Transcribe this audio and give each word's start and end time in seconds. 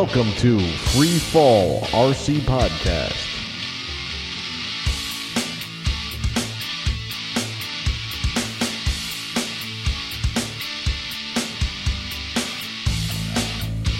Welcome 0.00 0.30
to 0.40 0.58
Free 0.58 1.18
Fall 1.18 1.80
RC 1.86 2.40
Podcast. 2.40 3.16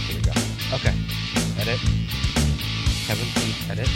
Here 0.05 0.17
we 0.17 0.21
go. 0.21 0.33
Okay. 0.75 0.95
Edit. 1.63 1.81
Kevin, 3.07 3.29
please 3.33 3.71
edit. 3.71 3.89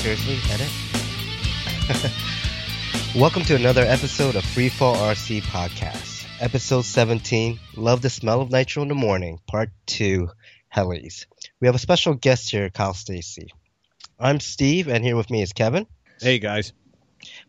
Seriously, 0.00 0.38
edit. 0.50 0.72
Welcome 3.14 3.44
to 3.44 3.54
another 3.54 3.82
episode 3.82 4.34
of 4.34 4.42
Freefall 4.42 4.96
RC 4.96 5.42
Podcast. 5.42 6.03
Episode 6.40 6.84
17, 6.84 7.58
Love 7.76 8.02
the 8.02 8.10
Smell 8.10 8.40
of 8.40 8.50
Nitro 8.50 8.82
in 8.82 8.88
the 8.88 8.94
Morning, 8.94 9.38
Part 9.46 9.70
2, 9.86 10.28
Hellies. 10.74 11.26
We 11.60 11.68
have 11.68 11.74
a 11.74 11.78
special 11.78 12.14
guest 12.14 12.50
here, 12.50 12.70
Kyle 12.70 12.92
Stacy. 12.94 13.48
I'm 14.18 14.40
Steve, 14.40 14.88
and 14.88 15.04
here 15.04 15.16
with 15.16 15.30
me 15.30 15.42
is 15.42 15.52
Kevin. 15.52 15.86
Hey 16.20 16.38
guys. 16.38 16.72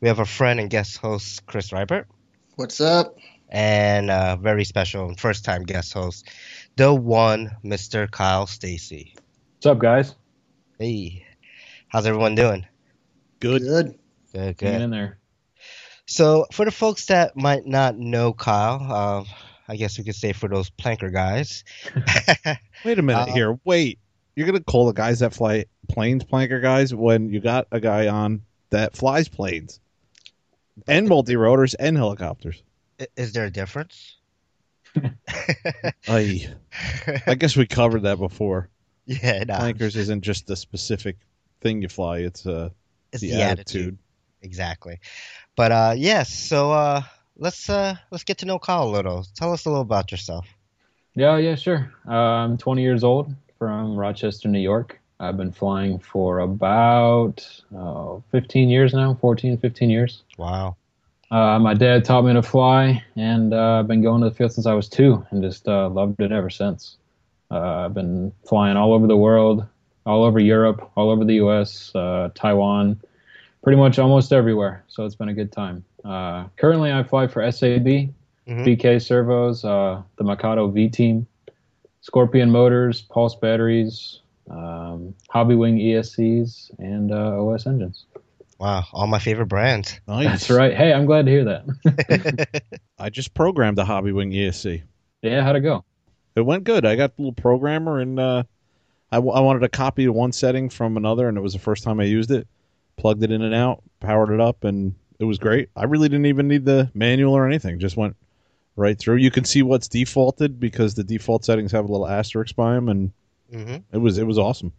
We 0.01 0.07
have 0.07 0.19
a 0.19 0.25
friend 0.25 0.59
and 0.59 0.69
guest 0.69 0.97
host, 0.97 1.45
Chris 1.45 1.69
Rybert. 1.71 2.05
What's 2.55 2.79
up? 2.81 3.15
and 3.47 4.09
a 4.09 4.37
very 4.41 4.65
special 4.65 5.07
and 5.07 5.19
first 5.19 5.45
time 5.45 5.63
guest 5.63 5.93
host, 5.93 6.27
the 6.77 6.91
one 6.93 7.51
Mr. 7.63 8.09
Kyle 8.09 8.47
Stacy. 8.47 9.13
What's 9.57 9.67
up, 9.67 9.77
guys? 9.77 10.15
Hey, 10.79 11.25
how's 11.87 12.07
everyone 12.07 12.33
doing? 12.35 12.65
Good. 13.39 13.61
Good. 13.61 13.99
Good, 14.33 14.39
Hanging 14.41 14.55
good. 14.57 14.81
in 14.81 14.89
there. 14.89 15.19
So, 16.07 16.45
for 16.51 16.65
the 16.65 16.71
folks 16.71 17.05
that 17.07 17.35
might 17.35 17.65
not 17.65 17.97
know 17.97 18.31
Kyle, 18.33 18.85
uh, 18.89 19.23
I 19.67 19.75
guess 19.75 19.97
we 19.97 20.03
could 20.03 20.15
say 20.15 20.33
for 20.33 20.47
those 20.47 20.69
planker 20.69 21.11
guys. 21.11 21.63
Wait 22.85 22.99
a 22.99 23.01
minute 23.01 23.29
Uh, 23.29 23.33
here. 23.33 23.59
Wait. 23.65 23.99
You're 24.35 24.45
gonna 24.45 24.59
call 24.59 24.85
the 24.85 24.91
guys 24.93 25.19
that 25.19 25.33
fly 25.33 25.65
planes 25.87 26.23
planker 26.25 26.61
guys 26.61 26.93
when 26.93 27.29
you 27.29 27.39
got 27.39 27.67
a 27.71 27.79
guy 27.79 28.07
on 28.09 28.41
that 28.69 28.95
flies 28.95 29.29
planes 29.29 29.79
and 30.89 31.07
multi 31.07 31.37
rotors 31.37 31.73
and 31.75 31.95
helicopters. 31.95 32.61
Is 33.15 33.31
there 33.31 33.45
a 33.45 33.49
difference? 33.49 34.17
I 36.07 36.49
I 37.27 37.35
guess 37.35 37.55
we 37.55 37.65
covered 37.65 38.01
that 38.03 38.17
before. 38.19 38.69
yeah, 39.05 39.43
no, 39.45 39.55
Plankers 39.57 39.95
isn't 39.95 40.21
just 40.21 40.47
the 40.47 40.55
specific 40.57 41.15
thing 41.61 41.81
you 41.81 41.87
fly; 41.87 42.19
it's 42.19 42.45
uh, 42.45 42.69
it's 43.13 43.21
the, 43.21 43.31
the, 43.31 43.41
attitude. 43.41 43.59
attitude. 43.81 43.97
Exactly. 44.41 44.99
But 45.55 45.71
uh, 45.71 45.93
yes, 45.97 46.33
so 46.33 46.71
uh, 46.71 47.01
let's 47.37 47.69
uh, 47.69 47.95
let's 48.11 48.23
get 48.23 48.39
to 48.39 48.45
know 48.45 48.59
Kyle 48.59 48.87
a 48.87 48.89
little. 48.89 49.25
Tell 49.35 49.53
us 49.53 49.65
a 49.65 49.69
little 49.69 49.81
about 49.81 50.11
yourself. 50.11 50.47
Yeah, 51.15 51.37
yeah, 51.37 51.55
sure. 51.55 51.93
Uh, 52.07 52.11
I'm 52.11 52.57
20 52.57 52.81
years 52.81 53.03
old 53.03 53.33
from 53.57 53.95
Rochester, 53.95 54.49
New 54.49 54.59
York. 54.59 54.99
I've 55.19 55.37
been 55.37 55.53
flying 55.53 55.99
for 55.99 56.39
about 56.39 57.47
uh, 57.75 58.17
15 58.31 58.67
years 58.67 58.93
now, 58.93 59.13
14, 59.21 59.57
15 59.57 59.89
years. 59.89 60.23
Wow. 60.37 60.75
Uh, 61.31 61.57
my 61.57 61.73
dad 61.73 62.03
taught 62.03 62.25
me 62.25 62.33
to 62.33 62.43
fly, 62.43 63.03
and 63.15 63.53
uh, 63.53 63.79
I've 63.79 63.87
been 63.87 64.01
going 64.01 64.21
to 64.21 64.29
the 64.29 64.35
field 64.35 64.51
since 64.51 64.65
I 64.65 64.73
was 64.73 64.89
two, 64.89 65.25
and 65.31 65.41
just 65.41 65.67
uh, 65.67 65.89
loved 65.89 66.19
it 66.19 66.31
ever 66.31 66.49
since. 66.49 66.97
Uh, 67.49 67.85
I've 67.85 67.93
been 67.93 68.31
flying 68.45 68.75
all 68.77 68.93
over 68.93 69.07
the 69.07 69.17
world, 69.17 69.65
all 70.05 70.23
over 70.23 70.39
Europe, 70.39 70.91
all 70.95 71.09
over 71.09 71.23
the 71.23 71.35
U.S., 71.35 71.95
uh, 71.95 72.29
Taiwan, 72.35 72.99
pretty 73.65 73.77
much 73.79 73.97
almost 73.97 74.31
everywhere. 74.31 74.83
So 74.87 75.05
it's 75.05 75.15
been 75.15 75.29
a 75.29 75.33
good 75.33 75.51
time. 75.51 75.83
Uh, 76.05 76.45
currently, 76.55 76.91
I 76.93 77.01
fly 77.01 77.25
for 77.25 77.41
SAB, 77.51 78.13
Mhm. 78.47 78.63
BK 78.63 78.99
Servos, 79.01 79.65
uh, 79.65 80.03
the 80.17 80.23
Mikado 80.23 80.67
V 80.67 80.87
Team, 80.87 81.25
Scorpion 82.01 82.51
Motors, 82.51 83.01
Pulse 83.01 83.33
Batteries, 83.35 84.19
um, 84.51 85.15
Hobby 85.31 85.55
Wing 85.55 85.79
ESCs, 85.79 86.69
and 86.77 87.11
uh, 87.11 87.43
OS 87.43 87.65
engines. 87.65 88.05
Wow, 88.59 88.83
all 88.93 89.07
my 89.07 89.17
favorite 89.17 89.47
brands. 89.47 89.99
Nice. 90.07 90.27
That's 90.27 90.49
right. 90.51 90.75
Hey, 90.75 90.93
I'm 90.93 91.07
glad 91.07 91.25
to 91.25 91.31
hear 91.31 91.43
that. 91.45 92.47
I 92.99 93.09
just 93.09 93.33
programmed 93.33 93.77
the 93.79 93.85
Hobby 93.85 94.11
Wing 94.11 94.29
ESC. 94.31 94.83
yeah, 95.23 95.41
how'd 95.41 95.55
it 95.55 95.61
go? 95.61 95.83
It 96.35 96.41
went 96.41 96.65
good. 96.65 96.85
I 96.85 96.95
got 96.95 97.11
a 97.11 97.13
little 97.17 97.33
programmer, 97.33 97.99
and 97.99 98.19
uh, 98.19 98.43
I, 99.11 99.15
w- 99.17 99.33
I 99.33 99.39
wanted 99.39 99.61
to 99.61 99.69
copy 99.69 100.07
one 100.07 100.31
setting 100.31 100.69
from 100.69 100.97
another, 100.97 101.27
and 101.27 101.35
it 101.37 101.41
was 101.41 101.53
the 101.53 101.59
first 101.59 101.83
time 101.83 101.99
I 101.99 102.03
used 102.03 102.29
it. 102.29 102.47
Plugged 102.97 103.23
it 103.23 103.31
in 103.31 103.41
and 103.41 103.53
out, 103.53 103.83
powered 103.99 104.31
it 104.31 104.39
up, 104.41 104.63
and 104.63 104.95
it 105.19 105.25
was 105.25 105.37
great. 105.37 105.69
I 105.75 105.85
really 105.85 106.09
didn't 106.09 106.27
even 106.27 106.47
need 106.47 106.65
the 106.65 106.89
manual 106.93 107.33
or 107.33 107.45
anything. 107.47 107.79
Just 107.79 107.97
went 107.97 108.15
right 108.75 108.97
through. 108.99 109.17
You 109.17 109.31
can 109.31 109.45
see 109.45 109.63
what's 109.63 109.87
defaulted 109.89 110.59
because 110.59 110.95
the 110.95 111.03
default 111.03 111.45
settings 111.45 111.71
have 111.73 111.85
a 111.85 111.91
little 111.91 112.07
asterisk 112.07 112.55
by 112.55 112.75
them, 112.75 112.89
and 112.89 113.13
hmm 113.51 113.85
it 113.93 113.99
was 113.99 114.17
it 114.17 114.27
was 114.27 114.39
awesome. 114.39 114.73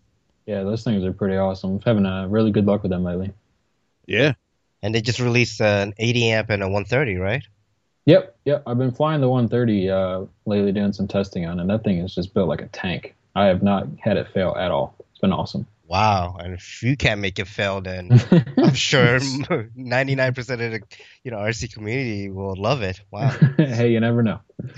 Yeah, 0.47 0.63
those 0.63 0.83
things 0.85 1.05
are 1.05 1.13
pretty 1.13 1.37
awesome. 1.37 1.75
I'm 1.77 1.81
having 1.83 2.07
a 2.07 2.27
really 2.29 2.51
good 2.51 2.67
luck 2.67 2.83
with 2.83 2.91
them 2.91 3.05
lately. 3.05 3.33
Yeah, 4.07 4.35
And 4.83 4.95
they 4.95 5.01
just 5.03 5.21
released 5.21 5.61
an 5.61 5.93
80 5.99 6.31
amp 6.31 6.51
and 6.51 6.63
a 6.63 6.69
130, 6.69 7.17
right? 7.17 7.43
Yep, 8.07 8.37
yep. 8.45 8.63
I've 8.67 8.79
been 8.79 8.93
flying 8.93 9.21
the 9.21 9.29
130 9.29 9.91
uh, 9.91 10.25
lately, 10.47 10.73
doing 10.73 10.93
some 10.93 11.09
testing 11.09 11.45
on, 11.47 11.59
it, 11.59 11.63
and 11.63 11.71
that 11.71 11.85
thing 11.85 11.99
is 11.99 12.15
just 12.15 12.33
built 12.35 12.49
like 12.49 12.63
a 12.63 12.69
tank. 12.69 13.15
I 13.35 13.47
have 13.47 13.63
not 13.63 13.87
had 13.99 14.17
it 14.17 14.29
fail 14.29 14.55
at 14.57 14.71
all. 14.71 14.95
It's 15.11 15.19
been 15.21 15.33
awesome. 15.33 15.67
Wow. 15.87 16.37
And 16.39 16.55
if 16.55 16.83
you 16.83 16.97
can't 16.97 17.21
make 17.21 17.39
it 17.39 17.47
fail, 17.47 17.81
then 17.81 18.11
I'm 18.59 18.75
sure 18.75 19.19
99% 19.19 20.39
of 20.39 20.59
the 20.59 20.83
you 21.23 21.31
know 21.31 21.39
RC 21.39 21.73
community 21.73 22.29
will 22.31 22.57
love 22.57 22.83
it. 22.83 23.01
Wow. 23.11 23.31
hey, 23.57 23.93
you 23.93 24.01
never 24.01 24.23
know. 24.23 24.41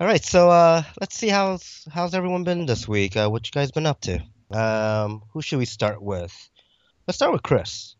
All 0.00 0.06
right, 0.06 0.24
so 0.24 0.50
uh, 0.50 0.82
let's 1.00 1.16
see 1.16 1.28
how's 1.28 1.86
how's 1.92 2.14
everyone 2.14 2.44
been 2.44 2.66
this 2.66 2.88
week. 2.88 3.16
Uh, 3.16 3.28
what 3.28 3.46
you 3.46 3.52
guys 3.52 3.70
been 3.70 3.86
up 3.86 4.00
to? 4.00 4.20
Um, 4.50 5.22
who 5.32 5.42
should 5.42 5.58
we 5.58 5.64
start 5.64 6.02
with? 6.02 6.34
Let's 7.06 7.16
start 7.16 7.32
with 7.32 7.42
Chris. 7.42 7.94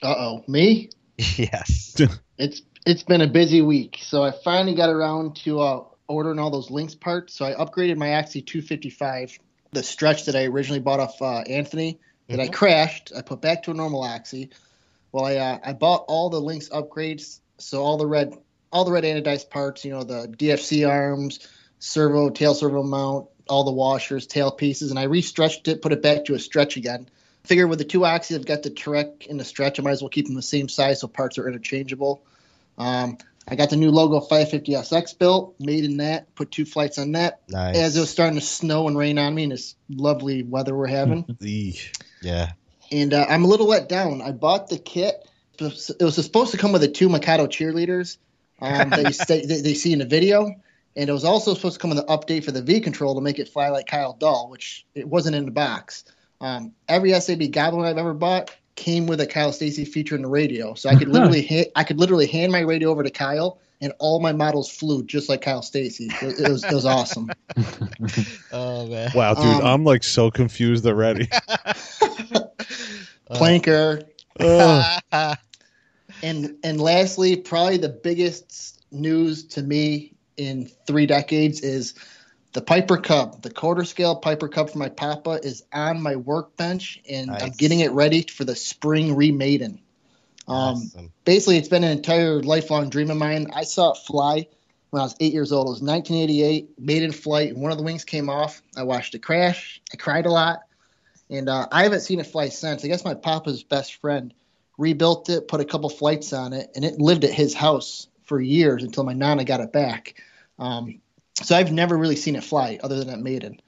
Uh 0.00 0.14
oh, 0.16 0.44
me? 0.46 0.90
yes. 1.16 1.96
It's 2.38 2.62
it's 2.86 3.02
been 3.02 3.20
a 3.20 3.26
busy 3.26 3.62
week, 3.62 3.98
so 4.00 4.22
I 4.22 4.32
finally 4.44 4.76
got 4.76 4.90
around 4.90 5.36
to 5.44 5.60
uh, 5.60 5.84
ordering 6.06 6.38
all 6.38 6.50
those 6.50 6.70
Lynx 6.70 6.94
parts. 6.94 7.34
So 7.34 7.44
I 7.44 7.54
upgraded 7.54 7.96
my 7.96 8.14
Oxy 8.14 8.40
255, 8.40 9.38
the 9.72 9.82
stretch 9.82 10.24
that 10.26 10.36
I 10.36 10.44
originally 10.44 10.80
bought 10.80 11.00
off 11.00 11.20
uh, 11.20 11.40
Anthony 11.40 11.98
that 12.28 12.40
I 12.40 12.48
Mhm. 12.48 12.52
crashed. 12.52 13.12
I 13.16 13.22
put 13.22 13.40
back 13.40 13.64
to 13.64 13.70
a 13.70 13.74
normal 13.74 14.02
Oxy. 14.02 14.50
Well, 15.12 15.24
I 15.24 15.36
uh, 15.36 15.58
I 15.64 15.72
bought 15.72 16.04
all 16.08 16.30
the 16.30 16.40
Lynx 16.40 16.68
upgrades, 16.68 17.40
so 17.58 17.82
all 17.82 17.96
the 17.96 18.06
red 18.06 18.34
all 18.70 18.84
the 18.84 18.92
red 18.92 19.04
anodized 19.04 19.48
parts, 19.48 19.84
you 19.84 19.90
know, 19.90 20.04
the 20.04 20.28
DFC 20.28 20.84
arms, 20.88 21.40
servo 21.78 22.28
tail 22.28 22.54
servo 22.54 22.82
mount, 22.82 23.26
all 23.48 23.64
the 23.64 23.72
washers, 23.72 24.26
tail 24.26 24.50
pieces, 24.50 24.90
and 24.90 24.98
I 24.98 25.06
restretched 25.06 25.68
it, 25.68 25.80
put 25.80 25.92
it 25.92 26.02
back 26.02 26.26
to 26.26 26.34
a 26.34 26.38
stretch 26.38 26.76
again. 26.76 27.08
Figure 27.44 27.66
with 27.66 27.78
the 27.78 27.84
two 27.86 28.00
Oxys, 28.00 28.34
I've 28.34 28.44
got 28.44 28.62
the 28.62 28.68
Trek 28.70 29.26
and 29.30 29.40
the 29.40 29.44
stretch. 29.44 29.80
I 29.80 29.82
might 29.82 29.92
as 29.92 30.02
well 30.02 30.10
keep 30.10 30.26
them 30.26 30.34
the 30.34 30.42
same 30.42 30.68
size 30.68 31.00
so 31.00 31.08
parts 31.08 31.38
are 31.38 31.48
interchangeable. 31.48 32.22
Um, 32.76 33.16
I 33.50 33.56
got 33.56 33.70
the 33.70 33.76
new 33.76 33.90
Logo 33.90 34.20
550SX 34.20 35.18
built, 35.18 35.54
made 35.58 35.84
in 35.84 35.96
that, 35.98 36.34
put 36.34 36.50
two 36.50 36.66
flights 36.66 36.98
on 36.98 37.12
that. 37.12 37.40
Nice. 37.48 37.76
As 37.76 37.96
it 37.96 38.00
was 38.00 38.10
starting 38.10 38.38
to 38.38 38.44
snow 38.44 38.88
and 38.88 38.96
rain 38.96 39.18
on 39.18 39.34
me 39.34 39.44
in 39.44 39.50
this 39.50 39.74
lovely 39.88 40.42
weather 40.42 40.74
we're 40.76 40.86
having. 40.86 41.24
Yeah. 42.20 42.52
and 42.90 43.14
uh, 43.14 43.26
I'm 43.28 43.44
a 43.44 43.46
little 43.46 43.68
let 43.68 43.88
down. 43.88 44.22
I 44.22 44.32
bought 44.32 44.68
the 44.68 44.78
kit. 44.78 45.14
It 45.60 46.02
was 46.02 46.14
supposed 46.16 46.50
to 46.50 46.58
come 46.58 46.72
with 46.72 46.82
the 46.82 46.88
two 46.88 47.08
Mikado 47.08 47.46
cheerleaders 47.46 48.18
um, 48.60 48.90
that 48.90 49.04
you 49.04 49.24
they, 49.46 49.60
they 49.60 49.74
see 49.74 49.92
in 49.92 50.00
the 50.00 50.04
video. 50.04 50.46
And 50.96 51.08
it 51.08 51.12
was 51.12 51.24
also 51.24 51.54
supposed 51.54 51.74
to 51.74 51.80
come 51.80 51.90
with 51.90 52.00
an 52.00 52.06
update 52.06 52.44
for 52.44 52.50
the 52.50 52.60
V 52.60 52.80
control 52.80 53.14
to 53.14 53.20
make 53.20 53.38
it 53.38 53.48
fly 53.48 53.68
like 53.68 53.86
Kyle 53.86 54.14
Dow, 54.14 54.48
which 54.48 54.84
it 54.96 55.06
wasn't 55.06 55.36
in 55.36 55.44
the 55.44 55.52
box. 55.52 56.04
Um, 56.40 56.72
every 56.88 57.12
SAB 57.18 57.52
Goblin 57.52 57.86
I've 57.86 57.98
ever 57.98 58.14
bought 58.14 58.50
came 58.78 59.08
with 59.08 59.20
a 59.20 59.26
Kyle 59.26 59.52
Stacy 59.52 59.84
feature 59.84 60.14
in 60.14 60.22
the 60.22 60.28
radio, 60.28 60.74
so 60.74 60.88
I 60.88 60.94
could 60.94 61.08
literally 61.08 61.44
ha- 61.44 61.70
I 61.74 61.82
could 61.82 61.98
literally 61.98 62.28
hand 62.28 62.52
my 62.52 62.60
radio 62.60 62.90
over 62.90 63.02
to 63.02 63.10
Kyle, 63.10 63.58
and 63.80 63.92
all 63.98 64.20
my 64.20 64.32
models 64.32 64.70
flew 64.70 65.04
just 65.04 65.28
like 65.28 65.42
Kyle 65.42 65.62
Stacy. 65.62 66.08
It, 66.22 66.38
it 66.40 66.48
was 66.48 66.62
it 66.64 66.72
was 66.72 66.86
awesome. 66.86 67.30
Oh 68.50 68.86
man. 68.86 69.10
Wow, 69.14 69.34
dude, 69.34 69.44
Um, 69.44 69.66
I'm 69.66 69.84
like 69.84 70.02
so 70.02 70.30
confused 70.30 70.86
already. 70.86 71.26
Planker, 73.30 74.04
Ugh. 74.40 75.36
And 76.22 76.56
and 76.64 76.80
lastly, 76.80 77.36
probably 77.36 77.76
the 77.76 77.88
biggest 77.88 78.82
news 78.90 79.44
to 79.48 79.62
me 79.62 80.14
in 80.36 80.66
three 80.86 81.06
decades 81.06 81.60
is 81.60 81.94
the 82.52 82.60
Piper 82.62 82.96
Cub. 82.96 83.42
The 83.42 83.50
quarter 83.50 83.84
scale 83.84 84.16
Piper 84.16 84.48
Cub 84.48 84.70
for 84.70 84.78
my 84.78 84.88
Papa 84.88 85.40
is 85.42 85.62
on 85.72 86.00
my 86.00 86.16
workbench, 86.16 87.00
and 87.08 87.30
I'm 87.30 87.50
getting 87.50 87.80
it 87.80 87.92
ready 87.92 88.22
for 88.22 88.44
the 88.44 88.56
spring 88.56 89.14
remaiden. 89.14 89.80
Um, 90.46 90.76
Awesome. 90.76 91.12
basically, 91.24 91.58
it's 91.58 91.68
been 91.68 91.84
an 91.84 91.92
entire 91.92 92.42
lifelong 92.42 92.88
dream 92.88 93.10
of 93.10 93.18
mine. 93.18 93.48
I 93.54 93.64
saw 93.64 93.92
it 93.92 93.98
fly 94.06 94.48
when 94.90 95.00
I 95.00 95.04
was 95.04 95.14
eight 95.20 95.34
years 95.34 95.52
old. 95.52 95.66
It 95.66 95.70
was 95.70 95.82
1988, 95.82 96.78
made 96.78 97.02
in 97.02 97.12
flight. 97.12 97.52
and 97.52 97.60
One 97.60 97.70
of 97.70 97.76
the 97.76 97.84
wings 97.84 98.04
came 98.04 98.30
off. 98.30 98.62
I 98.76 98.84
watched 98.84 99.14
it 99.14 99.22
crash. 99.22 99.82
I 99.92 99.96
cried 99.96 100.24
a 100.24 100.30
lot, 100.30 100.60
and 101.28 101.48
uh, 101.50 101.66
I 101.70 101.82
haven't 101.82 102.00
seen 102.00 102.18
it 102.18 102.26
fly 102.26 102.48
since. 102.48 102.82
I 102.84 102.88
guess 102.88 103.04
my 103.04 103.14
papa's 103.14 103.62
best 103.62 103.96
friend 103.96 104.32
rebuilt 104.78 105.28
it, 105.28 105.48
put 105.48 105.60
a 105.60 105.64
couple 105.66 105.90
flights 105.90 106.32
on 106.32 106.54
it, 106.54 106.70
and 106.74 106.84
it 106.84 106.98
lived 106.98 107.24
at 107.24 107.32
his 107.32 107.52
house 107.52 108.06
for 108.24 108.40
years 108.40 108.84
until 108.84 109.04
my 109.04 109.12
nana 109.12 109.44
got 109.44 109.60
it 109.60 109.72
back. 109.72 110.22
Um, 110.58 111.00
so 111.42 111.56
I've 111.56 111.72
never 111.72 111.96
really 111.96 112.16
seen 112.16 112.36
it 112.36 112.44
fly 112.44 112.78
other 112.82 112.98
than 112.98 113.10
at 113.10 113.20
Maiden. 113.20 113.60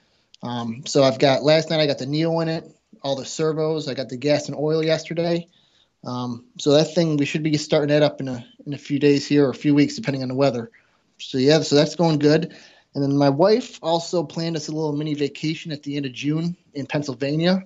Um, 0.43 0.83
so 0.87 1.03
I've 1.03 1.19
got 1.19 1.43
last 1.43 1.71
night 1.71 1.81
I 1.81 1.87
got 1.87 1.99
the 1.99 2.07
Neo 2.07 2.41
in 2.41 2.49
it, 2.49 2.65
all 3.03 3.17
the 3.17 3.25
servos. 3.25 3.89
I 3.89 3.95
got 3.95 4.09
the 4.09 4.17
gas 4.17 4.49
and 4.49 4.57
oil 4.57 4.85
yesterday. 4.85 5.47
Um, 6.05 6.47
so 6.59 6.73
that 6.73 6.95
thing 6.95 7.17
we 7.17 7.27
should 7.27 7.43
be 7.43 7.57
starting 7.59 7.91
that 7.91 8.03
up 8.03 8.21
in 8.21 8.29
a 8.29 8.45
in 8.67 8.73
a 8.73 8.79
few 8.79 8.99
days 8.99 9.27
here 9.27 9.47
or 9.47 9.51
a 9.51 9.55
few 9.55 9.75
weeks 9.75 9.97
depending 9.97 10.23
on 10.23 10.29
the 10.29 10.35
weather. 10.35 10.71
So 11.19 11.39
yeah, 11.39 11.61
so 11.61 11.77
that's 11.77 11.97
going 11.97 12.19
good. 12.19 12.55
And 12.95 13.05
then 13.05 13.17
my 13.17 13.29
wife 13.29 13.79
also 13.83 14.25
planned 14.25 14.57
us 14.57 14.69
a 14.69 14.73
little 14.73 14.93
mini 14.93 15.15
vacation 15.15 15.73
at 15.73 15.83
the 15.83 15.97
end 15.97 16.07
of 16.07 16.13
June 16.13 16.57
in 16.75 16.87
Pennsylvania, 16.87 17.63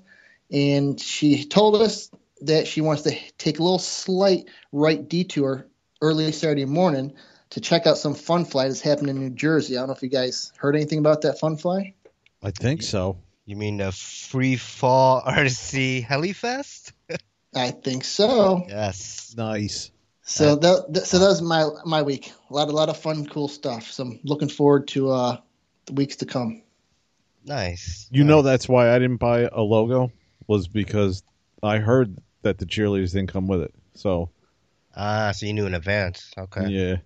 and 0.51 1.01
she 1.01 1.45
told 1.45 1.81
us 1.81 2.11
that 2.43 2.67
she 2.67 2.81
wants 2.81 3.03
to 3.03 3.17
take 3.39 3.59
a 3.59 3.63
little 3.63 3.79
slight 3.79 4.49
right 4.73 5.09
detour 5.09 5.67
early 6.03 6.31
Saturday 6.33 6.67
morning 6.67 7.15
to 7.55 7.61
check 7.61 7.87
out 7.87 7.97
some 7.97 8.15
fun 8.15 8.45
fly 8.45 8.67
that's 8.67 8.81
happened 8.81 9.09
in 9.09 9.21
New 9.21 9.31
Jersey. 9.31 9.77
I 9.77 9.81
don't 9.81 9.89
know 9.89 9.95
if 9.95 10.03
you 10.03 10.09
guys 10.09 10.53
heard 10.57 10.75
anything 10.75 10.99
about 10.99 11.23
that 11.23 11.39
fun 11.39 11.57
fly. 11.57 11.95
I 12.43 12.51
think 12.51 12.83
so. 12.83 13.17
You 13.47 13.55
mean 13.55 13.77
the 13.77 13.93
Free 13.93 14.57
Fall 14.57 15.23
RC 15.27 16.05
Helifest? 16.05 16.93
I 17.55 17.71
think 17.71 18.03
so. 18.03 18.65
Yes. 18.69 19.35
Nice. 19.37 19.93
So 20.23 20.57
that, 20.57 20.93
that 20.93 21.07
so 21.07 21.19
that 21.21 21.29
was 21.29 21.43
my 21.43 21.69
my 21.85 22.03
week. 22.03 22.33
A 22.51 22.55
lot 22.55 22.69
a 22.69 22.73
lot 22.73 22.89
of 22.89 22.97
fun, 22.97 23.27
cool 23.27 23.47
stuff. 23.47 23.91
So 23.93 24.03
I'm 24.03 24.21
looking 24.25 24.49
forward 24.49 24.89
to 24.89 25.11
uh, 25.13 25.37
the 25.87 25.93
weeks 25.93 26.17
to 26.17 26.27
come. 26.27 26.63
Nice. 27.45 28.09
You 28.11 28.25
nice. 28.25 28.29
know 28.29 28.43
that's 28.43 28.69
why 28.69 28.91
I 28.91 28.99
didn't 28.99 29.19
buy 29.19 29.49
a 29.53 29.61
Logo 29.61 30.11
was 30.49 30.67
because 30.67 31.23
I 31.63 31.79
heard 31.79 32.19
that 32.43 32.59
the 32.59 32.67
cheerleaders 32.67 33.13
didn't 33.13 33.33
come 33.33 33.47
with 33.47 33.61
it. 33.61 33.75
So 33.95 34.31
Ah, 34.97 35.33
so 35.33 35.47
you 35.47 35.53
knew 35.53 35.67
in 35.67 35.75
advance. 35.75 36.33
Okay. 36.39 36.69
yeah, 36.69 36.97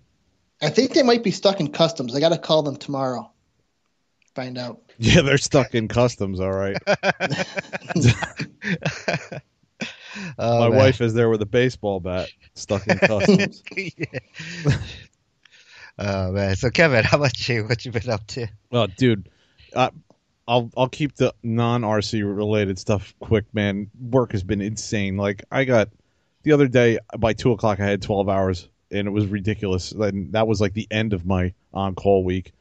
I 0.61 0.69
think 0.69 0.93
they 0.93 1.03
might 1.03 1.23
be 1.23 1.31
stuck 1.31 1.59
in 1.59 1.71
customs. 1.71 2.15
I 2.15 2.19
got 2.19 2.29
to 2.29 2.37
call 2.37 2.63
them 2.63 2.75
tomorrow. 2.75 3.31
Find 4.35 4.57
out. 4.57 4.81
yeah, 4.97 5.21
they're 5.21 5.37
stuck 5.37 5.73
in 5.75 5.87
customs. 5.87 6.39
All 6.39 6.51
right. 6.51 6.77
Oh, 10.37 10.59
My 10.59 10.69
man. 10.69 10.77
wife 10.77 11.01
is 11.01 11.13
there 11.13 11.29
with 11.29 11.41
a 11.41 11.45
baseball 11.45 11.99
bat, 11.99 12.29
stuck 12.55 12.85
in 12.87 12.97
customs. 12.97 13.63
Yeah. 13.77 14.19
oh 15.97 16.31
man. 16.31 16.55
So 16.55 16.69
Kevin, 16.71 17.03
how 17.05 17.17
about 17.17 17.47
you? 17.47 17.63
What 17.65 17.85
you 17.85 17.91
been 17.91 18.09
up 18.09 18.25
to? 18.27 18.47
oh, 18.71 18.87
dude, 18.87 19.29
I, 19.75 19.91
I'll 20.47 20.71
I'll 20.75 20.89
keep 20.89 21.15
the 21.15 21.33
non 21.43 21.83
RC 21.83 22.23
related 22.35 22.79
stuff 22.79 23.13
quick, 23.19 23.45
man. 23.53 23.89
Work 23.99 24.31
has 24.33 24.43
been 24.43 24.61
insane. 24.61 25.15
Like 25.15 25.43
I 25.51 25.63
got 25.63 25.89
the 26.43 26.51
other 26.53 26.67
day 26.67 26.97
by 27.17 27.33
two 27.33 27.51
o'clock, 27.51 27.79
I 27.79 27.85
had 27.85 28.01
twelve 28.01 28.27
hours, 28.29 28.67
and 28.91 29.07
it 29.07 29.11
was 29.11 29.25
ridiculous. 29.27 29.91
And 29.91 30.31
that 30.33 30.47
was 30.47 30.59
like 30.61 30.73
the 30.73 30.87
end 30.91 31.13
of 31.13 31.25
my 31.25 31.53
on 31.73 31.95
call 31.95 32.23
week. 32.23 32.51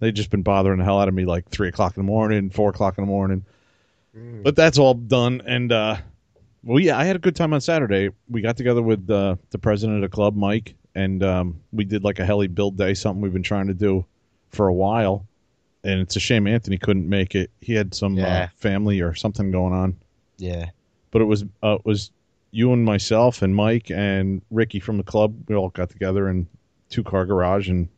They've 0.00 0.14
just 0.14 0.30
been 0.30 0.42
bothering 0.42 0.78
the 0.78 0.84
hell 0.84 1.00
out 1.00 1.08
of 1.08 1.14
me 1.14 1.24
like 1.24 1.48
three 1.48 1.68
o'clock 1.68 1.96
in 1.96 2.02
the 2.02 2.06
morning, 2.06 2.50
four 2.50 2.70
o'clock 2.70 2.98
in 2.98 3.04
the 3.04 3.08
morning. 3.10 3.44
But 4.42 4.54
that's 4.54 4.78
all 4.78 4.94
done, 4.94 5.42
and 5.44 5.72
uh, 5.72 5.96
well, 6.62 6.78
yeah, 6.78 6.96
I 6.96 7.04
had 7.04 7.16
a 7.16 7.18
good 7.18 7.34
time 7.34 7.52
on 7.52 7.60
Saturday. 7.60 8.10
We 8.28 8.42
got 8.42 8.56
together 8.56 8.80
with 8.80 9.10
uh, 9.10 9.34
the 9.50 9.58
president 9.58 9.96
of 10.04 10.08
the 10.08 10.14
club, 10.14 10.36
Mike, 10.36 10.74
and 10.94 11.20
um, 11.24 11.60
we 11.72 11.84
did 11.84 12.04
like 12.04 12.20
a 12.20 12.24
heli 12.24 12.46
build 12.46 12.76
day, 12.76 12.94
something 12.94 13.20
we've 13.20 13.32
been 13.32 13.42
trying 13.42 13.66
to 13.66 13.74
do 13.74 14.04
for 14.50 14.68
a 14.68 14.72
while. 14.72 15.26
And 15.82 16.00
it's 16.00 16.14
a 16.14 16.20
shame 16.20 16.46
Anthony 16.46 16.78
couldn't 16.78 17.08
make 17.08 17.34
it. 17.34 17.50
He 17.60 17.74
had 17.74 17.92
some 17.92 18.14
Yeah. 18.16 18.44
uh, 18.44 18.48
family 18.56 19.00
or 19.00 19.14
something 19.16 19.50
going 19.50 19.72
on. 19.74 19.96
Yeah. 20.38 20.70
But 21.10 21.20
it 21.22 21.26
was 21.26 21.44
uh, 21.62 21.74
it 21.80 21.84
was 21.84 22.12
you 22.54 22.72
and 22.72 22.84
myself 22.84 23.42
and 23.42 23.54
Mike 23.54 23.90
and 23.90 24.40
Ricky 24.50 24.78
from 24.78 24.96
the 24.96 25.02
club. 25.02 25.34
We 25.48 25.56
all 25.56 25.70
got 25.70 25.90
together 25.90 26.28
in 26.28 26.46
two 26.88 27.02
car 27.02 27.26
garage, 27.26 27.68
and 27.68 27.88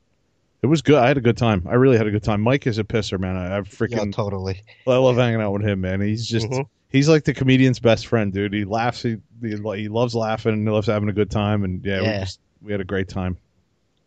it 0.63 0.67
was 0.67 0.81
good. 0.81 0.97
I 0.97 1.07
had 1.09 1.19
a 1.19 1.21
good 1.21 1.37
time. 1.37 1.67
I 1.69 1.75
really 1.75 1.99
had 1.99 2.07
a 2.07 2.11
good 2.11 2.23
time. 2.25 2.41
Mike 2.41 2.67
is 2.67 2.79
a 2.79 2.85
pisser, 2.85 3.21
man. 3.21 3.37
I, 3.37 3.49
I 3.49 3.57
Yeah, 3.59 3.61
freaking 3.63 4.15
totally. 4.15 4.63
I 4.87 4.97
love 4.97 5.17
hanging 5.17 5.43
out 5.43 5.53
with 5.53 5.63
him, 5.63 5.83
man. 5.83 6.01
He's 6.01 6.27
just 6.27 6.49
Mhm. 6.49 6.67
he's 6.89 7.07
like 7.09 7.25
the 7.25 7.35
comedian's 7.35 7.79
best 7.79 8.07
friend, 8.07 8.33
dude. 8.33 8.55
He 8.55 8.65
laughs. 8.65 9.03
He 9.03 9.19
he, 9.43 9.57
he 9.77 9.89
loves 9.89 10.15
laughing. 10.15 10.55
and 10.55 10.67
He 10.67 10.73
loves 10.73 10.87
having 10.87 11.11
a 11.11 11.13
good 11.13 11.31
time. 11.31 11.63
And 11.63 11.85
yeah, 11.85 12.01
we 12.01 12.07
just 12.21 12.41
we 12.63 12.73
had 12.73 12.81
a 12.81 12.85
great 12.85 13.09
time. 13.11 13.37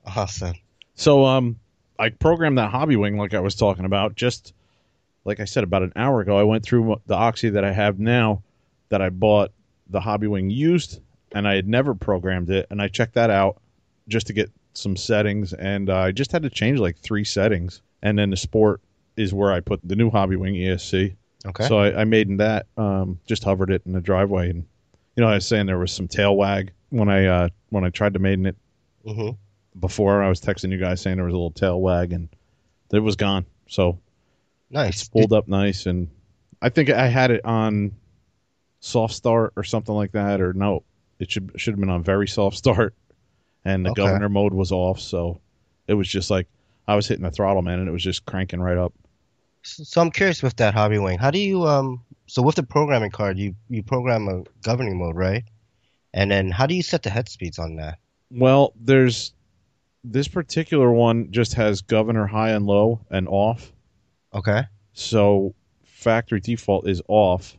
Awesome. 0.06 0.56
So 0.96 1.26
um, 1.26 1.60
I 2.00 2.10
programmed 2.10 2.58
that 2.58 2.72
hobby 2.72 2.96
wing 2.96 3.18
like 3.18 3.36
I 3.36 3.40
was 3.40 3.54
talking 3.56 3.86
about. 3.86 4.16
Just 4.16 4.54
like 5.26 5.40
I 5.40 5.46
said 5.46 5.64
about 5.64 5.84
an 5.84 5.94
hour 5.96 6.22
ago, 6.22 6.38
I 6.40 6.44
went 6.44 6.64
through 6.64 7.00
the 7.06 7.14
Oxy 7.16 7.50
that 7.50 7.64
I 7.64 7.72
have 7.72 8.00
now 8.00 8.42
that 8.90 9.02
I 9.02 9.10
bought 9.10 9.52
the 9.90 10.00
hobby 10.00 10.28
wing 10.28 10.50
used, 10.50 11.02
and 11.32 11.48
I 11.48 11.56
had 11.56 11.68
never 11.68 11.94
programmed 11.96 12.50
it, 12.50 12.68
and 12.70 12.82
I 12.82 12.88
checked 12.88 13.16
that 13.16 13.30
out 13.30 13.62
just 14.08 14.28
to 14.28 14.34
get 14.34 14.52
some 14.74 14.96
settings, 14.96 15.54
and 15.54 15.90
uh, 15.90 15.98
I 15.98 16.12
just 16.12 16.32
had 16.32 16.44
to 16.44 16.50
change 16.50 16.80
like 16.80 16.98
three 16.98 17.24
settings, 17.24 17.82
and 18.02 18.18
then 18.18 18.30
the 18.30 18.38
sport 18.38 18.82
is 19.18 19.34
where 19.34 19.52
I 19.52 19.60
put 19.60 19.80
the 19.84 19.96
new 19.96 20.10
hobby 20.10 20.36
wing 20.36 20.56
ESC. 20.56 21.16
Okay. 21.46 21.64
So 21.68 21.80
I, 21.80 22.02
I 22.02 22.04
made 22.06 22.28
in 22.30 22.38
that, 22.38 22.68
um, 22.78 23.20
just 23.26 23.44
hovered 23.44 23.72
it 23.72 23.82
in 23.86 23.94
the 23.94 24.02
driveway, 24.02 24.50
and 24.50 24.66
you 25.16 25.24
know 25.24 25.28
I 25.30 25.36
was 25.36 25.46
saying 25.46 25.66
there 25.66 25.78
was 25.80 25.92
some 25.92 26.08
tail 26.08 26.36
wag 26.38 26.72
when 26.90 27.10
I 27.10 27.26
uh, 27.26 27.50
when 27.70 27.84
I 27.84 27.90
tried 27.90 28.14
to 28.14 28.20
maiden 28.20 28.46
it 28.46 28.56
hmm 29.06 29.32
before. 29.80 30.22
I 30.24 30.30
was 30.30 30.42
texting 30.42 30.72
you 30.72 30.78
guys 30.78 31.02
saying 31.02 31.18
there 31.18 31.26
was 31.26 31.34
a 31.34 31.38
little 31.38 31.52
tail 31.52 31.82
wag, 31.82 32.14
and 32.14 32.30
it 32.94 33.00
was 33.00 33.16
gone. 33.16 33.46
So 33.68 34.00
Nice. 34.70 35.02
it's 35.02 35.10
pulled 35.10 35.34
up 35.34 35.48
nice, 35.48 35.86
and 35.86 36.10
I 36.62 36.70
think 36.70 36.90
I 36.90 37.08
had 37.08 37.32
it 37.32 37.44
on 37.46 37.96
soft 38.80 39.14
start 39.14 39.54
or 39.56 39.64
something 39.64 39.96
like 39.96 40.12
that, 40.14 40.42
or 40.42 40.54
no, 40.54 40.84
it 41.20 41.32
should 41.32 41.52
should 41.58 41.74
have 41.74 41.80
been 41.80 41.90
on 41.90 42.04
very 42.04 42.28
soft 42.28 42.58
start, 42.58 42.96
and 43.66 43.86
the 43.86 43.92
Okay. 43.92 43.92
governor 43.92 44.30
mode 44.30 44.54
was 44.54 44.72
off, 44.72 45.00
so 45.00 45.42
it 45.88 45.96
was 45.96 46.08
just 46.08 46.30
like 46.32 46.48
I 46.88 46.96
was 46.96 47.08
hitting 47.08 47.24
the 47.26 47.32
throttle, 47.32 47.62
man, 47.62 47.80
and 47.80 47.90
it 47.90 47.92
was 47.94 48.04
just 48.04 48.26
cranking 48.26 48.62
right 48.62 48.78
up. 48.78 48.94
So 49.64 50.02
I'm 50.02 50.12
curious 50.12 50.44
with 50.44 50.58
that 50.58 50.74
hobby 50.74 50.98
wing. 50.98 51.18
How 51.18 51.32
do 51.32 51.40
you 51.40 51.66
um? 51.66 52.04
So 52.28 52.42
with 52.42 52.56
the 52.56 52.64
programming 52.64 53.12
card, 53.12 53.38
you 53.38 53.56
you 53.70 53.84
program 53.84 54.28
a 54.28 54.44
governing 54.62 54.98
mode, 54.98 55.16
right? 55.16 55.44
And 56.14 56.32
then 56.32 56.52
how 56.52 56.68
do 56.68 56.76
you 56.76 56.84
set 56.84 57.04
the 57.04 57.12
head 57.12 57.30
speeds 57.30 57.60
on 57.60 57.76
that? 57.78 58.00
Well, 58.32 58.74
there's 58.76 59.34
this 60.04 60.28
particular 60.28 60.92
one 60.92 61.32
just 61.32 61.56
has 61.56 61.82
governor 61.82 62.28
high 62.28 62.52
and 62.52 62.66
low 62.68 63.02
and 63.12 63.28
off. 63.30 63.74
Okay. 64.34 64.64
So 64.94 65.56
factory 65.84 66.40
default 66.40 66.88
is 66.88 67.02
off, 67.08 67.58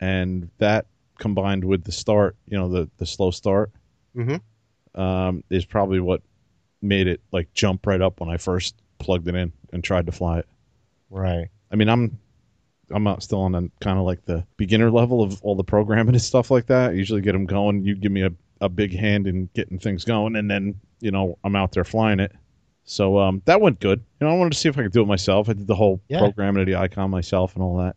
and 0.00 0.50
that 0.58 0.86
combined 1.18 1.64
with 1.64 1.84
the 1.84 1.92
start, 1.92 2.36
you 2.46 2.56
know, 2.58 2.68
the 2.68 2.88
the 2.98 3.06
slow 3.06 3.30
start, 3.30 3.70
Mhm. 4.16 4.40
um, 4.94 5.42
is 5.50 5.64
probably 5.64 6.00
what 6.00 6.22
made 6.82 7.06
it 7.08 7.20
like 7.32 7.52
jump 7.54 7.86
right 7.86 8.00
up 8.00 8.20
when 8.20 8.30
I 8.30 8.36
first 8.36 8.74
plugged 8.98 9.26
it 9.28 9.34
in 9.34 9.52
and 9.72 9.82
tried 9.82 10.06
to 10.06 10.12
fly 10.12 10.38
it. 10.40 10.46
Right. 11.10 11.48
I 11.70 11.76
mean, 11.76 11.88
I'm 11.88 12.18
I'm 12.90 13.02
not 13.02 13.22
still 13.22 13.40
on 13.40 13.54
a 13.54 13.68
kind 13.80 13.98
of 13.98 14.04
like 14.04 14.24
the 14.24 14.44
beginner 14.56 14.90
level 14.90 15.22
of 15.22 15.42
all 15.42 15.54
the 15.54 15.64
programming 15.64 16.14
and 16.14 16.22
stuff 16.22 16.50
like 16.50 16.66
that. 16.66 16.90
I 16.90 16.92
usually 16.94 17.20
get 17.20 17.32
them 17.32 17.44
going. 17.44 17.84
You 17.84 17.94
give 17.94 18.12
me 18.12 18.22
a, 18.22 18.30
a 18.62 18.68
big 18.68 18.96
hand 18.96 19.26
in 19.26 19.48
getting 19.54 19.78
things 19.78 20.04
going, 20.04 20.36
and 20.36 20.50
then 20.50 20.74
you 21.00 21.10
know 21.10 21.36
I'm 21.44 21.54
out 21.56 21.72
there 21.72 21.84
flying 21.84 22.20
it. 22.20 22.32
So 22.84 23.18
um, 23.18 23.42
that 23.44 23.60
went 23.60 23.80
good. 23.80 24.02
You 24.20 24.26
know, 24.26 24.32
I 24.32 24.36
wanted 24.38 24.52
to 24.54 24.58
see 24.58 24.68
if 24.70 24.78
I 24.78 24.82
could 24.84 24.92
do 24.92 25.02
it 25.02 25.06
myself. 25.06 25.48
I 25.50 25.52
did 25.52 25.66
the 25.66 25.74
whole 25.74 26.00
Yeah. 26.08 26.20
programming 26.20 26.60
of 26.62 26.66
the 26.66 26.76
icon 26.76 27.10
myself 27.10 27.54
and 27.54 27.62
all 27.62 27.76
that. 27.78 27.96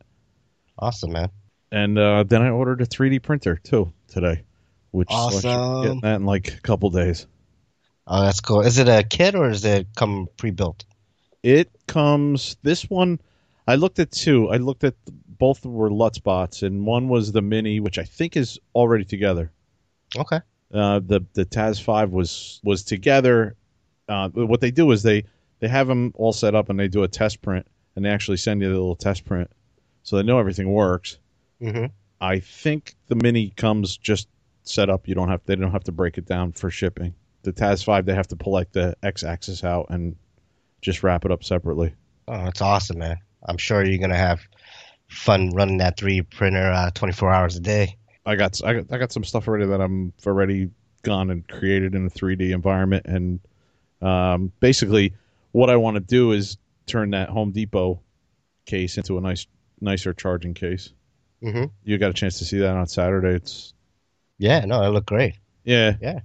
Awesome, 0.80 1.14
man. 1.14 1.30
And 1.72 1.98
uh, 1.98 2.24
then 2.24 2.42
I 2.42 2.50
ordered 2.50 2.82
a 2.82 2.86
3D 2.86 3.22
printer 3.22 3.56
too 3.64 3.94
today, 4.08 4.44
which 4.92 5.10
so 5.10 5.16
I 5.16 5.30
should 5.32 5.46
Awesome. 5.46 5.94
get 5.96 6.02
that 6.02 6.16
in 6.18 6.26
like 6.26 6.54
a 6.54 6.62
couple 6.62 6.90
days. 6.90 7.28
Oh, 8.08 8.24
that's 8.24 8.42
cool. 8.42 8.62
Is 8.62 8.78
it 8.78 8.90
a 8.90 9.04
kit 9.04 9.36
or 9.36 9.50
is 9.50 9.64
it 9.64 9.88
come 9.96 10.28
pre-built? 10.38 10.84
It 11.44 11.70
comes. 11.88 12.58
This 12.62 12.90
one, 12.90 13.20
I 13.68 13.76
looked 13.76 14.00
at 14.00 14.12
two. 14.12 14.50
I 14.50 14.58
looked 14.58 14.84
at 14.84 14.96
both 15.38 15.66
were 15.66 15.90
LulzBots, 15.90 16.62
and 16.62 16.86
one 16.86 17.08
was 17.08 17.32
the 17.32 17.42
mini, 17.42 17.80
which 17.80 17.98
I 17.98 18.04
think 18.04 18.36
is 18.38 18.60
already 18.76 19.06
together. 19.06 19.52
Okay. 20.18 20.40
Uh, 20.74 21.00
the 21.00 21.26
the 21.34 21.46
Taz 21.46 21.82
Five 21.82 22.12
was 22.12 22.60
was 22.64 22.84
together. 22.84 23.56
Uh, 24.08 24.30
what 24.30 24.62
they 24.62 24.72
do 24.72 24.92
is 24.92 25.04
they 25.04 25.24
they 25.60 25.68
have 25.68 25.88
them 25.88 26.12
all 26.16 26.34
set 26.34 26.54
up, 26.54 26.70
and 26.70 26.80
they 26.80 26.88
do 26.88 27.04
a 27.04 27.08
test 27.08 27.42
print, 27.42 27.66
and 27.96 28.04
they 28.06 28.10
actually 28.10 28.38
send 28.38 28.62
you 28.62 28.68
the 28.68 28.74
little 28.74 28.96
test 28.96 29.26
print, 29.26 29.50
so 30.04 30.18
they 30.18 30.24
know 30.24 30.38
everything 30.38 30.72
works. 30.72 31.18
Mm-hmm. 31.62 31.86
I 32.20 32.40
think 32.40 32.96
the 33.08 33.16
mini 33.16 33.52
comes 33.52 33.98
just 33.98 34.28
set 34.64 34.90
up. 34.90 35.08
You 35.08 35.16
don't 35.16 35.30
have 35.30 35.42
they 35.46 35.56
don't 35.56 35.72
have 35.72 35.84
to 35.86 35.92
break 35.92 36.18
it 36.18 36.26
down 36.26 36.52
for 36.52 36.70
shipping. 36.70 37.14
The 37.44 37.54
Taz 37.54 37.84
Five 37.84 38.06
they 38.06 38.14
have 38.14 38.28
to 38.30 38.36
pull 38.36 38.54
like 38.54 38.72
the 38.72 38.96
X 39.02 39.24
axis 39.24 39.64
out 39.64 39.88
and 39.90 40.16
just 40.82 41.04
wrap 41.04 41.26
it 41.26 41.32
up 41.32 41.44
separately. 41.44 41.94
Oh, 42.28 42.44
that's 42.46 42.62
awesome, 42.62 43.00
man. 43.00 43.18
I'm 43.44 43.58
sure 43.58 43.84
you're 43.84 43.98
gonna 43.98 44.16
have 44.16 44.42
fun 45.08 45.50
running 45.50 45.78
that 45.78 45.98
3D 45.98 46.30
printer 46.30 46.72
uh, 46.72 46.92
24 46.92 47.32
hours 47.32 47.56
a 47.56 47.60
day. 47.60 47.98
I 48.26 48.36
got 48.36 48.64
I 48.64 48.74
got 48.74 48.86
I 48.92 48.98
got 48.98 49.12
some 49.12 49.24
stuff 49.24 49.48
already 49.48 49.66
that 49.66 49.82
I'm 49.82 50.14
already 50.26 50.70
gone 51.04 51.32
and 51.32 51.48
created 51.48 51.96
in 51.96 52.06
a 52.06 52.10
3D 52.10 52.52
environment, 52.52 53.06
and 53.08 53.40
um, 54.02 54.52
basically 54.60 55.14
what 55.52 55.70
I 55.70 55.76
want 55.76 55.96
to 55.96 56.02
do 56.02 56.32
is 56.32 56.58
turn 56.86 57.12
that 57.12 57.30
Home 57.30 57.52
Depot 57.52 58.02
case 58.66 58.98
into 58.98 59.18
a 59.18 59.22
nice 59.22 59.48
nicer 59.80 60.14
charging 60.14 60.54
case. 60.54 60.94
Mm-hmm. 61.44 61.66
You 61.84 61.98
got 61.98 62.12
a 62.12 62.14
chance 62.14 62.38
to 62.40 62.46
see 62.46 62.60
that 62.60 62.76
on 62.76 62.88
Saturday. 62.88 63.36
It's 63.36 63.74
Yeah, 64.38 64.66
no, 64.66 64.82
it 64.84 64.90
looked 64.90 65.08
great. 65.08 65.36
yeah 65.64 65.96
Yeah. 66.02 66.20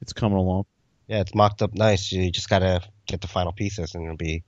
it's 0.00 0.12
coming 0.12 0.38
along. 0.38 0.64
Yeah, 1.08 1.20
it's 1.20 1.34
mocked 1.34 1.60
up 1.62 1.74
nice. 1.74 2.10
You 2.12 2.30
just 2.30 2.48
gotta 2.48 2.82
get 3.06 3.20
the 3.20 3.28
final 3.28 3.52
pieces, 3.52 3.94
and 3.94 4.04
it'll 4.04 4.16
be 4.16 4.42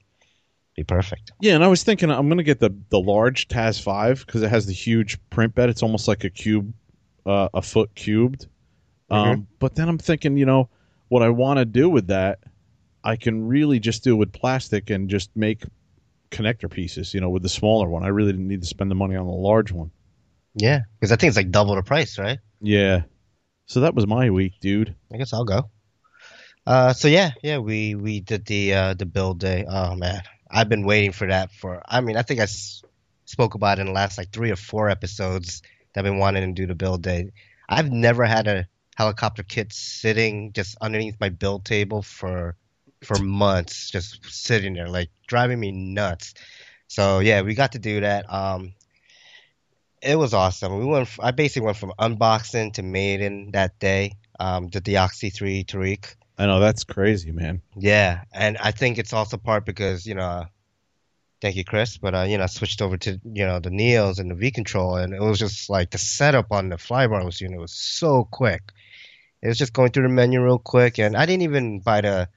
be 0.75 0.83
perfect. 0.83 1.31
Yeah, 1.41 1.55
and 1.55 1.63
I 1.63 1.67
was 1.67 1.83
thinking 1.83 2.09
I'm 2.09 2.27
gonna 2.29 2.43
get 2.43 2.59
the 2.59 2.71
the 2.89 2.99
large 2.99 3.47
Taz 3.47 3.81
five 3.81 4.25
because 4.25 4.41
it 4.41 4.49
has 4.49 4.65
the 4.65 4.73
huge 4.73 5.17
print 5.29 5.53
bed. 5.55 5.69
It's 5.69 5.83
almost 5.83 6.07
like 6.07 6.23
a 6.23 6.29
cube, 6.29 6.73
uh, 7.25 7.49
a 7.53 7.61
foot 7.61 7.93
cubed. 7.95 8.47
Um, 9.09 9.47
but 9.59 9.75
then 9.75 9.87
I'm 9.87 9.97
thinking, 9.97 10.35
you 10.35 10.45
know, 10.45 10.69
what 11.07 11.23
I 11.23 11.29
want 11.29 11.59
to 11.59 11.65
do 11.65 11.89
with 11.89 12.07
that, 12.07 12.39
I 13.03 13.15
can 13.15 13.47
really 13.47 13.79
just 13.79 14.03
do 14.03 14.17
with 14.17 14.33
plastic 14.33 14.89
and 14.89 15.09
just 15.09 15.29
make 15.35 15.63
connector 16.29 16.69
pieces. 16.69 17.13
You 17.13 17.21
know, 17.21 17.29
with 17.29 17.43
the 17.43 17.49
smaller 17.49 17.87
one, 17.87 18.03
I 18.03 18.07
really 18.09 18.31
didn't 18.33 18.47
need 18.47 18.61
to 18.61 18.67
spend 18.67 18.91
the 18.91 18.95
money 18.95 19.15
on 19.15 19.25
the 19.25 19.31
large 19.31 19.71
one. 19.71 19.91
Yeah, 20.57 20.81
because 20.99 21.11
I 21.11 21.15
think 21.15 21.29
it's 21.29 21.37
like 21.37 21.51
double 21.51 21.75
the 21.75 21.83
price, 21.83 22.17
right? 22.17 22.39
Yeah. 22.61 23.03
So 23.67 23.81
that 23.81 23.95
was 23.95 24.07
my 24.07 24.29
week, 24.29 24.53
dude. 24.61 24.95
I 25.13 25.17
guess 25.17 25.33
I'll 25.33 25.45
go. 25.45 25.69
Uh, 26.65 26.93
so 26.93 27.07
yeah, 27.07 27.31
yeah, 27.43 27.59
we 27.59 27.95
we 27.95 28.19
did 28.19 28.45
the 28.45 28.73
uh, 28.73 28.93
the 28.93 29.05
build 29.05 29.39
day. 29.39 29.65
Oh 29.67 29.95
man, 29.95 30.21
I've 30.51 30.69
been 30.69 30.85
waiting 30.85 31.11
for 31.11 31.27
that 31.27 31.51
for. 31.51 31.81
I 31.87 32.01
mean, 32.01 32.17
I 32.17 32.23
think 32.23 32.39
I 32.39 32.43
s- 32.43 32.83
spoke 33.25 33.55
about 33.55 33.77
it 33.77 33.81
in 33.81 33.87
the 33.87 33.93
last 33.93 34.17
like 34.17 34.31
three 34.31 34.51
or 34.51 34.55
four 34.57 34.89
episodes 34.89 35.61
that 35.93 36.01
I've 36.01 36.05
been 36.11 36.19
wanting 36.19 36.53
to 36.55 36.61
do 36.61 36.67
the 36.67 36.75
build 36.75 37.03
day. 37.03 37.31
I've 37.69 37.91
never 37.91 38.25
had 38.25 38.47
a 38.47 38.67
helicopter 38.97 39.43
kit 39.43 39.71
sitting 39.71 40.51
just 40.53 40.75
underneath 40.81 41.15
my 41.19 41.29
build 41.29 41.65
table 41.65 42.01
for 42.01 42.55
for 43.03 43.19
months, 43.19 43.89
just 43.91 44.19
sitting 44.25 44.73
there, 44.73 44.89
like 44.89 45.09
driving 45.27 45.59
me 45.59 45.71
nuts. 45.71 46.33
So 46.87 47.19
yeah, 47.19 47.41
we 47.43 47.55
got 47.55 47.73
to 47.73 47.79
do 47.79 48.01
that. 48.01 48.31
Um, 48.33 48.73
it 50.01 50.15
was 50.15 50.33
awesome. 50.33 50.77
We 50.77 50.85
went. 50.85 51.09
I 51.19 51.31
basically 51.31 51.65
went 51.65 51.77
from 51.77 51.93
unboxing 51.99 52.73
to 52.73 52.83
maiden 52.83 53.51
that 53.51 53.79
day. 53.79 54.13
Um, 54.39 54.67
the 54.67 54.97
Oxy 54.97 55.29
Three 55.29 55.63
Tareq. 55.63 56.15
I 56.37 56.45
know 56.45 56.59
that's 56.59 56.83
crazy, 56.83 57.31
man. 57.31 57.61
Yeah, 57.75 58.23
and 58.31 58.57
I 58.57 58.71
think 58.71 58.97
it's 58.97 59.13
also 59.13 59.37
part 59.37 59.65
because 59.65 60.05
you 60.05 60.13
know, 60.13 60.45
thank 61.41 61.55
you, 61.55 61.63
Chris, 61.63 61.97
but 61.97 62.13
uh, 62.13 62.21
you 62.23 62.37
know, 62.37 62.43
I 62.43 62.47
switched 62.47 62.81
over 62.81 62.97
to 62.97 63.19
you 63.23 63.45
know 63.45 63.59
the 63.59 63.71
Neos 63.71 64.19
and 64.19 64.29
the 64.29 64.35
V 64.35 64.51
control, 64.51 64.95
and 64.95 65.13
it 65.13 65.21
was 65.21 65.39
just 65.39 65.69
like 65.69 65.89
the 65.89 65.97
setup 65.97 66.51
on 66.51 66.69
the 66.69 66.75
flybar 66.75 67.25
was 67.25 67.41
you 67.41 67.49
know 67.49 67.59
was 67.59 67.73
so 67.73 68.23
quick. 68.23 68.61
It 69.41 69.47
was 69.47 69.57
just 69.57 69.73
going 69.73 69.91
through 69.91 70.03
the 70.03 70.09
menu 70.09 70.43
real 70.43 70.59
quick, 70.59 70.99
and 70.99 71.17
I 71.17 71.25
didn't 71.25 71.43
even 71.43 71.79
buy 71.79 72.01
the 72.01 72.29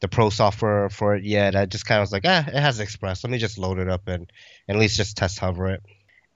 the 0.00 0.08
pro 0.08 0.30
software 0.30 0.88
for 0.88 1.16
it 1.16 1.24
yet. 1.24 1.56
I 1.56 1.66
just 1.66 1.86
kind 1.86 1.98
of 1.98 2.02
was 2.02 2.12
like, 2.12 2.24
ah, 2.24 2.44
it 2.46 2.54
has 2.54 2.78
Express. 2.78 3.24
Let 3.24 3.30
me 3.30 3.38
just 3.38 3.58
load 3.58 3.78
it 3.78 3.88
up 3.88 4.06
and, 4.06 4.30
and 4.68 4.76
at 4.76 4.80
least 4.80 4.96
just 4.96 5.16
test 5.16 5.40
hover 5.40 5.68
it. 5.70 5.82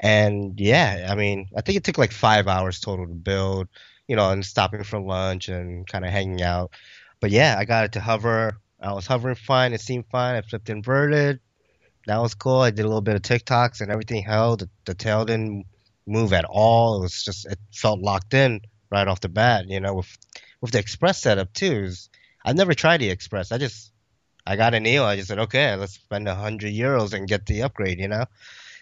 And 0.02 0.58
yeah, 0.58 1.06
I 1.08 1.14
mean, 1.14 1.48
I 1.56 1.60
think 1.60 1.76
it 1.76 1.84
took 1.84 1.96
like 1.96 2.12
five 2.12 2.48
hours 2.48 2.80
total 2.80 3.06
to 3.06 3.14
build, 3.14 3.68
you 4.08 4.16
know, 4.16 4.30
and 4.30 4.44
stopping 4.44 4.82
for 4.82 5.00
lunch 5.00 5.48
and 5.48 5.86
kind 5.86 6.04
of 6.04 6.10
hanging 6.10 6.42
out. 6.42 6.72
But 7.20 7.30
yeah, 7.30 7.54
I 7.56 7.64
got 7.64 7.84
it 7.84 7.92
to 7.92 8.00
hover. 8.00 8.58
I 8.80 8.92
was 8.92 9.06
hovering 9.06 9.36
fine. 9.36 9.72
It 9.72 9.80
seemed 9.80 10.06
fine. 10.10 10.34
I 10.34 10.42
flipped 10.42 10.68
inverted. 10.68 11.38
That 12.08 12.20
was 12.20 12.34
cool. 12.34 12.60
I 12.60 12.70
did 12.70 12.84
a 12.84 12.88
little 12.88 13.00
bit 13.00 13.14
of 13.14 13.22
tic-tocs 13.22 13.80
and 13.80 13.92
everything 13.92 14.24
held. 14.24 14.60
The, 14.60 14.68
the 14.86 14.94
tail 14.94 15.24
didn't 15.24 15.66
move 16.04 16.32
at 16.32 16.44
all. 16.46 16.98
It 16.98 17.02
was 17.02 17.22
just, 17.22 17.46
it 17.46 17.60
felt 17.72 18.00
locked 18.00 18.34
in 18.34 18.60
right 18.90 19.06
off 19.06 19.20
the 19.20 19.28
bat, 19.28 19.68
you 19.68 19.78
know, 19.78 19.94
with, 19.94 20.18
with 20.60 20.72
the 20.72 20.80
Express 20.80 21.22
setup 21.22 21.52
too. 21.52 21.82
Was- 21.82 22.10
I've 22.44 22.56
never 22.56 22.74
tried 22.74 23.00
the 23.00 23.10
Express. 23.10 23.52
I 23.52 23.58
just, 23.58 23.92
I 24.44 24.56
got 24.56 24.74
a 24.74 24.80
Neo. 24.80 25.04
I 25.04 25.14
just 25.14 25.28
said, 25.28 25.38
okay, 25.38 25.76
let's 25.76 25.94
spend 25.94 26.26
a 26.26 26.34
hundred 26.34 26.72
euros 26.72 27.12
and 27.12 27.28
get 27.28 27.46
the 27.46 27.62
upgrade, 27.62 28.00
you 28.00 28.08
know? 28.08 28.24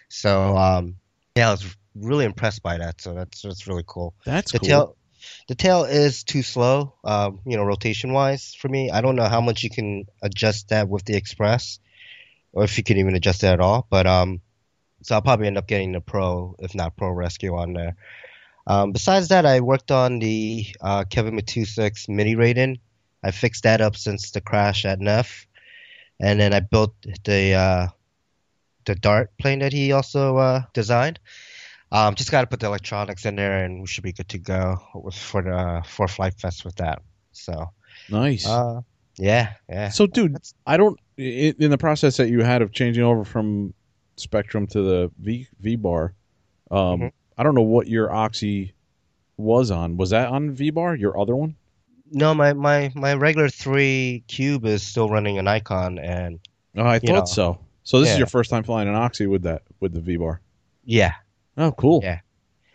So, 0.09 0.57
um, 0.57 0.95
yeah, 1.35 1.49
I 1.49 1.51
was 1.51 1.75
really 1.95 2.25
impressed 2.25 2.63
by 2.63 2.77
that. 2.77 3.01
So 3.01 3.13
that's, 3.13 3.41
that's 3.41 3.67
really 3.67 3.83
cool. 3.85 4.13
That's 4.25 4.51
The 4.51 4.59
cool. 4.59 4.67
tail, 4.67 4.97
the 5.47 5.55
tail 5.55 5.83
is 5.83 6.23
too 6.23 6.41
slow, 6.41 6.93
um, 7.03 7.39
you 7.45 7.57
know, 7.57 7.63
rotation 7.63 8.13
wise 8.13 8.55
for 8.55 8.67
me. 8.69 8.89
I 8.91 9.01
don't 9.01 9.15
know 9.15 9.27
how 9.27 9.41
much 9.41 9.63
you 9.63 9.69
can 9.69 10.05
adjust 10.21 10.69
that 10.69 10.89
with 10.89 11.05
the 11.05 11.15
Express, 11.15 11.79
or 12.53 12.63
if 12.63 12.77
you 12.77 12.83
can 12.83 12.97
even 12.97 13.15
adjust 13.15 13.43
it 13.43 13.47
at 13.47 13.59
all. 13.59 13.87
But 13.89 14.07
um, 14.07 14.41
so 15.03 15.15
I'll 15.15 15.21
probably 15.21 15.47
end 15.47 15.57
up 15.57 15.67
getting 15.67 15.91
the 15.93 16.01
Pro, 16.01 16.55
if 16.59 16.75
not 16.75 16.95
Pro 16.95 17.09
Rescue, 17.09 17.55
on 17.55 17.73
there. 17.73 17.95
Um, 18.67 18.91
besides 18.91 19.29
that, 19.29 19.45
I 19.45 19.59
worked 19.61 19.91
on 19.91 20.19
the 20.19 20.65
uh, 20.79 21.03
Kevin 21.09 21.35
Matusak's 21.35 22.07
mini 22.07 22.35
Raiden. 22.35 22.79
I 23.23 23.31
fixed 23.31 23.63
that 23.63 23.81
up 23.81 23.95
since 23.95 24.31
the 24.31 24.41
crash 24.41 24.85
at 24.85 24.99
Neff, 24.99 25.47
and 26.19 26.39
then 26.39 26.53
I 26.53 26.59
built 26.59 26.95
the 27.23 27.53
uh, 27.53 27.87
the 28.85 28.95
Dart 28.95 29.31
plane 29.37 29.59
that 29.59 29.73
he 29.73 29.91
also 29.91 30.37
uh, 30.37 30.61
designed. 30.73 31.19
Um, 31.91 32.15
just 32.15 32.31
got 32.31 32.41
to 32.41 32.47
put 32.47 32.59
the 32.61 32.67
electronics 32.67 33.25
in 33.25 33.35
there, 33.35 33.63
and 33.65 33.81
we 33.81 33.87
should 33.87 34.03
be 34.03 34.13
good 34.13 34.29
to 34.29 34.37
go 34.37 34.77
with- 34.95 35.13
for 35.15 35.41
the 35.41 35.83
for 35.85 36.07
Flight 36.07 36.35
Fest 36.39 36.63
with 36.63 36.75
that. 36.75 37.01
So, 37.33 37.71
nice. 38.09 38.47
uh, 38.47 38.81
yeah, 39.17 39.53
yeah. 39.67 39.89
So, 39.89 40.07
dude, 40.07 40.33
That's- 40.35 40.53
I 40.65 40.77
don't 40.77 40.97
in 41.17 41.69
the 41.69 41.77
process 41.77 42.17
that 42.17 42.29
you 42.29 42.41
had 42.43 42.61
of 42.61 42.71
changing 42.71 43.03
over 43.03 43.23
from 43.25 43.73
Spektrum 44.17 44.69
to 44.69 44.81
the 44.81 45.11
V 45.19 45.47
V 45.59 45.75
bar. 45.75 46.13
Um, 46.71 46.77
Mhm. 47.01 47.11
I 47.37 47.43
don't 47.43 47.55
know 47.55 47.61
what 47.61 47.87
your 47.87 48.11
Oxy 48.11 48.73
was 49.37 49.69
on. 49.71 49.97
Was 49.97 50.11
that 50.11 50.29
on 50.29 50.51
V 50.51 50.69
bar? 50.69 50.95
Your 50.95 51.19
other 51.19 51.35
one? 51.35 51.55
No, 52.09 52.33
my 52.33 52.53
my 52.53 52.91
my 52.95 53.13
regular 53.15 53.49
three 53.49 54.23
cube 54.27 54.65
is 54.65 54.81
still 54.83 55.09
running 55.09 55.37
an 55.39 55.47
icon, 55.47 55.99
and 55.99 56.39
Oh, 56.77 56.85
I 56.85 56.99
thought 56.99 57.07
know. 57.15 57.25
so. 57.25 57.59
So 57.83 57.99
this 57.99 58.11
is 58.11 58.17
your 58.17 58.27
first 58.27 58.49
time 58.49 58.63
flying 58.63 58.87
an 58.87 58.95
Oxy 58.95 59.27
with 59.27 59.43
that 59.43 59.63
with 59.79 59.93
the 59.93 60.01
V 60.01 60.17
bar. 60.17 60.41
yeah. 60.85 61.13
Oh, 61.57 61.71
cool. 61.73 61.99
Yeah. 62.03 62.19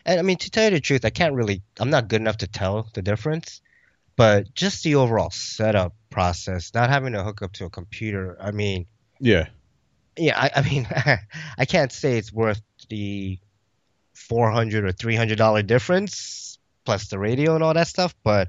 And 0.05 0.19
I 0.21 0.23
mean, 0.23 0.37
to 0.37 0.51
tell 0.51 0.65
you 0.65 0.71
the 0.71 0.81
truth, 0.81 1.05
I 1.05 1.11
can't 1.11 1.35
really. 1.35 1.63
I'm 1.81 1.91
not 1.91 2.09
good 2.09 2.21
enough 2.21 2.37
to 2.39 2.47
tell 2.47 2.89
the 2.93 3.03
difference, 3.03 3.61
but 4.17 4.53
just 4.55 4.85
the 4.85 4.97
overall 4.97 5.31
setup 5.31 5.95
process, 6.11 6.73
not 6.75 6.91
having 6.91 7.13
to 7.15 7.23
hook 7.25 7.41
up 7.43 7.53
to 7.55 7.65
a 7.65 7.71
computer. 7.71 8.37
I 8.41 8.51
mean, 8.51 8.87
Yeah. 9.19 9.49
yeah, 10.17 10.39
I, 10.39 10.51
I 10.57 10.63
mean, 10.63 10.87
I 11.59 11.65
can't 11.65 11.91
say 11.91 12.19
it's 12.19 12.33
worth 12.33 12.61
the 12.91 13.39
four 14.15 14.51
hundred 14.51 14.85
or 14.85 14.93
three 14.93 15.17
hundred 15.17 15.39
dollar 15.39 15.63
difference 15.63 16.59
plus 16.85 17.09
the 17.09 17.19
radio 17.19 17.55
and 17.55 17.65
all 17.65 17.75
that 17.75 17.89
stuff, 17.89 18.15
but 18.23 18.49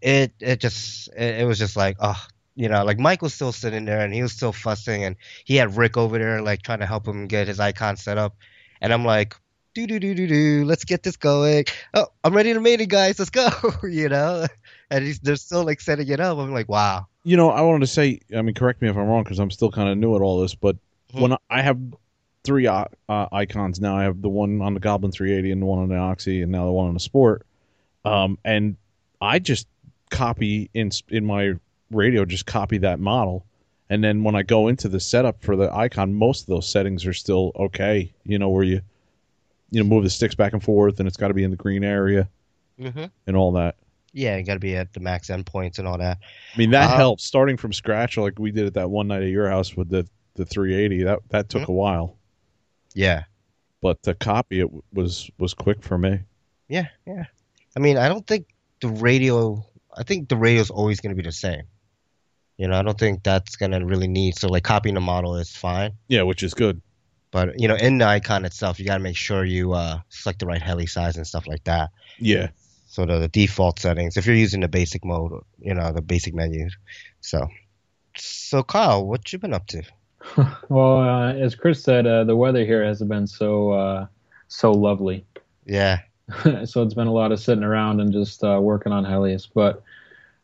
it 0.00 0.32
it 0.40 0.60
just 0.60 1.08
it, 1.16 1.40
it 1.42 1.46
was 1.46 1.58
just 1.58 1.76
like 1.76 1.96
oh 2.00 2.20
you 2.58 2.68
know 2.68 2.84
like 2.84 2.98
Mike 2.98 3.22
was 3.22 3.32
still 3.32 3.52
sitting 3.52 3.84
there 3.86 4.00
and 4.00 4.12
he 4.12 4.20
was 4.20 4.32
still 4.32 4.52
fussing 4.52 5.04
and 5.04 5.16
he 5.44 5.56
had 5.56 5.76
Rick 5.76 5.96
over 5.96 6.18
there 6.18 6.42
like 6.42 6.62
trying 6.62 6.80
to 6.80 6.86
help 6.86 7.06
him 7.06 7.26
get 7.26 7.48
his 7.48 7.60
icon 7.60 7.96
set 7.96 8.18
up, 8.18 8.36
and 8.80 8.92
I'm 8.92 9.04
like. 9.04 9.34
Do 9.74 9.86
do 9.86 10.00
do 10.00 10.12
do 10.12 10.26
do. 10.26 10.64
Let's 10.64 10.84
get 10.84 11.04
this 11.04 11.16
going. 11.16 11.66
Oh, 11.94 12.06
I'm 12.24 12.34
ready 12.34 12.52
to 12.52 12.58
meet 12.58 12.80
it, 12.80 12.88
guys. 12.88 13.16
Let's 13.16 13.30
go. 13.30 13.48
you 13.84 14.08
know, 14.08 14.46
and 14.90 15.04
he's, 15.04 15.20
they're 15.20 15.36
still 15.36 15.62
like 15.62 15.80
setting 15.80 16.08
it 16.08 16.18
up. 16.18 16.36
I'm 16.38 16.52
like, 16.52 16.68
wow. 16.68 17.06
You 17.22 17.36
know, 17.36 17.50
I 17.50 17.60
wanted 17.60 17.80
to 17.80 17.86
say. 17.86 18.18
I 18.36 18.42
mean, 18.42 18.54
correct 18.56 18.82
me 18.82 18.88
if 18.88 18.96
I'm 18.96 19.06
wrong 19.06 19.22
because 19.22 19.38
I'm 19.38 19.52
still 19.52 19.70
kind 19.70 19.88
of 19.88 19.96
new 19.96 20.16
at 20.16 20.22
all 20.22 20.40
this. 20.40 20.56
But 20.56 20.76
Mhm. 21.12 21.20
when 21.20 21.32
I, 21.34 21.38
I 21.48 21.62
have 21.62 21.78
three 22.42 22.66
uh, 22.66 22.86
uh, 23.08 23.26
icons 23.30 23.78
now, 23.78 23.96
I 23.96 24.02
have 24.02 24.20
the 24.20 24.30
one 24.30 24.60
on 24.62 24.74
the 24.74 24.80
Goblin 24.80 25.12
380 25.12 25.52
and 25.52 25.62
the 25.62 25.66
one 25.66 25.78
on 25.78 25.90
the 25.90 25.96
Oxy, 25.96 26.42
and 26.42 26.50
now 26.50 26.64
the 26.64 26.72
one 26.72 26.88
on 26.88 26.94
the 26.94 27.00
Sport. 27.00 27.46
Um, 28.04 28.36
and 28.44 28.76
I 29.20 29.38
just 29.38 29.68
copy 30.10 30.70
in 30.74 30.90
in 31.08 31.24
my 31.24 31.52
radio, 31.90 32.24
just 32.24 32.46
copy 32.46 32.78
that 32.78 33.00
model, 33.00 33.46
and 33.90 34.02
then 34.04 34.22
when 34.24 34.34
I 34.34 34.42
go 34.42 34.68
into 34.68 34.88
the 34.88 35.00
setup 35.00 35.42
for 35.42 35.56
the 35.56 35.72
icon, 35.74 36.14
most 36.14 36.42
of 36.42 36.46
those 36.48 36.68
settings 36.68 37.06
are 37.06 37.12
still 37.14 37.52
okay. 37.56 38.12
You 38.24 38.38
know, 38.38 38.48
where 38.50 38.64
you 38.64 38.80
you 39.70 39.82
know 39.82 39.88
move 39.88 40.04
the 40.04 40.10
sticks 40.10 40.34
back 40.34 40.52
and 40.52 40.62
forth, 40.62 40.98
and 41.00 41.06
it's 41.06 41.16
got 41.16 41.28
to 41.28 41.34
be 41.34 41.44
in 41.44 41.50
the 41.50 41.56
green 41.56 41.84
area 41.84 42.28
Mm-hmm. 42.80 43.04
and 43.26 43.36
all 43.36 43.52
that. 43.52 43.74
Yeah, 44.12 44.36
you 44.36 44.44
got 44.44 44.54
to 44.54 44.60
be 44.60 44.76
at 44.76 44.92
the 44.92 45.00
max 45.00 45.28
endpoints 45.28 45.78
and 45.78 45.86
all 45.88 45.98
that. 45.98 46.18
I 46.54 46.58
mean, 46.58 46.70
that 46.70 46.90
Uh, 46.92 46.96
helps 46.96 47.24
starting 47.24 47.56
from 47.56 47.72
scratch, 47.72 48.16
like 48.16 48.38
we 48.38 48.50
did 48.52 48.66
at 48.66 48.74
that 48.74 48.88
one 48.88 49.08
night 49.08 49.22
at 49.22 49.28
your 49.30 49.48
house 49.50 49.76
with 49.76 49.88
the 49.90 50.06
the 50.34 50.44
380. 50.46 51.02
That 51.04 51.18
that 51.30 51.48
took 51.48 51.62
Mm-hmm. 51.62 51.72
a 51.72 51.74
while, 51.74 52.16
Yeah. 52.94 53.24
but 53.82 54.02
to 54.04 54.14
copy 54.14 54.60
it 54.60 54.68
was 54.92 55.30
was 55.38 55.54
quick 55.54 55.82
for 55.82 55.98
me. 55.98 56.20
Yeah, 56.68 56.86
yeah. 57.06 57.24
I 57.76 57.80
mean, 57.80 57.96
I 57.96 58.08
don't 58.08 58.26
think 58.26 58.46
the 58.80 58.88
radio. 58.88 59.64
I 59.96 60.02
think 60.04 60.28
the 60.28 60.36
radio's 60.36 60.70
always 60.70 61.00
going 61.00 61.14
to 61.16 61.20
be 61.20 61.26
the 61.26 61.32
same. 61.32 61.62
You 62.58 62.68
know, 62.68 62.78
I 62.78 62.82
don't 62.82 62.98
think 62.98 63.22
that's 63.22 63.56
going 63.56 63.70
to 63.70 63.84
really 63.84 64.08
need. 64.08 64.36
So, 64.36 64.48
like, 64.48 64.64
copying 64.64 64.94
the 64.94 65.00
model 65.00 65.36
is 65.36 65.50
fine. 65.56 65.92
Yeah, 66.08 66.22
which 66.22 66.42
is 66.42 66.54
good. 66.54 66.82
But, 67.30 67.58
you 67.60 67.68
know, 67.68 67.76
in 67.76 67.98
the 67.98 68.06
icon 68.06 68.44
itself, 68.44 68.78
you 68.78 68.86
got 68.86 68.94
to 68.98 69.02
make 69.02 69.16
sure 69.16 69.44
you 69.44 69.72
uh, 69.74 70.00
select 70.08 70.40
the 70.40 70.46
right 70.46 70.60
heli 70.60 70.86
size 70.86 71.16
and 71.16 71.26
stuff 71.26 71.46
like 71.46 71.64
that. 71.64 71.90
Yeah, 72.18 72.48
So, 72.86 73.06
the, 73.06 73.18
the 73.20 73.28
default 73.28 73.78
settings, 73.78 74.16
if 74.16 74.26
you're 74.26 74.34
using 74.34 74.60
the 74.60 74.68
basic 74.68 75.04
mode, 75.04 75.32
you 75.58 75.74
know, 75.74 75.92
the 75.92 76.02
basic 76.02 76.34
menu. 76.34 76.68
So, 77.20 77.46
so 78.16 78.62
Kyle, 78.62 79.06
what 79.06 79.32
you 79.32 79.38
been 79.38 79.54
up 79.54 79.66
to? 79.68 79.82
Well, 80.68 80.98
uh, 80.98 81.32
as 81.34 81.54
Chris 81.54 81.82
said, 81.82 82.06
uh, 82.06 82.24
the 82.24 82.36
weather 82.36 82.64
here 82.64 82.84
hasn't 82.84 83.08
been 83.08 83.26
so 83.26 83.70
uh, 83.70 84.06
so 84.48 84.72
lovely. 84.72 85.24
Yeah. 85.64 86.00
so 86.64 86.82
it's 86.82 86.94
been 86.94 87.06
a 87.06 87.12
lot 87.12 87.32
of 87.32 87.40
sitting 87.40 87.64
around 87.64 88.00
and 88.00 88.12
just 88.12 88.42
uh, 88.44 88.58
working 88.60 88.92
on 88.92 89.04
helis. 89.04 89.48
But 89.52 89.82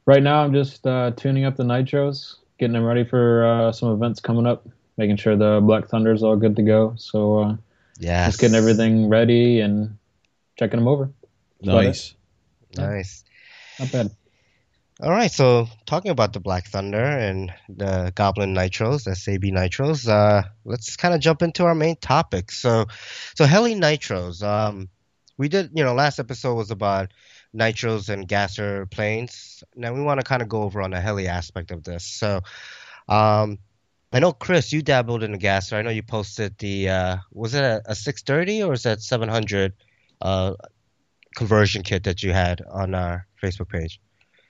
right 0.07 0.23
now, 0.23 0.43
I'm 0.45 0.53
just 0.53 0.87
uh, 0.87 1.13
tuning 1.17 1.45
up 1.45 1.57
the 1.57 1.65
nitros, 1.65 2.37
getting 2.59 2.75
them 2.75 2.85
ready 2.85 3.05
for 3.05 3.45
uh, 3.47 3.73
some 3.73 3.93
events 3.93 4.21
coming 4.21 4.47
up, 4.47 4.67
making 4.97 5.17
sure 5.17 5.37
the 5.37 5.61
Black 5.63 5.89
Thunder's 5.89 6.23
all 6.23 6.37
good 6.37 6.57
to 6.57 6.63
go. 6.63 6.95
So 6.97 7.39
uh, 7.39 7.57
Yeah. 7.99 8.27
just 8.27 8.41
getting 8.41 8.57
everything 8.57 9.09
ready 9.09 9.61
and 9.61 9.97
checking 10.59 10.79
them 10.79 10.89
over. 10.89 11.11
nice. 11.63 12.15
Nice. 12.77 13.25
Not 13.79 13.93
bad. 13.93 14.11
All 15.01 15.11
right, 15.11 15.31
so 15.31 15.69
talking 15.87 16.13
about 16.13 16.33
the 16.33 16.41
Black 16.41 16.67
Thunder 16.67 17.03
and 17.03 17.53
the 17.69 18.13
Goblin 18.15 18.55
Nitros, 18.55 19.05
the 19.05 19.17
SAB 19.17 19.43
Nitros, 19.43 20.09
uh, 20.09 20.43
let's 20.65 20.97
kind 20.97 21.15
of 21.15 21.21
jump 21.21 21.43
into 21.43 21.65
our 21.65 21.75
main 21.75 21.97
topic. 21.97 22.53
So, 22.53 22.87
so 23.35 23.45
Heli 23.45 23.75
Nitros. 23.75 24.43
Um, 24.43 24.89
we 25.37 25.49
did, 25.49 25.71
you 25.75 25.83
know, 25.83 25.95
last 25.95 26.21
episode 26.21 26.55
was 26.55 26.71
about 26.71 27.11
nitros 27.55 28.09
and 28.09 28.27
gasser 28.27 28.87
planes. 28.87 29.63
Now 29.77 29.95
we 29.95 30.03
want 30.03 30.21
to 30.21 30.25
kind 30.25 30.43
of 30.43 30.49
go 30.49 30.63
over 30.63 30.83
on 30.83 30.91
the 30.91 31.01
heli 31.01 31.29
aspect 31.29 31.71
of 31.71 31.85
this. 31.85 32.05
So, 32.05 32.41
um, 33.09 33.59
I 34.13 34.21
know 34.21 34.33
Chris, 34.33 34.73
you 34.73 34.83
dabbled 34.83 35.23
in 35.23 35.33
the 35.33 35.39
gasser. 35.39 35.77
I 35.77 35.83
know 35.83 35.91
you 35.91 36.03
posted 36.03 36.57
the 36.59 36.89
uh, 36.89 37.17
was 37.33 37.55
it 37.55 37.63
a, 37.63 37.83
a 37.87 37.95
630 37.95 38.63
or 38.63 38.73
is 38.73 38.85
that 38.85 39.03
700 39.03 39.73
uh, 40.21 40.55
conversion 41.37 41.83
kit 41.83 42.05
that 42.05 42.23
you 42.23 42.33
had 42.33 42.63
on 42.71 42.95
our 42.95 43.27
Facebook 43.43 43.69
page? 43.69 44.01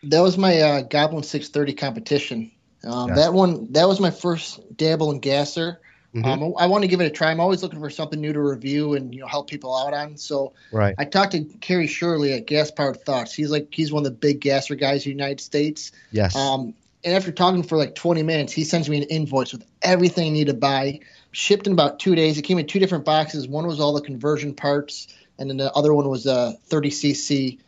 That 0.02 0.20
was 0.20 0.36
my 0.36 0.60
uh, 0.60 0.82
Goblin 0.82 1.22
630 1.22 1.74
competition. 1.74 2.50
Um, 2.84 3.08
Yeah. 3.08 3.14
That 3.14 3.32
one, 3.32 3.72
that 3.72 3.88
was 3.88 4.00
my 4.00 4.10
first 4.10 4.60
dabble 4.76 5.10
in 5.12 5.20
gasser. 5.20 5.80
Mhm. 6.14 6.24
Um, 6.24 6.54
I 6.56 6.66
want 6.66 6.82
to 6.82 6.88
give 6.88 7.00
it 7.00 7.06
a 7.06 7.10
try. 7.10 7.30
I'm 7.30 7.40
always 7.40 7.62
looking 7.62 7.80
for 7.80 7.90
something 7.90 8.20
new 8.20 8.32
to 8.32 8.40
review 8.40 8.94
and 8.94 9.12
you 9.12 9.20
know 9.20 9.26
help 9.26 9.50
people 9.50 9.76
out 9.76 9.92
on. 9.92 10.16
So 10.16 10.52
Right. 10.70 10.94
I 10.96 11.04
talked 11.04 11.32
to 11.32 11.44
Kerry 11.60 11.88
Shirley 11.88 12.32
at 12.34 12.46
Gas 12.46 12.70
Powered 12.70 13.00
Thoughts. 13.00 13.34
He's 13.34 13.50
like 13.50 13.68
he's 13.72 13.92
one 13.92 14.06
of 14.06 14.12
the 14.12 14.16
big 14.16 14.40
gasser 14.40 14.76
guys 14.76 15.04
in 15.04 15.10
the 15.10 15.16
United 15.16 15.40
States. 15.40 15.90
Yes. 16.12 16.36
Um, 16.36 16.74
and 17.02 17.14
after 17.14 17.32
talking 17.32 17.62
for 17.62 17.76
like 17.76 17.94
20 17.94 18.22
minutes, 18.22 18.52
he 18.52 18.64
sends 18.64 18.88
me 18.88 18.96
an 18.96 19.02
invoice 19.04 19.52
with 19.52 19.64
everything 19.82 20.28
I 20.28 20.30
need 20.30 20.46
to 20.46 20.54
buy. 20.54 21.00
Shipped 21.32 21.66
in 21.66 21.72
about 21.72 21.98
two 21.98 22.14
days. 22.14 22.38
It 22.38 22.42
came 22.42 22.58
in 22.58 22.66
two 22.66 22.78
different 22.78 23.04
boxes. 23.04 23.48
One 23.48 23.66
was 23.66 23.80
all 23.80 23.92
the 23.92 24.00
conversion 24.00 24.54
parts, 24.54 25.08
and 25.38 25.50
then 25.50 25.56
the 25.56 25.72
other 25.72 25.92
one 25.92 26.08
was 26.08 26.26
a 26.26 26.56
30cc 26.70 27.58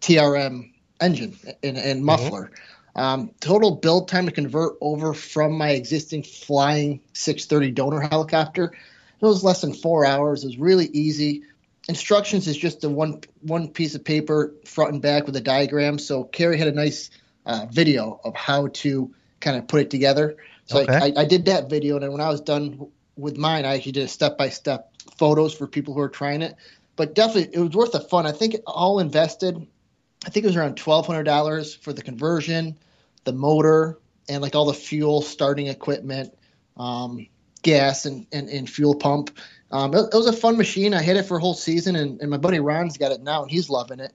TRM 0.00 0.72
engine 1.00 1.36
and, 1.62 1.76
and 1.76 2.04
muffler. 2.04 2.50
Um, 2.94 3.30
total 3.40 3.76
build 3.76 4.08
time 4.08 4.26
to 4.26 4.32
convert 4.32 4.74
over 4.80 5.14
from 5.14 5.56
my 5.56 5.70
existing 5.70 6.24
flying 6.24 7.00
630 7.12 7.72
donor 7.72 8.00
helicopter. 8.00 8.72
It 9.20 9.26
was 9.26 9.44
less 9.44 9.60
than 9.60 9.74
four 9.74 10.04
hours. 10.04 10.44
It 10.44 10.48
was 10.48 10.58
really 10.58 10.86
easy. 10.86 11.42
Instructions 11.88 12.46
is 12.46 12.56
just 12.56 12.84
a 12.84 12.88
one 12.88 13.20
one 13.42 13.68
piece 13.68 13.94
of 13.94 14.04
paper, 14.04 14.54
front 14.64 14.92
and 14.92 15.02
back 15.02 15.26
with 15.26 15.36
a 15.36 15.40
diagram. 15.40 15.98
So 15.98 16.24
Kerry 16.24 16.58
had 16.58 16.68
a 16.68 16.72
nice 16.72 17.10
uh, 17.46 17.66
video 17.70 18.20
of 18.24 18.34
how 18.34 18.68
to 18.68 19.14
kind 19.40 19.56
of 19.56 19.66
put 19.68 19.80
it 19.80 19.90
together. 19.90 20.36
So 20.66 20.80
Okay. 20.80 20.94
I, 20.94 21.22
I, 21.22 21.24
did 21.24 21.46
that 21.46 21.68
video, 21.68 21.96
and 21.96 22.04
then 22.04 22.12
when 22.12 22.20
I 22.20 22.28
was 22.28 22.40
done 22.40 22.86
with 23.16 23.36
mine, 23.36 23.64
I 23.64 23.74
actually 23.74 23.92
did 23.92 24.04
a 24.04 24.08
step 24.08 24.38
by 24.38 24.50
step 24.50 24.92
photos 25.18 25.52
for 25.54 25.66
people 25.66 25.94
who 25.94 26.00
are 26.00 26.08
trying 26.08 26.42
it. 26.42 26.54
But 26.96 27.14
definitely, 27.14 27.54
it 27.54 27.58
was 27.58 27.70
worth 27.70 27.92
the 27.92 28.00
fun. 28.00 28.26
I 28.26 28.32
think 28.32 28.56
all 28.66 29.00
invested, 29.00 29.66
I 30.26 30.30
think 30.30 30.44
it 30.44 30.48
was 30.48 30.56
around 30.56 30.76
twelve 30.76 31.06
hundred 31.06 31.24
dollars 31.24 31.74
for 31.74 31.92
the 31.92 32.02
conversion, 32.02 32.76
the 33.24 33.32
motor, 33.32 33.98
and 34.28 34.42
like 34.42 34.54
all 34.54 34.66
the 34.66 34.74
fuel, 34.74 35.22
starting 35.22 35.68
equipment, 35.68 36.34
um, 36.76 37.26
gas, 37.62 38.06
and, 38.06 38.26
and, 38.32 38.48
and 38.48 38.68
fuel 38.68 38.94
pump. 38.94 39.36
Um, 39.70 39.94
it, 39.94 40.08
it 40.12 40.16
was 40.16 40.26
a 40.26 40.32
fun 40.32 40.56
machine. 40.56 40.94
I 40.94 41.02
had 41.02 41.16
it 41.16 41.24
for 41.24 41.38
a 41.38 41.40
whole 41.40 41.54
season, 41.54 41.96
and, 41.96 42.20
and 42.20 42.30
my 42.30 42.36
buddy 42.36 42.60
Ron's 42.60 42.98
got 42.98 43.12
it 43.12 43.22
now, 43.22 43.42
and 43.42 43.50
he's 43.50 43.70
loving 43.70 44.00
it. 44.00 44.12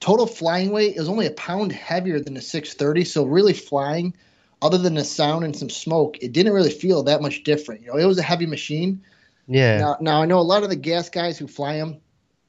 Total 0.00 0.26
flying 0.26 0.70
weight 0.70 0.96
is 0.96 1.08
only 1.08 1.26
a 1.26 1.30
pound 1.32 1.72
heavier 1.72 2.20
than 2.20 2.34
the 2.34 2.40
630, 2.40 3.04
so 3.04 3.24
really 3.24 3.52
flying, 3.52 4.14
other 4.62 4.78
than 4.78 4.94
the 4.94 5.04
sound 5.04 5.44
and 5.44 5.54
some 5.54 5.70
smoke, 5.70 6.22
it 6.22 6.32
didn't 6.32 6.52
really 6.52 6.70
feel 6.70 7.04
that 7.04 7.20
much 7.20 7.44
different. 7.44 7.82
You 7.82 7.88
know, 7.88 7.96
it 7.96 8.06
was 8.06 8.18
a 8.18 8.22
heavy 8.22 8.46
machine. 8.46 9.02
yeah. 9.46 9.78
Now, 9.78 9.96
now 10.00 10.22
I 10.22 10.26
know 10.26 10.38
a 10.38 10.40
lot 10.40 10.62
of 10.62 10.70
the 10.70 10.76
gas 10.76 11.10
guys 11.10 11.38
who 11.38 11.46
fly 11.46 11.76
them 11.76 12.00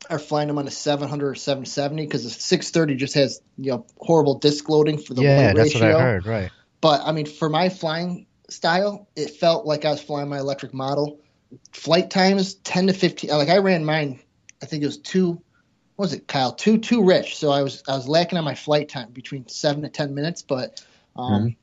are 0.09 0.19
flying 0.19 0.47
them 0.47 0.57
on 0.57 0.67
a 0.67 0.71
700 0.71 1.27
or 1.27 1.35
770 1.35 2.05
because 2.05 2.23
the 2.23 2.29
630 2.29 2.95
just 2.95 3.13
has 3.15 3.41
you 3.57 3.71
know 3.71 3.85
horrible 3.97 4.39
disc 4.39 4.67
loading 4.69 4.97
for 4.97 5.13
the 5.13 5.23
yeah, 5.23 5.53
that's 5.53 5.73
ratio. 5.73 5.87
what 5.87 5.95
I 5.95 6.01
heard. 6.01 6.25
Right. 6.25 6.51
But 6.81 7.01
I 7.03 7.11
mean, 7.11 7.25
for 7.25 7.49
my 7.49 7.69
flying 7.69 8.27
style, 8.49 9.07
it 9.15 9.31
felt 9.31 9.65
like 9.65 9.85
I 9.85 9.91
was 9.91 10.01
flying 10.01 10.29
my 10.29 10.39
electric 10.39 10.73
model. 10.73 11.19
Flight 11.71 12.09
times 12.09 12.55
10 12.55 12.87
to 12.87 12.93
15. 12.93 13.29
Like 13.31 13.49
I 13.49 13.57
ran 13.57 13.85
mine, 13.85 14.19
I 14.61 14.65
think 14.65 14.83
it 14.83 14.87
was 14.87 14.97
two. 14.97 15.41
What 15.95 16.03
was 16.03 16.13
it, 16.13 16.27
Kyle? 16.27 16.51
Two 16.51 16.77
too 16.77 17.03
rich. 17.03 17.37
So 17.37 17.51
I 17.51 17.63
was 17.63 17.83
I 17.87 17.95
was 17.95 18.07
lacking 18.07 18.37
on 18.37 18.43
my 18.43 18.55
flight 18.55 18.89
time 18.89 19.11
between 19.11 19.47
seven 19.47 19.83
to 19.83 19.89
10 19.89 20.13
minutes. 20.13 20.41
But 20.41 20.83
um, 21.15 21.55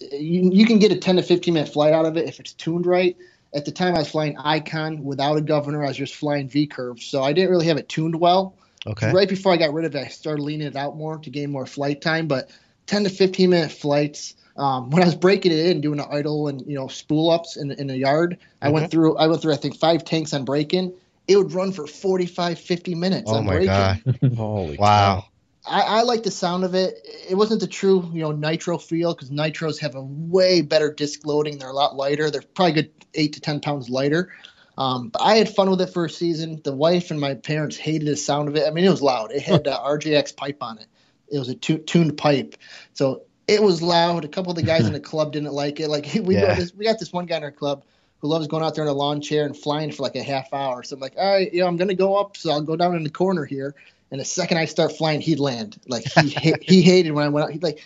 you, 0.00 0.50
you 0.52 0.66
can 0.66 0.78
get 0.78 0.92
a 0.92 0.96
10 0.96 1.16
to 1.16 1.22
15 1.22 1.54
minute 1.54 1.72
flight 1.72 1.92
out 1.92 2.06
of 2.06 2.16
it 2.16 2.28
if 2.28 2.40
it's 2.40 2.52
tuned 2.52 2.86
right. 2.86 3.16
At 3.52 3.64
the 3.64 3.72
time, 3.72 3.94
I 3.94 3.98
was 3.98 4.10
flying 4.10 4.36
Icon 4.38 5.02
without 5.02 5.36
a 5.36 5.40
governor. 5.40 5.82
I 5.82 5.88
was 5.88 5.96
just 5.96 6.14
flying 6.14 6.48
V 6.48 6.66
curve, 6.66 7.00
so 7.00 7.22
I 7.22 7.32
didn't 7.32 7.50
really 7.50 7.66
have 7.66 7.78
it 7.78 7.88
tuned 7.88 8.18
well. 8.18 8.56
Okay. 8.86 9.12
Right 9.12 9.28
before 9.28 9.52
I 9.52 9.56
got 9.56 9.72
rid 9.72 9.84
of 9.84 9.94
it, 9.94 10.06
I 10.06 10.08
started 10.08 10.42
leaning 10.42 10.66
it 10.66 10.76
out 10.76 10.96
more 10.96 11.18
to 11.18 11.30
gain 11.30 11.50
more 11.50 11.66
flight 11.66 12.00
time. 12.00 12.28
But 12.28 12.50
10 12.86 13.04
to 13.04 13.10
15 13.10 13.50
minute 13.50 13.72
flights. 13.72 14.34
Um, 14.56 14.90
when 14.90 15.02
I 15.02 15.06
was 15.06 15.14
breaking 15.14 15.52
it 15.52 15.66
in, 15.66 15.80
doing 15.80 15.98
the 15.98 16.08
idle 16.08 16.48
and 16.48 16.60
you 16.66 16.74
know 16.74 16.88
spool 16.88 17.30
ups 17.30 17.56
in 17.56 17.70
in 17.70 17.86
the 17.86 17.96
yard, 17.96 18.38
I 18.60 18.68
went 18.68 18.90
through 18.90 19.16
I 19.16 19.26
went 19.28 19.40
through 19.40 19.52
I 19.52 19.56
think 19.56 19.76
five 19.76 20.04
tanks 20.04 20.34
on 20.34 20.44
break-in. 20.44 20.92
It 21.28 21.36
would 21.36 21.52
run 21.52 21.70
for 21.70 21.86
45, 21.86 22.58
50 22.58 22.94
minutes 22.96 23.30
Oh 23.30 23.36
on 23.36 23.46
my 23.46 23.52
break-in. 23.54 23.68
god. 23.68 24.34
Holy 24.36 24.76
Wow. 24.76 25.26
I, 25.66 25.80
I 25.82 26.02
like 26.02 26.22
the 26.22 26.30
sound 26.30 26.64
of 26.64 26.74
it. 26.74 26.98
It 27.28 27.34
wasn't 27.34 27.60
the 27.60 27.66
true, 27.66 28.10
you 28.12 28.22
know, 28.22 28.32
nitro 28.32 28.78
feel 28.78 29.14
because 29.14 29.30
nitros 29.30 29.78
have 29.80 29.94
a 29.94 30.02
way 30.02 30.62
better 30.62 30.92
disc 30.92 31.26
loading. 31.26 31.58
They're 31.58 31.68
a 31.68 31.74
lot 31.74 31.96
lighter. 31.96 32.30
They're 32.30 32.42
probably 32.42 32.72
good 32.72 32.90
eight 33.14 33.34
to 33.34 33.40
ten 33.40 33.60
pounds 33.60 33.90
lighter. 33.90 34.32
Um, 34.78 35.08
but 35.10 35.20
I 35.20 35.36
had 35.36 35.54
fun 35.54 35.68
with 35.70 35.80
it 35.82 35.88
for 35.92 36.06
a 36.06 36.10
season. 36.10 36.60
The 36.64 36.74
wife 36.74 37.10
and 37.10 37.20
my 37.20 37.34
parents 37.34 37.76
hated 37.76 38.08
the 38.08 38.16
sound 38.16 38.48
of 38.48 38.56
it. 38.56 38.66
I 38.66 38.70
mean, 38.70 38.84
it 38.84 38.90
was 38.90 39.02
loud. 39.02 39.32
It 39.32 39.42
had 39.42 39.68
uh, 39.68 39.78
RJX 39.82 40.36
pipe 40.36 40.62
on 40.62 40.78
it. 40.78 40.86
It 41.30 41.38
was 41.38 41.48
a 41.50 41.54
tu- 41.54 41.78
tuned 41.78 42.16
pipe, 42.16 42.56
so 42.94 43.22
it 43.46 43.62
was 43.62 43.82
loud. 43.82 44.24
A 44.24 44.28
couple 44.28 44.50
of 44.50 44.56
the 44.56 44.62
guys 44.62 44.86
in 44.86 44.92
the 44.94 45.00
club 45.10 45.32
didn't 45.32 45.52
like 45.52 45.78
it. 45.80 45.88
Like 45.88 46.08
we 46.22 46.34
Yeah. 46.34 46.46
got 46.46 46.56
this, 46.56 46.74
we 46.74 46.84
got 46.86 46.98
this 46.98 47.12
one 47.12 47.26
guy 47.26 47.36
in 47.36 47.44
our 47.44 47.52
club 47.52 47.84
who 48.18 48.28
loves 48.28 48.46
going 48.46 48.62
out 48.62 48.74
there 48.74 48.84
in 48.84 48.90
a 48.90 48.94
lawn 48.94 49.20
chair 49.20 49.44
and 49.44 49.56
flying 49.56 49.92
for 49.92 50.02
like 50.02 50.16
a 50.16 50.22
half 50.22 50.52
hour. 50.52 50.82
So 50.82 50.94
I'm 50.94 51.00
like, 51.00 51.14
all 51.16 51.30
right, 51.32 51.52
you 51.52 51.60
know, 51.60 51.66
I'm 51.66 51.76
gonna 51.76 51.94
go 51.94 52.16
up, 52.16 52.36
so 52.36 52.50
I'll 52.50 52.62
go 52.62 52.76
down 52.76 52.96
in 52.96 53.04
the 53.04 53.10
corner 53.10 53.44
here. 53.44 53.74
And 54.10 54.20
the 54.20 54.24
second 54.24 54.58
I 54.58 54.64
start 54.64 54.96
flying, 54.96 55.20
he'd 55.20 55.38
land. 55.38 55.80
Like 55.86 56.04
he 56.04 56.30
ha- 56.30 56.58
he 56.62 56.82
hated 56.82 57.12
when 57.12 57.24
I 57.24 57.28
went 57.28 57.44
out. 57.44 57.52
He'd 57.52 57.62
like, 57.62 57.80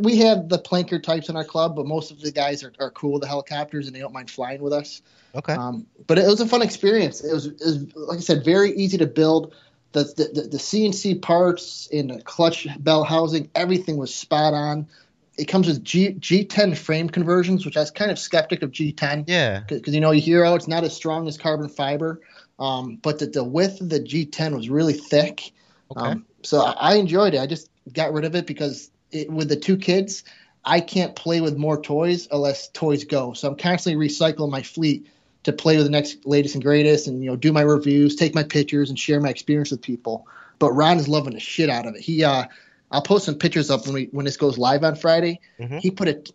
we 0.00 0.16
have 0.18 0.48
the 0.48 0.58
planker 0.58 1.02
types 1.02 1.28
in 1.28 1.36
our 1.36 1.44
club, 1.44 1.76
but 1.76 1.86
most 1.86 2.10
of 2.10 2.20
the 2.20 2.32
guys 2.32 2.62
are, 2.62 2.72
are 2.80 2.90
cool 2.90 3.12
with 3.12 3.22
the 3.22 3.28
helicopters 3.28 3.86
and 3.86 3.94
they 3.94 4.00
don't 4.00 4.12
mind 4.12 4.30
flying 4.30 4.62
with 4.62 4.72
us. 4.72 5.02
Okay. 5.34 5.52
Um, 5.52 5.86
but 6.06 6.18
it 6.18 6.26
was 6.26 6.40
a 6.40 6.46
fun 6.46 6.62
experience. 6.62 7.22
It 7.22 7.32
was, 7.32 7.46
it 7.46 7.60
was, 7.60 7.94
like 7.96 8.18
I 8.18 8.22
said, 8.22 8.44
very 8.44 8.72
easy 8.72 8.98
to 8.98 9.06
build. 9.06 9.54
The, 9.92 10.04
the, 10.04 10.40
the, 10.42 10.48
the 10.48 10.56
CNC 10.56 11.22
parts 11.22 11.88
and 11.92 12.10
the 12.10 12.22
clutch 12.22 12.66
bell 12.80 13.04
housing, 13.04 13.50
everything 13.54 13.96
was 13.96 14.14
spot 14.14 14.54
on. 14.54 14.88
It 15.36 15.46
comes 15.46 15.66
with 15.66 15.84
G, 15.84 16.14
G10 16.14 16.76
frame 16.76 17.08
conversions, 17.08 17.64
which 17.64 17.76
I 17.76 17.80
was 17.80 17.90
kind 17.90 18.10
of 18.10 18.18
skeptic 18.18 18.62
of 18.62 18.70
G10 18.70 19.24
yeah. 19.26 19.64
because 19.68 19.94
you 19.94 20.00
know 20.00 20.12
you 20.12 20.20
hear 20.20 20.44
oh 20.44 20.54
it's 20.54 20.68
not 20.68 20.84
as 20.84 20.94
strong 20.94 21.26
as 21.26 21.36
carbon 21.36 21.68
fiber, 21.68 22.20
um, 22.60 22.98
but 23.02 23.18
the, 23.18 23.26
the 23.26 23.42
width 23.42 23.80
of 23.80 23.88
the 23.88 23.98
G10 23.98 24.54
was 24.54 24.68
really 24.68 24.92
thick. 24.92 25.52
Okay. 25.90 26.10
Um, 26.10 26.26
so 26.42 26.60
I, 26.60 26.72
I 26.72 26.94
enjoyed 26.96 27.34
it. 27.34 27.40
I 27.40 27.46
just 27.46 27.70
got 27.92 28.12
rid 28.12 28.24
of 28.24 28.34
it 28.34 28.46
because 28.46 28.90
it, 29.10 29.30
with 29.30 29.48
the 29.48 29.56
two 29.56 29.76
kids, 29.76 30.24
I 30.64 30.80
can't 30.80 31.14
play 31.14 31.40
with 31.40 31.56
more 31.56 31.80
toys 31.80 32.28
unless 32.30 32.68
toys 32.68 33.04
go. 33.04 33.32
So 33.34 33.48
I'm 33.48 33.56
constantly 33.56 34.08
recycling 34.08 34.50
my 34.50 34.62
fleet 34.62 35.06
to 35.44 35.52
play 35.52 35.76
with 35.76 35.84
the 35.84 35.90
next 35.90 36.24
latest 36.24 36.54
and 36.54 36.64
greatest, 36.64 37.06
and 37.06 37.22
you 37.22 37.30
know 37.30 37.36
do 37.36 37.52
my 37.52 37.60
reviews, 37.60 38.16
take 38.16 38.34
my 38.34 38.42
pictures, 38.42 38.88
and 38.88 38.98
share 38.98 39.20
my 39.20 39.28
experience 39.28 39.70
with 39.70 39.82
people. 39.82 40.26
But 40.58 40.72
Ron 40.72 40.98
is 40.98 41.08
loving 41.08 41.34
the 41.34 41.40
shit 41.40 41.68
out 41.68 41.86
of 41.86 41.94
it. 41.94 42.00
He, 42.00 42.24
uh, 42.24 42.44
I'll 42.90 43.02
post 43.02 43.26
some 43.26 43.34
pictures 43.34 43.70
up 43.70 43.84
when 43.84 43.94
we 43.94 44.08
when 44.10 44.24
this 44.24 44.36
goes 44.38 44.56
live 44.56 44.84
on 44.84 44.96
Friday. 44.96 45.40
Mhm. 45.60 45.80
He 45.80 45.90
put 45.90 46.08
it. 46.08 46.30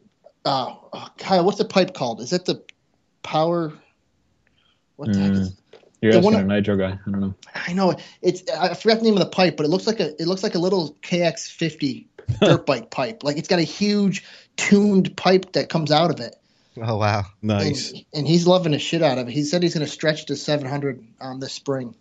Uh, 0.45 0.75
oh, 0.93 1.07
Kyle, 1.17 1.43
what's 1.43 1.57
the 1.57 1.65
pipe 1.65 1.93
called? 1.93 2.21
Is 2.21 2.29
that 2.29 2.45
the 2.45 2.62
power? 3.23 3.73
What 4.95 5.12
the 5.13 5.19
heck 5.19 5.31
is 5.31 5.53
You're 6.01 6.13
The 6.13 6.19
asking 6.19 6.33
one- 6.33 6.43
a 6.43 6.47
nitro 6.47 6.77
guy. 6.77 6.97
I 7.05 7.12
don't 7.12 7.19
know. 7.19 7.35
I 7.53 7.73
know 7.73 7.95
it's 8.21 8.43
I 8.49 8.73
forgot 8.73 8.99
the 8.99 9.03
name 9.05 9.15
of 9.15 9.19
the 9.19 9.29
pipe, 9.29 9.57
but 9.57 9.65
it 9.65 9.69
looks 9.69 9.85
like 9.88 9.99
a 9.99 10.09
it 10.21 10.27
looks 10.27 10.43
like 10.43 10.55
a 10.55 10.59
little 10.59 10.95
KX50 11.01 12.05
dirt 12.41 12.65
bike 12.65 12.89
pipe. 12.89 13.23
Like 13.23 13.38
it's 13.38 13.47
got 13.47 13.59
a 13.59 13.63
huge 13.63 14.23
tuned 14.57 15.15
pipe 15.17 15.53
that 15.53 15.69
comes 15.69 15.91
out 15.91 16.12
of 16.12 16.19
it. 16.19 16.35
Oh 16.81 16.97
wow. 16.97 17.23
Nice. 17.41 17.91
And, 17.91 18.05
and 18.13 18.27
he's 18.27 18.47
loving 18.47 18.71
the 18.71 18.79
shit 18.79 19.01
out 19.01 19.17
of 19.17 19.27
it. 19.27 19.31
He 19.31 19.43
said 19.43 19.62
he's 19.63 19.73
going 19.73 19.85
to 19.85 19.91
stretch 19.91 20.25
to 20.27 20.35
700 20.35 21.03
um, 21.19 21.39
this 21.39 21.51
spring. 21.53 21.95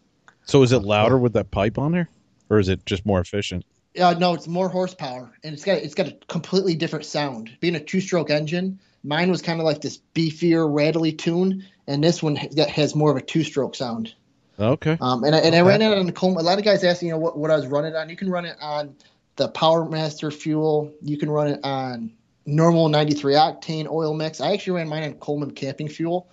So 0.45 0.63
is 0.63 0.73
it 0.73 0.81
louder 0.81 1.19
with 1.19 1.33
that 1.35 1.51
pipe 1.51 1.79
on 1.79 1.93
there, 1.93 2.09
or 2.49 2.59
is 2.59 2.69
it 2.69 2.87
just 2.87 3.05
more 3.05 3.21
efficient? 3.21 3.67
Uh, 4.01 4.15
no, 4.15 4.35
it's 4.35 4.47
more 4.47 4.69
horsepower, 4.69 5.31
and 5.43 5.53
it's 5.53 5.65
got 5.65 5.79
it's 5.79 5.95
got 5.95 6.07
a 6.09 6.13
completely 6.29 6.75
different 6.77 7.05
sound. 7.05 7.51
Being 7.61 7.75
a 7.75 7.81
two-stroke 7.81 8.31
engine, 8.31 8.79
mine 9.03 9.31
was 9.31 9.43
kind 9.43 9.59
of 9.61 9.67
like 9.67 9.81
this 9.81 9.99
beefier, 10.15 10.67
rattly 10.73 11.13
tune, 11.13 11.65
and 11.89 12.05
this 12.05 12.23
one 12.23 12.37
has, 12.37 12.55
has 12.69 12.95
more 12.95 13.11
of 13.11 13.17
a 13.17 13.23
two-stroke 13.23 13.75
sound. 13.75 14.15
Okay. 14.61 14.97
Um, 15.01 15.25
and 15.25 15.35
I, 15.35 15.39
and 15.39 15.55
I 15.55 15.61
ran 15.63 15.83
it 15.83 15.97
on 15.97 16.07
the 16.07 16.13
Coleman. 16.13 16.45
A 16.45 16.47
lot 16.47 16.59
of 16.59 16.65
guys 16.65 16.85
ask, 16.85 17.03
you 17.03 17.11
know, 17.11 17.19
what, 17.19 17.39
what 17.39 17.51
I 17.51 17.57
was 17.57 17.67
running 17.67 17.95
on. 17.95 18.09
You 18.09 18.17
can 18.17 18.29
run 18.29 18.45
it 18.45 18.57
on 18.61 18.97
the 19.37 19.49
Power 19.49 19.89
Master 19.89 20.31
fuel. 20.31 20.93
You 21.01 21.17
can 21.17 21.31
run 21.31 21.49
it 21.49 21.61
on 21.63 22.13
normal 22.45 22.89
93 22.89 23.35
octane 23.35 23.89
oil 23.89 24.15
mix. 24.15 24.41
I 24.41 24.53
actually 24.53 24.75
ran 24.75 24.89
mine 24.89 25.05
on 25.05 25.15
Coleman 25.15 25.53
camping 25.53 25.89
fuel. 25.89 26.29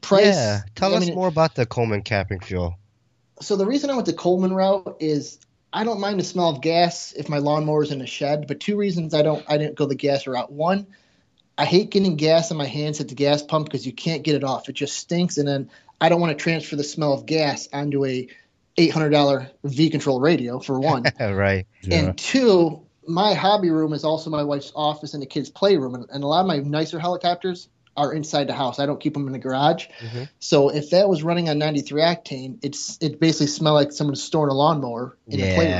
Price. 0.00 0.24
yeah. 0.24 0.60
Tell 0.74 0.94
I 0.94 0.98
us 0.98 1.06
mean, 1.06 1.14
more 1.14 1.28
about 1.28 1.54
the 1.54 1.66
Coleman 1.66 2.02
camping 2.02 2.40
fuel. 2.40 2.78
So 3.40 3.56
the 3.56 3.66
reason 3.66 3.90
I 3.90 3.94
went 3.94 4.06
the 4.06 4.12
Coleman 4.12 4.54
route 4.54 4.96
is 5.00 5.38
I 5.72 5.84
don't 5.84 6.00
mind 6.00 6.20
the 6.20 6.24
smell 6.24 6.48
of 6.48 6.60
gas 6.60 7.12
if 7.12 7.28
my 7.28 7.38
lawnmower's 7.38 7.90
in 7.90 8.00
a 8.00 8.06
shed, 8.06 8.46
but 8.46 8.60
two 8.60 8.76
reasons 8.76 9.14
I 9.14 9.22
don't 9.22 9.44
I 9.48 9.58
didn't 9.58 9.74
go 9.74 9.86
the 9.86 9.94
gas 9.94 10.26
route. 10.26 10.52
One, 10.52 10.86
I 11.58 11.64
hate 11.64 11.90
getting 11.90 12.16
gas 12.16 12.50
on 12.50 12.56
my 12.56 12.66
hands 12.66 13.00
at 13.00 13.08
the 13.08 13.14
gas 13.14 13.42
pump 13.42 13.66
because 13.66 13.86
you 13.86 13.92
can't 13.92 14.22
get 14.22 14.34
it 14.34 14.44
off. 14.44 14.68
It 14.68 14.72
just 14.72 14.96
stinks, 14.96 15.36
and 15.38 15.46
then 15.46 15.70
I 16.00 16.08
don't 16.08 16.20
want 16.20 16.36
to 16.36 16.42
transfer 16.42 16.76
the 16.76 16.84
smell 16.84 17.12
of 17.12 17.26
gas 17.26 17.68
onto 17.72 18.04
a 18.04 18.28
eight 18.78 18.90
hundred 18.90 19.10
dollar 19.10 19.50
V 19.64 19.90
control 19.90 20.20
radio 20.20 20.58
for 20.58 20.80
one. 20.80 21.04
right. 21.20 21.66
Yeah. 21.82 21.96
And 21.96 22.18
two, 22.18 22.82
my 23.06 23.34
hobby 23.34 23.70
room 23.70 23.92
is 23.92 24.04
also 24.04 24.30
my 24.30 24.42
wife's 24.42 24.72
office 24.74 25.14
and 25.14 25.22
the 25.22 25.26
kids' 25.26 25.50
playroom. 25.50 25.94
And, 25.94 26.06
and 26.10 26.24
a 26.24 26.26
lot 26.26 26.40
of 26.40 26.46
my 26.46 26.58
nicer 26.58 26.98
helicopters 26.98 27.68
are 27.96 28.14
inside 28.14 28.48
the 28.48 28.54
house. 28.54 28.78
I 28.78 28.86
don't 28.86 29.00
keep 29.00 29.12
them 29.12 29.26
in 29.26 29.32
the 29.32 29.38
garage. 29.38 29.86
Mhm. 30.00 30.28
So 30.38 30.70
if 30.70 30.90
that 30.90 31.08
was 31.08 31.22
running 31.22 31.50
on 31.50 31.58
93 31.58 32.00
octane, 32.00 32.58
it's 32.62 32.96
it 33.00 33.20
basically 33.20 33.48
smelled 33.48 33.74
like 33.74 33.92
someone 33.92 34.16
storing 34.16 34.50
a 34.50 34.54
lawnmower 34.54 35.16
in 35.28 35.40
the 35.40 35.54
playroom. 35.54 35.74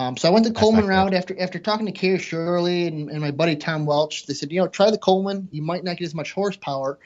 Um, 0.00 0.16
so 0.16 0.28
I 0.28 0.32
went 0.32 0.46
the 0.46 0.52
Coleman 0.52 0.86
route 0.86 1.12
after 1.12 1.38
after 1.38 1.58
talking 1.58 1.84
to 1.84 1.92
Kerry 1.92 2.18
Shirley 2.18 2.86
and, 2.86 3.10
and 3.10 3.20
my 3.20 3.32
buddy 3.32 3.56
Tom 3.56 3.84
Welch. 3.84 4.24
They 4.24 4.32
said, 4.32 4.50
you 4.50 4.60
know, 4.60 4.66
try 4.66 4.90
the 4.90 4.96
Coleman. 4.96 5.48
You 5.52 5.60
might 5.60 5.84
not 5.84 5.98
get 5.98 6.06
as 6.06 6.14
much 6.14 6.32
horsepower. 6.32 6.98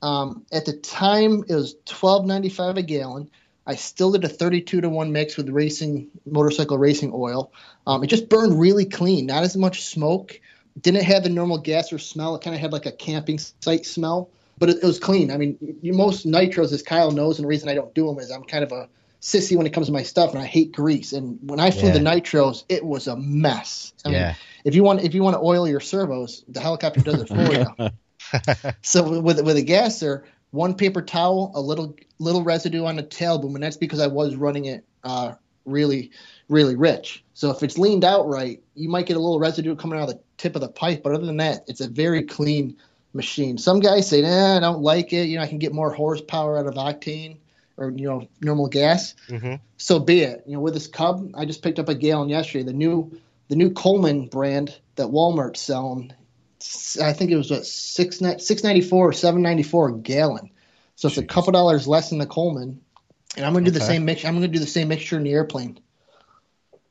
Um, 0.00 0.46
at 0.50 0.64
the 0.64 0.72
time, 0.72 1.44
it 1.46 1.54
was 1.54 1.74
12.95 1.84 2.78
a 2.78 2.82
gallon. 2.82 3.30
I 3.66 3.74
still 3.74 4.12
did 4.12 4.24
a 4.24 4.28
32 4.30 4.80
to 4.80 4.88
one 4.88 5.12
mix 5.12 5.36
with 5.36 5.50
racing 5.50 6.08
motorcycle 6.24 6.78
racing 6.78 7.12
oil. 7.14 7.52
Um, 7.86 8.02
it 8.02 8.06
just 8.06 8.30
burned 8.30 8.58
really 8.58 8.86
clean, 8.86 9.26
not 9.26 9.42
as 9.42 9.54
much 9.54 9.84
smoke. 9.84 10.40
Didn't 10.80 11.02
have 11.02 11.24
the 11.24 11.28
normal 11.28 11.58
gas 11.58 11.92
or 11.92 11.98
smell. 11.98 12.34
It 12.34 12.42
kind 12.42 12.56
of 12.56 12.62
had 12.62 12.72
like 12.72 12.86
a 12.86 12.92
camping 12.92 13.38
site 13.38 13.84
smell, 13.84 14.30
but 14.56 14.70
it, 14.70 14.78
it 14.82 14.86
was 14.86 14.98
clean. 14.98 15.30
I 15.30 15.36
mean, 15.36 15.58
most 15.82 16.26
nitros, 16.26 16.72
as 16.72 16.82
Kyle 16.82 17.10
knows, 17.10 17.38
and 17.38 17.44
the 17.44 17.48
reason 17.48 17.68
I 17.68 17.74
don't 17.74 17.94
do 17.94 18.06
them 18.06 18.18
is 18.18 18.30
I'm 18.30 18.44
kind 18.44 18.64
of 18.64 18.72
a 18.72 18.88
sissy 19.20 19.56
when 19.56 19.66
it 19.66 19.72
comes 19.72 19.86
to 19.86 19.92
my 19.92 20.02
stuff, 20.02 20.32
and 20.32 20.40
I 20.40 20.46
hate 20.46 20.72
grease. 20.72 21.12
And 21.12 21.38
when 21.42 21.60
I 21.60 21.70
flew 21.70 21.88
Yeah. 21.88 21.94
the 21.94 22.00
nitros, 22.00 22.64
it 22.68 22.84
was 22.84 23.06
a 23.08 23.16
mess. 23.16 23.92
I 24.04 24.08
mean, 24.08 24.18
Yeah. 24.18 24.34
if 24.64 24.74
you 24.74 24.84
want 24.84 25.02
if 25.02 25.14
you 25.14 25.22
want 25.22 25.34
to 25.34 25.40
oil 25.40 25.66
your 25.68 25.80
servos, 25.80 26.44
the 26.48 26.60
helicopter 26.60 27.00
does 27.00 27.22
it 27.22 27.28
for 27.28 27.52
you. 27.52 27.90
So 28.82 29.20
with 29.20 29.40
with 29.40 29.56
a 29.56 29.62
gasser, 29.62 30.24
one 30.50 30.74
paper 30.74 31.02
towel, 31.02 31.52
a 31.54 31.60
little 31.60 31.96
little 32.18 32.42
residue 32.42 32.84
on 32.84 32.96
the 32.96 33.02
tail 33.02 33.38
boom, 33.38 33.54
and 33.54 33.62
that's 33.62 33.76
because 33.76 34.00
I 34.00 34.06
was 34.06 34.36
running 34.36 34.66
it 34.66 34.84
uh, 35.04 35.34
really 35.64 36.10
really 36.48 36.76
rich. 36.76 37.24
So 37.34 37.50
if 37.50 37.62
it's 37.62 37.78
leaned 37.78 38.04
out 38.04 38.28
right, 38.28 38.62
you 38.74 38.88
might 38.88 39.06
get 39.06 39.16
a 39.16 39.20
little 39.20 39.38
residue 39.38 39.76
coming 39.76 39.98
out 39.98 40.08
of 40.08 40.14
the 40.16 40.20
tip 40.36 40.54
of 40.56 40.62
the 40.62 40.68
pipe, 40.68 41.02
but 41.02 41.12
other 41.14 41.26
than 41.26 41.36
that, 41.38 41.64
it's 41.68 41.80
a 41.80 41.88
very 41.88 42.22
clean 42.22 42.76
machine. 43.12 43.58
Some 43.58 43.80
guys 43.80 44.08
say, 44.08 44.22
"Nah, 44.22 44.56
I 44.56 44.60
don't 44.60 44.82
like 44.82 45.12
it. 45.12 45.28
You 45.28 45.36
know, 45.36 45.42
I 45.42 45.46
can 45.46 45.58
get 45.58 45.72
more 45.72 45.92
horsepower 45.92 46.58
out 46.58 46.66
of 46.66 46.74
octane 46.74 47.38
or 47.78 47.90
you 47.90 48.06
know 48.08 48.28
normal 48.42 48.68
gas." 48.68 49.14
hmm 49.28 49.54
so 49.78 50.00
be 50.00 50.20
it. 50.22 50.42
You 50.46 50.54
know, 50.54 50.60
with 50.60 50.74
this 50.74 50.88
Cub, 50.88 51.30
I 51.34 51.44
just 51.44 51.62
picked 51.62 51.78
up 51.78 51.88
a 51.88 51.94
gallon 51.94 52.28
yesterday. 52.28 52.64
The 52.64 52.72
new 52.72 53.18
the 53.48 53.56
new 53.56 53.70
Coleman 53.70 54.26
brand 54.26 54.78
that 54.96 55.06
Walmart's 55.06 55.60
selling, 55.60 56.12
I 57.00 57.12
think 57.12 57.30
it 57.30 57.36
was 57.36 57.50
what 57.50 57.64
six 57.64 58.20
six 58.38 58.62
ninety 58.62 58.82
four 58.82 59.08
or 59.08 59.12
seven 59.12 59.40
ninety 59.40 59.62
four 59.62 59.88
a 59.88 59.94
gallon. 59.94 60.50
So 60.96 61.08
it's 61.08 61.16
a 61.16 61.24
couple 61.24 61.52
dollars 61.52 61.86
less 61.86 62.10
than 62.10 62.18
the 62.18 62.26
Coleman. 62.26 62.80
And 63.36 63.46
I'm 63.46 63.52
gonna 63.52 63.64
do 63.64 63.70
the 63.70 63.80
same 63.80 64.04
mix. 64.04 64.24
I'm 64.24 64.34
gonna 64.34 64.48
do 64.48 64.58
the 64.58 64.66
same 64.66 64.88
mixture 64.88 65.16
in 65.16 65.22
the 65.22 65.32
airplane. 65.32 65.78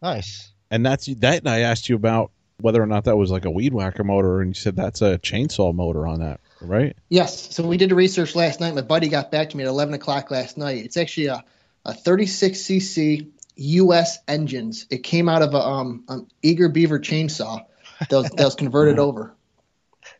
Nice. 0.01 0.51
and 0.71 0.85
that's 0.85 1.07
that. 1.15 1.45
I 1.45 1.61
asked 1.61 1.89
you 1.89 1.95
about 1.95 2.31
whether 2.59 2.81
or 2.81 2.87
not 2.87 3.05
that 3.05 3.17
was 3.17 3.31
like 3.31 3.45
a 3.45 3.51
weed 3.51 3.73
whacker 3.73 4.03
motor, 4.03 4.41
and 4.41 4.49
you 4.49 4.53
said 4.53 4.75
that's 4.75 5.01
a 5.01 5.17
chainsaw 5.19 5.73
motor 5.73 6.07
on 6.07 6.19
that, 6.21 6.39
right? 6.61 6.95
Yes. 7.09 7.55
So 7.55 7.65
we 7.67 7.77
did 7.77 7.91
the 7.91 7.95
research 7.95 8.35
last 8.35 8.59
night. 8.59 8.73
My 8.75 8.81
buddy 8.81 9.09
got 9.09 9.31
back 9.31 9.49
to 9.51 9.57
me 9.57 9.63
at 9.63 9.69
11 9.69 9.93
o'clock 9.93 10.31
last 10.31 10.57
night. 10.57 10.83
It's 10.83 10.97
actually 10.97 11.27
a, 11.27 11.43
a 11.85 11.93
36cc 11.93 13.29
US 13.55 14.19
engines. 14.27 14.85
It 14.89 15.03
came 15.03 15.29
out 15.29 15.41
of 15.41 15.53
a 15.53 15.59
um, 15.59 16.03
an 16.07 16.27
Eager 16.41 16.69
Beaver 16.69 16.99
chainsaw 16.99 17.65
that 17.99 18.11
was, 18.11 18.29
that 18.31 18.43
was 18.43 18.55
converted 18.55 18.99
over. 18.99 19.35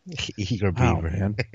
Eager 0.36 0.70
Wow, 0.70 1.00
beaver. 1.00 1.10
man. 1.10 1.36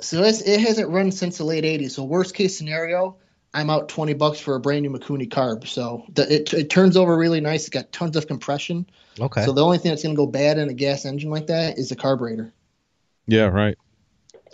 So 0.00 0.22
it's, 0.22 0.42
it 0.42 0.60
hasn't 0.60 0.90
run 0.90 1.10
since 1.10 1.38
the 1.38 1.44
late 1.44 1.64
80s. 1.64 1.90
So 1.90 2.04
worst 2.04 2.32
case 2.32 2.56
scenario, 2.56 3.16
I'm 3.54 3.70
out 3.70 3.88
20 3.88 4.14
bucks 4.14 4.38
for 4.38 4.54
a 4.54 4.60
brand 4.60 4.82
new 4.82 4.90
Mikuni 4.90 5.28
carb. 5.28 5.66
So 5.66 6.04
the, 6.12 6.32
it, 6.32 6.52
it 6.52 6.70
turns 6.70 6.96
over 6.96 7.16
really 7.16 7.40
nice. 7.40 7.62
It's 7.62 7.70
got 7.70 7.90
tons 7.92 8.16
of 8.16 8.26
compression. 8.26 8.88
Okay. 9.18 9.44
So 9.44 9.52
the 9.52 9.64
only 9.64 9.78
thing 9.78 9.90
that's 9.90 10.02
going 10.02 10.14
to 10.14 10.18
go 10.18 10.26
bad 10.26 10.58
in 10.58 10.68
a 10.68 10.74
gas 10.74 11.04
engine 11.04 11.30
like 11.30 11.46
that 11.46 11.78
is 11.78 11.88
the 11.88 11.96
carburetor. 11.96 12.52
Yeah, 13.26 13.46
right. 13.46 13.76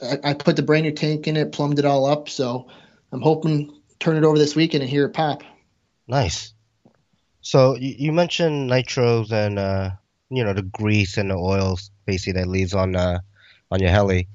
I, 0.03 0.19
I 0.31 0.35
put 0.35 0.57
the 0.57 0.63
brand 0.63 0.85
new 0.85 0.93
tank 0.93 1.27
in 1.27 1.37
it, 1.37 1.53
plumbed 1.53 1.79
it 1.79 1.85
all 1.85 2.07
up. 2.07 2.29
So 2.29 2.69
I'm 3.13 3.21
hoping 3.21 3.81
turn 3.99 4.17
it 4.17 4.25
over 4.25 4.39
this 4.39 4.55
weekend 4.55 4.83
and 4.83 4.91
hear 4.91 5.07
it 5.07 5.13
pop. 5.13 5.43
Nice. 6.07 6.53
So 7.41 7.77
you, 7.77 7.95
you 7.99 8.13
mentioned 8.13 8.71
nitros 8.71 9.33
and 9.33 9.59
uh, 9.59 9.91
you 10.31 10.45
know 10.45 10.53
the 10.53 10.63
grease 10.63 11.17
and 11.17 11.31
the 11.31 11.37
oils 11.37 11.91
basically 12.07 12.41
that 12.41 12.49
leaves 12.49 12.75
on 12.75 12.97
uh, 12.97 13.21
on 13.71 13.81
your 13.81 13.91
heli. 13.91 14.29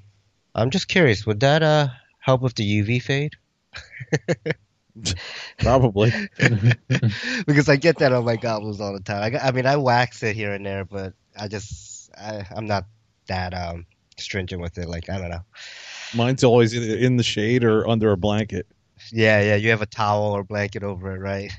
I'm 0.54 0.70
just 0.70 0.88
curious, 0.88 1.26
would 1.26 1.40
that 1.40 1.62
uh 1.62 1.88
help 2.18 2.42
with 2.42 2.54
the 2.54 2.82
UV 2.82 3.02
fade? 3.02 3.36
Probably. 5.58 6.12
because 7.46 7.68
I 7.68 7.76
get 7.76 7.98
that 7.98 8.12
on 8.12 8.24
my 8.24 8.36
Goblins 8.36 8.80
all 8.80 8.92
the 8.92 9.00
time. 9.00 9.34
I, 9.34 9.48
I 9.48 9.52
mean, 9.52 9.66
I 9.66 9.76
wax 9.76 10.22
it 10.22 10.36
here 10.36 10.52
and 10.52 10.64
there, 10.64 10.84
but 10.84 11.14
I 11.38 11.48
just 11.48 12.10
I, 12.18 12.46
I'm 12.54 12.66
not 12.66 12.86
that 13.28 13.54
um 13.54 13.86
stringent 14.18 14.60
with 14.60 14.78
it. 14.78 14.88
Like 14.88 15.08
I 15.08 15.18
don't 15.18 15.30
know. 15.30 15.44
Mine's 16.14 16.44
always 16.44 16.74
in 16.74 17.16
the 17.16 17.22
shade 17.22 17.64
or 17.64 17.88
under 17.88 18.10
a 18.12 18.16
blanket. 18.16 18.66
Yeah, 19.12 19.40
yeah. 19.40 19.54
You 19.56 19.70
have 19.70 19.82
a 19.82 19.86
towel 19.86 20.32
or 20.32 20.42
blanket 20.42 20.82
over 20.82 21.14
it, 21.14 21.20
right? 21.20 21.50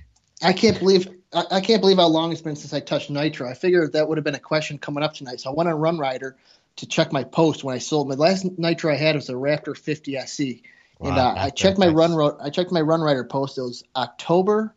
I 0.44 0.54
can't 0.54 0.78
believe 0.78 1.08
I, 1.34 1.46
I 1.52 1.62
can't 1.62 1.82
believe 1.82 1.98
how 1.98 2.08
long 2.08 2.32
it's 2.32 2.42
been 2.42 2.56
since 2.56 2.74
I 2.74 2.80
touched 2.80 3.10
nitro. 3.10 3.50
I 3.50 3.54
figured 3.54 3.94
that 3.94 4.08
would 4.08 4.18
have 4.18 4.26
been 4.26 4.36
a 4.36 4.40
question 4.40 4.78
coming 4.78 5.04
up 5.04 5.14
tonight. 5.14 5.40
So 5.40 5.52
I 5.52 5.54
went 5.54 5.70
on 5.70 5.76
RunRyder 5.76 6.34
to 6.78 6.86
check 6.86 7.12
my 7.12 7.24
post 7.24 7.64
when 7.64 7.76
I 7.76 7.80
sold 7.80 8.10
my 8.10 8.16
last 8.16 8.46
nitro 8.58 8.94
I 8.94 8.98
had 8.98 9.16
was 9.16 9.30
a 9.30 9.34
Raptor 9.34 9.78
50 9.78 10.18
SE. 10.18 10.64
And 11.04 11.16
Wow, 11.16 11.30
uh, 11.30 11.32
I 11.32 11.34
that's- 11.34 11.54
checked 11.56 11.78
my 11.80 11.88
that's- 11.88 11.98
run 11.98 12.14
ro- 12.16 12.38
I 12.42 12.50
checked 12.50 12.72
my 12.72 12.82
RunRyder 12.82 13.28
post. 13.28 13.58
It 13.58 13.62
was 13.62 13.84
October 13.96 14.74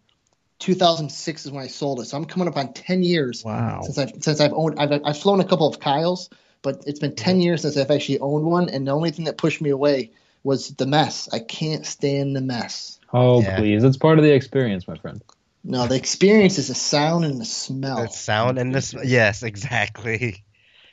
2006 0.59 1.47
is 1.47 1.53
when 1.53 1.63
I 1.63 1.67
sold 1.67 2.01
it. 2.01 2.07
So 2.07 2.17
I'm 2.17 2.25
coming 2.25 2.49
up 2.49 2.57
on 2.57 2.73
10 2.73 3.03
years 3.03 3.45
Wow. 3.45 3.83
since 3.83 3.99
I've 3.99 4.13
since 4.23 4.41
I've 4.41 4.53
owned. 4.53 4.79
I've 4.79 5.01
I've 5.05 5.19
flown 5.19 5.41
a 5.41 5.45
couple 5.45 5.67
of 5.69 5.81
Kyles, 5.81 6.31
but 6.63 6.83
it's 6.87 7.01
been 7.01 7.15
10 7.15 7.41
years 7.41 7.63
since 7.63 7.77
I've 7.77 7.91
actually 7.91 8.21
owned 8.21 8.47
one. 8.47 8.69
And 8.71 8.87
the 8.87 8.93
only 8.93 9.11
thing 9.11 9.27
that 9.27 9.37
pushed 9.37 9.61
me 9.61 9.71
away 9.71 10.13
was 10.43 10.69
the 10.71 10.87
mess. 10.87 11.29
I 11.33 11.39
can't 11.41 11.85
stand 11.87 12.37
the 12.37 12.41
mess. 12.41 12.99
Oh, 13.13 13.43
Yeah. 13.43 13.59
please. 13.59 13.85
It's 13.85 13.97
part 13.97 14.19
of 14.19 14.25
the 14.25 14.33
experience, 14.33 14.87
my 14.89 14.97
friend. 14.97 15.23
No, 15.63 15.87
the 15.87 15.95
experience 15.97 16.59
is 16.59 16.69
the 16.69 16.75
sound 16.75 17.25
and 17.25 17.41
the 17.41 17.45
smell. 17.47 17.97
The 18.03 18.09
sound 18.09 18.59
and 18.59 18.75
the 18.75 18.83
sm- 18.83 18.99
yes, 19.05 19.43
exactly. 19.43 20.45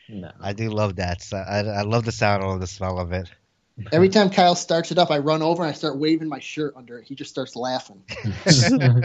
No. 0.07 0.31
I 0.41 0.53
do 0.53 0.69
love 0.69 0.97
that. 0.97 1.21
So 1.21 1.37
I, 1.37 1.59
I 1.59 1.81
love 1.83 2.03
the 2.05 2.11
sound 2.11 2.43
and 2.43 2.61
the 2.61 2.67
smell 2.67 2.99
of 2.99 3.11
it. 3.13 3.29
Every 3.91 4.09
time 4.09 4.29
Kyle 4.29 4.55
starts 4.55 4.91
it 4.91 4.97
up, 4.97 5.09
I 5.11 5.17
run 5.19 5.41
over 5.41 5.63
and 5.63 5.69
I 5.69 5.73
start 5.73 5.97
waving 5.97 6.27
my 6.27 6.39
shirt 6.39 6.73
under 6.75 6.97
it. 6.99 7.07
He 7.07 7.15
just 7.15 7.29
starts 7.31 7.55
laughing. 7.55 8.03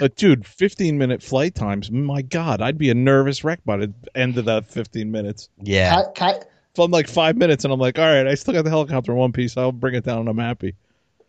Uh, 0.00 0.08
dude, 0.14 0.46
15 0.46 0.98
minute 0.98 1.22
flight 1.22 1.54
times. 1.54 1.90
My 1.90 2.20
God, 2.20 2.60
I'd 2.60 2.76
be 2.76 2.90
a 2.90 2.94
nervous 2.94 3.44
wreck 3.44 3.60
by 3.64 3.78
the 3.78 3.94
end 4.14 4.36
of 4.36 4.44
that 4.44 4.66
15 4.66 5.10
minutes. 5.10 5.48
Yeah. 5.62 6.02
Ky- 6.14 6.20
Ky- 6.20 6.46
If 6.74 6.78
I'm 6.78 6.90
like 6.90 7.08
five 7.08 7.36
minutes 7.38 7.64
and 7.64 7.72
I'm 7.72 7.80
like, 7.80 7.98
all 7.98 8.04
right, 8.04 8.26
I 8.26 8.34
still 8.34 8.52
got 8.52 8.64
the 8.64 8.70
helicopter 8.70 9.12
in 9.12 9.18
one 9.18 9.32
piece. 9.32 9.56
I'll 9.56 9.72
bring 9.72 9.94
it 9.94 10.04
down 10.04 10.18
and 10.20 10.28
I'm 10.28 10.36
happy. 10.38 10.74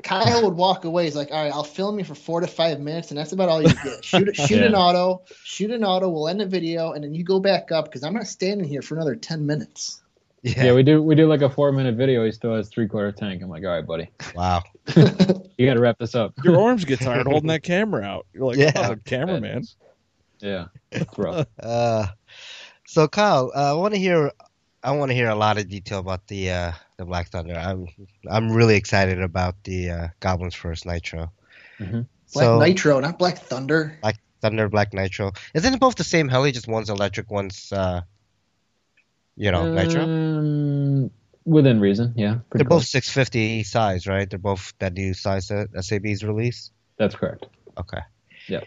Kyle 0.04 0.44
would 0.44 0.56
walk 0.56 0.84
away. 0.84 1.06
He's 1.06 1.16
like, 1.16 1.30
"All 1.32 1.44
right, 1.44 1.54
I'll 1.54 1.64
film 1.64 2.00
you 2.00 2.04
for 2.04 2.16
four 2.16 2.42
to 2.42 2.48
five 2.48 2.80
minutes, 2.80 3.12
and 3.12 3.18
that's 3.20 3.34
about 3.34 3.50
all 3.50 3.62
you 3.62 3.72
get. 3.84 4.04
Shoot, 4.04 4.36
shoot 4.36 4.60
an 4.64 4.74
auto, 4.74 5.22
shoot 5.44 5.70
an 5.70 5.84
auto. 5.84 6.10
We'll 6.10 6.28
end 6.28 6.40
the 6.40 6.48
video, 6.48 6.94
and 6.94 7.04
then 7.04 7.14
you 7.14 7.24
go 7.24 7.40
back 7.40 7.72
up 7.72 7.86
because 7.86 8.04
I'm 8.04 8.16
not 8.16 8.26
standing 8.26 8.68
here 8.68 8.82
for 8.82 8.96
another 8.96 9.16
ten 9.16 9.46
minutes." 9.46 10.02
Yeah. 10.44 10.64
Yeah, 10.66 10.74
we 10.74 10.82
do 10.82 11.04
we 11.04 11.14
do 11.14 11.28
like 11.28 11.42
a 11.44 11.50
four 11.50 11.72
minute 11.72 11.96
video. 11.96 12.26
He 12.26 12.32
still 12.32 12.56
has 12.56 12.68
three 12.70 12.88
quarter 12.88 13.12
tank. 13.12 13.44
I'm 13.44 13.50
like, 13.50 13.64
all 13.64 13.70
right, 13.70 13.86
buddy, 13.86 14.10
Wow. 14.36 14.64
you 14.96 15.68
got 15.68 15.76
to 15.76 15.80
wrap 15.80 16.00
this 16.00 16.16
up. 16.16 16.34
Your 16.44 16.60
arms 16.60 16.84
get 16.84 17.00
tired 17.00 17.28
holding 17.28 17.48
that 17.50 17.62
camera 17.62 18.04
out. 18.04 18.26
You're 18.34 18.48
like, 18.48 18.58
Yeah. 18.58 18.72
oh, 18.76 18.96
cameraman. 19.06 19.64
Yeah, 20.40 20.66
it's 20.92 21.18
rough. 21.18 21.46
Uh, 21.62 22.08
so 22.88 23.08
Kyle, 23.08 23.52
uh, 23.56 23.70
I 23.70 23.74
want 23.74 23.94
to 23.94 24.00
hear. 24.00 24.32
I 24.84 24.92
want 24.94 25.12
to 25.12 25.16
hear 25.16 25.30
a 25.30 25.36
lot 25.36 25.60
of 25.60 25.70
detail 25.70 26.00
about 26.00 26.26
the 26.28 26.50
uh, 26.50 26.72
the 26.98 27.06
Black 27.06 27.30
Thunder. 27.30 27.54
I'm 27.54 27.88
I'm 28.28 28.52
really 28.52 28.76
excited 28.76 29.22
about 29.22 29.64
the 29.64 29.90
uh, 29.92 30.08
Goblins 30.20 30.56
First 30.56 30.88
Nitro. 30.88 31.32
Mhm. 31.80 32.08
Black 32.34 32.46
So 32.46 32.60
Nitro, 32.60 33.00
not 33.00 33.20
Black 33.20 33.38
Thunder. 33.38 33.96
Black 34.02 34.20
Thunder 34.42 34.68
Black 34.70 34.92
Nitro. 34.94 35.34
Isn't 35.54 35.72
it 35.76 35.80
both 35.80 35.96
the 35.96 36.04
same 36.04 36.28
heli? 36.28 36.52
Just 36.52 36.68
one's 36.68 36.90
electric, 36.90 37.30
one's 37.30 37.72
uh, 37.72 38.02
you 39.36 39.52
know 39.52 39.72
nitro. 39.74 40.04
Um, 40.04 41.12
within 41.46 41.80
reason, 41.80 42.14
yeah. 42.16 42.40
They're 42.52 42.66
both 42.66 42.86
650 42.86 43.64
size, 43.64 44.08
right? 44.08 44.30
They're 44.30 44.40
both 44.40 44.74
that 44.80 44.94
new 44.94 45.14
size 45.14 45.48
that 45.48 45.70
SAB's 45.84 46.24
release. 46.24 46.72
That's 46.98 47.16
correct. 47.16 47.48
Okay. 47.78 48.02
Yeah. 48.48 48.62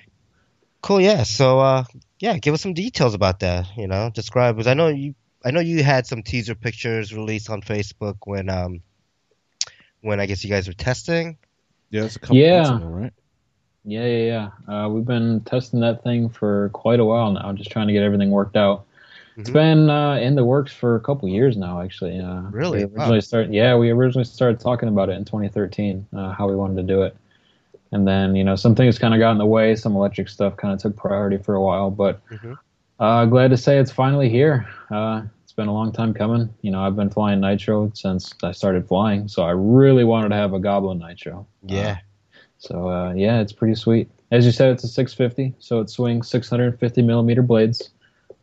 Cool. 0.83 1.01
Yeah. 1.01 1.23
So, 1.23 1.61
uh, 1.61 1.85
yeah, 2.19 2.39
give 2.39 2.55
us 2.55 2.63
some 2.63 2.75
details 2.75 3.15
about 3.15 3.41
that. 3.41 3.67
You 3.77 3.87
know, 3.87 4.11
describe. 4.13 4.57
Because 4.57 4.67
I 4.67 4.75
know 4.75 4.89
you, 4.89 5.15
I 5.45 5.51
know 5.51 5.61
you 5.61 5.83
had 5.83 6.07
some 6.07 6.23
teaser 6.23 6.55
pictures 6.55 7.15
released 7.15 7.51
on 7.51 7.63
Facebook 7.63 8.17
when, 8.25 8.49
um, 8.49 8.81
when 10.01 10.21
I 10.21 10.27
guess 10.27 10.45
you 10.45 10.51
guys 10.51 10.67
were 10.67 10.75
testing. 10.75 11.39
Yeah, 11.91 12.05
it's 12.05 12.17
a 12.17 12.19
couple 12.19 12.37
Yeah. 12.37 12.63
months 12.63 12.85
ago, 12.85 12.93
right? 12.93 13.13
Yeah, 13.85 14.07
yeah, 14.07 14.51
yeah. 14.69 14.85
Uh, 14.85 14.89
we've 14.89 15.05
been 15.05 15.43
testing 15.43 15.81
that 15.81 16.03
thing 16.03 16.29
for 16.31 16.71
quite 16.71 17.01
a 17.01 17.05
while 17.05 17.31
now, 17.33 17.53
just 17.53 17.71
trying 17.71 17.87
to 17.87 17.93
get 17.93 18.03
everything 18.03 18.31
worked 18.31 18.57
out. 18.57 18.87
It's 19.37 19.51
Mhm. 19.51 19.53
been 19.53 19.91
uh, 19.91 20.15
in 20.17 20.35
the 20.37 20.45
works 20.45 20.73
for 20.73 20.95
a 20.97 21.01
couple 21.01 21.29
years 21.29 21.57
now, 21.57 21.81
actually. 21.81 22.19
Uh, 22.21 22.43
Really? 22.51 22.85
We 22.85 22.93
originally 22.95 23.21
started, 23.21 23.53
yeah, 23.53 23.77
we 23.77 23.91
originally 23.91 24.25
started 24.25 24.61
talking 24.61 24.89
about 24.89 25.09
it 25.09 25.17
in 25.17 25.25
2013, 25.25 26.07
uh, 26.17 26.33
how 26.33 26.49
we 26.49 26.55
wanted 26.55 26.77
to 26.77 26.83
do 26.83 27.03
it, 27.03 27.17
and 27.93 28.07
then 28.07 28.37
you 28.37 28.45
know 28.45 28.55
some 28.57 28.75
things 28.75 28.99
kind 28.99 29.13
of 29.15 29.19
got 29.21 29.33
in 29.33 29.39
the 29.39 29.47
way. 29.47 29.75
Some 29.75 29.97
electric 29.97 30.29
stuff 30.29 30.57
kind 30.57 30.73
of 30.73 30.81
took 30.81 30.97
priority 30.97 31.37
for 31.39 31.55
a 31.57 31.61
while, 31.63 31.91
but 31.91 32.21
Mhm. 32.31 32.57
uh, 33.01 33.25
glad 33.27 33.49
to 33.51 33.57
say 33.57 33.79
it's 33.79 33.91
finally 33.91 34.29
here. 34.29 34.67
Uh, 34.91 35.23
it's 35.43 35.53
been 35.53 35.69
a 35.69 35.73
long 35.73 35.91
time 35.93 36.15
coming. 36.15 36.49
You 36.63 36.71
know, 36.71 36.81
I've 36.81 36.97
been 36.97 37.11
flying 37.11 37.41
nitro 37.41 37.91
since 37.95 38.33
I 38.43 38.53
started 38.53 38.87
flying, 38.87 39.27
so 39.29 39.43
I 39.43 39.51
really 39.51 40.05
wanted 40.05 40.29
to 40.29 40.37
have 40.37 40.53
a 40.55 40.61
Goblin 40.61 40.99
nitro. 40.99 41.47
Yeah. 41.67 41.99
So 42.59 42.89
uh, 42.89 43.13
yeah, 43.15 43.41
it's 43.41 43.53
pretty 43.53 43.75
sweet. 43.75 44.09
As 44.31 44.47
you 44.47 44.53
said, 44.53 44.71
it's 44.71 44.85
a 44.85 44.89
650, 44.89 45.55
so 45.59 45.81
it 45.81 45.91
swings 45.91 46.29
650 46.29 47.03
millimeter 47.03 47.43
blades, 47.43 47.91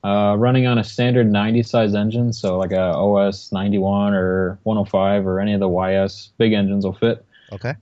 uh, 0.03 0.35
running 0.37 0.65
on 0.67 0.77
a 0.77 0.83
standard 0.83 1.31
90 1.31 1.63
size 1.63 1.93
engine. 1.95 2.33
So 2.33 2.57
like 2.57 2.71
a 2.71 2.79
OS 2.95 3.51
91 3.51 4.13
or 4.13 4.59
105 4.63 5.27
or 5.27 5.39
any 5.39 5.53
of 5.53 5.59
the 5.59 5.69
YS 5.69 6.31
big 6.37 6.53
engines 6.53 6.85
will 6.85 6.93
fit. 6.93 7.23
Okay. 7.51 7.73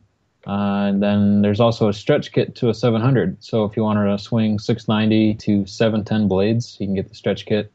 Uh, 0.47 0.87
and 0.89 1.03
then 1.03 1.41
there's 1.41 1.59
also 1.59 1.89
a 1.89 1.93
stretch 1.93 2.31
kit 2.31 2.55
to 2.55 2.69
a 2.69 2.73
700. 2.73 3.43
So 3.43 3.65
if 3.65 3.75
you 3.77 3.83
wanted 3.83 4.09
to 4.09 4.17
swing 4.17 4.57
690 4.57 5.35
to 5.35 5.65
710 5.65 6.27
blades, 6.27 6.77
you 6.79 6.87
can 6.87 6.95
get 6.95 7.07
the 7.09 7.15
stretch 7.15 7.45
kit. 7.45 7.71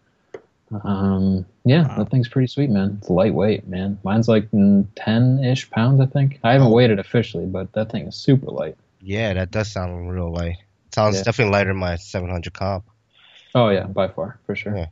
Um, 0.83 1.45
yeah, 1.65 1.87
Wow. 1.89 1.99
that 1.99 2.11
thing's 2.11 2.29
pretty 2.29 2.49
sweet, 2.49 2.71
man. 2.71 2.97
It's 2.99 3.11
lightweight, 3.11 3.69
man. 3.69 3.99
Mine's 4.03 4.29
like 4.29 4.51
10 4.51 5.45
ish 5.45 5.71
pounds, 5.71 6.01
I 6.01 6.07
think. 6.07 6.41
I 6.43 6.53
haven't 6.53 6.71
weighed 6.71 6.91
it 6.91 6.99
officially, 6.99 7.47
but 7.47 7.73
that 7.75 7.93
thing 7.93 8.07
is 8.09 8.17
super 8.17 8.51
light. 8.51 8.77
Yeah, 9.01 9.35
that 9.35 9.51
does 9.51 9.71
sound 9.71 10.11
real 10.11 10.33
light. 10.33 10.57
Sounds 10.95 11.17
Yeah. 11.19 11.23
definitely 11.25 11.53
lighter 11.53 11.71
than 11.71 11.77
my 11.79 11.97
700 11.97 12.53
comp. 12.55 12.85
Oh 13.55 13.69
yeah, 13.69 13.85
by 13.85 14.09
far, 14.09 14.39
for 14.47 14.57
sure. 14.57 14.77
Yeah. 14.77 14.87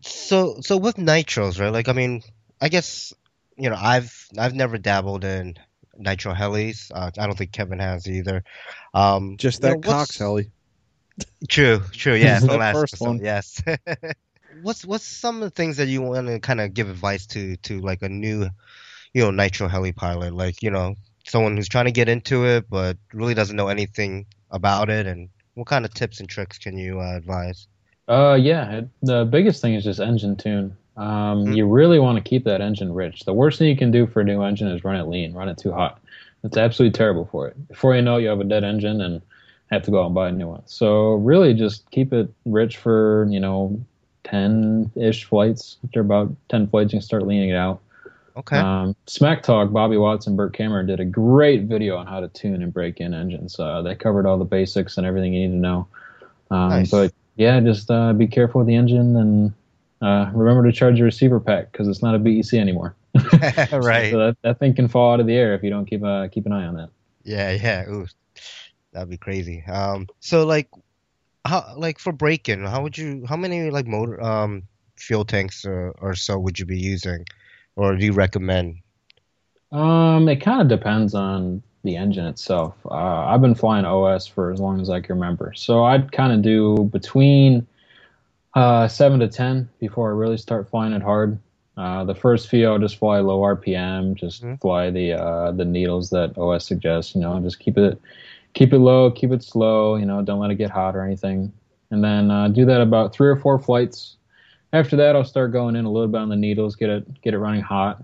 So 0.00 0.60
so 0.60 0.76
with 0.76 0.96
nitros, 0.96 1.60
right? 1.60 1.72
Like 1.72 1.88
I 1.88 1.92
mean, 1.92 2.22
I 2.60 2.68
guess 2.68 3.12
you 3.56 3.70
know 3.70 3.76
I've 3.78 4.28
I've 4.38 4.54
never 4.54 4.78
dabbled 4.78 5.24
in 5.24 5.56
nitro 5.98 6.34
helis. 6.34 6.90
Uh, 6.94 7.10
I 7.18 7.26
don't 7.26 7.36
think 7.36 7.52
Kevin 7.52 7.78
has 7.78 8.06
either. 8.08 8.44
Um, 8.92 9.36
Just 9.36 9.62
you 9.62 9.68
that 9.68 9.74
know, 9.80 9.80
Cox 9.80 10.18
heli. 10.18 10.50
True, 11.48 11.80
true. 11.92 12.14
Yeah, 12.14 12.40
from 12.40 12.48
That 12.48 12.58
last 12.58 12.74
first 12.74 12.94
episode. 12.94 13.06
one. 13.06 13.18
Yes. 13.20 13.62
what's 14.62 14.84
what's 14.84 15.04
some 15.06 15.36
of 15.36 15.42
the 15.42 15.50
things 15.50 15.76
that 15.78 15.88
you 15.88 16.02
want 16.02 16.26
to 16.26 16.40
kind 16.40 16.60
of 16.60 16.74
give 16.74 16.88
advice 16.88 17.26
to 17.26 17.56
to 17.58 17.80
like 17.80 18.02
a 18.02 18.08
new, 18.08 18.48
you 19.12 19.22
know, 19.22 19.30
nitro 19.30 19.68
heli 19.68 19.92
pilot, 19.92 20.34
like 20.34 20.62
you 20.62 20.70
know 20.70 20.94
someone 21.26 21.56
who's 21.56 21.68
trying 21.68 21.86
to 21.86 21.92
get 21.92 22.08
into 22.08 22.44
it 22.44 22.68
but 22.68 22.98
really 23.12 23.32
doesn't 23.34 23.56
know 23.56 23.68
anything 23.68 24.26
about 24.50 24.90
it, 24.90 25.06
and 25.06 25.28
what 25.54 25.66
kind 25.66 25.84
of 25.84 25.94
tips 25.94 26.20
and 26.20 26.28
tricks 26.28 26.58
can 26.58 26.76
you 26.78 27.00
uh, 27.00 27.16
advise? 27.16 27.66
Uh, 28.08 28.34
yeah. 28.40 28.70
It, 28.70 28.88
the 29.02 29.24
biggest 29.24 29.62
thing 29.62 29.74
is 29.74 29.84
just 29.84 30.00
engine 30.00 30.36
tune. 30.36 30.76
Um, 30.96 31.48
Mhm. 31.48 31.56
you 31.56 31.66
really 31.66 31.98
want 31.98 32.16
to 32.22 32.28
keep 32.28 32.44
that 32.44 32.60
engine 32.60 32.92
rich. 32.92 33.24
The 33.24 33.32
worst 33.32 33.58
thing 33.58 33.68
you 33.68 33.76
can 33.76 33.90
do 33.90 34.06
for 34.06 34.20
a 34.20 34.24
new 34.24 34.42
engine 34.42 34.68
is 34.68 34.84
run 34.84 34.96
it 34.96 35.08
lean, 35.08 35.32
run 35.34 35.48
it 35.48 35.58
too 35.58 35.72
hot. 35.72 36.00
It's 36.44 36.56
absolutely 36.56 36.92
terrible 36.92 37.24
for 37.26 37.48
it. 37.48 37.68
Before 37.68 37.94
you 37.96 38.02
know, 38.02 38.16
it, 38.16 38.22
you 38.22 38.28
have 38.28 38.40
a 38.40 38.44
dead 38.44 38.64
engine 38.64 39.00
and 39.00 39.22
have 39.70 39.82
to 39.84 39.90
go 39.90 40.02
out 40.02 40.06
and 40.06 40.14
buy 40.14 40.28
a 40.28 40.32
new 40.32 40.48
one. 40.48 40.62
So 40.66 41.14
really, 41.14 41.54
just 41.54 41.90
keep 41.90 42.12
it 42.12 42.30
rich 42.44 42.76
for 42.76 43.26
you 43.30 43.40
know 43.40 43.80
ten 44.24 44.90
ish 44.94 45.24
flights. 45.24 45.78
After 45.84 46.00
about 46.00 46.34
ten 46.48 46.66
flights, 46.68 46.92
you 46.92 46.98
can 46.98 47.04
start 47.06 47.26
leaning 47.26 47.50
it 47.50 47.56
out. 47.56 47.80
Okay. 48.36 48.56
Um, 48.56 48.96
Smack 49.06 49.42
Talk, 49.42 49.72
Bobby 49.72 49.96
Watson, 49.96 50.34
Bert 50.34 50.56
Kammerer 50.56 50.86
did 50.86 50.98
a 50.98 51.04
great 51.04 51.62
video 51.62 51.96
on 51.96 52.06
how 52.06 52.20
to 52.20 52.28
tune 52.28 52.62
and 52.62 52.72
break 52.72 53.00
in 53.00 53.14
engines. 53.14 53.58
Uh, 53.58 53.82
they 53.82 53.94
covered 53.94 54.26
all 54.26 54.38
the 54.38 54.44
basics 54.44 54.98
and 54.98 55.06
everything 55.06 55.32
you 55.32 55.48
need 55.48 55.54
to 55.54 55.60
know. 55.60 55.86
Um, 56.50 56.70
Nice. 56.70 56.90
But 56.90 57.12
yeah, 57.36 57.60
just 57.60 57.90
uh, 57.90 58.12
be 58.12 58.26
careful 58.26 58.60
with 58.60 58.68
the 58.68 58.74
engine 58.74 59.16
and 59.16 59.52
uh, 60.02 60.30
remember 60.34 60.68
to 60.68 60.72
charge 60.72 60.98
your 60.98 61.06
receiver 61.06 61.40
pack 61.40 61.72
because 61.72 61.88
it's 61.88 62.02
not 62.02 62.14
a 62.14 62.18
BEC 62.18 62.54
anymore. 62.54 62.94
right. 63.72 64.10
So 64.10 64.18
that, 64.18 64.36
that 64.42 64.58
thing 64.58 64.74
can 64.74 64.88
fall 64.88 65.14
out 65.14 65.20
of 65.20 65.26
the 65.26 65.34
air 65.34 65.54
if 65.54 65.62
you 65.62 65.70
don't 65.70 65.86
keep 65.86 66.02
uh, 66.02 66.28
keep 66.28 66.46
an 66.46 66.52
eye 66.52 66.66
on 66.66 66.74
that. 66.76 66.90
Yeah, 67.22 67.52
yeah. 67.52 67.88
Ooh, 67.88 68.06
that'd 68.92 69.08
be 69.08 69.16
crazy. 69.16 69.64
Um, 69.64 70.08
so 70.20 70.44
like, 70.44 70.68
how 71.44 71.74
like 71.76 71.98
for 71.98 72.12
break-in, 72.12 72.64
how 72.64 72.82
would 72.82 72.98
you? 72.98 73.24
How 73.28 73.36
many 73.36 73.70
like 73.70 73.86
motor 73.86 74.20
um 74.22 74.64
fuel 74.96 75.24
tanks 75.24 75.64
or, 75.64 75.94
or 76.00 76.14
so 76.14 76.38
would 76.38 76.58
you 76.58 76.66
be 76.66 76.78
using, 76.78 77.24
or 77.76 77.96
do 77.96 78.04
you 78.04 78.12
recommend? 78.12 78.76
Um, 79.72 80.28
it 80.28 80.36
kind 80.36 80.60
of 80.62 80.68
depends 80.68 81.14
on 81.14 81.62
the 81.82 81.96
engine 81.96 82.26
itself. 82.26 82.74
Uh, 82.86 82.94
I've 82.94 83.40
been 83.40 83.54
flying 83.54 83.84
OS 83.84 84.26
for 84.26 84.52
as 84.52 84.60
long 84.60 84.80
as 84.80 84.88
I 84.88 85.00
can 85.00 85.16
remember, 85.16 85.52
so 85.54 85.84
I'd 85.84 86.12
kind 86.12 86.32
of 86.32 86.42
do 86.42 86.88
between 86.92 87.66
uh, 88.54 88.88
seven 88.88 89.20
to 89.20 89.28
ten 89.28 89.68
before 89.80 90.10
I 90.10 90.14
really 90.14 90.36
start 90.38 90.68
flying 90.70 90.92
it 90.92 91.02
hard. 91.02 91.38
Uh, 91.76 92.04
the 92.04 92.14
first 92.14 92.48
few, 92.48 92.68
I'll 92.68 92.78
just 92.78 92.98
fly 92.98 93.18
low 93.18 93.40
RPM, 93.42 94.14
just 94.14 94.44
Mhm. 94.44 94.60
fly 94.60 94.90
the 94.90 95.14
uh, 95.14 95.50
the 95.52 95.64
needles 95.64 96.10
that 96.10 96.38
OS 96.38 96.64
suggests. 96.64 97.14
You 97.16 97.22
know, 97.22 97.40
just 97.40 97.58
keep 97.58 97.76
it 97.76 98.00
keep 98.52 98.72
it 98.72 98.78
low, 98.78 99.10
keep 99.10 99.32
it 99.32 99.42
slow. 99.42 99.96
You 99.96 100.06
know, 100.06 100.22
don't 100.22 100.38
let 100.38 100.52
it 100.52 100.54
get 100.54 100.70
hot 100.70 100.94
or 100.94 101.02
anything. 101.04 101.52
And 101.90 102.02
then 102.02 102.30
uh, 102.30 102.48
do 102.48 102.64
that 102.64 102.80
about 102.80 103.12
three 103.12 103.28
or 103.28 103.36
four 103.36 103.58
flights. 103.58 104.16
After 104.74 104.96
that, 104.96 105.14
I'll 105.14 105.24
start 105.24 105.52
going 105.52 105.76
in 105.76 105.84
a 105.84 105.90
little 105.90 106.08
bit 106.08 106.20
on 106.20 106.28
the 106.28 106.36
needles, 106.36 106.74
get 106.74 106.90
it 106.90 107.22
get 107.22 107.32
it 107.32 107.38
running 107.38 107.62
hot. 107.62 108.02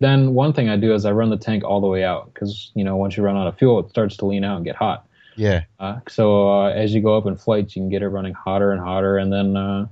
Then 0.00 0.34
one 0.34 0.52
thing 0.52 0.68
I 0.68 0.76
do 0.76 0.94
is 0.94 1.06
I 1.06 1.12
run 1.12 1.30
the 1.30 1.36
tank 1.38 1.64
all 1.64 1.80
the 1.80 1.86
way 1.86 2.04
out 2.04 2.32
because 2.32 2.70
you 2.74 2.84
know 2.84 2.96
once 2.96 3.16
you 3.16 3.22
run 3.22 3.38
out 3.38 3.46
of 3.46 3.58
fuel, 3.58 3.80
it 3.80 3.88
starts 3.88 4.18
to 4.18 4.26
lean 4.26 4.44
out 4.44 4.56
and 4.56 4.64
get 4.64 4.76
hot. 4.76 5.06
Yeah. 5.36 5.62
Uh, 5.78 6.00
so 6.08 6.50
uh, 6.50 6.68
as 6.68 6.92
you 6.92 7.00
go 7.00 7.16
up 7.16 7.24
in 7.24 7.36
flights, 7.36 7.74
you 7.74 7.80
can 7.80 7.88
get 7.88 8.02
it 8.02 8.08
running 8.08 8.34
hotter 8.34 8.72
and 8.72 8.80
hotter, 8.82 9.16
and 9.16 9.32
then 9.32 9.56
uh, 9.56 9.86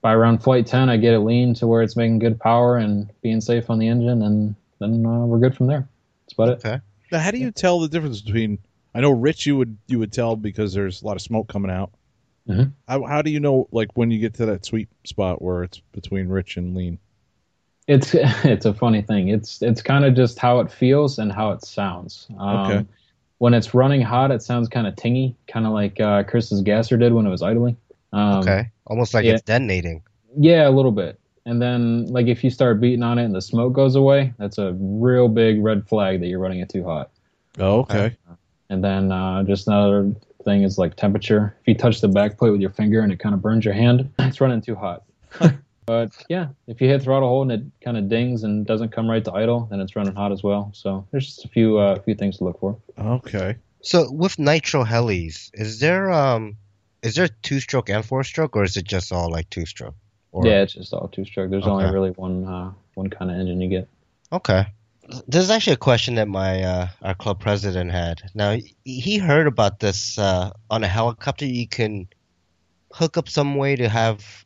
by 0.00 0.14
around 0.14 0.42
flight 0.42 0.66
10, 0.66 0.88
I 0.88 0.96
get 0.96 1.12
it 1.12 1.20
lean 1.20 1.52
to 1.54 1.66
where 1.66 1.82
it's 1.82 1.94
making 1.94 2.20
good 2.20 2.40
power 2.40 2.78
and 2.78 3.10
being 3.20 3.42
safe 3.42 3.68
on 3.68 3.78
the 3.78 3.88
engine, 3.88 4.22
and 4.22 4.54
then 4.78 5.04
uh, 5.04 5.26
we're 5.26 5.38
good 5.38 5.54
from 5.54 5.66
there. 5.66 5.86
That's 6.24 6.32
about 6.32 6.48
it. 6.48 6.64
Okay. 6.64 6.80
Now, 7.12 7.18
how 7.18 7.30
do 7.30 7.38
you 7.38 7.50
tell 7.50 7.80
the 7.80 7.88
difference 7.88 8.22
between? 8.22 8.58
I 8.94 9.00
know 9.00 9.10
Rich, 9.10 9.44
you 9.44 9.58
would 9.58 9.76
you 9.86 9.98
would 9.98 10.12
tell 10.12 10.36
because 10.36 10.72
there's 10.72 11.02
a 11.02 11.06
lot 11.06 11.16
of 11.16 11.22
smoke 11.22 11.48
coming 11.48 11.70
out. 11.70 11.90
Mhm. 12.48 12.72
How 12.88 13.04
how 13.04 13.22
do 13.22 13.30
you 13.30 13.40
know 13.40 13.68
like 13.70 13.96
when 13.96 14.10
you 14.10 14.18
get 14.18 14.34
to 14.34 14.46
that 14.46 14.64
sweet 14.64 14.88
spot 15.04 15.42
where 15.42 15.62
it's 15.62 15.80
between 15.92 16.28
rich 16.28 16.56
and 16.56 16.74
lean? 16.76 16.98
It's 17.86 18.14
it's 18.14 18.66
a 18.66 18.74
funny 18.74 19.02
thing. 19.02 19.28
It's 19.28 19.62
it's 19.62 19.82
kind 19.82 20.04
of 20.04 20.14
just 20.14 20.38
how 20.38 20.60
it 20.60 20.70
feels 20.70 21.18
and 21.18 21.32
how 21.32 21.52
it 21.52 21.64
sounds. 21.64 22.26
Um, 22.38 22.58
Okay. 22.60 22.86
When 23.38 23.54
it's 23.54 23.72
running 23.72 24.02
hot, 24.02 24.30
it 24.30 24.42
sounds 24.42 24.68
kind 24.68 24.86
of 24.86 24.94
tingy, 24.96 25.34
kind 25.48 25.64
of 25.64 25.72
like 25.72 25.98
uh, 25.98 26.24
Chris's 26.24 26.60
gasser 26.60 26.98
did 26.98 27.14
when 27.14 27.26
it 27.26 27.30
was 27.30 27.42
idling. 27.42 27.76
Um, 28.12 28.40
Okay. 28.40 28.68
Almost 28.86 29.14
like 29.14 29.24
yeah. 29.24 29.32
it's 29.32 29.42
detonating. 29.42 30.02
Yeah, 30.38 30.68
a 30.68 30.70
little 30.70 30.92
bit. 30.92 31.18
And 31.46 31.60
then, 31.60 32.04
like, 32.06 32.26
if 32.26 32.44
you 32.44 32.50
start 32.50 32.80
beating 32.82 33.02
on 33.02 33.18
it 33.18 33.24
and 33.24 33.34
the 33.34 33.40
smoke 33.40 33.72
goes 33.72 33.96
away, 33.96 34.34
that's 34.38 34.58
a 34.58 34.74
real 34.78 35.26
big 35.26 35.62
red 35.62 35.88
flag 35.88 36.20
that 36.20 36.26
you're 36.26 36.38
running 36.38 36.60
it 36.60 36.68
too 36.68 36.84
hot. 36.84 37.10
Oh, 37.58 37.80
okay. 37.80 38.14
And 38.68 38.84
then, 38.84 39.10
uh, 39.10 39.42
just 39.44 39.66
another 39.66 40.14
thing 40.44 40.62
is 40.62 40.78
like 40.78 40.96
temperature. 40.96 41.56
If 41.60 41.68
you 41.68 41.74
touch 41.74 42.00
the 42.00 42.08
back 42.08 42.38
plate 42.38 42.50
with 42.50 42.60
your 42.60 42.70
finger 42.70 43.00
and 43.00 43.12
it 43.12 43.18
kind 43.18 43.34
of 43.34 43.42
burns 43.42 43.64
your 43.64 43.74
hand, 43.74 44.12
it's 44.18 44.40
running 44.40 44.60
too 44.60 44.74
hot. 44.74 45.04
but 45.86 46.10
yeah, 46.28 46.48
if 46.66 46.80
you 46.80 46.88
hit 46.88 47.02
throttle 47.02 47.28
hold 47.28 47.50
and 47.50 47.62
it 47.62 47.84
kind 47.84 47.96
of 47.96 48.08
dings 48.08 48.42
and 48.42 48.66
doesn't 48.66 48.90
come 48.90 49.08
right 49.08 49.24
to 49.24 49.32
idle, 49.32 49.68
then 49.70 49.80
it's 49.80 49.96
running 49.96 50.14
hot 50.14 50.32
as 50.32 50.42
well. 50.42 50.70
So 50.74 51.06
there's 51.10 51.26
just 51.26 51.44
a 51.44 51.48
few 51.48 51.78
uh, 51.78 52.00
few 52.00 52.14
things 52.14 52.38
to 52.38 52.44
look 52.44 52.60
for. 52.60 52.76
Okay. 52.98 53.56
So 53.82 54.10
with 54.10 54.38
nitro 54.38 54.84
helis, 54.84 55.50
is 55.54 55.80
there 55.80 56.10
um, 56.10 56.56
is 57.02 57.14
there 57.14 57.28
two 57.28 57.60
stroke 57.60 57.88
and 57.88 58.04
four 58.04 58.24
stroke, 58.24 58.56
or 58.56 58.64
is 58.64 58.76
it 58.76 58.84
just 58.84 59.12
all 59.12 59.30
like 59.30 59.48
two 59.50 59.66
stroke? 59.66 59.94
Or, 60.32 60.46
yeah, 60.46 60.62
it's 60.62 60.74
just 60.74 60.92
all 60.92 61.08
two 61.08 61.24
stroke. 61.24 61.50
There's 61.50 61.66
only 61.66 61.86
really 61.86 62.10
one 62.10 62.44
uh, 62.44 62.72
one 62.94 63.08
kind 63.08 63.30
of 63.30 63.38
engine 63.38 63.60
you 63.60 63.68
get. 63.68 63.88
Okay. 64.32 64.66
There's 65.26 65.50
actually 65.50 65.74
a 65.74 65.78
question 65.78 66.14
that 66.16 66.28
my 66.28 66.62
uh, 66.62 66.88
our 67.02 67.14
club 67.14 67.40
president 67.40 67.90
had. 67.90 68.22
Now 68.34 68.52
he- 68.52 68.74
he 68.84 69.18
heard 69.18 69.46
about 69.46 69.80
this 69.80 70.18
uh, 70.18 70.50
on 70.70 70.84
a 70.84 70.88
helicopter. 70.88 71.46
You 71.46 71.66
can 71.66 72.08
hook 72.92 73.16
up 73.16 73.28
some 73.28 73.54
way 73.56 73.76
to 73.76 73.88
have 73.88 74.44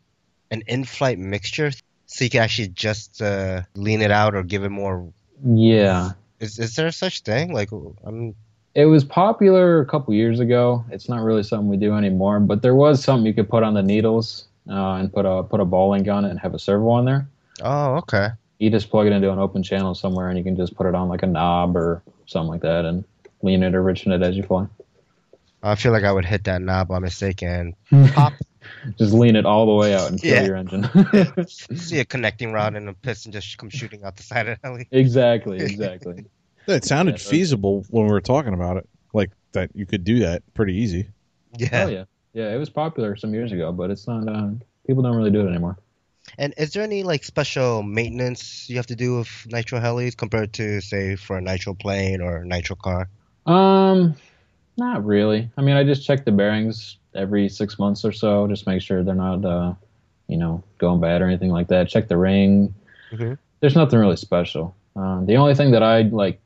an 0.50 0.62
in-flight 0.66 1.18
mixture, 1.18 1.70
so 2.06 2.24
you 2.24 2.30
can 2.30 2.42
actually 2.42 2.68
just 2.68 3.20
uh, 3.22 3.62
lean 3.74 4.00
it 4.02 4.10
out 4.10 4.34
or 4.34 4.42
give 4.42 4.64
it 4.64 4.70
more. 4.70 5.08
Yeah, 5.44 6.12
Is 6.40 6.58
is 6.58 6.76
there 6.76 6.90
such 6.92 7.20
thing? 7.22 7.52
Like 7.52 7.70
I'm 8.04 8.34
It 8.74 8.86
was 8.86 9.04
popular 9.04 9.80
a 9.80 9.86
couple 9.86 10.14
years 10.14 10.40
ago. 10.40 10.84
It's 10.90 11.08
not 11.08 11.22
really 11.22 11.42
something 11.42 11.68
we 11.68 11.76
do 11.76 11.94
anymore, 11.94 12.40
but 12.40 12.62
there 12.62 12.74
was 12.74 13.02
something 13.02 13.26
you 13.26 13.34
could 13.34 13.48
put 13.48 13.62
on 13.62 13.74
the 13.74 13.82
needles 13.82 14.46
uh, 14.68 14.94
and 14.94 15.12
put 15.12 15.26
a 15.26 15.42
put 15.42 15.60
a 15.60 15.64
ball 15.64 15.90
link 15.90 16.08
on 16.08 16.24
it 16.24 16.30
and 16.30 16.38
have 16.40 16.54
a 16.54 16.58
servo 16.58 16.88
on 16.90 17.04
there. 17.04 17.26
oh 17.62 17.96
okay. 17.96 18.28
You 18.58 18.70
just 18.70 18.88
plug 18.90 19.06
it 19.06 19.12
into 19.12 19.30
an 19.32 19.38
open 19.38 19.62
channel 19.62 19.94
somewhere, 19.94 20.28
and 20.28 20.38
you 20.38 20.44
can 20.44 20.56
just 20.56 20.76
put 20.76 20.86
it 20.86 20.94
on 20.94 21.08
like 21.08 21.22
a 21.22 21.26
knob 21.26 21.76
or 21.76 22.02
something 22.26 22.48
like 22.50 22.62
that, 22.62 22.84
and 22.84 23.04
lean 23.42 23.62
it 23.62 23.74
or 23.74 23.82
richen 23.82 24.12
it 24.12 24.22
as 24.22 24.36
you 24.36 24.42
fly. 24.42 24.66
I 25.62 25.74
feel 25.74 25.92
like 25.92 26.04
I 26.04 26.12
would 26.12 26.24
hit 26.24 26.44
that 26.44 26.60
knob 26.62 26.88
by 26.88 26.98
mistake 26.98 27.42
and 27.42 27.74
Pop. 28.12 28.34
just 28.98 29.12
lean 29.14 29.34
it 29.34 29.46
all 29.46 29.66
the 29.66 29.72
way 29.74 29.94
out 29.94 30.10
and 30.10 30.20
kill 30.20 30.34
Yeah. 30.34 30.44
your 30.44 30.56
engine. 30.56 30.88
see 31.48 31.98
a 32.00 32.04
connecting 32.04 32.52
rod 32.52 32.76
and 32.76 32.88
a 32.88 32.92
piston 32.94 33.32
just 33.32 33.56
come 33.58 33.70
shooting 33.70 34.04
out 34.04 34.16
the 34.16 34.22
side 34.22 34.48
of 34.48 34.58
the 34.60 34.68
heli. 34.68 34.88
exactly, 34.90 35.58
exactly. 35.58 36.24
It 36.68 36.84
sounded 36.84 37.12
Yeah, 37.12 37.18
so- 37.18 37.30
feasible 37.30 37.84
when 37.90 38.04
we 38.06 38.12
were 38.12 38.20
talking 38.20 38.54
about 38.54 38.76
it. 38.76 38.88
Like 39.12 39.30
that 39.52 39.70
you 39.74 39.86
could 39.86 40.04
do 40.04 40.20
that 40.20 40.42
pretty 40.54 40.74
easy. 40.76 41.08
Yeah. 41.56 41.84
Oh 41.84 41.88
yeah, 41.88 42.04
yeah. 42.34 42.52
It 42.54 42.58
was 42.58 42.68
popular 42.70 43.16
some 43.16 43.32
years 43.32 43.52
ago, 43.52 43.70
but 43.72 43.90
it's 43.90 44.06
not. 44.08 44.26
Uh, 44.28 44.50
people 44.86 45.02
don't 45.02 45.16
really 45.16 45.30
do 45.30 45.46
it 45.46 45.48
anymore. 45.50 45.76
And 46.38 46.54
is 46.56 46.72
there 46.72 46.82
any 46.82 47.02
like 47.02 47.24
special 47.24 47.82
maintenance 47.82 48.68
you 48.68 48.76
have 48.76 48.86
to 48.86 48.96
do 48.96 49.18
with 49.18 49.46
nitro 49.46 49.78
helis 49.80 50.16
compared 50.16 50.52
to 50.54 50.80
say 50.80 51.16
for 51.16 51.36
a 51.36 51.40
nitro 51.40 51.74
plane 51.74 52.20
or 52.20 52.38
a 52.38 52.46
nitro 52.46 52.76
car? 52.76 53.08
Um, 53.46 54.14
not 54.76 55.04
really. 55.04 55.50
I 55.56 55.62
mean, 55.62 55.76
I 55.76 55.84
just 55.84 56.04
check 56.06 56.24
the 56.24 56.32
bearings 56.32 56.96
every 57.14 57.48
six 57.48 57.78
months 57.78 58.04
or 58.04 58.12
so, 58.12 58.48
just 58.48 58.66
make 58.66 58.82
sure 58.82 59.04
they're 59.04 59.14
not, 59.14 59.44
uh, 59.44 59.74
you 60.26 60.36
know, 60.36 60.62
going 60.78 61.00
bad 61.00 61.22
or 61.22 61.26
anything 61.26 61.50
like 61.50 61.68
that. 61.68 61.88
Check 61.88 62.08
the 62.08 62.16
ring. 62.16 62.74
Mhm. 63.12 63.38
There's 63.60 63.76
nothing 63.76 63.98
really 63.98 64.16
special. 64.16 64.74
Um, 64.96 65.26
the 65.26 65.36
only 65.36 65.54
thing 65.54 65.70
that 65.72 65.82
I 65.82 66.02
like, 66.02 66.40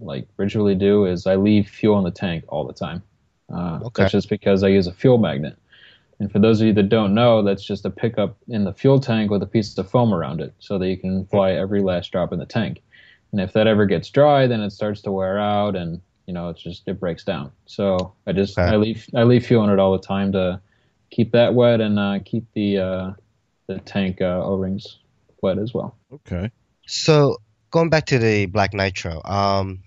like 0.00 0.26
ritually 0.36 0.74
do 0.74 1.04
is 1.06 1.26
I 1.26 1.36
leave 1.36 1.68
fuel 1.68 1.98
in 1.98 2.04
the 2.04 2.10
tank 2.10 2.44
all 2.48 2.64
the 2.64 2.72
time. 2.72 3.02
Uh, 3.52 3.80
Okay. 3.84 4.04
That's 4.04 4.12
just 4.12 4.28
because 4.30 4.62
I 4.62 4.68
use 4.68 4.86
a 4.86 4.92
fuel 4.92 5.18
magnet. 5.18 5.56
And 6.20 6.30
for 6.30 6.38
those 6.38 6.60
of 6.60 6.66
you 6.66 6.72
that 6.74 6.88
don't 6.88 7.14
know, 7.14 7.42
that's 7.42 7.64
just 7.64 7.84
a 7.84 7.90
pickup 7.90 8.36
in 8.48 8.64
the 8.64 8.72
fuel 8.72 9.00
tank 9.00 9.30
with 9.30 9.42
a 9.42 9.46
piece 9.46 9.76
of 9.76 9.90
foam 9.90 10.14
around 10.14 10.40
it, 10.40 10.54
so 10.58 10.78
that 10.78 10.88
you 10.88 10.96
can 10.96 11.26
fly 11.26 11.52
every 11.52 11.82
last 11.82 12.12
drop 12.12 12.32
in 12.32 12.38
the 12.38 12.46
tank. 12.46 12.82
And 13.32 13.40
if 13.40 13.52
that 13.54 13.66
ever 13.66 13.84
gets 13.84 14.10
dry, 14.10 14.46
then 14.46 14.60
it 14.60 14.70
starts 14.70 15.00
to 15.02 15.12
wear 15.12 15.38
out, 15.38 15.74
and 15.74 16.00
you 16.26 16.32
know 16.32 16.50
it's 16.50 16.62
just 16.62 16.86
it 16.86 17.00
breaks 17.00 17.24
down. 17.24 17.50
So 17.66 18.14
I 18.26 18.32
just 18.32 18.58
Okay. 18.58 18.70
I 18.70 18.76
leave 18.76 19.08
I 19.14 19.24
leave 19.24 19.46
fuel 19.46 19.64
in 19.64 19.70
it 19.70 19.78
all 19.78 19.92
the 19.92 20.06
time 20.06 20.32
to 20.32 20.60
keep 21.10 21.32
that 21.32 21.54
wet 21.54 21.80
and 21.80 21.98
uh, 21.98 22.18
keep 22.24 22.44
the 22.54 22.78
uh, 22.78 23.12
the 23.66 23.78
tank 23.80 24.20
uh, 24.20 24.40
O-rings 24.44 24.98
wet 25.42 25.58
as 25.58 25.74
well. 25.74 25.96
Okay. 26.12 26.50
So 26.86 27.38
going 27.70 27.90
back 27.90 28.06
to 28.06 28.18
the 28.18 28.46
black 28.46 28.72
nitro, 28.72 29.20
um, 29.24 29.80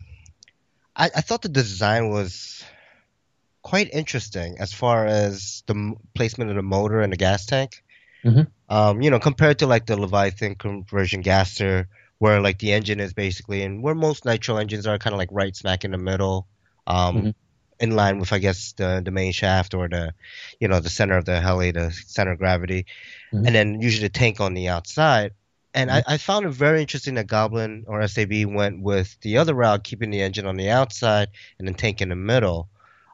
I, 0.96 1.06
I 1.06 1.22
thought 1.22 1.42
the 1.42 1.50
design 1.50 2.10
was 2.10 2.64
quite 3.70 3.90
interesting 4.02 4.56
as 4.60 4.72
far 4.72 5.06
as 5.06 5.64
the 5.68 5.74
m- 5.74 5.96
placement 6.16 6.50
of 6.50 6.56
the 6.56 6.62
motor 6.78 7.02
and 7.02 7.12
the 7.12 7.18
gas 7.18 7.46
tank. 7.46 7.84
Mhm. 8.24 8.48
Um, 8.70 9.02
you 9.04 9.10
know, 9.12 9.20
compared 9.20 9.60
to 9.60 9.68
like 9.68 9.86
the 9.86 9.98
Leviathan 10.00 10.56
conversion 10.56 11.22
gasser, 11.22 11.88
where 12.20 12.40
like 12.48 12.60
the 12.60 12.72
engine 12.72 13.00
is 13.02 13.14
basically, 13.14 13.64
and 13.64 13.84
where 13.84 13.96
most 13.96 14.24
nitro 14.26 14.56
engines 14.58 14.88
are 14.88 14.98
kind 14.98 15.14
of 15.14 15.20
like 15.20 15.30
right 15.32 15.56
smack 15.56 15.84
in 15.86 15.92
the 15.92 15.98
middle, 15.98 16.48
um, 16.88 17.16
Mhm. 17.18 17.34
in 17.80 17.92
line 17.92 18.20
with 18.20 18.32
I 18.34 18.40
guess 18.40 18.74
the 18.80 19.02
the 19.04 19.12
main 19.12 19.34
shaft 19.34 19.74
or 19.74 19.88
the, 19.90 20.14
you 20.62 20.68
know, 20.70 20.80
the 20.80 20.90
center 20.90 21.18
of 21.18 21.26
the 21.26 21.40
heli, 21.42 21.72
the 21.72 21.92
center 21.92 22.32
of 22.32 22.40
gravity, 22.40 22.86
Mhm. 23.34 23.46
and 23.46 23.54
then 23.56 23.82
usually 23.82 24.08
the 24.08 24.20
tank 24.24 24.40
on 24.40 24.54
the 24.54 24.70
outside. 24.70 25.32
And 25.74 25.92
I, 25.92 26.04
I 26.08 26.18
found 26.18 26.46
it 26.46 26.52
very 26.66 26.80
interesting 26.82 27.16
that 27.16 27.28
Goblin 27.28 27.84
or 27.88 28.02
SAB 28.02 28.46
went 28.46 28.82
with 28.82 29.10
the 29.22 29.38
other 29.38 29.54
route, 29.54 29.84
keeping 29.84 30.10
the 30.10 30.22
engine 30.22 30.48
on 30.48 30.56
the 30.56 30.70
outside 30.72 31.28
and 31.60 31.68
then 31.68 31.76
tank 31.76 32.02
in 32.02 32.10
the 32.10 32.16
middle. 32.16 32.70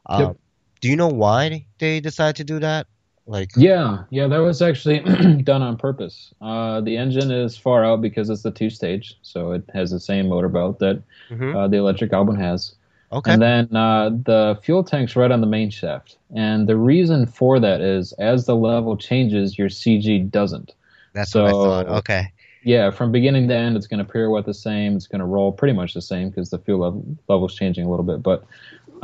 Um, 0.06 0.20
Yep. 0.20 0.36
Do 0.84 0.90
you 0.90 0.96
know 0.96 1.08
why 1.08 1.64
they 1.78 1.98
decided 2.00 2.36
to 2.36 2.44
do 2.44 2.58
that? 2.58 2.86
Like, 3.26 3.52
Yeah, 3.56 4.04
yeah, 4.10 4.26
that 4.26 4.36
was 4.36 4.60
actually 4.60 4.98
done 5.42 5.62
on 5.62 5.78
purpose. 5.78 6.34
Uh, 6.42 6.82
the 6.82 6.98
engine 6.98 7.30
is 7.30 7.56
far 7.56 7.82
out 7.82 8.02
because 8.02 8.28
it's 8.28 8.42
the 8.42 8.50
two 8.50 8.68
stage, 8.68 9.16
so 9.22 9.52
it 9.52 9.62
has 9.72 9.90
the 9.92 9.98
same 9.98 10.28
motor 10.28 10.50
belt 10.50 10.80
that 10.80 11.02
Mhm. 11.30 11.56
uh, 11.56 11.68
the 11.68 11.78
electric 11.78 12.12
Albin 12.12 12.36
has. 12.36 12.74
okay, 13.10 13.32
And 13.32 13.40
then 13.40 13.74
uh, 13.74 14.10
the 14.10 14.58
fuel 14.62 14.84
tank's 14.84 15.16
right 15.16 15.30
on 15.30 15.40
the 15.40 15.46
main 15.46 15.70
shaft. 15.70 16.18
And 16.34 16.68
the 16.68 16.76
reason 16.76 17.24
for 17.24 17.58
that 17.60 17.80
is 17.80 18.12
as 18.18 18.44
the 18.44 18.54
level 18.54 18.94
changes, 18.94 19.56
your 19.56 19.70
CG 19.70 20.30
doesn't. 20.30 20.74
that's 21.14 21.34
what 21.34 21.46
I 21.46 21.50
thought. 21.52 21.86
Okay, 22.00 22.30
Yeah, 22.62 22.90
from 22.90 23.10
beginning 23.10 23.48
to 23.48 23.54
end, 23.56 23.74
it's 23.78 23.86
going 23.86 24.04
to 24.04 24.12
pirouette 24.12 24.44
the 24.44 24.52
same. 24.52 24.96
It's 24.96 25.06
going 25.06 25.20
to 25.20 25.26
roll 25.26 25.50
pretty 25.50 25.72
much 25.72 25.94
the 25.94 26.02
same 26.02 26.28
because 26.28 26.50
the 26.50 26.58
fuel 26.58 26.80
level 26.80 27.06
level's 27.28 27.54
changing 27.54 27.86
a 27.86 27.90
little 27.90 28.04
bit. 28.04 28.22
But 28.22 28.44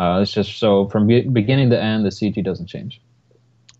uh, 0.01 0.21
it's 0.23 0.33
just 0.33 0.59
so 0.59 0.89
from 0.89 1.07
be- 1.07 1.29
beginning 1.29 1.69
to 1.69 1.81
end, 1.81 2.07
the 2.07 2.09
CG 2.09 2.43
doesn't 2.43 2.67
change. 2.67 3.03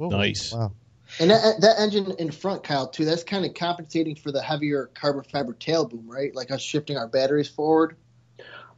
Ooh, 0.02 0.11
Nice. 0.11 0.52
Wow. 0.52 0.72
And 1.18 1.30
that, 1.30 1.61
that 1.61 1.80
engine 1.80 2.12
in 2.18 2.30
front, 2.30 2.62
Kyle, 2.62 2.87
too, 2.87 3.04
that's 3.06 3.24
kind 3.24 3.44
of 3.44 3.54
compensating 3.54 4.14
for 4.14 4.30
the 4.30 4.42
heavier 4.42 4.90
carbon 4.94 5.24
fiber 5.24 5.54
tail 5.54 5.87
boom, 5.87 6.04
right? 6.06 6.35
Like 6.35 6.50
us 6.50 6.61
shifting 6.61 6.96
our 6.96 7.09
batteries 7.09 7.48
forward. 7.48 7.96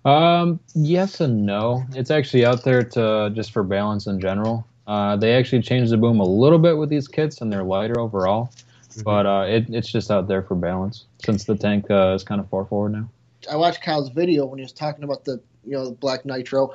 Um, 0.05 0.61
yes 0.75 1.21
and 1.21 1.45
no. 1.45 1.85
It's 1.95 2.11
actually 2.11 2.47
out 2.47 2.63
there 2.63 2.83
to 2.83 3.31
just 3.35 3.51
for 3.51 3.65
balance 3.65 4.07
in 4.07 4.21
general. 4.21 4.67
Uh, 4.87 5.17
they 5.17 5.35
actually 5.35 5.63
changed 5.63 5.93
the 5.93 5.97
boom 5.97 6.21
a 6.21 6.25
little 6.25 6.59
bit 6.59 6.79
with 6.79 6.89
these 6.89 7.07
kits, 7.07 7.41
and 7.41 7.53
they're 7.53 7.65
lighter 7.65 8.01
overall. 8.01 8.53
Mhm. 8.91 9.05
But 9.05 9.27
uh, 9.27 9.47
it, 9.49 9.67
it's 9.69 9.91
just 9.91 10.11
out 10.11 10.29
there 10.29 10.43
for 10.43 10.55
balance 10.55 11.07
since 11.25 11.45
the 11.45 11.57
tank 11.57 11.91
uh, 11.91 12.15
is 12.15 12.25
kind 12.25 12.41
of 12.41 12.49
far 12.49 12.65
forward 12.65 12.93
now. 12.93 13.09
I 13.51 13.57
watched 13.57 13.83
Kyle's 13.83 14.11
video 14.11 14.47
when 14.47 14.59
he 14.59 14.63
was 14.63 14.73
talking 14.73 15.05
about 15.05 15.25
the 15.25 15.41
you 15.65 15.73
know 15.73 15.87
the 15.87 15.95
black 15.95 16.25
nitro. 16.25 16.75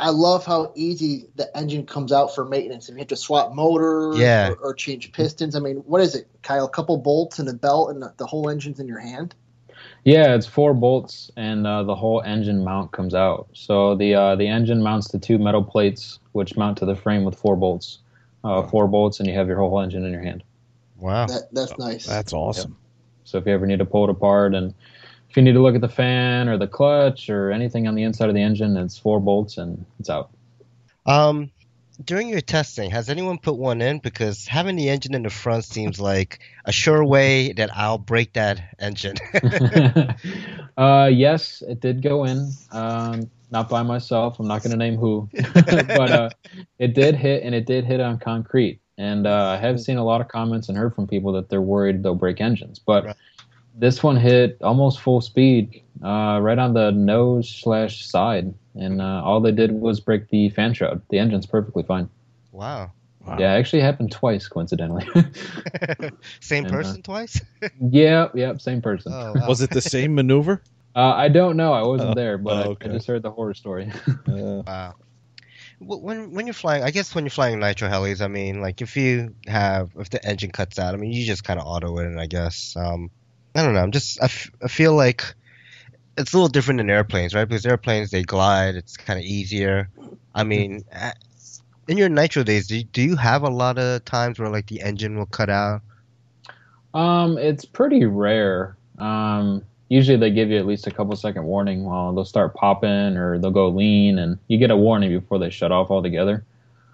I 0.00 0.10
love 0.10 0.46
how 0.46 0.72
easy 0.74 1.26
the 1.36 1.54
engine 1.56 1.84
comes 1.84 2.10
out 2.10 2.34
for 2.34 2.44
maintenance. 2.44 2.88
If 2.88 2.94
you 2.94 3.00
have 3.00 3.08
to 3.08 3.16
swap 3.16 3.52
motors 3.52 4.18
Yeah. 4.18 4.48
or, 4.48 4.56
or 4.56 4.74
change 4.74 5.12
pistons, 5.12 5.54
I 5.54 5.60
mean, 5.60 5.76
what 5.78 6.00
is 6.00 6.14
it, 6.14 6.26
Kyle? 6.42 6.64
A 6.64 6.70
couple 6.70 6.96
bolts 6.96 7.38
and 7.38 7.48
a 7.48 7.52
belt, 7.52 7.90
and 7.90 8.02
the, 8.02 8.12
the 8.16 8.26
whole 8.26 8.48
engine's 8.48 8.80
in 8.80 8.88
your 8.88 8.98
hand. 8.98 9.34
Yeah, 10.04 10.34
it's 10.34 10.46
four 10.46 10.72
bolts, 10.72 11.30
and 11.36 11.66
uh, 11.66 11.82
the 11.82 11.94
whole 11.94 12.22
engine 12.22 12.64
mount 12.64 12.92
comes 12.92 13.14
out. 13.14 13.48
So 13.52 13.94
the 13.94 14.14
uh, 14.14 14.36
the 14.36 14.48
engine 14.48 14.82
mounts 14.82 15.08
to 15.08 15.18
two 15.18 15.38
metal 15.38 15.62
plates, 15.62 16.18
which 16.32 16.56
mount 16.56 16.78
to 16.78 16.86
the 16.86 16.96
frame 16.96 17.24
with 17.24 17.38
four 17.38 17.56
bolts. 17.56 17.98
Uh, 18.42 18.62
four 18.62 18.88
bolts, 18.88 19.20
and 19.20 19.28
you 19.28 19.34
have 19.34 19.48
your 19.48 19.58
whole 19.58 19.78
engine 19.80 20.06
in 20.06 20.12
your 20.12 20.22
hand. 20.22 20.42
Wow. 20.96 21.26
That 21.26 21.52
that's 21.52 21.76
nice. 21.76 22.06
That's 22.06 22.32
awesome. 22.32 22.76
So 23.24 23.36
if 23.36 23.46
you 23.46 23.52
ever 23.52 23.66
need 23.66 23.80
to 23.80 23.84
pull 23.84 24.04
it 24.04 24.10
apart, 24.10 24.54
and 24.54 24.74
if 25.30 25.36
you 25.36 25.44
need 25.44 25.52
to 25.52 25.62
look 25.62 25.76
at 25.76 25.80
the 25.80 25.88
fan 25.88 26.48
or 26.48 26.58
the 26.58 26.66
clutch 26.66 27.30
or 27.30 27.52
anything 27.52 27.86
on 27.86 27.94
the 27.94 28.02
inside 28.02 28.28
of 28.28 28.34
the 28.34 28.42
engine, 28.42 28.76
it's 28.76 28.98
four 28.98 29.20
bolts 29.20 29.58
and 29.58 29.86
it's 30.00 30.10
out. 30.10 30.30
Um, 31.06 31.52
during 32.04 32.28
your 32.28 32.40
testing, 32.40 32.90
has 32.90 33.08
anyone 33.08 33.38
put 33.38 33.56
one 33.56 33.80
in? 33.80 34.00
Because 34.00 34.48
having 34.48 34.74
the 34.74 34.88
engine 34.88 35.14
in 35.14 35.22
the 35.22 35.30
front 35.30 35.64
seems 35.64 36.00
like 36.00 36.40
a 36.64 36.72
sure 36.72 37.04
way 37.04 37.52
that 37.52 37.70
I'll 37.76 37.98
break 37.98 38.32
that 38.32 38.74
engine. 38.80 39.16
uh, 40.76 41.08
yes, 41.12 41.62
it 41.68 41.80
did 41.80 42.02
go 42.02 42.24
in. 42.24 42.50
Um, 42.72 43.30
not 43.52 43.68
by 43.68 43.84
myself. 43.84 44.40
I'm 44.40 44.48
not 44.48 44.62
going 44.62 44.72
to 44.72 44.76
name 44.76 44.96
who, 44.96 45.28
but 45.66 46.10
uh, 46.10 46.30
it 46.78 46.94
did 46.94 47.14
hit, 47.14 47.44
and 47.44 47.54
it 47.54 47.66
did 47.66 47.84
hit 47.84 48.00
on 48.00 48.18
concrete. 48.18 48.80
And 48.98 49.26
uh, 49.26 49.48
I 49.48 49.56
have 49.56 49.80
seen 49.80 49.96
a 49.96 50.04
lot 50.04 50.20
of 50.20 50.28
comments 50.28 50.68
and 50.68 50.76
heard 50.76 50.94
from 50.94 51.06
people 51.06 51.32
that 51.32 51.48
they're 51.48 51.62
worried 51.62 52.02
they'll 52.02 52.14
break 52.14 52.40
engines. 52.40 52.78
But 52.78 53.04
Right. 53.06 53.16
This 53.78 54.02
one 54.02 54.16
hit 54.16 54.58
almost 54.62 55.00
full 55.00 55.20
speed, 55.20 55.82
uh, 56.04 56.38
right 56.42 56.58
on 56.58 56.74
the 56.74 56.90
nose 56.92 57.48
slash 57.48 58.06
side, 58.06 58.52
and 58.74 59.00
uh, 59.00 59.22
all 59.24 59.40
they 59.40 59.52
did 59.52 59.72
was 59.72 60.00
break 60.00 60.28
the 60.28 60.48
fan 60.50 60.74
shroud. 60.74 61.02
The 61.10 61.18
engine's 61.18 61.46
perfectly 61.46 61.82
fine. 61.82 62.08
wow. 62.52 62.92
Wow. 63.26 63.36
Yeah, 63.38 63.54
it 63.54 63.58
actually 63.58 63.82
happened 63.82 64.10
twice, 64.12 64.48
coincidentally. 64.48 65.06
Same 66.40 66.64
And, 66.64 66.74
uh, 66.74 66.78
person 66.78 67.02
twice? 67.02 67.40
yeah, 67.90 68.28
yep, 68.34 68.60
same 68.62 68.80
person. 68.80 69.12
Oh, 69.14 69.34
wow. 69.34 69.46
Was 69.48 69.60
it 69.60 69.70
the 69.70 69.82
same 69.82 70.14
maneuver? 70.14 70.62
Uh, 70.96 71.12
I 71.14 71.28
don't 71.28 71.56
know. 71.58 71.72
I 71.74 71.82
wasn't 71.82 72.12
Oh, 72.12 72.14
there, 72.14 72.38
but 72.38 72.52
oh, 72.56 72.60
I- 72.60 72.66
okay. 72.72 72.88
I 72.88 72.92
just 72.92 73.06
heard 73.06 73.22
the 73.22 73.30
horror 73.30 73.52
story. 73.54 73.92
Uh, 74.26 74.62
Wow. 74.66 74.94
When 75.80 76.32
when 76.34 76.46
you're 76.46 76.54
flying, 76.54 76.82
I 76.82 76.90
guess 76.90 77.14
when 77.14 77.24
you're 77.24 77.30
flying 77.30 77.58
nitro 77.60 77.88
helis, 77.88 78.20
I 78.20 78.28
mean, 78.28 78.60
like 78.60 78.80
if 78.82 78.96
you 78.96 79.34
have 79.46 79.90
if 79.98 80.10
the 80.10 80.24
engine 80.26 80.50
cuts 80.50 80.78
out, 80.78 80.94
I 80.94 80.96
mean, 80.98 81.12
you 81.12 81.24
just 81.24 81.44
kind 81.44 81.58
of 81.60 81.66
auto 81.66 81.96
it, 81.98 82.18
I 82.18 82.26
guess. 82.26 82.74
Um, 82.76 83.10
I 83.54 83.62
don't 83.64 83.74
know. 83.74 83.80
I'm 83.80 83.92
just 83.92 84.20
I, 84.22 84.26
f- 84.26 84.50
I 84.62 84.68
feel 84.68 84.94
like 84.94 85.34
it's 86.16 86.32
a 86.32 86.36
little 86.36 86.48
different 86.48 86.78
than 86.78 86.90
airplanes, 86.90 87.34
right? 87.34 87.46
Because 87.48 87.66
airplanes 87.66 88.10
they 88.10 88.22
glide, 88.22 88.74
it's 88.76 88.96
kind 88.96 89.18
of 89.18 89.24
easier. 89.24 89.88
I 90.34 90.44
mean, 90.44 90.84
in 91.88 91.98
your 91.98 92.08
nitro 92.08 92.42
days, 92.44 92.68
do 92.68 92.78
you, 92.78 92.84
do 92.84 93.02
you 93.02 93.16
have 93.16 93.42
a 93.42 93.50
lot 93.50 93.78
of 93.78 94.04
times 94.04 94.38
where 94.38 94.48
like 94.50 94.66
the 94.68 94.80
engine 94.82 95.16
will 95.18 95.26
cut 95.26 95.50
out? 95.50 95.82
um, 96.94 97.38
it's 97.38 97.64
pretty 97.64 98.04
rare. 98.04 98.76
Um, 98.98 99.64
usually 99.88 100.16
they 100.18 100.30
give 100.30 100.50
you 100.50 100.58
at 100.58 100.66
least 100.66 100.86
a 100.86 100.90
couple 100.90 101.14
second 101.16 101.44
warning 101.44 101.84
while 101.84 102.12
they'll 102.14 102.24
start 102.24 102.54
popping 102.54 103.16
or 103.16 103.38
they'll 103.38 103.50
go 103.50 103.68
lean, 103.68 104.18
and 104.18 104.38
you 104.48 104.58
get 104.58 104.70
a 104.70 104.76
warning 104.76 105.10
before 105.18 105.38
they 105.38 105.50
shut 105.50 105.72
off 105.72 105.90
altogether. 105.90 106.44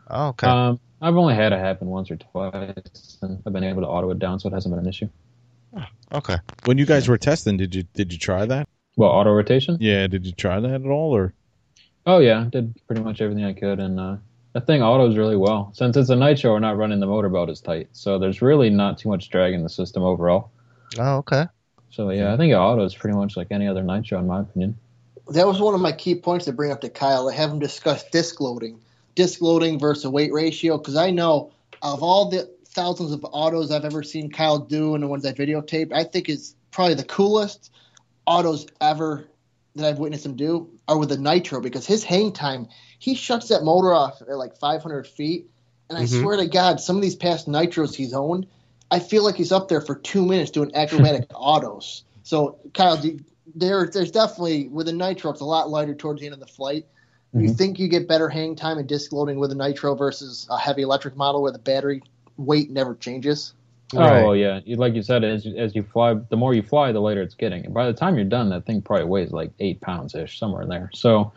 Oh, 0.09 0.29
okay. 0.29 0.47
Um, 0.49 0.81
I've 1.01 1.17
only 1.17 1.35
had 1.35 1.53
it 1.53 1.59
happen 1.59 1.89
once 1.89 2.11
or 2.11 2.17
twice, 2.17 3.19
and 3.23 3.43
I've 3.47 3.53
been 3.53 3.65
able 3.65 3.83
to 3.83 3.89
auto 3.89 4.11
it 4.11 4.19
down, 4.19 4.41
so 4.41 4.49
it 4.49 4.53
hasn't 4.53 4.73
been 4.75 4.81
an 4.83 4.89
issue. 4.89 5.09
Okay. 6.13 6.37
when 6.65 6.79
you 6.79 6.87
guys 6.87 7.09
were 7.09 7.19
testing, 7.19 7.57
did 7.57 7.75
you 7.75 7.85
did 7.95 8.13
you 8.13 8.19
try 8.19 8.47
that? 8.47 8.69
Well, 8.97 9.11
auto 9.11 9.31
rotation? 9.31 9.77
Yeah, 9.81 10.07
did 10.07 10.25
you 10.27 10.33
try 10.33 10.61
that 10.61 10.71
at 10.71 10.87
all, 10.87 11.15
or 11.15 11.35
Oh 12.07 12.19
yeah, 12.19 12.47
did 12.51 12.75
pretty 12.87 13.03
much 13.03 13.21
everything 13.21 13.45
I 13.45 13.53
could, 13.53 13.81
and 13.81 13.99
uh, 13.99 14.17
that 14.53 14.67
thing 14.67 14.81
autos 14.81 15.17
really 15.17 15.37
well. 15.37 15.73
Since 15.75 15.97
it's 15.97 16.09
a 16.09 16.15
nitro, 16.15 16.53
we're 16.53 16.61
not 16.61 16.77
running 16.77 17.01
the 17.01 17.07
motor 17.07 17.29
belt 17.29 17.51
as 17.51 17.61
tight, 17.61 17.89
so 17.93 18.19
there's 18.19 18.41
really 18.41 18.71
not 18.71 18.97
too 18.97 19.09
much 19.09 19.29
drag 19.29 19.55
in 19.55 19.65
the 19.65 19.69
system 19.69 20.05
overall. 20.05 20.53
Oh, 20.99 21.17
okay. 21.17 21.47
So 21.91 22.11
yeah, 22.11 22.33
I 22.33 22.37
think 22.37 22.53
it 22.53 22.57
autos 22.57 22.95
pretty 22.95 23.17
much 23.17 23.37
like 23.37 23.49
any 23.51 23.67
other 23.67 23.83
nitro, 23.83 24.21
in 24.21 24.29
my 24.29 24.41
opinion. 24.41 24.79
That 25.31 25.49
was 25.49 25.61
one 25.61 25.75
of 25.75 25.81
my 25.81 25.91
key 25.91 26.15
points 26.15 26.45
to 26.45 26.53
bring 26.53 26.71
up 26.71 26.81
to 26.83 26.89
Kyle. 26.89 27.29
I 27.29 27.35
have 27.35 27.51
him 27.51 27.59
discuss 27.59 28.09
disc 28.11 28.41
loading, 28.41 28.79
disc 29.17 29.43
loading 29.43 29.77
versus 29.81 30.07
weight 30.07 30.33
ratio, 30.33 30.79
because 30.79 30.95
I 30.95 31.11
know 31.11 31.51
of 31.83 32.05
all 32.05 32.31
the 32.31 32.49
thousands 32.77 33.11
of 33.11 33.27
autos 33.33 33.73
I've 33.73 33.87
ever 33.87 34.03
seen 34.03 34.31
Kyle 34.31 34.59
do 34.59 34.95
and 34.95 35.03
the 35.03 35.09
ones 35.09 35.25
I 35.27 35.33
videotaped, 35.33 35.93
I 35.93 36.05
think 36.05 36.29
is 36.29 36.55
probably 36.71 36.95
the 36.95 37.05
coolest 37.05 37.73
autos 38.27 38.67
ever 38.81 39.27
that 39.75 39.87
I've 39.87 39.99
witnessed 39.99 40.27
him 40.27 40.37
do 40.37 40.71
are 40.87 40.99
with 40.99 41.09
the 41.09 41.19
nitro 41.19 41.61
because 41.61 41.87
his 41.87 42.05
hang 42.05 42.33
time, 42.33 42.69
he 42.99 43.15
shuts 43.15 43.49
that 43.49 43.65
motor 43.65 43.93
off 43.93 44.21
at 44.21 44.29
like 44.37 44.57
500 44.59 45.07
feet. 45.07 45.47
And 45.89 45.99
I 45.99 46.03
Mhm. 46.03 46.21
swear 46.21 46.37
to 46.37 46.47
God, 46.47 46.81
some 46.81 46.97
of 46.97 47.03
these 47.03 47.17
past 47.17 47.49
nitros 47.49 47.95
he's 47.95 48.13
owned, 48.13 48.47
I 48.91 48.99
feel 48.99 49.25
like 49.25 49.37
he's 49.37 49.53
up 49.53 49.69
there 49.69 49.81
for 49.81 49.95
two 49.95 50.25
minutes 50.25 50.51
doing 50.51 50.71
acrobatic 50.75 51.31
autos. 51.35 52.05
So, 52.25 52.59
Kyle, 52.75 52.97
do, 52.97 53.19
there, 53.55 53.87
there's 53.87 54.11
definitely 54.11 54.69
with 54.69 54.89
a 54.89 54.93
nitro, 54.93 55.31
it's 55.31 55.41
a 55.41 55.45
lot 55.45 55.71
lighter 55.71 55.95
towards 55.95 56.21
the 56.21 56.27
end 56.27 56.35
of 56.35 56.41
the 56.41 56.47
flight. 56.47 56.87
You 57.33 57.49
Mhm. 57.49 57.57
think 57.57 57.79
you 57.79 57.89
get 57.89 58.09
better 58.09 58.29
hang 58.29 58.57
time 58.57 58.79
and 58.79 58.89
disc 58.89 59.13
loading 59.13 59.39
with 59.39 59.51
a 59.53 59.55
nitro 59.55 59.95
versus 59.95 60.47
a 60.51 60.59
heavy 60.59 60.83
electric 60.83 61.17
model 61.17 61.43
where 61.43 61.53
the 61.53 61.59
battery 61.59 62.03
weight 62.37 62.71
never 62.71 62.95
changes? 62.95 63.55
Right. 63.93 64.25
Oh 64.25 64.33
yeah, 64.33 64.61
like 64.67 64.95
you 64.95 65.03
said, 65.03 65.25
as 65.25 65.47
as 65.47 65.75
you 65.75 65.83
fly, 65.85 66.15
the 66.15 66.37
more 66.37 66.53
you 66.55 66.63
fly, 66.63 66.93
the 66.93 67.01
lighter 67.01 67.23
it's 67.23 67.35
getting. 67.35 67.65
And 67.65 67.73
by 67.73 67.87
the 67.87 67.93
time 67.93 68.17
you're 68.17 68.25
done, 68.25 68.51
that 68.51 68.67
thing 68.67 68.83
probably 68.83 69.07
weighs 69.07 69.33
like 69.33 69.53
eight 69.61 69.81
pounds 69.81 70.15
ish, 70.15 70.39
somewhere 70.39 70.63
in 70.63 70.69
there. 70.69 70.91
So 70.93 71.33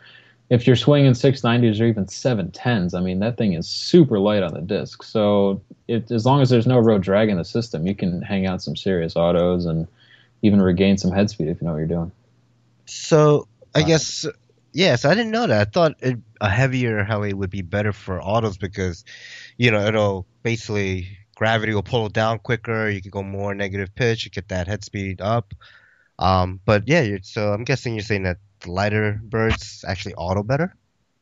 if 0.50 0.66
you're 0.66 0.76
swinging 0.76 1.14
six 1.14 1.44
nineties 1.44 1.80
or 1.80 1.86
even 1.86 2.08
seven 2.08 2.50
tens, 2.50 2.92
I 2.94 3.00
mean 3.00 3.20
that 3.20 3.36
thing 3.38 3.54
is 3.54 3.68
super 3.68 4.18
light 4.18 4.42
on 4.42 4.52
the 4.54 4.60
disc. 4.60 5.02
So 5.04 5.62
it, 5.88 6.10
as 6.10 6.26
long 6.26 6.42
as 6.42 6.50
there's 6.50 6.66
no 6.66 6.78
road 6.80 7.02
drag 7.02 7.28
in 7.30 7.38
the 7.38 7.44
system, 7.44 7.86
you 7.86 7.94
can 7.94 8.20
hang 8.22 8.46
out 8.46 8.62
some 8.62 8.76
serious 8.76 9.16
autos 9.16 9.64
and 9.66 9.86
even 10.42 10.60
regain 10.60 10.98
some 10.98 11.12
head 11.12 11.30
speed 11.30 11.48
if 11.48 11.60
you 11.60 11.66
know 11.66 11.72
what 11.72 11.78
you're 11.78 11.86
doing. 11.88 12.12
So 12.86 13.48
I 13.74 13.82
Wow. 13.82 13.84
guess 13.84 14.26
yes, 14.72 15.04
I 15.04 15.14
didn't 15.14 15.32
know 15.32 15.46
that. 15.46 15.68
I 15.68 15.70
thought 15.70 15.94
it, 16.00 16.18
a 16.40 16.48
heavier 16.50 17.04
heli 17.04 17.32
would 17.34 17.50
be 17.50 17.62
better 17.62 17.92
for 17.92 18.22
autos 18.22 18.58
because 18.58 19.04
you 19.58 19.70
know 19.70 19.86
it'll 19.86 20.26
basically 20.42 21.18
gravity 21.36 21.74
will 21.74 21.82
pull 21.82 22.06
it 22.06 22.12
down 22.12 22.38
quicker. 22.38 22.88
You 22.88 23.00
can 23.00 23.10
go 23.10 23.22
more 23.22 23.54
negative 23.54 23.94
pitch. 23.94 24.24
You 24.24 24.30
get 24.30 24.48
that 24.48 24.66
head 24.68 24.84
speed 24.84 25.20
up. 25.20 25.54
Um, 26.18 26.60
but 26.64 26.86
yeah, 26.86 27.16
so 27.22 27.52
I'm 27.52 27.64
guessing 27.64 27.94
you're 27.94 28.02
saying 28.02 28.24
that 28.24 28.38
the 28.60 28.70
lighter 28.70 29.20
birds 29.22 29.84
actually 29.88 30.14
auto 30.14 30.42
better. 30.42 30.74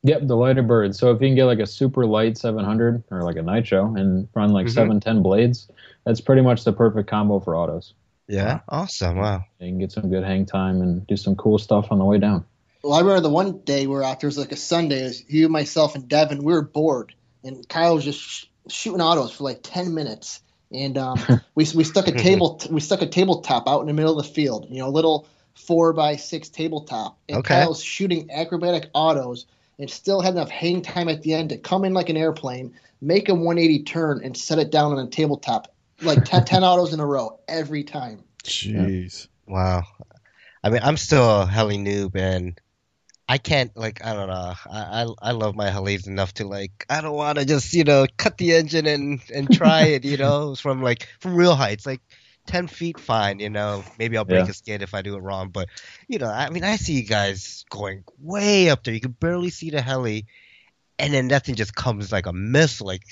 Yep, 0.03 0.27
the 0.27 0.37
lighter 0.37 0.62
bird. 0.62 0.95
So 0.95 1.11
if 1.12 1.21
you 1.21 1.29
can 1.29 1.35
get 1.37 1.45
like 1.45 1.59
a 1.61 1.66
super 1.66 2.07
light 2.07 2.37
700 2.39 3.05
or 3.11 3.23
like 3.23 3.37
a 3.37 3.43
nitro 3.43 3.95
and 3.95 4.29
run 4.35 4.53
like 4.53 4.66
Mhm. 4.66 4.75
710 4.75 5.23
blades, 5.23 5.69
that's 6.05 6.21
pretty 6.21 6.43
much 6.43 6.64
the 6.64 6.73
perfect 6.73 7.09
combo 7.09 7.41
for 7.41 7.57
autos. 7.57 7.95
Yeah, 8.29 8.61
awesome. 8.69 9.16
Wow. 9.19 9.45
You 9.61 9.69
can 9.69 9.79
get 9.79 9.93
some 9.93 10.11
good 10.11 10.25
hang 10.25 10.47
time 10.47 10.83
and 10.83 11.07
do 11.07 11.16
some 11.16 11.35
cool 11.37 11.59
stuff 11.59 11.91
on 11.91 11.99
the 11.99 12.05
way 12.05 12.19
down. 12.19 12.45
Well, 12.83 12.93
I 12.93 13.01
remember 13.01 13.21
the 13.21 13.31
one 13.31 13.59
day 13.61 13.87
we 13.87 13.95
were 13.95 14.05
out 14.05 14.21
there 14.21 14.29
was 14.29 14.39
like 14.39 14.53
a 14.53 14.57
Sunday. 14.57 15.01
It 15.03 15.05
was 15.05 15.25
you, 15.29 15.49
myself, 15.49 15.95
and 15.95 16.09
Devin. 16.09 16.45
We 16.45 16.53
were 16.53 16.62
bored, 16.62 17.14
and 17.43 17.69
Kyle 17.69 17.95
was 17.95 18.05
just 18.05 18.21
sh- 18.21 18.45
shooting 18.69 19.01
autos 19.01 19.33
for 19.33 19.45
like 19.45 19.61
ten 19.62 19.95
minutes. 19.95 20.41
And 20.73 20.99
um, 20.99 21.19
we 21.55 21.66
we 21.75 21.85
stuck 21.85 22.09
a 22.09 22.12
table 22.19 22.61
we 22.71 22.81
stuck 22.81 23.03
a 23.03 23.07
tabletop 23.07 23.69
out 23.69 23.81
in 23.81 23.87
the 23.87 23.95
middle 23.95 24.19
of 24.19 24.27
the 24.27 24.33
field. 24.33 24.66
You 24.71 24.81
know, 24.81 24.89
a 24.89 24.91
little 24.91 25.27
four 25.55 25.93
by 25.93 26.16
six 26.16 26.49
tabletop. 26.49 27.19
And 27.29 27.39
Okay. 27.39 27.55
Kyle's 27.55 27.83
shooting 27.83 28.31
acrobatic 28.31 28.91
autos 28.95 29.47
and 29.79 29.91
still 29.91 30.21
had 30.21 30.35
enough 30.35 30.51
hang 30.51 30.83
time 30.83 31.09
at 31.09 31.23
the 31.23 31.35
end 31.35 31.51
to 31.51 31.59
come 31.59 31.85
in 31.85 31.95
like 31.95 32.09
an 32.09 32.16
airplane, 32.16 32.75
make 33.01 33.29
a 33.29 33.35
180 33.35 33.85
turn, 33.85 34.21
and 34.25 34.37
set 34.37 34.59
it 34.59 34.71
down 34.71 34.93
on 34.93 34.99
a 34.99 35.09
tabletop. 35.09 35.73
Like 36.03 36.25
10, 36.25 36.45
10 36.45 36.64
autos 36.64 36.93
in 36.93 37.01
a 37.01 37.07
row 37.07 37.39
every 37.49 37.85
time. 37.85 38.23
Jeez. 38.45 39.29
Wow. 39.47 39.85
I 40.62 40.71
mean, 40.71 40.81
I'm 40.83 40.97
still 40.97 41.43
a 41.43 41.47
heli 41.47 41.79
noob, 41.79 42.16
and 42.16 42.61
I 43.29 43.39
can't 43.39 43.76
like 43.76 44.05
I 44.05 44.14
don't 44.14 44.29
know. 44.29 44.55
I 44.70 45.05
I, 45.05 45.07
I 45.22 45.33
love 45.33 45.55
my 45.55 45.68
helis 45.70 46.07
enough 46.07 46.35
to 46.35 46.47
like 46.47 46.87
I 46.89 47.01
don't 47.01 47.14
want 47.16 47.39
to 47.39 47.45
just 47.45 47.72
you 47.74 47.85
know 47.85 48.07
cut 48.16 48.39
the 48.39 48.55
engine 48.55 48.87
and 48.87 49.20
and 49.35 49.51
try 49.53 49.85
it. 49.85 50.05
You 50.05 50.16
know, 50.16 50.55
from 50.55 50.83
like 50.83 51.09
from 51.20 51.35
real 51.37 51.55
heights, 51.55 51.87
like 51.87 52.01
ten 52.47 52.66
feet, 52.68 52.99
fine. 53.01 53.39
You 53.41 53.51
know, 53.51 53.85
maybe 53.99 54.16
I'll 54.16 54.24
break 54.24 54.47
Yeah. 54.47 54.49
a 54.49 54.55
skid 54.55 54.83
if 54.83 54.95
I 54.95 55.03
do 55.03 55.16
it 55.16 55.20
wrong, 55.22 55.51
but 55.51 55.68
you 56.09 56.18
know, 56.18 56.29
I 56.31 56.51
mean, 56.51 56.64
I 56.64 56.76
see 56.76 56.95
you 56.95 57.05
guys 57.07 57.64
going 57.70 58.05
way 58.18 58.70
up 58.70 58.85
there. 58.85 58.95
You 58.95 59.01
can 59.01 59.12
barely 59.12 59.51
see 59.51 59.70
the 59.70 59.83
heli. 59.83 60.26
And 60.99 61.12
then 61.14 61.29
that 61.29 61.45
thing 61.47 61.55
just 61.57 61.74
comes 61.74 62.12
like 62.12 62.26
a 62.26 62.33
missile, 62.33 62.87
like 62.89 63.03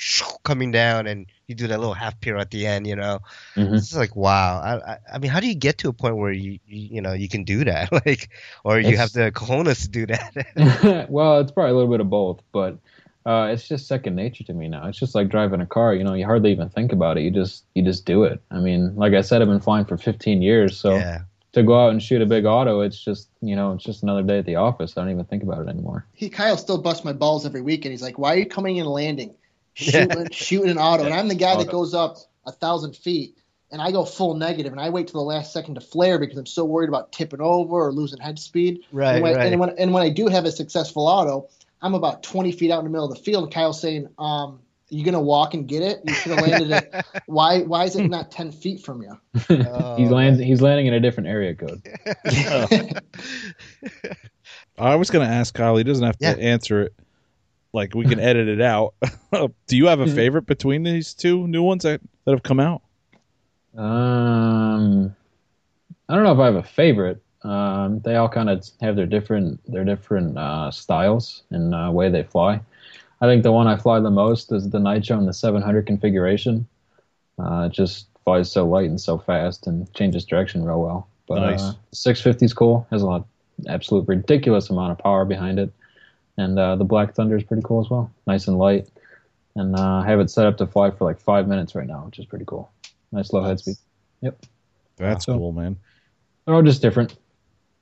coming 0.45 0.73
down, 0.73 1.07
and 1.07 1.27
you 1.49 1.55
do 1.55 1.69
that 1.69 1.79
little 1.79 1.95
half 1.95 2.21
pier 2.21 2.37
at 2.37 2.51
the 2.51 2.67
end, 2.67 2.87
you 2.87 2.97
know. 2.97 3.21
Mhm. 3.57 3.77
It's 3.77 3.95
like 3.95 4.17
wow. 4.17 4.61
I, 4.61 4.93
I 4.93 4.99
I 5.15 5.19
mean, 5.19 5.31
how 5.31 5.41
do 5.41 5.47
you 5.47 5.55
get 5.55 5.79
to 5.79 5.89
a 5.89 5.93
point 5.93 6.17
where 6.17 6.33
you 6.33 6.59
you, 6.67 6.89
you 6.97 7.01
know 7.01 7.13
you 7.13 7.29
can 7.29 7.45
do 7.45 7.65
that, 7.65 7.93
like, 8.07 8.31
or 8.65 8.81
you 8.81 8.89
It's- 8.89 8.99
have 8.99 9.13
the 9.13 9.31
cojones 9.33 9.83
to 9.83 9.89
do 9.89 10.07
that? 10.07 11.07
well, 11.11 11.41
it's 11.41 11.53
probably 11.53 11.71
a 11.73 11.75
little 11.75 11.91
bit 11.91 12.01
of 12.01 12.11
both, 12.11 12.41
but 12.53 12.79
uh, 13.25 13.49
it's 13.53 13.67
just 13.67 13.87
second 13.89 14.15
nature 14.15 14.45
to 14.45 14.53
me 14.53 14.69
now. 14.69 14.87
It's 14.87 14.99
just 14.99 15.15
like 15.15 15.29
driving 15.29 15.61
a 15.61 15.67
car. 15.67 15.95
You 15.95 16.05
know, 16.05 16.15
you 16.15 16.25
hardly 16.25 16.53
even 16.53 16.69
think 16.69 16.93
about 16.93 17.17
it. 17.19 17.23
You 17.23 17.31
just 17.31 17.65
you 17.75 17.83
just 17.83 18.05
do 18.07 18.25
it. 18.25 18.41
I 18.51 18.59
mean, 18.59 18.95
like 18.97 19.15
I 19.15 19.21
said, 19.21 19.41
I've 19.43 19.49
been 19.49 19.61
flying 19.61 19.85
for 19.85 19.97
15 19.97 20.43
years, 20.43 20.77
so 20.79 20.97
yeah, 20.97 21.21
to 21.53 21.63
go 21.63 21.79
out 21.81 21.91
and 21.91 22.03
shoot 22.03 22.23
a 22.23 22.27
big 22.27 22.45
auto, 22.45 22.81
it's 22.81 23.01
just 23.03 23.29
you 23.41 23.55
know, 23.55 23.73
it's 23.75 23.85
just 23.85 24.03
another 24.03 24.23
day 24.23 24.39
at 24.39 24.47
the 24.47 24.57
office. 24.57 24.97
I 24.97 25.03
don't 25.03 25.11
even 25.13 25.25
think 25.27 25.45
about 25.45 25.61
it 25.63 25.69
anymore. 25.69 26.07
he 26.13 26.29
Kyle 26.29 26.57
still 26.57 26.79
busts 26.79 27.05
my 27.05 27.13
balls 27.13 27.47
every 27.47 27.63
week, 27.63 27.85
and 27.85 27.93
he's 27.93 28.03
like, 28.03 28.19
"Why 28.19 28.35
are 28.35 28.39
you 28.39 28.47
coming 28.47 28.77
in 28.79 28.83
and 28.83 28.91
landing, 28.91 29.35
Yeah. 29.77 29.91
shooting, 30.03 30.31
shooting 30.31 30.70
an 30.70 30.79
auto?" 30.79 31.05
And 31.05 31.14
I'm 31.14 31.29
the 31.29 31.35
guy 31.35 31.57
that 31.57 31.70
goes 31.70 31.95
up 31.95 32.16
a 32.47 32.53
thousand 32.53 32.97
feet, 32.97 33.37
and 33.70 33.83
I 33.83 33.91
go 33.93 34.05
full 34.05 34.35
negative, 34.35 34.72
and 34.72 34.81
I 34.81 34.91
wait 34.91 35.09
till 35.09 35.20
the 35.20 35.27
last 35.27 35.53
second 35.53 35.74
to 35.74 35.81
flare 35.81 36.18
because 36.18 36.39
I'm 36.39 36.47
so 36.47 36.64
worried 36.64 36.89
about 36.89 37.12
tipping 37.12 37.41
over 37.41 37.87
or 37.87 37.93
losing 37.93 38.18
head 38.20 38.39
speed. 38.39 38.81
right, 38.93 39.14
and, 39.14 39.22
when, 39.22 39.35
right. 39.35 39.53
and 39.53 39.61
when 39.61 39.70
and 39.79 39.93
when 39.93 40.03
I 40.03 40.09
do 40.11 40.29
have 40.29 40.45
a 40.45 40.53
successful 40.53 41.07
auto, 41.07 41.49
I'm 41.83 41.95
about 41.95 42.22
20 42.22 42.53
feet 42.53 42.70
out 42.70 42.79
in 42.79 42.85
the 42.85 42.91
middle 42.91 43.11
of 43.11 43.16
the 43.16 43.22
field, 43.22 43.45
and 43.45 43.53
Kyle's 43.53 43.81
saying, 43.81 44.09
um, 44.18 44.61
"You 44.89 45.05
gonna 45.05 45.20
walk 45.20 45.55
and 45.55 45.66
get 45.68 45.83
it? 45.83 46.01
You 46.05 46.14
should 46.14 46.33
have 46.33 46.41
landed 46.47 46.70
it. 46.70 46.95
Why? 47.27 47.61
Why 47.62 47.85
is 47.85 47.97
it 47.97 48.09
not 48.09 48.31
10 48.31 48.53
feet 48.53 48.81
from 48.83 49.03
you?" 49.03 49.18
He's 49.97 50.11
landing. 50.11 50.47
He's 50.47 50.62
landing 50.62 50.87
in 50.87 50.95
a 50.95 51.01
different 51.01 51.29
area 51.29 51.55
code. 51.55 51.83
I 54.79 54.95
was 54.97 55.11
going 55.11 55.27
to 55.27 55.33
ask 55.33 55.55
Kyle. 55.55 55.77
He 55.77 55.85
doesn't 55.85 56.05
have 56.05 56.18
to 56.18 56.24
Yeah. 56.27 56.33
answer 56.33 56.83
it. 56.83 56.95
Like 57.73 57.95
we 57.95 58.05
can 58.07 58.21
edit 58.21 58.49
it 58.49 58.61
out. 58.61 58.95
Do 59.67 59.77
you 59.77 59.87
have 59.87 60.01
a 60.01 60.07
Mhm. 60.07 60.14
favorite 60.14 60.47
between 60.47 60.83
these 60.83 61.12
two 61.14 61.47
new 61.47 61.62
ones 61.62 61.83
that, 61.83 62.01
that 62.25 62.31
have 62.33 62.43
come 62.43 62.61
out? 62.61 62.83
Um, 63.77 65.14
I 66.09 66.14
don't 66.14 66.25
know 66.25 66.33
if 66.33 66.39
I 66.39 66.47
have 66.47 66.57
a 66.57 66.62
favorite. 66.62 67.21
Um, 67.43 68.01
they 68.01 68.17
all 68.17 68.29
kind 68.29 68.49
of 68.51 68.64
have 68.81 68.97
their 68.97 69.07
different 69.07 69.61
their 69.71 69.85
different 69.85 70.37
uh, 70.39 70.71
styles 70.71 71.43
and 71.51 71.75
uh, 71.75 71.91
way 71.93 72.09
they 72.09 72.23
fly. 72.25 72.61
I 73.21 73.27
think 73.27 73.43
the 73.43 73.53
one 73.53 73.67
I 73.67 73.77
fly 73.77 74.01
the 74.01 74.11
most 74.11 74.53
is 74.53 74.69
the 74.71 74.79
Nitro 74.81 75.19
in 75.19 75.27
the 75.27 75.33
700 75.33 75.87
configuration. 75.87 76.67
Uh, 77.39 77.69
it 77.71 77.73
just 77.73 78.09
flies 78.25 78.51
so 78.51 78.67
light 78.67 78.89
and 78.89 79.01
so 79.01 79.19
fast 79.19 79.67
and 79.67 79.93
changes 79.95 80.25
direction 80.25 80.64
real 80.64 80.81
well. 80.83 81.09
But 81.29 81.41
Nice. 81.41 81.62
uh, 81.62 81.73
650 81.93 82.45
is 82.47 82.55
cool. 82.55 82.87
Has 82.91 83.03
a 83.03 83.07
lot, 83.07 83.27
absolute 83.69 84.09
ridiculous 84.09 84.71
amount 84.71 84.93
of 84.93 84.99
power 84.99 85.25
behind 85.25 85.59
it, 85.59 85.71
and 86.39 86.59
uh, 86.59 86.76
the 86.76 86.84
Black 86.84 87.14
Thunder 87.14 87.37
is 87.37 87.45
pretty 87.45 87.62
cool 87.62 87.80
as 87.80 87.91
well. 87.91 88.11
Nice 88.26 88.49
and 88.49 88.59
light, 88.59 88.89
and 89.55 89.76
uh, 89.76 90.03
I 90.03 90.07
have 90.07 90.20
it 90.20 90.30
set 90.30 90.47
up 90.47 90.57
to 90.59 90.66
fly 90.66 90.91
for 90.91 91.05
like 91.05 91.20
five 91.20 91.49
minutes 91.49 91.74
right 91.74 91.87
now, 91.87 92.05
which 92.07 92.18
is 92.18 92.26
pretty 92.26 92.45
cool. 92.45 92.70
Nice 93.12 93.32
low 93.32 93.43
head 93.43 93.59
speed. 93.61 93.76
Yep. 94.22 94.47
That's 94.97 95.26
Wow. 95.28 95.37
cool, 95.39 95.53
man. 95.53 95.76
They're 96.45 96.55
all 96.55 96.62
just 96.62 96.82
different, 96.82 97.16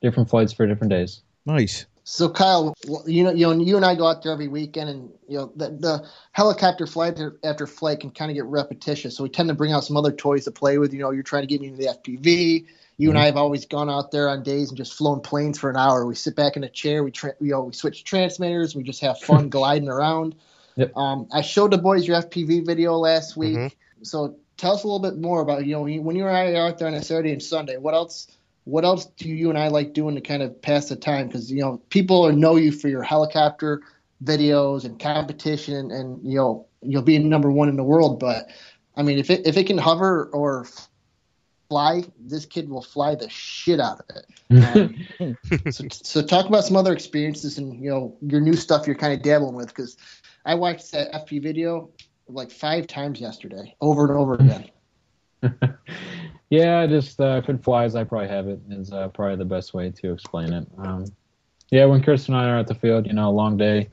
different 0.02 0.28
flights 0.28 0.52
for 0.52 0.66
different 0.66 0.90
days. 0.90 1.22
Nice. 1.46 1.86
So 2.07 2.28
Kyle, 2.28 2.74
you 3.07 3.24
know, 3.24 3.32
you 3.32 3.46
know, 3.46 3.52
you 3.64 3.76
and 3.76 3.84
I 3.84 3.94
go 3.94 4.07
out 4.07 4.22
there 4.22 4.32
every 4.32 4.48
weekend, 4.48 4.90
and 4.90 5.11
you 5.26 5.38
know, 5.38 5.52
the, 5.57 5.70
the 5.70 6.07
helicopter 6.32 6.86
flight 6.86 7.12
after, 7.12 7.38
after 7.44 7.66
flight 7.66 8.00
can 8.00 8.11
kind 8.11 8.30
of 8.30 8.34
get 8.34 8.44
repetitious. 8.44 9.16
So 9.16 9.22
we 9.22 9.30
tend 9.30 9.48
to 9.48 9.55
bring 9.55 9.72
out 9.72 9.84
some 9.84 9.96
other 9.96 10.12
toys 10.12 10.44
to 10.44 10.50
play 10.50 10.76
with. 10.76 10.92
You 10.92 11.00
know, 11.00 11.11
you're 11.12 11.22
trying 11.22 11.44
to 11.44 11.46
get 11.46 11.62
me 11.62 11.68
into 11.68 11.78
the 11.78 11.94
FPV. 11.94 12.66
You 12.97 13.11
and 13.11 13.18
I 13.18 13.26
have 13.26 13.36
always 13.36 13.66
gone 13.66 13.90
out 13.90 14.12
there 14.12 14.28
on 14.28 14.42
days 14.42 14.68
and 14.68 14.76
just 14.76 14.95
flown 14.95 15.20
planes 15.20 15.59
for 15.59 15.68
an 15.68 15.76
hour. 15.76 16.07
We 16.07 16.14
sit 16.14 16.36
back 16.36 16.57
in 16.57 16.62
a 16.62 16.68
chair, 16.68 17.03
we 17.03 17.11
tra- 17.11 17.34
you 17.40 17.51
know, 17.51 17.62
we 17.62 17.72
switch 17.72 18.05
transmitters, 18.05 18.76
we 18.76 18.84
just 18.84 19.01
have 19.01 19.18
fun 19.18 19.49
gliding 19.51 19.88
around. 19.88 20.36
Yep. 20.76 20.97
Um, 20.97 21.28
I 21.32 21.40
showed 21.42 21.72
the 21.72 21.78
boys 21.78 22.07
your 22.07 22.20
FPV 22.22 22.64
video 22.64 22.95
last 22.95 23.36
week. 23.36 23.57
Mhm. 23.57 23.72
So 24.03 24.36
tell 24.57 24.74
us 24.74 24.84
a 24.84 24.86
little 24.86 25.01
bit 25.01 25.18
more 25.18 25.40
about 25.40 25.66
you 25.66 25.74
know 25.74 25.82
when 25.82 26.16
you 26.16 26.26
and 26.26 26.36
I 26.36 26.53
are 26.53 26.68
out 26.68 26.78
there 26.78 26.88
on 26.88 26.95
a 26.95 27.03
Saturday 27.03 27.32
and 27.32 27.42
Sunday. 27.42 27.76
What 27.76 27.95
else? 27.95 28.28
What 28.64 28.84
else 28.84 29.05
do 29.05 29.28
you 29.28 29.51
and 29.51 29.59
I 29.59 29.68
like 29.68 29.92
doing 29.92 30.14
to 30.14 30.22
kind 30.22 30.42
of 30.42 30.61
pass 30.62 30.88
the 30.88 30.97
time? 30.97 31.26
Because 31.26 31.51
you 31.51 31.61
know 31.61 31.82
people 31.90 32.30
know 32.32 32.57
you 32.57 32.72
for 32.72 32.88
your 32.88 33.03
helicopter 33.03 33.82
videos 34.22 34.84
and 34.84 34.99
competition, 34.99 35.90
and 35.90 36.24
you 36.24 36.36
know 36.36 36.66
you'll 36.82 37.03
be 37.03 37.18
number 37.18 37.51
one 37.51 37.68
in 37.68 37.76
the 37.76 37.84
world. 37.84 38.18
But 38.20 38.49
I 38.97 39.03
mean, 39.03 39.18
if 39.18 39.30
it 39.30 39.47
if 39.47 39.57
it 39.57 39.66
can 39.66 39.78
hover 39.78 40.30
or 40.32 40.66
fly, 41.69 42.03
this 42.19 42.47
kid 42.47 42.69
will 42.69 42.83
fly 42.83 43.15
the 43.15 43.29
shit 43.29 43.81
out 43.81 44.01
of 44.01 44.17
it. 44.17 44.27
Um, 45.21 45.37
so, 45.71 45.85
so 45.91 46.23
talk 46.23 46.47
about 46.47 46.65
some 46.65 46.77
other 46.77 46.93
experiences 46.93 47.59
and 47.59 47.83
you 47.83 47.91
know 47.91 48.17
your 48.21 48.41
new 48.41 48.55
stuff 48.55 48.87
you're 48.87 48.95
kind 48.95 49.12
of 49.12 49.23
dabbling 49.23 49.55
with 49.55 49.69
because 49.69 49.97
I 50.45 50.55
watched 50.55 50.93
that 50.93 51.12
FP 51.12 51.43
video 51.43 51.91
like 52.29 52.51
five 52.51 52.87
times 52.87 53.21
yesterday, 53.21 53.75
over 53.81 54.07
and 54.07 54.12
over 54.17 54.35
again. 54.35 54.71
yeah, 56.51 56.87
just 56.87 57.21
uh, 57.21 57.41
if 57.43 57.49
it 57.49 57.65
flies, 57.65 57.95
I 57.95 58.05
probably 58.05 58.29
have 58.29 58.49
it. 58.49 58.61
Is 58.71 58.93
uh, 58.93 59.09
probably 59.09 59.37
the 59.37 59.45
best 59.45 59.75
way 59.75 59.91
to 59.91 60.12
explain 60.12 60.53
it. 60.53 60.67
Um, 60.79 61.07
yeah, 61.71 61.87
when 61.87 62.03
Chris 62.03 62.29
and 62.29 62.37
I 62.37 62.49
are 62.49 62.59
at 62.59 62.67
the 62.67 62.75
field, 62.75 63.07
you 63.07 63.12
know, 63.12 63.29
a 63.29 63.33
long 63.33 63.57
day, 63.57 63.89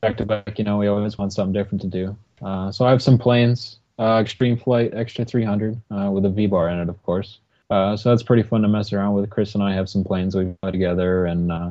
back 0.00 0.16
to 0.18 0.24
back, 0.24 0.58
you 0.58 0.64
know, 0.64 0.78
we 0.78 0.86
always 0.86 1.18
want 1.18 1.32
something 1.32 1.52
different 1.52 1.82
to 1.82 1.88
do. 1.88 2.16
Uh, 2.42 2.72
so 2.72 2.86
I 2.86 2.90
have 2.90 3.02
some 3.02 3.18
planes, 3.18 3.79
uh, 4.00 4.18
Extreme 4.20 4.56
Flight 4.56 4.92
Extra 4.94 5.24
300 5.24 5.80
uh, 5.90 6.10
with 6.10 6.24
a 6.24 6.30
V 6.30 6.46
bar 6.46 6.68
in 6.70 6.78
it, 6.80 6.88
of 6.88 7.00
course. 7.04 7.38
Uh, 7.70 7.96
so 7.96 8.08
that's 8.08 8.22
pretty 8.24 8.42
fun 8.42 8.62
to 8.62 8.68
mess 8.68 8.92
around 8.92 9.14
with. 9.14 9.30
Chris 9.30 9.54
and 9.54 9.62
I 9.62 9.72
have 9.74 9.88
some 9.88 10.02
planes 10.02 10.34
we 10.34 10.52
fly 10.60 10.70
together 10.72 11.26
and 11.26 11.52
uh, 11.52 11.70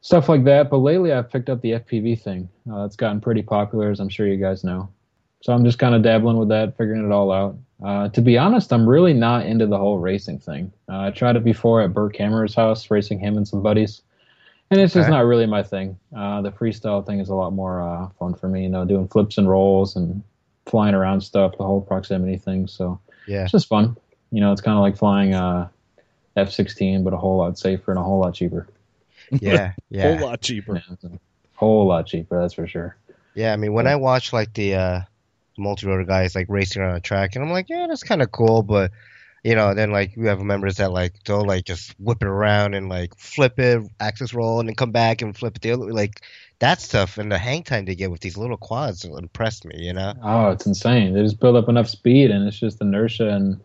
stuff 0.00 0.28
like 0.28 0.44
that. 0.44 0.70
But 0.70 0.78
lately, 0.78 1.12
I've 1.12 1.30
picked 1.30 1.50
up 1.50 1.60
the 1.60 1.72
FPV 1.72 2.22
thing. 2.22 2.48
Uh, 2.70 2.84
it's 2.84 2.96
gotten 2.96 3.20
pretty 3.20 3.42
popular, 3.42 3.90
as 3.90 4.00
I'm 4.00 4.08
sure 4.08 4.26
you 4.26 4.38
guys 4.38 4.64
know. 4.64 4.88
So 5.42 5.52
I'm 5.52 5.64
just 5.64 5.78
kind 5.78 5.94
of 5.94 6.02
dabbling 6.02 6.38
with 6.38 6.48
that, 6.48 6.76
figuring 6.78 7.04
it 7.04 7.12
all 7.12 7.30
out. 7.30 7.56
Uh, 7.84 8.08
to 8.08 8.22
be 8.22 8.38
honest, 8.38 8.72
I'm 8.72 8.88
really 8.88 9.12
not 9.12 9.44
into 9.44 9.66
the 9.66 9.76
whole 9.76 9.98
racing 9.98 10.38
thing. 10.38 10.72
Uh, 10.88 11.00
I 11.00 11.10
tried 11.10 11.36
it 11.36 11.44
before 11.44 11.82
at 11.82 11.92
Bert 11.92 12.14
Kammerer's 12.14 12.54
house, 12.54 12.90
racing 12.90 13.18
him 13.18 13.36
and 13.36 13.46
some 13.46 13.62
buddies, 13.62 14.00
and 14.70 14.80
it's 14.80 14.94
just 14.94 15.08
Okay. 15.08 15.14
not 15.14 15.26
really 15.26 15.44
my 15.46 15.62
thing. 15.62 15.98
Uh, 16.16 16.40
the 16.40 16.50
freestyle 16.50 17.04
thing 17.04 17.20
is 17.20 17.28
a 17.28 17.34
lot 17.34 17.52
more 17.52 17.82
uh, 17.82 18.08
fun 18.18 18.32
for 18.32 18.48
me, 18.48 18.62
you 18.62 18.70
know, 18.70 18.86
doing 18.86 19.06
flips 19.08 19.36
and 19.36 19.46
rolls 19.48 19.94
and 19.94 20.22
flying 20.66 20.94
around 20.94 21.20
stuff, 21.20 21.56
the 21.56 21.64
whole 21.64 21.80
proximity 21.80 22.36
thing. 22.36 22.66
So 22.66 22.98
Yeah. 23.26 23.42
it's 23.44 23.52
just 23.52 23.68
fun. 23.68 23.96
You 24.30 24.40
know, 24.40 24.52
it's 24.52 24.60
kind 24.60 24.76
of 24.76 24.82
like 24.82 24.96
flying 24.96 25.34
uh, 25.34 25.68
F-16, 26.36 27.04
but 27.04 27.12
a 27.12 27.16
whole 27.16 27.38
lot 27.38 27.58
safer 27.58 27.92
and 27.92 27.98
a 27.98 28.02
whole 28.02 28.18
lot 28.20 28.34
cheaper. 28.34 28.66
Yeah. 29.40 29.72
Yeah. 29.90 30.14
Whole 30.16 30.28
lot 30.28 30.40
cheaper. 30.40 30.76
Yeah, 30.76 31.10
a 31.10 31.18
whole 31.54 31.86
lot 31.86 32.06
cheaper, 32.06 32.40
that's 32.40 32.54
for 32.54 32.68
sure. 32.68 32.96
Yeah, 33.34 33.52
I 33.52 33.56
mean, 33.56 33.72
when 33.72 33.88
I 33.88 33.96
watch 33.96 34.32
like 34.32 34.54
the 34.54 34.74
uh, 34.76 35.00
multi-rotor 35.58 36.04
guys 36.04 36.34
like 36.36 36.46
racing 36.48 36.80
around 36.80 36.96
a 36.96 37.00
track, 37.00 37.34
and 37.34 37.44
I'm 37.44 37.50
like, 37.50 37.68
yeah, 37.68 37.86
that's 37.88 38.04
kind 38.04 38.22
of 38.22 38.30
cool, 38.30 38.62
but 38.62 38.92
you 39.42 39.54
know, 39.54 39.74
then 39.74 39.90
like 39.90 40.12
we 40.16 40.26
have 40.26 40.40
members 40.40 40.76
that 40.76 40.92
like 40.92 41.12
they'll 41.24 41.44
like 41.44 41.64
just 41.64 41.90
whip 42.00 42.22
it 42.22 42.28
around 42.28 42.74
and 42.74 42.88
like 42.88 43.16
flip 43.16 43.58
it, 43.58 43.82
axis 44.00 44.32
roll, 44.32 44.60
and 44.60 44.68
then 44.68 44.74
come 44.76 44.92
back 44.92 45.22
and 45.22 45.36
flip 45.36 45.56
it 45.56 45.62
the 45.62 45.72
other 45.72 45.92
like 45.92 46.22
that 46.60 46.80
stuff 46.80 47.18
and 47.18 47.30
the 47.30 47.38
hang 47.38 47.62
time 47.62 47.84
they 47.84 47.94
get 47.94 48.10
with 48.10 48.20
these 48.20 48.36
little 48.36 48.56
quads 48.56 49.04
impressed 49.04 49.64
me, 49.64 49.78
you 49.78 49.92
know? 49.92 50.14
Oh, 50.22 50.50
it's 50.50 50.66
insane. 50.66 51.12
They 51.12 51.22
just 51.22 51.40
build 51.40 51.56
up 51.56 51.68
enough 51.68 51.88
speed, 51.88 52.30
and 52.30 52.46
it's 52.48 52.58
just 52.58 52.80
inertia 52.80 53.28
and 53.28 53.60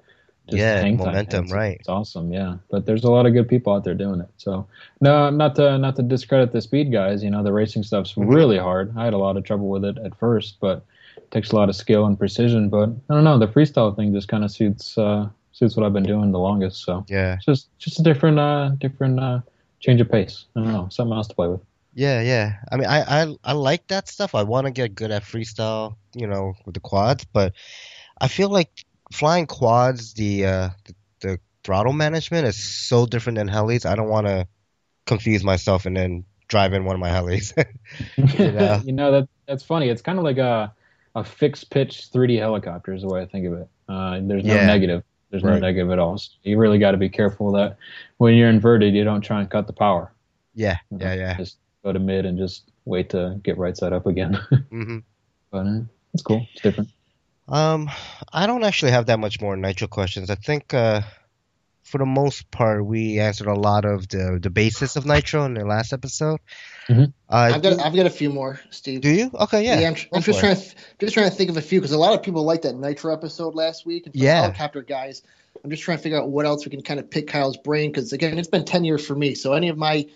just 0.49 0.59
Yeah, 0.59 0.81
hang 0.81 0.97
time. 0.97 1.07
momentum, 1.07 1.45
It's- 1.45 1.53
right. 1.55 1.77
It's 1.79 1.87
awesome, 1.89 2.33
yeah. 2.33 2.57
But 2.69 2.85
there's 2.85 3.03
a 3.05 3.11
lot 3.11 3.25
of 3.25 3.33
good 3.33 3.47
people 3.47 3.73
out 3.73 3.83
there 3.83 3.93
doing 3.95 4.19
it. 4.19 4.29
So, 4.37 4.67
no, 4.99 5.29
not 5.29 5.55
to 5.55 5.77
not 5.77 5.95
to 5.95 6.03
discredit 6.03 6.51
the 6.51 6.61
speed 6.61 6.91
guys. 6.91 7.23
You 7.23 7.29
know, 7.29 7.43
the 7.43 7.53
racing 7.53 7.83
stuff's 7.83 8.13
Mhm. 8.13 8.27
really 8.33 8.57
hard. 8.57 8.93
I 8.97 9.05
had 9.05 9.13
a 9.13 9.17
lot 9.17 9.37
of 9.37 9.43
trouble 9.45 9.69
with 9.69 9.85
it 9.85 9.97
at 9.99 10.13
first, 10.15 10.57
but 10.59 10.83
it 11.17 11.31
takes 11.31 11.51
a 11.51 11.55
lot 11.55 11.69
of 11.69 11.75
skill 11.75 12.05
and 12.05 12.19
precision. 12.19 12.69
But 12.69 12.89
I 13.09 13.13
don't 13.13 13.23
know, 13.23 13.37
the 13.39 13.47
freestyle 13.47 13.95
thing 13.95 14.13
just 14.13 14.27
kind 14.27 14.43
of 14.43 14.51
suits 14.51 14.97
uh, 14.97 15.29
suits 15.53 15.75
what 15.77 15.85
I've 15.85 15.93
been 15.93 16.03
doing 16.03 16.31
the 16.31 16.39
longest. 16.39 16.83
So 16.83 17.05
Yeah, 17.07 17.35
it's 17.35 17.45
just 17.45 17.77
just 17.79 17.99
a 17.99 18.03
different 18.03 18.37
uh, 18.39 18.71
different 18.79 19.19
uh, 19.19 19.39
change 19.79 20.01
of 20.01 20.11
pace. 20.11 20.45
I 20.55 20.59
don't 20.61 20.73
know, 20.73 20.87
something 20.91 21.15
else 21.15 21.27
to 21.29 21.35
play 21.35 21.47
with. 21.47 21.61
Yeah, 21.93 22.21
yeah. 22.21 22.53
I 22.71 22.77
mean, 22.77 22.87
I 22.87 23.23
I, 23.23 23.35
I 23.43 23.53
like 23.53 23.87
that 23.87 24.07
stuff. 24.07 24.35
I 24.35 24.43
want 24.43 24.65
to 24.67 24.71
get 24.71 24.95
good 24.95 25.11
at 25.11 25.23
freestyle, 25.23 25.95
you 26.15 26.27
know, 26.27 26.53
with 26.65 26.73
the 26.75 26.79
quads, 26.79 27.25
but 27.25 27.53
I 28.19 28.27
feel 28.27 28.49
like 28.49 28.85
flying 29.13 29.47
quads, 29.47 30.13
the 30.13 30.45
uh, 30.45 30.69
the, 30.85 30.95
the 31.21 31.39
throttle 31.63 31.93
management 31.93 32.47
is 32.47 32.57
so 32.57 33.05
different 33.05 33.37
than 33.37 33.49
helis. 33.49 33.85
I 33.85 33.95
don't 33.95 34.09
want 34.09 34.27
to 34.27 34.47
confuse 35.07 35.43
myself 35.43 35.85
and 35.85 35.97
then 35.97 36.25
drive 36.49 36.73
in 36.73 36.85
one 36.85 36.95
of 36.95 37.01
my 37.01 37.09
helis. 37.09 37.53
Yeah. 38.45 38.81
you 38.83 38.93
know 38.93 39.11
that 39.11 39.29
that's 39.47 39.63
funny. 39.63 39.89
It's 39.89 40.01
kind 40.01 40.17
of 40.17 40.23
like 40.23 40.37
a 40.37 40.73
a 41.15 41.23
fixed 41.23 41.69
pitch 41.71 42.09
3D 42.11 42.37
helicopter 42.37 42.93
is 42.93 43.01
the 43.01 43.07
way 43.09 43.21
I 43.21 43.25
think 43.25 43.45
of 43.47 43.53
it. 43.53 43.69
Uh, 43.89 44.19
there's 44.23 44.45
no 44.45 44.53
Yeah. 44.55 44.65
negative. 44.65 45.03
There's 45.29 45.43
no 45.43 45.55
negative 45.55 45.91
at 45.91 45.99
all. 45.99 46.17
So 46.17 46.29
you 46.43 46.57
really 46.57 46.79
got 46.79 46.91
to 46.91 46.97
be 46.97 47.09
careful 47.09 47.51
that 47.53 47.77
when 48.17 48.35
you're 48.35 48.49
inverted, 48.49 48.93
you 48.93 49.03
don't 49.03 49.21
try 49.21 49.39
and 49.41 49.49
cut 49.49 49.67
the 49.67 49.73
power. 49.73 50.11
yeah, 50.53 50.77
yeah, 50.91 51.13
yeah. 51.13 51.37
Just 51.37 51.57
go 51.83 51.91
to 51.91 51.99
mid 51.99 52.25
and 52.25 52.37
just 52.37 52.71
wait 52.85 53.09
to 53.11 53.39
get 53.43 53.57
right 53.57 53.75
side 53.75 53.93
up 53.93 54.05
again. 54.05 54.33
hmm 54.69 54.99
but 55.51 55.65
uh, 55.65 55.79
it's 56.13 56.23
cool. 56.23 56.45
It's 56.53 56.61
different. 56.61 56.89
Um, 57.47 57.89
I 58.31 58.47
don't 58.47 58.63
actually 58.63 58.91
have 58.91 59.07
that 59.07 59.19
much 59.19 59.41
more 59.41 59.57
nitro 59.57 59.87
questions. 59.87 60.29
I 60.29 60.35
think, 60.35 60.73
uh, 60.73 61.01
for 61.83 61.97
the 61.97 62.05
most 62.05 62.49
part, 62.51 62.85
we 62.85 63.19
answered 63.19 63.47
a 63.47 63.53
lot 63.53 63.83
of 63.83 64.07
the 64.07 64.39
the 64.41 64.49
basis 64.49 64.95
of 64.95 65.05
nitro 65.05 65.43
in 65.43 65.55
the 65.55 65.65
last 65.65 65.91
episode. 65.91 66.39
Mhm. 66.87 67.11
Uh, 67.29 67.35
I've 67.53 67.61
got 67.61 67.79
I've 67.81 67.95
got 67.95 68.05
a 68.05 68.09
few 68.11 68.29
more, 68.29 68.61
Steve. 68.69 69.01
do 69.01 69.09
you? 69.09 69.29
Okay, 69.33 69.65
yeah. 69.65 69.87
I'm, 69.87 69.93
go 69.95 69.99
I'm 70.13 70.21
just 70.21 70.39
trying 70.39 70.55
to 70.55 70.75
just 70.99 71.13
trying 71.13 71.29
to 71.29 71.35
think 71.35 71.49
of 71.49 71.57
a 71.57 71.61
few 71.61 71.81
because 71.81 71.91
a 71.91 71.97
lot 71.97 72.13
of 72.13 72.23
people 72.23 72.43
liked 72.43 72.63
that 72.63 72.75
Nitro 72.77 73.11
episode 73.11 73.55
last 73.55 73.85
week. 73.85 74.05
And 74.05 74.13
for 74.13 74.19
Yeah. 74.19 74.43
helicopter 74.43 74.83
guys, 74.83 75.23
I'm 75.63 75.69
just 75.69 75.83
trying 75.83 75.97
to 75.97 76.03
figure 76.03 76.17
out 76.17 76.29
what 76.29 76.45
else 76.45 76.63
we 76.65 76.71
can 76.71 76.81
kind 76.81 76.99
of 76.99 77.09
pick 77.09 77.27
Kyle's 77.27 77.57
brain 77.57 77.91
because 77.91 78.13
again, 78.13 78.37
it's 78.37 78.47
been 78.47 78.63
10 78.63 78.85
years 78.85 79.05
for 79.05 79.15
me. 79.15 79.35
So 79.35 79.53
any 79.53 79.67
of 79.67 79.77
my 79.77 80.07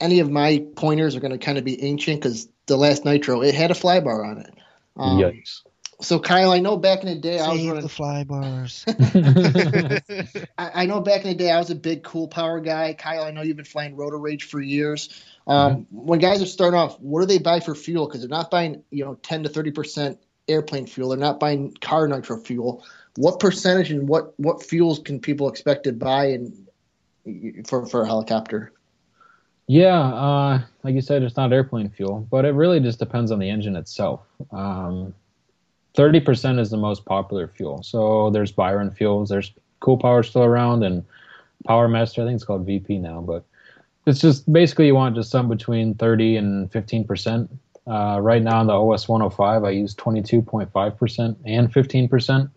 any 0.00 0.20
of 0.20 0.30
my 0.30 0.64
pointers 0.76 1.16
are 1.16 1.20
going 1.20 1.32
to 1.32 1.38
kind 1.38 1.58
of 1.58 1.64
be 1.64 1.82
ancient 1.82 2.20
because 2.20 2.48
the 2.66 2.76
last 2.76 3.04
Nitro 3.04 3.42
it 3.42 3.54
had 3.54 3.70
a 3.70 3.74
fly 3.74 4.00
bar 4.00 4.24
on 4.24 4.38
it. 4.38 4.54
Um, 4.96 5.18
Yikes. 5.18 5.62
So 6.00 6.18
Kyle, 6.18 6.50
I 6.50 6.58
know 6.58 6.76
back 6.76 7.02
in 7.02 7.08
the 7.08 7.14
day 7.14 7.38
I 7.38 7.52
was 7.52 7.66
running. 7.66 7.82
the 7.82 7.88
fly 7.88 8.24
bars. 8.24 8.84
I, 10.58 10.82
I 10.82 10.86
know 10.86 11.00
back 11.00 11.22
in 11.22 11.28
the 11.28 11.34
day 11.34 11.50
I 11.50 11.58
was 11.58 11.70
a 11.70 11.74
big 11.74 12.02
cool 12.02 12.28
power 12.28 12.60
guy. 12.60 12.92
Kyle, 12.92 13.22
I 13.22 13.30
know 13.30 13.42
you've 13.42 13.56
been 13.56 13.64
flying 13.64 13.96
Rotor 13.96 14.18
Rage 14.18 14.44
for 14.44 14.60
years. 14.60 15.24
Um, 15.46 15.86
When 15.90 16.18
guys 16.18 16.42
are 16.42 16.46
starting 16.46 16.78
off, 16.78 17.00
what 17.00 17.20
do 17.20 17.26
they 17.26 17.38
buy 17.38 17.60
for 17.60 17.74
fuel? 17.74 18.06
Because 18.06 18.20
they're 18.20 18.28
not 18.28 18.50
buying, 18.50 18.82
you 18.90 19.04
know, 19.04 19.14
10 19.22 19.44
to 19.44 19.48
30 19.48 19.70
percent 19.70 20.18
airplane 20.48 20.86
fuel. 20.86 21.10
They're 21.10 21.18
not 21.18 21.40
buying 21.40 21.72
car 21.80 22.06
nitro 22.08 22.36
fuel. 22.38 22.84
What 23.16 23.40
percentage 23.40 23.90
and 23.90 24.06
what 24.08 24.38
what 24.38 24.62
fuels 24.62 24.98
can 24.98 25.20
people 25.20 25.48
expect 25.48 25.84
to 25.84 25.92
buy 25.92 26.26
and 26.26 27.66
for 27.66 27.86
for 27.86 28.02
a 28.02 28.06
helicopter? 28.06 28.72
Yeah, 29.68 29.98
uh, 29.98 30.60
like 30.84 30.94
you 30.94 31.00
said, 31.00 31.22
it's 31.22 31.36
not 31.36 31.52
airplane 31.52 31.90
fuel, 31.90 32.26
but 32.30 32.44
it 32.44 32.50
really 32.50 32.78
just 32.78 33.00
depends 33.00 33.32
on 33.32 33.40
the 33.40 33.50
engine 33.50 33.74
itself. 33.74 34.20
Um, 34.52 35.12
30% 35.96 36.60
is 36.60 36.70
the 36.70 36.76
most 36.76 37.04
popular 37.04 37.48
fuel. 37.48 37.82
So 37.82 38.30
there's 38.30 38.52
Byron 38.52 38.92
fuels, 38.92 39.28
there's 39.28 39.52
Cool 39.80 39.96
Power 39.96 40.22
still 40.22 40.44
around, 40.44 40.84
and 40.84 41.04
Power 41.66 41.88
Master, 41.88 42.22
I 42.22 42.26
think 42.26 42.36
it's 42.36 42.44
called 42.44 42.64
VP 42.64 42.98
now, 42.98 43.20
but 43.20 43.44
it's 44.06 44.20
just 44.20 44.50
basically 44.52 44.86
you 44.86 44.94
want 44.94 45.16
just 45.16 45.30
something 45.30 45.56
between 45.56 45.94
30 45.94 46.36
and 46.36 46.70
15%. 46.70 47.48
Uh, 47.88 48.18
right 48.20 48.42
now 48.42 48.60
in 48.60 48.66
the 48.68 48.72
OS 48.72 49.08
105, 49.08 49.64
I 49.64 49.70
use 49.70 49.94
22.5% 49.94 51.36
and 51.44 51.72
15%. 51.72 52.50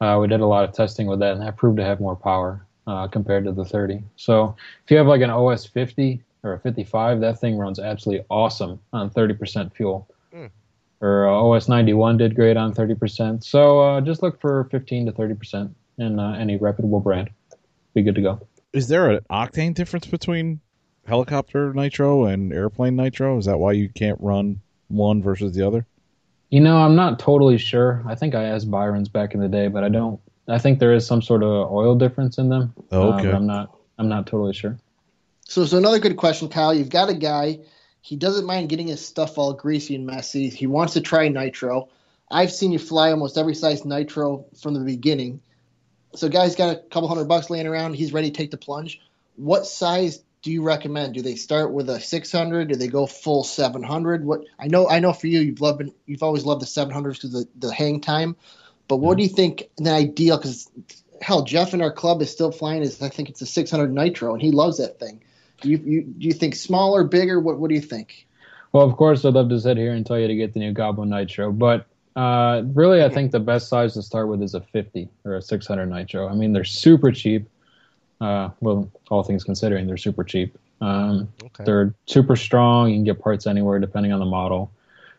Uh, 0.00 0.18
we 0.20 0.28
did 0.28 0.40
a 0.40 0.46
lot 0.46 0.64
of 0.64 0.74
testing 0.74 1.06
with 1.06 1.20
that, 1.20 1.32
and 1.32 1.42
that 1.42 1.56
proved 1.56 1.78
to 1.78 1.84
have 1.84 2.00
more 2.00 2.16
power 2.16 2.66
uh, 2.86 3.06
compared 3.06 3.44
to 3.44 3.52
the 3.52 3.64
30. 3.64 4.02
So 4.16 4.56
if 4.84 4.90
you 4.90 4.96
have 4.98 5.06
like 5.06 5.20
an 5.22 5.30
OS 5.30 5.64
50 5.64 6.22
or 6.42 6.54
a 6.54 6.60
55, 6.60 7.20
that 7.20 7.38
thing 7.38 7.56
runs 7.56 7.78
absolutely 7.78 8.24
awesome 8.30 8.80
on 8.92 9.10
30% 9.10 9.74
fuel. 9.74 10.08
Hmm. 10.32 10.46
Or 11.00 11.28
uh, 11.28 11.32
OS 11.32 11.68
91 11.68 12.18
did 12.18 12.34
great 12.34 12.56
on 12.56 12.74
30%. 12.74 13.42
So 13.42 13.80
uh, 13.80 14.00
just 14.00 14.22
look 14.22 14.40
for 14.40 14.64
15 14.70 15.06
to 15.06 15.12
30% 15.12 15.72
in 15.98 16.18
uh, 16.18 16.32
any 16.32 16.56
reputable 16.56 17.00
brand. 17.00 17.30
Be 17.94 18.02
good 18.02 18.14
to 18.14 18.22
go. 18.22 18.46
Is 18.72 18.88
there 18.88 19.10
an 19.10 19.20
octane 19.30 19.74
difference 19.74 20.06
between 20.06 20.60
helicopter 21.06 21.72
nitro 21.74 22.24
and 22.24 22.52
airplane 22.52 22.96
nitro? 22.96 23.36
Is 23.38 23.46
that 23.46 23.58
why 23.58 23.72
you 23.72 23.88
can't 23.88 24.18
run 24.20 24.60
one 24.88 25.22
versus 25.22 25.54
the 25.54 25.66
other? 25.66 25.86
You 26.50 26.60
know, 26.60 26.76
I'm 26.76 26.96
not 26.96 27.18
totally 27.18 27.58
sure. 27.58 28.02
I 28.06 28.14
think 28.14 28.34
I 28.34 28.44
asked 28.44 28.70
Byron's 28.70 29.08
back 29.08 29.34
in 29.34 29.40
the 29.40 29.48
day, 29.48 29.68
but 29.68 29.84
I 29.84 29.88
don't. 29.88 30.20
I 30.48 30.58
think 30.58 30.80
there 30.80 30.92
is 30.92 31.06
some 31.06 31.22
sort 31.22 31.44
of 31.44 31.70
oil 31.70 31.94
difference 31.94 32.38
in 32.38 32.48
them. 32.48 32.74
Oh, 32.90 33.12
uh, 33.12 33.14
okay. 33.14 33.26
but 33.26 33.34
I'm 33.34 33.46
not. 33.46 33.76
I'm 33.98 34.08
not 34.08 34.26
totally 34.26 34.52
sure. 34.52 34.76
So, 35.50 35.64
so 35.64 35.78
another 35.78 35.98
good 35.98 36.16
question, 36.16 36.48
Kyle. 36.48 36.72
You've 36.72 36.90
got 36.90 37.08
a 37.08 37.14
guy. 37.14 37.58
He 38.02 38.14
doesn't 38.14 38.46
mind 38.46 38.68
getting 38.68 38.86
his 38.86 39.04
stuff 39.04 39.36
all 39.36 39.52
greasy 39.52 39.96
and 39.96 40.06
messy. 40.06 40.48
He 40.48 40.68
wants 40.68 40.92
to 40.92 41.00
try 41.00 41.26
nitro. 41.26 41.88
I've 42.30 42.52
seen 42.52 42.70
you 42.70 42.78
fly 42.78 43.10
almost 43.10 43.36
every 43.36 43.56
size 43.56 43.84
nitro 43.84 44.44
from 44.62 44.74
the 44.74 44.80
beginning. 44.80 45.40
So, 46.14 46.28
guy's 46.28 46.54
got 46.54 46.76
a 46.76 46.78
couple 46.78 47.08
hundred 47.08 47.24
bucks 47.24 47.50
laying 47.50 47.66
around. 47.66 47.94
He's 47.94 48.12
ready 48.12 48.30
to 48.30 48.36
take 48.36 48.52
the 48.52 48.58
plunge. 48.58 49.00
What 49.34 49.66
size 49.66 50.22
do 50.42 50.52
you 50.52 50.62
recommend? 50.62 51.14
Do 51.14 51.22
they 51.22 51.34
start 51.34 51.72
with 51.72 51.90
a 51.90 51.98
600? 51.98 52.68
Do 52.68 52.76
they 52.76 52.86
go 52.86 53.06
full 53.06 53.42
700? 53.42 54.24
What 54.24 54.42
I 54.56 54.68
know, 54.68 54.88
I 54.88 55.00
know 55.00 55.12
for 55.12 55.26
you, 55.26 55.40
you've 55.40 55.60
loved, 55.60 55.82
you've 56.06 56.22
always 56.22 56.44
loved 56.44 56.62
the 56.62 56.66
700s 56.66 57.14
because 57.14 57.32
the 57.32 57.48
the 57.58 57.74
hang 57.74 58.00
time. 58.00 58.36
But 58.86 58.98
what 58.98 59.14
mm-hmm. 59.14 59.16
do 59.16 59.22
you 59.24 59.28
think 59.30 59.68
the 59.78 59.90
ideal? 59.90 60.36
Because 60.36 60.70
hell, 61.20 61.42
Jeff 61.42 61.74
in 61.74 61.82
our 61.82 61.90
club 61.90 62.22
is 62.22 62.30
still 62.30 62.52
flying. 62.52 62.82
Is 62.82 63.02
I 63.02 63.08
think 63.08 63.30
it's 63.30 63.42
a 63.42 63.46
600 63.46 63.92
nitro, 63.92 64.32
and 64.32 64.40
he 64.40 64.52
loves 64.52 64.78
that 64.78 65.00
thing. 65.00 65.24
Do 65.60 65.70
you, 65.70 65.78
you 65.78 66.02
do 66.02 66.26
you 66.26 66.32
think 66.32 66.54
smaller, 66.54 67.04
bigger? 67.04 67.40
What 67.40 67.58
what 67.58 67.68
do 67.68 67.74
you 67.74 67.80
think? 67.80 68.26
Well, 68.72 68.84
of 68.84 68.96
course, 68.96 69.24
I'd 69.24 69.34
love 69.34 69.48
to 69.48 69.60
sit 69.60 69.76
here 69.76 69.92
and 69.92 70.06
tell 70.06 70.18
you 70.18 70.28
to 70.28 70.36
get 70.36 70.54
the 70.54 70.60
new 70.60 70.72
Goblin 70.72 71.10
Nitro, 71.10 71.50
but 71.50 71.86
uh, 72.16 72.62
really, 72.74 73.02
I 73.02 73.08
think 73.08 73.32
the 73.32 73.40
best 73.40 73.68
size 73.68 73.94
to 73.94 74.02
start 74.02 74.28
with 74.28 74.42
is 74.42 74.54
a 74.54 74.60
50 74.60 75.08
or 75.24 75.36
a 75.36 75.42
600 75.42 75.86
Nitro. 75.86 76.28
I 76.28 76.34
mean, 76.34 76.52
they're 76.52 76.64
super 76.64 77.10
cheap. 77.12 77.48
Uh, 78.20 78.50
well, 78.60 78.90
all 79.10 79.22
things 79.22 79.44
considering, 79.44 79.86
they're 79.86 79.96
super 79.96 80.24
cheap. 80.24 80.56
Um, 80.80 81.28
Okay. 81.42 81.64
they're 81.64 81.94
super 82.06 82.36
strong. 82.36 82.90
You 82.90 82.96
can 82.96 83.04
get 83.04 83.20
parts 83.20 83.46
anywhere 83.46 83.78
depending 83.78 84.12
on 84.12 84.20
the 84.20 84.26
model. 84.26 84.70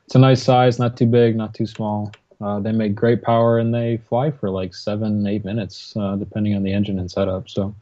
It's 0.06 0.16
a 0.16 0.20
nice 0.20 0.44
size, 0.44 0.80
not 0.80 0.98
too 0.98 1.06
big, 1.06 1.36
not 1.36 1.54
too 1.54 1.66
small. 1.66 2.12
Uh, 2.40 2.60
they 2.60 2.72
make 2.72 2.96
great 2.96 3.22
power 3.22 3.60
and 3.60 3.74
they 3.74 3.98
fly 4.10 4.32
for 4.32 4.50
like 4.50 4.74
seven, 4.74 5.26
eight 5.28 5.46
minutes, 5.46 5.96
uh, 5.96 6.16
depending 6.16 6.56
on 6.56 6.64
the 6.64 6.74
engine 6.74 7.00
and 7.00 7.10
setup. 7.10 7.50
So, 7.50 7.74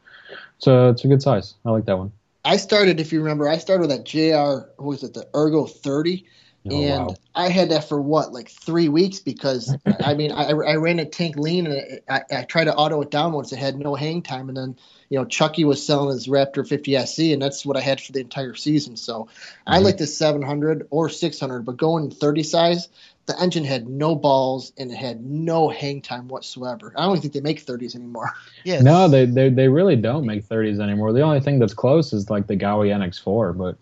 so 0.58 0.90
it's 0.90 1.04
a 1.06 1.08
good 1.08 1.22
size. 1.22 1.56
I 1.66 1.72
like 1.72 1.86
that 1.86 1.98
one. 1.98 2.12
I 2.44 2.58
started, 2.58 3.00
if 3.00 3.12
you 3.14 3.20
remember, 3.22 3.48
I 3.48 3.58
started 3.58 3.82
with 3.82 3.90
that 3.90 4.06
JR. 4.06 4.72
What 4.78 4.88
was 4.88 5.04
it? 5.04 5.14
The 5.14 5.28
Ergo 5.36 5.66
30. 5.66 6.26
Oh, 6.72 6.82
and 6.82 7.10
wow. 7.10 7.16
I 7.34 7.50
had 7.50 7.70
that 7.70 7.90
for 7.90 8.02
what, 8.02 8.32
like 8.32 8.50
three 8.50 8.90
weeks 8.90 9.20
because 9.20 9.76
I 10.04 10.14
mean, 10.14 10.32
I, 10.32 10.50
I 10.50 10.76
ran 10.76 11.00
a 11.00 11.06
tank 11.06 11.36
lean 11.38 11.68
and 11.68 12.00
I, 12.10 12.22
I 12.32 12.44
tried 12.44 12.66
to 12.66 12.76
auto 12.76 13.02
it 13.02 13.12
down 13.12 13.34
once. 13.34 13.52
It 13.52 13.60
had 13.60 13.78
no 13.78 13.96
hang 13.96 14.22
time, 14.22 14.50
and 14.50 14.58
then 14.58 14.78
you 15.10 15.18
know 15.18 15.26
Chucky 15.26 15.66
was 15.66 15.86
selling 15.86 16.10
his 16.14 16.28
Raptor 16.28 16.68
50 16.68 16.96
SC, 16.96 17.20
and 17.34 17.42
that's 17.42 17.66
what 17.66 17.76
I 17.78 17.82
had 17.82 18.00
for 18.00 18.12
the 18.12 18.20
entire 18.20 18.56
season. 18.56 18.96
So 18.98 19.30
I 19.66 19.80
Mhm. 19.80 19.84
like 19.84 19.98
the 19.98 20.08
700 20.08 20.88
or 20.90 21.10
600, 21.10 21.66
but 21.66 21.78
going 21.78 22.12
30 22.12 22.44
size, 22.44 22.88
the 23.30 23.40
engine 23.42 23.64
had 23.64 23.88
no 23.88 24.16
balls 24.16 24.74
and 24.78 24.92
it 24.92 24.96
had 24.96 25.24
no 25.24 25.70
hang 25.70 26.02
time 26.02 26.28
whatsoever. 26.28 26.94
I 26.98 27.06
don't 27.06 27.22
think 27.22 27.34
they 27.34 27.42
make 27.42 27.62
30s 27.62 27.96
anymore. 27.96 28.32
Yeah. 28.66 28.82
No, 28.82 29.08
they, 29.08 29.26
they 29.26 29.50
they 29.50 29.70
really 29.70 29.96
don't 29.96 30.26
make 30.26 30.44
30s 30.44 30.82
anymore. 30.82 31.14
The 31.14 31.22
only 31.22 31.40
thing 31.40 31.60
that's 31.60 31.74
close 31.74 32.12
is 32.12 32.30
like 32.30 32.48
the 32.48 32.58
Gaui 32.58 32.90
NX4, 32.90 33.58
but 33.58 33.78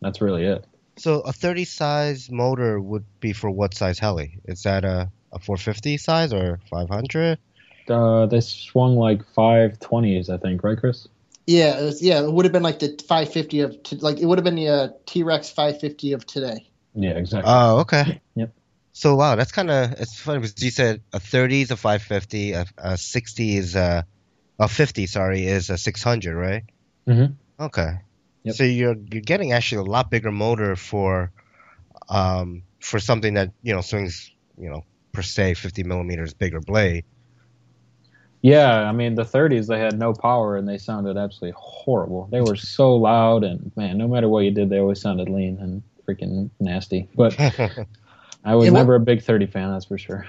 that's 0.00 0.20
really 0.20 0.44
it. 0.44 0.64
So 0.98 1.20
a 1.20 1.32
30 1.32 1.64
size 1.64 2.28
motor 2.28 2.80
would 2.80 3.04
be 3.20 3.32
for 3.32 3.50
what 3.50 3.72
size 3.74 4.00
heli? 4.00 4.40
Is 4.46 4.62
that 4.62 4.84
a, 4.84 5.08
a 5.32 5.38
450 5.38 5.96
size 5.98 6.32
or 6.32 6.58
500? 6.70 7.38
Uh, 7.88 8.26
they 8.26 8.40
swung 8.40 8.96
like 8.96 9.22
520s, 9.32 10.28
I 10.28 10.38
think, 10.38 10.64
right, 10.64 10.76
Chris? 10.76 11.06
Yeah, 11.46 11.78
it 11.78 11.84
was, 11.84 12.02
yeah, 12.02 12.20
it 12.20 12.32
would 12.32 12.44
have 12.44 12.52
been 12.52 12.64
like 12.64 12.80
the 12.80 12.98
550 13.06 13.60
of 13.60 13.82
t- 13.84 13.96
like 13.96 14.18
it 14.18 14.26
would 14.26 14.38
have 14.38 14.44
been 14.44 14.56
the 14.56 14.68
uh, 14.68 14.88
T-Rex 15.06 15.50
550 15.50 16.12
of 16.12 16.26
today. 16.26 16.66
Yeah, 16.96 17.10
exactly. 17.10 17.52
Oh, 17.52 17.80
okay. 17.80 18.20
Yep. 18.34 18.52
So 18.96 19.14
wow, 19.14 19.36
that's 19.36 19.52
kind 19.52 19.70
of 19.70 19.92
it's 20.00 20.18
funny 20.18 20.38
because 20.38 20.62
you 20.64 20.70
said 20.70 21.02
a 21.12 21.20
30 21.20 21.60
is 21.60 21.70
a 21.70 21.76
550, 21.76 22.52
a, 22.52 22.64
a 22.78 22.96
60 22.96 23.58
is 23.58 23.76
a, 23.76 24.06
a 24.58 24.68
50, 24.68 25.06
sorry, 25.06 25.46
is 25.46 25.68
a 25.68 25.76
600, 25.76 26.34
right? 26.34 26.62
Mhm. 27.06 27.34
Okay. 27.60 27.90
Yep. 28.44 28.54
So 28.54 28.64
you're 28.64 28.96
you're 29.12 29.20
getting 29.20 29.52
actually 29.52 29.86
a 29.86 29.90
lot 29.90 30.10
bigger 30.10 30.32
motor 30.32 30.76
for 30.76 31.30
um 32.08 32.62
for 32.80 32.98
something 32.98 33.34
that 33.34 33.50
you 33.62 33.74
know 33.74 33.82
swings 33.82 34.30
you 34.56 34.70
know 34.70 34.80
per 35.12 35.20
se 35.20 35.54
50 35.54 35.82
millimeters 35.82 36.32
bigger 36.32 36.60
blade. 36.60 37.04
Yeah, 38.40 38.88
I 38.88 38.92
mean 38.92 39.14
the 39.14 39.26
30s 39.26 39.66
they 39.66 39.78
had 39.78 39.98
no 39.98 40.14
power 40.14 40.56
and 40.56 40.66
they 40.66 40.78
sounded 40.78 41.18
absolutely 41.18 41.54
horrible. 41.60 42.28
They 42.30 42.40
were 42.40 42.56
so 42.56 42.96
loud 42.96 43.44
and 43.44 43.70
man, 43.76 43.98
no 43.98 44.08
matter 44.08 44.30
what 44.30 44.44
you 44.44 44.52
did, 44.52 44.70
they 44.70 44.78
always 44.78 45.02
sounded 45.02 45.28
lean 45.28 45.58
and 45.60 45.82
freaking 46.08 46.48
nasty. 46.60 47.10
But 47.14 47.36
I 48.46 48.54
was 48.54 48.70
what- 48.70 48.78
never 48.78 48.94
a 48.94 49.00
big 49.00 49.22
30 49.22 49.46
fan, 49.46 49.70
that's 49.72 49.84
for 49.84 49.98
sure. 49.98 50.24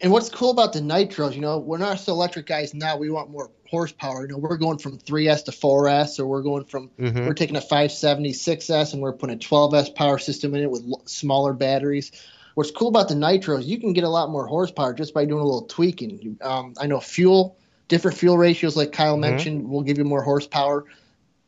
And 0.00 0.10
what's 0.12 0.28
cool 0.28 0.50
about 0.50 0.72
the 0.72 0.80
nitros, 0.80 1.34
you 1.34 1.40
know, 1.40 1.58
we're 1.58 1.78
not 1.78 2.00
so 2.00 2.12
electric 2.12 2.46
guys 2.46 2.74
now. 2.74 2.96
We 2.96 3.08
want 3.08 3.30
more 3.30 3.50
horsepower. 3.70 4.22
You 4.22 4.28
know, 4.32 4.38
we're 4.38 4.56
going 4.56 4.78
from 4.78 4.98
3S 4.98 5.44
to 5.44 5.52
4S, 5.52 6.18
or 6.18 6.26
we're 6.26 6.42
going 6.42 6.64
from 6.64 6.90
Mhm. 6.98 7.24
we're 7.26 7.34
taking 7.34 7.54
a 7.56 7.60
576S 7.60 8.92
and 8.92 9.00
we're 9.00 9.12
putting 9.12 9.36
a 9.36 9.38
12S 9.38 9.88
power 9.94 10.18
system 10.18 10.54
in 10.54 10.62
it 10.64 10.70
with 10.70 10.82
l- 10.88 11.02
smaller 11.06 11.52
batteries. 11.52 12.10
What's 12.54 12.72
cool 12.72 12.88
about 12.88 13.08
the 13.08 13.14
nitros, 13.14 13.64
you 13.64 13.78
can 13.78 13.92
get 13.92 14.04
a 14.04 14.08
lot 14.08 14.28
more 14.30 14.46
horsepower 14.46 14.92
just 14.92 15.14
by 15.14 15.24
doing 15.24 15.40
a 15.40 15.44
little 15.44 15.62
tweaking. 15.62 16.36
Um, 16.42 16.74
I 16.78 16.86
know 16.88 16.98
fuel, 17.00 17.56
different 17.88 18.16
fuel 18.18 18.36
ratios, 18.36 18.76
like 18.76 18.90
Kyle 18.92 19.16
Mhm. 19.16 19.20
mentioned, 19.20 19.68
will 19.70 19.82
give 19.82 19.98
you 19.98 20.04
more 20.04 20.22
horsepower. 20.22 20.84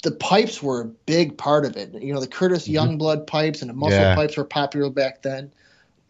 The 0.04 0.12
pipes 0.12 0.62
were 0.62 0.80
a 0.82 0.84
big 0.84 1.36
part 1.36 1.64
of 1.66 1.76
it. 1.76 1.92
You 2.00 2.14
know, 2.14 2.20
the 2.20 2.26
Curtis 2.28 2.68
Mhm. 2.68 2.98
Youngblood 2.98 3.26
pipes 3.26 3.62
and 3.62 3.68
the 3.68 3.74
muscle 3.74 3.98
Yeah. 3.98 4.14
pipes 4.14 4.36
were 4.36 4.44
popular 4.44 4.90
back 4.90 5.22
then. 5.22 5.50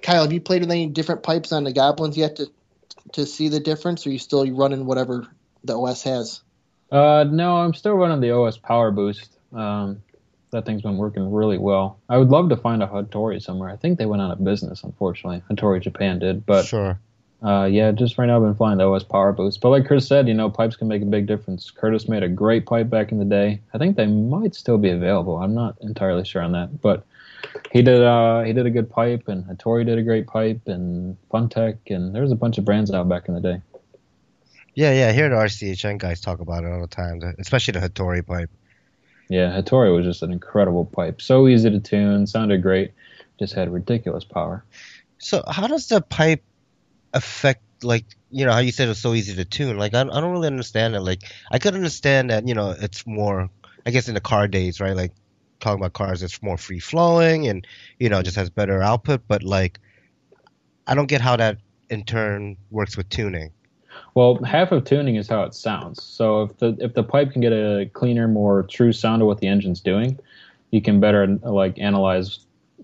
Kyle, 0.05 0.23
have 0.23 0.33
you 0.33 0.41
played 0.41 0.61
with 0.61 0.71
any 0.71 0.87
different 0.87 1.23
pipes 1.23 1.51
on 1.51 1.65
the 1.65 1.73
Goblins 1.73 2.17
yet 2.17 2.37
to 2.37 2.51
to 3.13 3.25
see 3.27 3.49
the 3.49 3.61
difference, 3.61 4.07
or 4.07 4.11
are 4.11 4.13
you 4.13 4.19
still 4.19 4.49
running 4.53 4.87
whatever 4.87 5.27
the 5.65 5.79
OS 5.79 6.03
has? 6.03 6.43
Uh, 6.93 7.25
no, 7.25 7.57
I'm 7.57 7.73
still 7.75 7.95
running 7.95 8.21
the 8.21 8.31
OS 8.33 8.59
Power 8.59 8.91
Boost. 8.91 9.37
Um, 9.53 10.03
that 10.51 10.67
thing's 10.67 10.83
been 10.83 10.99
working 10.99 11.33
really 11.33 11.59
well. 11.59 11.99
I 12.09 12.19
would 12.19 12.29
love 12.29 12.51
to 12.51 12.57
find 12.57 12.83
a 12.83 12.87
Hattori 12.87 13.43
somewhere. 13.43 13.71
I 13.71 13.77
think 13.77 13.99
they 13.99 14.07
went 14.07 14.21
out 14.21 14.31
of 14.31 14.45
business, 14.45 14.85
unfortunately. 14.85 15.43
Hattori 15.51 15.81
Japan 15.81 16.19
did, 16.19 16.45
but 16.45 16.67
sure. 16.67 16.99
uh, 17.43 17.65
yeah, 17.65 17.91
just 17.91 18.19
right 18.19 18.27
now 18.27 18.37
I've 18.37 18.43
been 18.43 18.55
flying 18.55 18.79
the 18.79 18.85
OS 18.85 19.05
Power 19.05 19.33
Boost. 19.33 19.61
But 19.63 19.71
like 19.71 19.87
Chris 19.87 20.07
said, 20.07 20.29
you 20.29 20.35
know, 20.35 20.51
pipes 20.51 20.77
can 20.77 20.89
make 20.89 21.03
a 21.03 21.07
big 21.07 21.27
difference. 21.27 21.71
Curtis 21.71 22.09
made 22.09 22.23
a 22.23 22.29
great 22.29 22.67
pipe 22.67 22.91
back 22.91 23.11
in 23.11 23.19
the 23.19 23.25
day. 23.25 23.61
I 23.73 23.79
think 23.79 23.97
they 23.97 24.07
might 24.07 24.55
still 24.55 24.79
be 24.79 24.91
available. 24.91 25.39
I'm 25.39 25.55
not 25.55 25.77
entirely 25.81 26.25
sure 26.25 26.43
on 26.43 26.53
that, 26.53 26.81
but 26.83 27.05
he 27.73 27.83
did. 27.83 28.03
Uh, 28.03 28.43
he 28.43 28.53
did 28.53 28.67
a 28.67 28.71
good 28.71 28.91
pipe, 28.91 29.29
and 29.29 29.45
Hattori 29.45 29.85
did 29.87 29.99
a 29.99 30.03
great 30.03 30.27
pipe, 30.27 30.63
and 30.67 31.17
Funtech, 31.31 31.79
and 31.89 32.15
there 32.15 32.23
was 32.23 32.33
a 32.33 32.37
bunch 32.37 32.59
of 32.59 32.65
brands 32.65 32.91
out 32.91 33.09
back 33.09 33.29
in 33.29 33.35
the 33.35 33.41
day. 33.41 33.61
Yeah, 34.75 34.93
yeah. 34.93 35.09
I 35.09 35.13
hear 35.13 35.29
the 35.29 35.37
RCHN 35.37 35.99
guys 35.99 36.21
talk 36.21 36.41
about 36.41 36.65
it 36.65 36.73
all 36.73 36.81
the 36.81 36.87
time, 36.87 37.21
especially 37.39 37.73
the 37.73 37.81
Hattori 37.81 38.27
pipe. 38.27 38.51
Yeah, 39.29 39.51
Hattori 39.51 39.95
was 39.95 40.05
just 40.05 40.23
an 40.23 40.33
incredible 40.33 40.85
pipe. 40.85 41.23
So 41.23 41.49
easy 41.49 41.71
to 41.71 41.81
tune, 41.81 42.27
sounded 42.27 42.63
great, 42.63 42.93
just 43.39 43.55
had 43.55 43.73
ridiculous 43.73 44.25
power. 44.25 44.65
So 45.19 45.43
how 45.49 45.67
does 45.67 45.89
the 45.89 46.01
pipe 46.01 46.43
affect 47.13 47.63
like 47.83 48.05
you 48.31 48.45
know 48.45 48.53
how 48.53 48.59
you 48.59 48.73
said 48.73 48.89
it's 48.89 49.01
so 49.01 49.15
easy 49.15 49.35
to 49.37 49.45
tune? 49.45 49.79
Like 49.79 49.95
I, 49.95 50.01
I 50.01 50.21
don't 50.21 50.33
really 50.33 50.49
understand 50.49 50.95
it. 50.95 51.01
Like 51.01 51.23
I 51.51 51.59
could 51.59 51.75
understand 51.75 52.31
that 52.31 52.47
you 52.47 52.55
know 52.55 52.75
it's 52.79 53.07
more 53.07 53.49
I 53.87 53.91
guess 53.91 54.09
in 54.09 54.15
the 54.15 54.21
car 54.21 54.49
days, 54.49 54.81
right? 54.81 54.97
Like 54.97 55.13
talking 55.65 55.81
about 55.81 55.95
cars, 55.95 56.23
it's 56.23 56.43
more 56.43 56.57
free 56.57 56.79
flowing 56.79 57.49
and 57.49 57.67
you 57.99 58.09
know 58.09 58.23
just 58.23 58.37
has 58.37 58.51
better 58.51 58.83
output. 58.83 59.23
But 59.27 59.43
like 59.43 59.81
I 60.87 60.95
don't 60.95 61.07
get 61.07 61.21
how 61.21 61.37
that 61.37 61.59
in 61.91 62.05
turn 62.05 62.57
works 62.71 62.97
with 62.97 63.09
tuning. 63.09 63.53
Well, 64.15 64.43
half 64.45 64.73
of 64.73 64.85
tuning 64.85 65.17
is 65.17 65.29
how 65.29 65.43
it 65.43 65.55
sounds. 65.55 66.03
So 66.03 66.43
if 66.43 66.59
the 66.59 66.77
if 66.81 66.95
the 66.95 67.03
pipe 67.03 67.33
can 67.33 67.41
get 67.41 67.53
a 67.53 67.91
cleaner, 67.93 68.29
more 68.29 68.63
true 68.65 68.93
sound 68.93 69.23
of 69.23 69.29
what 69.29 69.41
the 69.41 69.49
engine's 69.49 69.81
doing, 69.81 70.19
you 70.71 70.81
can 70.81 71.01
better 71.01 71.27
like 71.43 71.79
analyze 71.79 72.41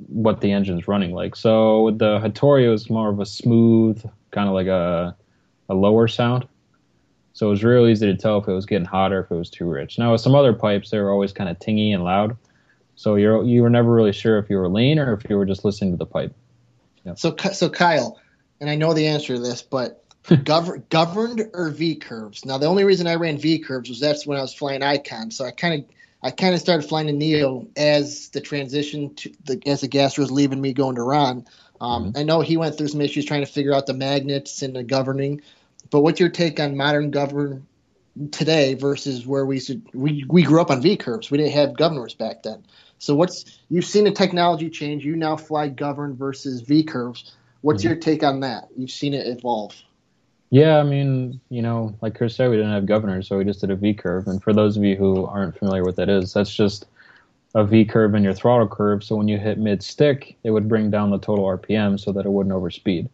what 0.08 0.40
the 0.40 0.50
engine's 0.50 0.88
running 0.88 1.12
like. 1.12 1.36
So 1.36 1.90
the 1.92 2.18
Hattori, 2.18 2.70
was 2.70 2.88
more 2.88 3.10
of 3.10 3.20
a 3.20 3.26
smooth, 3.26 4.02
kind 4.30 4.48
of 4.48 4.54
like 4.54 4.66
a 4.66 5.16
a 5.68 5.74
lower 5.74 6.08
sound. 6.08 6.48
So 7.32 7.46
it 7.46 7.50
was 7.50 7.64
real 7.64 7.86
easy 7.86 8.06
to 8.06 8.16
tell 8.16 8.38
if 8.38 8.48
it 8.48 8.52
was 8.52 8.66
getting 8.66 8.84
hot 8.84 9.12
or 9.12 9.20
if 9.20 9.30
it 9.30 9.34
was 9.34 9.50
too 9.50 9.66
rich. 9.66 9.98
Now 9.98 10.12
with 10.12 10.20
some 10.20 10.34
other 10.34 10.52
pipes, 10.52 10.90
they 10.90 10.98
were 10.98 11.10
always 11.10 11.32
kind 11.32 11.48
of 11.48 11.58
tingy 11.58 11.94
and 11.94 12.04
loud. 12.04 12.36
So 13.01 13.14
you're 13.14 13.42
you 13.44 13.62
were 13.62 13.70
never 13.70 13.90
really 13.90 14.12
sure 14.12 14.36
if 14.36 14.51
you 14.51 14.59
were 14.59 14.68
lean 14.68 14.98
or 14.98 15.14
if 15.14 15.24
you 15.30 15.38
were 15.38 15.46
just 15.46 15.64
listening 15.64 15.92
to 15.92 15.96
the 15.96 16.05
pipe. 16.05 16.34
So, 17.14 17.34
so 17.34 17.70
Kyle, 17.70 18.20
and 18.61 18.68
I 18.68 18.74
know 18.74 18.92
the 18.92 19.07
answer 19.07 19.36
to 19.36 19.40
this, 19.40 19.62
but 19.62 20.05
govern, 20.44 20.84
governed 20.90 21.48
or 21.55 21.70
V 21.70 21.94
curves? 21.94 22.44
Now, 22.44 22.59
the 22.59 22.66
only 22.66 22.84
reason 22.84 23.07
I 23.07 23.14
ran 23.14 23.38
V 23.38 23.61
curves 23.61 23.88
was 23.88 24.01
that's 24.01 24.26
when 24.26 24.36
I 24.36 24.42
was 24.42 24.53
flying 24.53 24.82
Icon. 24.82 25.30
So 25.30 25.46
I 25.46 25.51
kind 25.51 25.82
of, 25.82 25.90
I 26.22 26.30
kind 26.30 26.55
of 26.55 26.61
started 26.61 26.86
flying 26.86 27.07
the 27.07 27.14
Neo 27.14 27.66
as 27.74 28.28
the 28.28 28.40
transition 28.42 29.14
to 29.14 29.32
the 29.46 29.62
as 29.64 29.80
the 29.80 29.88
gas 29.88 30.18
was 30.18 30.30
leaving 30.30 30.61
me 30.61 30.74
going 30.74 30.96
to 30.96 31.03
Ron. 31.03 31.46
Um, 31.80 32.12
I 32.14 32.22
know 32.22 32.42
he 32.42 32.59
went 32.59 32.76
through 32.76 32.88
some 32.88 33.01
issues 33.01 33.24
trying 33.24 33.40
to 33.40 33.51
figure 33.51 33.72
out 33.72 33.86
the 33.86 33.94
magnets 33.94 34.61
and 34.61 34.76
the 34.76 34.82
governing. 34.82 35.40
But 35.88 36.01
what's 36.01 36.20
your 36.20 36.28
take 36.28 36.61
on 36.61 36.76
modern 36.76 37.12
govern 37.12 37.66
today 38.30 38.74
versus 38.74 39.26
where 39.26 39.46
we 39.46 39.59
should, 39.59 39.88
we 39.94 40.26
we 40.28 40.42
grew 40.42 40.61
up 40.61 40.70
on 40.70 40.82
V 40.82 40.98
curves? 40.98 41.30
We 41.30 41.38
didn't 41.38 41.55
have 41.55 41.78
governors 41.78 42.12
back 42.12 42.42
then. 42.42 42.62
So 43.01 43.14
what's 43.14 43.59
you've 43.70 43.86
seen 43.86 44.05
the 44.05 44.12
technology 44.12 44.68
change? 44.68 45.05
You 45.05 45.16
now 45.16 45.34
fly 45.36 45.68
govern 45.68 46.14
versus 46.14 46.61
V 46.61 46.84
curves. 46.84 47.32
What's 47.62 47.82
mm-hmm. 47.82 47.92
your 47.92 47.98
take 47.98 48.22
on 48.22 48.40
that? 48.40 48.68
You've 48.76 48.90
seen 48.90 49.14
it 49.14 49.26
evolve. 49.26 49.74
Yeah, 50.51 50.78
I 50.78 50.82
mean, 50.82 51.40
you 51.48 51.62
know, 51.62 51.96
like 52.03 52.14
Chris 52.14 52.36
said, 52.36 52.51
we 52.51 52.57
didn't 52.57 52.72
have 52.72 52.84
governors, 52.84 53.26
so 53.26 53.38
we 53.38 53.44
just 53.44 53.62
did 53.62 53.70
a 53.70 53.76
V 53.76 53.94
curve. 53.94 54.26
And 54.26 54.42
for 54.42 54.53
those 54.53 54.76
of 54.76 54.84
you 54.84 54.96
who 54.96 55.24
aren't 55.24 55.57
familiar 55.57 55.82
with 55.82 55.96
that 55.96 56.11
is, 56.11 56.34
that's 56.34 56.55
just 56.55 56.86
a 57.55 57.64
V 57.64 57.86
curve 57.86 58.14
in 58.14 58.22
your 58.22 58.34
throttle 58.34 58.68
curve. 58.68 59.03
So 59.03 59.16
when 59.16 59.28
you 59.28 59.38
hit 59.38 59.59
mid 59.59 59.82
stick, 59.82 60.36
it 60.44 60.51
would 60.51 60.68
bring 60.68 60.90
down 60.90 61.11
the 61.11 61.18
total 61.18 61.46
RPM 61.46 61.98
so 61.98 62.12
that 62.12 62.26
it 62.26 62.30
wouldn't 62.30 62.55
overspeed. 62.55 63.09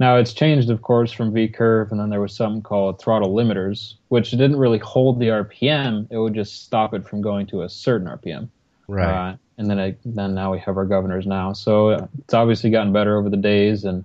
Now 0.00 0.16
it's 0.16 0.32
changed, 0.32 0.70
of 0.70 0.80
course, 0.80 1.12
from 1.12 1.34
V 1.34 1.48
curve, 1.48 1.90
and 1.90 2.00
then 2.00 2.08
there 2.08 2.20
was 2.20 2.34
something 2.34 2.62
called 2.62 2.98
throttle 2.98 3.34
limiters, 3.34 3.94
which 4.08 4.30
didn't 4.30 4.56
really 4.56 4.78
hold 4.78 5.18
the 5.18 5.28
RPM. 5.28 6.06
It 6.10 6.16
would 6.16 6.34
just 6.34 6.62
stop 6.62 6.94
it 6.94 7.06
from 7.06 7.20
going 7.20 7.46
to 7.48 7.62
a 7.62 7.68
certain 7.68 8.06
RPM. 8.06 8.48
Uh, 9.30 9.36
and 9.58 9.68
then 9.68 9.78
I, 9.78 9.96
then 10.04 10.34
now 10.34 10.52
we 10.52 10.58
have 10.60 10.76
our 10.76 10.86
governors 10.86 11.26
now. 11.26 11.52
So 11.52 11.90
uh, 11.90 12.06
it's 12.20 12.34
obviously 12.34 12.70
gotten 12.70 12.92
better 12.92 13.18
over 13.18 13.28
the 13.28 13.36
days, 13.36 13.84
and 13.84 14.04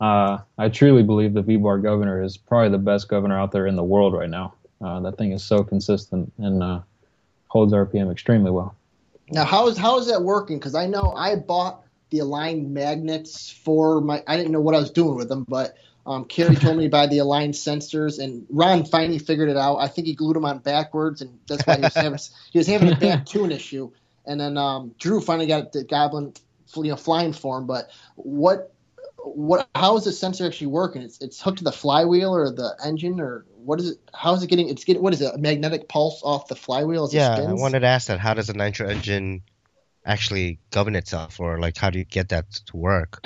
uh, 0.00 0.38
I 0.58 0.68
truly 0.68 1.02
believe 1.02 1.34
the 1.34 1.42
V-bar 1.42 1.78
governor 1.78 2.22
is 2.22 2.36
probably 2.36 2.70
the 2.70 2.78
best 2.78 3.08
governor 3.08 3.38
out 3.38 3.52
there 3.52 3.66
in 3.66 3.76
the 3.76 3.84
world 3.84 4.14
right 4.14 4.30
now. 4.30 4.54
Uh, 4.80 5.00
that 5.00 5.16
thing 5.16 5.32
is 5.32 5.42
so 5.42 5.64
consistent 5.64 6.32
and 6.38 6.62
uh, 6.62 6.80
holds 7.48 7.72
RPM 7.72 8.12
extremely 8.12 8.50
well. 8.50 8.74
Now, 9.30 9.44
how 9.44 9.68
is 9.68 9.76
how 9.76 9.98
is 9.98 10.06
that 10.08 10.22
working? 10.22 10.58
Because 10.58 10.74
I 10.74 10.86
know 10.86 11.12
I 11.16 11.36
bought 11.36 11.82
the 12.10 12.20
aligned 12.20 12.72
magnets 12.72 13.50
for 13.50 14.00
my. 14.00 14.22
I 14.26 14.36
didn't 14.36 14.52
know 14.52 14.60
what 14.60 14.74
I 14.74 14.78
was 14.78 14.90
doing 14.90 15.16
with 15.16 15.28
them, 15.28 15.44
but 15.48 15.76
um, 16.06 16.24
Kerry 16.26 16.54
told 16.56 16.76
me 16.76 16.84
to 16.84 16.90
buy 16.90 17.06
the 17.06 17.18
aligned 17.18 17.54
sensors, 17.54 18.22
and 18.22 18.46
Ron 18.50 18.84
finally 18.84 19.18
figured 19.18 19.48
it 19.48 19.56
out. 19.56 19.78
I 19.78 19.88
think 19.88 20.06
he 20.06 20.14
glued 20.14 20.36
them 20.36 20.44
on 20.44 20.58
backwards, 20.58 21.22
and 21.22 21.38
that's 21.48 21.66
why 21.66 21.76
he 21.76 21.82
was 21.82 21.94
having 21.94 22.18
he 22.52 22.58
was 22.58 22.66
having 22.66 22.92
a 22.92 22.96
bad 22.96 23.26
tune 23.26 23.50
issue. 23.50 23.90
And 24.26 24.40
then 24.40 24.56
um, 24.58 24.94
Drew 24.98 25.20
finally 25.20 25.46
got 25.46 25.72
the 25.72 25.84
Goblin, 25.84 26.32
you 26.74 26.84
know, 26.84 26.96
flying 26.96 27.32
for 27.32 27.58
him. 27.58 27.66
But 27.66 27.90
what 28.16 28.72
what 29.18 29.68
how 29.74 29.96
is 29.96 30.04
the 30.04 30.12
sensor 30.12 30.46
actually 30.46 30.68
working? 30.68 31.02
It's 31.02 31.20
it's 31.20 31.40
hooked 31.40 31.58
to 31.58 31.64
the 31.64 31.72
flywheel 31.72 32.34
or 32.34 32.50
the 32.50 32.76
engine, 32.84 33.20
or 33.20 33.44
what 33.56 33.80
is 33.80 33.90
it? 33.90 33.98
How 34.14 34.34
is 34.34 34.42
it 34.42 34.48
getting? 34.48 34.68
It's 34.68 34.84
getting 34.84 35.02
what 35.02 35.12
is 35.12 35.20
it? 35.20 35.34
A 35.34 35.38
magnetic 35.38 35.88
pulse 35.88 36.22
off 36.24 36.48
the 36.48 36.56
flywheel 36.56 37.04
as 37.04 37.12
it 37.12 37.18
Yeah, 37.18 37.36
I 37.36 37.52
wanted 37.52 37.80
to 37.80 37.86
ask 37.86 38.08
that. 38.08 38.20
How 38.20 38.34
does 38.34 38.48
a 38.48 38.54
nitro 38.54 38.88
engine 38.88 39.42
actually 40.04 40.60
govern 40.70 40.94
itself, 40.94 41.40
or 41.40 41.58
like 41.58 41.76
how 41.76 41.90
do 41.90 41.98
you 41.98 42.04
get 42.04 42.28
that 42.28 42.50
to 42.66 42.76
work? 42.76 43.24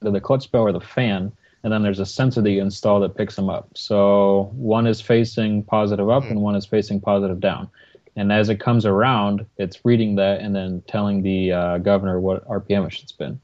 The, 0.00 0.10
the 0.10 0.20
clutch 0.20 0.50
bell 0.50 0.62
or 0.62 0.72
the 0.72 0.80
fan, 0.80 1.32
and 1.62 1.72
then 1.72 1.82
there's 1.82 2.00
a 2.00 2.06
sensor 2.06 2.42
that 2.42 2.50
you 2.50 2.60
install 2.62 3.00
that 3.00 3.16
picks 3.16 3.36
them 3.36 3.48
up. 3.48 3.70
So 3.74 4.50
one 4.54 4.86
is 4.86 5.00
facing 5.00 5.64
positive 5.64 6.08
up, 6.08 6.24
Mhm. 6.24 6.30
and 6.32 6.42
one 6.42 6.56
is 6.56 6.66
facing 6.66 7.00
positive 7.00 7.40
down. 7.40 7.68
And 8.16 8.32
as 8.32 8.48
it 8.48 8.60
comes 8.60 8.86
around, 8.86 9.46
it's 9.56 9.84
reading 9.84 10.16
that 10.16 10.40
and 10.40 10.54
then 10.54 10.82
telling 10.86 11.22
the 11.22 11.52
uh, 11.52 11.78
governor 11.78 12.20
what 12.20 12.46
RPM 12.48 12.86
it 12.86 12.92
should 12.92 13.08
spin. 13.08 13.40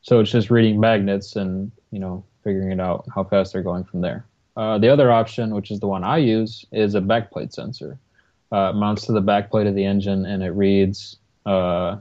So 0.00 0.20
it's 0.20 0.30
just 0.30 0.50
reading 0.50 0.80
magnets 0.80 1.36
and 1.36 1.70
you 1.90 1.98
know 1.98 2.24
figuring 2.42 2.72
it 2.72 2.80
out 2.80 3.06
how 3.14 3.24
fast 3.24 3.52
they're 3.52 3.62
going 3.62 3.84
from 3.84 4.00
there. 4.00 4.24
Uh, 4.56 4.78
the 4.78 4.88
other 4.88 5.10
option, 5.10 5.54
which 5.54 5.70
is 5.70 5.80
the 5.80 5.86
one 5.86 6.04
I 6.04 6.18
use, 6.18 6.64
is 6.72 6.94
a 6.94 7.00
backplate 7.00 7.52
sensor. 7.52 7.98
Uh, 8.50 8.70
it 8.70 8.76
mounts 8.76 9.06
to 9.06 9.12
the 9.12 9.22
backplate 9.22 9.66
of 9.66 9.74
the 9.74 9.84
engine 9.84 10.26
and 10.26 10.42
it 10.42 10.50
reads 10.50 11.16
uh, 11.46 11.96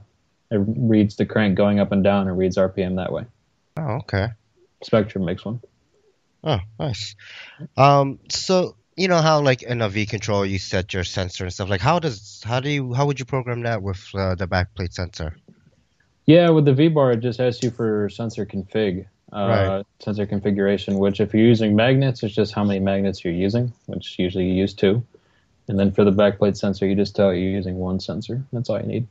it 0.50 0.62
reads 0.66 1.16
the 1.16 1.26
crank 1.26 1.56
going 1.56 1.80
up 1.80 1.92
and 1.92 2.04
down 2.04 2.28
and 2.28 2.38
reads 2.38 2.58
RPM 2.58 2.98
that 2.98 3.12
way. 3.12 3.26
Oh, 3.78 4.00
okay. 4.00 4.28
Spektrum 4.84 5.24
makes 5.24 5.46
one. 5.46 5.62
Oh, 6.44 6.60
nice. 6.80 7.16
Um, 7.78 8.20
so 8.30 8.76
you 8.96 9.08
know 9.08 9.22
how 9.22 9.42
like 9.42 9.64
in 9.64 9.82
a 9.82 9.90
V 9.90 10.06
control 10.06 10.46
you 10.46 10.60
set 10.60 10.94
your 10.94 11.04
sensor 11.04 11.46
and 11.46 11.54
stuff. 11.54 11.70
Like 11.70 11.82
how 11.82 12.00
does 12.00 12.42
how 12.46 12.60
do 12.60 12.70
you 12.70 12.94
how 12.94 13.06
would 13.06 13.20
you 13.20 13.26
program 13.26 13.62
that 13.64 13.82
with 13.82 14.04
uh, 14.14 14.36
the 14.36 14.48
backplate 14.48 14.94
sensor? 14.94 15.36
Yeah, 16.26 16.50
with 16.50 16.66
the 16.66 16.74
V 16.74 16.90
bar, 16.90 17.12
it 17.14 17.20
just 17.20 17.40
asks 17.40 17.64
you 17.64 17.72
for 17.72 18.08
sensor 18.10 18.46
config, 18.46 19.06
uh, 19.34 19.38
Right. 19.48 19.86
sensor 20.00 20.26
configuration. 20.26 21.00
Which, 21.00 21.20
if 21.20 21.34
you're 21.34 21.46
using 21.48 21.76
magnets, 21.76 22.22
it's 22.24 22.36
just 22.36 22.54
how 22.54 22.64
many 22.64 22.80
magnets 22.80 23.26
you're 23.26 23.34
using, 23.34 23.74
which 23.88 24.20
usually 24.20 24.46
you 24.46 24.54
use 24.54 24.74
two. 24.74 25.04
And 25.68 25.80
then 25.80 25.92
for 25.92 26.04
the 26.04 26.12
backplate 26.12 26.58
sensor, 26.58 26.86
you 26.86 26.96
just 26.96 27.16
tell 27.16 27.32
it 27.32 27.38
you're 27.38 27.52
using 27.52 27.78
one 27.78 28.00
sensor. 28.00 28.44
That's 28.54 28.70
all 28.70 28.80
you 28.80 28.88
need. 28.88 29.08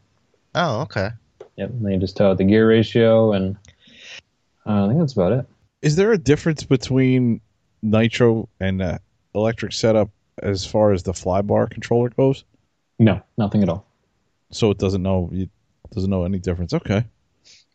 Oh, 0.54 0.82
okay. 0.82 1.10
Yep. 1.56 1.70
And 1.70 1.84
then 1.84 1.92
you 1.92 1.98
just 1.98 2.16
tell 2.16 2.32
it 2.32 2.38
the 2.38 2.44
gear 2.44 2.68
ratio, 2.68 3.32
and 3.32 3.56
uh, 4.66 4.84
I 4.84 4.88
think 4.88 5.00
that's 5.00 5.14
about 5.14 5.32
it. 5.32 5.46
Is 5.82 5.96
there 5.96 6.12
a 6.12 6.18
difference 6.18 6.62
between 6.62 7.40
nitro 7.82 8.48
and 8.60 8.82
uh, 8.82 8.98
electric 9.34 9.72
setup 9.72 10.10
as 10.42 10.64
far 10.64 10.92
as 10.92 11.02
the 11.02 11.12
flybar 11.12 11.70
controller 11.70 12.10
goes? 12.10 12.44
No, 12.98 13.22
nothing 13.38 13.62
at 13.62 13.68
all. 13.68 13.86
So 14.50 14.70
it 14.70 14.78
doesn't 14.78 15.02
know 15.02 15.30
it 15.32 15.48
doesn't 15.92 16.10
know 16.10 16.24
any 16.24 16.38
difference. 16.38 16.74
Okay. 16.74 17.04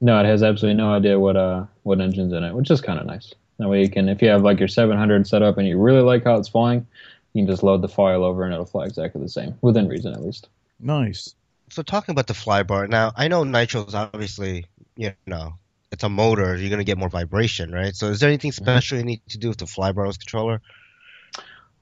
No, 0.01 0.20
it 0.20 0.26
has 0.26 0.43
absolutely 0.43 0.78
no 0.78 0.93
idea 0.93 1.20
what 1.20 1.36
uh 1.36 1.66
what 1.84 2.01
engine's 2.01 2.34
in 2.34 2.43
it, 2.43 2.53
which 2.53 2.70
is 2.72 2.82
kind 2.82 2.99
of 2.99 3.06
nice. 3.06 3.34
That 3.58 3.70
way 3.70 3.82
you 3.82 3.89
can, 3.89 4.10
if 4.10 4.22
you 4.22 4.28
have 4.30 4.43
like 4.43 4.60
your 4.60 4.68
700 4.68 5.26
set 5.26 5.41
up 5.41 5.58
and 5.58 5.68
you 5.68 5.80
really 5.80 6.01
like 6.01 6.26
how 6.26 6.36
it's 6.36 6.49
flying, 6.49 6.86
you 7.34 7.43
can 7.43 7.51
just 7.51 7.64
load 7.64 7.82
the 7.82 7.88
file 7.88 8.24
over 8.24 8.43
and 8.43 8.53
it'll 8.53 8.66
fly 8.66 8.86
exactly 8.86 9.22
the 9.22 9.30
same, 9.30 9.58
within 9.62 9.88
reason 9.88 10.14
at 10.14 10.22
least. 10.22 10.49
Nice. 10.80 11.36
So 11.70 11.82
talking 11.82 12.12
about 12.12 12.28
the 12.28 12.34
flybar 12.34 12.89
now, 12.89 13.14
I 13.16 13.28
know 13.28 13.43
nitro's 13.43 13.95
obviously 13.95 14.66
you 14.97 15.14
know 15.26 15.53
it's 15.91 16.03
a 16.03 16.10
motor. 16.10 16.56
You're 16.58 16.70
gonna 16.70 16.84
get 16.84 16.97
more 16.97 17.10
vibration, 17.10 17.72
right? 17.72 17.95
So 17.95 18.08
is 18.08 18.20
there 18.20 18.30
anything 18.30 18.51
special 18.51 18.97
you 18.97 19.06
need 19.06 19.22
to 19.30 19.38
do 19.38 19.49
with 19.49 19.58
the 19.58 19.66
flybar 19.66 20.06
with 20.08 20.20
controller? 20.20 20.62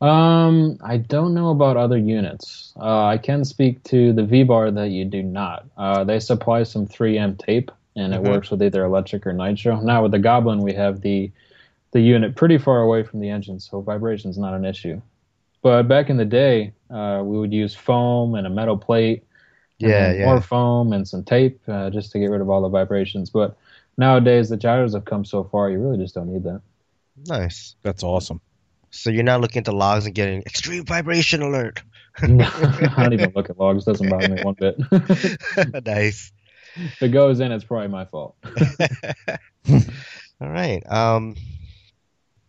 Um, 0.03 0.77
I 0.83 0.97
don't 0.97 1.33
know 1.33 1.51
about 1.51 1.77
other 1.77 1.97
units. 1.97 2.73
Uh, 2.77 3.05
I 3.05 3.17
can 3.17 3.45
speak 3.45 3.81
to 3.83 4.11
the 4.11 4.25
V 4.25 4.43
bar 4.43 4.69
that 4.69 4.89
you 4.89 5.05
do 5.05 5.23
not. 5.23 5.65
Uh, 5.77 6.03
they 6.03 6.19
supply 6.19 6.63
some 6.63 6.85
3M 6.85 7.37
tape, 7.37 7.71
and 7.95 8.13
it 8.13 8.21
Mhm. 8.21 8.27
works 8.27 8.51
with 8.51 8.61
either 8.61 8.83
electric 8.83 9.25
or 9.25 9.31
nitro. 9.31 9.79
Now 9.79 10.03
with 10.03 10.11
the 10.11 10.19
Goblin, 10.19 10.59
we 10.59 10.73
have 10.73 11.01
the 11.01 11.31
the 11.93 12.01
unit 12.01 12.35
pretty 12.35 12.57
far 12.57 12.81
away 12.81 13.03
from 13.03 13.19
the 13.19 13.29
engine, 13.29 13.59
so 13.59 13.79
vibration's 13.79 14.35
not 14.37 14.55
an 14.55 14.65
issue. 14.65 14.99
But 15.61 15.83
back 15.87 16.09
in 16.09 16.17
the 16.17 16.25
day, 16.25 16.73
uh, 16.89 17.21
we 17.23 17.37
would 17.37 17.53
use 17.53 17.75
foam 17.75 18.33
and 18.33 18.47
a 18.47 18.49
metal 18.49 18.75
plate, 18.77 19.23
Yeah, 19.77 20.11
yeah. 20.11 20.25
more 20.25 20.41
foam 20.41 20.91
and 20.91 21.07
some 21.07 21.23
tape 21.23 21.61
uh, 21.67 21.91
just 21.91 22.11
to 22.13 22.19
get 22.19 22.31
rid 22.31 22.41
of 22.41 22.49
all 22.49 22.61
the 22.63 22.67
vibrations. 22.67 23.29
But 23.29 23.55
nowadays, 23.95 24.49
the 24.49 24.57
gyros 24.57 24.95
have 24.95 25.05
come 25.05 25.23
so 25.23 25.43
far, 25.43 25.69
you 25.69 25.77
really 25.77 25.99
just 25.99 26.15
don't 26.15 26.33
need 26.33 26.43
that. 26.45 26.61
Nice. 27.27 27.75
That's 27.83 28.01
awesome. 28.03 28.41
So 28.93 29.09
you're 29.09 29.23
not 29.23 29.41
looking 29.41 29.59
at 29.59 29.65
the 29.65 29.73
logs 29.73 30.05
and 30.05 30.13
getting 30.13 30.41
extreme 30.43 30.85
vibration 30.85 31.41
alert. 31.41 31.81
I 32.21 32.27
don't 32.27 33.13
even 33.13 33.33
look 33.35 33.49
at 33.49 33.59
logs; 33.59 33.85
doesn't 33.85 34.07
bother 34.07 34.29
me 34.29 34.43
one 34.43 34.53
bit. 34.53 34.77
nice. 35.85 36.31
if 36.75 37.01
it 37.01 37.09
goes 37.09 37.39
in, 37.39 37.51
it's 37.51 37.63
probably 37.63 37.87
my 37.87 38.05
fault. 38.05 38.35
All 40.39 40.49
right. 40.49 40.83
Um, 40.87 41.35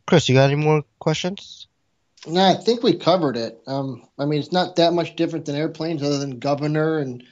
Chris, 0.07 0.29
you 0.29 0.35
got 0.35 0.51
any 0.51 0.63
more 0.63 0.83
questions? 0.99 1.67
No, 2.27 2.43
I 2.43 2.55
think 2.55 2.83
we 2.83 2.99
covered 2.99 3.39
it. 3.39 3.63
Um, 3.67 4.07
I 4.19 4.27
mean, 4.27 4.41
it's 4.41 4.53
not 4.53 4.77
that 4.77 4.93
much 4.93 5.17
different 5.17 5.47
than 5.47 5.57
airplanes, 5.57 6.03
other 6.03 6.19
than 6.19 6.41
governor 6.41 6.99
and 6.99 7.25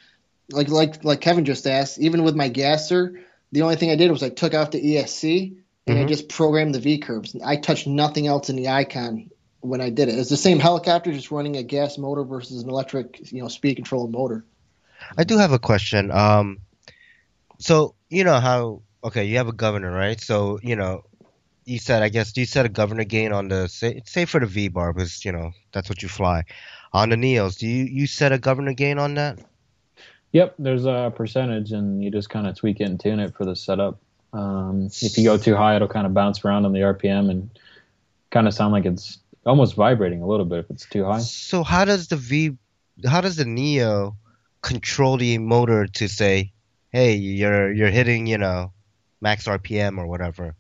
like 0.50 0.70
like 0.70 1.04
like 1.04 1.20
Kevin 1.20 1.44
just 1.44 1.66
asked. 1.66 1.98
Even 1.98 2.24
with 2.24 2.34
my 2.34 2.48
gasser, 2.48 3.20
the 3.52 3.60
only 3.60 3.76
thing 3.76 3.90
I 3.90 3.96
did 3.96 4.10
was 4.10 4.22
I 4.22 4.30
took 4.30 4.54
out 4.54 4.72
the 4.72 4.82
ESC 4.82 5.61
and 5.86 5.98
I 5.98 6.04
Mhm. 6.04 6.08
just 6.08 6.28
programmed 6.28 6.74
the 6.74 6.80
V 6.80 6.98
curves. 6.98 7.36
I 7.44 7.56
touched 7.56 7.86
nothing 7.86 8.26
else 8.26 8.48
in 8.48 8.56
the 8.56 8.68
icon 8.68 9.30
when 9.60 9.80
I 9.80 9.90
did 9.90 10.08
it. 10.08 10.18
It's 10.18 10.30
the 10.30 10.36
same 10.36 10.58
helicopter, 10.58 11.12
just 11.12 11.30
running 11.30 11.56
a 11.56 11.62
gas 11.62 11.98
motor 11.98 12.24
versus 12.24 12.62
an 12.62 12.68
electric, 12.68 13.32
you 13.32 13.42
know, 13.42 13.48
speed 13.48 13.76
controlled 13.76 14.12
motor. 14.12 14.44
I 15.18 15.24
do 15.24 15.38
have 15.38 15.52
a 15.52 15.58
question. 15.58 16.10
Um, 16.10 16.60
so 17.58 17.94
you 18.10 18.24
know 18.24 18.40
how 18.40 18.82
okay, 19.04 19.24
you 19.24 19.36
have 19.38 19.48
a 19.48 19.52
governor, 19.52 19.90
right? 19.90 20.20
So 20.20 20.58
you 20.62 20.76
know, 20.76 21.04
you 21.64 21.78
said 21.78 22.02
I 22.02 22.08
guess 22.08 22.36
you 22.36 22.46
set 22.46 22.66
a 22.66 22.68
governor 22.68 23.04
gain 23.04 23.32
on 23.32 23.48
the 23.48 23.68
say, 23.68 24.02
say 24.04 24.24
for 24.24 24.40
the 24.40 24.46
V 24.46 24.68
bar 24.68 24.92
because 24.92 25.24
you 25.24 25.32
know 25.32 25.52
that's 25.72 25.88
what 25.88 26.02
you 26.02 26.08
fly. 26.08 26.44
On 26.92 27.08
the 27.08 27.16
Neos, 27.16 27.58
do 27.58 27.66
you 27.66 27.84
you 27.84 28.06
set 28.06 28.32
a 28.32 28.38
governor 28.38 28.74
gain 28.74 28.98
on 28.98 29.14
that? 29.14 29.38
Yep, 30.32 30.54
there's 30.58 30.86
a 30.86 31.12
percentage, 31.14 31.72
and 31.72 32.02
you 32.02 32.10
just 32.10 32.30
kind 32.30 32.46
of 32.46 32.56
tweak 32.56 32.80
it 32.80 32.84
and 32.84 32.98
tune 32.98 33.20
it 33.20 33.34
for 33.34 33.44
the 33.44 33.54
setup. 33.54 34.00
Um, 34.32 34.86
if 35.00 35.18
you 35.18 35.24
go 35.24 35.36
too 35.36 35.54
high, 35.54 35.76
it'll 35.76 35.88
kind 35.88 36.06
of 36.06 36.14
bounce 36.14 36.44
around 36.44 36.64
on 36.64 36.72
the 36.72 36.80
RPM 36.80 37.30
and 37.30 37.50
kind 38.30 38.46
of 38.46 38.54
sound 38.54 38.72
like 38.72 38.86
it's 38.86 39.18
almost 39.44 39.74
vibrating 39.74 40.22
a 40.22 40.26
little 40.26 40.46
bit 40.46 40.60
if 40.60 40.70
it's 40.70 40.86
too 40.86 41.04
high. 41.04 41.18
So 41.18 41.62
how 41.62 41.84
does 41.84 42.08
the 42.08 42.16
V, 42.16 42.56
how 43.06 43.20
does 43.20 43.36
the 43.36 43.44
Neo 43.44 44.16
control 44.62 45.16
the 45.18 45.38
motor 45.38 45.86
to 45.86 46.08
say, 46.08 46.52
hey, 46.90 47.14
you're 47.14 47.72
you're 47.72 47.90
hitting 47.90 48.26
you 48.26 48.38
know 48.38 48.72
max 49.20 49.46
RPM 49.46 49.98
or 49.98 50.06
whatever? 50.06 50.54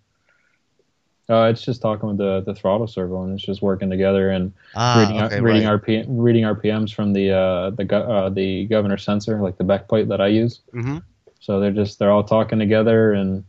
Uh, 1.30 1.44
it's 1.44 1.62
just 1.62 1.80
talking 1.80 2.08
with 2.08 2.18
the, 2.18 2.42
the 2.44 2.54
throttle 2.54 2.86
servo, 2.86 3.22
and 3.22 3.34
it's 3.34 3.44
just 3.44 3.62
working 3.62 3.88
together 3.88 4.30
and 4.30 4.52
Ah, 4.74 4.98
reading 4.98 5.22
okay, 5.22 5.40
reading 5.40 5.62
right. 5.62 5.80
RPM 5.80 6.04
reading 6.08 6.44
RPMs 6.44 6.92
from 6.92 7.12
the 7.12 7.30
uh, 7.30 7.70
the 7.70 7.84
go- 7.84 8.02
uh, 8.02 8.28
the 8.28 8.66
governor 8.66 8.98
sensor, 8.98 9.40
like 9.40 9.56
the 9.56 9.64
back 9.64 9.88
plate 9.88 10.08
that 10.08 10.20
I 10.20 10.26
use. 10.26 10.60
hmm 10.72 10.98
So 11.40 11.60
they're 11.60 11.72
just 11.72 11.98
they're 11.98 12.10
all 12.10 12.24
talking 12.24 12.58
together 12.58 13.12
and 13.12 13.44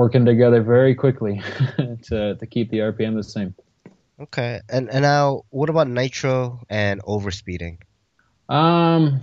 working 0.00 0.24
together 0.24 0.62
very 0.62 0.94
quickly 0.94 1.42
to 2.08 2.34
to 2.40 2.46
keep 2.46 2.70
the 2.70 2.78
RPM 2.78 3.14
the 3.14 3.22
same. 3.22 3.54
Okay, 4.18 4.60
and 4.68 4.88
and 4.90 5.02
now 5.02 5.42
what 5.50 5.68
about 5.68 5.88
nitro 5.88 6.60
and 6.70 7.02
overspeeding? 7.02 7.76
Um, 8.48 9.20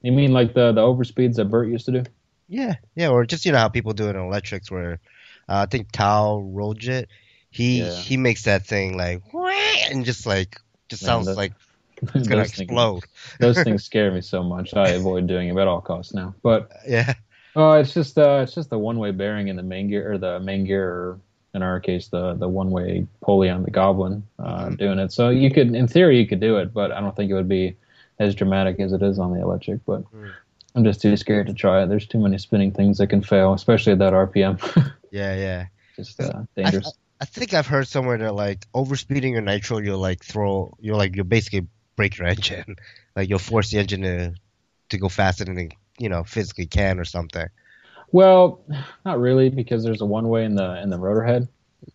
you 0.00 0.12
mean 0.12 0.32
like 0.32 0.54
the 0.54 0.72
the 0.72 0.80
overspeeds 0.80 1.36
that 1.36 1.46
Bert 1.52 1.68
used 1.68 1.84
to 1.86 1.92
do? 1.92 2.02
Yeah, 2.48 2.74
yeah, 2.96 3.08
or 3.10 3.26
just 3.26 3.44
you 3.44 3.52
know 3.52 3.58
how 3.58 3.68
people 3.68 3.92
do 3.92 4.08
it 4.08 4.16
in 4.16 4.22
electrics, 4.22 4.70
where 4.70 4.92
uh, 5.48 5.64
I 5.64 5.66
think 5.66 5.92
Tao 5.92 6.40
Rojit, 6.56 7.06
he 7.50 7.80
Yeah. 7.80 7.94
he 8.08 8.16
makes 8.16 8.44
that 8.44 8.64
thing 8.66 8.96
like 8.96 9.20
and 9.92 10.04
just 10.06 10.24
like 10.26 10.56
just 10.88 11.02
Man, 11.02 11.08
sounds 11.08 11.26
that- 11.26 11.36
like 11.36 11.52
it's 12.14 12.28
gonna 12.28 12.42
those 12.42 12.52
things, 12.56 12.70
explode. 12.70 13.04
those 13.40 13.62
things 13.62 13.84
scare 13.84 14.10
me 14.10 14.20
so 14.22 14.42
much. 14.42 14.72
I 14.74 14.88
avoid 14.96 15.26
doing 15.26 15.48
it 15.48 15.56
at 15.56 15.68
all 15.68 15.80
costs 15.82 16.14
now. 16.14 16.34
But 16.42 16.70
Yeah, 16.88 17.12
oh, 17.56 17.72
it's 17.72 17.94
just 17.94 18.18
uh, 18.18 18.40
it's 18.42 18.54
just 18.54 18.70
the 18.70 18.78
one 18.78 18.98
way 18.98 19.10
bearing 19.10 19.48
in 19.48 19.56
the 19.56 19.62
main 19.62 19.88
gear 19.88 20.12
or 20.12 20.18
the 20.18 20.40
main 20.40 20.64
gear, 20.64 20.88
or 20.88 21.20
in 21.54 21.62
our 21.62 21.80
case, 21.80 22.08
the 22.08 22.34
the 22.34 22.48
one 22.48 22.70
way 22.70 23.06
pulley 23.22 23.48
on 23.50 23.62
the 23.62 23.70
Goblin 23.70 24.22
uh, 24.38 24.66
Mhm. 24.66 24.78
doing 24.78 24.98
it. 24.98 25.12
So 25.12 25.30
you 25.30 25.50
could, 25.50 25.74
in 25.74 25.86
theory, 25.88 26.18
you 26.18 26.26
could 26.26 26.40
do 26.40 26.58
it, 26.58 26.72
but 26.72 26.92
I 26.92 27.00
don't 27.00 27.14
think 27.16 27.30
it 27.30 27.34
would 27.34 27.48
be 27.48 27.76
as 28.18 28.34
dramatic 28.34 28.80
as 28.80 28.92
it 28.92 29.02
is 29.02 29.18
on 29.18 29.32
the 29.32 29.40
electric. 29.40 29.84
But 29.86 30.02
Mm. 30.12 30.30
I'm 30.74 30.84
just 30.84 31.00
too 31.00 31.16
scared 31.16 31.46
to 31.48 31.54
try 31.54 31.82
it. 31.82 31.88
There's 31.88 32.06
too 32.06 32.18
many 32.20 32.38
spinning 32.38 32.70
things 32.72 32.98
that 32.98 33.08
can 33.08 33.22
fail, 33.22 33.52
especially 33.54 33.92
at 33.92 33.98
that 34.00 34.12
RPM. 34.12 34.58
yeah, 35.10 35.34
yeah. 35.34 35.66
just 35.96 36.20
uh, 36.20 36.42
dangerous. 36.54 36.92
I 37.20 37.24
think 37.24 37.52
I've 37.54 37.66
heard 37.66 37.88
somewhere 37.88 38.16
that 38.18 38.34
like 38.34 38.64
overspeeding 38.72 39.32
your 39.32 39.40
nitro, 39.40 39.78
you'll 39.78 39.98
like 39.98 40.22
throw, 40.24 40.76
you'll 40.78 40.98
like 40.98 41.16
you'll 41.16 41.24
basically 41.24 41.66
break 41.96 42.16
your 42.18 42.28
engine, 42.28 42.76
like 43.16 43.28
you'll 43.28 43.40
force 43.40 43.70
the 43.72 43.78
engine 43.78 44.02
to 44.02 44.34
to 44.90 44.98
go 44.98 45.08
faster 45.08 45.44
than 45.44 45.58
it, 45.58 45.72
you 45.98 46.08
know 46.08 46.24
physically 46.24 46.66
can 46.66 46.98
or 46.98 47.04
something. 47.04 47.46
Well, 48.10 48.60
not 49.04 49.18
really, 49.20 49.50
because 49.50 49.84
there's 49.84 50.00
a 50.00 50.06
one 50.06 50.28
way 50.28 50.44
in 50.44 50.54
the 50.54 50.80
in 50.82 50.90
the 50.90 50.98
rotor 50.98 51.22
head. 51.24 51.48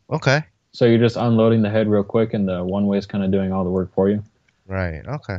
Okay, 0.09 0.43
So 0.71 0.85
you're 0.85 0.99
just 0.99 1.17
unloading 1.17 1.61
the 1.61 1.69
head 1.69 1.87
real 1.87 2.03
quick, 2.03 2.33
and 2.33 2.47
the 2.47 2.63
one 2.63 2.87
way 2.87 2.97
is 2.97 3.05
kind 3.05 3.23
of 3.23 3.31
doing 3.31 3.51
all 3.51 3.63
the 3.63 3.69
work 3.69 3.93
for 3.93 4.09
you. 4.09 4.23
right, 4.67 5.01
okay. 5.07 5.37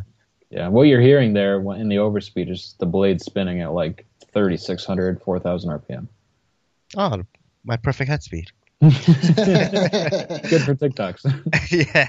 Yeah, 0.50 0.68
what 0.68 0.82
you're 0.82 1.00
hearing 1.00 1.32
there 1.32 1.56
in 1.74 1.88
the 1.88 1.96
overspeed 1.96 2.50
is 2.50 2.74
the 2.78 2.86
blade 2.86 3.20
spinning 3.20 3.60
at 3.60 3.72
like 3.72 4.06
3,600, 4.32 5.20
4,000 5.22 5.70
RPM. 5.70 6.06
Oh, 6.96 7.22
my 7.64 7.76
perfect 7.76 8.08
head 8.10 8.22
speed. 8.22 8.50
Good 8.80 8.92
for 10.62 10.74
tic-tocs. 10.74 11.24
yeah. 11.94 12.08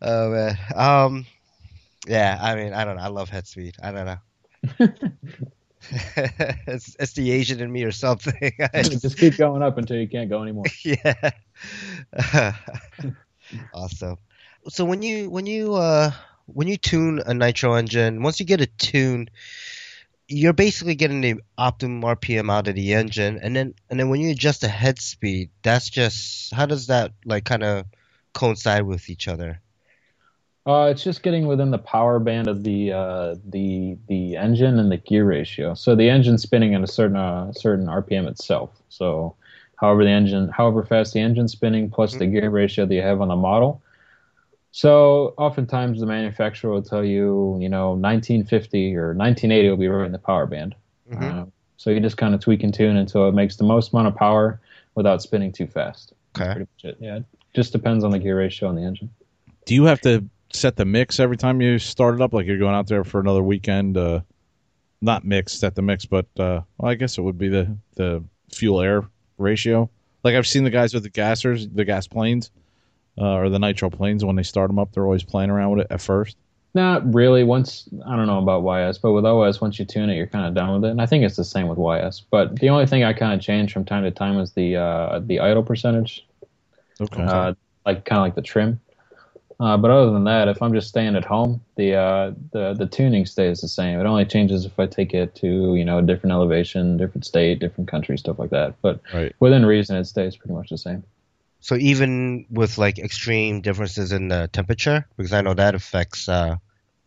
Oh 0.00 0.30
man. 0.30 0.58
Um. 0.74 1.26
Yeah. 2.06 2.38
I 2.40 2.54
mean, 2.54 2.72
I 2.72 2.84
don't 2.84 2.96
know. 2.96 3.02
I 3.02 3.08
love 3.08 3.28
head 3.28 3.46
speed. 3.46 3.76
I 3.82 3.92
don't 3.92 4.06
know. 4.06 4.18
It's, 5.90 6.96
it's 6.98 7.12
the 7.12 7.30
Asian 7.32 7.60
in 7.60 7.70
me 7.72 7.84
or 7.84 7.92
something. 7.92 8.52
Just- 8.74 9.02
Just 9.02 9.18
keep 9.18 9.36
going 9.36 9.62
up 9.62 9.78
until 9.78 9.96
you 9.96 10.08
can't 10.08 10.28
go 10.30 10.42
anymore. 10.42 10.64
yeah. 10.84 11.30
awesome. 13.74 14.16
So 14.68 14.84
when 14.84 15.02
you 15.02 15.28
when 15.28 15.46
you 15.46 15.74
uh 15.74 16.12
when 16.46 16.68
you 16.68 16.76
tune 16.76 17.20
a 17.24 17.34
nitro 17.34 17.74
engine, 17.74 18.22
once 18.22 18.38
you 18.40 18.46
get 18.46 18.60
it 18.60 18.76
tuned, 18.78 19.30
you're 20.28 20.52
basically 20.52 20.94
getting 20.94 21.20
the 21.20 21.40
optimum 21.58 22.02
RPM 22.02 22.50
out 22.50 22.68
of 22.68 22.74
the 22.74 22.94
engine, 22.94 23.38
and 23.42 23.56
then 23.56 23.74
and 23.90 23.98
then 23.98 24.08
when 24.08 24.20
you 24.20 24.30
adjust 24.30 24.60
the 24.60 24.68
head 24.68 25.00
speed, 25.00 25.50
that's 25.62 25.90
just 25.90 26.54
how 26.54 26.66
does 26.66 26.86
that 26.86 27.12
like 27.24 27.44
kind 27.44 27.64
of 27.64 27.86
coincide 28.34 28.84
with 28.84 29.10
each 29.10 29.26
other? 29.26 29.60
Uh, 30.64 30.88
it's 30.90 31.02
just 31.02 31.24
getting 31.24 31.46
within 31.46 31.72
the 31.72 31.78
power 31.78 32.20
band 32.20 32.46
of 32.46 32.62
the 32.62 32.92
uh, 32.92 33.34
the 33.48 33.96
the 34.06 34.36
engine 34.36 34.78
and 34.78 34.92
the 34.92 34.96
gear 34.96 35.24
ratio. 35.24 35.74
So 35.74 35.96
the 35.96 36.08
engine's 36.08 36.42
spinning 36.42 36.74
at 36.74 36.82
a 36.82 36.86
certain 36.86 37.16
uh, 37.16 37.52
certain 37.52 37.86
RPM 37.86 38.28
itself. 38.28 38.70
So 38.88 39.34
however 39.76 40.04
the 40.04 40.10
engine, 40.10 40.48
however 40.50 40.84
fast 40.84 41.14
the 41.14 41.20
engine's 41.20 41.52
spinning, 41.52 41.90
plus 41.90 42.14
the 42.14 42.26
gear 42.26 42.48
ratio 42.48 42.86
that 42.86 42.94
you 42.94 43.02
have 43.02 43.20
on 43.20 43.28
the 43.28 43.36
model. 43.36 43.82
So 44.70 45.34
oftentimes 45.36 45.98
the 46.00 46.06
manufacturer 46.06 46.70
will 46.70 46.82
tell 46.82 47.04
you, 47.04 47.58
you 47.60 47.68
know, 47.68 47.90
1950 47.94 48.96
or 48.96 49.14
1980 49.14 49.68
will 49.68 49.76
be 49.76 49.88
right 49.88 50.06
in 50.06 50.12
the 50.12 50.18
power 50.18 50.46
band. 50.46 50.74
Mhm. 51.10 51.42
Uh, 51.42 51.46
so 51.76 51.90
you 51.90 51.98
just 51.98 52.16
kind 52.16 52.34
of 52.34 52.40
tweak 52.40 52.62
and 52.62 52.72
tune 52.72 52.96
until 52.96 53.28
it 53.28 53.34
makes 53.34 53.56
the 53.56 53.64
most 53.64 53.92
amount 53.92 54.08
of 54.08 54.14
power 54.14 54.60
without 54.94 55.20
spinning 55.20 55.50
too 55.50 55.66
fast. 55.66 56.12
Okay. 56.36 56.46
pretty 56.46 56.60
much 56.60 56.84
it. 56.84 56.96
Yeah, 57.00 57.16
it 57.16 57.24
just 57.52 57.72
depends 57.72 58.04
on 58.04 58.12
the 58.12 58.18
gear 58.18 58.38
ratio 58.38 58.68
on 58.68 58.76
the 58.76 58.82
engine. 58.82 59.10
Do 59.66 59.74
you 59.74 59.84
have 59.84 60.00
to 60.02 60.24
set 60.52 60.76
the 60.76 60.84
mix 60.84 61.18
every 61.20 61.36
time 61.36 61.60
you 61.60 61.78
start 61.78 62.14
it 62.14 62.20
up? 62.20 62.32
Like 62.32 62.46
you're 62.46 62.58
going 62.58 62.74
out 62.74 62.86
there 62.86 63.04
for 63.04 63.20
another 63.20 63.42
weekend? 63.42 63.96
Uh, 63.96 64.20
not 65.00 65.24
mix, 65.24 65.52
set 65.54 65.74
the 65.74 65.82
mix, 65.82 66.04
but 66.04 66.26
uh, 66.38 66.60
well, 66.78 66.90
I 66.90 66.94
guess 66.94 67.18
it 67.18 67.22
would 67.22 67.38
be 67.38 67.48
the 67.48 67.76
the 67.96 68.22
fuel 68.52 68.80
air 68.80 69.02
ratio. 69.38 69.90
Like 70.24 70.34
I've 70.36 70.46
seen 70.46 70.64
the 70.64 70.70
guys 70.70 70.94
with 70.94 71.02
the 71.02 71.10
gassers, 71.10 71.68
the 71.74 71.84
gas 71.84 72.06
planes, 72.06 72.50
uh, 73.18 73.32
or 73.34 73.48
the 73.48 73.58
nitro 73.58 73.90
planes. 73.90 74.24
When 74.24 74.36
they 74.36 74.44
start 74.44 74.68
them 74.68 74.78
up, 74.78 74.92
they're 74.92 75.04
always 75.04 75.24
playing 75.24 75.50
around 75.50 75.70
with 75.72 75.80
it 75.80 75.86
at 75.90 76.00
first. 76.00 76.36
Not 76.74 77.12
really. 77.12 77.42
Once 77.44 77.88
I 78.06 78.16
don't 78.16 78.26
know 78.26 78.38
about 78.38 78.62
YS, 78.62 78.98
but 78.98 79.12
with 79.12 79.26
OS, 79.26 79.60
once 79.60 79.78
you 79.78 79.84
tune 79.84 80.08
it, 80.08 80.14
you're 80.16 80.26
kind 80.26 80.46
of 80.46 80.54
done 80.54 80.72
with 80.72 80.88
it. 80.88 80.92
And 80.92 81.02
I 81.02 81.06
think 81.06 81.22
it's 81.24 81.36
the 81.36 81.44
same 81.44 81.66
with 81.68 81.76
YS. 81.78 82.22
But 82.30 82.58
the 82.60 82.70
only 82.70 82.86
thing 82.86 83.02
I 83.04 83.12
kind 83.12 83.34
of 83.34 83.40
change 83.40 83.72
from 83.72 83.84
time 83.84 84.04
to 84.04 84.10
time 84.10 84.38
is 84.38 84.52
the 84.52 84.76
uh, 84.76 85.18
the 85.18 85.40
idle 85.40 85.62
percentage, 85.64 86.26
Okay. 87.00 87.22
uh, 87.22 87.52
like 87.84 88.04
kind 88.04 88.20
of 88.20 88.22
like 88.22 88.36
the 88.36 88.42
trim. 88.42 88.80
Uh, 89.62 89.76
but 89.76 89.92
other 89.92 90.10
than 90.10 90.24
that, 90.24 90.48
if 90.48 90.60
I'm 90.60 90.74
just 90.74 90.88
staying 90.88 91.14
at 91.14 91.24
home, 91.24 91.60
the 91.76 91.94
uh, 91.94 92.32
the 92.50 92.74
the 92.74 92.86
tuning 92.86 93.26
stays 93.26 93.60
the 93.60 93.68
same. 93.68 94.00
It 94.00 94.06
only 94.06 94.24
changes 94.24 94.64
if 94.64 94.76
I 94.76 94.86
take 94.86 95.14
it 95.14 95.36
to 95.36 95.76
you 95.76 95.84
know 95.84 95.98
a 95.98 96.02
different 96.02 96.32
elevation, 96.32 96.96
different 96.96 97.24
state, 97.24 97.60
different 97.60 97.88
country, 97.88 98.18
stuff 98.18 98.40
like 98.40 98.50
that. 98.50 98.74
But 98.82 99.00
right. 99.14 99.32
within 99.38 99.64
reason, 99.64 99.94
it 99.96 100.06
stays 100.06 100.36
pretty 100.36 100.54
much 100.54 100.70
the 100.70 100.78
same. 100.78 101.04
So 101.60 101.76
even 101.76 102.44
with 102.50 102.76
like 102.76 102.98
extreme 102.98 103.60
differences 103.60 104.10
in 104.10 104.26
the 104.26 104.50
temperature, 104.52 105.06
because 105.16 105.32
I 105.32 105.42
know 105.42 105.54
that 105.54 105.76
affects 105.76 106.28
uh, 106.28 106.56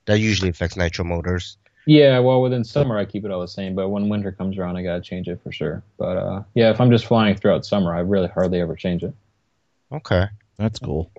that 0.06 0.20
usually 0.20 0.50
affects 0.50 0.78
nitro 0.78 1.04
motors. 1.04 1.58
Yeah, 1.86 2.20
well, 2.20 2.42
within 2.42 2.64
summer 2.64 2.98
I 2.98 3.04
keep 3.04 3.26
it 3.26 3.32
all 3.32 3.42
the 3.42 3.50
same, 3.50 3.76
but 3.76 3.90
when 3.90 4.08
winter 4.08 4.32
comes 4.32 4.58
around, 4.58 4.78
I 4.78 4.84
gotta 4.84 5.02
change 5.02 5.28
it 5.28 5.42
for 5.44 5.52
sure. 5.52 5.84
But 5.98 6.16
uh, 6.16 6.44
yeah, 6.54 6.72
if 6.72 6.80
I'm 6.80 6.90
just 6.90 7.06
flying 7.06 7.36
throughout 7.36 7.66
summer, 7.66 7.94
I 7.94 8.00
really 8.00 8.30
hardly 8.30 8.62
ever 8.62 8.78
change 8.78 9.04
it. 9.04 9.14
Okay. 9.92 10.28
That's 10.58 10.80
cool. 10.80 11.12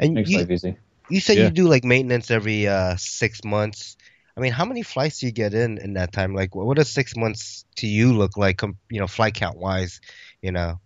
And 0.00 0.14
Makes 0.14 0.30
you, 0.30 0.38
life 0.38 0.50
easy. 0.50 0.76
you 1.08 1.20
said 1.20 1.36
Yeah. 1.36 1.44
you 1.44 1.50
do 1.50 1.68
like 1.68 1.84
maintenance 1.84 2.30
every 2.30 2.66
uh, 2.66 2.96
six 2.96 3.44
months. 3.44 3.96
I 4.36 4.40
mean, 4.40 4.52
how 4.52 4.64
many 4.64 4.82
flights 4.82 5.20
do 5.20 5.26
you 5.26 5.32
get 5.32 5.54
in 5.54 5.78
in 5.78 5.94
that 5.94 6.12
time? 6.12 6.34
Like, 6.34 6.54
what 6.54 6.76
does 6.76 6.88
six 6.88 7.16
months 7.16 7.64
to 7.76 7.86
you 7.86 8.12
look 8.12 8.36
like? 8.36 8.62
You 8.62 9.00
know, 9.00 9.06
flight 9.06 9.34
count 9.34 9.58
wise. 9.58 10.00
You 10.40 10.52
know. 10.52 10.80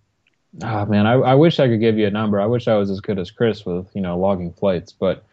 Ah 0.63 0.85
man, 0.85 1.07
I, 1.07 1.15
I 1.15 1.35
wish 1.35 1.59
I 1.59 1.69
could 1.69 1.81
give 1.81 1.99
you 1.99 2.07
a 2.07 2.11
number. 2.11 2.41
I 2.41 2.47
wish 2.47 2.69
I 2.69 2.77
was 2.77 2.91
as 2.91 3.01
good 3.01 3.19
as 3.19 3.31
Chris 3.31 3.67
with 3.67 3.87
you 3.95 4.01
know 4.01 4.19
logging 4.19 4.53
flights. 4.53 4.93
But 4.93 5.25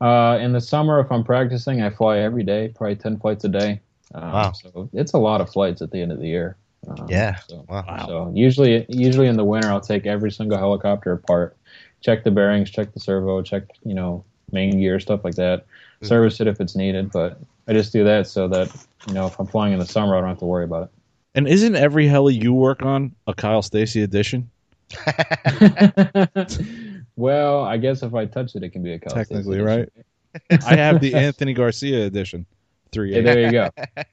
uh, 0.00 0.38
in 0.40 0.52
the 0.52 0.60
summer, 0.60 1.00
if 1.00 1.10
I'm 1.10 1.24
practicing, 1.24 1.82
I 1.82 1.90
fly 1.90 2.18
every 2.18 2.42
day, 2.44 2.68
probably 2.74 2.96
ten 2.96 3.18
flights 3.18 3.44
a 3.44 3.48
day. 3.48 3.80
Um, 4.14 4.32
Wow. 4.32 4.52
So 4.52 4.88
it's 4.92 5.12
a 5.12 5.18
lot 5.18 5.40
of 5.40 5.50
flights 5.50 5.82
at 5.82 5.90
the 5.90 6.00
end 6.00 6.12
of 6.12 6.20
the 6.20 6.28
year. 6.28 6.56
Um, 6.88 7.06
Yeah. 7.10 7.38
So, 7.48 7.64
Wow. 7.68 8.06
so 8.06 8.32
usually, 8.34 8.86
usually 8.88 9.26
in 9.28 9.36
the 9.36 9.44
winter, 9.44 9.68
I'll 9.70 9.80
take 9.80 10.06
every 10.06 10.30
single 10.30 10.58
helicopter 10.58 11.12
apart, 11.12 11.56
check 12.04 12.22
the 12.22 12.30
bearings, 12.30 12.70
check 12.70 12.92
the 12.92 13.00
servo, 13.00 13.42
check 13.42 13.64
you 13.84 13.94
know 13.94 14.24
main 14.52 14.78
gear, 14.78 15.00
stuff 15.00 15.24
like 15.24 15.34
that. 15.36 15.64
Mhm. 16.02 16.06
Service 16.06 16.40
it 16.40 16.46
if 16.46 16.60
it's 16.60 16.76
needed, 16.76 17.10
but 17.10 17.40
I 17.66 17.72
just 17.72 17.92
do 17.92 18.04
that 18.04 18.28
so 18.28 18.46
that 18.48 18.70
you 19.08 19.14
know 19.14 19.26
if 19.26 19.38
I'm 19.40 19.46
flying 19.46 19.72
in 19.72 19.78
the 19.78 19.86
summer, 19.86 20.16
I 20.16 20.20
don't 20.20 20.28
have 20.28 20.38
to 20.38 20.44
worry 20.44 20.64
about 20.64 20.84
it. 20.84 20.90
And 21.34 21.48
isn't 21.48 21.74
every 21.74 22.06
heli 22.06 22.34
you 22.34 22.52
work 22.52 22.82
on 22.82 23.14
a 23.26 23.34
Kyle 23.34 23.62
Stacy 23.62 24.02
edition? 24.02 24.50
well, 27.16 27.64
I 27.64 27.76
guess 27.78 28.02
if 28.02 28.14
I 28.14 28.26
touch 28.26 28.54
it, 28.54 28.62
it 28.62 28.70
can 28.70 28.82
be 28.82 28.92
a 28.92 28.98
Kyle 28.98 29.12
Stacy 29.24 29.34
Technically, 29.34 29.60
edition. 29.60 29.90
right? 30.50 30.62
I 30.66 30.76
have 30.76 31.00
the 31.00 31.14
Anthony 31.14 31.54
Garcia 31.54 32.06
edition. 32.06 32.46
Three 32.92 33.12
Hey, 33.12 33.18
eight. 33.18 33.24
there 33.24 33.40
you 33.40 33.50
go. 33.50 33.70
A 33.96 34.04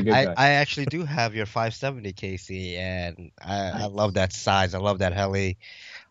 good 0.00 0.10
I, 0.10 0.24
guy. 0.26 0.34
I 0.36 0.48
actually 0.50 0.86
do 0.86 1.04
have 1.04 1.34
your 1.34 1.46
570 1.46 2.12
KSE, 2.12 2.76
and 2.76 3.32
I, 3.44 3.82
I 3.82 3.86
love 3.86 4.14
that 4.14 4.32
size. 4.32 4.74
I 4.74 4.78
love 4.78 5.00
that 5.00 5.12
heli. 5.12 5.58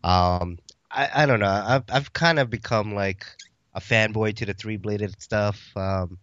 Um, 0.03 0.57
I, 0.91 1.09
I 1.23 1.25
don't 1.25 1.39
know. 1.39 1.47
I've 1.47 1.83
I've 1.89 2.13
kind 2.13 2.39
of 2.39 2.49
become 2.49 2.93
like 2.93 3.25
a 3.73 3.79
fanboy 3.79 4.35
to 4.37 4.45
the 4.45 4.53
three 4.53 4.77
bladed 4.77 5.21
stuff. 5.21 5.71
Um, 5.75 6.17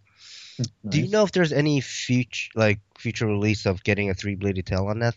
Do 0.88 1.00
you 1.00 1.08
know 1.08 1.24
if 1.24 1.32
there's 1.32 1.52
any 1.52 1.80
future 1.80 2.50
like 2.54 2.80
future 2.96 3.26
release 3.26 3.66
of 3.66 3.82
getting 3.84 4.10
a 4.10 4.14
three 4.14 4.34
bladed 4.34 4.66
tail 4.66 4.86
on 4.86 5.00
that? 5.00 5.14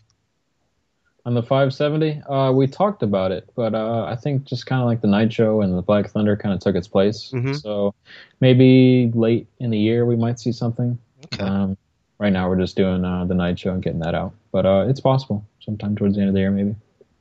on 1.26 1.34
the 1.34 1.42
570? 1.42 2.22
Uh, 2.22 2.52
we 2.52 2.66
talked 2.66 3.02
about 3.02 3.32
it, 3.32 3.50
but 3.54 3.74
uh, 3.74 4.04
I 4.04 4.16
think 4.16 4.44
just 4.44 4.64
kind 4.64 4.80
of 4.80 4.86
like 4.86 5.02
the 5.02 5.08
Nitro 5.08 5.60
and 5.60 5.76
the 5.76 5.82
Black 5.82 6.08
Thunder 6.08 6.36
kind 6.38 6.54
of 6.54 6.60
took 6.60 6.74
its 6.74 6.88
place. 6.88 7.30
Mhm. 7.34 7.60
So 7.60 7.94
maybe 8.40 9.12
late 9.14 9.46
in 9.58 9.68
the 9.68 9.78
year 9.78 10.06
we 10.06 10.16
might 10.16 10.40
see 10.40 10.52
something. 10.52 10.98
Okay. 11.26 11.44
Um, 11.44 11.76
right 12.18 12.32
now 12.32 12.48
we're 12.48 12.58
just 12.58 12.76
doing 12.76 13.04
uh, 13.04 13.26
the 13.26 13.34
Nitro 13.34 13.74
and 13.74 13.82
getting 13.82 14.00
that 14.00 14.14
out, 14.14 14.32
but 14.52 14.64
uh, 14.64 14.86
it's 14.88 15.00
possible 15.00 15.44
sometime 15.60 15.96
towards 15.96 16.14
the 16.14 16.22
end 16.22 16.28
of 16.28 16.34
the 16.34 16.40
year 16.40 16.50
maybe. 16.50 16.74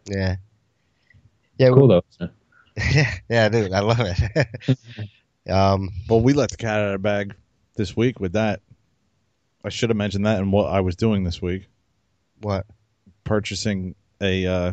Yeah. 0.05 0.37
Yeah. 1.57 1.69
Cool 1.69 1.87
though. 1.87 2.03
Isn't 2.11 2.31
yeah, 3.29 3.49
dude, 3.49 3.73
I 3.73 3.79
love 3.79 3.99
it. 4.01 5.49
um, 5.49 5.89
Well, 6.07 6.21
we 6.21 6.33
let 6.33 6.51
the 6.51 6.57
cat 6.57 6.79
out 6.79 6.85
of 6.87 6.91
the 6.93 6.99
bag 6.99 7.33
this 7.75 7.97
week 7.97 8.19
with 8.19 8.33
that. 8.33 8.61
I 9.63 9.69
should 9.69 9.89
have 9.89 9.97
mentioned 9.97 10.25
that 10.27 10.39
in 10.39 10.51
what 10.51 10.71
I 10.71 10.81
was 10.81 10.95
doing 10.95 11.23
this 11.23 11.41
week, 11.41 11.67
what? 12.41 12.65
purchasing 13.23 13.95
a 14.21 14.45
uh, 14.45 14.71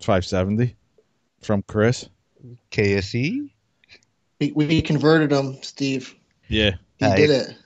570 0.00 0.74
from 1.42 1.62
Chris. 1.62 2.08
KSE? 2.70 3.48
We, 4.40 4.50
we 4.52 4.82
converted 4.82 5.30
him, 5.32 5.62
Steve. 5.62 6.14
Yeah, 6.48 6.72
He 6.98 7.06
Hey. 7.06 7.16
did 7.16 7.30
it. 7.30 7.56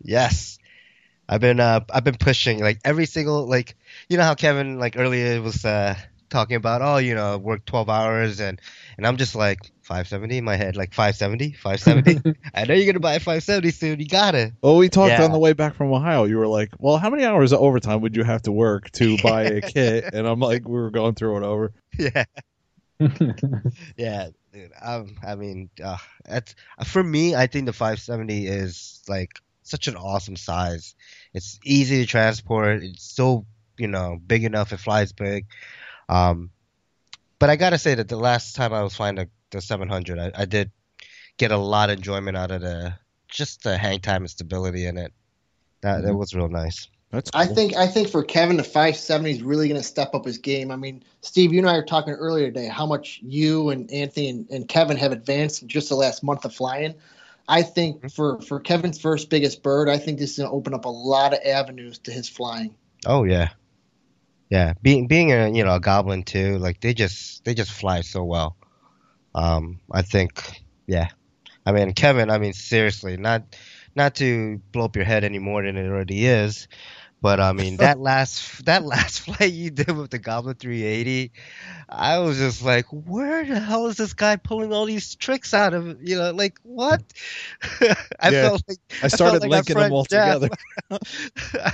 Yes. 0.00 0.58
I've 1.28 1.40
been 1.42 1.60
uh 1.60 1.80
I've 1.92 2.04
been 2.04 2.16
pushing 2.16 2.60
like 2.60 2.80
every 2.84 3.04
single 3.04 3.46
like 3.46 3.76
you 4.08 4.16
know 4.16 4.22
how 4.22 4.34
Kevin 4.34 4.78
like 4.78 4.96
earlier 4.96 5.42
was 5.42 5.62
uh 5.64 5.94
talking 6.28 6.56
about 6.56 6.82
oh 6.82 6.98
you 6.98 7.14
know 7.14 7.38
work 7.38 7.64
12 7.64 7.88
hours 7.88 8.40
and 8.40 8.60
and 8.96 9.06
I'm 9.06 9.16
just 9.16 9.34
like 9.34 9.58
570 9.82 10.38
in 10.38 10.44
my 10.44 10.56
head 10.56 10.76
like 10.76 10.92
570 10.92 11.52
570 11.52 12.38
I 12.54 12.64
know 12.64 12.74
you're 12.74 12.84
going 12.84 12.94
to 12.94 13.00
buy 13.00 13.14
a 13.14 13.20
570 13.20 13.70
soon. 13.70 14.00
You 14.00 14.06
got 14.06 14.34
it. 14.34 14.52
Well, 14.62 14.76
we 14.76 14.88
talked 14.88 15.10
Yeah. 15.10 15.24
on 15.24 15.32
the 15.32 15.38
way 15.38 15.52
back 15.54 15.74
from 15.74 15.92
Ohio. 15.92 16.24
You 16.24 16.36
were 16.38 16.46
like, 16.46 16.70
"Well, 16.78 16.98
how 16.98 17.08
many 17.10 17.24
hours 17.24 17.52
of 17.52 17.60
overtime 17.60 18.00
would 18.02 18.16
you 18.16 18.24
have 18.24 18.42
to 18.42 18.52
work 18.52 18.90
to 18.92 19.16
buy 19.22 19.44
a 19.44 19.60
kit?" 19.62 20.12
And 20.12 20.26
I'm 20.26 20.40
like, 20.40 20.66
"We 20.68 20.74
were 20.74 20.90
going 20.90 21.14
through 21.14 21.38
it 21.38 21.42
over." 21.44 21.72
yeah. 21.98 22.24
Yeah 23.96 24.28
dude 24.52 24.72
um, 24.80 25.14
I 25.26 25.34
mean 25.34 25.68
uh, 25.82 25.98
that's 26.24 26.54
for 26.84 27.02
me 27.02 27.34
I 27.34 27.46
think 27.46 27.66
the 27.66 27.72
570 27.72 28.46
is 28.46 29.02
like 29.08 29.32
such 29.62 29.86
an 29.88 29.96
awesome 29.96 30.36
size. 30.36 30.94
It's 31.34 31.60
easy 31.62 32.00
to 32.02 32.06
transport. 32.06 32.82
It's 32.82 33.04
so 33.14 33.44
you 33.78 33.86
know 33.88 34.18
big 34.26 34.44
enough 34.44 34.72
it 34.72 34.78
flies 34.78 35.12
big 35.12 35.46
um 36.08 36.50
but 37.38 37.50
I 37.50 37.56
gotta 37.56 37.78
say 37.78 37.94
that 37.94 38.08
the 38.08 38.16
last 38.16 38.56
time 38.56 38.72
I 38.72 38.82
was 38.82 38.94
flying 38.94 39.16
the, 39.16 39.28
the 39.50 39.60
700 39.60 40.18
I, 40.18 40.32
I 40.34 40.44
did 40.44 40.70
get 41.36 41.52
a 41.52 41.56
lot 41.56 41.90
of 41.90 41.96
enjoyment 41.96 42.36
out 42.36 42.50
of 42.50 42.60
the 42.60 42.94
just 43.28 43.62
the 43.62 43.76
hang 43.76 44.00
time 44.00 44.22
and 44.22 44.30
stability 44.30 44.86
in 44.86 44.98
it 44.98 45.12
that 45.82 46.02
that 46.02 46.12
Mhm. 46.12 46.18
was 46.18 46.34
real 46.34 46.48
nice 46.48 46.88
That's 47.10 47.30
cool. 47.30 47.40
I 47.40 47.46
think 47.46 47.76
I 47.76 47.86
think 47.86 48.08
for 48.08 48.22
Kevin, 48.22 48.56
the 48.56 48.64
570 48.64 49.30
is 49.30 49.42
really 49.42 49.68
going 49.68 49.80
to 49.80 49.86
step 49.86 50.14
up 50.14 50.24
his 50.24 50.38
game. 50.38 50.70
I 50.70 50.76
mean, 50.76 51.02
Steve, 51.22 51.52
you 51.52 51.60
and 51.60 51.68
I 51.68 51.74
were 51.74 51.84
talking 51.84 52.12
earlier 52.14 52.46
today 52.46 52.66
how 52.66 52.86
much 52.86 53.20
you 53.22 53.70
and 53.70 53.90
Anthony 53.90 54.28
and, 54.28 54.50
and 54.50 54.68
Kevin 54.68 54.96
have 54.96 55.12
advanced 55.12 55.62
in 55.62 55.68
just 55.68 55.88
the 55.88 55.94
last 55.94 56.22
month 56.22 56.44
of 56.44 56.54
flying. 56.54 56.94
I 57.48 57.62
think 57.62 58.10
for 58.12 58.40
for 58.42 58.60
Kevin's 58.60 59.00
first 59.00 59.30
biggest 59.30 59.62
bird, 59.62 59.88
I 59.88 59.96
think 59.96 60.18
this 60.18 60.32
is 60.32 60.38
going 60.38 60.50
to 60.50 60.54
open 60.54 60.74
up 60.74 60.84
a 60.84 60.90
lot 60.90 61.32
of 61.32 61.40
avenues 61.44 61.98
to 62.00 62.10
his 62.12 62.28
flying. 62.28 62.74
Oh 63.06 63.24
yeah, 63.24 63.48
yeah. 64.50 64.74
Being 64.82 65.06
being 65.06 65.32
a 65.32 65.48
you 65.50 65.64
know 65.64 65.74
a 65.74 65.80
goblin 65.80 66.22
too, 66.22 66.58
like 66.58 66.80
they 66.80 66.94
just 66.94 67.44
they 67.44 67.54
just 67.54 67.72
fly 67.72 68.00
so 68.02 68.24
well. 68.24 68.56
Um, 69.34 69.80
I 69.90 70.02
think 70.02 70.62
yeah. 70.86 71.08
I 71.66 71.72
mean 71.72 71.92
Kevin, 71.92 72.30
I 72.30 72.38
mean 72.38 72.52
seriously, 72.54 73.16
not 73.16 73.56
not 73.94 74.14
to 74.16 74.58
blow 74.72 74.84
up 74.84 74.96
your 74.96 75.04
head 75.04 75.24
any 75.24 75.38
more 75.38 75.62
than 75.62 75.76
it 75.76 75.86
already 75.86 76.26
is, 76.26 76.68
but 77.20 77.40
I 77.40 77.52
mean 77.52 77.76
that 77.78 77.98
last 77.98 78.64
that 78.66 78.84
last 78.84 79.20
flight 79.24 79.52
you 79.52 79.70
did 79.70 79.90
with 79.96 80.10
the 80.10 80.18
Goblin 80.18 80.54
380, 80.56 81.32
I 81.88 82.18
was 82.18 82.38
just 82.38 82.62
like, 82.62 82.86
where 82.90 83.44
the 83.44 83.58
hell 83.58 83.86
is 83.86 83.96
this 83.96 84.14
guy 84.14 84.36
pulling 84.36 84.72
all 84.72 84.84
these 84.86 85.14
tricks 85.16 85.54
out 85.54 85.74
of? 85.74 86.02
You 86.02 86.18
know, 86.18 86.32
like 86.32 86.58
what? 86.62 87.02
I 88.20 88.30
Yeah. 88.30 88.42
felt 88.42 88.62
like 88.68 88.78
I 89.02 89.08
started 89.08 89.42
like 89.42 89.50
linking 89.50 89.78
them 89.78 89.92
all 89.92 90.04
Jeff. 90.04 90.40
together. 90.40 90.48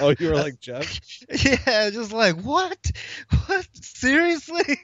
oh, 0.00 0.14
you 0.18 0.28
were 0.28 0.36
like 0.36 0.60
Jeff? 0.60 1.00
yeah, 1.28 1.90
just 1.90 2.12
like 2.12 2.36
what? 2.40 2.90
What? 3.46 3.66
Seriously? 3.74 4.78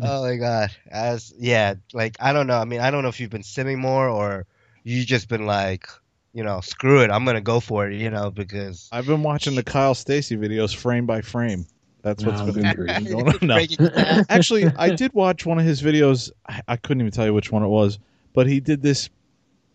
oh 0.00 0.22
my 0.24 0.36
god. 0.36 0.70
As 0.90 1.32
yeah, 1.38 1.74
like 1.92 2.16
I 2.20 2.32
don't 2.32 2.46
know. 2.46 2.58
I 2.58 2.64
mean, 2.64 2.80
I 2.80 2.90
don't 2.90 3.02
know 3.02 3.08
if 3.08 3.20
you've 3.20 3.30
been 3.30 3.42
simming 3.42 3.78
more 3.78 4.08
or 4.08 4.46
you 4.84 5.04
just 5.04 5.28
been 5.28 5.46
like, 5.46 5.88
you 6.32 6.44
know, 6.44 6.60
screw 6.60 7.00
it, 7.02 7.10
I'm 7.10 7.24
gonna 7.24 7.40
go 7.40 7.60
for 7.60 7.88
it, 7.88 7.96
you 7.96 8.10
know, 8.10 8.30
because 8.30 8.88
I've 8.92 9.06
been 9.06 9.22
watching 9.22 9.54
the 9.54 9.62
Kyle 9.62 9.94
Stacy 9.94 10.36
videos 10.36 10.74
frame 10.74 11.06
by 11.06 11.20
frame. 11.20 11.66
That's 12.02 12.24
what's 12.24 12.40
No, 12.40 12.52
been 12.52 12.62
going 13.06 13.28
on. 13.28 13.38
No. 13.42 13.54
breaking 13.56 13.86
it 13.86 13.94
down. 13.94 14.24
Actually, 14.28 14.66
I 14.78 14.94
did 14.94 15.12
watch 15.12 15.44
one 15.44 15.58
of 15.58 15.64
his 15.64 15.82
videos. 15.82 16.30
I, 16.48 16.62
I 16.68 16.76
couldn't 16.76 17.00
even 17.02 17.10
tell 17.12 17.26
you 17.26 17.34
which 17.34 17.52
one 17.52 17.62
it 17.62 17.68
was, 17.68 17.98
but 18.32 18.46
he 18.46 18.60
did 18.60 18.82
this. 18.82 19.10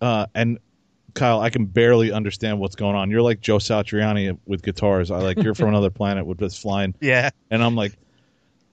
Uh, 0.01 0.25
and 0.33 0.57
Kyle, 1.13 1.39
I 1.39 1.49
can 1.49 1.65
barely 1.65 2.11
understand 2.11 2.59
what's 2.59 2.75
going 2.75 2.95
on. 2.95 3.09
You're 3.11 3.21
like 3.21 3.41
Joe 3.41 3.57
Satriani 3.57 4.37
with 4.45 4.63
guitars. 4.63 5.11
I 5.11 5.19
like 5.19 5.41
you're 5.41 5.55
from 5.55 5.69
another 5.69 5.89
planet 5.91 6.25
with 6.25 6.37
this 6.37 6.57
flying, 6.57 6.95
yeah. 7.01 7.29
and 7.51 7.63
I'm 7.63 7.75
like. 7.75 7.93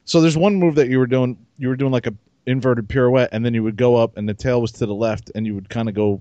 So 0.04 0.20
there's 0.20 0.36
one 0.36 0.56
move 0.56 0.74
that 0.74 0.88
you 0.88 0.98
were 0.98 1.06
doing. 1.06 1.38
You 1.58 1.68
were 1.68 1.76
doing 1.76 1.92
like 1.92 2.08
a 2.08 2.14
inverted 2.46 2.88
pirouette, 2.88 3.28
and 3.30 3.44
then 3.46 3.54
you 3.54 3.62
would 3.62 3.76
go 3.76 3.94
up, 3.94 4.16
and 4.16 4.28
the 4.28 4.34
tail 4.34 4.60
was 4.60 4.72
to 4.72 4.86
the 4.86 4.94
left, 4.94 5.30
and 5.36 5.46
you 5.46 5.54
would 5.54 5.68
kind 5.68 5.88
of 5.88 5.94
go 5.94 6.20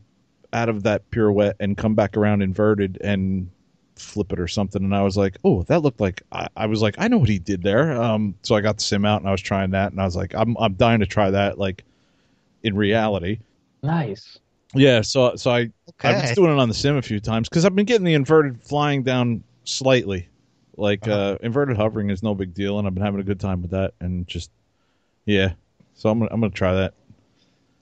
out 0.54 0.70
of 0.70 0.84
that 0.84 1.10
pirouette 1.12 1.56
and 1.60 1.78
come 1.78 1.96
back 1.96 2.18
around 2.18 2.42
inverted 2.42 2.98
and 3.02 3.50
flip 3.96 4.34
it 4.34 4.40
or 4.40 4.48
something. 4.48 4.84
And 4.84 4.96
I 4.96 5.02
was 5.04 5.18
like, 5.18 5.38
oh, 5.44 5.64
that 5.64 5.82
looked 5.82 6.02
like 6.02 6.24
I, 6.32 6.48
I 6.56 6.66
was 6.66 6.82
like, 6.82 6.96
I 6.98 7.08
know 7.08 7.18
what 7.18 7.30
he 7.30 7.40
did 7.40 7.64
there. 7.64 7.94
Um, 8.02 8.36
so 8.44 8.56
I 8.56 8.62
got 8.62 8.78
the 8.78 8.84
sim 8.84 9.06
out 9.06 9.22
and 9.22 9.30
I 9.30 9.32
was 9.32 9.42
trying 9.42 9.72
that, 9.72 9.92
and 9.92 10.02
I 10.02 10.06
was 10.06 10.16
like, 10.16 10.34
I'm 10.36 10.58
I'm 10.58 10.74
dying 10.76 11.00
to 11.02 11.06
try 11.06 11.32
that, 11.32 11.58
like 11.58 11.84
in 12.64 12.76
reality. 12.76 13.40
Nice. 13.84 14.40
Yeah. 14.74 15.02
So 15.02 15.36
so 15.36 15.52
I 15.52 15.70
I 16.04 16.14
was 16.14 16.24
Okay. 16.24 16.34
doing 16.34 16.52
it 16.52 16.60
on 16.60 16.68
the 16.70 16.74
sim 16.74 16.96
a 16.98 17.02
few 17.02 17.20
times 17.20 17.50
because 17.50 17.66
I've 17.66 17.76
been 17.76 17.86
getting 17.86 18.06
the 18.06 18.14
inverted 18.14 18.62
flying 18.64 19.04
down 19.04 19.44
slightly. 19.66 20.28
Like 20.78 21.08
uh, 21.08 21.38
inverted 21.42 21.78
hovering 21.78 22.10
is 22.10 22.24
no 22.24 22.34
big 22.34 22.54
deal, 22.54 22.80
and 22.80 22.88
I've 22.88 22.94
been 22.96 23.04
having 23.04 23.20
a 23.20 23.24
good 23.24 23.40
time 23.40 23.62
with 23.62 23.72
that. 23.72 23.94
And 24.00 24.28
just 24.28 24.50
yeah, 25.26 25.54
so 25.96 26.10
I'm 26.10 26.20
gonna 26.20 26.32
I'm 26.34 26.42
gonna 26.42 26.52
try 26.54 26.74
that. 26.76 26.94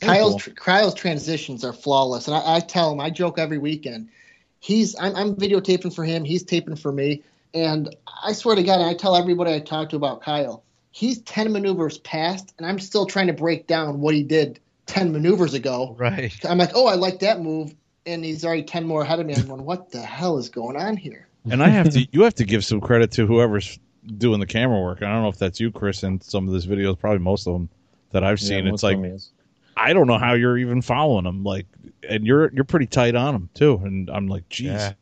Kyle's 0.01 0.31
Cool. 0.31 0.39
tr- 0.39 0.49
Kyle's 0.51 0.93
transitions 0.93 1.63
are 1.63 1.73
flawless, 1.73 2.27
and 2.27 2.35
I, 2.35 2.55
I 2.55 2.59
tell 2.59 2.91
him 2.91 2.99
I 2.99 3.09
joke 3.09 3.37
every 3.39 3.57
weekend. 3.57 4.09
He's 4.59 4.95
I'm, 4.99 5.15
I'm 5.15 5.35
videotaping 5.35 5.93
for 5.93 6.03
him. 6.03 6.23
He's 6.25 6.43
taping 6.43 6.75
for 6.75 6.91
me, 6.91 7.23
and 7.53 7.95
I 8.23 8.33
swear 8.33 8.55
to 8.55 8.63
God, 8.63 8.81
I 8.81 8.93
tell 8.93 9.15
everybody 9.15 9.53
I 9.53 9.59
talk 9.59 9.89
to 9.89 9.95
about 9.95 10.21
Kyle. 10.21 10.63
He's 10.91 11.19
ten 11.21 11.51
maneuvers 11.51 11.97
past, 11.99 12.53
and 12.57 12.65
I'm 12.67 12.79
still 12.79 13.05
trying 13.05 13.27
to 13.27 13.33
break 13.33 13.67
down 13.67 14.01
what 14.01 14.15
he 14.15 14.23
did 14.23 14.59
ten 14.85 15.11
maneuvers 15.11 15.53
ago. 15.53 15.95
Right. 15.97 16.33
I'm 16.45 16.57
like, 16.57 16.71
oh, 16.75 16.87
I 16.87 16.95
like 16.95 17.19
that 17.19 17.41
move, 17.41 17.73
and 18.05 18.25
he's 18.25 18.43
already 18.43 18.63
ten 18.63 18.85
more 18.85 19.03
ahead 19.03 19.19
of 19.19 19.25
me. 19.25 19.35
I'm 19.35 19.47
going, 19.47 19.63
what 19.63 19.91
the 19.91 20.01
hell 20.01 20.37
is 20.37 20.49
going 20.49 20.75
on 20.75 20.97
here? 20.97 21.27
And 21.49 21.63
I 21.63 21.69
have 21.69 21.89
to 21.91 22.07
you 22.11 22.23
have 22.23 22.35
to 22.35 22.45
give 22.45 22.65
some 22.65 22.81
credit 22.81 23.11
to 23.13 23.25
whoever's 23.25 23.79
doing 24.17 24.39
the 24.39 24.45
camera 24.45 24.81
work. 24.81 25.01
I 25.01 25.11
don't 25.11 25.21
know 25.23 25.29
if 25.29 25.37
that's 25.37 25.59
you, 25.59 25.71
Chris, 25.71 26.03
in 26.03 26.19
some 26.21 26.47
of 26.47 26.53
these 26.53 26.65
videos, 26.65 26.99
probably 26.99 27.19
most 27.19 27.47
of 27.47 27.53
them 27.53 27.69
that 28.11 28.23
I've 28.23 28.39
seen. 28.39 28.65
Yeah, 28.65 28.73
it's 28.73 28.83
like 28.83 28.97
of 28.97 29.05
'em 29.05 29.11
is. 29.11 29.29
I 29.79 29.93
don't 29.93 30.07
know 30.07 30.17
how 30.17 30.33
you're 30.33 30.57
even 30.57 30.81
following 30.81 31.23
them. 31.23 31.43
Like, 31.43 31.65
and 32.07 32.25
you're 32.25 32.51
you're 32.53 32.63
pretty 32.65 32.87
tight 32.87 33.15
on 33.15 33.33
them 33.33 33.49
too. 33.53 33.79
And 33.83 34.09
I'm 34.09 34.27
like, 34.27 34.47
geez, 34.49 34.67
Yeah. 34.71 34.93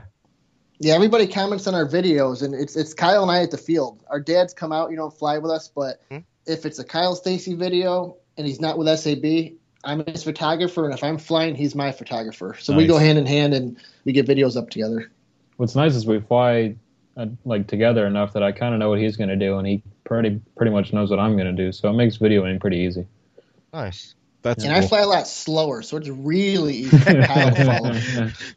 Yeah, 0.80 0.94
everybody 0.94 1.26
comments 1.26 1.66
on 1.66 1.74
our 1.74 1.88
videos, 1.88 2.44
and 2.44 2.54
it's 2.54 2.76
it's 2.76 2.94
Kyle 2.94 3.24
and 3.24 3.32
I 3.32 3.42
at 3.42 3.50
the 3.50 3.58
field. 3.58 4.04
Our 4.10 4.20
dads 4.20 4.54
come 4.54 4.72
out, 4.72 4.92
you 4.92 4.98
know, 4.98 5.10
fly 5.10 5.40
with 5.40 5.52
us, 5.52 5.68
but 5.68 6.02
Hmm. 6.12 6.20
if 6.46 6.66
it's 6.68 6.78
a 6.78 6.84
Kyle 6.84 7.16
Stacy 7.16 7.56
video 7.56 8.16
and 8.38 8.46
he's 8.46 8.62
not 8.62 8.78
with 8.78 8.88
SAB, 8.88 9.54
I'm 9.84 10.06
his 10.06 10.24
photographer, 10.24 10.86
and 10.86 10.94
if 10.94 11.04
I'm 11.04 11.18
flying, 11.18 11.56
he's 11.56 11.74
my 11.74 11.92
photographer. 11.92 12.56
So 12.60 12.76
we 12.76 12.86
go 12.86 12.98
hand 13.00 13.18
in 13.18 13.26
hand, 13.26 13.56
and 13.56 13.78
we 14.06 14.12
get 14.12 14.28
videos 14.28 14.56
up 14.56 14.70
together. 14.70 15.10
What's 15.56 15.76
nice 15.76 15.96
is 15.96 16.06
we 16.06 16.20
fly 16.20 16.76
uh, 17.16 17.26
like 17.46 17.66
together 17.66 18.06
enough 18.06 18.34
that 18.34 18.44
I 18.44 18.52
kind 18.52 18.76
of 18.76 18.80
know 18.80 18.90
what 18.90 19.00
he's 19.00 19.18
going 19.18 19.30
to 19.30 19.36
do, 19.36 19.58
and 19.58 19.68
he 19.68 19.82
pretty 20.04 20.40
pretty 20.56 20.72
much 20.72 20.94
knows 20.94 21.10
what 21.10 21.20
I'm 21.20 21.36
going 21.36 21.56
to 21.56 21.64
do. 21.66 21.72
So 21.72 21.90
it 21.90 21.94
makes 21.94 22.18
videoing 22.20 22.60
pretty 22.60 22.78
easy. 22.78 23.08
Nice. 23.74 24.14
That's 24.42 24.64
And 24.64 24.74
I 24.74 24.82
fly 24.82 25.00
a 25.02 25.08
lot 25.08 25.28
slower, 25.28 25.82
so 25.82 25.98
it's 25.98 26.08
really 26.10 26.76
easy 26.76 26.98
for 26.98 27.24
Kyle 27.24 27.54
to 27.56 27.66
follow. 27.66 27.94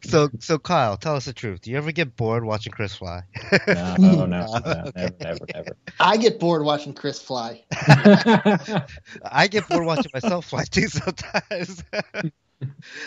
So 0.04 0.28
so 0.38 0.58
Kyle, 0.58 0.96
tell 0.96 1.16
us 1.16 1.24
the 1.24 1.32
truth. 1.32 1.62
Do 1.62 1.70
you 1.70 1.76
ever 1.78 1.92
get 1.92 2.16
bored 2.16 2.44
watching 2.44 2.72
Chris 2.72 2.94
fly? 2.94 3.22
no, 3.68 3.96
no, 3.98 4.26
no, 4.26 4.26
no, 4.26 4.56
Okay. 4.56 4.82
never, 4.94 5.14
never, 5.20 5.46
never. 5.54 5.76
I 5.98 6.16
get 6.16 6.38
bored 6.38 6.64
watching 6.64 6.92
Chris 6.94 7.20
fly. 7.20 7.64
I 7.72 9.48
get 9.50 9.68
bored 9.68 9.84
watching 9.86 10.10
myself 10.12 10.46
fly 10.46 10.64
too 10.64 10.88
sometimes. 10.88 11.82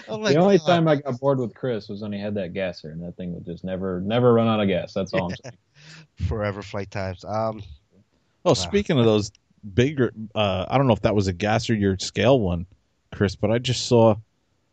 Like, 0.07 0.34
the 0.34 0.38
only 0.38 0.55
"Oh, 0.55 0.65
time 0.65 0.88
I 0.88 0.95
got 0.95 1.19
bored 1.19 1.38
with 1.39 1.53
Chris 1.53 1.88
was 1.88 2.01
when 2.01 2.11
he 2.11 2.19
had 2.19 2.34
that 2.36 2.53
gasser, 2.53 2.89
and 2.89 3.03
that 3.03 3.15
thing 3.17 3.34
would 3.36 3.45
just 3.45 3.63
never, 3.63 4.01
never 4.01 4.34
run 4.34 4.47
out 4.47 4.59
of 4.59 4.67
gas. 4.67 4.93
That's 4.93 5.13
all 5.13 5.28
I'm 5.28 5.36
saying. 5.43 5.57
forever 6.28 6.61
flight 6.63 6.89
times. 6.89 7.24
Um, 7.24 7.61
Oh, 8.45 8.53
speaking 8.55 8.97
of 8.99 9.05
those 9.05 9.32
bigger, 9.74 10.11
uh, 10.36 10.66
I 10.68 10.78
don't 10.78 10.88
know 10.88 10.93
if 10.93 11.01
that 11.01 11.16
was 11.16 11.28
a 11.28 11.34
gas 11.34 11.70
or 11.70 11.76
your 11.76 11.97
scale 11.99 12.39
one, 12.39 12.66
Chris, 13.14 13.36
but 13.36 13.51
I 13.51 13.59
just 13.59 13.88
saw 13.88 14.16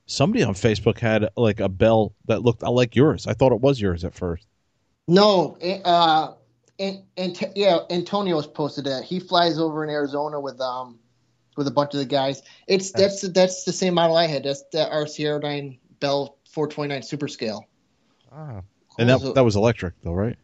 somebody 0.07 0.43
on 0.43 0.55
Facebook 0.55 0.99
had 0.99 1.29
like 1.37 1.61
a 1.61 1.69
bell 1.69 2.15
that 2.27 2.43
looked 2.43 2.63
like 2.63 2.97
yours. 2.97 3.27
I 3.27 3.35
thought 3.35 3.53
it 3.53 3.61
was 3.61 3.81
yours 3.81 4.05
at 4.05 4.15
first. 4.15 4.47
No, 5.09 5.57
uh, 5.85 6.35
and, 6.79 7.03
and 7.17 7.45
yeah, 7.55 7.79
Antonio's 7.91 8.47
posted 8.47 8.85
that 8.85 9.05
he 9.05 9.21
flies 9.21 9.59
over 9.59 9.85
in 9.85 9.91
Arizona 9.91 10.41
with 10.41 10.61
um 10.61 10.99
with 11.57 11.67
a 11.67 11.71
bunch 11.71 11.95
of 11.95 12.01
the 12.01 12.07
guys. 12.07 12.43
It's 12.69 12.93
that's 12.93 13.23
that's 13.29 13.65
the 13.65 13.73
same 13.73 13.95
model 13.95 14.17
I 14.17 14.27
had. 14.27 14.45
That's 14.45 14.63
the 14.73 14.89
RC 14.91 15.25
Aerodyne 15.25 15.79
Bell 16.01 16.39
429 16.51 17.03
Super 17.03 17.29
Scale. 17.29 17.67
oh, 18.33 18.63
And 18.99 19.09
Cool. 19.09 19.19
that 19.19 19.35
that 19.35 19.45
was 19.45 19.57
electric 19.57 19.95
though, 20.03 20.13
right? 20.15 20.37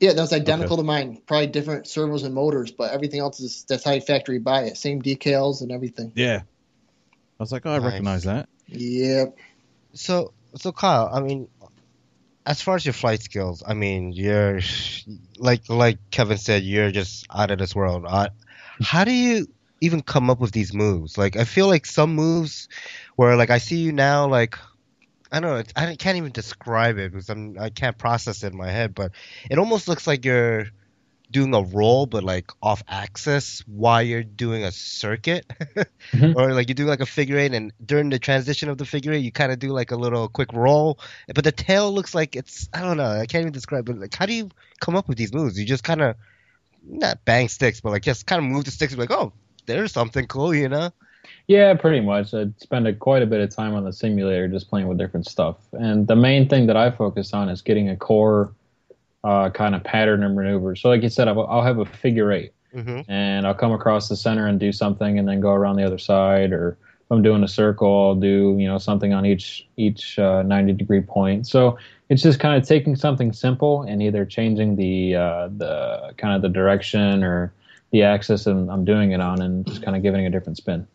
Yeah, 0.00 0.12
that 0.12 0.20
was 0.20 0.32
identical 0.32 0.76
to 0.76 0.82
mine. 0.82 1.22
Probably 1.26 1.46
different 1.46 1.86
servos 1.86 2.24
and 2.24 2.34
motors, 2.34 2.72
but 2.72 2.92
everything 2.92 3.20
else 3.20 3.40
is 3.40 3.64
that's 3.68 3.84
how 3.84 3.92
you 3.92 4.00
factory 4.00 4.38
buy 4.38 4.64
it. 4.64 4.76
Same 4.76 5.00
decals 5.00 5.62
and 5.62 5.70
everything. 5.72 6.12
Yeah. 6.14 6.42
I 6.42 7.42
was 7.42 7.52
like, 7.52 7.64
oh, 7.66 7.70
I 7.72 7.78
Nice. 7.78 7.84
recognize 7.84 8.22
that. 8.24 8.48
Yep. 8.68 9.36
so 9.94 10.32
so 10.56 10.72
Kyle, 10.72 11.10
I 11.12 11.20
mean, 11.20 11.48
as 12.46 12.60
far 12.60 12.76
as 12.76 12.84
your 12.84 12.92
flight 12.92 13.22
skills, 13.22 13.62
I 13.66 13.74
mean, 13.74 14.12
you're 14.12 14.60
like 15.38 15.68
like 15.68 15.98
Kevin 16.10 16.38
said, 16.38 16.62
you're 16.62 16.90
just 16.90 17.26
out 17.34 17.50
of 17.50 17.58
this 17.58 17.74
world. 17.74 18.04
Uh, 18.06 18.28
how 18.82 19.04
do 19.04 19.12
you 19.12 19.46
even 19.80 20.02
come 20.02 20.30
up 20.30 20.40
with 20.40 20.52
these 20.52 20.72
moves? 20.72 21.16
Like, 21.18 21.36
I 21.36 21.44
feel 21.44 21.66
like 21.68 21.86
some 21.86 22.14
moves 22.14 22.68
where 23.16 23.36
like 23.36 23.50
I 23.50 23.58
see 23.58 23.76
you 23.78 23.92
now, 23.92 24.26
like 24.28 24.58
I 25.34 25.40
don't 25.40 25.50
know, 25.50 25.62
I 25.74 25.96
can't 25.96 26.16
even 26.16 26.32
describe 26.32 26.98
it 26.98 27.10
because 27.12 27.28
I'm 27.28 27.58
I 27.58 27.70
can't 27.70 27.98
process 27.98 28.42
it 28.44 28.52
in 28.52 28.58
my 28.58 28.70
head, 28.70 28.94
but 28.94 29.12
it 29.50 29.58
almost 29.58 29.88
looks 29.88 30.06
like 30.06 30.24
you're 30.24 30.66
doing 31.30 31.52
a 31.54 31.62
roll 31.62 32.06
but 32.06 32.22
like 32.22 32.52
off 32.62 32.84
axis 32.86 33.64
while 33.66 34.00
you're 34.02 34.22
doing 34.22 34.62
a 34.64 34.70
circuit. 34.70 35.44
Mhm. 36.12 36.36
or 36.36 36.52
like 36.54 36.68
you 36.68 36.74
do 36.74 36.84
like 36.84 37.00
a 37.00 37.06
figure 37.06 37.38
eight 37.38 37.52
and 37.54 37.72
during 37.84 38.10
the 38.10 38.18
transition 38.18 38.68
of 38.68 38.78
the 38.78 38.84
figure 38.84 39.12
eight 39.12 39.24
you 39.24 39.32
kind 39.32 39.50
of 39.50 39.58
do 39.58 39.70
like 39.70 39.90
a 39.90 39.96
little 39.96 40.28
quick 40.28 40.52
roll 40.52 40.98
but 41.34 41.42
the 41.42 41.50
tail 41.50 41.90
looks 41.90 42.14
like 42.14 42.36
it's 42.36 42.68
i 42.74 42.80
don't 42.82 42.98
know 42.98 43.10
i 43.22 43.26
can't 43.26 43.40
even 43.42 43.52
describe 43.52 43.88
it 43.88 43.98
like 43.98 44.14
how 44.14 44.26
do 44.26 44.34
you 44.34 44.50
come 44.80 44.94
up 44.94 45.08
with 45.08 45.16
these 45.18 45.32
moves? 45.32 45.58
You 45.58 45.64
just 45.64 45.82
kind 45.82 46.02
of 46.02 46.14
not 46.86 47.24
bang 47.24 47.48
sticks 47.48 47.80
but 47.80 47.90
like 47.90 48.02
just 48.02 48.26
kind 48.26 48.38
of 48.38 48.44
move 48.48 48.64
the 48.64 48.70
sticks 48.70 48.92
and 48.92 48.98
be 48.98 49.06
like 49.08 49.18
oh 49.18 49.32
there's 49.66 49.92
something 49.92 50.26
cool 50.26 50.54
you 50.54 50.68
know 50.68 50.92
Yeah, 51.46 51.74
pretty 51.74 52.00
much. 52.00 52.32
I 52.32 52.46
spend 52.58 52.86
a, 52.86 52.94
quite 52.94 53.22
a 53.22 53.26
bit 53.26 53.40
of 53.40 53.54
time 53.54 53.74
on 53.74 53.84
the 53.84 53.92
simulator 53.92 54.48
just 54.48 54.68
playing 54.70 54.88
with 54.88 54.96
different 54.96 55.26
stuff. 55.26 55.56
And 55.72 56.06
the 56.06 56.16
main 56.16 56.48
thing 56.48 56.66
that 56.68 56.76
I 56.76 56.90
focus 56.90 57.34
on 57.34 57.50
is 57.50 57.60
getting 57.60 57.90
a 57.90 57.96
core 57.96 58.54
uh, 59.24 59.50
kind 59.50 59.74
of 59.74 59.84
pattern 59.84 60.22
and 60.22 60.34
maneuver. 60.34 60.74
So, 60.76 60.88
like 60.88 61.02
you 61.02 61.10
said, 61.10 61.28
I'll, 61.28 61.46
I'll 61.46 61.62
have 61.62 61.78
a 61.78 61.84
figure 61.84 62.32
eight 62.32 62.52
mm-hmm. 62.74 63.10
and 63.10 63.46
I'll 63.46 63.54
come 63.54 63.72
across 63.72 64.08
the 64.08 64.16
center 64.16 64.46
and 64.46 64.58
do 64.58 64.72
something 64.72 65.18
and 65.18 65.28
then 65.28 65.40
go 65.40 65.50
around 65.50 65.76
the 65.76 65.84
other 65.84 65.98
side. 65.98 66.52
Or 66.52 66.78
if 67.00 67.10
I'm 67.10 67.22
doing 67.22 67.42
a 67.42 67.48
circle, 67.48 68.08
I'll 68.08 68.14
do, 68.14 68.56
you 68.58 68.66
know, 68.66 68.78
something 68.78 69.12
on 69.12 69.26
each, 69.26 69.66
each 69.76 70.18
uh, 70.18 70.42
90 70.42 70.72
degree 70.74 71.00
point. 71.02 71.46
So 71.46 71.78
it's 72.08 72.22
just 72.22 72.40
kind 72.40 72.60
of 72.60 72.66
taking 72.66 72.96
something 72.96 73.32
simple 73.32 73.82
and 73.82 74.02
either 74.02 74.24
changing 74.24 74.76
the, 74.76 75.16
uh, 75.16 75.48
the 75.56 76.14
kind 76.16 76.34
of 76.34 76.42
the 76.42 76.48
direction 76.48 77.22
or 77.22 77.52
the 77.92 78.02
axis 78.02 78.46
and 78.46 78.70
I'm 78.70 78.84
doing 78.84 79.12
it 79.12 79.20
on 79.20 79.40
and 79.40 79.66
just 79.66 79.82
kind 79.82 79.96
of 79.96 80.02
giving 80.02 80.24
it 80.24 80.28
a 80.28 80.30
different 80.30 80.56
spin. 80.56 80.86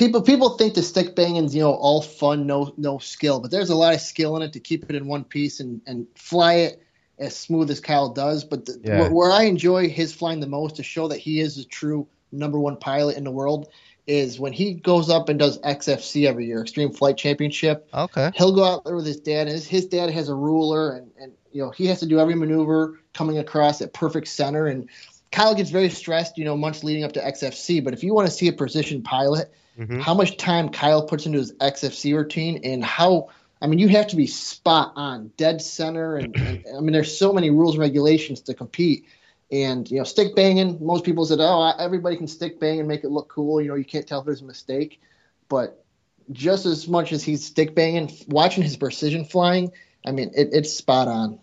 People 0.00 0.22
people 0.22 0.56
think 0.56 0.72
the 0.72 0.82
stick 0.82 1.14
banging's 1.14 1.54
you 1.54 1.60
know 1.60 1.74
all 1.74 2.00
fun, 2.00 2.46
no 2.46 2.72
no 2.78 2.96
skill, 2.96 3.38
but 3.38 3.50
there's 3.50 3.68
a 3.68 3.74
lot 3.74 3.92
of 3.94 4.00
skill 4.00 4.34
in 4.34 4.40
it 4.40 4.54
to 4.54 4.58
keep 4.58 4.88
it 4.88 4.96
in 4.96 5.06
one 5.06 5.24
piece 5.24 5.60
and 5.60 5.82
and 5.86 6.06
fly 6.14 6.54
it 6.54 6.82
as 7.18 7.36
smooth 7.36 7.70
as 7.70 7.80
Kyle 7.80 8.08
does. 8.08 8.42
But 8.42 8.64
the, 8.64 8.80
Yeah. 8.82 9.00
where, 9.00 9.10
where 9.10 9.30
I 9.30 9.42
enjoy 9.42 9.90
his 9.90 10.14
flying 10.14 10.40
the 10.40 10.46
most 10.46 10.76
to 10.76 10.82
show 10.82 11.08
that 11.08 11.18
he 11.18 11.40
is 11.40 11.58
a 11.58 11.66
true 11.66 12.08
number 12.32 12.58
one 12.58 12.78
pilot 12.78 13.18
in 13.18 13.24
the 13.24 13.30
world 13.30 13.68
is 14.06 14.40
when 14.40 14.54
he 14.54 14.72
goes 14.72 15.10
up 15.10 15.28
and 15.28 15.38
does 15.38 15.58
XFC 15.58 16.26
every 16.26 16.46
year, 16.46 16.62
Extreme 16.62 16.92
Flight 16.92 17.18
Championship. 17.18 17.86
Okay. 17.92 18.30
He'll 18.34 18.54
go 18.54 18.64
out 18.64 18.86
there 18.86 18.96
with 18.96 19.04
his 19.04 19.20
dad, 19.20 19.48
and 19.48 19.50
his, 19.50 19.66
his 19.66 19.84
dad 19.84 20.08
has 20.08 20.30
a 20.30 20.34
ruler, 20.34 20.96
and, 20.96 21.10
and 21.20 21.32
you 21.52 21.62
know 21.62 21.72
he 21.72 21.84
has 21.88 22.00
to 22.00 22.06
do 22.06 22.18
every 22.18 22.34
maneuver 22.34 22.98
coming 23.12 23.36
across 23.36 23.82
at 23.82 23.92
perfect 23.92 24.28
center. 24.28 24.66
And 24.66 24.88
Kyle 25.30 25.54
gets 25.54 25.68
very 25.68 25.90
stressed, 25.90 26.38
you 26.38 26.46
know, 26.46 26.56
months 26.56 26.82
leading 26.82 27.04
up 27.04 27.12
to 27.12 27.20
XFC. 27.20 27.84
But 27.84 27.92
if 27.92 28.02
you 28.02 28.14
want 28.14 28.28
to 28.28 28.32
see 28.32 28.48
a 28.48 28.52
precision 28.54 29.02
pilot, 29.02 29.52
Mhm. 29.80 30.00
how 30.00 30.14
much 30.14 30.36
time 30.36 30.68
Kyle 30.68 31.06
puts 31.06 31.24
into 31.26 31.38
his 31.38 31.52
XFC 31.54 32.14
routine, 32.14 32.60
and 32.64 32.84
how 32.84 33.30
I 33.62 33.66
mean, 33.66 33.78
you 33.78 33.88
have 33.88 34.08
to 34.08 34.16
be 34.16 34.26
spot 34.26 34.92
on, 34.96 35.32
dead 35.36 35.60
center, 35.60 36.16
and, 36.16 36.34
and 36.36 36.64
I 36.76 36.80
mean, 36.80 36.92
there's 36.92 37.16
so 37.16 37.32
many 37.32 37.50
rules 37.50 37.74
and 37.74 37.80
regulations 37.80 38.42
to 38.42 38.54
compete. 38.54 39.06
And 39.52 39.90
you 39.90 39.98
know, 39.98 40.04
stick 40.04 40.36
banging. 40.36 40.84
Most 40.84 41.04
people 41.04 41.24
said, 41.24 41.40
"Oh, 41.40 41.72
everybody 41.78 42.16
can 42.16 42.28
stick 42.28 42.60
bang 42.60 42.78
and 42.78 42.86
make 42.86 43.02
it 43.02 43.10
look 43.10 43.28
cool." 43.28 43.60
You 43.60 43.68
know, 43.68 43.74
you 43.74 43.84
can't 43.84 44.06
tell 44.06 44.20
if 44.20 44.26
there's 44.26 44.42
a 44.42 44.44
mistake. 44.44 45.00
But 45.48 45.84
just 46.30 46.66
as 46.66 46.86
much 46.86 47.12
as 47.12 47.24
he's 47.24 47.44
stick 47.44 47.74
banging, 47.74 48.12
watching 48.28 48.62
his 48.62 48.76
precision 48.76 49.24
flying, 49.24 49.72
I 50.06 50.12
mean, 50.12 50.30
it, 50.36 50.50
it's 50.52 50.72
spot 50.72 51.08
on. 51.08 51.40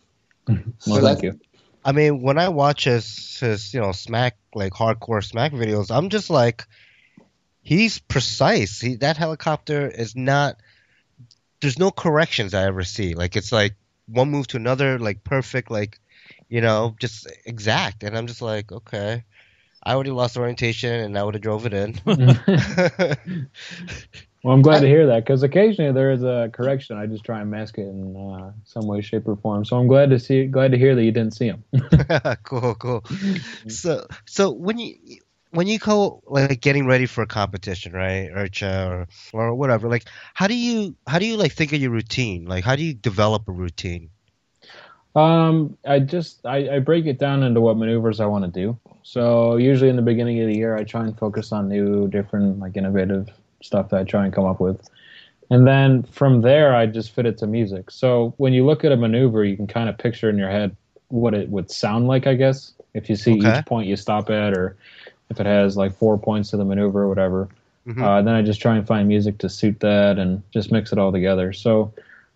Well, 0.48 0.58
So 0.80 1.02
thank 1.02 1.24
you. 1.24 1.38
I 1.84 1.92
mean, 1.92 2.22
when 2.22 2.38
I 2.38 2.48
watch 2.48 2.86
his 2.86 3.40
his 3.40 3.74
you 3.74 3.82
know 3.82 3.92
smack 3.92 4.38
like 4.56 4.72
hardcore 4.72 5.24
smack 5.24 5.52
videos, 5.52 5.94
I'm 5.94 6.10
just 6.10 6.30
like, 6.30 6.66
he's 7.68 8.00
precise. 8.00 8.80
He 8.80 8.96
that 8.96 9.18
helicopter 9.18 9.90
is 9.90 10.16
not. 10.16 10.56
There's 11.60 11.78
no 11.78 11.92
corrections 11.92 12.54
I 12.54 12.66
ever 12.66 12.86
see. 12.86 13.14
Like 13.14 13.36
it's 13.36 13.52
like 13.52 13.76
one 14.08 14.32
move 14.32 14.48
to 14.48 14.58
another, 14.58 14.98
like 14.98 15.26
perfect, 15.26 15.70
like 15.70 16.00
you 16.48 16.62
know, 16.62 16.96
just 16.98 17.28
exact. 17.46 18.04
And 18.04 18.18
I'm 18.18 18.28
just 18.28 18.42
like, 18.42 18.72
okay, 18.72 19.26
I 19.84 19.94
already 19.94 20.12
lost 20.12 20.38
orientation, 20.38 20.94
and 20.94 21.18
I 21.18 21.24
would 21.24 21.34
have 21.34 21.44
drove 21.44 21.66
it 21.66 21.74
in. 21.74 22.00
Well, 24.44 24.54
I'm 24.56 24.62
glad 24.62 24.80
to 24.80 24.88
hear 24.88 25.08
that 25.08 25.26
because 25.26 25.44
occasionally 25.44 25.92
there 25.92 26.12
is 26.12 26.24
a 26.24 26.50
correction. 26.54 26.96
I 26.96 27.06
just 27.08 27.26
try 27.26 27.42
and 27.42 27.50
mask 27.50 27.80
it 27.80 27.88
in 27.88 28.16
uh, 28.16 28.52
some 28.64 28.86
way, 28.86 29.02
shape, 29.02 29.28
or 29.28 29.36
form. 29.36 29.66
So 29.66 29.78
I'm 29.78 29.88
glad 29.88 30.12
to 30.12 30.20
see, 30.20 30.46
glad 30.46 30.72
to 30.72 30.78
hear 30.78 30.96
that 30.96 31.04
you 31.04 31.12
didn't 31.12 31.34
see 31.34 31.48
him. 31.48 31.66
cool, 32.44 32.76
cool. 32.76 33.04
So, 33.68 34.08
so 34.26 34.52
when 34.52 34.78
you 34.78 34.96
when 35.52 35.68
you 35.68 35.80
go 35.80 36.22
like 36.28 36.62
getting 36.62 36.86
ready 36.88 37.06
for 37.06 37.22
a 37.22 37.28
competition, 37.28 37.94
right, 37.94 38.30
or 38.32 39.08
or 39.34 39.56
whatever, 39.56 39.90
like 39.90 40.06
how 40.34 40.48
do 40.48 40.56
you 40.56 40.96
how 41.08 41.20
do 41.20 41.26
you 41.26 41.38
like 41.38 41.54
think 41.54 41.74
of 41.74 41.82
your 41.82 41.92
routine? 41.92 42.46
Like 42.46 42.64
how 42.64 42.76
do 42.76 42.84
you 42.84 42.94
develop 42.94 43.48
a 43.48 43.52
routine? 43.52 44.12
Um, 45.16 45.78
I 45.86 46.00
just 46.00 46.46
I, 46.46 46.76
I 46.76 46.80
break 46.80 47.06
it 47.08 47.18
down 47.18 47.44
into 47.44 47.60
what 47.62 47.78
maneuvers 47.78 48.20
I 48.20 48.28
want 48.28 48.46
to 48.46 48.52
do. 48.52 48.78
So 49.04 49.56
usually 49.56 49.90
in 49.90 49.96
the 49.96 50.02
beginning 50.02 50.40
of 50.42 50.48
the 50.48 50.56
year, 50.56 50.76
I 50.78 50.84
try 50.84 51.04
and 51.06 51.18
focus 51.18 51.52
on 51.52 51.70
new, 51.70 52.08
different, 52.08 52.60
like 52.60 52.78
innovative 52.78 53.30
stuff 53.64 53.90
that 53.90 54.00
I 54.02 54.04
try 54.04 54.26
and 54.26 54.34
come 54.34 54.46
up 54.46 54.60
with, 54.60 54.88
and 55.50 55.68
then 55.68 56.04
from 56.04 56.42
there, 56.42 56.76
I 56.76 56.86
just 56.88 57.12
fit 57.12 57.26
it 57.26 57.38
to 57.40 57.48
music. 57.48 57.92
So 57.92 58.34
when 58.38 58.54
you 58.54 58.66
look 58.66 58.86
at 58.86 58.92
a 58.92 58.98
maneuver, 58.98 59.44
you 59.44 59.56
can 59.56 59.68
kind 59.68 59.90
of 59.90 59.98
picture 59.98 60.30
in 60.30 60.38
your 60.38 60.50
head 60.52 60.76
what 61.10 61.34
it 61.34 61.50
would 61.50 61.72
sound 61.72 62.08
like. 62.08 62.28
I 62.28 62.36
guess 62.36 62.74
if 62.94 63.10
you 63.10 63.16
see 63.16 63.34
Okay. 63.34 63.38
each 63.38 63.66
point 63.66 63.88
you 63.88 63.96
stop 63.96 64.30
at, 64.30 64.54
or 64.54 64.78
if 65.30 65.40
it 65.40 65.46
has 65.46 65.78
like 65.78 65.94
four 65.96 66.18
points 66.18 66.52
to 66.52 66.58
the 66.58 66.66
maneuver 66.66 67.04
or 67.04 67.10
whatever, 67.10 67.50
Mhm. 67.86 68.04
uh, 68.04 68.22
then 68.22 68.36
I 68.36 68.42
just 68.42 68.62
try 68.62 68.76
and 68.76 68.86
find 68.86 69.08
music 69.08 69.38
to 69.40 69.50
suit 69.50 69.80
that 69.80 70.20
and 70.20 70.42
just 70.52 70.72
mix 70.72 70.92
it 70.92 70.98
all 71.00 71.12
together. 71.12 71.54
So 71.54 71.92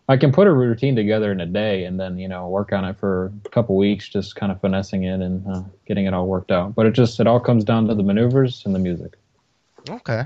I 0.08 0.18
can 0.18 0.32
put 0.32 0.48
a 0.48 0.52
routine 0.52 0.96
together 0.96 1.32
in 1.32 1.40
a 1.40 1.46
day 1.46 1.86
and 1.86 2.00
then 2.00 2.18
you 2.18 2.28
know 2.28 2.50
work 2.50 2.74
on 2.74 2.84
it 2.86 2.98
for 2.98 3.32
a 3.46 3.50
couple 3.50 3.76
weeks, 3.76 4.10
just 4.10 4.36
kind 4.36 4.52
of 4.52 4.60
finessing 4.60 5.04
it 5.04 5.22
and 5.22 5.46
uh, 5.48 5.64
getting 5.86 6.06
it 6.06 6.14
all 6.14 6.28
worked 6.28 6.52
out. 6.52 6.76
But 6.76 6.86
it 6.86 6.94
just 6.94 7.20
it 7.20 7.28
all 7.28 7.40
comes 7.40 7.64
down 7.64 7.88
to 7.88 7.96
the 7.96 8.04
maneuvers 8.04 8.64
and 8.66 8.76
the 8.76 8.80
music. 8.80 9.18
Okay. 9.90 10.24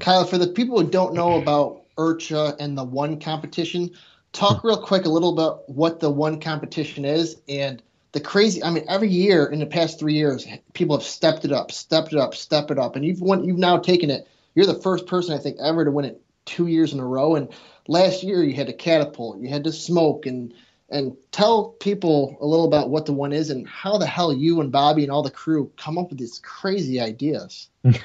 Kyle, 0.00 0.24
for 0.24 0.38
the 0.38 0.46
people 0.46 0.80
who 0.80 0.88
don't 0.88 1.14
know 1.14 1.40
about 1.40 1.82
IRCHA 1.98 2.56
and 2.58 2.76
the 2.76 2.84
one 2.84 3.20
competition, 3.20 3.90
talk 4.32 4.64
real 4.64 4.78
quick 4.78 5.04
a 5.04 5.08
little 5.08 5.32
about 5.32 5.68
what 5.68 6.00
the 6.00 6.10
one 6.10 6.40
competition 6.40 7.04
is 7.04 7.36
and 7.48 7.82
the 8.12 8.20
crazy. 8.20 8.62
I 8.62 8.70
mean, 8.70 8.84
every 8.88 9.08
year 9.08 9.46
in 9.46 9.58
the 9.58 9.66
past 9.66 9.98
three 9.98 10.14
years, 10.14 10.46
people 10.74 10.96
have 10.96 11.06
stepped 11.06 11.44
it 11.44 11.52
up, 11.52 11.72
stepped 11.72 12.12
it 12.12 12.18
up, 12.18 12.34
stepped 12.34 12.70
it 12.70 12.78
up, 12.78 12.96
and 12.96 13.04
you've 13.04 13.20
won. 13.20 13.44
You've 13.44 13.58
now 13.58 13.78
taken 13.78 14.10
it. 14.10 14.28
You're 14.54 14.66
the 14.66 14.80
first 14.80 15.06
person 15.06 15.34
I 15.34 15.38
think 15.38 15.56
ever 15.60 15.84
to 15.84 15.90
win 15.90 16.04
it 16.04 16.20
two 16.44 16.66
years 16.66 16.92
in 16.92 17.00
a 17.00 17.06
row. 17.06 17.36
And 17.36 17.48
last 17.88 18.22
year 18.22 18.42
you 18.42 18.54
had 18.54 18.66
to 18.66 18.72
catapult, 18.72 19.40
you 19.40 19.48
had 19.48 19.64
to 19.64 19.72
smoke, 19.72 20.26
and 20.26 20.52
and 20.90 21.16
tell 21.30 21.70
people 21.80 22.36
a 22.42 22.46
little 22.46 22.66
about 22.66 22.90
what 22.90 23.06
the 23.06 23.14
one 23.14 23.32
is 23.32 23.48
and 23.48 23.66
how 23.66 23.96
the 23.96 24.06
hell 24.06 24.30
you 24.30 24.60
and 24.60 24.70
Bobby 24.70 25.02
and 25.02 25.10
all 25.10 25.22
the 25.22 25.30
crew 25.30 25.72
come 25.78 25.96
up 25.96 26.10
with 26.10 26.18
these 26.18 26.38
crazy 26.40 27.00
ideas. 27.00 27.70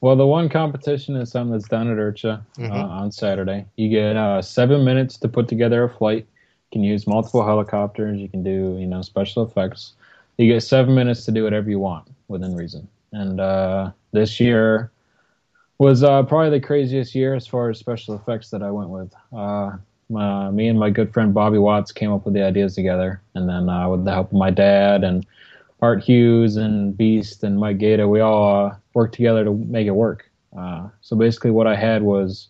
well, 0.00 0.14
the 0.14 0.26
one 0.26 0.48
competition 0.48 1.16
is 1.16 1.32
something 1.32 1.50
that's 1.50 1.66
done 1.66 1.90
at 1.90 1.98
IRCHA 1.98 2.44
Mhm. 2.58 2.70
uh, 2.70 2.86
on 2.86 3.10
Saturday. 3.10 3.66
You 3.74 3.88
get 3.88 4.16
uh, 4.16 4.40
seven 4.40 4.84
minutes 4.84 5.16
to 5.18 5.28
put 5.28 5.48
together 5.48 5.82
a 5.82 5.90
flight. 5.90 6.28
Can 6.72 6.82
use 6.82 7.06
multiple 7.06 7.44
helicopters. 7.44 8.18
You 8.18 8.28
can 8.28 8.42
do 8.42 8.76
you 8.78 8.86
know 8.86 9.02
special 9.02 9.44
effects. 9.44 9.92
You 10.38 10.52
get 10.52 10.62
seven 10.62 10.94
minutes 10.94 11.24
to 11.26 11.32
do 11.32 11.44
whatever 11.44 11.68
you 11.68 11.78
want 11.78 12.08
within 12.28 12.56
reason. 12.56 12.88
And 13.12 13.40
uh, 13.40 13.92
this 14.12 14.40
year 14.40 14.90
was 15.78 16.02
uh, 16.02 16.22
probably 16.22 16.50
the 16.58 16.64
craziest 16.64 17.14
year 17.14 17.34
as 17.34 17.46
far 17.46 17.68
as 17.68 17.78
special 17.78 18.14
effects 18.14 18.50
that 18.50 18.62
I 18.62 18.70
went 18.70 18.88
with. 18.88 19.12
Uh, 19.32 19.76
my, 20.08 20.50
me 20.50 20.68
and 20.68 20.78
my 20.78 20.90
good 20.90 21.12
friend 21.12 21.34
Bobby 21.34 21.58
Watts 21.58 21.92
came 21.92 22.12
up 22.12 22.24
with 22.24 22.34
the 22.34 22.42
ideas 22.42 22.74
together, 22.74 23.20
and 23.34 23.48
then 23.48 23.68
uh, 23.68 23.88
with 23.88 24.04
the 24.04 24.12
help 24.12 24.28
of 24.28 24.38
my 24.38 24.50
dad 24.50 25.04
and 25.04 25.26
Art 25.80 26.02
Hughes 26.04 26.56
and 26.56 26.96
Beast 26.96 27.42
and 27.42 27.58
Mike 27.58 27.78
Gata, 27.78 28.06
we 28.06 28.20
all 28.20 28.66
uh, 28.66 28.76
worked 28.94 29.14
together 29.14 29.44
to 29.44 29.52
make 29.52 29.86
it 29.86 29.92
work. 29.92 30.30
Uh, 30.56 30.88
so 31.00 31.16
basically, 31.16 31.50
what 31.50 31.66
I 31.66 31.74
had 31.74 32.02
was 32.02 32.48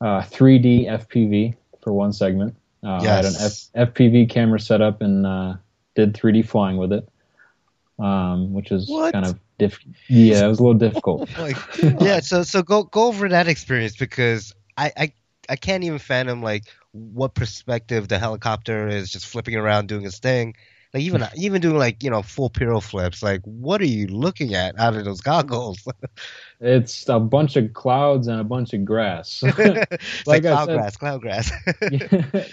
uh, 0.00 0.22
3D 0.22 0.86
FPV 0.86 1.54
for 1.80 1.92
one 1.92 2.12
segment. 2.12 2.56
Uh, 2.82 2.88
I 2.88 3.02
had 3.04 3.24
an 3.24 3.34
Yes. 3.34 3.70
F- 3.74 3.88
FPV 3.94 4.30
camera 4.30 4.60
set 4.60 4.80
up 4.80 5.00
and 5.02 5.26
uh, 5.26 5.54
did 5.94 6.14
3D 6.14 6.42
flying 6.42 6.76
with 6.76 6.92
it, 6.92 7.08
um, 7.98 8.52
which 8.52 8.70
is 8.70 8.88
What? 8.88 9.12
kind 9.12 9.24
of 9.24 9.38
diff. 9.58 9.78
Yeah, 10.08 10.46
it 10.46 10.48
was 10.48 10.60
a 10.60 10.62
little 10.62 10.78
difficult. 10.78 11.28
Like, 11.38 11.56
yeah. 12.00 12.20
So 12.20 12.42
so 12.42 12.62
go 12.62 12.84
go 12.84 13.08
over 13.08 13.28
that 13.28 13.48
experience 13.48 13.96
because 13.96 14.54
I 14.76 14.92
I 14.96 15.12
I 15.48 15.56
can't 15.56 15.84
even 15.84 15.98
fathom 15.98 16.42
like 16.42 16.64
what 16.92 17.34
perspective 17.34 18.08
the 18.08 18.18
helicopter 18.18 18.88
is 18.88 19.10
just 19.10 19.26
flipping 19.26 19.56
around 19.56 19.88
doing 19.88 20.04
its 20.04 20.18
thing. 20.18 20.54
Like 20.94 21.02
even 21.02 21.22
even 21.36 21.60
doing 21.60 21.76
like 21.78 22.02
you 22.02 22.10
know 22.10 22.22
full 22.22 22.50
pyro 22.50 22.80
flips. 22.80 23.22
Like 23.22 23.40
what 23.44 23.80
are 23.80 23.86
you 23.86 24.06
looking 24.08 24.54
at 24.54 24.78
out 24.78 24.94
of 24.96 25.04
those 25.04 25.20
goggles? 25.20 25.86
It's 26.60 27.08
a 27.08 27.20
bunch 27.20 27.54
of 27.54 27.72
clouds 27.72 28.26
and 28.26 28.40
a 28.40 28.44
bunch 28.44 28.72
of 28.72 28.84
grass. 28.84 29.44
Like, 29.58 30.02
Like 30.26 30.42
cloud 30.42 30.66
said- 30.66 30.74
grass, 30.76 30.96
cloud 30.96 31.20
grass. 31.20 31.52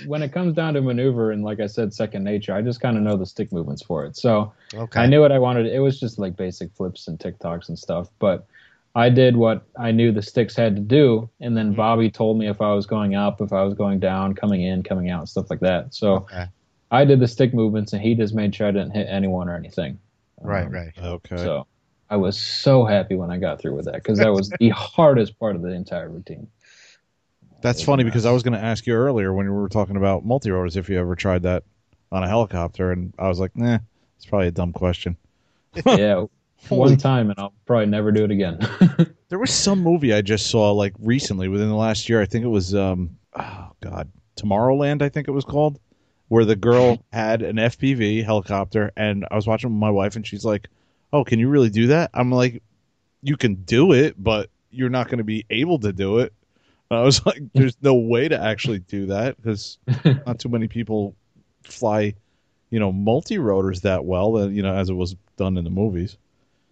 when 0.06 0.22
it 0.22 0.32
comes 0.32 0.54
down 0.54 0.76
to 0.76 0.82
maneuver 0.82 1.32
and 1.32 1.44
like 1.44 1.60
I 1.60 1.66
said, 1.66 1.92
second 1.92 2.24
nature, 2.24 2.54
I 2.54 2.62
just 2.62 2.80
kind 2.82 2.98
of 2.98 3.04
know 3.04 3.18
the 3.18 3.26
stick 3.26 3.52
movements 3.52 3.82
for 3.82 4.06
it. 4.06 4.16
So 4.16 4.54
okay. 4.76 5.00
I 5.02 5.08
knew 5.08 5.22
what 5.22 5.32
I 5.32 5.40
wanted. 5.40 5.66
It 5.66 5.80
was 5.80 6.00
just 6.00 6.20
like 6.20 6.36
basic 6.38 6.72
flips 6.76 7.08
and 7.08 7.20
tic-tocs 7.20 7.70
and 7.70 7.80
stuff. 7.80 8.10
But 8.20 8.46
I 8.94 9.10
did 9.10 9.36
what 9.38 9.64
I 9.78 9.90
knew 9.92 10.12
the 10.12 10.22
sticks 10.22 10.56
had 10.56 10.76
to 10.76 10.82
do, 10.84 11.28
and 11.42 11.58
then 11.58 11.74
Mhm. 11.74 11.78
Bobby 11.78 12.12
told 12.12 12.38
me 12.38 12.48
if 12.48 12.62
I 12.62 12.74
was 12.74 12.86
going 12.86 13.16
up, 13.16 13.42
if 13.42 13.52
I 13.52 13.64
was 13.64 13.74
going 13.74 14.00
down, 14.00 14.36
coming 14.36 14.62
in, 14.62 14.84
coming 14.84 15.10
out, 15.10 15.28
stuff 15.30 15.50
like 15.50 15.62
that. 15.62 15.96
So 15.96 16.14
Okay. 16.18 16.46
I 16.92 17.06
did 17.06 17.20
the 17.20 17.28
stick 17.28 17.54
movements, 17.54 17.94
and 17.94 18.02
he 18.02 18.16
just 18.16 18.34
made 18.34 18.54
sure 18.54 18.68
I 18.68 18.72
didn't 18.72 18.92
hit 18.92 19.08
anyone 19.10 19.50
or 19.50 19.56
anything. 19.56 20.00
Right, 20.42 20.66
Um, 20.66 20.72
right. 20.72 20.94
Okay. 20.98 21.38
So 21.38 21.68
I 22.10 22.18
was 22.18 22.38
so 22.38 22.86
happy 22.86 23.16
when 23.16 23.32
I 23.32 23.38
got 23.38 23.60
through 23.60 23.76
with 23.76 23.86
that 23.86 23.96
because 23.96 24.20
that 24.20 24.32
was 24.32 24.50
the 24.60 24.70
hardest 24.76 25.40
part 25.40 25.56
of 25.56 25.62
the 25.62 25.70
entire 25.70 26.10
routine. 26.10 26.48
That's 27.62 27.82
funny 27.82 28.04
was 28.04 28.10
a 28.10 28.12
because 28.12 28.26
I 28.26 28.32
was 28.32 28.44
going 28.44 28.54
to 28.54 28.64
ask 28.64 28.86
you 28.86 28.94
earlier 28.94 29.34
when 29.34 29.48
we 29.48 29.52
were 29.52 29.70
talking 29.70 29.96
about 29.96 30.24
multi 30.26 30.52
rotors 30.52 30.78
if 30.78 30.88
you 30.88 31.00
ever 31.00 31.16
tried 31.16 31.44
that 31.44 31.64
on 32.12 32.24
a 32.24 32.28
helicopter, 32.28 32.92
and 32.92 33.14
I 33.18 33.28
was 33.28 33.40
like, 33.40 33.56
nah, 33.56 33.80
it's 34.18 34.26
probably 34.26 34.48
a 34.48 34.52
dumb 34.52 34.72
question. 34.72 35.18
yeah, 35.86 36.26
one 36.70 36.98
time, 36.98 37.32
and 37.32 37.40
I'll 37.40 37.54
probably 37.66 37.88
never 37.88 38.12
do 38.12 38.24
it 38.24 38.32
again. 38.32 38.60
There 39.30 39.40
was 39.40 39.52
some 39.52 39.80
movie 39.80 40.14
I 40.14 40.22
just 40.22 40.52
saw 40.52 40.72
like 40.72 40.94
recently 41.00 41.48
within 41.48 41.70
the 41.70 41.76
last 41.76 42.08
year. 42.08 42.22
I 42.22 42.26
think 42.26 42.46
it 42.46 42.50
was 42.50 42.76
um 42.76 43.18
oh 43.34 43.72
god, 43.82 44.12
Tomorrowland 44.38 45.02
I 45.02 45.10
think 45.10 45.28
it 45.28 45.32
was 45.32 45.44
called, 45.44 45.80
where 46.28 46.46
the 46.46 46.56
girl 46.56 47.04
had 47.12 47.42
an 47.42 47.58
FPV 47.58 48.24
helicopter 48.24 48.92
and 48.98 49.26
I 49.30 49.36
was 49.36 49.48
watching 49.48 49.70
with 49.70 49.80
my 49.80 49.92
wife 49.92 50.16
and 50.16 50.26
she's 50.26 50.44
like, 50.46 50.68
"Oh, 51.14 51.24
can 51.24 51.40
you 51.40 51.50
really 51.50 51.70
do 51.70 51.88
that?" 51.88 52.10
I'm 52.14 52.32
like, 52.32 52.64
"You 53.22 53.38
can 53.38 53.56
do 53.56 53.94
it, 53.94 54.16
but 54.22 54.50
you're 54.72 54.90
not 54.90 55.08
going 55.08 55.20
to 55.20 55.24
be 55.24 55.46
able 55.50 55.80
to 55.80 55.94
do 55.94 56.20
it." 56.20 56.34
And 56.90 57.00
I 57.00 57.04
was 57.04 57.26
like, 57.26 57.42
"There's 57.54 57.78
no 57.82 57.94
way 57.96 58.28
to 58.28 58.40
actually 58.40 58.80
do 58.80 59.08
that 59.08 59.38
because 59.38 59.78
not 60.26 60.40
too 60.40 60.50
many 60.50 60.68
people 60.68 61.16
fly, 61.64 62.16
you 62.70 62.80
know, 62.80 62.92
multi 62.92 63.38
rotors 63.38 63.82
that 63.82 64.04
well, 64.06 64.38
uh, 64.38 64.48
you 64.48 64.64
know, 64.64 64.74
as 64.74 64.90
it 64.90 64.94
was 64.94 65.16
done 65.38 65.58
in 65.58 65.64
the 65.64 65.70
movies." 65.70 66.18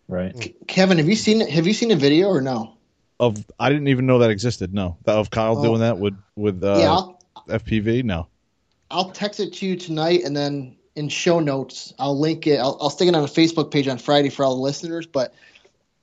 right. 0.07 0.53
Kevin, 0.67 0.97
have 0.97 1.07
you 1.07 1.15
seen 1.15 1.47
have 1.47 1.65
you 1.65 1.73
seen 1.73 1.91
a 1.91 1.95
video 1.95 2.27
or 2.27 2.41
no? 2.41 2.73
of 3.19 3.37
I 3.59 3.69
didn't 3.69 3.87
even 3.87 4.05
know 4.05 4.19
that 4.19 4.31
existed. 4.31 4.73
No, 4.73 4.97
of 5.05 5.29
Kyle 5.29 5.57
Oh. 5.57 5.63
doing 5.63 5.79
that 5.81 5.97
with 5.99 6.15
with 6.35 6.63
uh, 6.63 6.77
yeah, 6.79 6.91
I'll, 6.91 7.19
FPV. 7.47 8.03
No, 8.03 8.27
I'll 8.93 9.09
text 9.11 9.39
it 9.39 9.53
to 9.53 9.65
you 9.65 9.75
tonight, 9.75 10.21
and 10.23 10.37
then 10.37 10.77
in 10.95 11.09
show 11.09 11.39
notes 11.39 11.93
I'll 11.97 12.17
link 12.19 12.45
it. 12.47 12.57
I'll, 12.59 12.77
I'll 12.79 12.89
stick 12.91 13.07
it 13.07 13.15
on 13.15 13.23
a 13.23 13.27
Facebook 13.27 13.71
page 13.71 13.87
on 13.87 13.97
Friday 13.97 14.29
for 14.29 14.45
all 14.45 14.55
the 14.55 14.61
listeners. 14.61 15.07
But 15.07 15.33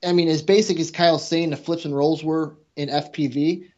I 0.05 0.13
mean, 0.13 0.29
as 0.29 0.43
basic 0.43 0.79
as 0.81 0.91
Kyle's 0.91 1.27
saying, 1.27 1.51
the 1.51 1.57
flips 1.57 1.85
and 1.85 1.95
rolls 1.95 2.25
were 2.25 2.57
in 2.77 2.89
FPV. 2.89 3.69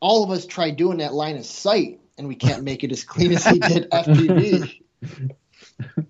All 0.00 0.22
of 0.24 0.30
us 0.30 0.44
tried 0.46 0.76
doing 0.76 0.98
that 0.98 1.14
line 1.14 1.36
of 1.36 1.46
sight, 1.46 2.00
and 2.18 2.28
we 2.28 2.34
can't 2.34 2.62
make 2.64 2.84
it 2.84 2.92
as 2.92 3.04
clean 3.04 3.32
as 3.32 3.44
he 3.46 3.58
did 3.58 3.90
FPV. 3.90 4.80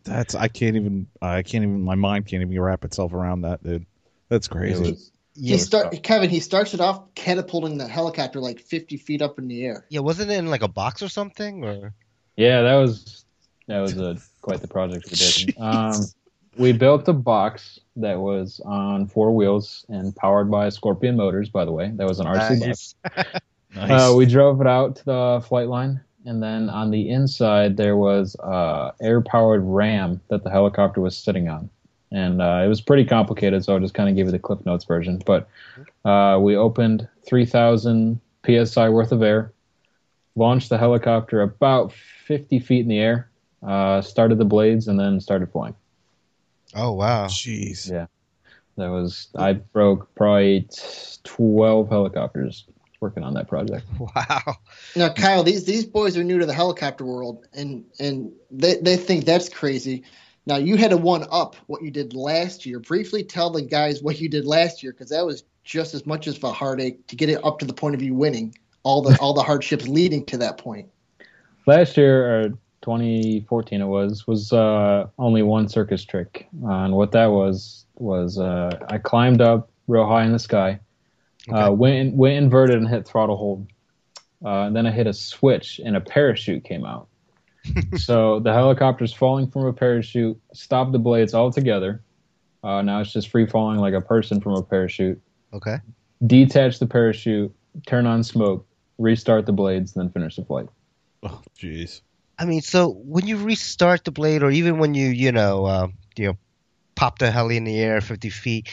That's 0.05 0.35
I 0.35 0.49
can't 0.49 0.77
even 0.77 1.07
I 1.21 1.43
can't 1.43 1.63
even 1.63 1.83
my 1.83 1.95
mind 1.95 2.27
can't 2.27 2.43
even 2.43 2.59
wrap 2.61 2.85
itself 2.85 3.13
around 3.13 3.43
that, 3.43 3.63
dude. 3.63 3.87
That's 4.29 4.49
crazy. 4.49 4.93
was- 4.93 5.13
He 5.35 5.57
start 5.59 6.03
Kevin. 6.03 6.29
He 6.31 6.41
starts 6.41 6.75
it 6.75 6.81
off 6.81 7.15
catapulting 7.15 7.79
the 7.79 7.87
helicopter 7.87 8.41
like 8.41 8.61
50 8.61 8.97
feet 8.99 9.23
up 9.23 9.39
in 9.39 9.49
the 9.49 9.65
air. 9.65 9.87
Yeah, 9.89 10.01
wasn't 10.01 10.31
it 10.31 10.35
in 10.39 10.49
like 10.51 10.63
a 10.63 10.69
box 10.69 11.03
or 11.03 11.09
something? 11.09 11.65
Or 11.65 11.95
Yeah, 12.43 12.63
that 12.63 12.75
was 12.75 13.25
that 13.69 13.81
was 13.81 13.97
a 13.99 14.19
quite 14.41 14.61
the 14.61 14.69
project 14.69 15.07
we 15.11 15.17
did. 15.17 15.57
Um, 15.61 15.95
we 16.59 16.73
built 16.73 17.09
a 17.09 17.15
box 17.15 17.79
that 17.97 18.19
was 18.19 18.61
on 18.67 19.07
four 19.07 19.35
wheels 19.35 19.87
and 19.89 20.15
powered 20.17 20.51
by 20.51 20.69
Scorpion 20.69 21.17
motors. 21.17 21.49
By 21.49 21.65
the 21.65 21.73
way, 21.73 21.93
that 21.95 22.07
was 22.07 22.21
an 22.21 22.27
RC 22.27 22.61
box. 22.61 22.95
Nice. 23.05 23.27
Nice. 23.75 23.91
Uh, 23.91 24.15
we 24.15 24.27
drove 24.27 24.61
it 24.61 24.67
out 24.67 24.97
to 24.97 25.05
the 25.07 25.45
flight 25.49 25.67
line, 25.67 25.99
and 26.27 26.43
then 26.43 26.69
on 26.69 26.91
the 26.91 27.09
inside 27.09 27.79
there 27.79 27.97
was 27.97 28.37
a 28.41 28.93
air-powered 29.01 29.63
ram 29.65 30.21
that 30.29 30.45
the 30.45 30.51
helicopter 30.51 31.01
was 31.01 31.17
sitting 31.17 31.49
on, 31.49 31.71
and 32.11 32.43
uh, 32.43 32.61
it 32.63 32.69
was 32.69 32.83
pretty 32.83 33.07
complicated. 33.07 33.65
So 33.65 33.73
I'll 33.73 33.81
just 33.81 33.95
kind 33.95 34.11
of 34.11 34.15
give 34.15 34.27
you 34.27 34.31
the 34.31 34.39
Cliff 34.39 34.65
Notes 34.67 34.85
version. 34.85 35.23
But 35.25 35.49
uh, 36.05 36.39
we 36.39 36.55
opened 36.55 37.09
3,000 37.27 38.21
psi 38.45 38.89
worth 38.91 39.11
of 39.11 39.23
air, 39.23 39.52
launched 40.35 40.69
the 40.69 40.79
helicopter 40.79 41.43
about 41.43 41.93
50 42.27 42.61
feet 42.61 42.81
in 42.81 42.89
the 42.89 42.99
air, 42.99 43.31
uh, 43.63 44.01
started 44.01 44.39
the 44.39 44.45
blades, 44.45 44.89
and 44.89 44.99
then 44.99 45.21
started 45.21 45.51
flying. 45.51 45.75
Oh 46.75 46.93
wow. 46.93 47.27
Jeez. 47.27 47.91
Yeah. 47.91 48.07
That 48.77 48.89
was 48.89 49.29
I 49.37 49.53
broke 49.53 50.15
probably 50.15 50.69
12 51.25 51.89
helicopters 51.89 52.65
working 53.01 53.25
on 53.25 53.35
that 53.35 53.49
project. 53.49 53.85
Wow. 53.99 54.57
Now, 54.97 55.13
Kyle, 55.13 55.43
these 55.43 55.65
these 55.65 55.85
boys 55.85 56.17
are 56.17 56.25
new 56.25 56.39
to 56.39 56.47
the 56.47 56.55
helicopter 56.55 57.05
world, 57.05 57.47
and 57.53 57.85
and 57.99 58.33
they 58.51 58.77
they 58.77 58.97
think 58.97 59.25
that's 59.25 59.49
crazy. 59.49 60.05
Now, 60.47 60.57
you 60.57 60.77
had 60.77 60.91
to 60.91 60.97
one 60.97 61.25
up 61.31 61.55
what 61.67 61.83
you 61.83 61.91
did 61.91 62.15
last 62.15 62.67
year. 62.67 62.81
Briefly 62.81 63.23
tell 63.23 63.51
the 63.51 63.63
guys 63.63 64.03
what 64.03 64.21
you 64.21 64.29
did 64.29 64.45
last 64.45 64.83
year, 64.83 64.93
because 64.93 65.11
that 65.11 65.25
was 65.25 65.45
just 65.63 65.95
as 65.95 66.05
much 66.05 66.27
as 66.27 66.43
a 66.43 66.51
heartache 66.51 67.07
to 67.09 67.17
get 67.17 67.29
it 67.29 67.45
up 67.45 67.61
to 67.61 67.65
the 67.65 67.73
point 67.73 67.95
of 67.95 68.03
you 68.03 68.15
winning. 68.15 68.55
All 68.85 69.03
the 69.03 69.17
all 69.21 69.33
the 69.35 69.43
hardships 69.43 69.87
leading 69.87 70.25
to 70.27 70.39
that 70.39 70.59
point. 70.59 70.89
last 71.67 71.97
year 71.97 72.45
or 72.45 72.49
2014 72.83 73.81
it 73.81 73.85
was 73.85 74.27
was 74.27 74.53
uh, 74.53 75.07
only 75.19 75.43
one 75.43 75.69
circus 75.69 76.05
trick 76.05 76.49
uh, 76.65 76.69
and 76.85 76.95
what 76.95 77.13
that 77.13 77.27
was 77.27 77.87
was 77.95 78.39
uh, 78.41 78.77
i 78.89 78.99
climbed 78.99 79.41
up 79.41 79.71
real 79.87 80.05
high 80.07 80.25
in 80.25 80.33
the 80.33 80.39
sky 80.39 80.81
uh, 81.53 81.67
Okay. 81.67 81.75
went 81.77 81.95
in- 81.97 82.17
went 82.17 82.35
inverted 82.43 82.79
and 82.79 82.89
hit 82.89 83.07
throttle 83.07 83.37
hold 83.37 83.69
uh, 84.45 84.63
and 84.67 84.75
then 84.75 84.85
i 84.85 84.91
hit 84.91 85.07
a 85.07 85.13
switch 85.13 85.81
and 85.85 85.95
a 85.97 86.01
parachute 86.01 86.65
came 86.65 86.85
out 86.85 87.07
so 87.95 88.41
the 88.41 88.53
helicopter's 88.53 89.13
falling 89.13 89.49
from 89.49 89.65
a 89.67 89.73
parachute 89.73 90.37
stopped 90.53 90.91
the 90.91 90.99
blades 90.99 91.35
altogether 91.35 92.03
uh, 92.65 92.83
now 92.83 93.01
it's 93.01 93.13
just 93.13 93.29
free 93.29 93.47
falling 93.47 93.79
like 93.79 93.95
a 93.95 94.01
person 94.01 94.41
from 94.41 94.55
a 94.55 94.63
parachute 94.63 95.21
Okay. 95.55 95.77
detach 96.27 96.81
the 96.81 96.87
parachute 96.87 97.55
turn 97.87 98.07
on 98.07 98.25
smoke 98.25 98.67
restart 98.99 99.47
the 99.47 99.53
blades 99.53 99.93
then 99.93 100.11
finish 100.11 100.37
the 100.37 100.45
flight 100.45 100.69
Oh, 101.23 101.41
jeez. 101.59 102.01
I 102.39 102.45
mean, 102.45 102.63
so 102.63 102.91
when 102.91 103.27
you 103.27 103.37
restart 103.37 104.05
the 104.05 104.11
blade, 104.11 104.43
or 104.43 104.51
even 104.51 104.79
when 104.79 104.95
you, 104.95 105.09
you 105.09 105.31
know, 105.31 105.65
uh, 105.65 105.89
you 106.17 106.27
know, 106.27 106.39
pop 106.97 107.19
the 107.19 107.31
heli 107.31 107.57
in 107.57 107.65
the 107.65 107.79
air 107.79 108.01
50 108.01 108.31
feet, 108.31 108.69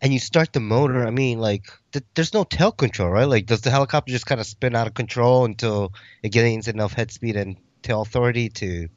and 0.00 0.12
you 0.12 0.18
start 0.18 0.52
the 0.52 0.60
motor, 0.60 1.06
I 1.06 1.10
mean, 1.10 1.38
like, 1.38 1.66
th- 1.92 2.04
there's 2.14 2.34
no 2.34 2.44
tail 2.44 2.72
control, 2.72 3.08
right? 3.08 3.24
Like, 3.28 3.46
does 3.46 3.62
the 3.62 3.70
helicopter 3.70 4.12
just 4.12 4.26
kind 4.26 4.40
of 4.40 4.46
spin 4.46 4.76
out 4.76 4.86
of 4.86 4.94
control 4.94 5.44
until 5.44 5.92
it 6.22 6.30
gains 6.30 6.68
enough 6.68 6.92
head 6.92 7.10
speed 7.10 7.36
and 7.36 7.56
tail 7.82 8.02
authority 8.02 8.48
to 8.50 8.88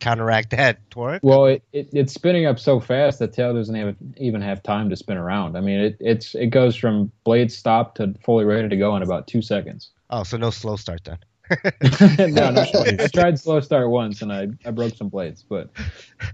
counteract 0.00 0.50
that 0.50 0.78
torque? 0.90 1.20
Well, 1.22 1.46
it, 1.46 1.62
it, 1.72 1.88
it's 1.92 2.12
spinning 2.12 2.46
up 2.46 2.58
so 2.58 2.80
fast 2.80 3.18
that 3.20 3.32
tail 3.32 3.54
doesn't 3.54 3.74
have, 3.74 3.96
even 4.16 4.40
have 4.42 4.62
time 4.62 4.90
to 4.90 4.96
spin 4.96 5.16
around. 5.16 5.56
I 5.56 5.60
mean, 5.60 5.78
it, 5.80 5.96
it's 6.00 6.34
it 6.34 6.46
goes 6.46 6.76
from 6.76 7.12
blade 7.24 7.52
stop 7.52 7.94
to 7.96 8.14
fully 8.24 8.44
ready 8.44 8.68
to 8.68 8.76
go 8.76 8.96
in 8.96 9.02
about 9.02 9.26
two 9.26 9.42
seconds. 9.42 9.90
Oh, 10.10 10.22
so 10.24 10.36
no 10.36 10.50
slow 10.50 10.76
start 10.76 11.02
then. 11.04 11.18
no, 12.32 12.50
no, 12.50 12.64
I 13.00 13.08
tried 13.12 13.38
slow 13.38 13.60
start 13.60 13.90
once 13.90 14.22
and 14.22 14.32
I, 14.32 14.48
I 14.64 14.70
broke 14.70 14.94
some 14.94 15.08
blades, 15.08 15.42
but 15.42 15.68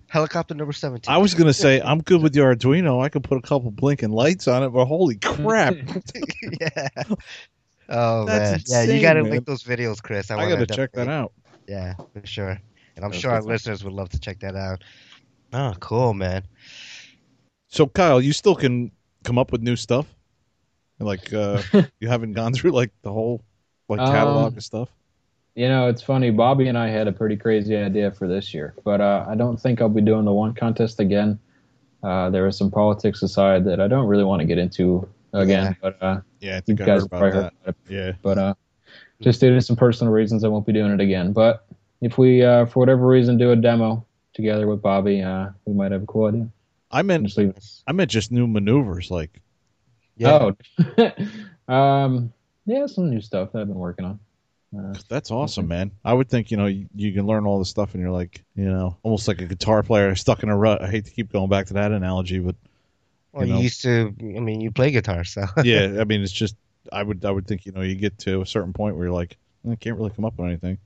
Helicopter 0.09 0.55
number 0.55 0.74
17. 0.74 1.12
I 1.12 1.16
was 1.16 1.34
gonna 1.34 1.55
say 1.55 1.80
I'm 1.80 2.02
good 2.02 2.22
with 2.22 2.36
your 2.36 2.55
Arduino. 2.55 3.02
I 3.02 3.09
could 3.09 3.24
put 3.24 3.38
a 3.38 3.40
couple 3.40 3.70
blinking 3.70 4.10
lights 4.10 4.47
on 4.47 4.62
it, 4.62 4.70
but 4.70 4.84
holy 4.84 5.16
crap! 5.22 5.74
yeah. 6.60 6.88
Oh 7.88 8.26
That's 8.26 8.70
man, 8.70 8.88
yeah, 8.88 8.94
you 8.94 9.01
gotta 9.01 9.22
man. 9.22 9.32
link 9.32 9.47
those 9.47 9.62
videos, 9.62 10.02
Chris. 10.02 10.30
I, 10.30 10.38
I 10.38 10.51
gotta 10.51 10.66
check 10.66 10.93
that 10.93 11.09
out. 11.09 11.32
Yeah, 11.66 11.94
for 12.12 12.26
sure. 12.26 12.60
And 12.97 13.05
I'm 13.05 13.10
That's 13.10 13.20
sure 13.20 13.31
our 13.31 13.39
awesome. 13.39 13.51
listeners 13.51 13.85
would 13.85 13.93
love 13.93 14.09
to 14.10 14.18
check 14.20 14.40
that 14.40 14.56
out. 14.56 14.82
Oh, 15.52 15.74
cool, 15.81 16.14
man. 16.14 16.43
So 17.68 17.86
Kyle, 17.86 18.20
you 18.20 18.32
still 18.32 18.55
can 18.55 18.90
come 19.24 19.39
up 19.39 19.52
with 19.52 19.60
new 19.62 19.77
stuff. 19.77 20.06
Like 20.98 21.32
uh, 21.32 21.62
you 22.01 22.09
haven't 22.09 22.32
gone 22.32 22.52
through 22.55 22.70
like 22.73 22.90
the 23.02 23.12
whole 23.12 23.43
like 23.89 23.98
catalog 24.01 24.52
Um, 24.52 24.56
of 24.56 24.64
stuff. 24.64 24.89
you 25.55 25.68
know, 25.68 25.89
it's 25.89 26.02
funny. 26.02 26.31
Bobby 26.31 26.68
and 26.68 26.78
I 26.78 26.89
had 26.89 27.06
a 27.06 27.12
pretty 27.12 27.36
crazy 27.36 27.77
idea 27.77 28.10
for 28.10 28.27
this 28.27 28.55
year, 28.55 28.74
but 28.85 29.01
uh, 29.01 29.24
I 29.28 29.35
don't 29.35 29.60
think 29.60 29.81
I'll 29.81 29.89
be 29.90 30.01
doing 30.01 30.24
the 30.24 30.32
one 30.32 30.55
contest 30.55 30.98
again. 31.01 31.39
Uh, 32.02 32.31
there 32.31 32.44
was 32.44 32.56
some 32.56 32.70
politics 32.70 33.23
aside 33.23 33.64
that 33.66 33.81
I 33.81 33.89
don't 33.89 34.06
really 34.06 34.24
want 34.24 34.40
to 34.40 34.47
get 34.47 34.59
into 34.59 35.06
again, 35.35 35.77
but 35.82 36.01
uh, 36.02 36.20
Yeah, 36.40 36.52
I 36.52 36.56
you 36.56 36.60
think 36.62 36.81
I 36.81 36.86
guys 36.86 37.02
heard 37.02 37.10
probably 37.10 37.28
about 37.31 37.43
heard 37.43 37.44
that. 37.44 37.52
about 37.62 37.74
it. 37.89 37.93
Yeah. 37.93 38.12
but 38.23 38.39
uh, 38.39 38.55
just 39.20 39.40
due 39.40 39.55
to 39.55 39.60
some 39.60 39.77
personal 39.77 40.12
reasons, 40.12 40.44
I 40.44 40.48
won't 40.48 40.64
be 40.66 40.73
doing 40.73 40.93
it 40.93 41.01
again. 41.01 41.32
But 41.32 41.65
if 42.01 42.18
we, 42.18 42.43
uh, 42.43 42.66
for 42.66 42.81
whatever 42.81 43.06
reason, 43.06 43.39
do 43.39 43.52
a 43.52 43.56
demo 43.56 44.05
together 44.35 44.66
with 44.66 44.82
Bobby, 44.82 45.23
uh, 45.23 45.48
we 45.64 45.74
might 45.74 45.93
have 45.93 46.02
a 46.02 46.06
cool 46.06 46.27
idea. 46.27 46.48
I 46.90 47.02
meant 47.02 47.27
Just. 47.27 47.82
I 47.86 47.93
meant 47.93 48.10
just 48.10 48.31
new 48.31 48.47
maneuvers. 48.47 49.10
Like 49.10 49.40
Yeah. 50.16 50.52
Oh, 51.68 51.68
um, 51.73 52.32
yeah, 52.64 52.86
some 52.86 53.10
new 53.10 53.20
stuff 53.20 53.52
that 53.52 53.60
I've 53.60 53.68
been 53.68 53.77
working 53.77 54.05
on. 54.05 54.20
Uh, 54.77 54.94
that's 55.09 55.31
awesome, 55.31 55.68
man. 55.68 55.93
I 56.05 56.12
would 56.12 56.28
think 56.28 56.51
you 56.51 56.56
know 56.56 56.66
you, 56.66 56.86
you 56.94 57.12
can 57.12 57.27
learn 57.27 57.47
all 57.47 57.59
this 57.59 57.68
stuff, 57.68 57.94
and 57.94 58.02
you're 58.02 58.12
like 58.12 58.43
you 58.55 58.64
know 58.64 58.97
almost 59.02 59.28
like 59.28 59.40
a 59.40 59.47
guitar 59.47 59.82
player 59.82 60.14
stuck 60.14 60.43
in 60.43 60.48
a 60.48 60.56
rut. 60.56 60.82
I 60.82 60.89
hate 60.89 61.06
to 61.06 61.10
keep 61.10 61.32
going 61.32 61.48
back 61.48 61.66
to 61.66 61.74
that 61.74 61.93
analogy, 61.93 62.39
but 62.40 62.56
Well, 63.32 63.47
you 63.47 63.55
you 63.55 63.60
used 63.62 63.82
to. 63.82 64.14
I 64.20 64.40
mean, 64.40 64.60
you 64.60 64.70
play 64.70 64.90
guitar, 64.90 65.24
so. 65.24 65.47
yeah, 65.62 65.97
I 66.01 66.05
mean 66.05 66.23
it's 66.23 66.32
just 66.32 66.56
I 66.93 67.02
would 67.02 67.24
I 67.24 67.31
would 67.31 67.47
think 67.47 67.64
you 67.66 67.73
know 67.73 67.82
you 67.82 67.94
get 67.94 68.18
to 68.20 68.43
a 68.43 68.47
certain 68.47 68.73
point 68.73 68.97
where 68.97 69.06
you're 69.06 69.14
like 69.14 69.36
I 69.70 69.77
can't 69.77 69.97
really 69.97 70.10
come 70.10 70.24
up 70.24 70.36
with 70.36 70.47
anything. 70.47 70.78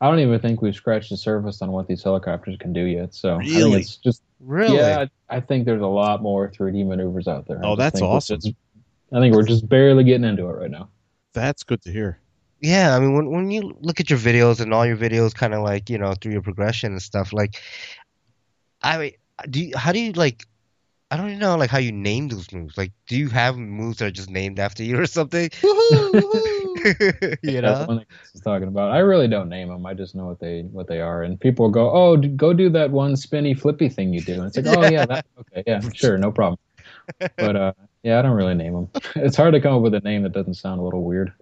I 0.00 0.08
don't 0.08 0.20
even 0.20 0.38
think 0.40 0.62
we've 0.62 0.74
scratched 0.76 1.10
the 1.10 1.16
surface 1.16 1.60
on 1.60 1.72
what 1.72 1.88
these 1.88 2.02
helicopters 2.04 2.56
can 2.60 2.72
do 2.72 2.82
yet. 2.84 3.14
So 3.14 3.34
I 3.34 3.38
Really? 3.38 3.62
think 3.72 3.74
it's 3.82 3.96
just 3.96 4.22
really? 4.40 4.76
yeah. 4.76 5.06
I 5.30 5.36
I 5.36 5.40
think 5.40 5.64
there's 5.66 5.82
a 5.82 5.86
lot 5.86 6.22
more 6.22 6.50
3D 6.50 6.86
maneuvers 6.86 7.26
out 7.28 7.46
there. 7.48 7.60
Oh, 7.64 7.70
I 7.70 7.72
Oh, 7.72 7.76
that's 7.76 7.98
think 7.98 8.08
we're 8.08 8.16
awesome. 8.16 8.40
just- 8.40 8.54
I 9.12 9.20
think 9.20 9.34
we're 9.34 9.42
just 9.46 9.68
barely 9.68 10.04
getting 10.04 10.24
into 10.28 10.44
it 10.46 10.52
right 10.52 10.70
now. 10.70 10.90
That's 11.32 11.62
good 11.62 11.80
to 11.82 11.90
hear. 11.92 12.20
Yeah, 12.60 12.94
I 12.94 13.00
mean, 13.00 13.14
when 13.14 13.30
when 13.30 13.50
you 13.50 13.76
look 13.80 14.00
at 14.00 14.10
your 14.10 14.18
videos 14.18 14.60
and 14.60 14.74
all 14.74 14.84
your 14.84 14.96
videos, 14.96 15.34
kind 15.34 15.54
of 15.54 15.62
like 15.62 15.88
you 15.88 15.96
know 15.98 16.14
through 16.14 16.32
your 16.32 16.42
progression 16.42 16.92
and 16.92 17.00
stuff, 17.02 17.32
like, 17.32 17.60
I 18.82 18.98
mean, 18.98 19.12
do 19.50 19.64
you, 19.64 19.76
how 19.76 19.92
do 19.92 20.00
you 20.00 20.12
like? 20.12 20.44
I 21.10 21.16
don't 21.16 21.28
even 21.28 21.38
know 21.38 21.56
like 21.56 21.70
how 21.70 21.78
you 21.78 21.92
name 21.92 22.28
those 22.28 22.52
moves. 22.52 22.76
Like, 22.76 22.92
do 23.06 23.16
you 23.16 23.30
have 23.30 23.56
moves 23.56 23.98
that 23.98 24.06
are 24.06 24.10
just 24.10 24.28
named 24.28 24.58
after 24.58 24.82
you 24.82 25.00
or 25.00 25.06
something? 25.06 25.48
Woohoo, 25.62 26.12
woohoo. 26.12 27.36
you 27.42 27.60
That's 27.62 27.80
know? 27.80 27.86
one 27.86 27.98
thing 27.98 28.06
Chris 28.08 28.34
is 28.34 28.40
talking 28.42 28.68
about. 28.68 28.92
I 28.92 28.98
really 28.98 29.26
don't 29.26 29.48
name 29.48 29.68
them. 29.68 29.86
I 29.86 29.94
just 29.94 30.14
know 30.14 30.26
what 30.26 30.38
they 30.38 30.62
what 30.62 30.86
they 30.86 31.00
are. 31.00 31.22
And 31.22 31.40
people 31.40 31.70
go, 31.70 31.90
"Oh, 31.90 32.16
d- 32.16 32.28
go 32.28 32.52
do 32.52 32.68
that 32.70 32.90
one 32.90 33.16
spinny 33.16 33.54
flippy 33.54 33.88
thing 33.88 34.12
you 34.12 34.20
do." 34.20 34.34
And 34.34 34.44
it's 34.44 34.56
like, 34.56 34.66
"Oh 34.66 34.86
yeah, 34.86 35.06
that 35.06 35.24
okay, 35.40 35.64
yeah, 35.66 35.80
sure, 35.94 36.18
no 36.18 36.30
problem." 36.30 36.58
But 37.36 37.56
uh, 37.56 37.72
yeah, 38.02 38.18
I 38.18 38.22
don't 38.22 38.36
really 38.36 38.54
name 38.54 38.74
them. 38.74 38.88
It's 39.16 39.36
hard 39.36 39.54
to 39.54 39.60
come 39.60 39.74
up 39.74 39.82
with 39.82 39.94
a 39.94 40.00
name 40.00 40.22
that 40.24 40.32
doesn't 40.32 40.54
sound 40.54 40.80
a 40.80 40.84
little 40.84 41.02
weird. 41.02 41.32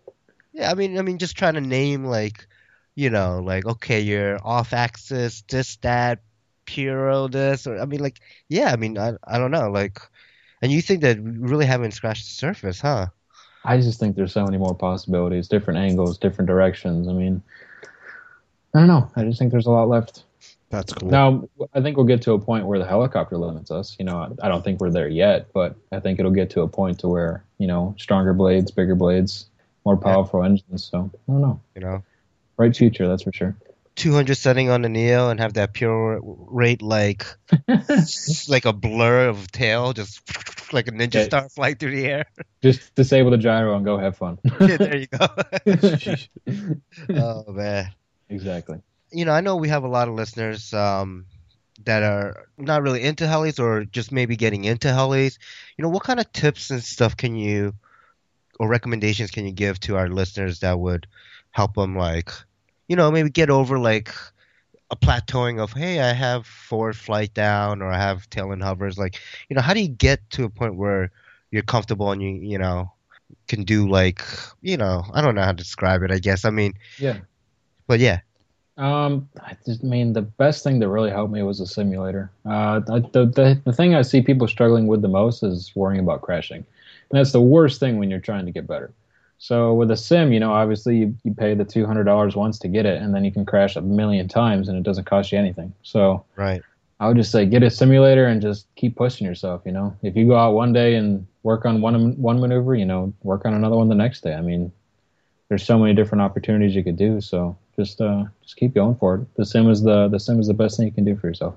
Yeah, 0.53 0.71
I 0.71 0.75
mean, 0.75 0.99
I 0.99 1.03
mean, 1.03 1.19
just 1.19 1.37
trying 1.37 1.55
to 1.55 1.61
name 1.61 2.05
like, 2.05 2.47
you 2.95 3.11
know, 3.11 3.41
like 3.41 3.67
okay, 3.67 4.01
you're 4.01 4.39
off 4.47 4.73
axis, 4.73 5.43
this, 5.49 5.77
that, 5.79 6.21
Piro, 6.67 7.29
this, 7.29 7.67
or 7.67 7.79
I 7.79 7.85
mean, 7.85 8.01
like, 8.01 8.21
yeah, 8.49 8.73
I 8.73 8.77
mean, 8.77 8.99
I, 8.99 9.15
I 9.25 9.39
don't 9.39 9.51
know, 9.51 9.71
like, 9.71 9.99
and 10.63 10.71
you 10.73 10.83
think 10.83 11.03
that 11.03 11.19
we 11.19 11.31
really 11.31 11.67
haven't 11.67 11.93
scratched 11.93 12.25
the 12.25 12.31
surface, 12.31 12.81
huh? 12.81 13.07
I 13.65 13.79
just 13.79 13.99
think 13.99 14.17
there's 14.17 14.33
so 14.33 14.45
many 14.45 14.59
more 14.59 14.75
possibilities, 14.75 15.49
different 15.49 15.79
angles, 15.79 16.19
different 16.19 16.47
directions. 16.47 17.09
I 17.09 17.13
mean, 17.13 17.43
I 18.75 18.81
don't 18.81 18.89
know. 18.89 19.11
I 19.17 19.25
just 19.25 19.39
think 19.39 19.51
there's 19.51 19.67
a 19.67 19.71
lot 19.71 19.89
left. 19.89 20.25
That's 20.71 20.93
cool. 20.93 21.11
Now, 21.11 21.49
I 21.75 21.81
think 21.81 21.97
we'll 21.97 22.07
get 22.07 22.23
to 22.23 22.33
a 22.33 22.39
point 22.39 22.67
where 22.67 22.79
the 22.79 22.87
helicopter 22.87 23.37
limits 23.39 23.71
us. 23.71 23.97
You 23.99 24.05
know, 24.05 24.19
I, 24.19 24.47
I 24.47 24.49
don't 24.49 24.65
think 24.65 24.81
we're 24.81 24.91
there 24.91 25.09
yet, 25.09 25.53
but 25.53 25.77
I 25.93 26.01
think 26.01 26.19
it'll 26.19 26.33
get 26.33 26.51
to 26.51 26.63
a 26.63 26.69
point 26.69 26.99
to 27.01 27.09
where 27.09 27.45
you 27.59 27.67
know, 27.67 27.95
stronger 27.99 28.35
blades, 28.35 28.71
bigger 28.71 28.95
blades, 28.95 29.47
more 29.85 29.97
powerful 29.97 30.43
engines. 30.43 30.85
So 30.85 31.11
I 31.29 31.33
don't 31.33 31.41
know. 31.41 31.61
You 31.75 31.83
know, 31.83 32.03
Bright 32.57 32.77
future, 32.77 33.07
that's 33.07 33.23
for 33.23 33.33
sure. 33.33 33.57
200 33.97 34.35
setting 34.37 34.71
on 34.71 34.83
the 34.83 34.89
Neo 34.89 35.31
and 35.31 35.41
have 35.41 35.55
that 35.55 35.73
pure 35.73 36.21
rate 36.23 36.83
like 36.83 37.27
like 38.49 38.65
a 38.65 38.73
blur 38.73 39.29
of 39.29 39.51
tail, 39.51 39.93
just 39.93 40.21
like 40.73 40.89
a 40.89 40.93
ninja 40.93 41.15
Yeah. 41.15 41.25
star 41.25 41.49
fly 41.49 41.75
through 41.75 41.97
the 41.97 42.07
air. 42.07 42.25
Just 42.63 42.95
disable 42.95 43.31
the 43.31 43.39
gyro 43.39 43.75
and 43.77 43.85
go 43.85 43.99
have 43.99 44.17
fun. 44.17 44.39
yeah, 44.61 44.77
there 44.77 44.97
you 44.97 45.07
go. 45.07 45.27
oh 47.11 47.53
man. 47.53 47.93
exactly. 48.29 48.81
you 49.11 49.25
know, 49.25 49.33
I 49.33 49.41
know 49.41 49.57
we 49.57 49.69
have 49.69 49.85
a 49.85 49.89
lot 49.89 50.09
of 50.09 50.15
listeners 50.15 50.73
um, 50.75 51.27
that 51.85 52.03
are 52.03 52.49
not 52.59 52.83
really 52.83 53.03
into 53.03 53.25
helis 53.25 53.59
or 53.61 53.85
just 53.85 54.13
maybe 54.13 54.37
getting 54.37 54.65
into 54.65 54.89
helis. 54.89 55.39
You 55.77 55.83
know, 55.83 55.89
what 55.89 56.03
kind 56.03 56.21
of 56.21 56.31
tips 56.33 56.71
and 56.71 56.83
stuff 56.83 57.17
can 57.17 57.35
you 57.37 57.75
or 58.59 58.69
recommendations 58.69 59.31
can 59.31 59.45
you 59.47 59.53
give 59.53 59.79
to 59.81 59.97
our 59.97 60.09
listeners 60.09 60.61
that 60.61 60.79
would 60.79 61.07
help 61.51 61.75
them, 61.75 61.95
like, 61.97 62.31
you 62.89 62.97
know, 62.97 63.11
maybe 63.11 63.31
get 63.31 63.51
over 63.51 63.79
like 63.79 64.13
a 64.91 64.97
plateauing 64.97 65.61
of, 65.61 65.73
hey, 65.73 66.01
I 66.01 66.13
have 66.13 66.47
forward 66.47 66.97
flight 66.97 67.35
down 67.35 67.83
or 67.83 67.89
I 67.89 67.99
have 67.99 68.29
tail 68.31 68.53
and 68.53 68.63
hovers. 68.63 68.99
Like, 68.99 69.21
you 69.49 69.57
know, 69.57 69.63
how 69.63 69.75
do 69.75 69.81
you 69.81 69.89
get 69.89 70.29
to 70.31 70.45
a 70.45 70.51
point 70.51 70.77
where 70.77 71.11
you're 71.51 71.63
comfortable 71.63 72.11
and 72.13 72.23
you, 72.23 72.31
you 72.31 72.59
know, 72.59 72.93
can 73.49 73.65
do 73.65 73.89
like, 73.89 74.23
you 74.63 74.77
know, 74.77 75.05
I 75.13 75.21
don't 75.21 75.35
know 75.35 75.43
how 75.43 75.51
to 75.53 75.57
describe 75.57 76.03
it. 76.03 76.11
I 76.13 76.19
guess. 76.19 76.45
I 76.45 76.51
mean, 76.51 76.75
Yeah. 76.99 77.19
but 77.87 77.99
yeah. 78.01 78.21
Um, 78.79 79.29
I 79.41 79.57
just 79.65 79.83
mean 79.83 80.13
the 80.13 80.23
best 80.23 80.63
thing 80.63 80.79
that 80.81 80.89
really 80.89 81.11
helped 81.11 81.33
me 81.33 81.43
was 81.43 81.61
a 81.61 81.67
simulator. 81.67 82.31
Uh, 82.45 82.81
the, 82.81 83.01
the 83.25 83.61
the 83.65 83.73
thing 83.73 83.95
I 83.95 84.03
see 84.03 84.21
people 84.21 84.47
struggling 84.47 84.87
with 84.87 85.01
the 85.01 85.09
most 85.09 85.43
is 85.43 85.73
worrying 85.75 86.01
about 86.01 86.21
crashing, 86.21 86.59
and 86.59 87.19
that's 87.19 87.33
the 87.33 87.41
worst 87.41 87.81
thing 87.81 87.99
when 87.99 88.11
you're 88.11 88.21
trying 88.21 88.45
to 88.45 88.53
get 88.53 88.67
better. 88.67 88.93
So 89.39 89.75
with 89.75 89.91
a 89.91 89.97
sim, 89.97 90.33
you 90.33 90.41
know, 90.41 90.53
obviously 90.53 90.97
you, 90.99 91.15
you 91.25 91.35
pay 91.35 91.55
the 91.55 91.65
two 91.65 91.87
hundred 91.87 92.05
dollars 92.05 92.37
once 92.37 92.59
to 92.61 92.69
get 92.69 92.87
it, 92.87 93.01
and 93.03 93.15
then 93.15 93.25
you 93.25 93.33
can 93.33 93.45
crash 93.45 93.77
a 93.77 93.81
million 93.83 94.29
times, 94.29 94.69
and 94.69 94.77
it 94.79 94.83
doesn't 94.85 95.05
cost 95.05 95.33
you 95.33 95.39
anything. 95.39 95.73
So 95.83 96.25
Right. 96.37 96.63
I 97.01 97.09
would 97.09 97.17
just 97.17 97.31
say 97.33 97.47
get 97.47 97.63
a 97.63 97.71
simulator 97.71 98.27
and 98.27 98.41
just 98.41 98.67
keep 98.77 98.97
pushing 98.97 99.27
yourself. 99.27 99.63
You 99.65 99.73
know, 99.73 99.95
if 100.03 100.17
you 100.17 100.27
go 100.27 100.37
out 100.37 100.55
one 100.55 100.73
day 100.73 100.95
and 100.95 101.27
work 101.43 101.65
on 101.65 101.81
one 101.81 102.21
one 102.21 102.41
maneuver, 102.41 102.75
you 102.75 102.87
know, 102.87 103.13
work 103.23 103.45
on 103.45 103.55
another 103.55 103.77
one 103.77 103.89
the 103.89 103.95
next 103.95 104.23
day. 104.23 104.35
I 104.35 104.41
mean, 104.41 104.73
there's 105.49 105.65
so 105.65 105.79
many 105.79 105.95
different 105.95 106.23
opportunities 106.23 106.75
you 106.75 106.83
could 106.85 106.97
do. 106.97 107.21
So 107.21 107.57
just 107.77 108.01
uh, 108.01 108.25
just 108.43 108.57
keep 108.57 108.75
going 108.75 108.97
for 108.97 109.17
it. 109.17 109.35
The 109.37 109.45
sim 109.45 109.69
is 109.71 109.83
the 109.83 110.09
the 110.09 110.19
sim 110.19 110.41
is 110.41 110.47
the 110.49 110.55
best 110.55 110.77
thing 110.77 110.87
you 110.87 110.93
can 110.93 111.05
do 111.05 111.17
for 111.17 111.29
yourself. 111.29 111.55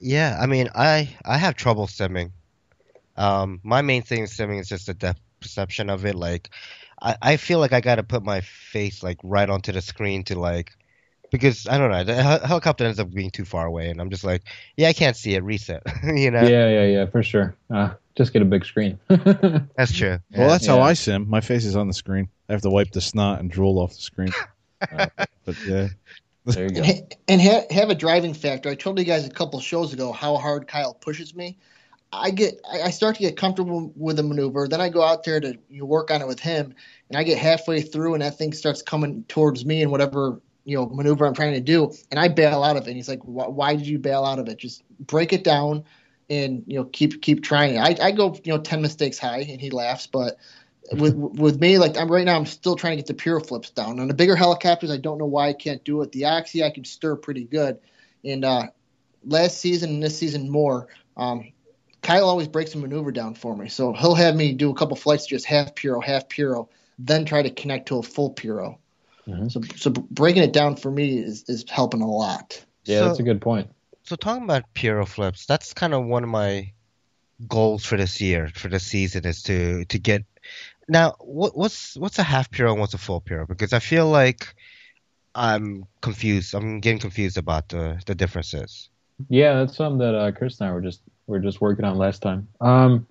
Yeah, 0.00 0.38
I 0.40 0.46
mean, 0.46 0.68
I 0.74 1.16
I 1.24 1.38
have 1.38 1.54
trouble 1.56 1.86
simming. 1.86 2.32
Um, 3.16 3.60
my 3.62 3.82
main 3.82 4.02
thing 4.02 4.20
in 4.20 4.26
simming 4.26 4.60
is 4.60 4.68
just 4.68 4.86
the 4.86 4.94
depth 4.94 5.20
perception 5.46 5.88
of 5.90 6.04
it. 6.04 6.14
Like, 6.14 6.50
I, 7.00 7.16
I 7.22 7.36
feel 7.36 7.58
like 7.60 7.72
I 7.72 7.80
got 7.80 7.96
to 7.96 8.02
put 8.02 8.22
my 8.24 8.40
face 8.40 9.02
like 9.02 9.18
right 9.22 9.48
onto 9.48 9.72
the 9.72 9.80
screen 9.80 10.24
to 10.24 10.38
like, 10.38 10.72
because 11.30 11.66
I 11.68 11.78
don't 11.78 11.90
know, 11.90 12.04
the 12.04 12.14
hel- 12.22 12.44
helicopter 12.46 12.84
ends 12.84 12.98
up 12.98 13.10
being 13.12 13.30
too 13.30 13.44
far 13.44 13.66
away, 13.66 13.90
and 13.90 14.00
I'm 14.00 14.10
just 14.10 14.24
like, 14.24 14.42
yeah, 14.76 14.88
I 14.88 14.92
can't 14.92 15.16
see 15.16 15.34
it. 15.34 15.42
Reset. 15.44 15.82
you 16.04 16.30
know, 16.30 16.42
Yeah, 16.42 16.68
yeah, 16.68 16.84
yeah, 16.86 17.06
for 17.06 17.22
sure. 17.22 17.54
Uh, 17.72 17.90
just 18.16 18.32
get 18.32 18.42
a 18.42 18.44
big 18.46 18.64
screen. 18.64 18.98
that's 19.08 19.92
true. 19.92 20.18
Well, 20.32 20.46
Yeah. 20.46 20.48
that's 20.48 20.66
how 20.66 20.80
I 20.80 20.94
sim. 20.94 21.28
My 21.28 21.40
face 21.40 21.64
is 21.64 21.76
on 21.76 21.86
the 21.88 21.94
screen. 21.94 22.28
I 22.48 22.52
have 22.52 22.62
to 22.62 22.70
wipe 22.70 22.90
the 22.92 23.00
snot 23.00 23.40
and 23.40 23.50
drool 23.50 23.78
off 23.78 23.90
the 23.94 24.02
screen. 24.02 24.30
Uh, 24.92 25.06
but 25.46 25.56
yeah, 25.66 25.88
there 26.44 26.64
you 26.64 26.70
go. 26.70 26.82
And, 26.82 26.86
ha- 26.86 27.16
and 27.28 27.40
ha- 27.40 27.64
have 27.70 27.88
a 27.88 27.94
driving 27.94 28.34
factor. 28.34 28.68
I 28.68 28.74
told 28.74 28.98
you 28.98 29.06
guys 29.06 29.26
a 29.26 29.30
couple 29.30 29.58
shows 29.58 29.94
ago 29.94 30.12
how 30.12 30.36
hard 30.36 30.68
Kyle 30.68 30.92
pushes 30.92 31.34
me. 31.34 31.56
I 32.16 32.30
get, 32.30 32.60
I 32.70 32.90
start 32.90 33.16
to 33.16 33.22
get 33.22 33.36
comfortable 33.36 33.92
with 33.96 34.16
the 34.16 34.22
maneuver. 34.22 34.68
Then 34.68 34.80
I 34.80 34.88
go 34.88 35.02
out 35.02 35.24
there 35.24 35.40
to 35.40 35.56
you 35.68 35.80
know, 35.80 35.84
work 35.84 36.10
on 36.10 36.22
it 36.22 36.26
with 36.26 36.40
him, 36.40 36.74
and 37.08 37.18
I 37.18 37.22
get 37.22 37.38
halfway 37.38 37.82
through, 37.82 38.14
and 38.14 38.22
that 38.22 38.38
thing 38.38 38.52
starts 38.52 38.82
coming 38.82 39.24
towards 39.24 39.64
me 39.64 39.82
and 39.82 39.90
whatever 39.90 40.40
you 40.64 40.76
know 40.76 40.86
maneuver 40.88 41.26
I'm 41.26 41.34
trying 41.34 41.54
to 41.54 41.60
do, 41.60 41.92
and 42.10 42.18
I 42.18 42.28
bail 42.28 42.62
out 42.62 42.76
of 42.76 42.84
it. 42.84 42.88
And 42.88 42.96
he's 42.96 43.08
like, 43.08 43.22
"Why, 43.22 43.46
why 43.46 43.76
did 43.76 43.86
you 43.86 43.98
bail 43.98 44.24
out 44.24 44.38
of 44.38 44.48
it? 44.48 44.58
Just 44.58 44.82
break 44.98 45.32
it 45.32 45.44
down, 45.44 45.84
and 46.28 46.64
you 46.66 46.78
know 46.78 46.84
keep 46.86 47.22
keep 47.22 47.42
trying 47.42 47.76
it." 47.76 47.78
I, 47.78 48.06
I 48.06 48.10
go 48.10 48.34
you 48.44 48.52
know 48.52 48.60
ten 48.60 48.82
mistakes 48.82 49.18
high, 49.18 49.46
and 49.48 49.60
he 49.60 49.70
laughs, 49.70 50.06
but 50.06 50.36
with 50.92 51.14
with 51.14 51.60
me, 51.60 51.78
like 51.78 51.96
I'm 51.96 52.10
right 52.10 52.24
now, 52.24 52.36
I'm 52.36 52.46
still 52.46 52.76
trying 52.76 52.92
to 52.92 52.96
get 52.96 53.06
the 53.06 53.14
pure 53.14 53.40
flips 53.40 53.70
down. 53.70 54.00
On 54.00 54.08
the 54.08 54.14
bigger 54.14 54.36
helicopters, 54.36 54.90
I 54.90 54.96
don't 54.96 55.18
know 55.18 55.26
why 55.26 55.48
I 55.48 55.52
can't 55.52 55.82
do 55.84 56.02
it. 56.02 56.12
The 56.12 56.26
Oxy, 56.26 56.64
I 56.64 56.70
can 56.70 56.84
stir 56.84 57.16
pretty 57.16 57.44
good. 57.44 57.78
And 58.24 58.44
uh, 58.44 58.66
last 59.24 59.58
season 59.58 59.90
and 59.90 60.02
this 60.02 60.18
season 60.18 60.50
more, 60.50 60.88
um, 61.16 61.52
Kyle 62.06 62.28
always 62.28 62.46
breaks 62.46 62.74
a 62.74 62.78
maneuver 62.78 63.10
down 63.10 63.34
for 63.34 63.56
me. 63.56 63.68
So 63.68 63.92
he'll 63.92 64.14
have 64.14 64.36
me 64.36 64.52
do 64.52 64.70
a 64.70 64.74
couple 64.74 64.96
flights 64.96 65.26
just 65.26 65.44
half 65.44 65.74
piro, 65.74 66.00
half 66.00 66.28
piro, 66.28 66.68
then 67.00 67.24
try 67.24 67.42
to 67.42 67.50
connect 67.50 67.88
to 67.88 67.98
a 67.98 68.02
full 68.02 68.30
piro. 68.30 68.78
Mhm. 69.26 69.50
So 69.50 69.60
so 69.74 69.90
breaking 69.90 70.44
it 70.44 70.52
down 70.52 70.76
for 70.76 70.90
me 70.90 71.18
is, 71.18 71.44
is 71.48 71.64
helping 71.68 72.02
a 72.02 72.08
lot. 72.08 72.64
Yeah, 72.84 73.00
So- 73.00 73.06
that's 73.08 73.18
a 73.18 73.24
good 73.24 73.40
point. 73.40 73.70
So 74.04 74.14
talking 74.14 74.44
about 74.44 74.72
Piro 74.72 75.04
flips, 75.04 75.46
that's 75.46 75.74
kind 75.74 75.92
of 75.92 76.04
one 76.06 76.22
of 76.22 76.28
my 76.30 76.70
goals 77.48 77.84
for 77.84 77.96
this 77.96 78.20
year, 78.20 78.48
for 78.54 78.68
this 78.68 78.84
season, 78.84 79.26
is 79.26 79.42
to 79.44 79.84
to 79.86 79.98
get. 79.98 80.22
Now, 80.88 81.16
what, 81.18 81.56
what's 81.56 81.96
what's 81.96 82.20
a 82.20 82.22
half 82.22 82.52
Piro 82.52 82.70
and 82.70 82.80
what's 82.80 82.94
a 82.94 82.98
full 82.98 83.20
Piro? 83.20 83.46
Because 83.48 83.72
I 83.72 83.80
feel 83.80 84.08
like 84.08 84.54
I'm 85.34 85.86
confused. 86.02 86.54
I'm 86.54 86.78
getting 86.78 87.00
confused 87.00 87.36
about 87.36 87.68
the 87.70 88.00
the 88.06 88.14
differences. 88.14 88.90
Yeah, 89.28 89.54
that's 89.54 89.74
something 89.76 89.98
that 89.98 90.14
uh, 90.14 90.30
Chris 90.30 90.60
and 90.60 90.70
I 90.70 90.72
were 90.72 90.82
just 90.82 91.00
were 91.26 91.38
just 91.38 91.60
working 91.60 91.84
on 91.84 91.96
last 91.98 92.22
time. 92.22 92.48
Um, 92.60 93.06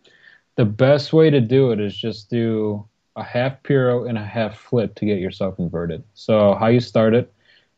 the 0.56 0.66
best 0.66 1.14
way 1.14 1.30
to 1.30 1.42
do 1.42 1.72
it 1.72 1.80
is 1.80 1.96
just 1.96 2.30
do 2.30 2.86
a 3.16 3.24
half 3.24 3.62
piro 3.64 4.06
and 4.06 4.18
a 4.18 4.24
half 4.24 4.58
flip 4.58 4.96
to 4.96 5.06
get 5.06 5.20
yourself 5.20 5.60
inverted. 5.60 6.04
So 6.14 6.56
how 6.56 6.68
you 6.68 6.80
start 6.80 7.14
it 7.14 7.32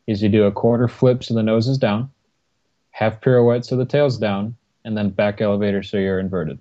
is 0.06 0.22
you 0.22 0.28
do 0.28 0.44
a 0.44 0.52
quarter 0.52 0.88
flip 0.88 1.22
so 1.24 1.34
the 1.34 1.42
nose 1.42 1.68
is 1.68 1.78
down, 1.78 2.10
half 2.90 3.20
pirouette 3.20 3.64
so 3.64 3.76
the 3.76 3.84
tail's 3.84 4.18
down, 4.18 4.56
and 4.84 4.96
then 4.96 5.10
back 5.10 5.40
elevator 5.40 5.82
so 5.82 5.96
you're 5.96 6.18
inverted. 6.20 6.58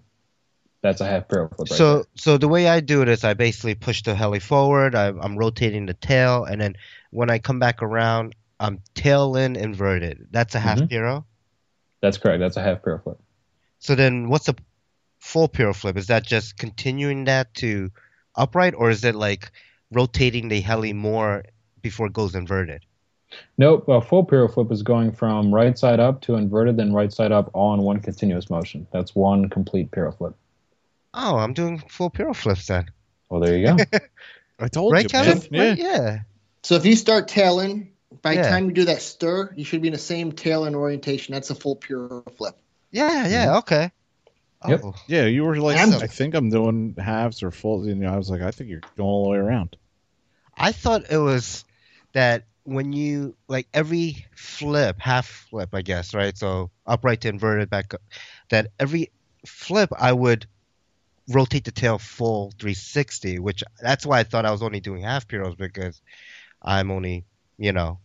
That's 0.81 1.01
a 1.01 1.05
half 1.05 1.27
piro 1.27 1.47
flip. 1.49 1.69
Right 1.71 1.77
so 1.77 1.95
there. 1.95 2.03
so 2.15 2.37
the 2.37 2.47
way 2.47 2.67
I 2.67 2.79
do 2.81 3.01
it 3.01 3.09
is 3.09 3.23
I 3.23 3.33
basically 3.33 3.75
push 3.75 4.03
the 4.03 4.13
heli 4.15 4.39
forward. 4.39 4.95
I, 4.95 5.07
I'm 5.07 5.37
rotating 5.37 5.85
the 5.87 5.93
tail, 5.95 6.45
and 6.45 6.61
then 6.61 6.75
when 7.11 7.29
I 7.29 7.39
come 7.39 7.57
back 7.59 7.81
around, 7.81 8.35
I'm 8.59 8.79
tail 8.93 9.35
in 9.35 9.55
inverted. 9.55 10.27
That's 10.31 10.55
a 10.55 10.59
half 10.59 10.79
Mhm. 10.79 10.89
Piro. 10.89 11.25
that's 12.01 12.17
correct. 12.17 12.39
That's 12.39 12.57
a 12.57 12.61
half 12.61 12.83
piro 12.83 12.99
flip. 12.99 13.19
So 13.79 13.95
then, 13.95 14.29
what's 14.29 14.49
a 14.49 14.55
full 15.19 15.47
Piro 15.47 15.73
flip? 15.73 15.97
Is 15.97 16.07
that 16.07 16.25
just 16.25 16.57
continuing 16.57 17.25
that 17.25 17.53
to 17.55 17.91
upright, 18.35 18.73
or 18.75 18.89
is 18.89 19.03
it 19.03 19.15
like 19.15 19.51
rotating 19.91 20.47
the 20.49 20.61
heli 20.61 20.93
more 20.93 21.43
before 21.81 22.07
it 22.07 22.13
goes 22.13 22.35
inverted? 22.35 22.83
Nope. 23.57 23.87
A 23.89 23.99
full 23.99 24.23
piro 24.23 24.47
flip 24.47 24.71
is 24.71 24.83
going 24.83 25.11
from 25.11 25.53
right 25.53 25.77
side 25.77 25.99
up 25.99 26.21
to 26.21 26.35
inverted, 26.35 26.77
then 26.77 26.93
right 26.93 27.11
side 27.11 27.33
up, 27.33 27.49
all 27.53 27.73
in 27.73 27.81
one 27.81 27.99
continuous 27.99 28.49
motion. 28.49 28.87
That's 28.91 29.13
one 29.13 29.49
complete 29.49 29.91
piro 29.91 30.13
flip. 30.13 30.33
Oh, 31.13 31.37
I'm 31.37 31.53
doing 31.53 31.79
full 31.89 32.09
Piro 32.09 32.33
flips 32.33 32.67
then. 32.67 32.85
Well, 33.29 33.41
there 33.41 33.57
you 33.57 33.65
go. 33.65 33.77
I 34.59 34.67
told 34.67 34.93
right, 34.93 35.03
you, 35.03 35.09
Kevin? 35.09 35.41
man. 35.51 35.77
Yeah. 35.77 35.89
Right, 35.97 36.01
yeah. 36.03 36.19
So 36.63 36.75
if 36.75 36.85
you 36.85 36.95
start 36.95 37.27
tailing, 37.27 37.91
by 38.21 38.33
Yeah. 38.33 38.43
the 38.43 38.49
time 38.49 38.65
you 38.67 38.71
do 38.71 38.85
that 38.85 39.01
stir, 39.01 39.51
you 39.55 39.65
should 39.65 39.81
be 39.81 39.87
in 39.87 39.93
the 39.93 39.99
same 39.99 40.31
tail 40.31 40.65
and 40.65 40.75
orientation. 40.75 41.33
That's 41.33 41.49
a 41.49 41.55
full 41.55 41.75
pure 41.75 42.23
flip. 42.37 42.55
Yeah, 42.97 43.27
yeah, 43.27 43.45
mm-hmm. 43.45 43.57
okay. 43.57 43.91
Yep. 44.67 44.81
Oh, 44.83 44.95
Yeah, 45.07 45.25
you 45.25 45.43
were 45.43 45.55
like, 45.57 45.77
I'm- 45.77 45.93
I 45.93 46.07
think 46.07 46.33
I'm 46.33 46.49
doing 46.49 46.95
halves 46.97 47.43
or 47.43 47.51
fulls. 47.51 47.85
You 47.87 47.93
know, 47.95 48.11
I 48.11 48.17
was 48.17 48.29
like, 48.29 48.41
I 48.41 48.51
think 48.51 48.69
you're 48.71 48.81
going 48.97 49.07
all 49.07 49.23
the 49.25 49.29
way 49.29 49.37
around. 49.37 49.77
I 50.57 50.71
thought 50.71 51.11
it 51.11 51.17
was 51.19 51.63
that 52.13 52.45
when 52.63 52.91
you 52.91 53.35
like 53.47 53.67
every 53.73 54.25
flip, 54.35 54.99
half 54.99 55.27
flip, 55.27 55.69
I 55.73 55.83
guess, 55.83 56.15
right? 56.15 56.35
So 56.35 56.71
upright 56.85 57.21
to 57.21 57.29
inverted 57.29 57.69
back 57.69 57.93
up. 57.93 58.01
That 58.49 58.71
every 58.79 59.11
flip, 59.45 59.91
I 59.97 60.11
would 60.11 60.47
rotate 61.29 61.65
the 61.65 61.71
tail 61.71 61.99
full 61.99 62.51
360, 62.57 63.37
which 63.39 63.63
that's 63.79 64.05
why 64.05 64.19
I 64.19 64.23
thought 64.23 64.45
I 64.45 64.51
was 64.51 64.63
only 64.63 64.79
doing 64.79 65.03
half 65.03 65.27
piros 65.27 65.55
because 65.55 66.01
I'm 66.61 66.89
only, 66.89 67.25
you 67.59 67.73
know, 67.73 67.99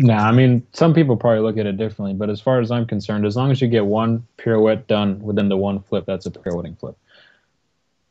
Nah, 0.00 0.22
I 0.28 0.30
mean, 0.32 0.64
some 0.72 0.94
people 0.94 1.16
probably 1.16 1.40
look 1.40 1.58
at 1.58 1.66
it 1.66 1.76
differently, 1.76 2.14
but 2.14 2.30
as 2.30 2.40
far 2.40 2.60
as 2.60 2.70
I'm 2.70 2.86
concerned, 2.86 3.26
as 3.26 3.34
long 3.36 3.50
as 3.50 3.60
you 3.60 3.66
get 3.66 3.84
one 3.84 4.24
pirouette 4.36 4.86
done 4.86 5.20
within 5.20 5.48
the 5.48 5.56
one 5.56 5.80
flip, 5.82 6.04
that's 6.06 6.24
a 6.26 6.30
pirouetting 6.30 6.76
flip. 6.76 6.96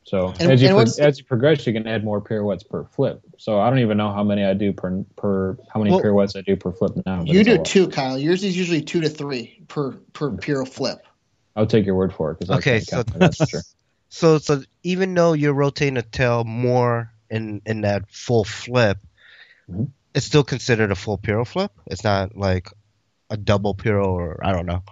So 0.03 0.34
And- 0.39 0.51
as 0.51 0.61
you 0.61 0.69
and 0.69 0.89
pro- 0.93 1.05
as 1.05 1.18
you 1.18 1.23
progress, 1.26 1.65
you 1.68 1.73
can 1.73 1.88
add 1.88 2.03
more 2.03 2.19
pirouettes 2.22 2.64
per 2.64 2.84
flip. 2.85 3.22
So 3.38 3.59
I 3.59 3.69
don't 3.69 3.80
even 3.80 3.97
know 3.97 4.11
how 4.11 4.23
many 4.23 4.43
I 4.43 4.53
do 4.53 4.73
per 4.73 5.03
per 5.15 5.57
how 5.69 5.80
many 5.81 5.91
Well, 5.91 6.01
pirouettes 6.01 6.35
I 6.35 6.41
do 6.41 6.55
per 6.55 6.72
flip 6.72 6.91
now. 7.05 7.23
You 7.26 7.43
do 7.43 7.57
two, 7.64 7.88
Kyle. 7.89 8.18
Yours 8.18 8.43
is 8.43 8.57
usually 8.57 8.81
two 8.81 9.01
to 9.01 9.09
three 9.09 9.64
per 9.68 9.91
per 10.14 10.31
pirouette 10.31 10.69
flip. 10.69 10.99
I'll 11.55 11.65
take 11.68 11.85
your 11.85 11.95
word 11.95 12.14
for 12.14 12.31
it 12.31 12.39
because 12.39 12.57
Okay, 12.59 12.77
I 12.77 12.80
so 12.80 12.95
can't 12.97 13.07
count 13.11 13.19
that's 13.19 13.49
sure. 13.49 13.61
so 14.09 14.38
so 14.38 14.61
even 14.84 15.14
though 15.14 15.34
you're 15.34 15.53
rotating 15.53 15.95
the 15.95 16.03
tail 16.03 16.43
more 16.45 17.11
in 17.30 17.61
in 17.65 17.81
that 17.81 18.09
full 18.09 18.43
flip, 18.45 18.97
Mhm. 19.69 19.89
It's 20.13 20.25
still 20.25 20.43
considered 20.43 20.91
a 20.91 20.95
full 20.95 21.17
piro 21.17 21.45
flip. 21.45 21.71
It's 21.85 22.03
not 22.03 22.35
like 22.35 22.69
a 23.29 23.38
double 23.38 23.73
piro 23.73 24.07
or 24.13 24.39
I 24.43 24.51
don't 24.51 24.65
know. 24.65 24.84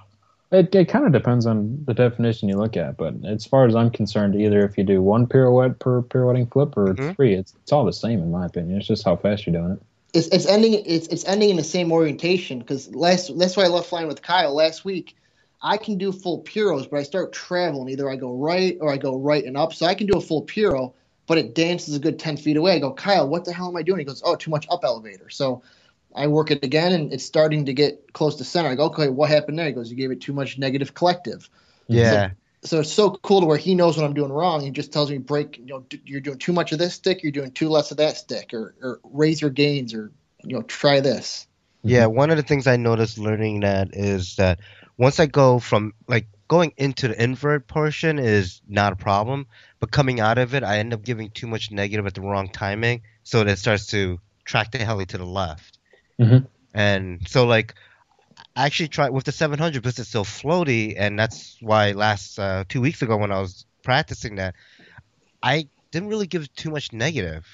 It, 0.52 0.74
it 0.76 0.86
kind 0.86 1.06
of 1.06 1.12
depends 1.12 1.46
on 1.48 1.84
the 1.86 1.94
definition 1.94 2.48
you 2.50 2.56
look 2.58 2.78
at, 2.78 2.98
but 2.98 3.16
as 3.26 3.46
far 3.46 3.66
as 3.66 3.76
I'm 3.76 3.90
concerned, 3.90 4.36
either 4.40 4.64
if 4.64 4.78
you 4.78 4.84
do 4.84 5.02
one 5.02 5.26
pirouette 5.26 5.80
per 5.80 6.04
pirouetting 6.04 6.52
flip 6.52 6.78
or 6.78 6.94
Mhm. 6.94 7.16
three, 7.16 7.34
it's 7.34 7.54
it's 7.64 7.72
all 7.72 7.84
the 7.86 7.92
same 7.94 8.20
in 8.20 8.32
my 8.32 8.46
opinion. 8.46 8.78
It's 8.78 8.88
just 8.88 9.04
how 9.04 9.16
fast 9.16 9.46
you're 9.48 9.60
doing 9.60 9.72
it. 9.74 9.82
it's, 10.14 10.28
it's 10.28 10.46
ending 10.46 10.74
it's, 10.86 11.08
it's 11.08 11.26
ending 11.26 11.50
in 11.50 11.58
the 11.58 11.64
same 11.64 11.92
orientation 11.92 12.60
because 12.60 12.94
last 12.96 13.38
that's 13.38 13.58
why 13.58 13.64
I 13.64 13.68
love 13.68 13.86
flying 13.86 14.08
with 14.08 14.22
Kyle 14.22 14.54
last 14.54 14.86
week. 14.86 15.16
I 15.62 15.78
can 15.78 15.98
do 15.98 16.12
full 16.12 16.44
piros, 16.44 16.88
but 16.90 17.00
I 17.00 17.04
start 17.04 17.34
traveling. 17.34 17.90
Either 17.90 18.10
I 18.10 18.16
go 18.16 18.32
right 18.36 18.78
or 18.80 18.94
I 18.94 18.98
go 18.98 19.18
right 19.18 19.44
and 19.44 19.58
up. 19.58 19.74
So 19.74 19.88
I 19.88 19.96
can 19.96 20.06
do 20.06 20.18
a 20.18 20.22
full 20.22 20.44
piro, 20.44 20.94
but 21.28 21.38
it 21.38 21.56
dances 21.56 21.96
a 21.96 22.00
good 22.00 22.20
ten 22.20 22.38
feet 22.38 22.58
away. 22.58 22.74
I 22.74 22.80
go, 22.80 22.94
Kyle, 22.94 23.28
what 23.28 23.46
the 23.46 23.54
hell 23.54 23.68
am 23.68 23.76
I 23.76 23.82
doing? 23.82 24.00
He 24.00 24.06
goes, 24.06 24.22
Oh, 24.26 24.36
too 24.36 24.52
much 24.52 24.68
up 24.70 24.84
elevator. 24.84 25.30
So 25.30 25.64
I 26.16 26.28
work 26.28 26.52
it 26.52 26.64
again, 26.64 26.94
and 26.94 27.12
it's 27.12 27.26
starting 27.26 27.66
to 27.66 27.74
get 27.74 28.14
close 28.14 28.36
to 28.36 28.44
center. 28.44 28.70
I 28.70 28.76
go, 28.76 28.86
Okay, 28.86 29.10
what 29.10 29.30
happened 29.30 29.60
there? 29.60 29.68
He 29.68 29.74
goes, 29.74 29.90
You 29.90 29.98
gave 29.98 30.12
it 30.12 30.22
too 30.22 30.34
much 30.34 30.58
negative 30.58 30.94
collective. 30.94 31.50
Yeah. 31.88 32.32
So 32.64 32.80
it's 32.80 32.92
so 32.92 33.12
cool 33.12 33.42
to 33.42 33.46
where 33.46 33.58
he 33.58 33.76
knows 33.76 33.96
what 33.96 34.06
I'm 34.06 34.16
doing 34.16 34.32
wrong. 34.32 34.62
He 34.62 34.72
just 34.72 34.92
tells 34.92 35.12
me 35.12 35.20
break. 35.20 35.58
You 35.60 35.66
know, 35.66 35.80
d- 35.82 36.02
you're 36.04 36.22
doing 36.22 36.40
too 36.40 36.54
much 36.54 36.72
of 36.72 36.80
this 36.80 36.96
stick. 36.96 37.22
You're 37.22 37.32
doing 37.32 37.52
too 37.52 37.70
less 37.70 37.92
of 37.92 37.98
that 37.98 38.18
stick, 38.18 38.54
or, 38.54 38.74
or 38.82 39.00
raise 39.04 39.40
your 39.40 39.52
gains, 39.52 39.94
or 39.94 40.12
you 40.44 40.56
know, 40.56 40.64
try 40.64 41.00
this. 41.00 41.48
Yeah, 41.84 42.08
one 42.08 42.32
of 42.32 42.38
the 42.38 42.44
things 42.44 42.66
I 42.66 42.78
noticed 42.78 43.20
learning 43.20 43.60
that 43.60 43.90
is 43.94 44.38
that 44.38 44.60
once 44.98 45.20
I 45.20 45.28
go 45.28 45.60
from 45.60 45.94
like 46.08 46.28
going 46.48 46.74
into 46.78 47.08
the 47.08 47.22
invert 47.22 47.68
portion 47.68 48.20
is 48.20 48.62
not 48.68 48.94
a 48.94 48.96
problem, 48.96 49.48
but 49.80 49.92
coming 49.92 50.20
out 50.20 50.38
of 50.38 50.54
it, 50.54 50.64
I 50.64 50.80
end 50.80 50.94
up 50.94 51.04
giving 51.04 51.30
too 51.30 51.48
much 51.48 51.72
negative 51.72 52.06
at 52.06 52.14
the 52.14 52.22
wrong 52.22 52.50
timing, 52.50 53.02
so 53.24 53.40
that 53.44 53.52
it 53.52 53.60
starts 53.60 53.88
to 53.88 54.20
track 54.44 54.72
the 54.72 54.78
heli 54.78 55.06
to 55.08 55.18
the 55.18 55.26
left. 55.26 55.80
Mhm. 56.20 56.48
And 56.74 57.28
so 57.28 57.46
like 57.46 57.76
I 58.56 58.66
actually 58.66 58.90
tried 58.90 59.10
with 59.10 59.26
the 59.26 59.32
700 59.32 59.82
because 59.82 60.00
it's 60.00 60.10
so 60.10 60.24
floaty, 60.24 60.96
and 60.98 61.18
that's 61.20 61.58
why 61.62 61.92
last 61.92 62.38
uh, 62.40 62.64
two 62.68 62.82
weeks 62.82 63.02
ago 63.02 63.18
when 63.18 63.32
I 63.32 63.40
was 63.40 63.66
practicing 63.84 64.36
that, 64.36 64.56
I 65.42 65.68
didn't 65.92 66.10
really 66.10 66.28
give 66.28 66.54
too 66.56 66.70
much 66.70 66.94
negative. 66.94 67.46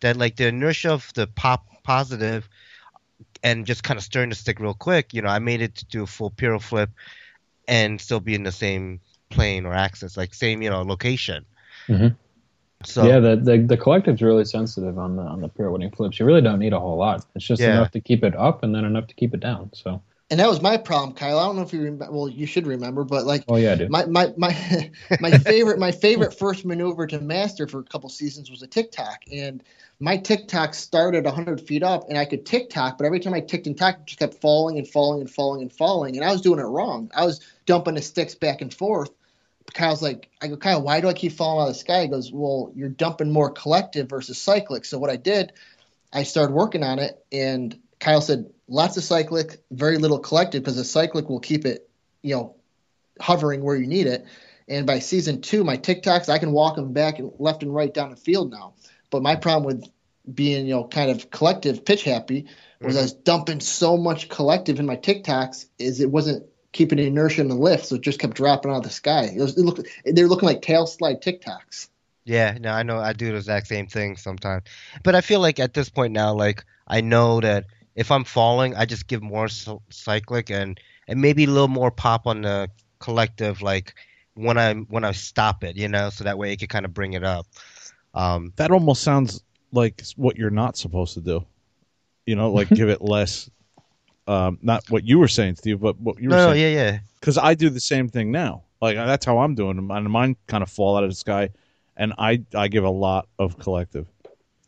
That 0.00 0.16
like 0.16 0.36
the 0.36 0.48
inertia 0.48 0.92
of 0.92 1.12
the 1.14 1.26
pop 1.26 1.66
positive 1.82 2.48
and 3.42 3.66
just 3.66 3.82
kind 3.82 3.98
of 3.98 4.04
stirring 4.04 4.30
the 4.30 4.34
stick 4.34 4.60
real 4.60 4.74
quick, 4.74 5.12
you 5.12 5.20
know, 5.20 5.28
I 5.28 5.40
made 5.40 5.60
it 5.60 5.74
to 5.76 5.84
do 5.86 6.04
a 6.04 6.06
full 6.06 6.30
piro 6.30 6.58
flip 6.58 6.90
and 7.70 8.00
still 8.00 8.20
be 8.20 8.34
in 8.34 8.42
the 8.44 8.52
same 8.52 9.00
plane 9.30 9.64
or 9.66 9.74
axis, 9.74 10.16
like 10.18 10.34
same, 10.34 10.62
you 10.62 10.70
know, 10.70 10.82
location. 10.82 11.46
Mhm. 11.88 12.16
So 12.84 13.04
yeah, 13.06 13.20
the, 13.20 13.36
the 13.36 13.58
the 13.58 13.76
collective's 13.76 14.22
really 14.22 14.44
sensitive 14.44 14.98
on 14.98 15.16
the 15.16 15.22
on 15.22 15.40
the 15.40 15.48
pirouetting 15.48 15.90
flips. 15.94 16.18
You 16.18 16.26
really 16.26 16.42
don't 16.42 16.58
need 16.58 16.72
a 16.72 16.80
whole 16.80 16.96
lot. 16.98 17.26
It's 17.34 17.46
just 17.46 17.62
Yeah. 17.62 17.72
enough 17.76 17.90
to 17.92 18.00
keep 18.00 18.24
it 18.24 18.34
up 18.36 18.62
and 18.64 18.74
then 18.74 18.84
enough 18.84 19.06
to 19.08 19.14
keep 19.14 19.34
it 19.34 19.40
down. 19.40 19.70
So, 19.74 20.02
And 20.30 20.40
that 20.40 20.48
was 20.48 20.62
my 20.62 20.76
problem, 20.78 21.14
Kyle. 21.14 21.38
I 21.38 21.44
don't 21.46 21.56
know 21.56 21.62
if 21.62 21.72
you 21.72 21.80
remember. 21.82 22.10
Well, 22.10 22.28
you 22.28 22.46
should 22.46 22.66
remember, 22.66 23.04
but 23.04 23.26
like 23.26 23.44
oh 23.48 23.56
yeah, 23.56 23.74
dude. 23.74 23.90
my 23.90 24.06
my 24.06 24.32
my 24.36 24.90
my 25.20 25.32
favorite 25.32 25.78
my 25.78 25.92
favorite 25.92 26.32
first 26.38 26.64
maneuver 26.64 27.06
to 27.08 27.20
master 27.20 27.66
for 27.66 27.80
a 27.80 27.84
couple 27.84 28.08
seasons 28.08 28.50
was 28.50 28.62
a 28.62 28.66
tic-toc, 28.66 29.22
and 29.32 29.62
my 30.00 30.16
tic-toc 30.16 30.74
started 30.74 31.24
100 31.24 31.60
feet 31.60 31.82
up, 31.82 32.08
and 32.08 32.18
I 32.18 32.24
could 32.24 32.46
tic-toc, 32.46 32.98
but 32.98 33.04
every 33.04 33.20
time 33.20 33.34
I 33.34 33.40
ticked 33.40 33.66
and 33.66 33.76
tacked, 33.76 34.00
it 34.00 34.06
just 34.06 34.18
kept 34.18 34.40
falling 34.40 34.78
and 34.78 34.88
falling 34.88 35.20
and 35.20 35.30
falling 35.30 35.62
and 35.62 35.72
falling, 35.72 36.16
and 36.16 36.24
I 36.24 36.32
was 36.32 36.40
doing 36.40 36.58
it 36.58 36.64
wrong. 36.64 37.10
I 37.14 37.26
was 37.26 37.40
dumping 37.66 37.94
the 37.94 38.02
sticks 38.02 38.34
back 38.34 38.62
and 38.62 38.72
forth. 38.72 39.10
Kyle's 39.74 40.02
like, 40.02 40.28
I 40.42 40.48
go, 40.48 40.56
Kyle, 40.56 40.82
why 40.82 41.00
do 41.00 41.08
I 41.08 41.12
keep 41.12 41.32
falling 41.32 41.62
out 41.62 41.68
of 41.68 41.74
the 41.74 41.78
sky? 41.78 42.02
He 42.02 42.08
goes, 42.08 42.32
Well, 42.32 42.72
you're 42.74 42.88
dumping 42.88 43.30
more 43.30 43.50
collective 43.50 44.08
versus 44.08 44.36
cyclic. 44.36 44.84
So 44.84 44.98
what 44.98 45.10
I 45.10 45.16
did, 45.16 45.52
I 46.12 46.24
started 46.24 46.54
working 46.54 46.82
on 46.82 46.98
it, 46.98 47.24
and 47.30 47.78
Kyle 48.00 48.22
said, 48.22 48.50
lots 48.66 48.96
of 48.96 49.04
cyclic, 49.04 49.58
very 49.70 49.98
little 49.98 50.18
collective, 50.18 50.62
because 50.62 50.76
the 50.76 50.84
cyclic 50.84 51.28
will 51.28 51.40
keep 51.40 51.66
it, 51.66 51.88
you 52.22 52.34
know, 52.34 52.56
hovering 53.20 53.62
where 53.62 53.76
you 53.76 53.86
need 53.86 54.06
it. 54.06 54.24
And 54.66 54.86
by 54.86 55.00
season 55.00 55.42
two, 55.42 55.64
my 55.64 55.76
tic-tocs, 55.76 56.28
I 56.28 56.38
can 56.38 56.52
walk 56.52 56.76
them 56.76 56.92
back 56.92 57.18
and 57.18 57.32
left 57.38 57.62
and 57.62 57.74
right 57.74 57.92
down 57.92 58.10
the 58.10 58.16
field 58.16 58.50
now. 58.50 58.74
But 59.10 59.22
my 59.22 59.36
problem 59.36 59.64
with 59.64 59.90
being, 60.32 60.66
you 60.66 60.74
know, 60.74 60.84
kind 60.84 61.10
of 61.10 61.30
collective 61.30 61.84
pitch 61.84 62.04
happy 62.04 62.46
was 62.80 62.94
mm-hmm. 62.94 62.98
I 62.98 63.02
was 63.02 63.12
dumping 63.12 63.60
so 63.60 63.96
much 63.96 64.28
collective 64.28 64.78
in 64.78 64.86
my 64.86 64.96
tic-tocs 64.96 65.66
is 65.78 66.00
it 66.00 66.10
wasn't 66.10 66.46
keeping 66.72 66.98
inertia 66.98 67.40
in 67.40 67.48
the 67.48 67.54
lift, 67.54 67.86
so 67.86 67.96
it 67.96 68.02
just 68.02 68.20
kept 68.20 68.34
dropping 68.34 68.70
out 68.70 68.78
of 68.78 68.82
the 68.84 68.90
sky. 68.90 69.24
It 69.24 69.40
was, 69.40 69.58
it 69.58 69.62
looked, 69.62 69.88
they're 70.04 70.28
looking 70.28 70.48
like 70.48 70.62
tail 70.62 70.86
slide 70.86 71.20
tic-tocs. 71.20 71.88
Yeah, 72.24 72.56
no, 72.60 72.70
I 72.70 72.82
know 72.82 72.98
I 72.98 73.12
do 73.12 73.32
the 73.32 73.36
exact 73.36 73.66
same 73.66 73.86
thing 73.86 74.16
sometimes. 74.16 74.64
But 75.02 75.14
I 75.14 75.20
feel 75.20 75.40
like 75.40 75.58
at 75.58 75.74
this 75.74 75.88
point 75.88 76.12
now, 76.12 76.34
like 76.34 76.64
I 76.86 77.00
know 77.00 77.40
that 77.40 77.66
if 77.96 78.10
I'm 78.10 78.24
falling, 78.24 78.76
I 78.76 78.84
just 78.84 79.08
give 79.08 79.22
more 79.22 79.48
cyclic 79.48 80.50
and 80.50 80.78
and 81.08 81.20
maybe 81.20 81.44
a 81.44 81.48
little 81.48 81.66
more 81.66 81.90
pop 81.90 82.26
on 82.26 82.42
the 82.42 82.70
collective, 83.00 83.62
like 83.62 83.94
when 84.34 84.58
I 84.58 84.74
when 84.74 85.04
I 85.04 85.12
stop 85.12 85.64
it, 85.64 85.76
you 85.76 85.88
know, 85.88 86.10
so 86.10 86.24
that 86.24 86.38
way 86.38 86.52
it 86.52 86.60
can 86.60 86.68
kind 86.68 86.84
of 86.84 86.94
bring 86.94 87.14
it 87.14 87.24
up. 87.24 87.46
Um, 88.14 88.52
That 88.56 88.70
almost 88.70 89.02
sounds 89.02 89.42
like 89.72 90.02
what 90.16 90.36
you're 90.36 90.50
not 90.50 90.76
supposed 90.76 91.14
to 91.14 91.20
do. 91.20 91.44
You 92.26 92.36
know, 92.36 92.52
like 92.52 92.72
give 92.72 92.88
it 92.88 93.00
less. 93.02 93.50
Um, 94.26 94.58
not 94.62 94.84
what 94.88 95.04
you 95.04 95.18
were 95.18 95.28
saying, 95.28 95.56
Steve, 95.56 95.80
but 95.80 95.98
what 96.00 96.20
you 96.20 96.28
were 96.30 96.36
no, 96.36 96.46
no, 96.48 96.52
saying. 96.52 96.62
yeah, 96.62 96.68
yeah, 96.68 96.98
Because 97.20 97.38
I 97.38 97.54
do 97.54 97.70
the 97.70 97.80
same 97.80 98.08
thing 98.08 98.30
now. 98.30 98.62
Like 98.80 98.96
that's 98.96 99.26
how 99.26 99.38
I'm 99.38 99.54
doing 99.54 99.76
them, 99.76 99.90
and 99.90 100.08
mine 100.10 100.36
kind 100.46 100.62
of 100.62 100.70
fall 100.70 100.96
out 100.96 101.04
of 101.04 101.10
the 101.10 101.16
sky, 101.16 101.50
and 101.96 102.14
I 102.18 102.42
I 102.54 102.68
give 102.68 102.84
a 102.84 102.90
lot 102.90 103.28
of 103.38 103.58
collective. 103.58 104.06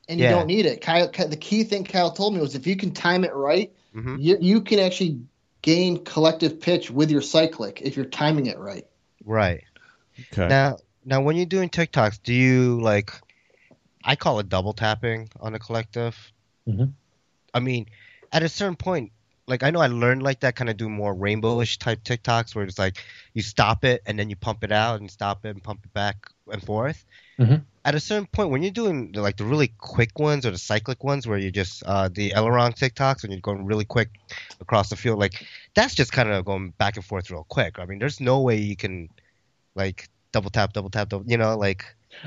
And 0.09 0.19
you 0.21 0.27
Yeah. 0.27 0.33
don't 0.33 0.47
need 0.47 0.67
it. 0.67 0.81
Kyle, 0.81 1.09
the 1.09 1.37
key 1.37 1.65
thing 1.65 1.85
Kyle 1.85 2.11
told 2.11 2.35
me 2.35 2.41
was 2.41 2.55
if 2.55 2.67
you 2.67 2.77
can 2.77 2.91
time 2.93 3.25
it 3.25 3.33
right, 3.35 3.73
hmm 3.93 4.17
you, 4.17 4.37
you 4.41 4.61
can 4.61 4.79
actually 4.81 5.19
gain 5.63 6.03
collective 6.05 6.61
pitch 6.61 6.91
with 6.91 7.11
your 7.11 7.23
cyclic 7.23 7.81
if 7.83 7.97
you're 7.97 8.05
timing 8.05 8.47
it 8.47 8.59
right. 8.59 8.85
right. 9.25 9.63
Okay. 10.33 10.49
Now, 10.49 10.79
now 11.05 11.21
when 11.23 11.37
you're 11.37 11.47
doing 11.47 11.69
tic-tocs, 11.69 12.19
do 12.23 12.35
you 12.35 12.81
like? 12.81 13.13
I 14.05 14.17
call 14.17 14.39
it 14.41 14.49
double 14.49 14.73
tapping 14.73 15.29
on 15.41 15.53
the 15.53 15.59
collective. 15.59 16.33
Mhm. 16.69 16.93
I 17.55 17.61
mean, 17.61 17.87
at 18.33 18.43
a 18.43 18.49
certain 18.49 18.77
point, 18.77 19.13
like 19.47 19.63
I 19.63 19.71
know 19.71 19.81
I 19.81 19.89
learned 19.89 20.23
like 20.23 20.41
that, 20.41 20.57
kind 20.57 20.71
of 20.71 20.77
do 20.77 20.89
more 20.89 21.15
rainbowish 21.15 21.79
type 21.79 22.03
tic-tocs 22.05 22.55
where 22.55 22.65
it's 22.65 22.79
like 22.79 23.05
you 23.35 23.43
stop 23.43 23.85
it 23.85 24.03
and 24.07 24.19
then 24.19 24.31
you 24.31 24.37
pump 24.37 24.65
it 24.65 24.73
out 24.73 25.01
and 25.01 25.11
stop 25.11 25.45
it 25.45 25.51
and 25.51 25.63
pump 25.63 25.81
it 25.85 25.93
back 25.93 26.29
and 26.51 26.65
forth. 26.65 27.05
Mhm. 27.39 27.65
At 27.85 27.97
a 27.97 28.01
certain 28.01 28.27
point, 28.27 28.51
when 28.51 28.63
you're 28.63 28.71
doing 28.71 29.11
the, 29.11 29.21
like 29.21 29.37
the 29.37 29.45
really 29.45 29.73
quick 29.79 30.19
ones 30.19 30.47
or 30.47 30.53
the 30.53 30.59
cyclic 30.59 31.03
ones, 31.03 31.27
where 31.27 31.39
you 31.39 31.51
just 31.51 31.83
uh, 31.85 32.09
the 32.09 32.33
aileron 32.35 32.73
tic-tocs 32.73 33.25
and 33.25 33.33
you're 33.33 33.41
going 33.41 33.67
really 33.67 33.85
quick 33.85 34.11
across 34.61 34.89
the 34.89 34.97
field, 34.97 35.19
like 35.19 35.45
that's 35.75 35.95
just 35.95 36.13
kind 36.13 36.31
of 36.31 36.45
going 36.45 36.71
back 36.79 36.97
and 36.97 37.05
forth 37.05 37.31
real 37.31 37.45
quick. 37.49 37.81
I 37.81 37.85
mean, 37.85 37.99
there's 37.99 38.21
no 38.21 38.41
way 38.41 38.57
you 38.57 38.77
can 38.77 39.09
like 39.75 40.09
double 40.31 40.51
tap, 40.51 40.73
double 40.73 40.91
tap, 40.91 41.09
double, 41.09 41.29
you 41.29 41.37
know, 41.37 41.57
like 41.59 41.85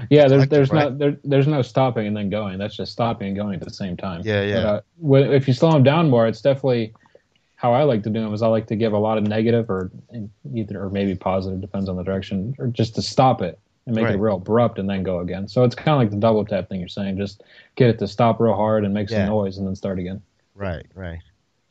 Yeah, 0.10 0.28
there's 0.28 0.48
there's 0.48 0.70
right? 0.72 0.92
no 0.92 0.98
there, 0.98 1.18
there's 1.24 1.48
no 1.48 1.62
stopping 1.62 2.08
and 2.08 2.16
then 2.16 2.30
going. 2.30 2.58
That's 2.58 2.76
just 2.76 2.92
stopping 2.92 3.28
and 3.30 3.36
going 3.36 3.56
at 3.56 3.62
the 3.62 3.74
same 3.74 3.96
time. 3.96 4.22
Yeah, 4.24 4.42
yeah. 4.44 4.80
But, 5.00 5.24
uh, 5.24 5.32
if 5.32 5.48
you 5.48 5.54
slow 5.54 5.72
them 5.72 5.84
down 5.84 6.10
more, 6.10 6.28
it's 6.28 6.42
definitely 6.42 6.94
how 7.56 7.74
I 7.74 7.84
like 7.84 8.04
to 8.04 8.10
do 8.10 8.20
them. 8.22 8.34
Is 8.34 8.42
I 8.42 8.48
like 8.48 8.68
to 8.68 8.76
give 8.76 8.94
a 8.94 8.98
lot 8.98 9.18
of 9.18 9.24
negative 9.26 9.70
or 9.70 9.92
either 10.54 10.84
or 10.84 10.90
maybe 10.90 11.16
positive, 11.16 11.62
depends 11.62 11.90
on 11.90 11.96
the 11.96 12.04
direction, 12.04 12.56
or 12.60 12.68
just 12.68 12.96
to 12.96 13.02
stop 13.02 13.42
it 13.42 13.60
and 13.86 13.96
make 13.96 14.06
Right. 14.06 14.16
it 14.16 14.20
real 14.20 14.38
abrupt 14.38 14.80
and 14.80 14.90
then 14.90 15.04
go 15.04 15.20
again. 15.20 15.48
So 15.48 15.64
it's 15.64 15.76
kind 15.76 15.90
of 15.90 15.98
like 16.00 16.10
the 16.10 16.18
double 16.18 16.44
tap 16.44 16.68
thing 16.70 16.80
you're 16.80 16.90
saying. 16.90 17.18
Just 17.18 17.44
get 17.76 17.90
it 17.90 18.00
to 18.00 18.08
stop 18.08 18.40
real 18.40 18.56
hard 18.56 18.84
and 18.84 18.94
make 18.94 19.10
some 19.10 19.20
Yeah. 19.20 19.28
noise 19.28 19.58
and 19.58 19.68
then 19.68 19.76
start 19.76 20.00
again. 20.00 20.22
right, 20.56 20.86
right. 20.96 21.20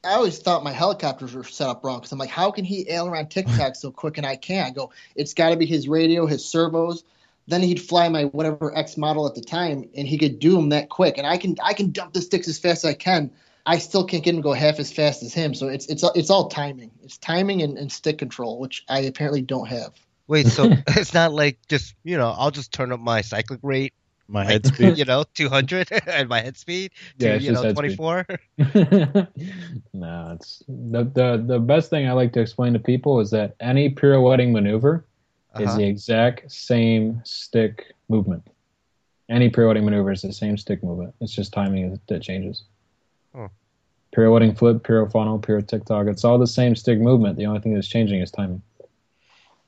I 0.05 0.13
always 0.17 0.39
thought 0.39 0.63
my 0.63 0.71
helicopters 0.73 1.33
were 1.35 1.45
set 1.45 1.67
up 1.67 1.83
wrong 1.83 1.97
because 1.99 2.13
I'm 2.13 2.19
like, 2.19 2.29
how 2.29 2.51
can 2.51 2.67
he 2.67 2.87
ail 2.91 3.07
around 3.09 3.31
tic-toc 3.31 3.75
so 3.75 3.91
quick 3.91 4.19
and 4.19 4.27
I 4.27 4.37
can't? 4.37 4.69
I 4.69 4.71
go, 4.71 4.91
it's 5.17 5.33
got 5.33 5.49
to 5.49 5.57
be 5.57 5.65
his 5.65 5.89
radio, 5.89 6.27
his 6.27 6.45
servos. 6.45 7.05
Then 7.47 7.63
he'd 7.63 7.81
fly 7.81 8.09
my 8.09 8.25
whatever 8.25 8.77
X 8.77 8.97
model 8.97 9.27
at 9.27 9.35
the 9.35 9.43
time, 9.43 9.89
and 9.95 10.09
he 10.09 10.17
could 10.19 10.39
do 10.39 10.53
them 10.55 10.71
that 10.71 10.89
quick. 10.89 11.19
And 11.19 11.27
I 11.27 11.37
can 11.37 11.57
I 11.63 11.75
can 11.75 11.91
dump 11.93 12.13
the 12.15 12.23
sticks 12.23 12.49
as 12.49 12.59
fast 12.59 12.85
as 12.85 12.91
I 12.91 12.95
can. 12.95 13.31
I 13.67 13.79
still 13.79 14.05
can't 14.05 14.23
get 14.23 14.35
him 14.35 14.41
to 14.41 14.43
go 14.43 14.53
half 14.53 14.79
as 14.79 14.93
fast 14.93 15.23
as 15.23 15.33
him. 15.35 15.55
So 15.55 15.69
it's 15.69 15.87
it's 15.87 16.05
it's 16.15 16.31
all 16.31 16.49
timing. 16.49 16.91
It's 17.03 17.19
timing 17.19 17.63
and, 17.63 17.77
and 17.79 17.91
stick 17.93 18.19
control, 18.19 18.59
which 18.61 18.85
I 18.89 19.01
apparently 19.01 19.43
don't 19.43 19.69
have. 19.69 19.93
Wait, 20.27 20.47
so 20.47 20.71
it's 20.89 21.13
not 21.15 21.33
like 21.33 21.59
just 21.69 21.95
you 22.03 22.17
know 22.17 22.35
I'll 22.37 22.51
just 22.51 22.73
turn 22.73 22.93
up 22.93 23.01
my 23.01 23.21
cyclic 23.21 23.61
rate, 23.63 23.93
My 24.27 24.45
head 24.45 24.67
speed. 24.67 24.97
you 24.99 25.05
know, 25.05 25.25
200 25.35 25.89
and 26.07 26.29
my 26.29 26.41
head 26.41 26.57
speed 26.57 26.93
to 27.19 27.27
Yeah, 27.27 27.35
it's 27.35 27.45
you 27.45 27.53
just 27.53 27.63
know 27.63 27.69
head 27.69 27.77
speed. 27.77 27.97
24. 27.97 28.27
no, 29.93 30.33
it's 30.35 30.63
the, 30.69 31.05
the 31.05 31.45
the 31.47 31.59
best 31.59 31.91
thing 31.91 32.09
I 32.09 32.13
like 32.13 32.33
to 32.35 32.41
explain 32.41 32.73
to 32.75 32.79
people 32.79 33.21
is 33.21 33.31
that 33.31 33.55
any 33.61 33.91
pirouetting 33.91 34.53
maneuver 34.53 35.07
is 35.61 35.69
Uh-huh. 35.69 35.79
the 35.79 35.85
exact 35.85 36.51
same 36.51 37.21
stick 37.25 37.95
movement. 38.09 38.47
Any 39.29 39.49
pirouetting 39.49 39.85
maneuver 39.85 40.13
is 40.13 40.23
the 40.23 40.33
same 40.33 40.57
stick 40.57 40.83
movement. 40.83 41.15
It's 41.21 41.33
just 41.33 41.53
timing 41.53 41.99
that 42.09 42.23
changes. 42.23 42.65
Huh. 43.35 43.49
Pirouetting 44.13 44.55
flip, 44.55 44.83
piro 44.85 45.09
funnel, 45.09 45.39
piro 45.39 45.61
tic-toc, 45.61 46.07
it's 46.07 46.25
all 46.25 46.39
the 46.39 46.47
same 46.47 46.77
stick 46.77 46.99
movement. 47.01 47.37
The 47.37 47.47
only 47.47 47.61
thing 47.61 47.75
that's 47.75 47.89
changing 47.89 48.21
is 48.21 48.31
timing. 48.31 48.63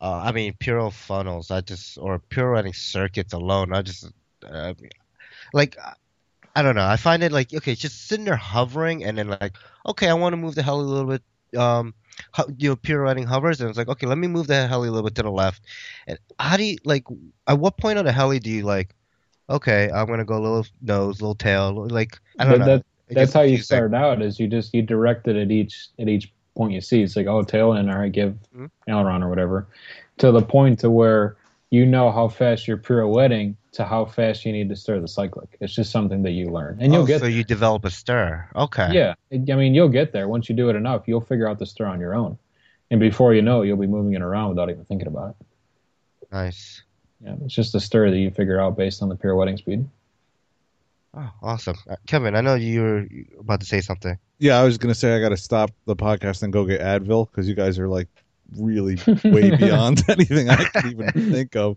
Uh, 0.01 0.21
I 0.25 0.33
mean, 0.33 0.53
piro 0.61 0.91
funnels. 0.91 1.51
I 1.51 1.63
just 1.63 1.97
or 1.99 2.19
pirouetting 2.19 2.75
circuits 2.75 3.33
alone. 3.33 3.73
I 3.73 3.81
just 3.83 4.13
uh, 4.47 4.75
like 5.55 5.77
I 6.55 6.63
don't 6.63 6.75
know. 6.77 6.87
I 6.87 6.97
find 6.97 7.23
it 7.23 7.33
like 7.33 7.53
okay, 7.55 7.75
just 7.75 8.07
sitting 8.07 8.27
there 8.27 8.37
hovering 8.37 9.05
and 9.05 9.17
then 9.17 9.29
like 9.29 9.55
okay, 9.87 10.09
I 10.09 10.15
want 10.15 10.35
to 10.35 10.37
move 10.37 10.55
the 10.55 10.63
heli 10.63 10.85
a 10.85 10.87
little 10.87 11.11
bit. 11.11 11.23
Um, 11.57 11.95
you 12.57 12.71
know, 12.71 12.77
pirouetting 12.77 13.27
hovers 13.27 13.61
and 13.61 13.69
it's 13.69 13.79
like 13.79 13.89
okay, 13.89 14.07
let 14.07 14.19
me 14.19 14.27
move 14.27 14.47
the 14.47 14.67
heli 14.67 14.89
a 14.89 14.91
little 14.91 15.07
bit 15.07 15.15
to 15.17 15.23
the 15.23 15.31
left. 15.31 15.63
And 16.07 16.19
how 16.39 16.57
do 16.57 16.65
you 16.65 16.79
like? 16.85 17.05
At 17.47 17.59
what 17.59 17.77
point 17.77 17.99
on 17.99 18.05
the 18.05 18.13
heli 18.13 18.39
do 18.39 18.51
you 18.51 18.63
like? 18.63 18.95
Okay, 19.49 19.91
I'm 19.91 20.07
gonna 20.07 20.25
go 20.25 20.37
a 20.39 20.41
little 20.41 20.67
nose, 20.83 21.21
little 21.21 21.35
tail. 21.35 21.87
Like 21.89 22.19
I 22.39 22.45
don't 22.45 22.59
That, 22.59 22.67
know. 22.67 22.77
that, 22.77 22.85
That's 23.15 23.33
how 23.33 23.43
you 23.43 23.59
start 23.59 23.95
out. 23.95 24.23
Is 24.23 24.41
you 24.41 24.49
just 24.49 24.75
you 24.75 24.83
direct 24.83 25.29
it 25.29 25.37
at 25.37 25.51
each 25.51 25.89
at 25.99 26.09
each 26.09 26.33
point 26.57 26.73
you 26.73 26.81
see. 26.81 27.03
It's 27.03 27.17
like 27.17 27.27
oh 27.27 27.43
tail 27.43 27.75
end, 27.75 27.91
all 27.91 27.99
right, 27.99 28.11
give 28.11 28.37
Mhm. 28.57 28.71
aileron 28.89 29.23
or 29.23 29.29
whatever, 29.29 29.69
to 30.19 30.33
the 30.33 30.43
point 30.43 30.81
to 30.81 30.91
where 30.91 31.37
you 31.71 31.85
know 31.87 32.11
how 32.11 32.29
fast 32.29 32.67
you're 32.67 32.77
pirouetting 32.77 33.57
to 33.77 33.85
how 33.85 34.05
fast 34.05 34.45
you 34.45 34.53
need 34.53 34.69
to 34.69 34.77
stir 34.77 35.01
the 35.01 35.09
cyclic. 35.09 35.57
It's 35.61 35.75
just 35.75 35.91
something 35.91 36.23
that 36.23 36.33
you 36.33 36.47
learn, 36.47 36.79
and 36.81 36.93
you'll 36.93 37.03
oh, 37.03 37.07
get 37.07 37.21
so 37.21 37.27
you 37.27 37.45
develop 37.45 37.85
a 37.85 37.91
stir. 37.91 38.49
Okay. 38.57 38.93
Yeah, 38.93 39.15
I 39.33 39.57
mean, 39.57 39.75
you'll 39.75 39.89
get 39.89 40.13
there 40.13 40.29
once 40.29 40.49
you 40.49 40.55
do 40.55 40.69
it 40.71 40.77
enough. 40.77 41.05
You'll 41.07 41.21
figure 41.21 41.49
out 41.49 41.59
the 41.59 41.67
stir 41.67 41.87
on 41.87 42.01
your 42.01 42.15
own, 42.15 42.39
and 42.91 43.01
before 43.01 43.35
you 43.35 43.43
know, 43.43 43.63
it, 43.63 43.67
you'll 43.67 43.77
be 43.77 43.87
moving 43.87 44.15
it 44.15 44.23
around 44.23 44.51
without 44.51 44.71
even 44.71 44.85
thinking 44.85 45.09
about 45.09 45.31
it. 45.31 45.47
Nice. 46.33 46.83
Yeah, 47.23 47.37
it's 47.45 47.55
just 47.55 47.75
a 47.75 47.81
stir 47.81 48.11
that 48.11 48.19
you 48.19 48.31
figure 48.31 48.61
out 48.61 48.77
based 48.77 49.03
on 49.03 49.09
the 49.09 49.17
pirouetting 49.17 49.59
speed. 49.59 49.87
Oh, 51.15 51.31
awesome. 51.43 51.77
Uh, 51.89 51.97
Kevin, 52.07 52.37
I 52.37 52.43
know 52.43 52.55
you 52.55 52.83
were 52.83 53.07
about 53.41 53.61
to 53.61 53.67
say 53.67 53.81
something. 53.81 54.19
Yeah, 54.39 54.61
I 54.61 54.65
was 54.65 54.77
gonna 54.77 54.95
say 54.95 55.17
I 55.17 55.21
got 55.21 55.31
to 55.31 55.37
stop 55.37 55.71
the 55.87 55.97
podcast 55.97 56.43
and 56.43 56.53
go 56.53 56.65
get 56.65 56.81
Advil 56.81 57.31
because 57.31 57.49
you 57.49 57.55
guys 57.55 57.79
are 57.79 57.89
like 57.89 58.09
really 58.57 58.99
way 59.25 59.51
beyond 59.57 60.03
anything 60.09 60.51
I 60.51 60.65
can 60.65 60.91
even 60.91 61.33
think 61.33 61.57
of. 61.57 61.77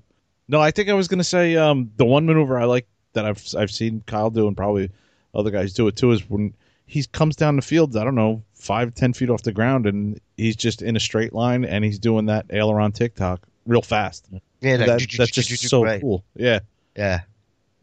No, 0.49 0.59
I 0.59 0.71
think 0.71 0.89
I 0.89 0.93
was 0.93 1.07
gonna 1.07 1.23
say 1.23 1.55
um, 1.55 1.91
the 1.95 2.05
one 2.05 2.25
maneuver 2.25 2.59
I 2.59 2.65
like 2.65 2.87
that 3.13 3.23
I've 3.23 3.43
I've 3.55 3.71
seen 3.71 4.03
Kyle 4.07 4.29
do 4.29 4.47
and 4.47 4.57
probably 4.57 4.89
other 5.33 5.51
guys 5.51 5.73
do 5.73 5.87
it 5.87 5.95
too 5.95 6.11
is 6.11 6.27
when 6.29 6.53
he 6.87 7.05
comes 7.11 7.35
down 7.35 7.55
the 7.55 7.61
field. 7.61 7.95
I 7.95 8.03
don't 8.03 8.15
know 8.15 8.43
five 8.55 8.93
ten 8.95 9.13
feet 9.13 9.29
off 9.29 9.43
the 9.43 9.53
ground 9.53 9.85
and 9.85 10.19
he's 10.37 10.55
just 10.55 10.81
in 10.81 10.95
a 10.95 10.99
straight 10.99 11.33
line 11.33 11.63
and 11.63 11.85
he's 11.85 11.99
doing 11.99 12.25
that 12.25 12.47
aileron 12.49 12.91
TikTok 12.91 13.41
real 13.67 13.83
fast. 13.83 14.27
Yeah, 14.61 14.75
like, 14.75 14.87
That, 14.87 15.09
that's 15.17 15.31
just 15.31 15.69
so 15.69 15.83
right. 15.83 16.01
cool. 16.01 16.25
Yeah, 16.35 16.59
Yeah. 16.97 17.21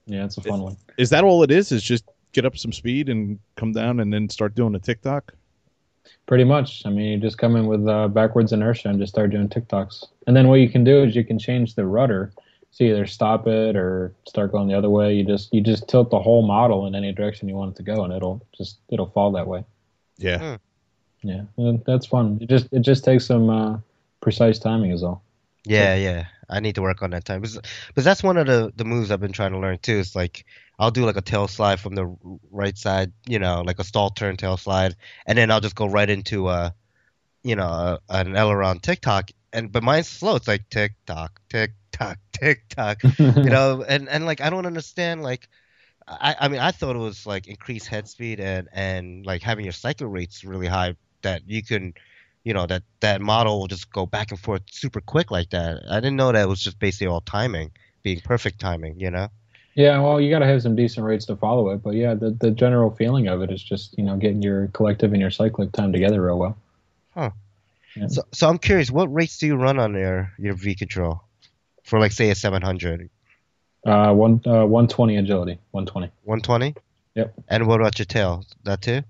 Yeah, 0.09 0.24
it's 0.24 0.36
a 0.36 0.43
fun 0.43 0.60
one. 0.60 0.76
is 0.98 1.10
that 1.10 1.24
all 1.24 1.43
it 1.43 1.51
is? 1.51 1.72
Is 1.72 1.82
just 1.82 2.05
get 2.32 2.44
up 2.44 2.56
some 2.56 2.72
speed 2.72 3.09
and 3.09 3.38
come 3.56 3.72
down 3.72 3.98
and 3.98 4.12
then 4.12 4.28
start 4.28 4.55
doing 4.55 4.74
a 4.74 4.78
TikTok? 4.78 5.34
Pretty 6.26 6.44
much. 6.44 6.84
I 6.86 6.90
mean, 6.90 7.12
you 7.12 7.18
just 7.18 7.38
come 7.38 7.56
in 7.56 7.66
with 7.66 7.88
uh, 7.88 8.06
backwards 8.09 8.52
inertia 8.52 8.88
and 8.88 9.01
just 9.01 9.12
start 9.12 9.30
doing 9.30 9.48
TikToks. 9.48 10.05
And 10.26 10.36
then 10.36 10.48
what 10.48 10.60
you 10.60 10.68
can 10.68 10.84
do 10.84 11.02
is 11.02 11.16
you 11.16 11.24
can 11.24 11.38
change 11.38 11.74
the 11.74 11.86
rudder. 11.86 12.32
So 12.77 12.85
either 12.85 13.07
stop 13.07 13.47
it 13.47 13.74
or 13.74 14.15
start 14.28 14.53
going 14.53 14.69
the 14.69 14.74
other 14.74 14.90
way. 14.90 15.15
You 15.15 15.24
just 15.24 15.51
you 15.51 15.62
just 15.62 15.89
tilt 15.89 16.11
the 16.11 16.20
whole 16.20 16.47
model 16.47 16.86
in 16.86 16.94
any 16.94 17.11
direction 17.11 17.48
you 17.48 17.55
want 17.55 17.73
it 17.73 17.77
to 17.77 17.82
go, 17.82 18.05
and 18.05 18.12
it'll 18.12 18.43
just 18.55 18.77
it'll 18.90 19.07
fall 19.07 19.32
that 19.32 19.47
way. 19.47 19.65
Yeah. 20.19 20.59
Yeah, 21.23 21.44
and 21.57 21.82
that's 21.86 22.05
fun. 22.05 22.36
It 22.43 22.51
just 22.51 22.69
it 22.73 22.81
just 22.81 23.03
takes 23.03 23.24
some 23.24 23.48
uh, 23.48 23.78
precise 24.20 24.59
timing, 24.59 24.90
is 24.90 25.03
all. 25.03 25.23
Yeah, 25.65 25.94
yeah. 25.94 26.27
I 26.51 26.61
need 26.61 26.74
to 26.74 26.82
work 26.82 27.03
on 27.03 27.11
that 27.11 27.24
time 27.24 27.40
because, 27.40 27.59
because 27.89 28.05
that's 28.05 28.23
one 28.23 28.36
of 28.36 28.47
the, 28.47 28.70
the 28.77 28.85
moves 28.85 29.11
I've 29.11 29.20
been 29.20 29.32
trying 29.32 29.53
to 29.53 29.59
learn 29.59 29.78
too. 29.78 29.97
It's 29.97 30.15
like 30.15 30.44
I'll 30.78 30.90
do 30.90 31.07
like 31.07 31.16
a 31.16 31.23
tail 31.23 31.48
slide 31.48 31.81
from 31.81 31.94
the 31.94 32.15
right 32.51 32.77
side, 32.77 33.12
you 33.27 33.39
know, 33.39 33.62
like 33.62 33.78
a 33.78 33.85
stall 33.85 34.11
turn 34.11 34.36
tail 34.36 34.59
slide, 34.59 34.97
and 35.27 35.39
then 35.39 35.51
I'll 35.51 35.62
just 35.62 35.74
go 35.74 35.86
right 35.86 36.11
into 36.11 36.51
a, 36.51 36.74
you 37.43 37.57
know, 37.57 37.65
a, 37.65 38.01
an 38.11 38.36
aileron 38.36 38.81
tick 38.81 39.01
tock. 39.01 39.31
And 39.57 39.73
but 39.73 39.83
mine's 39.83 40.07
slow. 40.07 40.37
It's 40.37 40.47
like 40.47 40.69
tick 40.69 40.93
tock, 41.07 41.41
tick 41.49 41.73
tock, 41.91 42.19
tick 42.33 42.69
tock. 42.69 43.03
you 43.19 43.51
know, 43.51 43.83
and 43.83 44.09
and 44.09 44.27
like 44.27 44.41
I 44.41 44.51
don't 44.51 44.66
understand 44.66 45.23
like. 45.23 45.49
I, 46.09 46.37
I 46.39 46.49
mean 46.49 46.61
I 46.61 46.70
thought 46.70 46.95
it 46.95 47.01
was 47.01 47.27
like 47.27 47.49
increased 47.49 47.89
head 47.89 48.07
speed 48.07 48.39
and, 48.39 48.69
and 48.73 49.27
like 49.27 49.43
having 49.43 49.65
your 49.65 49.73
cycle 49.73 50.07
rates 50.07 50.45
really 50.45 50.69
high 50.69 50.95
that 51.23 51.43
you 51.49 51.65
can 51.65 51.95
you 52.45 52.55
know 52.55 52.65
that 52.66 52.85
that 53.01 53.20
model 53.20 53.59
will 53.59 53.66
just 53.66 53.91
go 53.91 54.07
back 54.07 54.31
and 54.31 54.39
forth 54.39 54.62
super 54.70 55.01
quick 55.01 55.33
like 55.33 55.51
that. 55.51 55.83
I 55.91 55.97
didn't 55.97 56.15
know 56.15 56.31
that 56.31 56.43
it 56.43 56.49
was 56.49 56.61
just 56.61 56.78
basically 56.78 57.09
all 57.09 57.23
timing, 57.23 57.73
being 58.05 58.20
perfect 58.20 58.61
timing. 58.61 59.01
You 59.01 59.11
know. 59.11 59.28
Yeah, 59.74 60.01
well, 60.01 60.20
you 60.20 60.31
got 60.31 60.39
to 60.39 60.47
have 60.47 60.62
some 60.62 60.74
decent 60.74 61.05
rates 61.05 61.27
to 61.27 61.37
follow 61.37 61.69
it, 61.70 61.83
but 61.83 61.95
yeah, 61.95 62.15
the 62.15 62.31
the 62.31 62.53
general 62.53 62.91
feeling 62.91 63.27
of 63.27 63.43
it 63.43 63.51
is 63.51 63.62
just 63.62 63.99
you 63.99 64.05
know 64.05 64.16
getting 64.16 64.43
your 64.43 64.69
collective 64.69 65.12
and 65.12 65.20
your 65.20 65.33
cyclic 65.33 65.73
time 65.73 65.93
together 65.93 66.23
real 66.23 66.39
well. 66.39 66.57
Yeah. 67.97 68.06
So 68.09 68.23
so 68.32 68.48
I'm 68.48 68.59
curious, 68.59 68.90
what 68.90 69.12
rates 69.12 69.39
do 69.39 69.47
you 69.47 69.56
run 69.56 69.78
on 69.78 69.94
your 69.94 70.32
your 70.39 70.55
V 70.55 70.74
control 70.74 71.23
for 71.85 71.98
like 71.98 72.12
say 72.12 72.31
a 72.31 72.35
700, 72.35 73.09
Uh, 73.86 74.12
one 74.12 74.40
uh, 74.47 74.66
one 74.66 74.89
twenty 74.89 75.16
agility, 75.16 75.59
one 75.70 75.86
twenty. 75.86 76.10
120? 76.24 76.74
Yep. 77.14 77.35
And 77.48 77.66
what 77.66 77.81
about 77.81 77.98
your 77.98 78.06
tail? 78.06 78.44
That 78.64 78.82
too? 78.82 79.02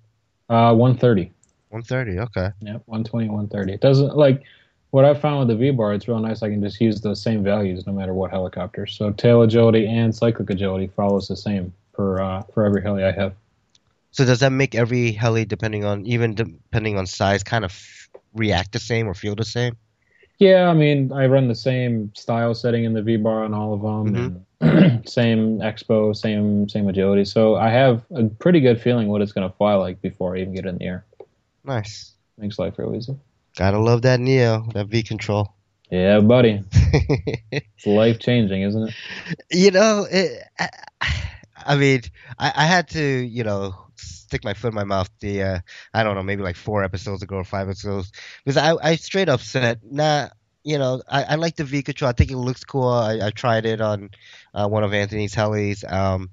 Uh, 0.48 0.74
one 0.74 0.96
thirty. 0.96 1.32
130. 1.70 2.20
Okay. 2.20 2.50
Yep, 2.60 2.82
120, 2.86 3.28
130. 3.28 3.72
It 3.72 3.80
doesn't 3.80 4.16
like 4.16 4.42
what 4.90 5.04
I 5.04 5.14
found 5.14 5.40
with 5.40 5.48
the 5.48 5.56
V 5.56 5.72
bar. 5.72 5.92
It's 5.92 6.06
real 6.06 6.20
nice. 6.20 6.42
I 6.42 6.48
can 6.48 6.62
just 6.62 6.80
use 6.80 7.00
those 7.00 7.20
same 7.20 7.42
values 7.42 7.86
no 7.86 7.92
matter 7.92 8.14
what 8.14 8.30
helicopter. 8.30 8.86
So 8.86 9.10
tail 9.12 9.42
agility 9.42 9.86
and 9.86 10.14
cyclic 10.14 10.48
agility 10.48 10.86
follows 10.86 11.26
the 11.28 11.36
same 11.36 11.72
for 11.92 12.22
uh, 12.22 12.42
for 12.54 12.64
every 12.64 12.82
heli 12.82 13.02
I 13.02 13.10
have. 13.12 13.34
So 14.12 14.24
does 14.24 14.40
that 14.40 14.52
make 14.52 14.74
every 14.74 15.12
heli, 15.12 15.44
depending 15.44 15.84
on 15.84 16.06
even 16.06 16.34
depending 16.34 16.96
on 16.96 17.06
size, 17.06 17.42
kind 17.42 17.64
of 17.64 18.05
react 18.36 18.72
the 18.72 18.78
same 18.78 19.08
or 19.08 19.14
feel 19.14 19.34
the 19.34 19.44
same? 19.44 19.76
Yeah, 20.38 20.68
I 20.68 20.74
mean, 20.74 21.12
I 21.12 21.26
run 21.26 21.48
the 21.48 21.54
same 21.54 22.12
style 22.14 22.54
setting 22.54 22.84
in 22.84 22.92
the 22.92 23.02
V 23.02 23.16
bar 23.16 23.44
on 23.44 23.54
all 23.54 23.72
of 23.72 23.80
them, 23.80 24.42
mm-hmm. 24.60 24.66
and 24.78 25.08
same 25.08 25.60
expo, 25.60 26.14
same 26.14 26.68
same 26.68 26.88
agility. 26.88 27.24
So 27.24 27.56
I 27.56 27.70
have 27.70 28.04
a 28.14 28.24
pretty 28.24 28.60
good 28.60 28.80
feeling 28.80 29.08
what 29.08 29.22
it's 29.22 29.32
going 29.32 29.48
to 29.48 29.56
fly 29.56 29.74
like 29.74 30.02
before 30.02 30.36
I 30.36 30.40
even 30.40 30.54
get 30.54 30.66
in 30.66 30.78
the 30.78 30.84
air. 30.84 31.04
Nice. 31.64 32.12
Makes 32.36 32.58
life 32.58 32.78
real 32.78 32.94
easy. 32.94 33.16
Gotta 33.56 33.78
love 33.78 34.02
that 34.02 34.20
Neo, 34.20 34.68
that 34.74 34.88
V 34.88 35.02
control. 35.02 35.54
Yeah, 35.90 36.20
buddy, 36.20 36.62
it's 37.52 37.86
life 37.86 38.18
changing, 38.18 38.62
isn't 38.62 38.88
it? 38.88 38.94
you 39.50 39.70
know, 39.70 40.06
it, 40.10 40.42
I, 40.58 40.68
I 41.66 41.76
mean, 41.76 42.02
I, 42.38 42.52
I 42.54 42.64
had 42.66 42.88
to, 42.90 43.02
you 43.02 43.44
know, 43.44 43.74
stick 43.96 44.44
my 44.44 44.54
foot 44.54 44.68
in 44.68 44.74
my 44.74 44.84
mouth. 44.84 45.10
The 45.20 45.42
uh, 45.42 45.58
I 45.92 46.02
don't 46.02 46.14
know, 46.14 46.22
maybe 46.22 46.42
like 46.42 46.56
four 46.56 46.84
episodes 46.84 47.22
ago 47.22 47.36
or 47.36 47.44
five 47.44 47.68
episodes, 47.68 48.12
because 48.44 48.56
I, 48.56 48.74
I 48.82 48.96
straight 48.96 49.28
up 49.28 49.40
said, 49.40 49.80
nah. 49.84 50.28
You 50.64 50.78
know, 50.78 51.00
I, 51.08 51.22
I 51.22 51.34
like 51.36 51.54
the 51.54 51.62
V 51.62 51.82
control. 51.84 52.08
I 52.08 52.12
think 52.12 52.32
it 52.32 52.36
looks 52.36 52.64
cool. 52.64 52.88
I, 52.88 53.26
I 53.26 53.30
tried 53.30 53.66
it 53.66 53.80
on 53.80 54.10
uh, 54.52 54.66
one 54.66 54.82
of 54.82 54.92
Anthony's 54.92 55.32
helis, 55.32 55.88
um, 55.88 56.30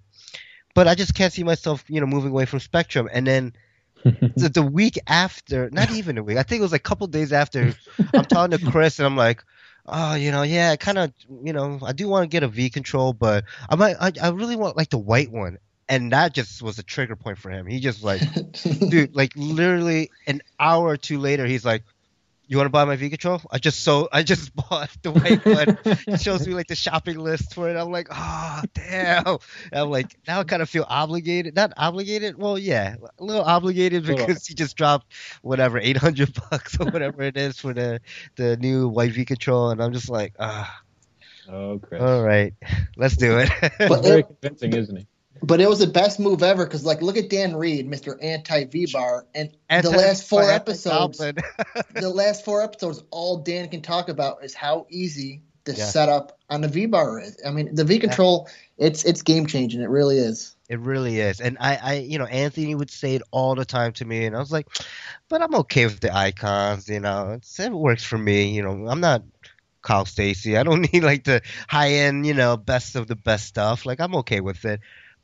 but 0.74 0.88
I 0.88 0.96
just 0.96 1.14
can't 1.14 1.32
see 1.32 1.44
myself, 1.44 1.84
you 1.88 2.00
know, 2.00 2.08
moving 2.08 2.32
away 2.32 2.46
from 2.46 2.58
Spektrum. 2.58 3.08
And 3.14 3.28
then 3.28 3.54
the, 4.04 4.50
the 4.52 4.64
week 4.64 4.98
after, 5.06 5.70
not 5.70 5.92
even 5.92 6.18
a 6.18 6.24
week, 6.24 6.38
I 6.38 6.42
think 6.42 6.62
it 6.62 6.64
was 6.64 6.72
like 6.72 6.82
a 6.82 6.90
couple 6.90 7.06
days 7.06 7.32
after, 7.32 7.76
I'm 8.12 8.26
talking 8.26 8.58
to 8.58 8.72
Chris 8.72 8.98
and 8.98 9.06
I'm 9.06 9.16
like, 9.16 9.44
oh, 9.86 10.16
you 10.16 10.32
know, 10.32 10.44
yeah, 10.44 10.72
I 10.72 10.76
kind 10.78 10.98
of, 10.98 11.14
you 11.44 11.54
know, 11.54 11.80
I 11.84 11.94
do 11.94 12.08
want 12.08 12.24
to 12.24 12.28
get 12.28 12.44
a 12.44 12.48
V 12.48 12.70
control, 12.70 13.14
but 13.14 13.46
I 13.70 13.76
might, 13.76 13.96
I, 14.00 14.12
I 14.22 14.30
really 14.30 14.56
want 14.56 14.78
like 14.78 14.90
the 14.90 14.98
white 14.98 15.32
one. 15.32 15.58
And 15.90 16.14
that 16.14 16.34
just 16.34 16.62
was 16.62 16.80
a 16.80 16.84
trigger 16.84 17.16
point 17.16 17.38
for 17.38 17.52
him. 17.52 17.66
He 17.68 17.80
just 17.80 18.04
like, 18.04 18.22
dude, 18.90 19.16
like 19.16 19.34
literally 19.36 20.10
an 20.26 20.42
hour 20.60 20.88
or 20.88 20.98
two 20.98 21.20
later, 21.20 21.46
he's 21.46 21.66
like, 21.66 21.84
you 22.48 22.58
want 22.58 22.66
to 22.66 22.72
buy 22.72 22.86
my 22.86 22.96
V 22.96 23.10
control? 23.10 23.42
I 23.50 23.58
just 23.58 23.84
so 23.84 24.10
I 24.12 24.24
just 24.24 24.56
bought 24.70 24.90
the 25.02 25.12
white 25.12 25.46
one. 25.46 25.98
He 26.06 26.18
shows 26.18 26.48
me 26.48 26.54
like 26.54 26.68
the 26.68 26.76
shopping 26.76 27.18
list 27.18 27.54
for 27.54 27.70
it. 27.70 27.78
I'm 27.78 27.92
like, 27.92 28.08
oh 28.12 28.62
damn. 28.74 29.26
And 29.26 29.40
I'm 29.72 29.90
like, 29.90 30.18
now 30.28 30.40
I 30.40 30.44
kind 30.44 30.62
of 30.62 30.70
feel 30.70 30.86
obligated. 30.88 31.56
Not 31.56 31.74
obligated. 31.78 32.38
Well, 32.38 32.58
yeah, 32.58 32.96
a 33.18 33.24
little 33.24 33.44
obligated 33.44 34.06
because 34.06 34.46
he 34.46 34.54
just 34.54 34.76
dropped 34.76 35.14
whatever 35.42 35.80
800 35.80 36.34
bucks 36.50 36.78
or 36.80 36.86
whatever 36.88 37.22
it 37.24 37.38
is 37.38 37.60
for 37.60 37.74
the 37.74 38.02
the 38.36 38.58
new 38.58 38.88
white 38.88 39.14
V 39.14 39.26
control, 39.26 39.70
and 39.70 39.82
I'm 39.82 39.94
just 39.94 40.10
like, 40.10 40.34
ah, 40.40 40.82
oh, 41.50 41.80
Chris. 41.80 42.02
all 42.02 42.24
right, 42.24 42.54
let's 42.98 43.16
do 43.16 43.40
it. 43.40 43.50
But 43.78 44.04
Very 44.04 44.24
convincing, 44.42 44.74
isn't 44.74 44.96
he? 44.96 45.08
But 45.44 45.60
it 45.60 45.68
was 45.68 45.80
the 45.80 45.88
best 45.88 46.22
move 46.22 46.42
ever 46.42 46.66
because, 46.66 46.86
like, 46.86 47.02
look 47.02 47.18
at 47.18 47.30
Dan 47.30 47.54
Reed, 47.56 47.86
Mr. 47.90 48.18
Anti 48.24 48.64
V 48.64 48.88
Bar, 48.92 49.26
and 49.36 49.52
the 49.70 49.90
last 49.90 50.28
four 50.28 50.50
episodes, 50.50 51.18
the 51.94 52.10
last 52.10 52.46
four 52.46 52.62
episodes, 52.62 53.04
all 53.12 53.38
Dan 53.40 53.68
can 53.68 53.82
talk 53.82 54.08
about 54.08 54.46
is 54.46 54.54
how 54.54 54.88
easy 54.90 55.42
the 55.66 55.74
Yeah. 55.74 55.86
setup 55.86 56.40
on 56.50 56.62
the 56.62 56.70
V 56.70 56.86
Bar 56.86 57.20
is. 57.20 57.38
I 57.46 57.52
mean, 57.52 57.76
the 57.76 57.84
V 57.84 58.00
control, 58.00 58.50
it's 58.78 59.04
it's 59.04 59.22
game 59.22 59.46
changing. 59.46 59.82
It 59.82 59.90
really 59.90 60.18
is. 60.18 60.56
It 60.70 60.80
really 60.80 61.20
is. 61.20 61.42
And 61.42 61.58
I, 61.60 61.76
I, 61.76 61.94
you 61.96 62.20
know, 62.20 62.26
Anthony 62.26 62.74
would 62.74 62.90
say 62.90 63.16
it 63.16 63.22
all 63.32 63.54
the 63.56 63.66
time 63.66 63.92
to 63.94 64.06
me, 64.06 64.26
and 64.26 64.36
I 64.36 64.40
was 64.40 64.52
like, 64.52 64.68
but 65.28 65.42
I'm 65.42 65.56
okay 65.56 65.86
with 65.86 66.00
the 66.00 66.16
icons, 66.16 66.88
you 66.88 67.02
know, 67.02 67.32
it's, 67.32 67.60
it 67.60 67.72
works 67.72 68.04
for 68.04 68.18
me. 68.18 68.52
You 68.56 68.64
know, 68.64 68.88
I'm 68.88 69.02
not 69.02 69.24
Kyle 69.82 70.06
Stacy. 70.06 70.58
I 70.58 70.64
don't 70.64 70.82
need 70.94 71.04
like 71.04 71.26
the 71.26 71.42
high 71.68 71.92
end, 71.92 72.26
you 72.26 72.34
know, 72.34 72.56
best 72.56 72.96
of 72.96 73.08
the 73.08 73.16
best 73.18 73.46
stuff. 73.46 73.86
Like, 73.86 74.00
I'm 74.00 74.16
okay 74.16 74.40
with 74.40 74.64
it. 74.66 74.80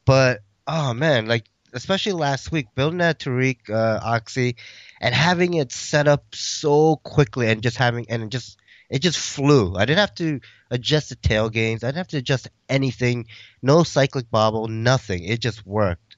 But, 0.06 0.42
oh 0.68 0.94
man, 0.94 1.28
like, 1.28 1.46
especially 1.74 2.14
last 2.14 2.52
week, 2.52 2.68
building 2.76 3.00
that 3.00 3.20
Tareq 3.20 3.70
uh, 3.70 4.00
Oxy 4.04 4.56
and 5.02 5.14
having 5.14 5.54
it 5.54 5.72
set 5.72 6.08
up 6.08 6.26
so 6.34 6.98
quickly 6.98 7.50
and 7.50 7.62
just 7.62 7.78
having, 7.78 8.10
and 8.10 8.24
it 8.24 8.30
just, 8.30 8.58
it 8.90 9.00
just 9.00 9.20
flew. 9.20 9.76
I 9.76 9.86
didn't 9.86 10.00
have 10.00 10.16
to 10.16 10.40
adjust 10.72 11.10
the 11.10 11.16
tail 11.16 11.50
gains. 11.50 11.84
I 11.84 11.88
didn't 11.88 11.98
have 11.98 12.08
to 12.10 12.18
adjust 12.18 12.50
anything 12.68 13.28
no 13.62 13.84
cyclic 13.84 14.30
bobble, 14.32 14.68
nothing. 14.68 15.24
It 15.24 15.40
just 15.40 15.66
worked. 15.66 16.18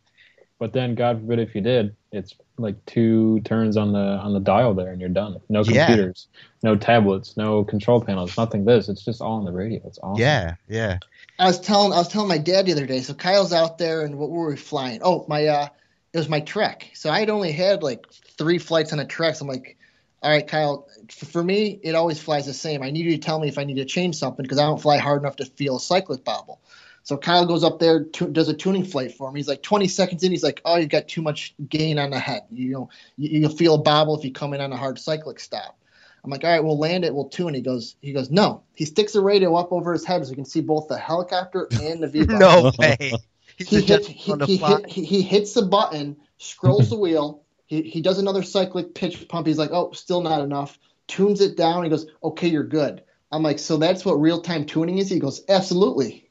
But 0.60 0.74
then, 0.74 0.94
God 0.94 1.20
forbid, 1.20 1.40
if 1.40 1.56
you 1.56 1.62
did, 1.62 1.96
it's 2.12 2.36
like 2.58 2.86
two 2.86 3.40
turns 3.42 3.78
on 3.78 3.94
the 3.94 4.00
on 4.00 4.34
the 4.34 4.40
dial 4.40 4.76
there, 4.76 4.92
and 4.92 5.02
you're 5.02 5.10
done. 5.10 5.38
No 5.50 5.64
Yeah. 5.64 5.88
computers, 5.88 6.28
no 6.62 6.76
tablets, 6.76 7.36
no 7.36 7.64
control 7.64 8.00
panels, 8.00 8.38
nothing. 8.38 8.64
This, 8.64 8.88
it's 8.88 9.04
just 9.04 9.22
all 9.22 9.40
on 9.40 9.46
the 9.46 9.52
radio. 9.52 9.82
It's 9.86 9.98
awesome. 10.04 10.22
Yeah, 10.22 10.56
yeah. 10.68 11.00
I 11.42 11.46
was 11.48 11.60
telling 11.60 11.92
I 11.92 11.98
was 11.98 12.08
telling 12.08 12.28
my 12.28 12.38
dad 12.38 12.68
the 12.68 12.72
other 12.72 12.86
day. 12.86 13.02
So 13.02 13.16
Kyle's 13.16 13.52
out 13.52 13.80
there, 13.80 14.04
and 14.06 14.20
what 14.20 14.30
were 14.30 14.50
we 14.50 14.56
flying? 14.56 15.00
Oh, 15.04 15.26
my 15.28 15.48
uh, 15.48 15.70
it 16.14 16.18
was 16.20 16.30
my 16.30 16.40
trek. 16.40 16.92
So 16.94 17.10
I 17.10 17.20
had 17.20 17.32
only 17.32 17.52
had 17.52 17.82
like 17.82 18.06
three 18.38 18.60
flights 18.60 18.94
on 18.94 19.00
a 19.00 19.06
trek. 19.06 19.36
So 19.36 19.46
I'm 19.46 19.50
like, 19.50 19.76
all 20.22 20.30
right, 20.30 20.48
Kyle, 20.48 20.88
for 21.10 21.44
me, 21.44 21.80
it 21.82 21.96
always 21.96 22.22
flies 22.22 22.46
the 22.46 22.54
same. 22.54 22.84
I 22.84 22.92
need 22.92 23.06
you 23.06 23.14
to 23.14 23.18
tell 23.18 23.40
me 23.40 23.48
if 23.48 23.58
I 23.58 23.64
need 23.64 23.78
to 23.78 23.86
change 23.86 24.18
something 24.18 24.44
because 24.44 24.60
I 24.60 24.68
don't 24.68 24.80
fly 24.80 25.00
hard 25.00 25.24
enough 25.24 25.38
to 25.38 25.46
feel 25.46 25.78
a 25.78 25.80
cyclic 25.80 26.24
bobble. 26.24 26.62
So 27.02 27.18
Kyle 27.18 27.48
goes 27.48 27.64
up 27.64 27.80
there, 27.80 28.02
does 28.04 28.48
a 28.48 28.54
tuning 28.54 28.86
flight 28.86 29.16
for 29.16 29.32
me. 29.32 29.40
He's 29.40 29.48
like 29.48 29.64
20 29.64 29.88
seconds 29.88 30.24
in, 30.24 30.30
he's 30.30 30.44
like, 30.44 30.62
"Oh, 30.64 30.76
you've 30.78 30.90
got 30.90 31.08
too 31.08 31.24
much 31.24 31.56
gain 31.68 31.98
on 31.98 32.12
the 32.12 32.20
head. 32.20 32.44
You 32.52 32.72
know, 32.72 32.90
you, 33.18 33.40
you'll 33.40 33.58
feel 33.58 33.74
a 33.74 33.80
bobble 33.80 34.16
if 34.16 34.24
you 34.24 34.32
come 34.32 34.54
in 34.54 34.62
on 34.62 34.72
a 34.72 34.78
hard 34.78 35.00
cyclic 35.00 35.40
stop." 35.40 35.81
I'm 36.24 36.30
like, 36.32 36.44
"All 36.44 36.50
right, 36.52 36.64
we'll 36.64 36.78
land 36.78 37.04
it. 37.06 37.14
We'll 37.14 37.30
tune." 37.30 37.54
He 37.54 37.62
goes, 37.62 37.96
"He 38.02 38.14
goes, 38.14 38.30
no." 38.30 38.64
He 38.76 38.86
sticks 38.86 39.14
the 39.14 39.22
radio 39.22 39.56
up 39.56 39.72
over 39.72 39.94
his 39.94 40.06
head 40.06 40.24
so 40.24 40.30
you 40.30 40.36
can 40.36 40.46
see 40.46 40.62
both 40.62 40.88
the 40.88 40.98
helicopter 40.98 41.68
and 41.82 42.02
the 42.04 42.08
V. 42.08 42.26
no 42.28 42.72
way. 42.78 43.14
He 43.58 43.64
hits, 43.66 43.84
adjusting 43.84 44.16
he, 44.16 44.34
the 44.36 44.46
he, 44.46 44.58
hit, 44.58 44.88
he, 44.88 45.06
he 45.06 45.22
hits 45.22 45.54
the 45.54 45.64
button, 45.64 46.18
scrolls 46.38 46.90
the 46.90 46.98
wheel. 47.00 47.44
He, 47.68 47.82
he 47.84 48.02
does 48.02 48.20
another 48.20 48.44
cyclic 48.44 48.94
pitch 48.96 49.28
pump. 49.28 49.48
He's 49.48 49.58
like, 49.58 49.72
"Oh, 49.72 49.92
still 49.94 50.22
not 50.22 50.42
enough." 50.42 50.78
Tunes 51.08 51.42
it 51.42 51.58
down. 51.58 51.84
He 51.84 51.90
goes, 51.90 52.06
"Okay, 52.24 52.48
you're 52.48 52.64
good." 52.64 53.04
I'm 53.32 53.44
like, 53.44 53.60
"So 53.60 53.78
that's 53.78 54.06
what 54.06 54.14
real 54.16 54.42
time 54.42 54.66
tuning 54.66 54.98
is?" 54.98 55.10
He 55.10 55.20
goes, 55.20 55.44
"Absolutely." 55.50 56.30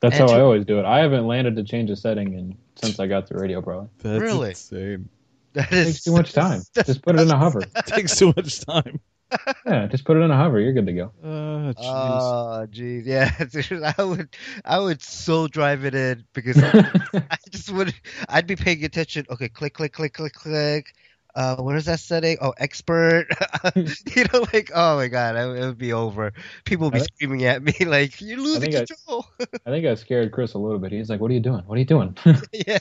That's 0.00 0.18
And 0.20 0.28
how 0.28 0.36
I 0.36 0.40
always 0.40 0.64
do 0.66 0.78
it. 0.78 0.84
I 0.84 0.98
haven't 0.98 1.26
landed 1.26 1.56
to 1.56 1.64
change 1.64 1.90
a 1.90 1.96
setting 1.96 2.34
in 2.34 2.56
since 2.76 3.00
I 3.00 3.06
got 3.06 3.26
the 3.28 3.34
radio, 3.36 3.62
probably. 3.62 3.88
That's 3.98 4.20
Really? 4.20 4.50
insane. 4.50 5.08
That 5.54 5.72
It 5.72 5.78
is 5.78 5.86
takes 5.86 6.04
too 6.04 6.12
much 6.12 6.32
time. 6.34 6.60
Just 6.84 7.00
put 7.02 7.16
it 7.16 7.22
in 7.22 7.30
a 7.30 7.36
hover. 7.38 7.62
takes 7.86 8.16
too 8.16 8.32
much 8.36 8.60
time. 8.60 9.00
Yeah, 9.66 9.86
just 9.88 10.04
put 10.04 10.16
it 10.16 10.20
in 10.20 10.30
a 10.30 10.36
hover. 10.36 10.60
You're 10.60 10.72
good 10.72 10.86
to 10.86 10.92
go. 10.92 11.12
Uh, 11.22 11.72
jeez. 11.72 11.74
Oh, 11.80 12.66
jeez, 12.70 13.04
yeah. 13.06 13.30
dude, 13.50 13.82
I 13.82 14.02
would, 14.04 14.28
I 14.64 14.78
would 14.78 15.02
so 15.02 15.48
drive 15.48 15.84
it 15.84 15.94
in 15.94 16.24
because 16.32 16.62
I 16.62 17.36
just 17.50 17.70
would. 17.72 17.92
I'd 18.28 18.46
be 18.46 18.54
paying 18.56 18.84
attention. 18.84 19.26
Okay, 19.28 19.48
click, 19.48 19.74
click, 19.74 19.92
click, 19.92 20.12
click, 20.12 20.32
click. 20.32 20.94
Uh, 21.34 21.56
what 21.56 21.76
is 21.76 21.84
that 21.84 22.00
setting? 22.00 22.38
Oh, 22.40 22.54
expert. 22.56 23.26
you 23.74 24.24
know, 24.32 24.46
like, 24.54 24.70
oh 24.74 24.96
my 24.96 25.08
god, 25.08 25.36
it 25.36 25.60
would 25.66 25.76
be 25.78 25.92
over. 25.92 26.32
People 26.64 26.86
would 26.86 26.92
be 26.92 26.98
I 26.98 27.00
think- 27.00 27.14
screaming 27.16 27.44
at 27.44 27.62
me 27.62 27.74
like, 27.84 28.20
"You're 28.20 28.38
losing 28.38 28.74
I- 28.74 28.84
control." 28.86 29.26
I 29.40 29.70
think 29.70 29.84
I 29.84 29.94
scared 29.96 30.30
Chris 30.32 30.54
a 30.54 30.58
little 30.58 30.78
bit. 30.78 30.92
He's 30.92 31.10
like, 31.10 31.20
"What 31.20 31.30
are 31.30 31.34
you 31.34 31.40
doing? 31.40 31.62
What 31.66 31.74
are 31.76 31.80
you 31.80 31.84
doing?" 31.84 32.16
yeah. 32.52 32.78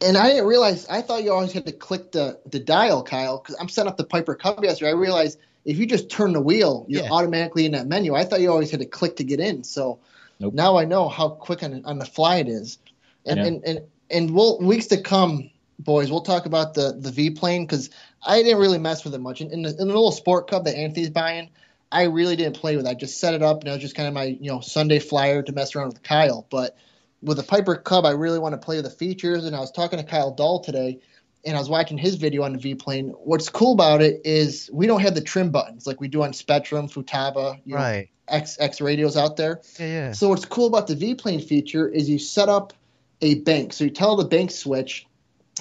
And 0.00 0.16
I 0.16 0.28
didn't 0.28 0.46
realize. 0.46 0.86
I 0.88 1.02
thought 1.02 1.24
you 1.24 1.32
always 1.32 1.50
had 1.52 1.66
to 1.66 1.72
click 1.72 2.12
the 2.12 2.38
the 2.46 2.60
dial, 2.60 3.02
Kyle, 3.02 3.38
because 3.38 3.56
I'm 3.58 3.68
setting 3.68 3.90
up 3.90 3.96
the 3.96 4.04
Piper 4.04 4.34
Cub 4.36 4.62
yesterday. 4.62 4.90
I 4.90 4.94
realized 4.94 5.38
if 5.64 5.78
you 5.78 5.86
just 5.86 6.08
turn 6.10 6.32
the 6.32 6.40
wheel, 6.40 6.86
you're 6.88 7.02
Yeah. 7.02 7.10
automatically 7.10 7.66
in 7.66 7.72
that 7.72 7.86
menu. 7.86 8.14
I 8.14 8.24
thought 8.24 8.40
you 8.40 8.50
always 8.50 8.70
had 8.70 8.80
to 8.80 8.86
click 8.86 9.16
to 9.16 9.24
get 9.24 9.40
in. 9.40 9.64
So 9.64 9.98
Nope. 10.40 10.54
now 10.54 10.76
I 10.78 10.84
know 10.84 11.08
how 11.08 11.28
quick 11.30 11.62
on, 11.62 11.82
on 11.84 11.98
the 11.98 12.06
fly 12.06 12.36
it 12.36 12.48
is. 12.48 12.78
And 13.26 13.38
Yeah. 13.38 13.46
and 13.46 13.64
and 13.64 13.80
and 14.10 14.30
we'll 14.34 14.58
weeks 14.60 14.86
to 14.86 15.00
come, 15.00 15.50
boys. 15.78 16.10
We'll 16.10 16.22
talk 16.22 16.46
about 16.46 16.74
the 16.74 16.96
the 16.98 17.10
V 17.10 17.30
plane 17.30 17.64
because 17.66 17.90
I 18.26 18.42
didn't 18.42 18.58
really 18.58 18.78
mess 18.78 19.04
with 19.04 19.14
it 19.14 19.20
much. 19.20 19.40
In, 19.40 19.50
in, 19.52 19.62
the, 19.62 19.70
in 19.70 19.76
the 19.76 19.84
little 19.86 20.12
sport 20.12 20.48
cub 20.48 20.64
that 20.64 20.76
Anthony's 20.76 21.10
buying, 21.10 21.50
I 21.92 22.04
really 22.04 22.36
didn't 22.36 22.56
play 22.56 22.76
with. 22.76 22.86
it. 22.86 22.88
I 22.88 22.94
just 22.94 23.18
set 23.20 23.34
it 23.34 23.42
up 23.42 23.60
and 23.60 23.68
it 23.68 23.72
was 23.72 23.80
just 23.80 23.94
kind 23.94 24.08
of 24.08 24.14
my 24.14 24.24
you 24.24 24.50
know 24.50 24.60
Sunday 24.60 24.98
flyer 24.98 25.42
to 25.42 25.52
mess 25.52 25.74
around 25.74 25.88
with 25.88 26.02
Kyle. 26.02 26.46
But 26.50 26.76
with 27.22 27.36
the 27.36 27.42
Piper 27.42 27.74
Cub, 27.76 28.06
I 28.06 28.12
really 28.12 28.38
want 28.38 28.52
to 28.54 28.64
play 28.64 28.76
with 28.76 28.84
the 28.84 28.90
features. 28.90 29.44
And 29.44 29.54
I 29.54 29.60
was 29.60 29.72
talking 29.72 29.98
to 29.98 30.04
Kyle 30.04 30.30
Dow 30.30 30.62
today, 30.64 31.00
and 31.44 31.56
I 31.56 31.60
was 31.60 31.68
watching 31.68 31.98
his 31.98 32.16
video 32.16 32.42
on 32.42 32.52
the 32.52 32.58
V 32.58 32.74
plane. 32.74 33.08
What's 33.10 33.48
cool 33.48 33.72
about 33.72 34.02
it 34.02 34.22
is 34.24 34.68
we 34.72 34.86
don't 34.86 35.00
have 35.00 35.14
the 35.14 35.20
trim 35.20 35.50
buttons 35.50 35.86
like 35.86 36.00
we 36.00 36.08
do 36.08 36.22
on 36.22 36.32
Spektrum, 36.32 36.92
Futaba, 36.92 37.60
you 37.64 37.74
know, 37.74 38.02
X 38.28 38.56
X 38.60 38.80
radios 38.80 39.16
out 39.16 39.36
there. 39.36 39.60
Yeah. 39.78 39.86
Yeah. 39.86 40.12
So 40.12 40.28
what's 40.28 40.44
cool 40.44 40.66
about 40.66 40.86
the 40.86 40.94
V 40.94 41.14
plane 41.14 41.40
feature 41.40 41.88
is 41.88 42.08
you 42.08 42.18
set 42.18 42.48
up 42.48 42.72
a 43.20 43.36
bank. 43.36 43.72
So 43.72 43.84
you 43.84 43.90
tell 43.90 44.16
the 44.16 44.24
bank 44.24 44.50
switch 44.50 45.06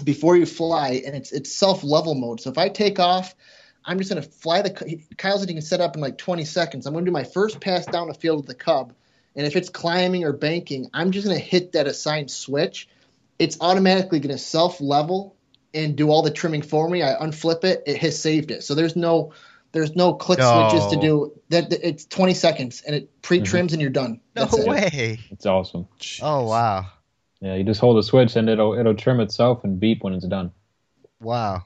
before 0.04 0.36
you 0.38 0.45
fly, 0.45 1.02
and 1.06 1.16
it's 1.16 1.32
it's 1.32 1.54
self 1.54 1.84
level 1.84 2.16
mode. 2.16 2.41
So 2.41 2.49
if 2.49 2.58
I 2.58 2.70
take 2.70 2.99
off, 2.99 3.36
I'm 3.86 3.98
just 3.98 4.10
gonna 4.10 4.22
fly 4.22 4.62
the. 4.62 5.02
Kyle's 5.18 5.41
said 5.41 5.49
he 5.49 5.56
can 5.56 5.62
set 5.62 5.82
up 5.82 5.95
in 5.95 6.02
like 6.02 6.18
20 6.18 6.45
seconds. 6.45 6.86
I'm 6.86 6.94
gonna 6.94 7.06
do 7.06 7.12
my 7.12 7.24
first 7.24 7.60
pass 7.62 7.86
down 7.86 8.08
the 8.08 8.14
field 8.14 8.38
with 8.38 8.48
the 8.48 8.56
Cub, 8.56 8.94
and 9.36 9.48
if 9.48 9.56
it's 9.56 9.70
climbing 9.70 10.24
or 10.24 10.34
banking, 10.34 10.90
I'm 10.94 11.12
just 11.12 11.26
gonna 11.26 11.40
hit 11.40 11.74
that 11.74 11.88
assigned 11.88 12.32
switch. 12.32 12.90
It's 13.40 13.58
automatically 13.62 14.20
gonna 14.20 14.38
self 14.38 14.82
level 14.82 15.36
and 15.78 15.95
do 15.95 16.10
all 16.10 16.22
the 16.22 16.32
trimming 16.32 16.62
for 16.62 16.90
me. 16.90 17.04
I 17.04 17.14
unflip 17.16 17.64
it, 17.64 17.84
it 17.86 17.98
has 17.98 18.20
saved 18.22 18.52
it. 18.52 18.64
So 18.64 18.76
there's 18.76 18.95
no 18.95 19.34
there's 19.74 19.95
no 19.95 20.14
click 20.14 20.40
No. 20.40 20.70
switches 20.70 20.88
to 20.88 20.99
do 20.99 21.34
that. 21.49 21.72
It's 21.72 22.06
20 22.06 22.34
seconds 22.34 22.82
and 22.86 22.95
it 22.95 23.22
pre 23.22 23.41
trims 23.41 23.74
and 23.74 23.82
you're 23.82 23.91
done. 23.91 24.22
No 24.36 24.45
That's 24.45 24.58
it. 24.58 24.68
way. 24.68 25.20
it's 25.32 25.45
awesome. 25.45 25.88
Oh 26.22 26.48
wow. 26.48 26.86
Yeah, 27.41 27.56
you 27.56 27.64
just 27.64 27.80
hold 27.80 27.98
a 27.98 28.04
switch 28.04 28.36
and 28.36 28.49
it'll 28.49 28.74
it'll 28.74 28.95
trim 28.95 29.20
itself 29.20 29.64
and 29.64 29.80
beep 29.80 30.04
when 30.04 30.14
it's 30.14 30.26
done. 30.26 30.52
Wow. 31.20 31.64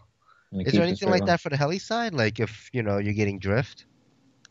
And 0.52 0.62
it 0.62 0.68
Is 0.68 0.74
there 0.74 0.84
anything 0.84 1.10
like 1.10 1.22
on. 1.22 1.28
that 1.28 1.40
for 1.40 1.50
the 1.50 1.58
heli 1.58 1.80
side? 1.80 2.14
Like 2.14 2.40
if 2.40 2.70
you 2.74 2.84
know 2.84 2.98
you're 2.98 3.14
getting 3.14 3.40
drift, 3.40 3.86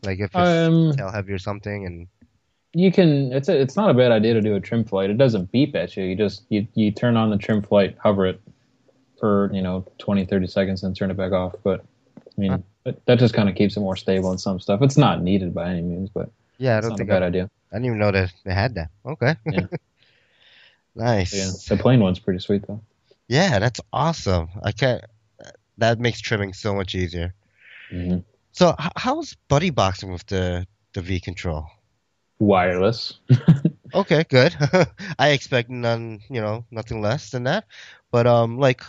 like 0.01 0.19
if 0.19 0.31
it's 0.33 0.35
Um, 0.67 0.93
tail 0.93 1.11
heavy 1.11 1.31
or 1.33 1.37
something, 1.37 1.85
and 1.85 2.07
you 2.73 2.91
can. 2.91 3.31
It's 3.33 3.49
a, 3.49 3.59
it's 3.59 3.75
not 3.75 3.89
a 3.91 3.93
bad 3.93 4.11
idea 4.11 4.33
to 4.33 4.41
do 4.41 4.55
a 4.55 4.59
trim 4.59 4.83
flight. 4.85 5.09
It 5.09 5.17
doesn't 5.17 5.51
beep 5.51 5.75
at 5.75 5.95
you. 5.97 6.03
You 6.05 6.15
just 6.15 6.45
you, 6.49 6.65
you 6.73 6.89
turn 6.91 7.17
on 7.17 7.29
the 7.29 7.37
trim 7.37 7.61
flight, 7.61 7.97
hover 8.01 8.25
it 8.25 8.41
for 9.21 9.49
you 9.53 9.61
know 9.61 9.85
20, 9.99 10.25
30 10.25 10.47
seconds, 10.47 10.83
and 10.83 10.93
turn 10.93 11.09
it 11.11 11.15
back 11.15 11.31
off. 11.31 11.55
But 11.63 11.85
I 12.17 12.41
mean, 12.41 12.63
Huh. 12.85 12.91
that, 13.05 13.19
just 13.19 13.33
kind 13.33 13.47
of 13.47 13.55
keeps 13.55 13.77
it 13.77 13.79
more 13.79 13.95
stable 13.95 14.31
in 14.33 14.37
some 14.37 14.59
stuff. 14.59 14.81
It's 14.81 14.97
not 14.97 15.21
needed 15.23 15.53
by 15.53 15.69
any 15.69 15.81
means, 15.81 16.09
but 16.09 16.29
yeah, 16.57 16.73
I 16.73 16.77
it's 16.79 16.85
don't 16.85 16.91
not 16.91 16.95
a 16.95 16.97
think 16.99 17.09
bad 17.09 17.23
I, 17.23 17.27
idea. 17.27 17.49
I 17.71 17.75
didn't 17.75 17.85
even 17.85 17.99
know 17.99 18.11
that 18.11 18.33
they 18.43 18.53
had 18.53 18.75
that. 18.75 18.89
Okay. 19.05 19.35
Yeah. 19.45 19.67
nice. 20.95 21.33
Yeah, 21.33 21.75
the 21.75 21.81
plain 21.81 22.01
one's 22.01 22.19
pretty 22.19 22.39
sweet 22.39 22.67
though. 22.67 22.81
Yeah, 23.27 23.59
that's 23.59 23.79
awesome. 23.93 24.49
I 24.63 24.71
can't. 24.73 25.03
That 25.77 25.99
makes 25.99 26.19
trimming 26.21 26.53
so 26.53 26.73
much 26.75 26.95
easier. 26.95 27.33
hmm 27.89 28.19
So, 28.51 28.75
h- 28.79 28.91
how's 28.97 29.35
buddy 29.47 29.69
boxing 29.69 30.11
with 30.11 30.25
the 30.27 30.67
the 30.93 31.01
V 31.01 31.19
control? 31.19 31.65
Wireless. 32.39 33.19
Okay, 33.93 34.23
good. 34.29 34.55
I 35.19 35.29
expect 35.31 35.69
none, 35.69 36.21
you 36.29 36.39
know, 36.41 36.65
nothing 36.71 37.01
less 37.01 37.29
than 37.31 37.43
that. 37.43 37.65
But 38.09 38.25
um, 38.25 38.57
like, 38.57 38.81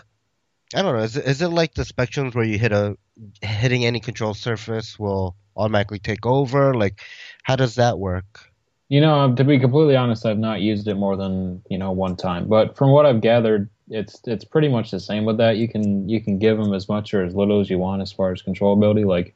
I 0.74 0.82
don't 0.82 0.96
know. 0.96 1.02
Is 1.02 1.16
it, 1.16 1.24
is 1.26 1.42
it 1.42 1.48
like 1.48 1.74
the 1.74 1.82
Spektrums 1.82 2.34
where 2.34 2.44
you 2.44 2.58
hit 2.58 2.72
a 2.72 2.96
hitting 3.42 3.84
any 3.84 4.00
control 4.00 4.34
surface 4.34 4.98
will 4.98 5.36
automatically 5.56 5.98
take 5.98 6.24
over? 6.24 6.74
Like, 6.74 7.00
how 7.42 7.56
does 7.56 7.74
that 7.76 7.98
work? 7.98 8.52
You 8.88 9.00
know, 9.00 9.14
um, 9.14 9.36
to 9.36 9.44
be 9.44 9.58
completely 9.58 9.96
honest, 9.96 10.26
I've 10.26 10.38
not 10.38 10.60
used 10.60 10.86
it 10.88 10.94
more 10.94 11.16
than 11.16 11.62
you 11.70 11.78
know 11.78 11.92
one 11.92 12.16
time. 12.16 12.48
But 12.48 12.76
from 12.76 12.90
what 12.90 13.06
I've 13.06 13.20
gathered, 13.20 13.70
it's 13.88 14.20
it's 14.26 14.44
pretty 14.44 14.68
much 14.68 14.90
the 14.90 15.00
same 15.00 15.24
with 15.24 15.38
that. 15.38 15.56
You 15.56 15.68
can 15.68 16.08
you 16.08 16.20
can 16.20 16.38
give 16.38 16.58
them 16.58 16.74
as 16.74 16.88
much 16.88 17.14
or 17.14 17.24
as 17.24 17.34
little 17.34 17.60
as 17.60 17.70
you 17.70 17.78
want 17.78 18.02
as 18.02 18.12
far 18.12 18.32
as 18.32 18.42
controllability. 18.42 19.06
Like 19.06 19.34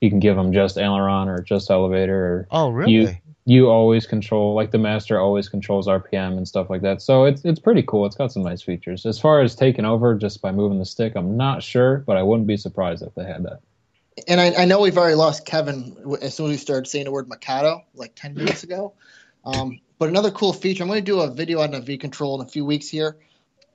you 0.00 0.10
can 0.10 0.20
give 0.20 0.36
them 0.36 0.52
just 0.52 0.78
aileron 0.78 1.28
or 1.28 1.40
just 1.40 1.70
elevator. 1.70 2.24
Or 2.24 2.48
Oh, 2.50 2.70
really? 2.70 2.92
You 2.92 3.16
you 3.48 3.70
always 3.70 4.06
control 4.06 4.54
like 4.54 4.72
the 4.72 4.78
master 4.78 5.20
always 5.20 5.48
controls 5.48 5.86
RPM 5.86 6.36
and 6.36 6.46
stuff 6.46 6.68
like 6.68 6.82
that. 6.82 7.00
So 7.00 7.24
it's 7.24 7.44
it's 7.44 7.60
pretty 7.60 7.82
cool. 7.82 8.04
It's 8.06 8.16
got 8.16 8.32
some 8.32 8.42
nice 8.42 8.62
features. 8.62 9.06
As 9.06 9.18
far 9.18 9.40
as 9.40 9.54
taking 9.54 9.84
over 9.84 10.14
just 10.16 10.42
by 10.42 10.50
moving 10.50 10.78
the 10.78 10.84
stick, 10.84 11.14
I'm 11.14 11.36
not 11.36 11.62
sure, 11.62 11.98
but 11.98 12.16
I 12.16 12.22
wouldn't 12.22 12.48
be 12.48 12.56
surprised 12.56 13.02
if 13.02 13.14
they 13.14 13.24
had 13.24 13.44
that. 13.44 13.60
And 14.26 14.40
I, 14.40 14.62
I 14.62 14.64
know 14.64 14.80
we've 14.80 14.96
already 14.96 15.14
lost 15.14 15.44
Kevin 15.44 15.96
as 16.22 16.34
soon 16.34 16.46
as 16.46 16.52
we 16.52 16.56
started 16.56 16.88
saying 16.88 17.04
the 17.04 17.12
word 17.12 17.28
Mikado 17.28 17.84
like 17.94 18.14
10 18.14 18.34
minutes 18.34 18.62
ago. 18.62 18.94
Um, 19.44 19.78
but 19.98 20.08
another 20.08 20.30
cool 20.30 20.52
feature, 20.52 20.82
I'm 20.82 20.88
going 20.88 21.04
to 21.04 21.04
do 21.04 21.20
a 21.20 21.30
video 21.30 21.60
on 21.60 21.70
the 21.70 21.80
V 21.80 21.98
control 21.98 22.40
in 22.40 22.46
a 22.46 22.48
few 22.48 22.64
weeks 22.64 22.88
here. 22.88 23.16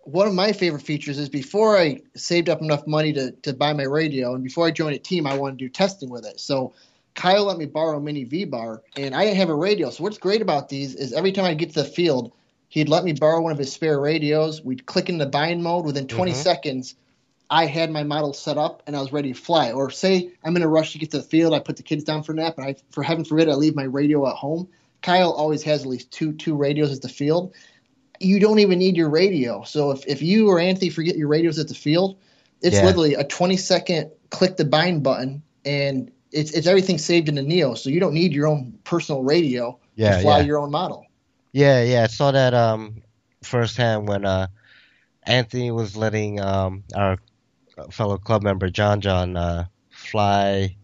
One 0.04 0.28
of 0.28 0.34
my 0.34 0.52
favorite 0.52 0.82
features 0.82 1.20
is 1.20 1.30
before 1.30 1.78
I 1.78 2.02
saved 2.16 2.50
up 2.50 2.62
enough 2.62 2.88
money 2.88 3.14
to, 3.14 3.32
to 3.44 3.54
buy 3.54 3.74
my 3.74 3.84
radio 3.84 4.34
and 4.34 4.44
before 4.44 4.66
I 4.66 4.72
joined 4.72 4.96
a 4.96 5.00
team, 5.00 5.28
I 5.28 5.38
wanted 5.38 5.60
to 5.60 5.66
do 5.66 5.70
testing 5.70 6.10
with 6.10 6.26
it. 6.26 6.40
So 6.40 6.74
Kyle 7.14 7.46
let 7.46 7.58
me 7.58 7.66
borrow 7.66 7.98
a 7.98 8.02
mini 8.02 8.24
V 8.24 8.46
bar 8.46 8.82
and 8.98 9.14
I 9.14 9.26
didn't 9.26 9.38
have 9.38 9.50
a 9.50 9.56
radio. 9.56 9.90
So 9.90 10.04
what's 10.04 10.18
great 10.18 10.42
about 10.42 10.70
these 10.70 10.96
is 10.96 11.14
every 11.14 11.32
time 11.32 11.46
I 11.46 11.54
get 11.54 11.74
to 11.74 11.84
the 11.84 11.86
field, 11.90 12.32
he'd 12.70 12.90
let 12.90 13.04
me 13.04 13.14
borrow 13.14 13.42
one 13.42 13.52
of 13.52 13.58
his 13.58 13.72
spare 13.72 14.00
radios. 14.00 14.64
We'd 14.64 14.86
click 14.86 15.10
in 15.10 15.18
the 15.18 15.26
bind 15.26 15.62
mode. 15.62 15.86
Within 15.86 16.08
20 16.08 16.32
Mhm. 16.32 16.36
seconds, 16.36 16.96
I 17.50 17.66
had 17.66 17.92
my 17.92 18.04
model 18.04 18.34
set 18.34 18.58
up 18.58 18.82
and 18.88 18.96
I 18.96 19.02
was 19.02 19.12
ready 19.12 19.34
to 19.34 19.40
fly. 19.40 19.72
Or 19.72 19.92
say 19.92 20.32
I'm 20.44 20.56
in 20.56 20.64
a 20.64 20.68
rush 20.68 20.94
to 20.94 21.00
get 21.00 21.12
to 21.12 21.18
the 21.18 21.24
field, 21.24 21.54
I 21.54 21.60
put 21.60 21.78
the 21.78 21.84
kids 21.84 22.06
down 22.06 22.24
for 22.24 22.32
a 22.32 22.36
nap, 22.36 22.58
and 22.58 22.66
I, 22.66 22.76
for 22.92 23.04
heaven 23.04 23.26
forbid, 23.26 23.50
I 23.50 23.54
leave 23.54 23.76
my 23.76 23.84
radio 23.84 24.28
at 24.28 24.36
home. 24.36 24.70
Kyle 25.02 25.32
always 25.32 25.64
has 25.64 25.82
at 25.82 25.90
least 25.90 26.12
two 26.12 26.32
two 26.34 26.56
radios 26.56 26.94
at 26.94 27.02
the 27.02 27.10
field. 27.10 27.54
You 28.22 28.40
don't 28.40 28.60
even 28.60 28.80
need 28.80 28.96
your 28.98 29.10
radio. 29.10 29.64
So 29.64 29.92
if, 29.92 30.06
if 30.08 30.22
you 30.22 30.50
or 30.50 30.60
Anthony 30.60 30.90
forget 30.90 31.18
your 31.18 31.28
radios 31.28 31.60
at 31.60 31.68
the 31.68 31.74
field, 31.76 32.18
it's 32.62 32.76
Yeah. 32.76 32.86
literally 32.86 33.16
a 33.16 33.24
20 33.24 33.58
second 33.58 34.12
click 34.30 34.58
the 34.58 34.66
bind 34.66 35.04
button, 35.04 35.44
and 35.66 36.12
it's 36.32 36.52
it's 36.52 36.68
everything 36.68 36.98
saved 36.98 37.30
in 37.30 37.36
the 37.36 37.42
Neo. 37.42 37.74
So 37.74 37.90
you 37.90 38.00
don't 38.00 38.14
need 38.14 38.34
your 38.34 38.48
own 38.48 38.80
personal 38.84 39.24
radio 39.24 39.80
Yeah, 39.96 40.16
to 40.16 40.22
fly 40.22 40.40
yeah. 40.40 40.46
your 40.46 40.60
own 40.60 40.72
model. 40.72 41.06
Yeah, 41.52 41.84
yeah, 41.84 42.04
I 42.04 42.08
saw 42.08 42.32
that 42.32 42.54
um 42.54 43.02
firsthand 43.44 44.08
when 44.08 44.26
uh 44.26 44.48
Anthony 45.24 45.72
was 45.72 45.98
letting 45.98 46.40
um 46.40 46.84
our 46.96 47.18
fellow 47.92 48.18
club 48.18 48.44
member 48.44 48.70
John 48.70 49.02
John 49.02 49.36
uh 49.36 49.66
fly 49.90 50.76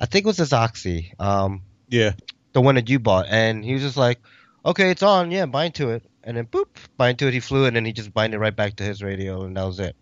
I 0.00 0.06
think 0.06 0.24
it 0.24 0.28
was 0.28 0.38
his 0.38 0.52
Oxy, 0.52 1.12
um 1.18 1.62
Yeah. 1.88 2.12
the 2.52 2.60
one 2.60 2.76
that 2.76 2.88
you 2.88 2.98
bought 2.98 3.26
and 3.28 3.64
he 3.64 3.74
was 3.74 3.82
just 3.82 3.96
like, 3.96 4.20
Okay, 4.64 4.90
it's 4.90 5.02
on, 5.02 5.30
yeah, 5.30 5.46
bind 5.46 5.74
to 5.76 5.90
it 5.90 6.02
and 6.28 6.36
then 6.36 6.44
boop, 6.44 6.66
bind 6.98 7.18
to 7.18 7.26
it, 7.26 7.32
he 7.32 7.40
flew 7.40 7.64
and 7.64 7.74
then 7.74 7.86
he 7.86 7.92
just 7.92 8.12
binded 8.12 8.38
right 8.38 8.54
back 8.54 8.76
to 8.76 8.84
his 8.84 9.02
radio 9.02 9.44
and 9.44 9.56
that 9.56 9.64
was 9.64 9.80
it. 9.80 9.96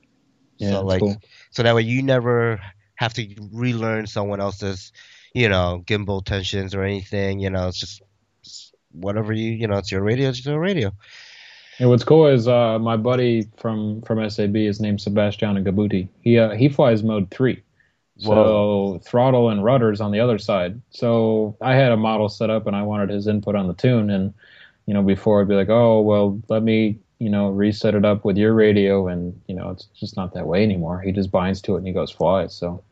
Yeah, 0.58 0.70
so 0.72 0.84
like, 0.84 0.98
cool. 0.98 1.16
so 1.52 1.62
that 1.62 1.74
way 1.74 1.82
you 1.82 2.02
never 2.02 2.60
have 2.96 3.14
to 3.14 3.32
relearn 3.52 4.08
someone 4.08 4.40
else's, 4.40 4.92
you 5.34 5.48
know, 5.48 5.84
gimbal 5.86 6.24
tensions 6.24 6.74
or 6.74 6.82
anything. 6.82 7.38
You 7.38 7.50
know, 7.50 7.68
it's 7.68 7.78
just, 7.78 8.02
just 8.42 8.74
whatever 8.90 9.32
you, 9.32 9.52
you 9.52 9.68
know, 9.68 9.76
it's 9.76 9.92
your 9.92 10.02
radio, 10.02 10.30
it's 10.30 10.44
your 10.44 10.58
radio. 10.58 10.90
And 11.78 11.90
what's 11.90 12.02
cool 12.02 12.26
is 12.26 12.48
uh, 12.48 12.80
my 12.80 12.96
buddy 12.96 13.46
from 13.58 14.02
from 14.02 14.28
SAB 14.28 14.56
is 14.56 14.80
named 14.80 15.00
Sebastian 15.00 15.62
Gabuti. 15.62 16.08
He 16.22 16.38
uh, 16.38 16.54
he 16.54 16.68
flies 16.70 17.04
mode 17.04 17.30
three, 17.30 17.62
so 18.16 18.30
Whoa. 18.30 19.00
throttle 19.04 19.50
and 19.50 19.62
rudders 19.62 20.00
on 20.00 20.10
the 20.10 20.18
other 20.18 20.38
side. 20.38 20.80
So 20.90 21.56
I 21.60 21.74
had 21.74 21.92
a 21.92 21.96
model 21.96 22.30
set 22.30 22.48
up 22.48 22.66
and 22.66 22.74
I 22.74 22.82
wanted 22.82 23.10
his 23.10 23.28
input 23.28 23.54
on 23.54 23.68
the 23.68 23.74
tune. 23.74 24.10
And 24.10 24.32
you 24.86 24.94
know, 24.94 25.02
before 25.02 25.40
I'd 25.40 25.48
be 25.48 25.54
like, 25.54 25.68
oh 25.68 26.00
well, 26.00 26.40
let 26.48 26.62
me 26.62 26.98
you 27.18 27.30
know 27.30 27.48
reset 27.50 27.94
it 27.94 28.04
up 28.04 28.24
with 28.24 28.36
your 28.36 28.54
radio, 28.54 29.08
and 29.08 29.38
you 29.48 29.54
know, 29.54 29.70
it's 29.70 29.86
just 29.94 30.16
not 30.16 30.34
that 30.34 30.46
way 30.46 30.62
anymore. 30.62 31.00
He 31.00 31.12
just 31.12 31.30
binds 31.30 31.60
to 31.62 31.74
it 31.74 31.78
and 31.78 31.86
he 31.86 31.92
goes 31.92 32.10
fly. 32.10 32.46
So 32.48 32.82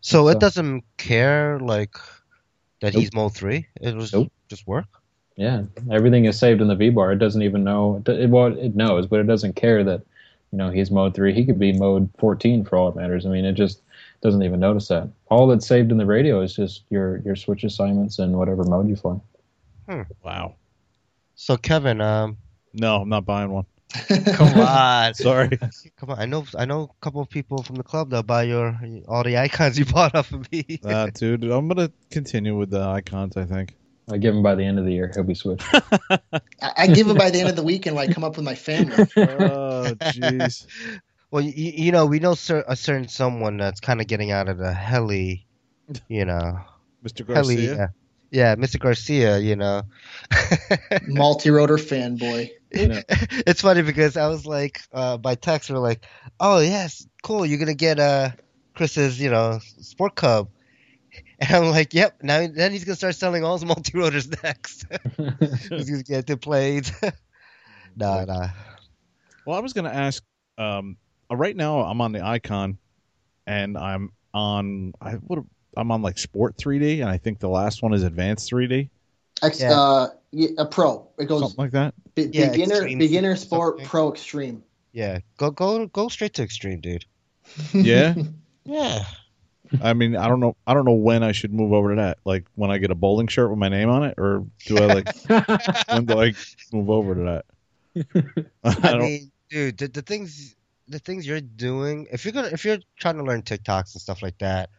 So 0.00 0.22
So- 0.24 0.28
it 0.28 0.38
doesn't 0.40 0.84
care 0.96 1.58
like 1.60 1.94
that 2.80 2.92
Nope. 2.94 3.00
he's 3.00 3.12
mode 3.14 3.34
three. 3.34 3.66
It 3.80 3.94
was 3.94 4.12
Nope. 4.12 4.32
just 4.48 4.66
work. 4.66 4.86
yeah, 5.36 5.62
everything 5.90 6.24
is 6.24 6.38
saved 6.38 6.60
in 6.62 6.68
the 6.68 6.74
V 6.76 6.90
bar. 6.90 7.12
It 7.12 7.18
doesn't 7.18 7.42
even 7.42 7.62
know. 7.64 8.02
It, 8.06 8.30
well, 8.30 8.46
it 8.56 8.74
knows, 8.74 9.06
but 9.06 9.20
it 9.20 9.26
doesn't 9.26 9.54
care 9.56 9.84
that 9.84 10.00
you 10.52 10.58
know 10.58 10.70
he's 10.70 10.90
mode 10.90 11.14
three. 11.14 11.34
He 11.34 11.44
could 11.44 11.58
be 11.58 11.72
mode 11.72 12.08
fourteen 12.18 12.64
for 12.64 12.76
all 12.78 12.88
it 12.88 12.96
matters. 12.96 13.26
I 13.26 13.28
mean, 13.30 13.44
it 13.44 13.52
just 13.54 13.82
doesn't 14.22 14.42
even 14.42 14.60
notice 14.60 14.88
that. 14.88 15.08
All 15.28 15.46
that's 15.46 15.66
saved 15.66 15.90
in 15.92 15.98
the 15.98 16.06
radio 16.06 16.40
is 16.40 16.54
just 16.56 16.82
your 16.90 17.18
your 17.18 17.36
switch 17.36 17.64
assignments 17.64 18.18
and 18.18 18.36
whatever 18.38 18.64
mode 18.64 18.88
you 18.88 18.96
fly. 18.96 19.20
Hmm. 19.88 20.02
Wow. 20.24 20.54
So 21.36 21.56
Kevin, 21.56 22.00
um, 22.00 22.38
No, 22.72 23.02
I'm 23.02 23.08
not 23.08 23.24
buying 23.24 23.50
one. 23.50 23.66
come 24.34 24.58
on, 24.60 25.14
Sorry. 25.14 25.50
come 25.96 26.10
on. 26.10 26.18
I 26.18 26.26
know, 26.26 26.44
I 26.58 26.64
know 26.64 26.82
a 26.82 27.04
couple 27.04 27.20
of 27.20 27.28
people 27.30 27.62
from 27.62 27.76
the 27.76 27.82
club 27.84 28.10
that 28.10 28.26
buy 28.26 28.42
your 28.44 28.78
all 29.06 29.22
the 29.22 29.38
icons 29.38 29.78
you 29.78 29.84
bought 29.84 30.14
off 30.14 30.32
of 30.32 30.50
me. 30.50 30.80
uh, 30.84 31.08
dude, 31.14 31.44
I'm 31.44 31.68
gonna 31.68 31.92
continue 32.10 32.56
with 32.56 32.70
the 32.70 32.80
icons. 32.82 33.36
I 33.36 33.44
think. 33.44 33.74
I 34.10 34.18
give 34.18 34.34
him 34.36 34.42
by 34.42 34.54
the 34.54 34.64
end 34.64 34.78
of 34.78 34.84
the 34.84 34.92
year, 34.92 35.10
he'll 35.14 35.24
be 35.24 35.34
switched. 35.34 35.64
I, 35.72 36.72
I 36.76 36.86
give 36.86 37.08
it 37.08 37.18
by 37.18 37.30
the 37.30 37.40
end 37.40 37.48
of 37.48 37.56
the 37.56 37.62
week 37.64 37.86
and 37.86 37.96
like 37.96 38.12
come 38.14 38.22
up 38.22 38.36
with 38.36 38.44
my 38.44 38.54
family. 38.54 38.94
Oh, 39.16 39.94
jeez. 40.00 40.64
well, 41.32 41.42
you, 41.42 41.72
you 41.86 41.90
know, 41.92 42.06
we 42.06 42.20
know 42.20 42.34
cer- 42.34 42.64
a 42.68 42.76
certain 42.76 43.08
someone 43.08 43.56
that's 43.56 43.80
kind 43.80 44.00
of 44.00 44.06
getting 44.06 44.30
out 44.30 44.48
of 44.48 44.58
the 44.58 44.72
heli, 44.72 45.46
you 46.08 46.24
know, 46.24 46.60
Mr. 47.04 47.26
heli. 47.26 47.56
Garcia. 47.66 47.74
Yeah, 47.76 47.86
yeah, 48.30 48.54
Mr. 48.56 48.78
Garcia. 48.78 49.38
You 49.38 49.56
know. 49.56 49.82
Multi-rotor 51.06 51.76
fanboy. 51.76 52.50
Yeah. 52.72 53.02
it's 53.08 53.62
funny 53.62 53.82
because 53.82 54.16
I 54.16 54.28
was 54.28 54.46
like, 54.46 54.80
uh, 54.92 55.16
by 55.16 55.34
text, 55.34 55.70
we're 55.70 55.78
like, 55.78 56.04
oh 56.40 56.60
yes, 56.60 57.06
cool, 57.22 57.46
you're 57.46 57.58
gonna 57.58 57.74
get 57.74 57.98
uh 57.98 58.30
Chris's, 58.74 59.20
you 59.20 59.30
know, 59.30 59.60
Sport 59.80 60.14
Cub, 60.14 60.48
and 61.40 61.50
I'm 61.50 61.70
like, 61.70 61.94
yep. 61.94 62.22
Now 62.22 62.46
then 62.46 62.72
he's 62.72 62.84
gonna 62.84 62.96
start 62.96 63.14
selling 63.14 63.44
all 63.44 63.56
his 63.56 63.64
multi 63.64 63.96
rotors 63.96 64.28
next. 64.42 64.86
he's 65.68 65.90
gonna 65.90 66.02
get 66.02 66.26
the 66.26 66.36
blades. 66.36 66.92
nah, 67.96 68.24
nah. 68.24 68.48
Well, 69.46 69.56
I 69.56 69.60
was 69.60 69.72
gonna 69.72 69.90
ask. 69.90 70.22
Um, 70.58 70.96
uh, 71.30 71.36
right 71.36 71.56
now 71.56 71.80
I'm 71.80 72.00
on 72.00 72.12
the 72.12 72.24
icon, 72.24 72.78
and 73.46 73.78
I'm 73.78 74.12
on. 74.34 74.92
I 75.00 75.12
what? 75.12 75.44
I'm 75.76 75.90
on 75.90 76.02
like 76.02 76.18
Sport 76.18 76.56
3D, 76.56 77.00
and 77.00 77.08
I 77.10 77.16
think 77.18 77.38
the 77.38 77.48
last 77.48 77.82
one 77.82 77.92
is 77.94 78.02
Advanced 78.02 78.50
3D, 78.50 78.88
Yeah. 79.58 79.70
uh, 79.80 80.08
yeah, 80.32 80.48
a 80.58 80.66
pro. 80.66 81.06
It 81.18 81.26
goes 81.26 81.40
something 81.42 81.56
like 81.64 81.72
that. 81.72 81.94
be- 82.14 82.30
Yeah, 82.32 82.50
beginner, 82.50 82.74
extreme 82.76 82.98
beginner 82.98 83.36
sport, 83.36 83.74
something. 83.74 83.86
pro, 83.88 84.12
extreme. 84.12 84.62
Yeah, 84.92 85.18
go 85.36 85.50
go 85.50 85.86
go 85.88 86.08
straight 86.08 86.34
to 86.34 86.42
extreme, 86.42 86.80
dude. 86.80 87.04
Yeah. 87.74 88.14
Yeah. 88.64 89.04
I 89.82 89.94
mean, 89.94 90.16
I 90.16 90.28
don't 90.28 90.40
know. 90.40 90.56
I 90.66 90.74
don't 90.74 90.84
know 90.84 90.92
when 90.92 91.22
I 91.22 91.32
should 91.32 91.52
move 91.52 91.72
over 91.72 91.90
to 91.90 91.96
that. 92.00 92.18
Like 92.24 92.44
when 92.54 92.70
I 92.70 92.78
get 92.78 92.90
a 92.90 92.94
bowling 92.94 93.26
shirt 93.26 93.50
with 93.50 93.58
my 93.58 93.68
name 93.68 93.88
on 93.90 94.04
it, 94.04 94.14
or 94.18 94.44
do 94.64 94.78
I 94.78 94.86
like 94.86 95.08
when 95.88 96.04
do 96.06 96.20
I 96.20 96.32
move 96.72 96.88
over 96.88 97.14
to 97.14 97.42
that? 97.94 98.44
I 98.64 98.70
I 98.88 98.90
don't. 98.92 99.00
mean, 99.00 99.30
dude, 99.50 99.76
the, 99.78 99.88
the 99.88 100.02
things 100.02 100.54
the 100.88 100.98
things 101.00 101.26
you're 101.26 101.40
doing, 101.40 102.06
if 102.12 102.24
you're 102.24 102.32
gonna 102.32 102.48
if 102.48 102.64
you're 102.64 102.78
trying 102.96 103.16
to 103.16 103.24
learn 103.24 103.42
tic-tocs 103.42 103.94
and 103.94 104.00
stuff 104.00 104.22
like 104.22 104.38
that, 104.38 104.70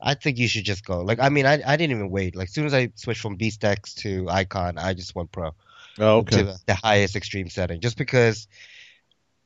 I 0.00 0.14
think 0.14 0.38
you 0.38 0.48
should 0.48 0.64
just 0.64 0.84
go. 0.84 1.00
Like, 1.02 1.18
I 1.20 1.28
mean, 1.28 1.46
I, 1.46 1.54
I 1.66 1.76
didn't 1.76 1.96
even 1.96 2.10
wait. 2.10 2.36
Like, 2.36 2.48
as 2.48 2.54
soon 2.54 2.66
as 2.66 2.74
I 2.74 2.90
switched 2.96 3.22
from 3.22 3.38
Beastx 3.38 3.94
to 4.02 4.28
Icon, 4.28 4.78
I 4.78 4.94
just 4.94 5.14
went 5.14 5.32
pro 5.32 5.54
oh, 5.98 6.22
to 6.22 6.44
the, 6.44 6.58
the 6.66 6.74
highest 6.74 7.16
extreme 7.16 7.48
setting, 7.48 7.80
just 7.80 7.96
because 7.96 8.46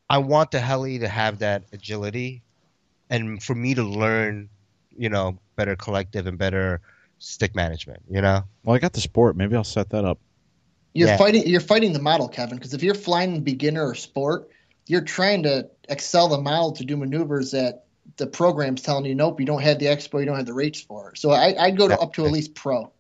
I 0.09 0.19
want 0.19 0.51
the 0.51 0.61
heli 0.61 0.99
to 1.01 1.09
have 1.09 1.39
that 1.39 1.65
agility, 1.73 2.43
and 3.09 3.43
for 3.43 3.55
me 3.55 3.75
to 3.75 3.85
learn, 3.85 4.49
you 4.97 5.09
know, 5.09 5.39
better 5.55 5.77
collective 5.77 6.27
and 6.27 6.37
better 6.37 6.81
stick 7.19 7.55
management. 7.55 8.03
You 8.11 8.21
know. 8.21 8.43
Well, 8.65 8.75
I 8.75 8.81
got 8.81 8.93
the 8.93 9.01
sport. 9.01 9.37
Maybe 9.37 9.55
I'll 9.55 9.65
set 9.65 9.91
that 9.91 10.05
up. 10.05 10.19
You're 10.95 11.09
Yeah. 11.09 11.17
fighting. 11.17 11.47
You're 11.47 11.61
fighting 11.61 11.93
the 11.93 12.01
model, 12.01 12.29
Kevin. 12.29 12.57
Because 12.57 12.75
if 12.75 12.83
you're 12.83 12.95
flying 12.95 13.43
beginner 13.43 13.87
or 13.87 13.95
sport, 13.95 14.51
you're 14.89 15.03
trying 15.03 15.45
to 15.45 15.71
excel 15.89 16.27
the 16.29 16.41
model 16.41 16.73
to 16.73 16.85
do 16.85 16.97
maneuvers 16.97 17.53
that 17.53 17.85
the 18.17 18.27
program's 18.27 18.83
telling 18.83 19.05
you, 19.05 19.15
nope, 19.15 19.41
you 19.41 19.47
don't 19.47 19.63
have 19.63 19.79
the 19.79 19.87
expo, 19.87 20.21
you 20.21 20.27
don't 20.27 20.37
have 20.37 20.47
the 20.47 20.53
rates 20.55 20.81
for. 20.81 21.11
it. 21.11 21.19
So 21.19 21.31
I, 21.31 21.55
I'd 21.59 21.77
go 21.77 21.89
to 21.89 21.99
up 21.99 22.13
to 22.15 22.25
at 22.25 22.33
least 22.33 22.55
pro, 22.55 22.93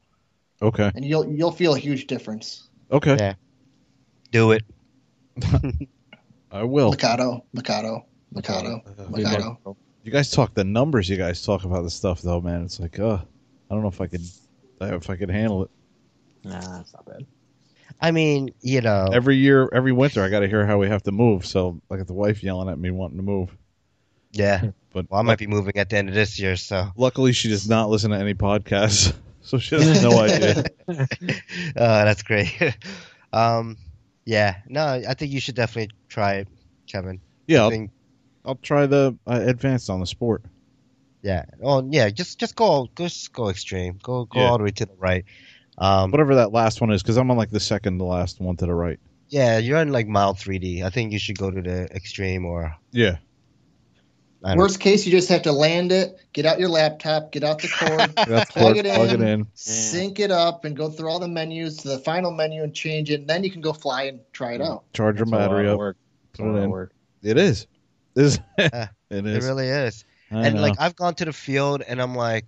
Okay. 0.62 0.90
and 0.94 1.04
you'll 1.04 1.26
you'll 1.28 1.52
feel 1.52 1.74
a 1.74 1.78
huge 1.78 2.06
difference. 2.06 2.68
Okay. 2.90 3.16
Yeah. 3.18 3.34
Do 4.32 4.52
it. 4.52 4.62
I 6.52 6.64
will. 6.64 6.90
Mikado, 6.90 7.44
Mikado, 7.52 8.06
Mikado, 8.32 8.82
Mikado. 9.10 9.76
You 10.02 10.10
guys 10.10 10.30
talk 10.30 10.54
the 10.54 10.64
numbers. 10.64 11.08
You 11.08 11.16
guys 11.16 11.44
talk 11.44 11.64
about 11.64 11.82
the 11.82 11.90
stuff 11.90 12.22
though, 12.22 12.40
man. 12.40 12.62
It's 12.64 12.80
like, 12.80 12.98
uh, 12.98 13.18
I 13.70 13.74
don't 13.74 13.82
know 13.82 13.88
if 13.88 14.00
I 14.00 14.06
could, 14.06 14.22
if 14.80 15.10
I 15.10 15.16
could 15.16 15.30
handle 15.30 15.64
it. 15.64 15.70
nah, 16.44 16.80
it's 16.80 16.92
not 16.92 17.04
bad. 17.06 17.26
I 18.00 18.10
mean, 18.12 18.50
you 18.62 18.80
know. 18.80 19.08
Every 19.12 19.36
year, 19.36 19.68
every 19.72 19.92
winter, 19.92 20.22
I 20.22 20.28
got 20.30 20.40
to 20.40 20.48
hear 20.48 20.64
how 20.66 20.78
we 20.78 20.88
have 20.88 21.02
to 21.04 21.12
move. 21.12 21.44
So 21.44 21.80
I 21.90 21.96
got 21.96 22.06
the 22.06 22.14
wife 22.14 22.42
yelling 22.42 22.68
at 22.68 22.78
me 22.78 22.90
wanting 22.90 23.18
to 23.18 23.22
move. 23.22 23.54
Yeah. 24.32 24.70
But 24.92 25.08
Well, 25.10 25.20
I 25.20 25.22
might 25.22 25.38
be 25.38 25.46
moving 25.46 25.76
at 25.76 25.88
the 25.90 25.96
end 25.98 26.08
of 26.08 26.14
this 26.14 26.38
year, 26.40 26.56
so. 26.56 26.88
luckily, 26.96 27.32
she 27.32 27.48
does 27.48 27.68
not 27.68 27.88
listen 27.90 28.10
to 28.10 28.16
any 28.16 28.34
podcasts, 28.34 29.14
so 29.42 29.58
she 29.58 29.76
has 29.76 30.02
no 30.02 30.18
idea. 30.20 30.64
uh, 30.88 32.04
that's 32.04 32.22
great. 32.22 32.56
um, 33.32 33.76
yeah, 34.24 34.56
no, 34.68 34.84
I 34.84 35.14
think 35.14 35.32
you 35.32 35.40
should 35.40 35.54
definitely 35.54 35.94
try 36.08 36.34
it, 36.34 36.48
Kevin. 36.86 37.20
Yeah, 37.46 37.62
I'll, 37.62 37.70
think, 37.70 37.90
I'll 38.44 38.56
try 38.56 38.86
the 38.86 39.16
uh, 39.26 39.40
advanced 39.44 39.90
on 39.90 40.00
the 40.00 40.06
sport. 40.06 40.42
yeah. 41.22 41.44
Oh, 41.62 41.86
yeah. 41.90 42.10
Just, 42.10 42.38
just 42.38 42.56
go, 42.56 42.88
just 42.96 43.32
go 43.32 43.48
extreme. 43.48 43.98
Go, 44.02 44.24
go 44.26 44.40
Yeah. 44.40 44.48
all 44.50 44.58
the 44.58 44.64
way 44.64 44.70
to 44.70 44.86
the 44.86 44.94
right. 44.98 45.24
Um, 45.78 46.10
Whatever 46.10 46.34
that 46.36 46.52
last 46.52 46.80
one 46.80 46.90
is, 46.92 47.02
because 47.02 47.16
I'm 47.16 47.30
on 47.30 47.36
like 47.36 47.50
the 47.50 47.60
second 47.60 47.98
to 47.98 48.04
last 48.04 48.40
one 48.40 48.56
to 48.56 48.66
the 48.66 48.74
right. 48.74 48.98
yeah, 49.28 49.58
you're 49.58 49.78
in 49.78 49.92
like 49.92 50.06
mild 50.08 50.36
3D. 50.36 50.82
I 50.84 50.90
think 50.90 51.12
you 51.12 51.18
should 51.18 51.38
go 51.38 51.50
to 51.50 51.62
the 51.62 51.84
extreme 51.94 52.44
or. 52.44 52.74
Yeah. 52.92 53.16
I 54.44 54.54
don't 54.56 54.58
Worst 54.58 54.80
case, 54.80 55.04
you 55.06 55.12
just 55.12 55.28
have 55.28 55.42
to 55.42 55.52
land 55.52 55.92
it, 55.92 56.18
get 56.32 56.46
out 56.46 56.58
your 56.58 56.68
laptop, 56.68 57.32
get 57.32 57.44
out 57.44 57.60
the 57.62 57.68
cord, 57.68 58.14
Plug 58.24 58.48
plug, 58.48 58.76
it 58.76 58.86
plug 58.86 59.12
it 59.12 59.20
in. 59.20 59.22
in. 59.22 59.46
sync 59.54 60.18
it 60.18 60.30
up, 60.30 60.64
and 60.64 60.76
go 60.76 60.88
through 60.90 61.08
all 61.08 61.18
the 61.18 61.28
menus 61.28 61.76
to 61.78 61.88
the 61.88 61.98
final 61.98 62.30
menu 62.30 62.62
and 62.62 62.74
change 62.74 63.10
it. 63.10 63.20
And 63.20 63.28
then 63.28 63.44
you 63.44 63.50
can 63.50 63.60
go 63.60 63.72
fly 63.72 64.04
and 64.04 64.20
try 64.32 64.54
it 64.54 64.60
out. 64.60 64.84
Charge 64.94 65.18
your 65.18 65.26
It's 65.26 65.32
a 65.32 65.36
lot 65.36 65.38
battery 65.38 65.68
up. 65.68 65.78
work. 65.78 65.96
It's 66.32 66.40
a 66.40 66.42
Put 66.42 66.48
it 66.48 66.54
lot 66.54 66.62
of 66.62 66.64
in. 66.64 66.70
work. 66.70 66.92
It 67.22 67.36
is. 67.38 67.66
It 68.16 68.22
is. 68.24 68.40
It 69.10 69.26
It 69.26 69.26
is. 69.26 69.44
really 69.44 69.68
is. 69.68 70.04
I 70.30 70.46
and 70.46 70.54
know. 70.54 70.60
like 70.60 70.74
I've 70.78 70.96
gone 70.96 71.14
to 71.16 71.24
the 71.24 71.32
field 71.32 71.82
and 71.86 72.00
I'm 72.00 72.14
like 72.14 72.46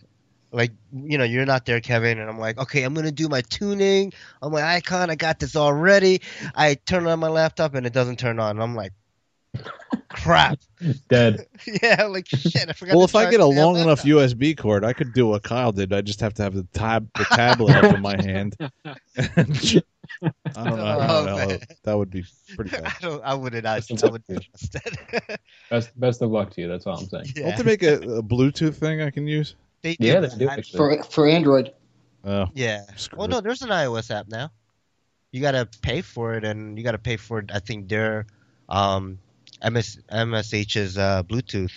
like 0.53 0.73
you 0.93 1.19
know 1.19 1.25
you're 1.25 1.47
not 1.47 1.65
there 1.67 1.81
Kevin 1.81 2.19
and 2.19 2.29
I'm 2.29 2.39
like 2.39 2.59
okay 2.59 2.83
I'm 2.85 2.95
gonna 2.95 3.11
do 3.13 3.29
my 3.29 3.41
tuning 3.43 4.13
on 4.43 4.53
my 4.53 4.63
icon 4.63 5.11
I 5.11 5.15
got 5.17 5.39
this 5.41 5.57
already 5.57 6.21
I 6.55 6.75
turn 6.75 7.07
on 7.07 7.19
my 7.21 7.29
laptop 7.29 7.75
and 7.75 7.87
it 7.87 7.93
doesn't 7.93 8.19
turn 8.19 8.39
on 8.39 8.61
I'm 8.61 8.75
like 8.75 8.93
crap 10.09 10.59
Dead. 11.09 11.47
yeah 11.83 12.05
like 12.05 12.29
shit 12.29 12.69
I 12.69 12.73
forgot 12.73 12.97
well, 12.97 13.07
to 13.07 13.11
if 13.11 13.15
I 13.15 13.31
get 13.31 13.41
a 13.41 13.47
long 13.47 13.77
enough 13.77 14.05
laptop. 14.05 14.07
USB 14.07 14.57
cord, 14.57 14.85
I 14.85 14.93
could 14.93 15.13
do 15.13 15.27
what 15.29 15.43
Kyle 15.43 15.73
did. 15.73 15.93
I 15.93 16.01
just 16.01 16.21
have 16.21 16.35
to 16.35 16.43
have 16.43 16.55
the 16.55 16.65
tab, 16.75 17.09
the 17.17 17.25
tablet 17.25 17.77
up 17.77 17.95
in 17.95 18.01
my 18.03 18.17
hand. 18.21 18.57
I 20.55 20.65
don't 20.65 20.77
know. 20.77 20.85
I 20.85 21.07
don't 21.07 21.11
Oh, 21.11 21.25
know. 21.27 21.37
man. 21.37 21.61
That 21.85 21.99
would 21.99 22.11
be 22.11 22.25
pretty 22.55 22.71
bad. 22.71 22.87
I 22.87 22.95
don't 23.01 23.25
I 23.25 23.35
wouldn't 23.35 23.65
I, 23.67 23.77
That's 23.81 24.03
I 24.03 24.09
would 24.09 24.23
okay. 24.31 24.47
trust 24.51 24.75
it 24.75 25.41
Best 25.71 25.99
best 25.99 26.23
of 26.23 26.31
luck 26.31 26.51
to 26.53 26.61
you. 26.61 26.69
That's 26.69 26.87
all 26.87 26.99
I'm 26.99 27.09
saying. 27.09 27.27
Don't 27.35 27.47
yeah 27.47 27.57
they 27.57 27.63
make 27.63 27.83
a, 27.83 27.95
a 28.19 28.23
Bluetooth 28.23 28.75
thing 28.77 29.01
I 29.01 29.11
can 29.11 29.27
use? 29.27 29.55
they 29.83 29.95
do 29.95 30.07
Yeah, 30.07 30.21
they 30.21 30.29
do 30.37 30.49
actually. 30.49 30.77
For 30.77 31.03
for 31.05 31.27
Android, 31.29 31.73
Oh, 32.25 32.47
yeah 32.55 32.83
Screw 32.97 33.19
well 33.19 33.29
no 33.29 33.41
there's 33.41 33.63
an 33.63 33.71
iOS 33.71 34.11
app 34.11 34.29
now 34.29 34.51
you 35.33 35.41
gotta 35.41 35.67
pay 35.81 36.03
for 36.03 36.35
it 36.35 36.45
and 36.45 36.77
you 36.79 36.85
gotta 36.85 36.99
pay 36.99 37.17
for 37.17 37.39
it. 37.39 37.51
I 37.53 37.59
think 37.59 37.89
their 37.89 38.27
um 38.69 39.19
MS 39.71 40.01
MSH's 40.11 40.99
uh, 40.99 41.23
Bluetooth 41.23 41.73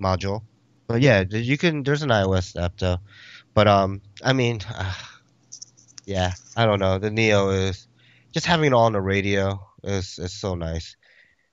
module. 0.00 0.42
But 0.86 1.00
yeah, 1.00 1.24
you 1.30 1.56
can. 1.56 1.82
There's 1.82 2.02
an 2.02 2.10
iOS 2.10 2.60
app 2.60 2.78
though. 2.78 2.98
But 3.54 3.68
um, 3.68 4.02
I 4.22 4.32
mean, 4.32 4.60
uh, 4.68 4.92
yeah, 6.04 6.32
I 6.56 6.66
don't 6.66 6.80
know. 6.80 6.98
The 6.98 7.10
Neo 7.10 7.50
is 7.50 7.88
just 8.32 8.46
having 8.46 8.66
it 8.66 8.74
on 8.74 8.92
the 8.92 9.00
radio 9.00 9.60
is 9.82 10.18
is 10.18 10.32
so 10.32 10.54
nice. 10.54 10.96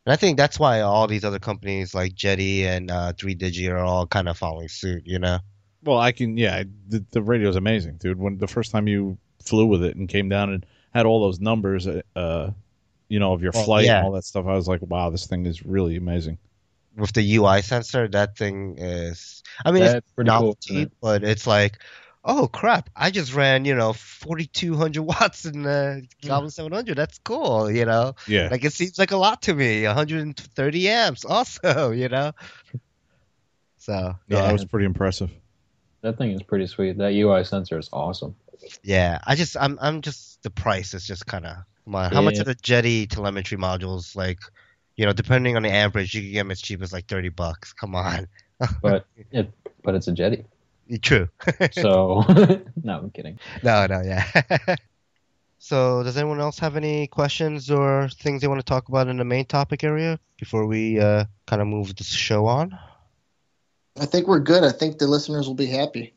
And 0.06 0.14
I 0.14 0.16
think 0.16 0.38
that's 0.38 0.60
why 0.60 0.82
all 0.82 1.06
these 1.08 1.24
other 1.24 1.40
companies 1.40 1.94
like 1.94 2.16
Jeti 2.16 2.64
and 2.64 2.90
uh, 2.90 3.14
3Digi 3.14 3.70
are 3.70 3.78
all 3.78 4.08
kind 4.08 4.28
of 4.28 4.38
following 4.38 4.68
suit, 4.68 5.04
you 5.06 5.20
know? 5.20 5.40
Well, 5.84 6.00
I 6.00 6.12
can. 6.12 6.38
Yeah, 6.38 6.64
the, 6.88 7.06
the 7.12 7.48
is 7.48 7.56
amazing, 7.56 7.98
dude. 7.98 8.20
When 8.20 8.38
the 8.38 8.48
first 8.48 8.72
time 8.72 8.88
you 8.88 9.18
flew 9.44 9.66
with 9.66 9.84
it 9.84 9.96
and 9.96 10.08
came 10.08 10.30
down 10.30 10.52
and 10.52 10.66
had 10.94 11.06
all 11.06 11.22
those 11.22 11.40
numbers, 11.40 11.88
uh, 11.88 12.52
you 13.12 13.20
know, 13.20 13.34
of 13.34 13.44
your 13.44 13.52
Well, 13.54 13.66
flight 13.66 13.86
yeah. 13.86 13.98
and 13.98 14.06
all 14.06 14.14
that 14.14 14.24
stuff, 14.24 14.46
I 14.48 14.54
was 14.54 14.70
like, 14.70 14.82
wow, 14.82 15.10
this 15.10 15.28
thing 15.28 15.46
is 15.46 15.66
really 15.66 15.98
amazing. 15.98 16.38
With 16.96 17.12
the 17.12 17.36
UI 17.36 17.62
sensor, 17.62 18.08
that 18.08 18.38
thing 18.38 18.78
is. 18.78 19.44
I 19.66 19.72
mean, 19.72 19.84
That's 19.84 19.96
it's 19.96 20.12
pretty 20.14 20.30
cool, 20.30 20.40
novelty, 20.40 20.74
isn't 20.76 20.88
it? 20.88 20.94
but 21.02 21.24
it's 21.24 21.46
like, 21.46 21.80
oh 22.24 22.48
crap! 22.48 22.90
I 22.96 23.12
just 23.12 23.34
ran, 23.34 23.66
you 23.66 23.76
know, 23.76 23.92
4,200 23.92 25.02
watts 25.02 25.46
in 25.46 25.64
the 25.64 26.08
mm. 26.22 26.28
Goblin 26.28 26.52
700. 26.52 26.98
That's 26.98 27.18
cool, 27.20 27.70
you 27.70 27.86
know. 27.86 28.16
Yeah, 28.28 28.48
Like 28.50 28.64
it 28.64 28.72
seems 28.72 28.98
like 28.98 29.12
a 29.12 29.18
lot 29.18 29.42
to 29.44 29.54
me. 29.54 29.86
130 29.86 30.90
amps, 30.90 31.26
also, 31.36 31.92
you 31.92 32.08
know. 32.08 32.32
So 33.78 33.94
no, 33.94 34.16
yeah, 34.30 34.44
that 34.44 34.54
was 34.54 34.64
pretty 34.66 34.86
impressive. 34.86 35.32
That 36.02 36.18
thing 36.18 36.32
is 36.32 36.44
pretty 36.44 36.68
sweet. 36.68 36.98
That 36.98 37.14
UI 37.14 37.44
sensor 37.44 37.78
is 37.78 37.90
awesome. 37.92 38.36
yeah. 38.84 39.20
I 39.26 39.36
just, 39.36 39.58
I'm, 39.58 39.78
I'm 39.82 40.02
just 40.02 40.42
the 40.44 40.50
price 40.50 40.94
is 40.94 41.06
just 41.06 41.26
kind 41.26 41.46
of. 41.46 41.58
Come 41.86 41.96
on, 41.96 42.12
how 42.12 42.22
much 42.22 42.40
are 42.40 42.44
the 42.44 42.56
Jeti 42.56 43.10
telemetry 43.10 43.58
modules? 43.58 44.16
Like, 44.16 44.40
you 44.96 45.06
know, 45.06 45.14
depending 45.14 45.56
on 45.56 45.64
the 45.64 45.70
amperage, 45.72 46.14
you 46.14 46.22
can 46.22 46.32
get 46.32 46.40
them 46.40 46.52
as 46.52 46.62
cheap 46.62 46.82
as 46.82 46.94
like 46.94 47.08
30 47.08 47.30
bucks. 47.30 47.74
Come 47.74 47.96
on. 47.96 48.28
But 48.84 49.08
it 49.32 49.52
but 49.84 49.96
it's 49.96 50.08
a 50.08 50.12
Jeti. 50.12 50.46
True. 51.02 51.28
So 51.72 52.24
no, 52.84 53.00
I'm 53.00 53.10
kidding. 53.10 53.40
No, 53.64 53.88
no, 53.88 54.02
yeah. 54.02 54.26
so, 55.58 56.04
does 56.04 56.16
anyone 56.16 56.40
else 56.40 56.60
have 56.60 56.76
any 56.76 57.08
questions 57.08 57.72
or 57.72 58.10
things 58.10 58.42
they 58.42 58.48
want 58.48 58.60
to 58.60 58.66
talk 58.66 58.88
about 58.90 59.08
in 59.08 59.18
the 59.18 59.26
main 59.26 59.46
topic 59.46 59.84
area 59.84 60.20
before 60.38 60.68
we 60.68 61.00
uh, 61.00 61.26
kind 61.48 61.62
of 61.62 61.68
move 61.68 61.96
the 61.96 62.04
show 62.04 62.46
on? 62.46 62.78
I 64.00 64.06
think 64.06 64.28
we're 64.28 64.40
good. 64.40 64.64
I 64.64 64.72
think 64.72 65.00
the 65.00 65.08
listeners 65.08 65.48
will 65.48 65.56
be 65.56 65.66
happy. 65.66 66.14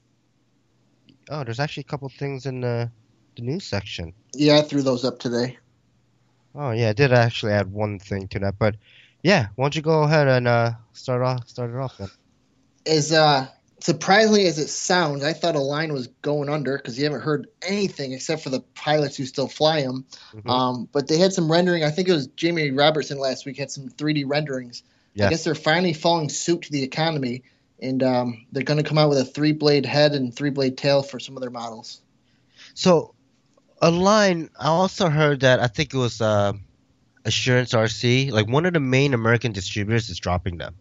Oh, 1.30 1.44
there's 1.44 1.60
actually 1.60 1.82
a 1.82 1.90
couple 1.90 2.08
things 2.08 2.46
in 2.46 2.60
the, 2.60 2.90
the 3.36 3.42
news 3.42 3.64
section. 3.64 4.12
Yeah, 4.34 4.58
I 4.58 4.62
threw 4.62 4.82
those 4.82 5.04
up 5.04 5.18
today. 5.18 5.58
Oh, 6.54 6.70
yeah, 6.70 6.90
I 6.90 6.92
did 6.92 7.12
actually 7.12 7.52
add 7.52 7.72
one 7.72 7.98
thing 7.98 8.28
to 8.28 8.38
that, 8.40 8.58
but 8.58 8.76
yeah, 9.22 9.48
why 9.56 9.64
don't 9.64 9.76
you 9.76 9.82
go 9.82 10.02
ahead 10.02 10.28
and 10.28 10.46
uh, 10.46 10.72
start 10.92 11.22
off, 11.22 11.48
start 11.48 11.70
it 11.70 11.76
off 11.76 11.98
then? 11.98 12.10
As 12.86 13.12
uh, 13.12 13.48
surprisingly 13.80 14.46
as 14.46 14.58
it 14.58 14.68
sounds, 14.68 15.24
I 15.24 15.32
thought 15.32 15.56
Align 15.56 15.92
was 15.92 16.08
going 16.22 16.48
under 16.48 16.76
because 16.76 16.98
you 16.98 17.04
haven't 17.04 17.22
heard 17.22 17.48
anything 17.62 18.12
except 18.12 18.42
for 18.42 18.50
the 18.50 18.60
pilots 18.60 19.16
who 19.16 19.24
still 19.24 19.48
fly 19.48 19.82
them. 19.82 20.04
Mhm. 20.34 20.48
Um, 20.48 20.88
but 20.92 21.08
they 21.08 21.18
had 21.18 21.32
some 21.32 21.50
rendering. 21.50 21.84
I 21.84 21.90
think 21.90 22.08
it 22.08 22.12
was 22.12 22.28
Jamie 22.28 22.70
Robertson 22.70 23.18
last 23.18 23.46
week 23.46 23.58
had 23.58 23.70
some 23.70 23.88
3D 23.88 24.24
renderings. 24.24 24.82
Yes. 25.14 25.26
I 25.26 25.30
guess 25.30 25.44
they're 25.44 25.54
finally 25.54 25.92
following 25.92 26.28
suit 26.28 26.62
to 26.62 26.72
the 26.72 26.82
economy, 26.82 27.44
and 27.80 28.02
um, 28.02 28.46
they're 28.52 28.62
going 28.62 28.82
to 28.82 28.88
come 28.88 28.98
out 28.98 29.08
with 29.08 29.18
a 29.18 29.24
three 29.24 29.52
blade 29.52 29.86
head 29.86 30.12
and 30.12 30.34
three 30.34 30.50
blade 30.50 30.76
tail 30.76 31.02
for 31.02 31.18
some 31.20 31.36
of 31.36 31.40
their 31.40 31.50
models. 31.50 32.00
So, 32.74 33.13
Align. 33.88 34.50
I 34.58 34.68
also 34.68 35.08
heard 35.08 35.40
that 35.40 35.60
I 35.60 35.66
think 35.66 35.92
it 35.92 35.98
was 35.98 36.20
uh, 36.20 36.54
Assurance 37.24 37.72
RC. 37.72 38.30
Like 38.32 38.48
one 38.48 38.66
of 38.66 38.72
the 38.72 38.80
main 38.80 39.14
American 39.14 39.52
distributors 39.52 40.08
is 40.08 40.18
dropping 40.18 40.58
them. 40.58 40.74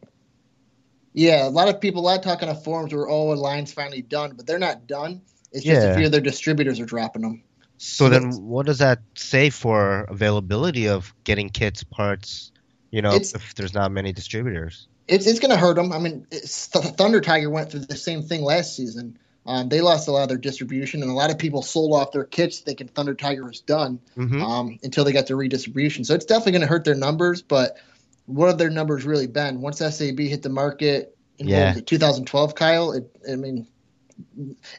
Yeah, 1.13 1.47
a 1.47 1.49
lot 1.49 1.67
of 1.67 1.79
people, 1.79 2.01
a 2.01 2.05
lot 2.05 2.17
of 2.17 2.23
talk 2.23 2.41
on 2.41 2.49
the 2.49 2.55
forums 2.55 2.93
where 2.93 3.07
oh, 3.07 3.25
line's 3.27 3.71
finally 3.71 4.01
done, 4.01 4.33
but 4.35 4.47
they're 4.47 4.57
not 4.57 4.87
done. 4.87 5.21
It's 5.51 5.63
just 5.63 5.85
a 5.85 5.95
few 5.95 6.07
of 6.07 6.11
their 6.11 6.21
distributors 6.21 6.79
are 6.79 6.85
dropping 6.85 7.21
them. 7.21 7.43
So 7.77 8.09
then, 8.09 8.31
what 8.31 8.65
does 8.65 8.79
that 8.79 8.99
say 9.15 9.49
for 9.49 10.05
availability 10.05 10.87
of 10.87 11.13
getting 11.23 11.49
kits, 11.49 11.83
parts? 11.83 12.51
You 12.89 13.01
know, 13.01 13.13
if 13.13 13.55
there's 13.55 13.73
not 13.73 13.91
many 13.91 14.13
distributors. 14.13 14.87
It's 15.07 15.27
it's 15.27 15.39
going 15.39 15.51
to 15.51 15.57
hurt 15.57 15.75
them. 15.75 15.91
I 15.91 15.99
mean, 15.99 16.27
it's, 16.31 16.69
Th- 16.69 16.85
Thunder 16.85 17.19
Tiger 17.19 17.49
went 17.49 17.71
through 17.71 17.81
the 17.81 17.97
same 17.97 18.23
thing 18.23 18.41
last 18.41 18.75
season. 18.75 19.19
Um, 19.45 19.67
they 19.67 19.81
lost 19.81 20.07
a 20.07 20.11
lot 20.11 20.23
of 20.23 20.29
their 20.29 20.37
distribution, 20.37 21.01
and 21.01 21.11
a 21.11 21.13
lot 21.15 21.29
of 21.31 21.37
people 21.37 21.61
sold 21.61 21.93
off 21.93 22.11
their 22.11 22.23
kits 22.23 22.59
thinking 22.59 22.87
Thunder 22.87 23.13
Tiger 23.13 23.43
was 23.45 23.59
done 23.59 23.99
hmm 24.15 24.41
um, 24.41 24.79
until 24.83 25.03
they 25.03 25.11
got 25.11 25.27
their 25.27 25.35
redistribution. 25.35 26.03
So 26.05 26.13
it's 26.15 26.25
definitely 26.25 26.53
going 26.53 26.61
to 26.61 26.67
hurt 26.67 26.85
their 26.85 26.95
numbers. 26.95 27.41
But 27.41 27.77
what 28.25 28.47
have 28.47 28.57
their 28.57 28.69
numbers 28.69 29.03
really 29.05 29.27
been? 29.27 29.59
Once 29.61 29.79
SAB 29.79 30.19
hit 30.19 30.43
the 30.43 30.49
market 30.49 31.17
in 31.39 31.49
Yeah. 31.49 31.75
it, 31.75 31.85
2012, 31.87 32.55
Kyle, 32.55 32.93
it, 32.93 33.13
I 33.29 33.35
mean, 33.35 33.67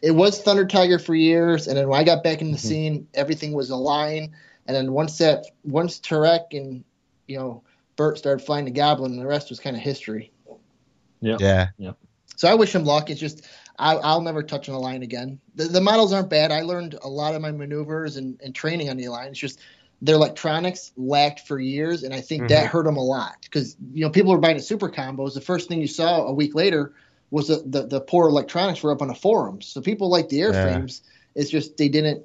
it 0.01 0.13
was 0.13 0.41
Thunder 0.41 0.65
Tiger 0.65 0.99
for 0.99 1.15
years, 1.15 1.67
and 1.69 1.77
then 1.77 1.89
when 1.89 2.01
I 2.01 2.05
got 2.05 2.23
back 2.25 2.41
in 2.41 2.51
the 2.51 2.57
Mm-hmm. 2.57 2.67
Mhm. 2.67 2.71
scene, 2.71 3.09
everything 3.15 3.53
was 3.53 3.71
Align. 3.71 4.35
And 4.67 4.75
then 4.75 4.93
once 4.93 5.19
that, 5.19 5.45
once 5.63 6.01
Tareq 6.01 6.45
and 6.53 6.85
you 7.27 7.37
know 7.39 7.63
Bert 7.97 8.17
started 8.17 8.45
flying 8.45 8.65
the 8.65 8.71
Goblin, 8.71 9.17
the 9.19 9.27
rest 9.27 9.51
was 9.51 9.61
kind 9.61 9.77
of 9.77 9.83
history. 9.83 10.33
Yeah. 11.21 11.37
Yeah. 11.77 11.93
So 12.37 12.49
I 12.49 12.55
wish 12.55 12.75
him 12.75 12.85
luck. 12.85 13.11
It's 13.11 13.21
just 13.21 13.47
I, 13.79 13.97
I'll 13.97 14.21
never 14.21 14.43
touch 14.43 14.69
an 14.69 14.75
Align 14.75 15.03
again. 15.03 15.41
The, 15.55 15.65
the 15.65 15.81
models 15.81 16.13
aren't 16.13 16.31
bad. 16.31 16.53
I 16.53 16.63
learned 16.63 16.97
a 17.03 17.09
lot 17.09 17.35
of 17.35 17.43
my 17.43 17.51
maneuvers 17.53 18.17
and, 18.17 18.41
and 18.43 18.55
training 18.55 18.89
on 18.91 18.97
the 18.97 19.05
Align. 19.07 19.29
It's 19.29 19.39
just 19.39 19.61
their 20.01 20.15
electronics 20.17 20.93
lacked 20.97 21.41
for 21.41 21.59
years, 21.59 22.03
and 22.03 22.13
I 22.15 22.21
think 22.21 22.49
that 22.49 22.67
Mhm. 22.67 22.69
hurt 22.69 22.85
them 22.85 22.97
a 22.97 23.05
lot 23.05 23.37
because 23.43 23.77
you 23.93 24.05
know 24.05 24.11
people 24.11 24.33
were 24.33 24.39
buying 24.39 24.57
the 24.57 24.63
super 24.63 24.89
combos. 24.91 25.35
The 25.35 25.41
first 25.41 25.69
thing 25.69 25.81
you 25.81 25.87
saw 25.87 26.27
a 26.27 26.33
week 26.33 26.55
later 26.55 26.93
was 27.31 27.49
the, 27.49 27.63
the, 27.67 27.87
the 27.87 28.01
poor 28.01 28.29
electronics 28.29 28.83
were 28.83 28.93
up 28.93 29.03
on 29.03 29.09
the 29.09 29.15
forums. 29.15 29.67
So 29.69 29.81
people 29.81 30.09
like 30.11 30.29
the 30.29 30.41
Yeah. 30.41 30.41
airframes. 30.41 31.01
It's 31.35 31.51
just 31.51 31.77
they 31.77 31.89
didn't 31.89 32.25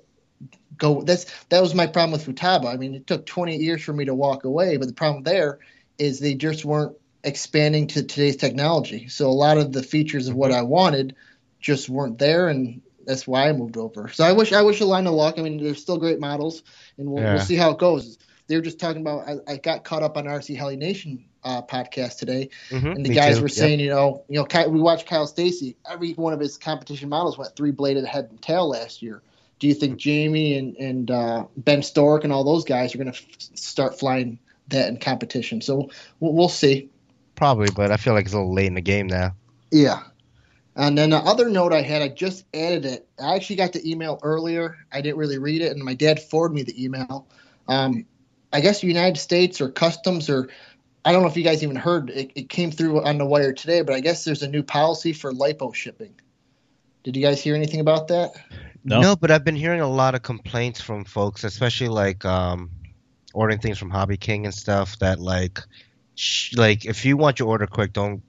go. 0.78 1.02
That's 1.04 1.26
that 1.50 1.62
was 1.62 1.76
my 1.76 1.88
problem 1.88 2.12
with 2.12 2.26
Futaba. 2.26 2.68
I 2.74 2.78
mean, 2.78 2.96
it 2.96 3.08
took 3.08 3.26
20 3.26 3.58
years 3.58 3.84
for 3.84 3.94
me 3.94 4.06
to 4.06 4.14
walk 4.16 4.44
away, 4.44 4.78
but 4.78 4.88
the 4.88 4.94
problem 4.94 5.24
there 5.24 5.60
is 5.98 6.20
they 6.20 6.36
just 6.36 6.66
weren't 6.66 6.96
expanding 7.24 7.88
to 7.88 8.04
today's 8.04 8.38
technology. 8.38 9.08
So 9.08 9.28
a 9.28 9.32
lot 9.32 9.58
of 9.58 9.74
the 9.74 9.84
features 9.84 10.28
of 10.28 10.36
Mm-hmm. 10.36 10.36
what 10.36 10.52
I 10.52 10.62
wanted 10.62 11.16
just 11.60 11.90
weren't 11.90 12.18
there, 12.20 12.48
and 12.50 12.82
that's 13.06 13.28
why 13.28 13.50
I 13.50 13.54
moved 13.54 13.78
over. 13.78 14.08
So 14.10 14.24
I 14.24 14.32
wish 14.34 14.54
I 14.54 14.62
wish 14.62 14.80
a 14.82 14.86
line 14.86 15.08
of 15.08 15.14
luck. 15.14 15.38
I 15.38 15.42
mean, 15.42 15.62
they're 15.64 15.76
still 15.76 15.98
great 15.98 16.20
models, 16.20 16.64
and 16.98 17.10
we'll, 17.12 17.24
Yeah. 17.24 17.34
we'll 17.36 17.42
see 17.44 17.56
how 17.56 17.72
it 17.72 17.80
goes. 17.80 18.18
They 18.48 18.56
were 18.56 18.62
just 18.62 18.80
talking 18.80 19.02
about. 19.02 19.28
I, 19.28 19.54
I 19.54 19.58
got 19.58 19.84
caught 19.84 20.02
up 20.04 20.18
on 20.18 20.26
RC 20.26 20.56
Heli 20.56 20.76
Nation 20.76 21.26
uh, 21.44 21.62
podcast 21.62 22.18
today, 22.18 22.50
hmm 22.70 22.88
and 22.88 23.06
the 23.06 23.14
guys 23.14 23.40
were 23.40 23.48
saying, 23.48 23.80
you 23.80 23.90
know, 23.90 24.24
you 24.28 24.36
know, 24.40 24.46
Ky- 24.46 24.68
we 24.68 24.80
watched 24.80 25.06
Kyle 25.08 25.28
Stacy. 25.28 25.76
Every 25.90 26.14
one 26.14 26.34
of 26.34 26.40
his 26.40 26.58
competition 26.58 27.10
models 27.10 27.38
went 27.38 27.56
three 27.56 27.72
bladed 27.72 28.06
head 28.06 28.28
and 28.30 28.42
tail 28.42 28.68
last 28.70 29.02
year. 29.02 29.22
Do 29.60 29.68
you 29.68 29.74
think 29.74 29.98
Jamie 29.98 30.58
and 30.58 30.76
and 30.78 31.12
uh, 31.12 31.46
Ben 31.58 31.84
Stork 31.84 32.24
and 32.24 32.32
all 32.34 32.44
those 32.44 32.64
guys 32.64 32.96
are 32.96 32.98
going 32.98 33.12
to 33.12 33.18
f- 33.18 33.26
start 33.56 34.00
flying 34.00 34.40
that 34.70 34.88
in 34.90 34.98
competition? 34.98 35.62
So 35.62 35.90
we'll, 36.20 36.34
we'll 36.34 36.50
see. 36.50 36.90
probably, 37.36 37.70
but 37.76 37.92
I 37.92 37.98
feel 37.98 38.14
like 38.14 38.26
it's 38.26 38.34
a 38.34 38.38
little 38.38 38.54
late 38.54 38.68
in 38.68 38.74
the 38.74 38.82
game 38.82 39.08
now. 39.08 39.36
Yeah. 39.72 40.00
And 40.80 40.98
then 40.98 41.10
the 41.10 41.18
other 41.18 41.50
note 41.50 41.74
I 41.74 41.82
had, 41.82 42.02
I 42.02 42.08
just 42.08 42.46
added 42.54 42.86
it. 42.86 43.06
I 43.22 43.36
actually 43.36 43.58
got 43.58 43.74
the 43.74 43.90
email 43.90 44.18
earlier. 44.24 44.78
I 44.94 45.02
didn't 45.02 45.18
really 45.18 45.38
read 45.38 45.62
it, 45.62 45.74
and 45.74 45.84
my 45.84 45.94
dad 45.94 46.22
forwarded 46.22 46.56
me 46.56 46.64
the 46.64 46.84
email. 46.84 47.28
Um, 47.68 48.06
I 48.54 48.62
guess 48.62 48.82
United 48.82 49.20
States 49.20 49.60
or 49.60 49.70
Customs 49.70 50.30
or 50.30 50.50
I 51.04 51.12
don't 51.12 51.22
know 51.22 51.28
if 51.28 51.36
you 51.36 51.44
guys 51.44 51.64
even 51.64 51.76
heard 51.76 52.10
it, 52.10 52.32
it 52.34 52.50
came 52.50 52.72
through 52.72 53.04
on 53.04 53.18
the 53.18 53.26
wire 53.26 53.52
today, 53.52 53.82
but 53.82 53.94
I 53.94 54.00
guess 54.00 54.24
there's 54.24 54.42
a 54.42 54.48
new 54.48 54.64
policy 54.64 55.12
for 55.12 55.34
lipo 55.34 55.76
shipping. 55.76 56.14
Did 57.04 57.18
you 57.18 57.24
guys 57.24 57.42
hear 57.42 57.56
anything 57.56 57.82
about 57.82 58.08
that? 58.08 58.32
No. 58.86 59.18
but 59.18 59.32
I've 59.32 59.44
been 59.44 59.58
hearing 59.58 59.82
a 59.82 59.88
lot 59.88 60.16
of 60.16 60.22
complaints 60.22 60.80
from 60.80 61.04
folks, 61.04 61.44
especially 61.44 61.90
like 61.90 62.24
um, 62.24 62.72
ordering 63.34 63.60
things 63.60 63.78
from 63.78 63.90
Hobby 63.90 64.16
King 64.16 64.46
and 64.46 64.56
stuff. 64.56 64.98
That 65.00 65.20
like, 65.20 65.60
sh- 66.16 66.56
like 66.56 66.86
if 66.86 67.04
you 67.04 67.18
want 67.18 67.40
your 67.40 67.50
order 67.50 67.68
quick, 67.68 67.92
don't 67.92 68.24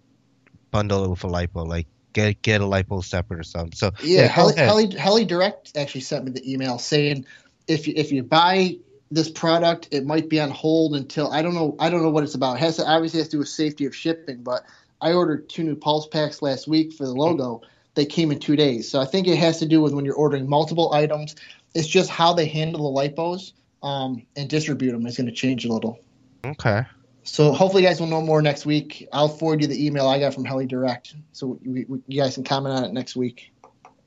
bundle 0.72 1.05
it 1.05 1.10
with 1.10 1.22
a 1.22 1.28
lipo. 1.28 1.66
Like 1.66 1.86
get 2.12 2.43
get 2.43 2.61
a 2.61 2.65
lipo 2.65 3.05
separate 3.05 3.41
or 3.41 3.45
something. 3.45 3.73
So 3.73 3.93
Yeah, 4.03 4.27
Heli, 4.27 4.55
ahead. 4.55 4.69
Heli, 4.69 4.97
Heli 4.97 5.24
Direct 5.24 5.77
actually 5.77 6.03
sent 6.03 6.24
me 6.24 6.31
the 6.31 6.53
email 6.53 6.78
saying 6.78 7.27
if 7.69 7.87
you, 7.87 7.95
if 7.97 8.12
you 8.12 8.23
buy 8.23 8.77
this 9.11 9.31
product, 9.31 9.89
it 9.91 10.07
might 10.07 10.28
be 10.28 10.41
on 10.41 10.51
hold 10.51 10.95
until 10.95 11.32
I 11.32 11.43
don't 11.43 11.55
know 11.55 11.77
I 11.78 11.91
don't 11.91 12.03
know 12.03 12.11
what 12.11 12.24
it's 12.24 12.35
about. 12.35 12.57
It 12.57 12.61
has 12.61 12.77
to, 12.77 12.87
obviously 12.87 13.19
has 13.19 13.28
to 13.28 13.32
do 13.32 13.39
with 13.39 13.49
safety 13.49 13.87
of 13.87 13.95
shipping, 13.95 14.43
but 14.43 14.65
I 15.01 15.12
ordered 15.12 15.49
two 15.49 15.65
new 15.65 15.77
pulse 15.77 16.07
packs 16.07 16.43
last 16.43 16.69
week 16.69 16.93
for 16.93 17.05
the 17.05 17.12
Logo. 17.12 17.62
They 17.95 18.07
came 18.07 18.31
in 18.31 18.39
two 18.39 18.55
days, 18.55 18.89
so 18.91 19.01
I 19.01 19.05
think 19.05 19.27
it 19.27 19.37
has 19.37 19.59
to 19.59 19.66
do 19.66 19.81
with 19.81 19.93
when 19.93 20.05
you're 20.05 20.15
ordering 20.15 20.49
multiple 20.49 20.93
items. 20.93 21.35
It's 21.74 21.89
just 21.89 22.09
how 22.09 22.32
they 22.32 22.47
handle 22.47 22.93
the 22.93 23.01
lipos 23.01 23.53
um, 23.82 24.27
and 24.37 24.49
distribute 24.49 24.93
them 24.93 25.07
is 25.07 25.16
going 25.16 25.27
to 25.27 25.32
change 25.32 25.65
a 25.65 25.73
little. 25.73 25.99
okay. 26.45 26.85
So 27.22 27.52
hopefully, 27.52 27.82
you 27.82 27.88
guys 27.88 28.01
will 28.01 28.06
know 28.06 28.22
more 28.22 28.42
next 28.42 28.66
week. 28.66 29.09
I'll 29.12 29.28
forward 29.28 29.60
you 29.60 29.66
the 29.66 29.86
email 29.86 30.09
I 30.09 30.18
got 30.18 30.34
from 30.34 30.44
Heli 30.44 30.66
Direct, 30.66 31.14
so 31.32 31.59
we, 31.64 31.84
we, 31.88 31.98
you 32.06 32.20
guys 32.20 32.34
can 32.34 32.44
comment 32.44 32.74
on 32.74 32.84
it 32.84 32.92
next 32.92 33.14
week. 33.14 33.52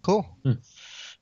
Cool. 0.02 0.28
Hmm. 0.44 0.54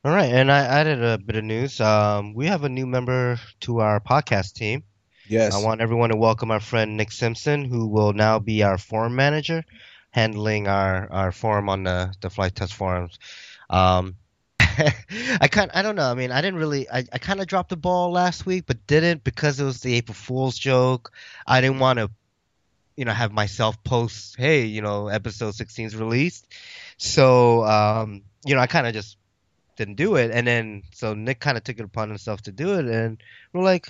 All 0.04 0.12
right, 0.12 0.32
and 0.34 0.52
I 0.52 0.60
added 0.60 1.04
a 1.04 1.18
bit 1.18 1.36
of 1.36 1.44
news. 1.44 1.80
Um, 1.80 2.34
we 2.34 2.48
have 2.48 2.64
a 2.64 2.70
new 2.70 2.88
member 2.88 3.40
to 3.62 3.82
our 3.82 4.00
podcast 4.00 4.54
team. 4.54 4.84
Yes. 5.28 5.54
I 5.54 5.64
want 5.64 5.80
everyone 5.80 6.10
to 6.10 6.18
welcome 6.18 6.50
our 6.50 6.60
friend 6.60 6.98
Nick 6.98 7.12
Simpson, 7.12 7.66
who 7.66 7.88
will 7.88 8.12
now 8.12 8.40
be 8.40 8.64
our 8.64 8.78
forum 8.78 9.16
manager, 9.16 9.64
handling 10.10 10.68
our, 10.68 11.08
our 11.12 11.32
forum 11.32 11.70
on 11.70 11.84
the, 11.84 12.14
the 12.20 12.30
flight 12.30 12.56
test 12.56 12.74
forums. 12.74 13.20
Um, 13.70 14.16
I 15.42 15.48
kind 15.48 15.72
I 15.74 15.82
don't 15.82 15.96
know. 15.96 16.10
I 16.10 16.14
mean, 16.14 16.32
I 16.32 16.42
didn't 16.42 16.60
really. 16.60 16.90
I, 16.90 17.06
I 17.12 17.18
kind 17.18 17.40
of 17.40 17.48
dropped 17.48 17.70
the 17.70 17.78
ball 17.78 18.12
last 18.12 18.46
week, 18.46 18.66
but 18.68 18.86
didn't 18.88 19.24
because 19.24 19.60
it 19.60 19.64
was 19.64 19.82
the 19.82 19.96
April 19.96 20.16
Fool's 20.16 20.58
joke. 20.58 21.12
I 21.46 21.62
didn't 21.62 21.80
want 21.80 22.00
to 22.00 22.10
you 22.96 23.06
know 23.06 23.14
have 23.14 23.32
myself 23.32 23.84
post, 23.84 24.36
hey, 24.38 24.66
you 24.66 24.82
know, 24.82 25.08
episode 25.08 25.56
16 25.56 25.88
is 25.88 25.96
released. 25.96 26.48
So 26.98 27.64
um, 27.66 28.22
you 28.46 28.56
know, 28.56 28.62
I 28.62 28.68
kind 28.68 28.88
of 28.88 28.94
just 28.94 29.18
didn't 29.76 29.96
do 29.96 30.16
it, 30.16 30.32
and 30.32 30.46
then 30.46 30.84
so 30.94 31.14
Nick 31.14 31.40
kind 31.40 31.58
of 31.58 31.64
took 31.64 31.80
it 31.80 31.84
upon 31.84 32.10
himself 32.10 32.42
to 32.44 32.52
do 32.52 32.78
it, 32.78 32.86
and 32.86 33.18
we're 33.54 33.64
like, 33.64 33.88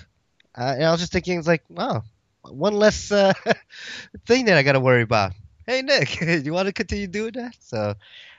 uh, 0.56 0.74
and 0.76 0.84
I 0.84 0.90
was 0.90 1.00
just 1.00 1.12
thinking, 1.12 1.38
it's 1.38 1.48
like, 1.48 1.64
wow, 1.68 2.04
one 2.42 2.74
less 2.74 3.12
uh, 3.12 3.32
thing 4.26 4.46
that 4.46 4.56
I 4.56 4.62
got 4.62 4.72
to 4.72 4.80
worry 4.80 5.02
about. 5.02 5.32
Hey 5.66 5.82
Nick, 5.82 6.20
you 6.44 6.52
want 6.52 6.66
to 6.66 6.72
continue 6.72 7.06
doing 7.06 7.32
that? 7.32 7.56
So 7.60 7.94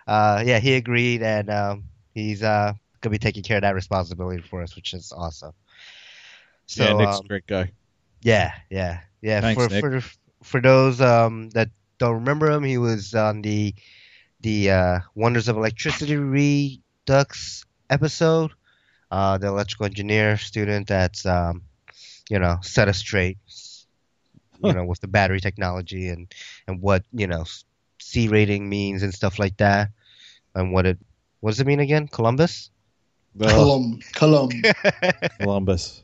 uh, 0.07 0.43
yeah, 0.45 0.59
he 0.59 0.73
agreed, 0.75 1.21
and 1.21 1.49
um, 1.49 1.83
he's 2.13 2.43
uh, 2.43 2.73
gonna 3.01 3.11
be 3.11 3.19
taking 3.19 3.43
care 3.43 3.57
of 3.57 3.61
that 3.61 3.75
responsibility 3.75 4.41
for 4.41 4.61
us, 4.61 4.75
which 4.75 4.93
is 4.93 5.11
awesome. 5.15 5.53
So 6.65 6.83
yeah, 6.83 6.93
Nick's 6.93 7.17
um, 7.17 7.25
a 7.25 7.27
great 7.27 7.47
guy. 7.47 7.71
yeah, 8.21 8.53
yeah, 8.69 8.99
yeah. 9.21 9.41
Thanks, 9.41 9.63
for 9.63 9.69
Nick. 9.69 9.81
for 9.81 10.09
for 10.43 10.61
those 10.61 11.01
um, 11.01 11.49
that 11.51 11.69
don't 11.97 12.15
remember 12.15 12.49
him, 12.49 12.63
he 12.63 12.77
was 12.77 13.13
on 13.13 13.41
the 13.41 13.73
the 14.41 14.71
uh, 14.71 14.99
Wonders 15.15 15.47
of 15.47 15.57
Electricity 15.57 16.15
Redux 16.15 17.65
episode. 17.89 18.51
Uh, 19.11 19.37
the 19.37 19.47
electrical 19.47 19.85
engineer 19.85 20.37
student 20.37 20.87
that's 20.87 21.25
um, 21.25 21.61
you 22.29 22.39
know 22.39 22.57
set 22.61 22.87
us 22.87 22.97
straight, 22.97 23.37
you 24.63 24.73
know, 24.73 24.85
with 24.85 24.99
the 25.01 25.07
battery 25.07 25.39
technology 25.39 26.09
and 26.09 26.33
and 26.67 26.81
what 26.81 27.03
you 27.11 27.27
know 27.27 27.43
C 27.99 28.27
rating 28.27 28.67
means 28.69 29.03
and 29.03 29.13
stuff 29.13 29.37
like 29.39 29.57
that, 29.57 29.89
and 30.55 30.73
what 30.73 30.85
it 30.85 30.97
what 31.43 31.51
does 31.51 31.59
it 31.59 31.67
mean 31.67 31.81
again? 31.81 32.07
Columbus. 32.07 32.71
The 33.35 33.47
Colum, 33.49 33.99
Colum. 34.15 34.49
Columbus. 35.41 36.03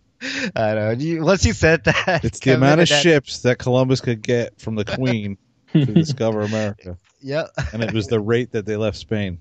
I 0.53 0.73
know. 0.73 0.89
You, 0.91 1.23
once 1.23 1.45
you 1.45 1.53
said 1.53 1.85
that, 1.85 2.25
It's 2.25 2.39
the 2.41 2.55
amount 2.55 2.81
of 2.81 2.89
that- 2.89 3.01
ships 3.01 3.39
that 3.43 3.57
Columbus 3.57 4.01
could 4.01 4.21
get 4.21 4.59
from 4.59 4.75
the 4.75 4.83
Queen 4.83 5.37
to 5.71 5.85
discover 5.93 6.41
America, 6.41 6.97
Yep. 7.21 7.51
and 7.71 7.81
it 7.83 7.93
was 7.93 8.07
the 8.07 8.19
rate 8.19 8.51
that 8.51 8.65
they 8.65 8.75
left 8.75 8.97
Spain. 8.97 9.37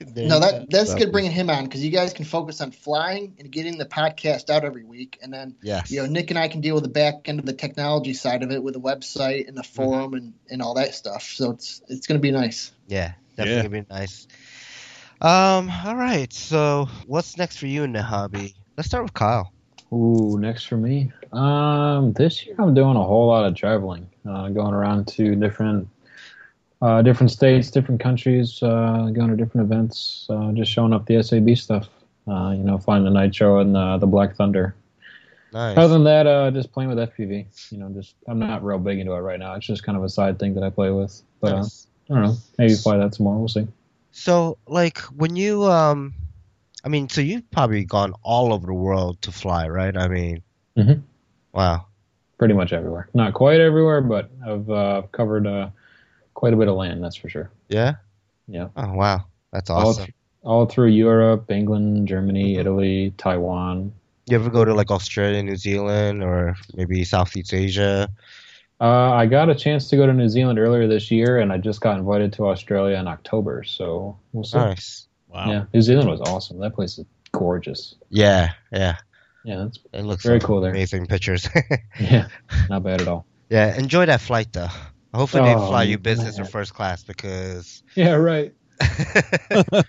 There 0.00 0.26
No, 0.26 0.34
you 0.34 0.40
go. 0.40 0.50
that 0.50 0.70
that's 0.70 0.90
That 0.94 0.98
good 0.98 1.12
bringing 1.12 1.30
him 1.30 1.48
on 1.48 1.64
because 1.64 1.84
you 1.84 1.90
guys 1.92 2.12
can 2.12 2.24
focus 2.24 2.60
on 2.60 2.72
flying 2.72 3.34
and 3.38 3.48
getting 3.50 3.78
the 3.78 3.86
podcast 3.86 4.50
out 4.50 4.64
every 4.64 4.82
week, 4.84 5.18
and 5.22 5.32
then 5.32 5.54
Yes. 5.62 5.92
you 5.92 6.02
know 6.02 6.06
Nick 6.08 6.30
and 6.30 6.38
I 6.38 6.48
can 6.48 6.60
deal 6.60 6.74
with 6.74 6.82
the 6.82 6.90
back 6.90 7.28
end 7.28 7.38
of 7.38 7.46
the 7.46 7.52
technology 7.52 8.14
side 8.14 8.42
of 8.42 8.50
it 8.50 8.62
with 8.62 8.74
the 8.74 8.80
website 8.80 9.46
and 9.46 9.56
the 9.56 9.62
mm-hmm. 9.62 9.74
forum 9.74 10.14
and, 10.14 10.32
and 10.50 10.60
all 10.60 10.74
that 10.74 10.94
stuff. 10.94 11.22
So 11.22 11.52
it's 11.52 11.82
it's 11.88 12.06
going 12.08 12.18
to 12.18 12.22
be 12.22 12.32
nice. 12.32 12.72
Yeah, 12.88 13.12
definitely 13.36 13.54
Yeah. 13.54 13.62
gonna 13.62 13.82
be 13.84 13.94
nice. 13.94 14.26
Um, 15.20 15.70
all 15.84 15.96
right. 15.96 16.32
So, 16.32 16.88
what's 17.06 17.36
next 17.36 17.56
for 17.58 17.66
you 17.66 17.84
in 17.84 17.92
the 17.92 18.02
hobby? 18.02 18.54
Let's 18.76 18.88
start 18.88 19.04
with 19.04 19.14
Kyle. 19.14 19.52
Ooh, 19.92 20.38
next 20.38 20.64
for 20.64 20.76
me. 20.76 21.12
Um, 21.32 22.12
this 22.12 22.44
year 22.44 22.56
I'm 22.58 22.74
doing 22.74 22.96
a 22.96 23.02
whole 23.02 23.28
lot 23.28 23.46
of 23.46 23.54
traveling, 23.54 24.08
uh, 24.28 24.48
going 24.48 24.74
around 24.74 25.06
to 25.08 25.34
different, 25.36 25.88
uh, 26.82 27.02
different 27.02 27.30
states, 27.30 27.70
different 27.70 28.00
countries, 28.00 28.62
uh, 28.62 29.10
going 29.12 29.30
to 29.30 29.36
different 29.36 29.70
events, 29.72 30.26
uh, 30.28 30.52
just 30.52 30.70
showing 30.70 30.92
up 30.92 31.06
the 31.06 31.22
SAB 31.22 31.56
stuff. 31.56 31.88
Uh, 32.28 32.50
you 32.50 32.64
know, 32.64 32.76
flying 32.76 33.04
the 33.04 33.10
Nitro 33.10 33.60
and 33.60 33.76
uh, 33.76 33.98
the 33.98 34.06
Black 34.06 34.34
Thunder. 34.34 34.74
Nice. 35.52 35.78
Other 35.78 35.94
than 35.94 36.04
that, 36.04 36.26
uh, 36.26 36.50
just 36.50 36.72
playing 36.72 36.90
with 36.90 36.98
FPV. 36.98 37.46
You 37.70 37.78
know, 37.78 37.88
just 37.90 38.16
I'm 38.26 38.40
not 38.40 38.64
real 38.64 38.78
big 38.78 38.98
into 38.98 39.12
it 39.12 39.20
right 39.20 39.38
now. 39.38 39.54
It's 39.54 39.66
just 39.66 39.84
kind 39.84 39.96
of 39.96 40.02
a 40.02 40.08
side 40.08 40.38
thing 40.40 40.54
that 40.54 40.64
I 40.64 40.70
play 40.70 40.90
with. 40.90 41.22
But 41.40 41.52
uh, 41.52 41.56
Nice. 41.58 41.86
I 42.10 42.14
don't 42.14 42.22
know, 42.24 42.36
maybe 42.58 42.74
fly 42.74 42.96
that 42.98 43.14
some 43.14 43.24
more. 43.24 43.38
We'll 43.38 43.48
see. 43.48 43.68
So, 44.18 44.56
like, 44.66 44.98
when 45.14 45.36
you 45.36 45.64
um, 45.64 46.14
I 46.82 46.88
mean, 46.88 47.08
so 47.10 47.20
you've 47.20 47.48
probably 47.50 47.84
gone 47.84 48.14
all 48.22 48.54
over 48.54 48.66
the 48.66 48.72
world 48.72 49.20
to 49.22 49.30
fly, 49.30 49.68
right? 49.68 49.94
I 49.94 50.08
mean, 50.08 50.42
Mhm. 50.76 51.02
wow. 51.52 51.84
Pretty 52.38 52.54
much 52.54 52.72
everywhere. 52.72 53.08
Not 53.12 53.34
quite 53.34 53.60
everywhere, 53.60 54.00
but 54.00 54.30
I've 54.44 54.70
uh, 54.70 55.02
covered 55.12 55.46
uh, 55.46 55.68
quite 56.32 56.54
a 56.54 56.56
bit 56.56 56.68
of 56.68 56.76
land. 56.76 57.04
That's 57.04 57.16
for 57.16 57.28
sure. 57.28 57.50
Yeah. 57.68 57.96
Yeah. 58.48 58.68
Oh, 58.76 58.94
wow. 58.94 59.26
That's 59.52 59.68
all, 59.68 59.88
awesome. 59.88 60.04
th- 60.06 60.14
all 60.44 60.64
through 60.64 60.88
Europe, 60.88 61.50
England, 61.50 62.08
Germany, 62.08 62.56
Italy, 62.56 63.12
Taiwan. 63.18 63.92
You 64.26 64.36
ever 64.36 64.48
go 64.48 64.64
to 64.64 64.72
like 64.72 64.90
Australia, 64.90 65.42
New 65.42 65.56
Zealand, 65.56 66.22
or 66.22 66.56
maybe 66.74 67.04
Southeast 67.04 67.52
Asia? 67.52 68.08
Uh, 68.80 69.12
I 69.12 69.26
got 69.26 69.48
a 69.48 69.54
chance 69.54 69.88
to 69.88 69.96
go 69.96 70.06
to 70.06 70.12
New 70.12 70.28
Zealand 70.28 70.58
earlier 70.58 70.86
this 70.86 71.10
year, 71.10 71.38
and 71.38 71.50
I 71.52 71.56
just 71.58 71.80
got 71.80 71.98
invited 71.98 72.32
to 72.34 72.46
Australia 72.46 72.96
in 72.98 73.08
October. 73.08 73.62
So 73.64 74.18
we'll 74.32 74.44
see. 74.44 74.58
Nice. 74.58 75.08
Wow. 75.28 75.50
Yeah, 75.50 75.64
New 75.72 75.82
Zealand 75.82 76.10
was 76.10 76.20
awesome. 76.20 76.58
That 76.60 76.74
place 76.74 76.98
is 76.98 77.06
gorgeous. 77.32 77.94
Yeah. 78.10 78.52
Yeah. 78.70 78.96
Yeah, 79.44 79.58
that's 79.58 79.78
It 79.92 80.02
looks 80.04 80.24
Very 80.24 80.40
cool 80.40 80.60
there. 80.60 80.70
Amazing 80.72 81.06
pictures. 81.06 81.48
yeah, 82.00 82.28
not 82.68 82.82
bad 82.82 83.00
at 83.00 83.08
all. 83.08 83.26
yeah. 83.48 83.76
Enjoy 83.78 84.04
that 84.06 84.20
flight 84.20 84.52
though. 84.52 84.68
Hopefully 85.14 85.44
they 85.44 85.54
Oh, 85.54 85.68
fly 85.68 85.84
you 85.84 85.98
business 85.98 86.38
or 86.38 86.44
first 86.44 86.74
class 86.74 87.02
because 87.04 87.82
Yeah, 87.94 88.12
right. 88.14 88.52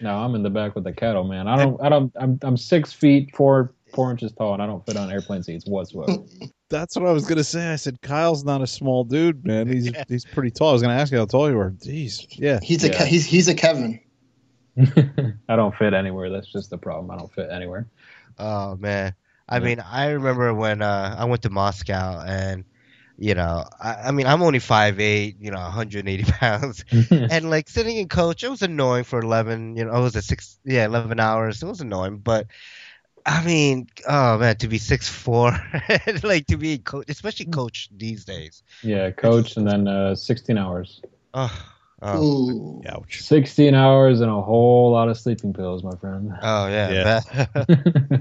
No, 0.00 0.14
I'm 0.14 0.34
in 0.34 0.42
the 0.42 0.50
back 0.50 0.74
with 0.74 0.84
the 0.84 0.92
cattle, 0.92 1.24
man. 1.24 1.48
I 1.48 1.56
don't. 1.56 1.80
I 1.82 1.88
don't. 1.88 2.12
I'm. 2.20 2.38
I'm 2.42 2.56
six 2.58 2.92
feet 2.92 3.34
four 3.34 3.72
four 3.96 4.12
inches 4.12 4.32
tall, 4.32 4.54
and 4.54 4.62
I 4.62 4.66
don't 4.66 4.86
fit 4.86 4.96
on 4.96 5.10
airplane 5.10 5.42
seats 5.42 5.66
whatsoever. 5.66 6.22
That's 6.70 6.96
what 6.96 7.06
I 7.06 7.12
was 7.12 7.26
gonna 7.26 7.44
say. 7.44 7.72
I 7.72 7.76
said 7.76 8.00
Kyle's 8.02 8.44
not 8.44 8.60
a 8.62 8.66
small 8.66 9.04
dude, 9.04 9.44
man. 9.44 9.66
He's 9.68 9.90
he's 10.08 10.24
pretty 10.24 10.50
tall. 10.52 10.70
I 10.70 10.72
was 10.72 10.82
gonna 10.82 10.94
ask 10.94 11.12
you 11.12 11.18
how 11.18 11.26
tall 11.26 11.50
you 11.50 11.56
were. 11.56 11.72
Jeez, 11.72 12.26
yeah. 12.38 12.60
He's 12.62 12.84
a 12.84 12.88
Yeah. 12.88 13.04
He's 13.04 13.26
he's 13.26 13.48
a 13.48 13.54
Kevin. 13.54 14.00
I 15.48 15.56
don't 15.56 15.74
fit 15.76 15.94
anywhere. 15.94 16.30
That's 16.30 16.50
just 16.52 16.70
the 16.70 16.78
problem. 16.78 17.10
I 17.10 17.16
don't 17.16 17.32
fit 17.32 17.50
anywhere. 17.50 17.88
Oh 18.38 18.76
man. 18.76 19.14
I 19.48 19.58
Yeah. 19.58 19.64
mean, 19.64 19.80
I 19.80 20.10
remember 20.10 20.52
when 20.54 20.82
uh, 20.82 21.16
I 21.18 21.24
went 21.24 21.42
to 21.42 21.50
Moscow 21.50 22.22
and 22.26 22.64
you 23.18 23.34
know, 23.34 23.64
I, 23.80 23.94
I 24.08 24.10
mean, 24.10 24.26
I'm 24.26 24.42
only 24.42 24.58
5'8", 24.58 25.36
you 25.40 25.50
know, 25.50 25.58
180 25.58 26.24
pounds. 26.24 26.84
and 27.10 27.48
like 27.48 27.68
sitting 27.68 27.96
in 27.96 28.08
coach, 28.08 28.44
it 28.44 28.50
was 28.50 28.62
annoying 28.62 29.04
for 29.04 29.20
11, 29.20 29.76
you 29.76 29.84
know, 29.86 29.94
it 29.94 30.00
was 30.02 30.16
a 30.16 30.22
six, 30.22 30.58
yeah, 30.66 30.84
11 30.84 31.18
hours. 31.18 31.62
It 31.62 31.66
was 31.66 31.80
annoying, 31.80 32.18
but 32.18 32.46
I 33.28 33.44
mean, 33.44 33.88
oh 34.08 34.38
man, 34.38 34.56
to 34.58 34.68
be 34.68 34.78
six 34.78 35.08
four, 35.08 35.50
like 36.22 36.46
to 36.46 36.56
be 36.56 36.78
coach, 36.78 37.06
especially 37.08 37.46
coach 37.46 37.88
these 37.90 38.24
days. 38.24 38.62
yeah, 38.82 39.10
coach, 39.10 39.56
and 39.56 39.66
then 39.66 39.88
uh, 39.88 40.14
16 40.14 40.56
hours. 40.56 41.02
Oh, 41.34 41.66
oh, 42.02 42.22
Ooh. 42.22 42.82
Ouch. 42.88 43.20
16 43.22 43.74
hours 43.74 44.20
and 44.20 44.30
a 44.30 44.40
whole 44.40 44.92
lot 44.92 45.08
of 45.08 45.18
sleeping 45.18 45.52
pills, 45.52 45.82
my 45.82 45.96
friend. 45.96 46.32
oh 46.40 46.68
yeah. 46.68 47.20
Yeah. 47.26 47.64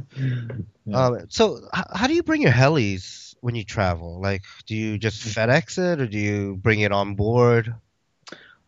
Yeah. 0.88 1.06
um, 1.08 1.18
so 1.30 1.58
h- 1.76 1.84
how 1.94 2.06
do 2.06 2.14
you 2.14 2.22
bring 2.22 2.44
your 2.44 2.52
helis 2.52 3.34
when 3.42 3.56
you 3.56 3.64
travel? 3.64 4.22
Like, 4.22 4.44
do 4.68 4.76
you 4.76 5.00
just 5.00 5.24
FedEx 5.24 5.80
it 5.80 6.00
or 6.00 6.06
do 6.06 6.20
you 6.20 6.58
bring 6.58 6.82
it 6.82 6.92
on 6.92 7.16
board? 7.16 7.74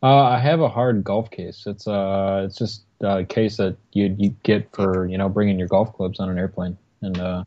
Uh, 0.02 0.24
I 0.24 0.40
have 0.40 0.62
a 0.62 0.70
hard 0.70 1.04
golf 1.04 1.32
case. 1.32 1.64
It's 1.66 1.88
uh, 1.88 2.44
it's 2.46 2.58
just 2.58 2.84
a 3.02 3.26
case 3.26 3.58
that 3.58 3.78
you 3.94 4.16
you 4.18 4.36
get 4.44 4.74
for 4.74 5.08
you 5.08 5.18
know 5.18 5.30
bringing 5.30 5.58
your 5.58 5.68
golf 5.68 5.94
clubs 5.96 6.20
on 6.20 6.30
an 6.30 6.38
airplane, 6.38 6.78
and 7.02 7.20
uh, 7.20 7.44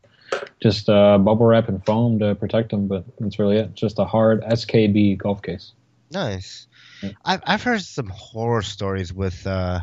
just 0.61 0.89
uh, 0.89 1.17
bubble 1.17 1.45
wrap 1.45 1.69
and 1.69 1.83
foam 1.85 2.19
to 2.19 2.35
protect 2.35 2.71
them. 2.71 2.87
But 2.87 3.05
that's 3.19 3.39
really 3.39 3.57
it. 3.57 3.73
Just 3.73 3.99
a 3.99 4.05
hard 4.05 4.41
SKB 4.41 5.17
golf 5.17 5.41
case. 5.41 5.71
Nice. 6.11 6.67
Yeah. 7.01 7.11
I've 7.23 7.41
I've 7.45 7.63
heard 7.63 7.81
some 7.81 8.07
horror 8.07 8.63
stories 8.63 9.13
with 9.13 9.47
uh, 9.47 9.79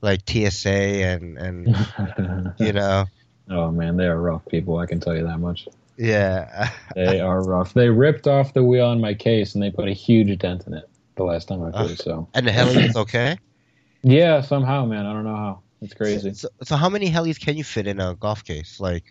like 0.00 0.22
TSA 0.26 0.70
and 0.70 1.36
and 1.36 2.54
you 2.58 2.72
know, 2.72 3.04
oh 3.50 3.70
man, 3.70 3.98
they 3.98 4.06
are 4.06 4.18
rough 4.18 4.46
people. 4.46 4.78
I 4.78 4.86
can 4.86 5.00
tell 5.00 5.14
you 5.14 5.26
that 5.26 5.38
much. 5.38 5.68
yeah. 5.98 6.70
They 6.94 7.20
are 7.20 7.42
rough. 7.42 7.74
They 7.74 7.90
ripped 7.90 8.26
off 8.26 8.54
the 8.54 8.64
wheel 8.64 8.86
on 8.86 9.02
my 9.02 9.12
case 9.12 9.54
and 9.54 9.62
they 9.62 9.70
put 9.70 9.86
a 9.86 9.92
huge 9.92 10.38
dent 10.38 10.66
in 10.66 10.72
it 10.72 10.88
the 11.16 11.24
last 11.24 11.48
time 11.48 11.62
I 11.62 11.70
flew. 11.72 11.96
So 11.96 12.28
And 12.34 12.46
the 12.46 12.52
heli 12.52 12.84
is 12.84 12.96
okay. 12.96 13.38
yeah, 14.02 14.40
somehow, 14.40 14.86
man, 14.86 15.06
I 15.06 15.12
don't 15.12 15.24
know 15.24 15.36
how. 15.36 15.62
It's 15.82 15.94
crazy. 15.94 16.34
So, 16.34 16.48
so 16.62 16.76
how 16.76 16.88
many 16.88 17.10
helis 17.10 17.40
can 17.40 17.56
you 17.56 17.64
fit 17.64 17.86
in 17.86 18.00
a 18.00 18.14
golf 18.14 18.44
case? 18.44 18.80
Like, 18.80 19.04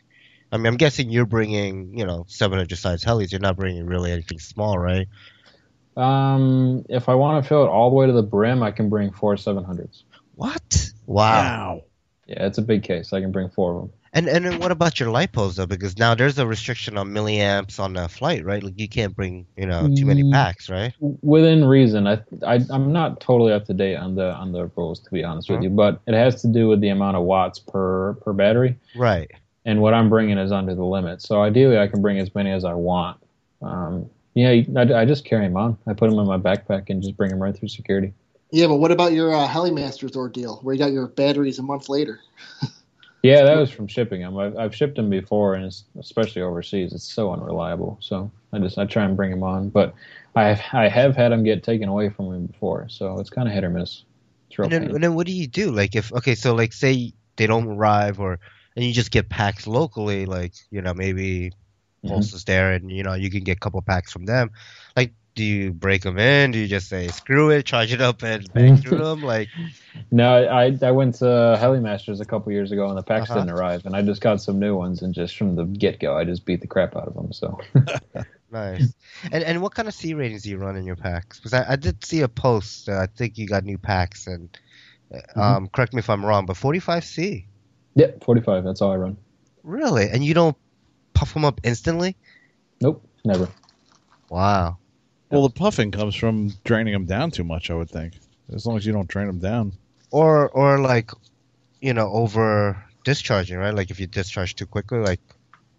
I 0.51 0.57
mean, 0.57 0.67
I'm 0.67 0.77
guessing 0.77 1.09
you're 1.09 1.25
bringing 1.25 1.97
you 1.97 2.05
know 2.05 2.25
700 2.27 2.77
size 2.77 3.03
helis. 3.03 3.31
You're 3.31 3.41
not 3.41 3.57
bringing 3.57 3.85
really 3.85 4.11
anything 4.11 4.39
small, 4.39 4.77
right? 4.77 5.07
Um, 5.97 6.85
if 6.89 7.09
I 7.09 7.15
want 7.15 7.43
to 7.43 7.47
fill 7.47 7.63
it 7.63 7.67
all 7.67 7.89
the 7.89 7.95
way 7.95 8.07
to 8.07 8.13
the 8.13 8.23
brim, 8.23 8.63
I 8.63 8.71
can 8.71 8.89
bring 8.89 9.11
four 9.11 9.35
seven 9.37 9.63
hundreds. 9.63 10.03
What? 10.35 10.91
Wow. 11.05 11.41
Wow. 11.41 11.83
Yeah, 12.27 12.45
it's 12.45 12.59
a 12.59 12.61
big 12.61 12.83
case. 12.83 13.11
I 13.11 13.21
can 13.21 13.31
bring 13.31 13.49
four 13.49 13.75
of 13.75 13.81
them. 13.81 13.98
And 14.13 14.27
and 14.27 14.45
then 14.45 14.59
what 14.59 14.71
about 14.71 14.99
your 14.99 15.09
lipos 15.09 15.55
though? 15.55 15.67
Because 15.67 15.97
now 15.97 16.15
there's 16.15 16.39
a 16.39 16.47
restriction 16.47 16.97
on 16.97 17.09
milliamps 17.09 17.79
on 17.79 17.95
a 17.95 18.07
flight, 18.09 18.43
right? 18.43 18.63
Like 18.63 18.79
you 18.79 18.89
can't 18.89 19.15
bring 19.15 19.45
you 19.55 19.67
know 19.67 19.87
too 19.95 20.05
many 20.05 20.23
Mm. 20.23 20.31
packs, 20.31 20.69
right? 20.69 20.93
Within 21.21 21.63
reason, 21.65 22.07
I, 22.07 22.19
I 22.45 22.59
I'm 22.71 22.91
not 22.91 23.19
totally 23.21 23.53
up 23.53 23.65
to 23.65 23.73
date 23.73 23.95
on 23.97 24.15
the 24.15 24.33
on 24.33 24.51
the 24.51 24.65
rules 24.75 24.99
to 25.01 25.11
be 25.11 25.23
honest 25.23 25.49
with 25.49 25.61
you, 25.61 25.69
but 25.69 26.01
it 26.07 26.13
has 26.15 26.41
to 26.41 26.47
do 26.47 26.67
with 26.67 26.81
the 26.81 26.89
amount 26.89 27.17
of 27.17 27.23
watts 27.23 27.59
per 27.59 28.13
per 28.15 28.33
battery, 28.33 28.77
Right. 28.95 29.29
and 29.65 29.81
what 29.81 29.93
I'm 29.93 30.09
bringing 30.09 30.37
is 30.39 30.51
under 30.51 30.73
the 30.73 30.83
limit. 30.85 31.21
So 31.21 31.41
ideally, 31.41 31.77
I 31.77 31.87
can 31.87 32.01
bring 32.01 32.17
as 32.19 32.33
many 32.33 32.51
as 32.51 32.65
I 32.65 32.73
want. 32.73 33.17
Um, 33.61 34.09
yeah, 34.33 34.49
I, 34.75 35.01
I 35.01 35.05
just 35.05 35.23
carry 35.25 35.45
them 35.45 35.57
on. 35.57 35.77
I 35.85 35.93
put 35.93 36.09
them 36.09 36.17
in 36.19 36.25
my 36.25 36.37
backpack 36.37 36.89
and 36.89 37.01
just 37.01 37.15
bring 37.15 37.29
them 37.29 37.39
right 37.41 37.55
through 37.55 37.67
security. 37.67 38.13
Yeah, 38.51 38.67
but 38.67 38.77
what 38.77 38.91
about 38.91 39.13
your 39.13 39.33
uh, 39.35 39.47
Helimasters 39.47 40.15
ordeal, 40.15 40.59
where 40.63 40.73
you 40.73 40.79
got 40.79 40.91
your 40.91 41.07
batteries 41.07 41.59
a 41.59 41.63
month 41.63 41.89
later? 41.89 42.19
Yeah, 43.21 43.43
that 43.43 43.57
was 43.57 43.69
from 43.69 43.87
shipping 43.87 44.21
them. 44.21 44.37
I've, 44.37 44.57
I've 44.57 44.75
shipped 44.75 44.95
them 44.95 45.09
before, 45.09 45.55
and 45.55 45.65
it's, 45.65 45.83
especially 45.99 46.41
overseas, 46.41 46.93
it's 46.93 47.11
so 47.11 47.33
unreliable. 47.33 47.97
So 48.01 48.31
I 48.53 48.59
just 48.59 48.77
I 48.77 48.85
try 48.85 49.03
and 49.03 49.17
bring 49.17 49.31
them 49.31 49.43
on, 49.43 49.69
but 49.69 49.93
I 50.35 50.53
have, 50.53 50.61
I 50.73 50.87
have 50.87 51.15
had 51.15 51.31
them 51.31 51.43
get 51.43 51.63
taken 51.63 51.89
away 51.89 52.09
from 52.09 52.31
me 52.31 52.47
before, 52.47 52.87
so 52.87 53.19
it's 53.19 53.29
kind 53.29 53.47
of 53.47 53.53
hit 53.53 53.63
or 53.63 53.69
miss. 53.69 54.03
And 54.57 54.71
then, 54.71 54.83
and 54.83 55.03
then 55.03 55.15
what 55.15 55.27
do 55.27 55.33
you 55.33 55.47
do? 55.47 55.71
Like 55.71 55.95
if 55.95 56.11
okay, 56.13 56.35
so 56.35 56.55
like 56.55 56.73
say 56.73 57.13
they 57.35 57.47
don't 57.47 57.67
arrive 57.67 58.19
or 58.19 58.39
and 58.75 58.85
you 58.85 58.93
just 58.93 59.11
get 59.11 59.29
packs 59.29 59.67
locally, 59.67 60.25
like 60.25 60.53
you 60.71 60.81
know 60.81 60.93
maybe 60.93 61.51
mm-hmm. 62.03 62.07
Pulse 62.07 62.33
is 62.33 62.45
there 62.45 62.71
and 62.71 62.89
you 62.91 63.03
know 63.03 63.13
you 63.13 63.29
can 63.29 63.43
get 63.43 63.57
a 63.57 63.59
couple 63.59 63.81
packs 63.81 64.11
from 64.11 64.25
them. 64.25 64.51
Like 64.95 65.13
do 65.39 65.45
you 65.45 65.71
break 65.71 66.01
them 66.01 66.19
in? 66.19 66.51
Do 66.51 66.59
you 66.59 66.67
just 66.67 66.89
say 66.89 67.07
screw 67.07 67.49
it, 67.49 67.65
charge 67.65 67.93
it 67.93 68.01
up, 68.01 68.23
and 68.23 68.51
bang 68.51 68.75
through 68.75 68.97
them? 69.05 69.21
Like, 69.21 69.47
no, 70.11 70.45
I 70.45 70.77
I 70.81 70.91
went 70.91 71.15
to 71.15 71.55
Heli 71.57 71.79
Masters 71.79 72.19
a 72.19 72.25
couple 72.25 72.51
years 72.51 72.73
ago, 72.73 72.89
and 72.89 72.97
the 72.97 73.03
packs 73.03 73.29
uh-huh. 73.29 73.39
didn't 73.39 73.57
arrive, 73.57 73.85
and 73.85 73.95
I 73.95 74.01
just 74.01 74.19
got 74.19 74.41
some 74.41 74.59
new 74.59 74.75
ones, 74.75 75.01
and 75.01 75.13
just 75.13 75.37
from 75.37 75.55
the 75.55 75.63
get 75.63 76.01
go, 76.01 76.17
I 76.17 76.25
just 76.25 76.43
beat 76.43 76.59
the 76.59 76.67
crap 76.67 76.93
out 76.97 77.07
of 77.07 77.13
them. 77.13 77.31
So 77.31 77.57
nice. 78.51 78.93
And 79.31 79.41
and 79.45 79.61
what 79.61 79.73
kind 79.73 79.87
of 79.87 79.93
C 79.93 80.13
ratings 80.13 80.43
do 80.43 80.49
you 80.49 80.57
run 80.57 80.75
in 80.75 80.83
your 80.83 80.97
packs? 80.97 81.39
Because 81.39 81.53
I, 81.53 81.71
I 81.71 81.75
did 81.77 82.03
see 82.03 82.19
a 82.19 82.27
post. 82.27 82.89
Uh, 82.89 82.99
I 82.99 83.05
think 83.05 83.37
you 83.37 83.47
got 83.47 83.63
new 83.63 83.77
packs, 83.77 84.27
and 84.27 84.49
uh, 85.09 85.19
mm-hmm. 85.19 85.39
um, 85.39 85.67
correct 85.69 85.93
me 85.93 85.99
if 85.99 86.09
I'm 86.09 86.25
wrong, 86.25 86.47
but 86.47 86.57
45C. 86.57 87.45
Yep, 87.95 88.25
45. 88.25 88.65
That's 88.65 88.81
all 88.81 88.91
I 88.91 88.97
run. 88.97 89.15
Really? 89.63 90.09
And 90.09 90.21
you 90.21 90.33
don't 90.33 90.57
puff 91.13 91.33
them 91.33 91.45
up 91.45 91.61
instantly? 91.63 92.17
Nope, 92.81 93.05
never. 93.23 93.47
Wow. 94.29 94.79
Well, 95.29 95.43
the 95.43 95.49
puffing 95.49 95.91
comes 95.91 96.15
from 96.15 96.53
draining 96.63 96.93
them 96.93 97.05
down 97.05 97.31
too 97.31 97.43
much. 97.43 97.69
I 97.69 97.75
would 97.75 97.89
think, 97.89 98.13
as 98.51 98.65
long 98.65 98.77
as 98.77 98.85
you 98.85 98.93
don't 98.93 99.07
drain 99.07 99.27
them 99.27 99.39
down. 99.39 99.73
Or, 100.11 100.49
or 100.49 100.79
like, 100.79 101.11
you 101.81 101.93
know, 101.93 102.09
over 102.11 102.83
discharging, 103.03 103.57
right? 103.57 103.73
Like 103.73 103.91
if 103.91 103.99
you 103.99 104.07
discharge 104.07 104.55
too 104.55 104.65
quickly, 104.65 104.99
like 104.99 105.19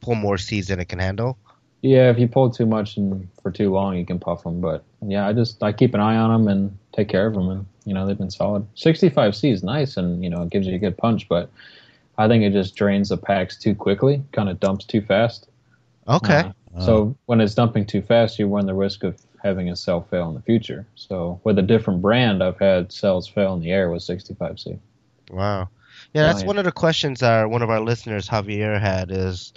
pull 0.00 0.14
more 0.14 0.38
seeds 0.38 0.68
than 0.68 0.80
it 0.80 0.88
can 0.88 0.98
handle. 0.98 1.36
Yeah, 1.82 2.10
if 2.10 2.18
you 2.18 2.28
pull 2.28 2.50
too 2.50 2.66
much 2.66 2.96
and 2.96 3.28
for 3.42 3.50
too 3.50 3.72
long, 3.72 3.96
you 3.96 4.04
can 4.04 4.18
puff 4.18 4.42
them. 4.42 4.60
But 4.60 4.84
yeah, 5.06 5.26
I 5.26 5.32
just 5.32 5.62
I 5.62 5.72
keep 5.72 5.94
an 5.94 6.00
eye 6.00 6.16
on 6.16 6.30
them 6.30 6.48
and 6.48 6.78
take 6.92 7.08
care 7.08 7.26
of 7.26 7.34
them, 7.34 7.48
and 7.48 7.66
you 7.84 7.94
know 7.94 8.06
they've 8.06 8.18
been 8.18 8.30
solid. 8.30 8.66
65C 8.74 9.50
is 9.50 9.62
nice, 9.62 9.96
and 9.96 10.22
you 10.22 10.28
know 10.28 10.42
it 10.42 10.50
gives 10.50 10.66
you 10.66 10.74
a 10.74 10.78
good 10.78 10.98
punch, 10.98 11.28
but 11.28 11.50
I 12.18 12.28
think 12.28 12.44
it 12.44 12.52
just 12.52 12.76
drains 12.76 13.08
the 13.08 13.16
packs 13.16 13.56
too 13.56 13.74
quickly, 13.74 14.22
kind 14.32 14.50
of 14.50 14.60
dumps 14.60 14.84
too 14.84 15.00
fast. 15.00 15.48
Okay. 16.06 16.52
Uh, 16.76 16.80
so 16.84 17.16
when 17.26 17.40
it's 17.40 17.54
dumping 17.54 17.86
too 17.86 18.02
fast, 18.02 18.38
you 18.38 18.46
run 18.46 18.66
the 18.66 18.74
risk 18.74 19.02
of 19.02 19.16
having 19.42 19.70
a 19.70 19.76
cell 19.76 20.02
fail 20.02 20.28
in 20.28 20.34
the 20.34 20.42
future. 20.42 20.86
So 20.94 21.40
with 21.44 21.58
a 21.58 21.62
different 21.62 22.02
brand, 22.02 22.42
I've 22.42 22.58
had 22.58 22.92
cells 22.92 23.26
fail 23.26 23.54
in 23.54 23.60
the 23.60 23.72
air 23.72 23.90
with 23.90 24.02
65C. 24.02 24.78
Wow. 25.30 25.68
Yeah, 26.12 26.24
that's 26.24 26.44
one 26.44 26.58
of 26.58 26.64
the 26.64 26.72
questions 26.72 27.22
our 27.22 27.46
one 27.46 27.62
of 27.62 27.70
our 27.70 27.80
listeners 27.80 28.28
Javier 28.28 28.80
had 28.80 29.12
is 29.12 29.52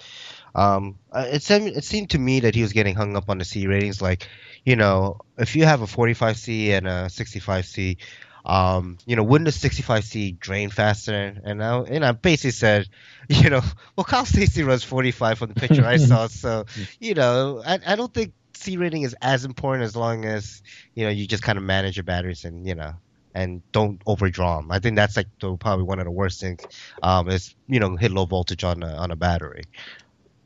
um, 0.56 1.00
uh, 1.12 1.26
it 1.32 1.42
seemed 1.42 1.68
it 1.68 1.84
seemed 1.84 2.12
to 2.12 2.20
me 2.20 2.42
that 2.42 2.54
he 2.54 2.62
was 2.62 2.74
getting 2.74 2.96
hung 2.96 3.16
up 3.16 3.30
on 3.30 3.40
the 3.40 3.46
C 3.46 3.66
ratings. 3.66 4.02
Like, 4.02 4.28
you 4.64 4.76
know, 4.76 5.18
if 5.38 5.56
you 5.56 5.66
have 5.66 5.82
a 5.82 5.86
45C 5.86 6.70
and 6.70 6.88
a 6.88 7.06
65C, 7.06 7.98
um, 8.46 8.98
you 9.06 9.16
know, 9.16 9.24
wouldn't 9.24 9.46
the 9.46 9.70
65C 9.70 10.38
drain 10.38 10.70
faster? 10.70 11.14
And 11.44 11.64
I, 11.64 11.80
and 11.80 12.06
I 12.06 12.12
basically 12.12 12.52
said, 12.52 12.88
you 13.30 13.50
know, 13.50 13.62
well, 13.96 14.04
Kyle 14.04 14.26
Stacy 14.26 14.64
runs 14.64 14.84
45 14.84 15.40
from 15.40 15.50
the 15.50 15.60
picture 15.60 15.86
I 15.86 15.98
saw, 15.98 16.28
so 16.28 16.66
you 17.00 17.16
know, 17.16 17.64
I, 17.66 17.80
I 17.86 17.96
don't 17.96 18.14
think 18.14 18.34
C 18.64 18.78
rating 18.78 19.02
is 19.02 19.16
as 19.22 19.44
important 19.44 19.84
as 19.84 19.96
long 19.96 20.26
as 20.26 20.62
you 20.96 21.04
know 21.04 21.10
you 21.12 21.28
just 21.28 21.44
kind 21.44 21.58
of 21.58 21.64
manage 21.64 21.98
your 21.98 22.04
batteries 22.04 22.46
and 22.46 22.66
you 22.66 22.76
know 22.76 22.94
and 23.36 23.62
don't 23.72 24.02
overdraw 24.06 24.58
them. 24.58 24.72
I 24.72 24.80
think 24.80 24.96
that's 24.96 25.18
like 25.18 25.28
the, 25.42 25.58
probably 25.58 25.86
one 25.86 26.00
of 26.00 26.06
the 26.06 26.12
worst 26.12 26.40
things 26.40 26.62
um, 27.02 27.30
is 27.30 27.56
you 27.68 27.80
know 27.80 27.96
hit 27.96 28.12
low 28.12 28.26
voltage 28.26 28.64
on 28.64 28.84
a, 28.84 28.96
on 28.96 29.12
a 29.12 29.16
battery. 29.16 29.64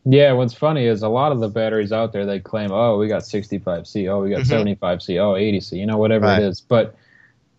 Yeah, 0.10 0.32
what's 0.32 0.54
funny 0.54 0.86
is 0.86 1.04
a 1.04 1.10
lot 1.10 1.34
of 1.34 1.42
the 1.42 1.50
batteries 1.50 1.92
out 1.92 2.14
there 2.14 2.26
they 2.26 2.40
claim, 2.40 2.72
oh, 2.72 2.98
we 2.98 3.10
got 3.10 3.24
65C, 3.24 4.10
oh, 4.10 4.22
we 4.22 4.30
got 4.30 4.44
mm-hmm. 4.44 4.86
75C, 4.86 5.18
oh, 5.20 5.34
80C, 5.34 5.74
you 5.74 5.86
know, 5.86 5.98
whatever 5.98 6.28
right. 6.28 6.42
it 6.42 6.46
is. 6.46 6.62
But 6.62 6.96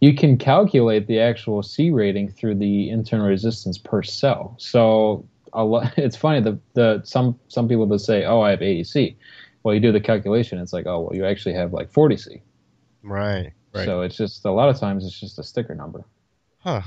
you 0.01 0.14
can 0.14 0.39
calculate 0.39 1.09
the 1.09 1.20
actual 1.20 1.62
C 1.62 1.90
rating 1.90 2.30
through 2.30 2.55
the 2.55 2.89
internal 2.89 3.26
resistance 3.26 3.76
per 3.76 4.02
cell. 4.02 4.55
So 4.56 5.26
a 5.52 5.62
lot, 5.62 5.93
it's 5.98 6.16
funny 6.16 6.40
the 6.40 6.59
the 6.72 7.02
some 7.05 7.39
some 7.48 7.68
people 7.68 7.86
that 7.86 7.98
say, 7.98 8.24
oh, 8.24 8.40
I 8.40 8.51
have 8.51 8.60
80C 8.60 9.14
well, 9.69 9.74
you 9.74 9.82
do 9.82 9.93
the 9.93 10.01
calculation, 10.01 10.59
it's 10.61 10.73
like, 10.73 10.86
oh, 10.86 11.01
well, 11.01 11.15
you 11.15 11.27
actually 11.27 11.53
have 11.53 11.74
like 11.74 11.93
40C. 11.93 12.40
Right. 13.03 13.53
Right. 13.74 13.85
So 13.85 14.01
it's 14.01 14.16
just 14.16 14.47
a 14.47 14.51
lot 14.51 14.70
of 14.70 14.81
times 14.81 15.05
it's 15.05 15.20
just 15.20 15.39
a 15.39 15.45
sticker 15.45 15.74
number. 15.74 16.07
Huh. 16.61 16.81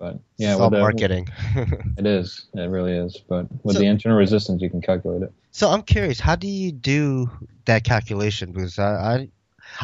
But 0.00 0.18
yeah, 0.36 0.56
it's 0.56 0.72
marketing. 0.72 1.28
it 1.96 2.04
is. 2.04 2.46
It 2.54 2.68
really 2.68 2.90
is. 2.90 3.18
But 3.18 3.46
with 3.62 3.76
so, 3.76 3.78
the 3.82 3.86
internal 3.86 4.18
resistance, 4.18 4.60
you 4.62 4.68
can 4.68 4.80
calculate 4.80 5.22
it. 5.22 5.32
So 5.52 5.70
I'm 5.70 5.82
curious, 5.82 6.18
how 6.18 6.34
do 6.34 6.48
you 6.48 6.72
do 6.72 7.30
that 7.66 7.84
calculation? 7.84 8.50
Because 8.50 8.80
I, 8.80 8.94
I, 8.94 9.28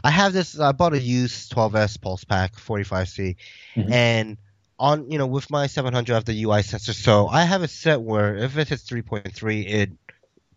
I 0.02 0.10
have 0.10 0.32
this. 0.32 0.58
I 0.58 0.72
bought 0.72 0.92
a 0.92 0.98
used 0.98 1.54
12s 1.54 2.00
pulse 2.00 2.24
pack 2.24 2.56
45C, 2.56 3.36
mm-hmm. 3.76 3.92
and 3.92 4.38
on 4.76 5.08
you 5.08 5.18
know 5.18 5.28
with 5.28 5.48
my 5.52 5.68
700 5.68 6.12
I 6.12 6.16
have 6.16 6.24
the 6.24 6.42
UI 6.42 6.64
sensor, 6.64 6.94
so 6.94 7.28
I 7.28 7.44
have 7.44 7.62
it 7.62 7.70
set 7.70 8.00
where 8.00 8.36
if 8.36 8.58
it 8.58 8.70
hits 8.70 8.82
3.3, 8.90 9.68
it 9.68 9.90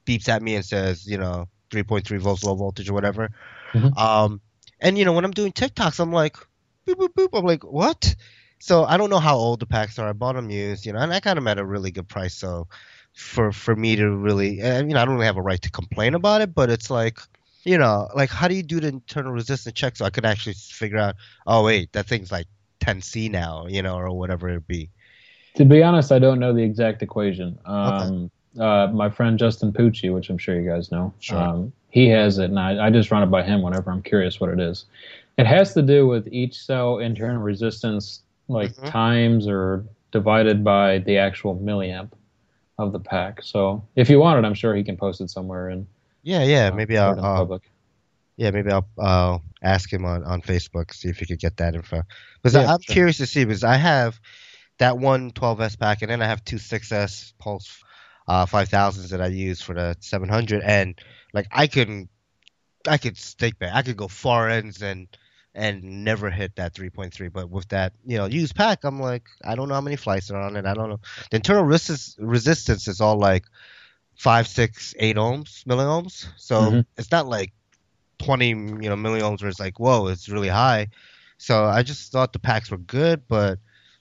beeps 0.06 0.30
at 0.30 0.41
me 0.41 0.56
and 0.56 0.65
says, 0.65 1.07
you 1.07 1.20
know, 1.20 1.48
3.3 1.74 2.20
volts 2.20 2.44
low 2.44 2.56
voltage 2.56 2.90
or 2.90 2.94
whatever. 2.94 3.32
Mm-hmm. 3.74 3.98
Um, 3.98 4.41
and 4.80 4.98
you 4.98 5.06
know 5.06 5.14
when 5.14 5.26
I'm 5.26 5.32
doing 5.32 5.52
tic-tocs, 5.52 6.00
I'm 6.00 6.12
like, 6.12 6.36
boop 6.88 6.95
boop 6.95 7.14
boop. 7.14 7.30
I'm 7.38 7.45
like, 7.45 7.64
what? 7.64 8.16
So 8.60 8.86
I 8.86 8.98
don't 8.98 9.10
know 9.10 9.20
how 9.20 9.36
old 9.36 9.60
the 9.60 9.66
packs 9.66 10.00
are. 10.00 10.08
I 10.08 10.14
bought 10.14 10.36
them 10.36 10.50
used, 10.50 10.86
you 10.86 10.94
know, 10.94 11.00
and 11.00 11.14
I 11.14 11.20
got 11.20 11.34
them 11.36 11.48
at 11.48 11.58
a 11.58 11.66
really 11.66 11.91
good 11.91 12.08
price. 12.08 12.34
So 12.34 12.68
for 13.14 13.52
for 13.52 13.76
me 13.76 13.95
to 13.95 14.10
really, 14.10 14.64
I 14.64 14.84
mean, 14.84 14.95
I 14.95 15.06
don't 15.06 15.16
really 15.16 15.26
have 15.26 15.38
a 15.38 15.41
right 15.41 15.62
to 15.62 15.72
complain 15.72 16.14
about 16.14 16.41
it, 16.41 16.54
but 16.54 16.70
it's 16.70 16.90
like, 16.90 17.20
you 17.64 17.78
know, 17.78 18.08
like 18.16 18.30
how 18.30 18.48
do 18.48 18.56
you 18.56 18.64
do 18.64 18.80
the 18.80 18.88
internal 18.88 19.32
resistance 19.32 19.74
check 19.76 19.98
so 19.98 20.06
I 20.06 20.10
could 20.10 20.26
actually 20.26 20.54
figure 20.54 20.98
out, 20.98 21.16
oh 21.48 21.64
wait, 21.64 21.91
that 21.94 22.08
thing's 22.08 22.32
like 22.32 22.48
10C 22.82 23.32
now, 23.32 23.68
you 23.68 23.82
know, 23.82 23.95
or 23.95 24.12
whatever 24.18 24.50
it 24.50 24.68
be. 24.68 24.90
To 25.56 25.66
be 25.66 25.84
honest, 25.84 26.12
I 26.12 26.20
don't 26.20 26.40
know 26.40 26.54
the 26.54 26.64
exact 26.64 27.04
equation. 27.04 27.60
Um, 27.66 27.94
okay 27.94 28.30
uh, 28.59 28.88
my 28.93 29.09
friend 29.09 29.39
Justin 29.39 29.71
Pucci, 29.71 30.13
which 30.13 30.30
I'm 30.30 30.38
sure 30.38 30.59
you 30.59 30.69
guys 30.69 30.91
know. 30.91 31.13
Sure. 31.19 31.38
Um, 31.38 31.73
he 31.89 32.07
has 32.09 32.38
it, 32.38 32.45
and 32.45 32.59
I, 32.59 32.88
I, 32.88 32.89
just 32.89 33.11
run 33.11 33.21
it 33.23 33.27
by 33.27 33.43
him 33.43 33.61
whenever 33.61 33.91
I'm 33.91 34.01
curious 34.01 34.39
what 34.39 34.49
it 34.49 34.59
is. 34.59 34.85
It 35.38 35.45
has 35.45 35.73
to 35.75 35.81
do 35.81 36.07
with 36.07 36.27
each 36.27 36.57
cell 36.59 36.99
internal 36.99 37.41
resistance, 37.41 38.21
like 38.47 38.71
mm-hmm. 38.71 38.88
times 38.88 39.47
or 39.47 39.85
divided 40.11 40.63
by 40.63 40.99
the 40.99 41.17
actual 41.17 41.55
milliamp 41.57 42.11
of 42.77 42.91
the 42.91 42.99
pack. 42.99 43.41
So 43.43 43.84
if 43.95 44.09
you 44.09 44.19
want 44.19 44.43
it, 44.43 44.47
I'm 44.47 44.53
sure 44.53 44.75
he 44.75 44.84
can 44.84 44.97
post 44.97 45.21
it 45.21 45.30
somewhere. 45.30 45.69
And 45.69 45.88
yeah, 46.23 46.43
yeah, 46.43 46.67
uh, 46.67 46.75
maybe 46.75 46.97
I'll. 46.97 47.53
Uh, 47.53 47.59
yeah, 48.35 48.49
maybe 48.49 48.71
I'll 48.71 48.88
uh, 48.97 49.38
ask 49.61 49.91
him 49.93 50.05
on, 50.05 50.23
on 50.23 50.41
Facebook 50.41 50.91
see 50.91 51.09
if 51.09 51.17
he 51.17 51.25
could 51.27 51.39
get 51.39 51.57
that 51.57 51.75
info. 51.75 52.01
Because 52.41 52.55
yeah, 52.55 52.73
I'm 52.73 52.81
sure. 52.81 52.93
curious 52.93 53.17
to 53.17 53.27
see 53.27 53.45
because 53.45 53.63
I 53.63 53.75
have 53.75 54.19
that 54.80 54.97
one 54.97 55.31
12s 55.31 55.80
pack 55.80 56.01
and 56.01 56.09
then 56.09 56.21
I 56.21 56.25
have 56.25 56.43
two 56.43 56.55
6s 56.55 57.34
pulse 57.38 57.84
uh, 58.28 58.45
5000s 58.45 59.10
that 59.10 59.22
I 59.22 59.28
use 59.28 59.62
for 59.62 59.74
the 59.74 59.95
700, 60.00 60.62
and 60.64 61.00
like 61.34 61.48
I 61.52 61.68
can, 61.68 62.10
I 62.88 62.98
could 62.98 63.18
stake 63.18 63.60
back, 63.60 63.74
I 63.74 63.82
could 63.82 63.98
go 63.98 64.08
far 64.08 64.50
ends 64.50 64.82
and 64.82 65.08
and 65.56 66.04
never 66.04 66.32
hit 66.32 66.56
that 66.56 66.74
3.3. 66.74 67.32
But 67.32 67.50
with 67.50 67.68
that, 67.70 67.94
you 68.06 68.18
know, 68.18 68.26
used 68.26 68.56
pack, 68.56 68.84
I'm 68.84 69.00
like, 69.00 69.24
I 69.44 69.54
don't 69.54 69.70
know 69.70 69.76
how 69.76 69.82
many 69.82 69.98
flights 69.98 70.32
are 70.32 70.41
on 70.41 70.56
it. 70.56 70.66
I 70.66 70.74
don't 70.74 70.90
know. 70.90 71.00
The 71.30 71.36
internal 71.36 71.64
resist- 71.64 72.18
resistance 72.20 72.88
is 72.88 73.00
all 73.00 73.18
like 73.18 73.45
five, 74.16 74.48
six, 74.48 74.95
eight 74.98 75.16
ohms, 75.16 75.64
milliohms. 75.66 76.26
So 76.38 76.62
mm-hmm. 76.62 76.80
it's 76.98 77.12
not 77.12 77.28
like 77.28 77.54
20, 78.18 78.48
you 78.48 78.56
know, 78.56 78.95
milliohms 78.95 79.41
where 79.41 79.50
it's 79.50 79.60
like, 79.60 79.80
whoa, 79.80 80.08
it's 80.08 80.28
really 80.28 80.48
high. 80.48 80.88
So 81.38 81.66
I 81.66 81.84
just 81.84 82.12
thought 82.12 82.34
the 82.34 82.40
packs 82.40 82.72
were 82.72 82.78
good, 82.78 83.28
but 83.28 83.60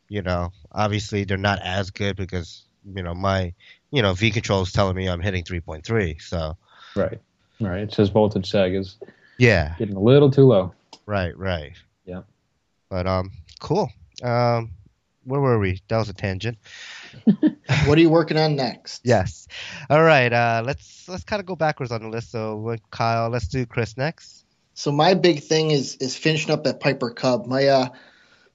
you 0.09 0.23
know, 0.23 0.53
obviously 0.70 1.24
they're 1.24 1.39
not 1.39 1.61
as 1.62 1.90
good 1.90 2.16
because 2.16 2.65
you 2.85 3.03
know 3.03 3.15
my 3.15 3.55
you 3.93 4.02
know, 4.02 4.14
V 4.14 4.31
control 4.31 4.62
is 4.62 4.73
telling 4.73 4.97
me 4.97 5.09
I'm 5.09 5.20
hitting 5.20 5.44
3.3. 5.44 6.20
So 6.20 6.56
right, 6.97 7.20
right. 7.60 7.82
It 7.82 7.93
says 7.93 8.09
voltage 8.09 8.51
sag 8.51 8.74
is 8.74 8.97
yeah 9.39 9.74
getting 9.78 9.97
a 9.97 10.01
little 10.01 10.31
too 10.31 10.47
low. 10.47 10.73
Right, 11.06 11.36
right. 11.36 11.73
Yeah. 12.05 12.23
But 12.89 13.06
um, 13.06 13.31
cool. 13.60 13.90
Um, 14.23 14.73
where 15.24 15.40
were 15.40 15.59
we? 15.59 15.81
That 15.89 15.98
was 15.98 16.09
a 16.09 16.14
tangent. 16.14 16.59
what 17.86 17.98
are 17.98 18.01
you 18.01 18.10
working 18.10 18.36
on 18.36 18.56
next? 18.56 19.02
Yes. 19.05 19.47
All 19.89 20.02
right. 20.02 20.32
Uh, 20.32 20.62
let's 20.64 21.09
let's 21.09 21.24
kind 21.24 21.40
of 21.40 21.47
go 21.47 21.55
backwards 21.55 21.93
on 21.93 22.02
the 22.02 22.09
list. 22.09 22.32
So, 22.32 22.77
Kyle, 22.90 23.28
let's 23.28 23.47
do 23.48 23.66
Chris 23.66 23.97
next. 23.97 24.44
So 24.74 24.90
my 24.90 25.14
big 25.14 25.43
thing 25.43 25.70
is 25.70 25.97
is 25.97 26.16
finishing 26.16 26.51
up 26.51 26.66
at 26.66 26.81
Piper 26.81 27.10
Cub. 27.10 27.47
My 27.47 27.66
uh 27.66 27.89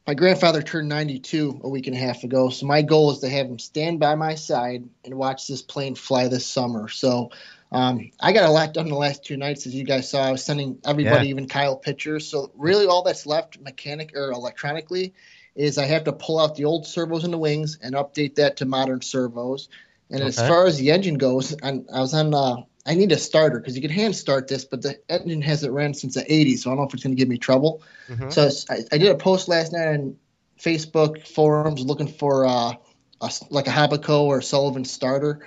my 0.07 0.13
grandfather 0.13 0.61
turned 0.61 0.87
92 0.87 1.59
a 1.65 1.69
week 1.69 1.87
and 1.87 1.95
a 1.95 1.99
half 1.99 2.23
ago, 2.23 2.49
so 2.49 2.65
my 2.65 2.81
goal 2.81 3.11
is 3.11 3.19
to 3.19 3.29
have 3.29 3.47
him 3.47 3.59
stand 3.59 3.99
by 3.99 4.15
my 4.15 4.35
side 4.35 4.87
and 5.03 5.13
watch 5.15 5.47
this 5.47 5.61
plane 5.61 5.95
fly 5.95 6.29
this 6.29 6.45
summer. 6.45 6.87
So 6.87 7.31
um, 7.73 8.11
I 8.17 8.31
got 8.31 8.49
a 8.49 8.51
lot 8.51 8.73
done 8.73 8.87
the 8.87 8.95
last 8.95 9.25
two 9.25 9.35
nights, 9.35 9.67
as 9.67 9.75
you 9.75 9.83
guys 9.83 10.09
saw. 10.09 10.23
I 10.23 10.31
was 10.31 10.45
sending 10.45 10.79
everybody, 10.85 11.25
yeah. 11.25 11.31
even 11.31 11.49
Kyle, 11.49 11.75
pictures. 11.75 12.25
So 12.25 12.51
really, 12.55 12.85
all 12.85 13.03
that's 13.03 13.25
left, 13.25 13.59
mechanic 13.59 14.13
or 14.15 14.31
electronically, 14.31 15.13
is 15.55 15.77
I 15.77 15.85
have 15.85 16.05
to 16.05 16.13
pull 16.13 16.39
out 16.39 16.55
the 16.55 16.63
old 16.63 16.87
servos 16.87 17.25
in 17.25 17.31
the 17.31 17.37
wings 17.37 17.77
and 17.81 17.93
update 17.93 18.35
that 18.35 18.57
to 18.57 18.65
modern 18.65 19.01
servos. 19.01 19.67
And 20.09 20.21
okay. 20.21 20.29
as 20.29 20.37
far 20.37 20.67
as 20.67 20.77
the 20.77 20.91
engine 20.91 21.17
goes, 21.17 21.53
I 21.61 21.81
was 21.99 22.13
on 22.13 22.33
uh, 22.33 22.63
I 22.87 22.95
need 22.95 23.11
a 23.11 23.17
starter 23.17 23.59
because 23.59 23.75
you 23.75 23.81
can 23.81 23.91
hand 23.91 24.15
start 24.15 24.47
this, 24.47 24.63
but 24.63 24.81
the 24.81 24.97
engine 25.09 25.41
hasn't 25.41 25.73
ran 25.73 25.93
since 25.93 26.13
the 26.13 26.21
80s, 26.21 26.59
so 26.59 26.69
I 26.69 26.71
don't 26.71 26.77
know 26.77 26.87
if 26.87 26.93
it's 26.93 27.03
going 27.03 27.15
to 27.15 27.19
give 27.19 27.27
me 27.27 27.37
trouble. 27.37 27.83
Mhm. 28.07 28.31
So 28.31 28.49
I, 28.73 28.83
I 28.91 28.97
did 28.97 29.11
a 29.11 29.15
post 29.15 29.49
last 29.49 29.73
night 29.73 29.87
on 29.87 30.15
Facebook 30.59 31.27
forums 31.27 31.81
looking 31.81 32.07
for 32.07 32.45
uh, 32.45 32.73
a, 33.19 33.31
like 33.49 33.67
a 33.67 33.71
Hobbico 33.71 34.21
or 34.21 34.41
Sullivan 34.41 34.85
starter. 34.85 35.45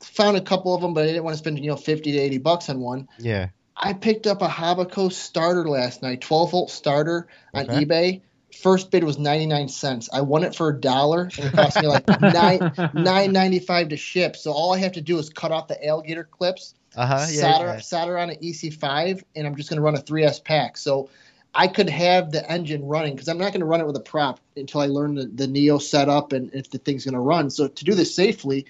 Found 0.00 0.36
a 0.36 0.40
couple 0.40 0.74
of 0.74 0.82
them, 0.82 0.92
but 0.92 1.04
I 1.04 1.06
didn't 1.06 1.24
want 1.24 1.34
to 1.34 1.38
spend 1.38 1.58
you 1.58 1.70
know 1.70 1.76
50 1.76 2.12
to 2.12 2.18
80 2.18 2.38
bucks 2.38 2.68
on 2.68 2.80
one. 2.80 3.08
Yeah. 3.18 3.48
I 3.76 3.92
picked 3.92 4.26
up 4.26 4.42
a 4.42 4.48
Hobbico 4.48 5.12
starter 5.12 5.68
last 5.68 6.02
night, 6.02 6.22
12 6.22 6.50
volt 6.50 6.70
starter 6.70 7.28
on 7.54 7.64
Okay. 7.64 7.84
eBay. 7.84 8.22
First 8.62 8.90
bid 8.90 9.04
was 9.04 9.18
99 9.18 9.68
cents. 9.68 10.08
I 10.12 10.20
won 10.22 10.44
it 10.44 10.54
for 10.54 10.68
a 10.70 10.80
dollar, 10.80 11.30
and 11.36 11.46
it 11.46 11.52
cost 11.54 11.80
me 11.80 11.86
like 11.86 12.08
nine 12.20 12.72
nine 12.92 13.32
ninety 13.32 13.58
five 13.58 13.88
to 13.88 13.96
ship. 13.96 14.36
So 14.36 14.52
all 14.52 14.72
I 14.74 14.78
have 14.78 14.92
to 14.92 15.00
do 15.00 15.18
is 15.18 15.30
cut 15.30 15.52
off 15.52 15.68
the 15.68 15.86
alligator 15.86 16.24
clips, 16.24 16.74
Uh 16.96 17.06
huh. 17.06 17.26
Yeah. 17.30 17.40
solder, 17.40 17.66
yeah. 17.66 17.80
solder 17.80 18.18
on 18.18 18.30
an 18.30 18.36
EC5, 18.36 19.22
and 19.34 19.46
I'm 19.46 19.56
just 19.56 19.68
going 19.68 19.78
to 19.78 19.82
run 19.82 19.94
a 19.94 19.98
3S 20.02 20.42
pack. 20.44 20.76
So 20.76 21.10
I 21.54 21.68
could 21.68 21.88
have 21.88 22.32
the 22.32 22.48
engine 22.50 22.84
running 22.86 23.14
because 23.14 23.28
I'm 23.28 23.38
not 23.38 23.52
going 23.52 23.60
to 23.60 23.66
run 23.66 23.80
it 23.80 23.86
with 23.86 23.96
a 23.96 24.00
prop 24.00 24.40
until 24.56 24.80
I 24.80 24.86
learn 24.86 25.14
the, 25.14 25.26
the 25.26 25.46
Neo 25.46 25.78
setup 25.78 26.32
and 26.32 26.52
if 26.54 26.70
the 26.70 26.78
thing's 26.78 27.04
going 27.04 27.14
to 27.14 27.20
run. 27.20 27.50
So 27.50 27.68
to 27.68 27.84
do 27.84 27.94
this 27.94 28.14
safely, 28.14 28.66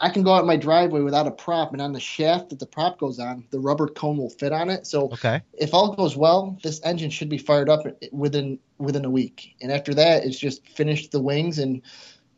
I 0.00 0.08
can 0.08 0.22
go 0.22 0.32
out 0.32 0.40
in 0.40 0.46
my 0.46 0.56
driveway 0.56 1.00
without 1.02 1.26
a 1.26 1.30
prop, 1.30 1.72
and 1.72 1.82
on 1.82 1.92
the 1.92 2.00
shaft 2.00 2.48
that 2.50 2.58
the 2.58 2.66
prop 2.66 2.98
goes 2.98 3.18
on, 3.18 3.44
the 3.50 3.60
rubber 3.60 3.86
cone 3.86 4.16
will 4.16 4.30
fit 4.30 4.52
on 4.52 4.70
it. 4.70 4.86
So 4.86 5.10
Okay. 5.12 5.42
if 5.54 5.74
all 5.74 5.94
goes 5.94 6.16
well, 6.16 6.58
this 6.62 6.80
engine 6.84 7.10
should 7.10 7.28
be 7.28 7.38
fired 7.38 7.68
up 7.68 7.80
within 8.12 8.58
within 8.78 9.04
a 9.04 9.10
week. 9.10 9.54
And 9.60 9.70
after 9.70 9.92
that, 9.94 10.24
it's 10.24 10.38
just 10.38 10.66
finish 10.68 11.08
the 11.08 11.20
wings 11.20 11.58
and 11.58 11.82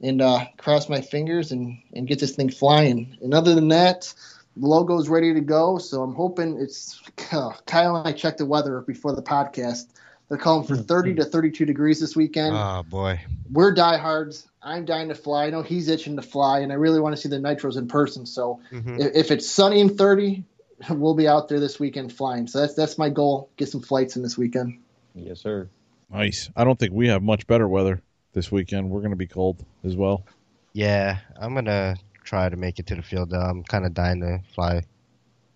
and 0.00 0.20
uh, 0.20 0.46
cross 0.58 0.88
my 0.88 1.00
fingers 1.00 1.52
and 1.52 1.78
and 1.94 2.08
get 2.08 2.18
this 2.18 2.34
thing 2.34 2.50
flying. 2.50 3.16
And 3.22 3.32
other 3.32 3.54
than 3.54 3.68
that, 3.68 4.12
the 4.56 4.66
Logo's 4.66 5.08
ready 5.08 5.32
to 5.32 5.40
go. 5.40 5.78
So 5.78 6.02
I'm 6.02 6.14
hoping 6.14 6.58
it's 6.60 7.00
Kyle 7.16 7.96
and 7.96 8.08
I 8.08 8.12
checked 8.12 8.38
the 8.38 8.46
weather 8.46 8.80
before 8.80 9.14
the 9.14 9.22
podcast. 9.22 9.86
They're 10.32 10.38
calling 10.38 10.66
for 10.66 10.78
30 10.78 11.16
to 11.16 11.26
32 11.26 11.66
degrees 11.66 12.00
this 12.00 12.16
weekend. 12.16 12.56
Oh 12.56 12.82
boy. 12.88 13.20
We're 13.50 13.74
diehards. 13.74 14.48
I'm 14.62 14.86
dying 14.86 15.10
to 15.10 15.14
fly. 15.14 15.44
I 15.44 15.50
know 15.50 15.60
he's 15.60 15.88
itching 15.88 16.16
to 16.16 16.22
fly, 16.22 16.60
and 16.60 16.72
I 16.72 16.76
really 16.76 17.00
want 17.00 17.14
to 17.14 17.20
see 17.20 17.28
the 17.28 17.36
nitros 17.36 17.76
in 17.76 17.86
person. 17.86 18.24
So 18.24 18.58
hmm 18.70 18.98
if, 18.98 19.14
if 19.14 19.30
it's 19.30 19.46
sunny 19.46 19.82
and 19.82 19.98
30, 19.98 20.42
we'll 20.88 21.14
be 21.14 21.28
out 21.28 21.50
there 21.50 21.60
this 21.60 21.78
weekend 21.78 22.14
flying. 22.14 22.46
So 22.46 22.60
that's 22.62 22.72
that's 22.72 22.96
my 22.96 23.10
goal. 23.10 23.50
Get 23.58 23.68
some 23.68 23.82
flights 23.82 24.16
in 24.16 24.22
this 24.22 24.38
weekend. 24.38 24.78
Yes, 25.14 25.40
sir. 25.40 25.68
Nice. 26.10 26.48
I 26.56 26.64
don't 26.64 26.78
think 26.78 26.94
we 26.94 27.08
have 27.08 27.22
much 27.22 27.46
better 27.46 27.68
weather 27.68 28.00
this 28.32 28.50
weekend. 28.50 28.88
We're 28.88 29.00
going 29.00 29.10
to 29.10 29.16
be 29.16 29.26
cold 29.26 29.62
as 29.84 29.96
well. 29.96 30.24
Yeah. 30.72 31.18
I'm 31.38 31.54
gonna 31.54 31.96
try 32.24 32.48
to 32.48 32.56
make 32.56 32.78
it 32.78 32.86
to 32.86 32.94
the 32.94 33.02
field. 33.02 33.28
Though. 33.28 33.38
I'm 33.38 33.64
kind 33.64 33.84
of 33.84 33.92
dying 33.92 34.20
to 34.20 34.40
fly. 34.54 34.76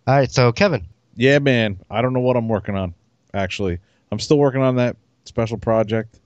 All 0.07 0.16
right. 0.16 0.31
So 0.31 0.53
Kevin. 0.53 0.86
Yeah, 1.15 1.39
man. 1.39 1.78
I 1.90 2.03
don't 2.03 2.12
know 2.12 2.20
what 2.20 2.36
I'm 2.36 2.47
working 2.47 2.77
on. 2.77 2.93
Actually, 3.32 3.78
I'm 4.11 4.19
still 4.19 4.39
working 4.39 4.62
on 4.62 4.77
that 4.77 4.97
special 5.24 5.59
project. 5.59 6.20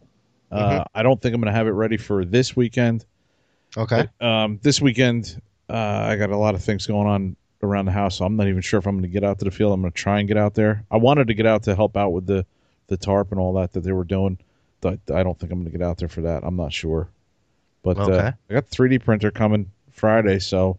Uh, 0.51 0.85
I 0.95 1.03
don't 1.03 1.21
think 1.21 1.35
I'm 1.35 1.41
going 1.41 1.53
to 1.53 1.57
have 1.57 1.67
it 1.69 1.73
ready 1.73 1.97
for 1.97 2.25
this 2.25 2.57
weekend. 2.57 3.05
Okay. 3.77 4.09
Um, 4.21 4.59
this 4.63 4.81
weekend, 4.81 5.41
uh, 5.69 5.73
I 5.73 6.17
got 6.17 6.31
a 6.31 6.37
lot 6.37 6.55
of 6.57 6.63
things 6.63 6.87
going 6.87 7.07
on 7.07 7.37
around 7.63 7.85
the 7.85 7.93
house, 7.93 8.17
so 8.17 8.25
I'm 8.25 8.37
not 8.37 8.49
even 8.49 8.61
sure 8.61 8.79
if 8.79 8.87
I'm 8.87 8.97
going 8.97 9.03
to 9.03 9.09
get 9.09 9.23
out 9.23 9.39
to 9.39 9.45
the 9.45 9.51
field. 9.53 9.73
I'm 9.73 9.81
going 9.81 9.93
to 9.93 9.97
try 9.97 10.19
and 10.19 10.27
get 10.27 10.37
out 10.37 10.55
there. 10.55 10.85
I 10.91 10.97
wanted 10.97 11.29
to 11.29 11.35
get 11.35 11.47
out 11.47 11.63
to 11.65 11.75
help 11.77 11.97
out 11.97 12.11
with 12.11 12.27
the 12.27 12.45
the 12.89 12.97
tarp 12.97 13.31
and 13.31 13.39
all 13.41 13.53
that 13.53 13.73
that 13.75 13.85
they 13.85 13.93
were 13.93 14.03
doing, 14.03 14.39
but 14.81 14.99
I 15.15 15.23
don't 15.23 15.39
think 15.39 15.53
I'm 15.53 15.61
going 15.61 15.71
to 15.71 15.79
get 15.79 15.87
out 15.87 15.99
there 15.99 16.09
for 16.09 16.23
that. 16.23 16.43
I'm 16.43 16.57
not 16.57 16.73
sure. 16.73 17.09
But 17.85 17.99
uh, 17.99 18.33
I 18.51 18.53
got 18.53 18.69
the 18.69 18.77
3D 18.77 19.05
printer 19.05 19.31
coming 19.31 19.71
Friday, 19.93 20.41
so 20.41 20.79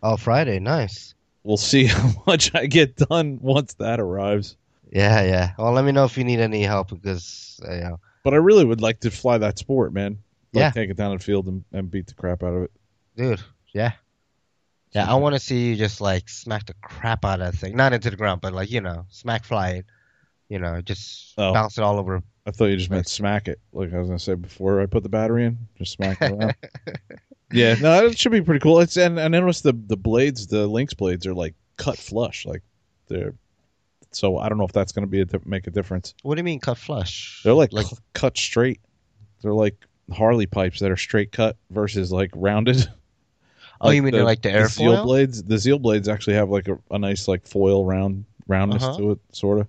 Oh, 0.00 0.16
Friday. 0.16 0.60
Nice. 0.60 1.14
we'll 1.42 1.56
see 1.56 1.84
how 1.86 2.12
much 2.26 2.54
I 2.54 2.66
get 2.66 2.94
done 2.94 3.40
once 3.42 3.74
that 3.74 3.98
arrives. 3.98 4.56
Yeah. 4.90 5.22
Yeah. 5.22 5.52
Well, 5.58 5.72
let 5.72 5.84
me 5.84 5.92
know 5.92 6.04
if 6.04 6.16
you 6.18 6.24
need 6.24 6.40
any 6.40 6.62
help 6.62 6.88
because 6.90 7.60
uh, 7.66 7.72
you 7.74 7.80
know. 7.80 8.00
But 8.24 8.34
I 8.34 8.38
really 8.38 8.64
would 8.64 8.80
like 8.80 9.00
to 9.00 9.10
fly 9.10 9.38
that 9.38 9.58
sport, 9.58 9.92
man. 9.92 10.18
Like 10.52 10.60
Yeah. 10.62 10.70
take 10.70 10.90
it 10.90 10.96
down 10.96 11.16
the 11.16 11.22
field 11.22 11.46
and, 11.46 11.64
and 11.72 11.90
beat 11.90 12.06
the 12.06 12.14
crap 12.14 12.42
out 12.42 12.54
of 12.54 12.62
it. 12.64 12.70
Dude, 13.16 13.40
yeah. 13.72 13.92
Yeah, 14.92 15.10
I 15.10 15.14
want 15.16 15.34
to 15.34 15.38
see 15.38 15.68
you 15.68 15.76
just 15.76 16.00
like 16.00 16.28
smack 16.28 16.64
the 16.66 16.74
crap 16.82 17.24
out 17.24 17.40
of 17.40 17.52
that 17.52 17.58
thing. 17.58 17.76
Not 17.76 17.92
into 17.92 18.08
the 18.10 18.16
ground, 18.16 18.40
but 18.40 18.54
like, 18.54 18.70
you 18.70 18.80
know, 18.80 19.04
smack 19.10 19.44
fly 19.44 19.70
it. 19.70 19.86
You 20.48 20.58
know, 20.58 20.80
just 20.80 21.34
Oh. 21.36 21.52
bounce 21.52 21.76
it 21.76 21.84
all 21.84 21.98
over. 21.98 22.22
I 22.46 22.50
thought 22.50 22.66
you 22.66 22.76
just 22.78 22.88
meant 22.90 23.06
smack 23.06 23.48
it, 23.48 23.60
like 23.74 23.92
I 23.92 23.98
was 23.98 24.08
gonna 24.08 24.18
say 24.18 24.34
before 24.34 24.80
I 24.80 24.86
put 24.86 25.02
the 25.02 25.10
battery 25.10 25.44
in, 25.44 25.58
just 25.76 25.92
smack 25.92 26.22
it 26.22 26.32
around. 26.32 26.54
yeah, 27.52 27.74
no, 27.74 28.06
it 28.06 28.18
should 28.18 28.32
be 28.32 28.40
pretty 28.40 28.60
cool. 28.60 28.80
It's 28.80 28.96
and 28.96 29.20
I 29.20 29.28
noticed 29.28 29.62
the 29.64 29.74
the 29.74 29.96
blades, 29.98 30.46
the 30.46 30.66
Lynx 30.66 30.94
blades, 30.94 31.26
are 31.26 31.34
like 31.34 31.54
cut 31.76 31.98
flush, 31.98 32.46
like 32.46 32.62
they're. 33.08 33.34
So 34.10 34.38
I 34.38 34.48
don't 34.48 34.58
know 34.58 34.64
if 34.64 34.72
that's 34.72 34.92
gonna 34.92 35.06
be 35.06 35.20
a, 35.20 35.24
di- 35.24 35.38
make 35.44 35.66
a 35.66 35.70
difference. 35.70 36.14
What 36.22 36.34
do 36.34 36.40
you 36.40 36.44
mean 36.44 36.60
cut 36.60 36.78
flush? 36.78 37.40
They're 37.44 37.54
like, 37.54 37.72
like 37.72 37.86
cu- 37.88 37.96
cut 38.14 38.36
straight. 38.38 38.80
They're 39.42 39.52
like 39.52 39.76
Harley 40.12 40.46
pipes 40.46 40.80
that 40.80 40.90
are 40.90 40.96
straight 40.96 41.30
cut 41.32 41.56
versus 41.70 42.10
like 42.12 42.30
rounded. 42.34 42.88
Oh, 43.80 43.90
you 43.90 44.02
mean 44.02 44.12
they're 44.12 44.24
like 44.24 44.42
the 44.42 44.66
Zeal 44.68 44.92
airfoil? 44.94 45.04
blades? 45.04 45.42
The 45.44 45.56
Zeal 45.56 45.78
blades 45.78 46.08
actually 46.08 46.34
have 46.34 46.48
like 46.50 46.66
a, 46.66 46.78
a 46.90 46.98
nice 46.98 47.28
like 47.28 47.46
foil 47.46 47.84
round 47.84 48.24
roundness 48.48 48.82
Uh-huh. 48.82 48.96
to 48.98 49.10
it, 49.12 49.18
sort 49.30 49.60
of, 49.60 49.68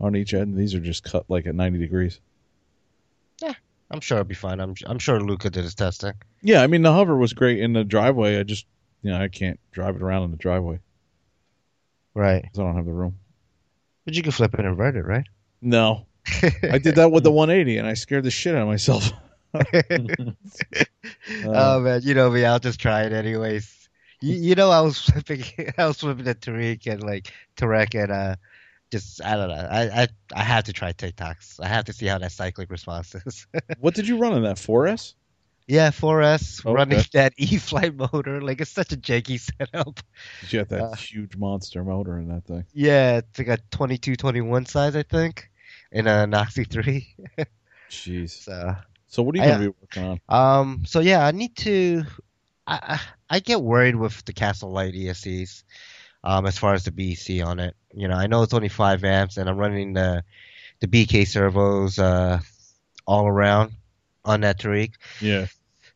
on 0.00 0.16
each 0.16 0.32
end. 0.32 0.56
These 0.56 0.74
are 0.74 0.80
just 0.80 1.04
cut 1.04 1.28
like 1.28 1.46
at 1.46 1.54
ninety 1.54 1.78
degrees. 1.78 2.18
Yeah, 3.42 3.52
I'm 3.90 4.00
sure 4.00 4.16
it'll 4.18 4.28
be 4.28 4.34
fine. 4.34 4.58
I'm 4.60 4.74
I'm 4.86 4.98
sure 4.98 5.20
Luca 5.20 5.50
did 5.50 5.64
his 5.64 5.74
testing. 5.74 6.14
Yeah, 6.40 6.62
I 6.62 6.66
mean 6.66 6.80
the 6.82 6.92
hover 6.92 7.14
was 7.16 7.34
great 7.34 7.58
in 7.60 7.74
the 7.74 7.84
driveway. 7.84 8.38
I 8.38 8.42
just, 8.44 8.64
you 9.02 9.10
know, 9.10 9.20
I 9.20 9.28
can't 9.28 9.60
drive 9.72 9.96
it 9.96 10.02
around 10.02 10.22
in 10.22 10.30
the 10.30 10.36
driveway 10.38 10.78
Right. 12.14 12.42
'cause 12.44 12.58
I 12.58 12.62
don't 12.62 12.76
have 12.76 12.86
the 12.86 12.92
room. 12.92 13.18
But 14.04 14.14
you 14.14 14.22
can 14.22 14.32
flip 14.32 14.54
it 14.54 14.60
and 14.60 14.68
invert 14.68 14.96
it, 14.96 15.04
right? 15.04 15.26
No, 15.60 16.06
I 16.62 16.78
did 16.78 16.96
that 16.96 17.12
with 17.12 17.24
the 17.24 17.30
180, 17.32 17.78
and 17.78 17.86
I 17.86 17.94
scared 17.94 18.24
the 18.24 18.30
shit 18.30 18.54
out 18.54 18.62
of 18.62 18.68
myself. 18.68 19.10
oh 21.44 21.80
man, 21.80 22.00
you 22.02 22.14
know 22.14 22.30
me. 22.30 22.44
I'll 22.44 22.58
just 22.58 22.80
try 22.80 23.02
it 23.02 23.12
anyways. 23.12 23.88
You, 24.20 24.36
you 24.36 24.54
know, 24.54 24.70
I 24.70 24.80
was 24.80 24.98
flipping, 24.98 25.44
I 25.78 25.86
was 25.86 25.98
flipping 25.98 26.24
the 26.24 26.34
Tareq 26.34 26.90
and 26.90 27.02
like 27.02 27.32
Tareq 27.56 28.00
and 28.02 28.12
uh, 28.12 28.36
just 28.90 29.22
I 29.24 29.36
don't 29.36 29.48
know. 29.48 29.68
I 29.70 30.02
I 30.02 30.08
I 30.34 30.42
have 30.42 30.64
to 30.64 30.72
try 30.72 30.92
tic-tocs. 30.92 31.60
I 31.60 31.68
have 31.68 31.84
to 31.86 31.92
see 31.92 32.06
how 32.06 32.18
that 32.18 32.32
cyclic 32.32 32.70
response 32.70 33.14
is. 33.14 33.46
what 33.78 33.94
did 33.94 34.08
you 34.08 34.18
run 34.18 34.34
in 34.34 34.42
that 34.44 34.56
4S? 34.56 35.14
Yeah, 35.66 35.90
4S 35.90 36.64
Okay. 36.64 36.72
running 36.74 37.04
that 37.12 37.32
E-flite 37.36 37.94
motor. 37.96 38.40
Like 38.40 38.60
it's 38.60 38.70
such 38.70 38.92
a 38.92 38.96
janky 38.96 39.38
setup. 39.58 40.00
You 40.50 40.58
had 40.60 40.68
that 40.70 40.82
Uh. 40.82 40.94
huge 40.96 41.36
monster 41.36 41.84
motor 41.84 42.18
in 42.18 42.28
that 42.28 42.44
thing. 42.44 42.64
Yeah, 42.72 43.18
it's 43.18 43.38
like 43.38 43.48
a 43.48 43.58
22, 43.70 44.16
21 44.16 44.66
size, 44.66 44.96
I 44.96 45.02
think, 45.02 45.50
in 45.90 46.06
a 46.06 46.26
Noxy 46.26 46.68
3. 46.68 47.14
Jeez. 47.90 48.30
So 48.44 48.74
So 49.08 49.22
what 49.22 49.34
are 49.34 49.38
you 49.38 49.44
gonna 49.44 49.58
be 49.70 49.74
working 49.80 50.02
on? 50.04 50.20
Um. 50.28 50.84
So 50.86 51.00
yeah, 51.00 51.24
I 51.24 51.30
need 51.32 51.56
to. 51.58 52.04
I 52.66 52.78
I, 52.94 53.00
I 53.36 53.40
get 53.40 53.60
worried 53.62 53.96
with 53.96 54.24
the 54.24 54.32
Castle 54.32 54.70
Light 54.72 54.94
ESCs, 54.94 55.62
um, 56.24 56.46
as 56.46 56.58
far 56.58 56.74
as 56.74 56.84
the 56.84 56.90
BEC 56.92 57.44
on 57.46 57.58
it. 57.60 57.76
You 57.94 58.08
know, 58.08 58.14
I 58.16 58.26
know 58.26 58.42
it's 58.42 58.54
only 58.54 58.68
five 58.68 59.04
amps, 59.04 59.36
and 59.36 59.48
I'm 59.48 59.56
running 59.58 59.92
the 59.92 60.24
the 60.80 60.86
BK 60.88 61.26
servos 61.26 61.98
uh 61.98 62.40
all 63.06 63.26
around 63.26 63.72
on 64.24 64.40
that 64.42 64.58
Tareq. 64.60 64.94
Yeah. 65.20 65.46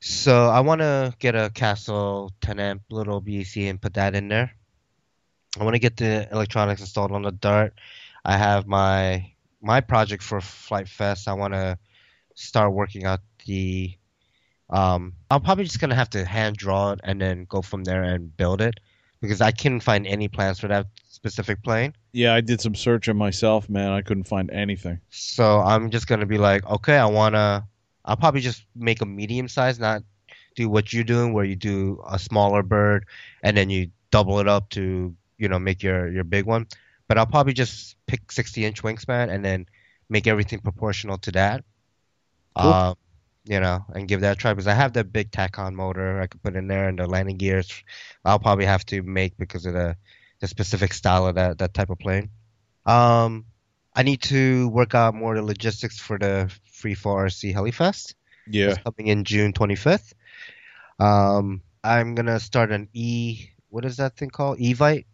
So 0.01 0.49
I 0.49 0.61
want 0.61 0.81
to 0.83 1.15
get 1.19 1.35
a 1.35 1.51
Castle 1.51 2.33
10 2.41 2.61
amp 2.61 2.83
little 2.91 3.21
BEC 3.21 3.57
and 3.57 3.81
put 3.81 3.95
that 3.95 4.15
in 4.15 4.29
there. 4.29 4.53
I 5.59 5.65
want 5.65 5.75
to 5.75 5.81
get 5.81 5.97
the 5.97 6.29
electronics 6.31 6.81
installed 6.81 7.13
on 7.13 7.23
the 7.23 7.33
Dart. 7.33 7.75
I 8.25 8.37
have 8.37 8.67
my 8.67 9.33
my 9.63 9.81
project 9.81 10.23
for 10.23 10.41
Flight 10.41 10.89
Fest. 10.89 11.29
I 11.29 11.33
want 11.33 11.55
to 11.55 11.79
start 12.35 12.73
working 12.73 13.05
out 13.05 13.21
the. 13.47 13.97
Um, 14.69 15.15
I'm 15.31 15.43
probably 15.43 15.65
just 15.65 15.81
gonna 15.81 15.95
have 15.95 16.11
to 16.11 16.25
hand 16.25 16.57
draw 16.57 16.93
it 16.93 17.01
and 17.05 17.21
then 17.21 17.47
go 17.49 17.63
from 17.63 17.85
there 17.85 18.03
and 18.03 18.37
build 18.37 18.61
it 18.61 18.75
because 19.21 19.41
I 19.41 19.53
couldn't 19.53 19.81
find 19.81 20.07
any 20.07 20.29
plans 20.29 20.59
for 20.59 20.69
that 20.69 20.87
specific 21.09 21.63
plane. 21.63 21.95
Yeah, 22.13 22.35
I 22.35 22.41
did 22.41 22.61
some 22.61 22.75
searching 22.75 23.17
myself, 23.17 23.69
man. 23.69 23.91
I 23.91 24.03
couldn't 24.03 24.25
find 24.25 24.51
anything. 24.51 25.01
So 25.11 25.61
I'm 25.61 25.91
just 25.91 26.09
gonna 26.09 26.27
be 26.27 26.39
like, 26.39 26.67
okay, 26.67 26.97
I 26.97 27.07
wanna. 27.07 27.67
I'll 28.07 28.17
probably 28.17 28.41
just 28.41 28.65
make 28.75 29.03
a 29.03 29.07
medium 29.07 29.49
size, 29.49 29.79
not 29.79 30.03
do 30.55 30.69
what 30.69 30.93
you're 30.93 31.05
doing, 31.05 31.33
where 31.33 31.45
you 31.45 31.57
do 31.57 32.03
a 32.09 32.19
smaller 32.19 32.63
bird 32.63 33.07
and 33.43 33.57
then 33.57 33.69
you 33.69 33.91
double 34.11 34.39
it 34.39 34.49
up 34.49 34.71
to, 34.71 35.15
you 35.39 35.49
know, 35.49 35.59
make 35.59 35.83
your 35.83 36.09
your 36.09 36.25
big 36.25 36.47
one. 36.47 36.67
But 37.09 37.19
I'll 37.19 37.27
probably 37.27 37.53
just 37.53 37.97
pick 38.07 38.33
60 38.33 38.65
inch 38.65 38.83
wingspan 38.83 39.31
and 39.31 39.45
then 39.45 39.67
make 40.09 40.27
everything 40.27 40.61
proportional 40.61 41.19
to 41.19 41.33
that. 41.33 41.65
Cool. 42.59 42.73
Um, 42.73 42.97
you 43.45 43.61
know, 43.61 43.85
and 43.95 44.09
give 44.09 44.23
that 44.23 44.33
a 44.33 44.35
try 44.37 44.53
because 44.53 44.67
I 44.67 44.75
have 44.75 44.95
that 44.95 45.13
big 45.13 45.31
Tacon 45.31 45.75
motor 45.75 46.21
I 46.21 46.27
could 46.27 46.43
put 46.43 46.57
in 46.57 46.67
there 46.67 46.89
and 46.89 46.99
the 46.99 47.07
landing 47.07 47.37
gears. 47.37 47.71
I'll 48.25 48.41
probably 48.41 48.65
have 48.65 48.85
to 48.87 49.03
make 49.03 49.37
because 49.37 49.67
of 49.67 49.75
the 49.75 49.97
the 50.41 50.49
specific 50.49 50.93
style 50.93 51.27
of 51.27 51.37
that 51.37 51.59
that 51.59 51.73
type 51.73 51.91
of 51.91 51.99
plane. 51.99 52.31
Um, 52.85 53.47
I 53.95 54.03
need 54.03 54.23
to 54.23 54.69
work 54.69 54.95
out 54.95 55.15
more 55.15 55.35
of 55.35 55.43
the 55.43 55.47
logistics 55.47 55.99
for 55.99 56.19
the 56.19 56.53
Free 56.87 56.95
for 56.95 57.27
RC 57.27 57.53
Helifest. 57.53 58.15
Yeah. 58.49 58.69
It's 58.69 58.79
coming 58.79 59.09
in 59.09 59.25
June 59.25 59.53
25th. 59.53 60.13
Um, 61.01 61.63
I'm 61.83 62.15
gonna 62.15 62.39
start 62.39 62.71
an 62.71 62.89
E. 62.93 63.49
What 63.71 63.85
is 63.85 63.97
that 63.97 64.17
thing 64.17 64.31
called? 64.31 64.61
Evite. 64.61 65.07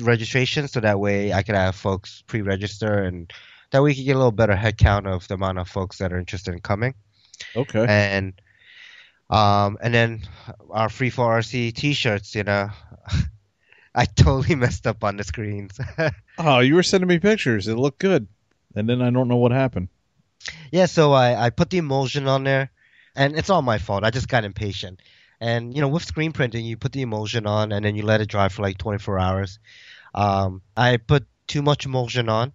registration, 0.00 0.68
so 0.68 0.78
that 0.78 1.00
way 1.00 1.32
I 1.32 1.42
could 1.42 1.56
have 1.56 1.74
folks 1.74 2.22
pre-register, 2.28 3.02
and 3.02 3.32
that 3.72 3.82
way 3.82 3.90
we 3.90 3.94
can 3.96 4.04
get 4.04 4.14
a 4.14 4.18
little 4.18 4.30
better 4.30 4.54
head 4.54 4.78
count 4.78 5.08
of 5.08 5.26
the 5.26 5.34
amount 5.34 5.58
of 5.58 5.68
folks 5.68 5.98
that 5.98 6.12
are 6.12 6.18
interested 6.20 6.54
in 6.54 6.60
coming. 6.60 6.94
Okay. 7.56 7.84
And 7.88 8.40
um, 9.28 9.78
and 9.82 9.92
then 9.92 10.22
our 10.70 10.88
free 10.88 11.10
for 11.10 11.36
RC 11.36 11.74
T-shirts. 11.74 12.36
You 12.36 12.44
know, 12.44 12.70
I 13.96 14.04
totally 14.04 14.54
messed 14.54 14.86
up 14.86 15.02
on 15.02 15.16
the 15.16 15.24
screens. 15.24 15.80
Oh, 16.38 16.60
you 16.60 16.74
were 16.76 16.84
sending 16.84 17.08
me 17.08 17.18
pictures. 17.18 17.66
It 17.66 17.74
looked 17.74 17.98
good, 17.98 18.28
and 18.76 18.86
then 18.88 19.00
I 19.02 19.10
don't 19.10 19.26
know 19.26 19.38
what 19.38 19.52
happened. 19.52 19.88
Yeah, 20.70 20.86
so 20.86 21.12
I, 21.12 21.46
I 21.46 21.50
put 21.50 21.70
the 21.70 21.78
emulsion 21.78 22.26
on 22.28 22.44
there, 22.44 22.70
and 23.14 23.36
it's 23.36 23.50
all 23.50 23.62
my 23.62 23.78
fault. 23.78 24.04
I 24.04 24.10
just 24.10 24.28
got 24.28 24.44
impatient. 24.44 25.00
And, 25.40 25.74
you 25.74 25.80
know, 25.80 25.88
with 25.88 26.04
screen 26.04 26.32
printing, 26.32 26.64
you 26.64 26.76
put 26.76 26.92
the 26.92 27.02
emulsion 27.02 27.46
on, 27.46 27.72
and 27.72 27.84
then 27.84 27.96
you 27.96 28.02
let 28.02 28.20
it 28.20 28.28
dry 28.28 28.48
for 28.48 28.62
like 28.62 28.78
24 28.78 29.18
hours. 29.18 29.58
Um, 30.14 30.62
I 30.76 30.96
put 30.96 31.26
too 31.46 31.62
much 31.62 31.84
emulsion 31.84 32.28
on, 32.28 32.54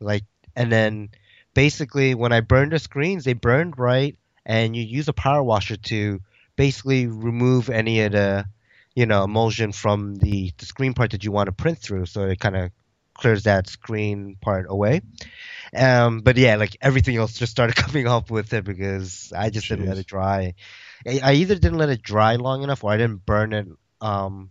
like, 0.00 0.24
and 0.54 0.70
then 0.70 1.10
basically 1.54 2.14
when 2.14 2.32
I 2.32 2.40
burned 2.40 2.72
the 2.72 2.78
screens, 2.78 3.24
they 3.24 3.32
burned 3.32 3.78
right, 3.78 4.16
and 4.46 4.76
you 4.76 4.82
use 4.82 5.08
a 5.08 5.12
power 5.12 5.42
washer 5.42 5.76
to 5.76 6.20
basically 6.56 7.06
remove 7.06 7.70
any 7.70 8.02
of 8.02 8.12
the, 8.12 8.46
you 8.94 9.06
know, 9.06 9.24
emulsion 9.24 9.72
from 9.72 10.16
the, 10.16 10.52
the 10.58 10.66
screen 10.66 10.94
part 10.94 11.10
that 11.12 11.24
you 11.24 11.32
want 11.32 11.46
to 11.46 11.52
print 11.52 11.78
through, 11.78 12.06
so 12.06 12.24
it 12.26 12.38
kind 12.38 12.56
of 12.56 12.70
clears 13.14 13.44
that 13.44 13.68
screen 13.68 14.36
part 14.40 14.66
away. 14.68 15.02
Um, 15.74 16.20
but 16.20 16.36
yeah, 16.36 16.56
like 16.56 16.76
everything 16.80 17.16
else 17.16 17.38
just 17.38 17.52
started 17.52 17.76
coming 17.84 18.06
up 18.06 18.30
with 18.30 18.52
it 18.52 18.64
because 18.64 19.32
I 19.36 19.50
just 19.50 19.68
didn't 19.68 19.86
let 19.86 19.98
it 19.98 20.06
dry. 20.06 20.54
I, 21.06 21.20
I 21.22 21.32
either 21.34 21.54
didn't 21.54 21.78
let 21.78 21.88
it 21.88 22.02
dry 22.02 22.36
long 22.36 22.62
enough 22.62 22.84
or 22.84 22.92
I 22.92 22.96
didn't 22.96 23.24
burn 23.24 23.52
it 23.52 23.68
um, 24.00 24.50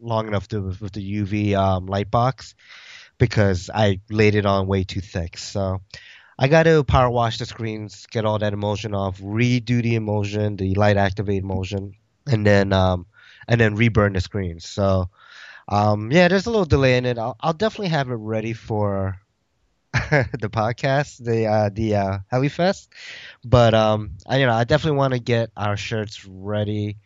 long 0.00 0.26
enough 0.26 0.48
to, 0.48 0.60
with 0.60 0.92
the 0.92 1.22
UV 1.22 1.54
um, 1.54 1.86
light 1.86 2.10
box 2.10 2.54
because 3.18 3.70
I 3.72 4.00
laid 4.10 4.34
it 4.34 4.46
on 4.46 4.66
way 4.66 4.84
too 4.84 5.00
thick. 5.00 5.36
So 5.38 5.80
I 6.38 6.48
got 6.48 6.64
to 6.64 6.82
power 6.82 7.10
wash 7.10 7.38
the 7.38 7.46
screens, 7.46 8.06
get 8.10 8.24
all 8.24 8.38
that 8.38 8.54
emulsion 8.54 8.94
off, 8.94 9.20
redo 9.20 9.82
the 9.82 9.94
emulsion, 9.94 10.56
the 10.56 10.74
light 10.74 10.96
activate 10.96 11.42
emulsion, 11.42 11.94
and 12.26 12.46
then 12.46 12.72
um, 12.72 13.06
and 13.46 13.60
then 13.60 13.74
reburn 13.74 14.14
the 14.14 14.20
screens. 14.20 14.66
So 14.66 15.10
um, 15.70 16.10
yeah, 16.10 16.28
there's 16.28 16.46
a 16.46 16.50
little 16.50 16.66
delay 16.66 16.96
in 16.96 17.06
it. 17.06 17.16
I'll, 17.16 17.36
I'll 17.40 17.52
definitely 17.52 17.88
have 17.88 18.10
it 18.10 18.14
ready 18.14 18.52
for 18.52 19.20
the 19.92 20.50
podcast, 20.50 21.22
the 21.24 21.46
uh, 21.46 21.70
the 21.72 21.94
uh, 21.94 22.18
Helifest. 22.32 22.88
But 23.44 23.72
um, 23.74 24.12
I, 24.26 24.38
you 24.38 24.46
know, 24.46 24.52
I 24.52 24.64
definitely 24.64 24.98
want 24.98 25.14
to 25.14 25.20
get 25.20 25.50
our 25.56 25.76
shirts 25.76 26.24
ready, 26.26 26.98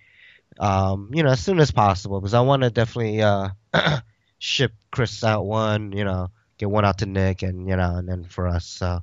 um, 0.59 1.11
you 1.13 1.23
know, 1.23 1.31
as 1.31 1.41
soon 1.41 1.61
as 1.61 1.71
possible 1.71 2.21
because 2.21 2.35
I 2.35 2.41
want 2.41 2.63
to 2.63 2.71
definitely 2.71 3.23
uh, 3.23 3.51
ship 4.39 4.73
Chris 4.91 5.23
out 5.23 5.45
one, 5.45 5.93
you 5.93 6.05
know, 6.05 6.31
get 6.57 6.71
one 6.71 6.87
out 6.87 6.99
to 6.99 7.07
Nick, 7.07 7.43
and 7.43 7.69
you 7.69 7.77
know, 7.77 7.97
and 7.97 8.09
then 8.09 8.25
for 8.25 8.47
us. 8.47 8.67
So, 8.67 9.03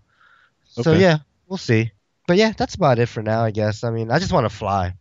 so 0.65 0.93
yeah, 0.93 1.19
we'll 1.47 1.57
see. 1.57 1.91
But 2.27 2.37
yeah, 2.37 2.53
that's 2.57 2.75
about 2.75 2.99
it 2.99 3.07
for 3.09 3.21
now, 3.21 3.43
I 3.43 3.51
guess. 3.51 3.83
I 3.83 3.91
mean, 3.91 4.09
I 4.09 4.19
just 4.19 4.33
want 4.33 4.45
to 4.45 4.55
fly. 4.55 4.95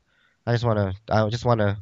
I 0.47 0.53
just 0.53 0.65
want 0.65 0.79
to. 0.79 1.15
I 1.15 1.29
just 1.31 1.45
want 1.45 1.61
to 1.61 1.79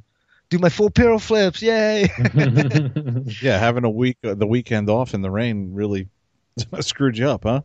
do 0.51 0.59
my 0.59 0.69
full 0.69 0.91
piro 0.91 1.19
flips. 1.19 1.63
Yay! 1.63 2.09
Yeah, 3.43 3.59
having 3.59 3.85
a 3.85 3.91
week, 3.91 4.17
uh, 4.25 4.35
the 4.35 4.47
weekend 4.47 4.89
off 4.89 5.15
in 5.15 5.23
the 5.23 5.31
rain, 5.31 5.73
really 5.73 6.09
screwed 6.81 7.19
you 7.19 7.29
up, 7.29 7.45
huh? 7.45 7.63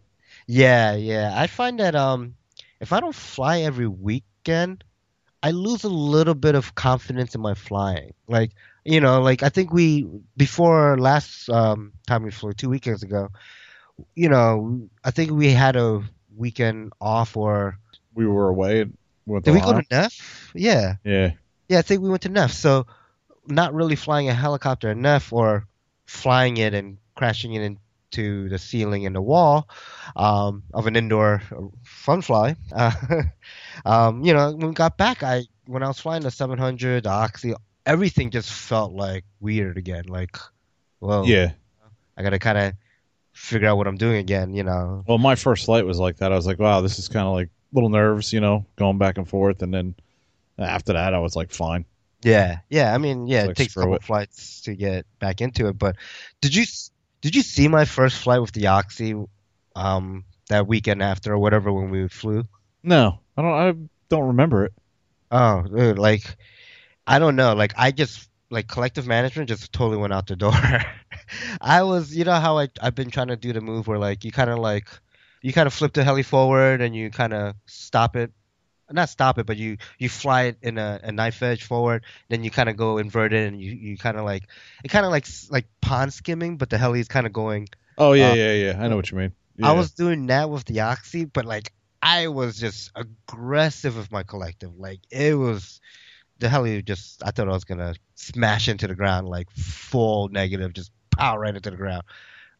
Yeah, 0.47 0.95
yeah. 0.95 1.33
I 1.35 1.47
find 1.47 1.79
that 1.79 1.95
um, 1.95 2.35
if 2.79 2.91
I 2.91 2.99
don't 2.99 3.15
fly 3.15 3.61
every 3.61 3.87
weekend, 3.87 4.83
I 5.41 5.51
lose 5.51 5.83
a 5.83 5.89
little 5.89 6.35
bit 6.35 6.55
of 6.55 6.75
confidence 6.75 7.35
in 7.35 7.41
my 7.41 7.53
flying. 7.53 8.13
Like, 8.27 8.51
you 8.83 8.99
know, 8.99 9.21
like 9.21 9.43
I 9.43 9.49
think 9.49 9.71
we 9.71 10.05
before 10.35 10.97
last 10.97 11.49
um 11.49 11.93
time 12.07 12.23
we 12.23 12.31
flew 12.31 12.53
two 12.53 12.69
weekends 12.69 13.03
ago, 13.03 13.29
you 14.15 14.27
know, 14.29 14.87
I 15.03 15.11
think 15.11 15.31
we 15.31 15.51
had 15.51 15.75
a 15.75 16.01
weekend 16.35 16.91
off 16.99 17.37
or 17.37 17.77
We 18.13 18.27
were 18.27 18.49
away. 18.49 18.81
and 18.81 18.97
did 19.43 19.53
we 19.53 19.61
go 19.61 19.73
to 19.73 19.85
Neff? 19.89 20.51
Yeah, 20.55 20.95
Yeah. 21.05 21.31
Yeah. 21.73 21.79
I 21.79 21.81
think 21.81 22.01
we 22.01 22.09
went 22.09 22.21
to 22.23 22.29
Neff. 22.29 22.51
So, 22.51 22.85
not 23.47 23.73
really 23.73 23.95
flying 23.95 24.29
a 24.29 24.33
helicopter 24.33 24.89
at 24.89 24.97
Neff 24.97 25.33
or 25.33 25.67
flying 26.05 26.57
it 26.57 26.73
and 26.73 26.97
crashing 27.15 27.53
it 27.53 27.61
into 27.61 28.49
the 28.49 28.57
ceiling 28.57 29.05
and 29.05 29.15
the 29.15 29.21
wall 29.21 29.67
um, 30.15 30.63
of 30.73 30.87
an 30.87 30.95
indoor 30.95 31.41
fun 31.83 32.21
fly. 32.21 32.55
Uh, 32.71 32.91
um, 33.85 34.23
you 34.23 34.33
know, 34.33 34.51
when 34.51 34.69
we 34.69 34.73
got 34.73 34.97
back, 34.97 35.23
I 35.23 35.43
when 35.65 35.83
I 35.83 35.87
was 35.87 35.99
flying 35.99 36.23
the 36.23 36.31
700, 36.31 37.03
the 37.03 37.09
Oxy, 37.09 37.53
everything 37.85 38.29
just 38.31 38.51
felt 38.51 38.93
like 38.93 39.25
weird 39.39 39.77
again. 39.77 40.05
Like, 40.07 40.37
whoa, 40.99 41.23
Yeah. 41.25 41.51
I 42.15 42.23
gotta 42.23 42.39
kind 42.39 42.57
of 42.57 42.73
figure 43.33 43.67
out 43.67 43.77
what 43.77 43.87
I'm 43.87 43.97
doing 43.97 44.17
again. 44.17 44.53
You 44.53 44.63
know, 44.63 45.03
Well, 45.07 45.17
my 45.17 45.35
first 45.35 45.65
flight 45.65 45.85
was 45.85 45.99
like 45.99 46.17
that. 46.17 46.31
I 46.31 46.35
was 46.35 46.45
like, 46.45 46.59
wow, 46.59 46.81
this 46.81 46.99
is 46.99 47.07
kind 47.07 47.27
of 47.27 47.33
like 47.33 47.49
little 47.73 47.89
nerves, 47.89 48.31
you 48.31 48.39
know, 48.39 48.65
going 48.75 48.97
back 48.97 49.17
and 49.17 49.27
forth. 49.27 49.61
And 49.63 49.73
then 49.73 49.95
after 50.57 50.93
that, 50.93 51.13
I 51.13 51.19
was 51.19 51.35
like, 51.35 51.51
fine. 51.51 51.85
Yeah, 52.23 52.59
yeah. 52.69 52.93
I 52.93 52.97
mean, 52.99 53.27
yeah, 53.27 53.43
It's 53.43 53.51
it 53.51 53.55
takes 53.63 53.75
a 53.77 53.79
couple 53.81 53.95
it. 53.95 54.03
flights 54.03 54.61
to 54.61 54.75
get 54.75 55.05
back 55.19 55.41
into 55.41 55.67
it. 55.67 55.77
But 55.77 55.97
did 56.41 56.55
you 56.55 56.65
did 57.21 57.35
you 57.35 57.41
see 57.41 57.67
my 57.67 57.85
first 57.85 58.17
flight 58.17 58.41
with 58.41 58.51
the 58.53 58.67
Oxy 58.67 59.13
um, 59.75 60.23
that 60.49 60.67
weekend 60.67 61.01
after 61.01 61.33
or 61.33 61.37
whatever 61.37 61.71
when 61.73 61.89
we 61.89 62.07
flew? 62.07 62.47
No, 62.81 63.19
I 63.35 63.41
don't. 63.41 63.51
I 63.53 63.73
don't 64.09 64.27
remember 64.27 64.65
it. 64.65 64.73
Oh, 65.31 65.63
dude, 65.63 65.99
like 65.99 66.23
I 67.07 67.19
don't 67.19 67.35
know. 67.35 67.53
Like 67.55 67.73
I 67.77 67.91
just 67.91 68.29
like 68.49 68.67
collective 68.67 69.07
management 69.07 69.49
just 69.49 69.73
totally 69.73 69.97
went 69.97 70.13
out 70.13 70.27
the 70.27 70.35
door. 70.35 70.53
I 71.61 71.83
was, 71.83 72.15
you 72.15 72.23
know 72.23 72.33
how 72.39 72.57
I 72.59 72.69
I've 72.81 72.95
been 72.95 73.09
trying 73.09 73.27
to 73.29 73.35
do 73.35 73.51
the 73.51 73.61
move 73.61 73.87
where 73.87 73.97
like 73.99 74.23
you 74.23 74.31
kind 74.31 74.49
of 74.49 74.59
like 74.59 74.87
you 75.41 75.51
kind 75.51 75.67
of 75.67 75.73
flip 75.73 75.91
the 75.93 76.03
heli 76.03 76.23
forward 76.23 76.81
and 76.81 76.95
you 76.95 77.09
kind 77.09 77.33
of 77.33 77.55
stop 77.65 78.15
it. 78.15 78.31
Not 78.91 79.09
stop 79.09 79.39
it, 79.39 79.45
but 79.45 79.57
you 79.57 79.77
you 79.97 80.09
fly 80.09 80.43
it 80.43 80.57
in 80.61 80.77
a, 80.77 80.99
a 81.03 81.11
knife 81.11 81.41
edge 81.41 81.63
forward. 81.63 82.03
Then 82.29 82.43
you 82.43 82.51
kind 82.51 82.69
of 82.69 82.77
go 82.77 82.97
inverted 82.97 83.47
and 83.47 83.61
you, 83.61 83.71
you 83.71 83.97
kind 83.97 84.17
of 84.17 84.25
like 84.25 84.43
it 84.83 84.89
kind 84.89 85.05
of 85.05 85.11
like 85.11 85.25
like 85.49 85.65
pond 85.81 86.13
skimming, 86.13 86.57
but 86.57 86.69
the 86.69 86.77
heli 86.77 86.99
is 86.99 87.07
kind 87.07 87.25
of 87.25 87.33
going 87.33 87.69
Oh 87.97 88.13
yeah, 88.13 88.31
Uh, 88.31 88.35
yeah, 88.35 88.53
yeah. 88.53 88.77
I 88.79 88.87
know 88.87 88.95
what 88.95 89.11
you 89.11 89.17
mean. 89.17 89.31
Yeah. 89.57 89.69
I 89.69 89.71
was 89.73 89.91
doing 89.91 90.27
that 90.27 90.49
with 90.49 90.65
the 90.65 90.81
Oxy, 90.81 91.25
but 91.25 91.45
like 91.45 91.71
I 92.01 92.27
was 92.27 92.59
just 92.59 92.91
aggressive 92.95 93.95
with 93.95 94.11
my 94.11 94.23
collective. 94.23 94.77
Like 94.77 94.99
it 95.11 95.37
was 95.37 95.79
the 96.39 96.49
heli 96.49 96.81
just 96.81 97.23
I 97.23 97.31
thought 97.31 97.47
I 97.47 97.53
was 97.53 97.63
gonna 97.63 97.95
smash 98.15 98.67
into 98.67 98.87
the 98.87 98.95
ground 98.95 99.27
like 99.29 99.49
full 99.51 100.29
negative, 100.29 100.73
just 100.73 100.91
pow 101.11 101.37
right 101.37 101.55
into 101.55 101.69
the 101.69 101.77
ground 101.77 102.03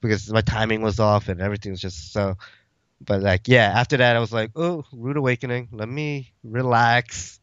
because 0.01 0.31
my 0.31 0.41
timing 0.41 0.81
was 0.81 0.99
off 0.99 1.29
and 1.29 1.41
everything 1.41 1.71
was 1.71 1.81
just 1.81 2.13
so. 2.13 2.37
But 3.05 3.21
like 3.21 3.47
yeah, 3.47 3.71
after 3.75 3.97
that 3.97 4.15
I 4.15 4.19
was 4.19 4.33
like, 4.33 4.51
oh, 4.55 4.83
rude 4.91 5.17
awakening. 5.17 5.69
Let 5.71 5.89
me 5.89 6.31
relax. 6.43 7.39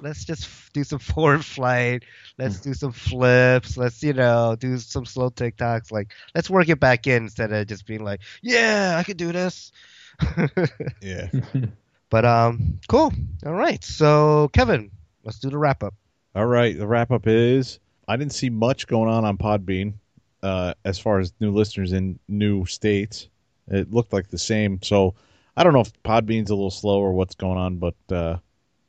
Let's 0.00 0.24
just 0.24 0.44
f- 0.44 0.70
do 0.72 0.84
some 0.84 0.98
forward 1.10 1.44
flight. 1.44 2.04
Let's 2.38 2.60
do 2.60 2.74
some 2.74 2.92
flips. 2.92 3.76
Let's 3.76 4.02
you 4.02 4.12
know 4.12 4.56
do 4.58 4.78
some 4.78 5.04
slow 5.06 5.30
tic-tocs. 5.30 5.90
Like 5.90 6.12
let's 6.34 6.50
work 6.50 6.68
it 6.68 6.80
back 6.80 7.06
in 7.06 7.24
instead 7.24 7.52
of 7.52 7.66
just 7.66 7.86
being 7.86 8.04
like, 8.04 8.20
yeah, 8.42 8.96
I 8.98 9.02
could 9.02 9.16
do 9.16 9.32
this. 9.32 9.72
Yeah. 11.00 11.28
but 12.10 12.24
um, 12.24 12.80
cool. 12.88 13.12
All 13.46 13.54
right. 13.54 13.82
So 13.84 14.48
Kevin, 14.52 14.90
let's 15.24 15.38
do 15.38 15.50
the 15.50 15.58
wrap 15.58 15.82
up. 15.82 15.94
All 16.34 16.46
right. 16.46 16.76
The 16.76 16.86
wrap 16.86 17.10
up 17.10 17.26
is 17.26 17.78
I 18.08 18.16
didn't 18.16 18.32
see 18.32 18.50
much 18.50 18.86
going 18.86 19.08
on 19.08 19.24
on 19.24 19.38
Podbean 19.38 19.94
uh, 20.42 20.74
as 20.84 20.98
far 20.98 21.18
as 21.18 21.32
new 21.40 21.52
listeners 21.52 21.92
in 21.92 22.18
new 22.28 22.64
states. 22.66 23.28
It 23.70 23.92
looked 23.92 24.12
like 24.12 24.28
the 24.28 24.38
same. 24.38 24.80
So 24.82 25.14
I 25.56 25.64
don't 25.64 25.72
know 25.72 25.80
if 25.80 25.92
Podbean's 26.02 26.50
a 26.50 26.54
little 26.54 26.70
slow 26.70 27.00
or 27.00 27.12
what's 27.12 27.34
going 27.34 27.58
on, 27.58 27.76
but 27.76 27.94
uh, 28.10 28.36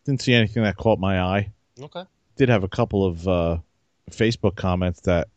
didn't 0.06 0.22
see 0.22 0.34
anything 0.34 0.64
that 0.64 0.78
caught 0.78 1.00
my 1.00 1.22
eye. 1.22 1.52
Okay. 1.80 2.04
Did 2.36 2.50
have 2.50 2.64
a 2.64 2.70
couple 2.70 3.06
of 3.06 3.28
uh, 3.28 3.58
Facebook 4.12 4.56
comments 4.56 5.02
that 5.02 5.28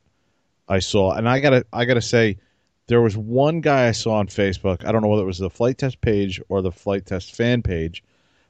I 0.69 0.79
saw, 0.79 1.13
and 1.13 1.29
I 1.29 1.41
gotta 1.41 1.67
I 1.73 1.85
gotta 1.85 2.03
say 2.03 2.39
there 2.87 3.01
was 3.03 3.17
one 3.17 3.61
guy 3.61 3.89
I 3.89 3.93
saw 3.93 4.15
on 4.15 4.29
Facebook. 4.29 4.85
I 4.85 4.93
don't 4.93 5.03
know 5.03 5.09
whether 5.09 5.23
it 5.23 5.27
was 5.27 5.39
the 5.39 5.51
Flite 5.51 5.79
Test 5.79 6.01
page 6.01 6.41
or 6.49 6.63
the 6.63 6.73
Flite 6.73 7.07
Test 7.07 7.35
fan 7.35 7.63
page, 7.63 8.05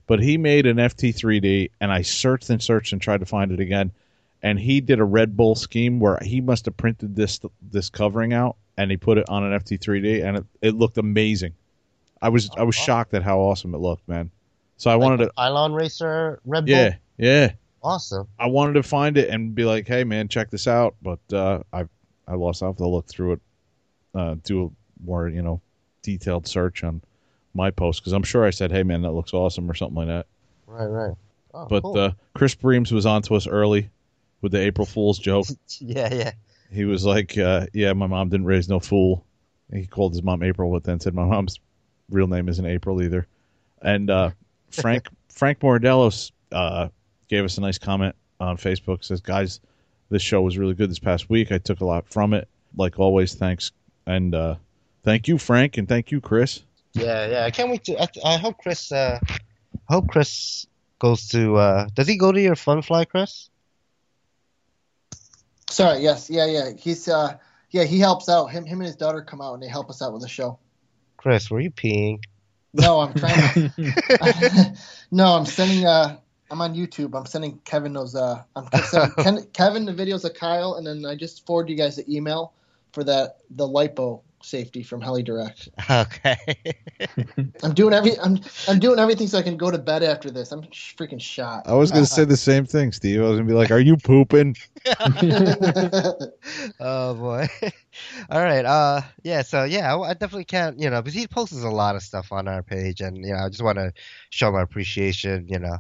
but 0.07 0.21
he 0.21 0.37
made 0.37 0.67
an 0.67 0.77
FT3D, 0.77 1.71
and 1.81 1.91
I 1.91 2.03
searched 2.03 2.51
and 2.51 2.63
searched 2.63 2.93
and 2.93 3.01
tried 3.01 3.21
to 3.21 3.27
find 3.27 3.53
it 3.53 3.61
again, 3.61 3.93
and 4.43 4.59
he 4.59 4.81
did 4.81 5.01
a 5.01 5.05
Red 5.05 5.37
Bull 5.37 5.55
scheme 5.55 6.01
where 6.01 6.19
he 6.23 6.41
must 6.41 6.67
have 6.67 6.77
printed 6.77 7.17
this 7.17 7.41
this 7.63 7.91
covering 7.91 8.33
out 8.33 8.57
and 8.77 8.91
he 8.91 8.97
put 8.97 9.19
it 9.19 9.29
on 9.29 9.45
an 9.45 9.59
FT3D, 9.59 10.25
and 10.25 10.39
it, 10.39 10.45
it 10.61 10.75
looked 10.75 10.99
amazing. 10.99 11.55
I 12.21 12.29
was 12.29 12.51
I 12.57 12.63
was 12.63 12.77
wow. 12.79 12.85
shocked 12.85 13.15
at 13.15 13.23
how 13.23 13.41
awesome 13.41 13.75
it 13.75 13.79
looked, 13.79 14.09
man. 14.09 14.31
So 14.77 14.91
I 14.91 14.97
wanted 14.97 15.19
to, 15.19 15.33
Pylon 15.37 15.73
Racer 15.75 16.41
Red 16.45 16.67
Bull. 16.67 16.75
yeah, 16.75 16.95
yeah. 17.19 17.53
Awesome. 17.83 18.29
I 18.39 18.47
wanted 18.47 18.75
to 18.75 18.83
find 18.85 19.17
it 19.17 19.29
and 19.29 19.55
be 19.55 19.65
like, 19.65 19.89
"Hey, 19.89 20.05
man, 20.05 20.29
check 20.29 20.51
this 20.51 20.69
out," 20.69 20.95
but 21.03 21.19
uh, 21.33 21.63
I 21.73 21.85
I 22.29 22.35
lost. 22.35 22.63
I 22.63 22.67
have 22.67 22.77
to 22.77 22.87
look 22.87 23.07
through 23.09 23.33
it, 23.33 23.41
uh, 24.15 24.37
do 24.45 24.67
a 24.67 25.05
more 25.05 25.29
you 25.29 25.43
know 25.43 25.61
detailed 26.03 26.47
search 26.47 26.85
on 26.85 27.03
my 27.55 27.71
post 27.71 28.01
because 28.01 28.13
I'm 28.13 28.23
sure 28.23 28.45
I 28.45 28.51
said, 28.51 28.71
"Hey, 28.71 28.85
man, 28.85 29.03
that 29.03 29.11
looks 29.13 29.35
awesome" 29.35 29.69
or 29.71 29.75
something 29.75 29.97
like 29.97 30.07
that. 30.09 30.27
Right. 30.67 30.87
Right. 30.87 31.15
Oh, 31.55 31.67
But 31.67 31.83
cool. 31.83 31.99
uh, 31.99 32.13
Chris 32.35 32.55
Breams 32.55 32.93
was 32.93 33.05
on 33.05 33.23
to 33.23 33.35
us 33.35 33.47
early 33.47 33.91
with 34.41 34.53
the 34.53 34.61
April 34.61 34.87
Fool's 34.87 35.19
joke. 35.19 35.47
yeah. 35.81 36.13
Yeah. 36.13 36.33
He 36.73 36.85
was 36.85 37.05
like, 37.05 37.37
uh, 37.37 37.67
"Yeah, 37.73 37.93
my 37.93 38.07
mom 38.07 38.29
didn't 38.29 38.47
raise 38.47 38.69
no 38.69 38.81
fool." 38.81 39.25
He 39.73 39.87
called 39.87 40.13
his 40.13 40.23
mom 40.23 40.43
April, 40.43 40.71
but 40.71 40.85
then 40.85 41.01
said 41.01 41.15
my 41.15 41.25
mom's 41.25 41.59
real 42.11 42.27
name 42.27 42.49
isn't 42.49 42.65
April 42.65 43.03
either. 43.03 43.27
And 43.81 44.11
uh, 44.11 44.31
Frank 44.71 45.09
Frank 45.29 45.61
Mordellos 45.61 46.33
uh, 46.51 46.89
gave 47.29 47.45
us 47.45 47.59
a 47.59 47.61
nice 47.61 47.79
comment 47.79 48.15
on 48.41 48.57
Facebook. 48.57 49.05
Says, 49.05 49.21
"Guys, 49.21 49.61
this 50.11 50.23
show 50.23 50.43
was 50.43 50.59
really 50.59 50.75
good 50.75 50.91
this 50.91 50.99
past 50.99 51.29
week. 51.31 51.53
I 51.53 51.59
took 51.59 51.81
a 51.81 51.85
lot 51.85 52.09
from 52.09 52.35
it. 52.35 52.49
Like 52.77 52.99
always, 52.99 53.35
thanks 53.35 53.73
and 54.07 54.35
uh, 54.35 54.57
thank 55.03 55.29
you, 55.29 55.39
Frank, 55.39 55.79
and 55.79 55.89
thank 55.89 56.11
you, 56.11 56.21
Chris." 56.21 56.63
Yeah, 56.95 57.27
yeah. 57.29 57.45
I 57.45 57.51
can't 57.51 57.71
wait 57.71 57.85
to. 57.85 58.01
I, 58.01 58.09
I 58.25 58.37
hope 58.37 58.59
Chris. 58.59 58.93
Uh, 58.93 59.19
I 59.29 59.93
hope 59.93 60.09
Chris 60.09 60.67
goes 60.99 61.29
to. 61.29 61.57
Uh, 61.57 61.89
does 61.95 62.07
he 62.07 62.17
go 62.17 62.33
to 62.33 62.41
your 62.41 62.57
fun 62.57 62.83
fly, 62.83 63.05
Chris? 63.05 63.49
Sorry, 65.73 66.01
yes, 66.01 66.29
yeah, 66.29 66.45
yeah. 66.45 66.71
He's 66.79 67.09
uh 67.09 67.39
yeah, 67.71 67.85
he 67.85 67.99
helps 67.99 68.29
out. 68.29 68.47
Him 68.47 68.67
him 68.67 68.81
and 68.81 68.87
his 68.87 68.97
daughter 68.97 69.23
come 69.23 69.41
out 69.41 69.55
and 69.55 69.63
they 69.63 69.69
help 69.69 69.89
us 69.89 70.03
out 70.03 70.13
with 70.13 70.21
the 70.21 70.29
show. 70.29 70.59
Chris, 71.17 71.51
were 71.51 71.61
you 71.61 71.71
peeing? 71.71 72.19
No, 72.75 73.01
I'm 73.01 73.15
trying 73.15 73.71
to 73.71 74.75
No, 75.11 75.35
I'm 75.35 75.47
sending 75.47 75.87
uh 75.87 76.19
I'm 76.51 76.61
on 76.61 76.75
YouTube. 76.75 77.19
I'm 77.19 77.25
sending 77.25 77.59
Kevin 77.65 77.95
those 77.95 78.15
uh 78.15 78.43
I'm 78.55 78.69
sending 78.85 79.15
Ken, 79.17 79.47
Kevin 79.55 79.87
the 79.87 79.95
videos 79.95 80.25
of 80.25 80.35
Kyle 80.35 80.75
and 80.75 80.87
then 80.87 81.07
I 81.07 81.17
just 81.17 81.47
forward 81.47 81.71
you 81.71 81.77
guys 81.77 81.97
the 81.97 82.15
email 82.15 82.53
for 82.93 83.03
that 83.05 83.39
the 83.51 83.67
lipo 83.67 84.21
safety 84.45 84.83
from 84.83 85.01
Heli 85.01 85.23
Direct. 85.23 85.69
Okay. 85.91 86.37
I'm 87.63 87.75
doing 87.75 87.95
every 87.95 88.19
I'm 88.19 88.41
I'm 88.69 88.79
doing 88.79 88.99
everything 88.99 89.27
so 89.27 89.39
I 89.39 89.43
can 89.43 89.57
go 89.57 89.71
to 89.71 89.79
bed 89.79 90.03
after 90.03 90.31
this. 90.31 90.53
I'm 90.53 90.63
freaking 90.63 91.21
shot. 91.21 91.63
I 91.67 91.75
was 91.75 91.91
gonna 91.91 92.07
say 92.07 92.25
the 92.25 92.37
same 92.37 92.67
thing, 92.67 92.93
Steve. 92.93 93.21
I 93.21 93.25
was 93.25 93.39
gonna 93.39 93.49
be 93.49 93.55
like, 93.55 93.71
"Are 93.71 93.81
you 93.81 93.97
pooping?" 93.97 94.57
oh 96.81 97.15
boy. 97.15 97.47
All 98.31 98.43
right. 98.43 98.65
Uh, 98.65 99.03
yeah. 99.23 99.43
So 99.43 99.65
yeah, 99.65 99.95
I, 99.95 100.11
I 100.11 100.15
definitely 100.15 100.45
can't. 100.45 100.79
You 100.79 100.91
know, 100.91 101.03
because 101.03 101.15
he 101.15 101.27
posts 101.27 101.63
a 101.63 101.71
lot 101.71 101.97
of 101.97 102.03
stuff 102.03 102.33
on 102.33 102.49
our 102.49 102.63
page, 102.63 103.01
and 103.01 103.17
you 103.19 103.33
know, 103.33 103.41
I 103.41 103.49
just 103.49 103.63
want 103.63 103.79
to 103.79 103.93
show 104.31 104.51
my 104.53 104.63
appreciation. 104.63 105.47
You 105.49 105.59
know, 105.59 105.79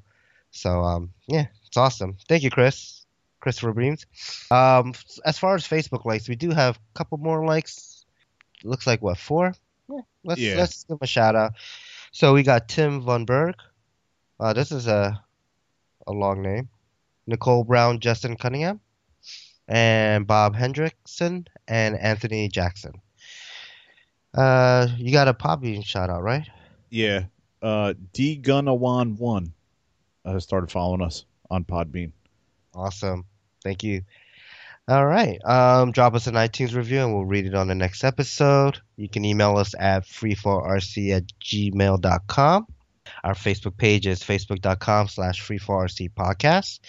so 0.51 0.83
um, 0.83 1.11
yeah, 1.27 1.47
it's 1.67 1.77
awesome. 1.77 2.17
Thank 2.29 2.43
you, 2.43 2.51
Chris. 2.51 3.03
Christopher 3.43 3.73
Beams. 3.73 4.07
Um, 4.51 4.95
as 5.27 5.39
far 5.39 5.55
as 5.55 5.67
Facebook 5.67 6.05
likes, 6.07 6.29
we 6.29 6.37
do 6.37 6.51
have 6.51 6.77
a 6.77 6.99
couple 6.99 7.19
more 7.19 7.45
likes. 7.45 7.92
Looks 8.65 8.87
like 8.87 9.03
what 9.03 9.19
four? 9.19 9.55
Yeah, 9.89 10.01
let's 10.25 10.41
Yeah. 10.41 10.57
let's 10.57 10.85
give 10.85 10.95
him 10.95 10.99
a 11.03 11.07
shout 11.07 11.35
out. 11.37 11.53
So 12.13 12.35
we 12.35 12.43
got 12.43 12.69
Tim 12.69 13.01
Von 13.03 13.25
Berg. 13.25 13.55
Uh, 14.39 14.53
this 14.53 14.73
is 14.73 14.87
a 14.87 15.23
a 16.07 16.13
long 16.13 16.43
name. 16.43 16.69
Nicole 17.27 17.65
Brown, 17.65 18.01
Justin 18.01 18.37
Cunningham, 18.37 18.81
and 19.69 20.27
Bob 20.27 20.57
Hendrickson 20.57 21.47
and 21.69 21.97
Anthony 21.97 22.49
Jackson. 22.49 22.95
Uh, 24.35 24.89
you 24.97 25.13
got 25.13 25.29
a 25.29 25.35
poppy 25.35 25.81
shout 25.83 26.11
out, 26.11 26.23
right? 26.23 26.47
Yeah. 26.91 27.25
Uh, 27.61 27.95
D 28.13 28.41
Gunawan 28.43 29.17
one 29.19 29.53
uh, 30.25 30.39
started 30.41 30.71
following 30.71 31.03
us 31.03 31.25
on 31.51 31.65
Podbean. 31.65 32.13
Awesome. 32.75 33.25
Thank 33.63 33.85
you. 33.85 34.03
All 34.89 35.07
right. 35.07 35.39
Um, 35.45 35.93
drop 35.93 36.15
us 36.15 36.27
an 36.27 36.35
iTunes 36.35 36.75
review 36.75 37.01
and 37.01 37.15
we'll 37.15 37.25
read 37.25 37.47
it 37.47 37.55
on 37.55 37.69
the 37.69 37.75
next 37.75 38.03
episode. 38.03 38.81
You 38.97 39.09
can 39.09 39.25
email 39.25 39.57
us 39.57 39.75
at 39.79 40.05
free4rc 40.05 41.17
at 41.17 41.25
gmail.com. 41.41 42.67
Our 43.25 43.35
Facebook 43.35 43.77
page 43.77 44.07
is 44.07 44.23
facebook.com 44.23 45.09
slash 45.09 45.47
free4rc 45.47 46.13
podcast. 46.15 46.81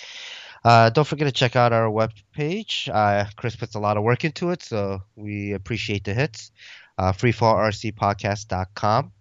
Uh, 0.64 0.90
don't 0.90 1.06
forget 1.06 1.28
to 1.28 1.32
check 1.32 1.56
out 1.56 1.74
our 1.74 1.90
web 1.90 2.12
page. 2.32 2.90
Uh, 2.92 3.26
Chris 3.36 3.56
puts 3.56 3.76
a 3.76 3.80
lot 3.80 3.98
of 3.98 4.04
work 4.04 4.24
into 4.24 4.50
it, 4.50 4.64
so 4.64 5.02
we 5.16 5.54
appreciate 5.54 6.04
the 6.04 6.14
hits. 6.14 6.52
Uh, 6.98 7.12
free4rcpodcast.com. 7.12 9.12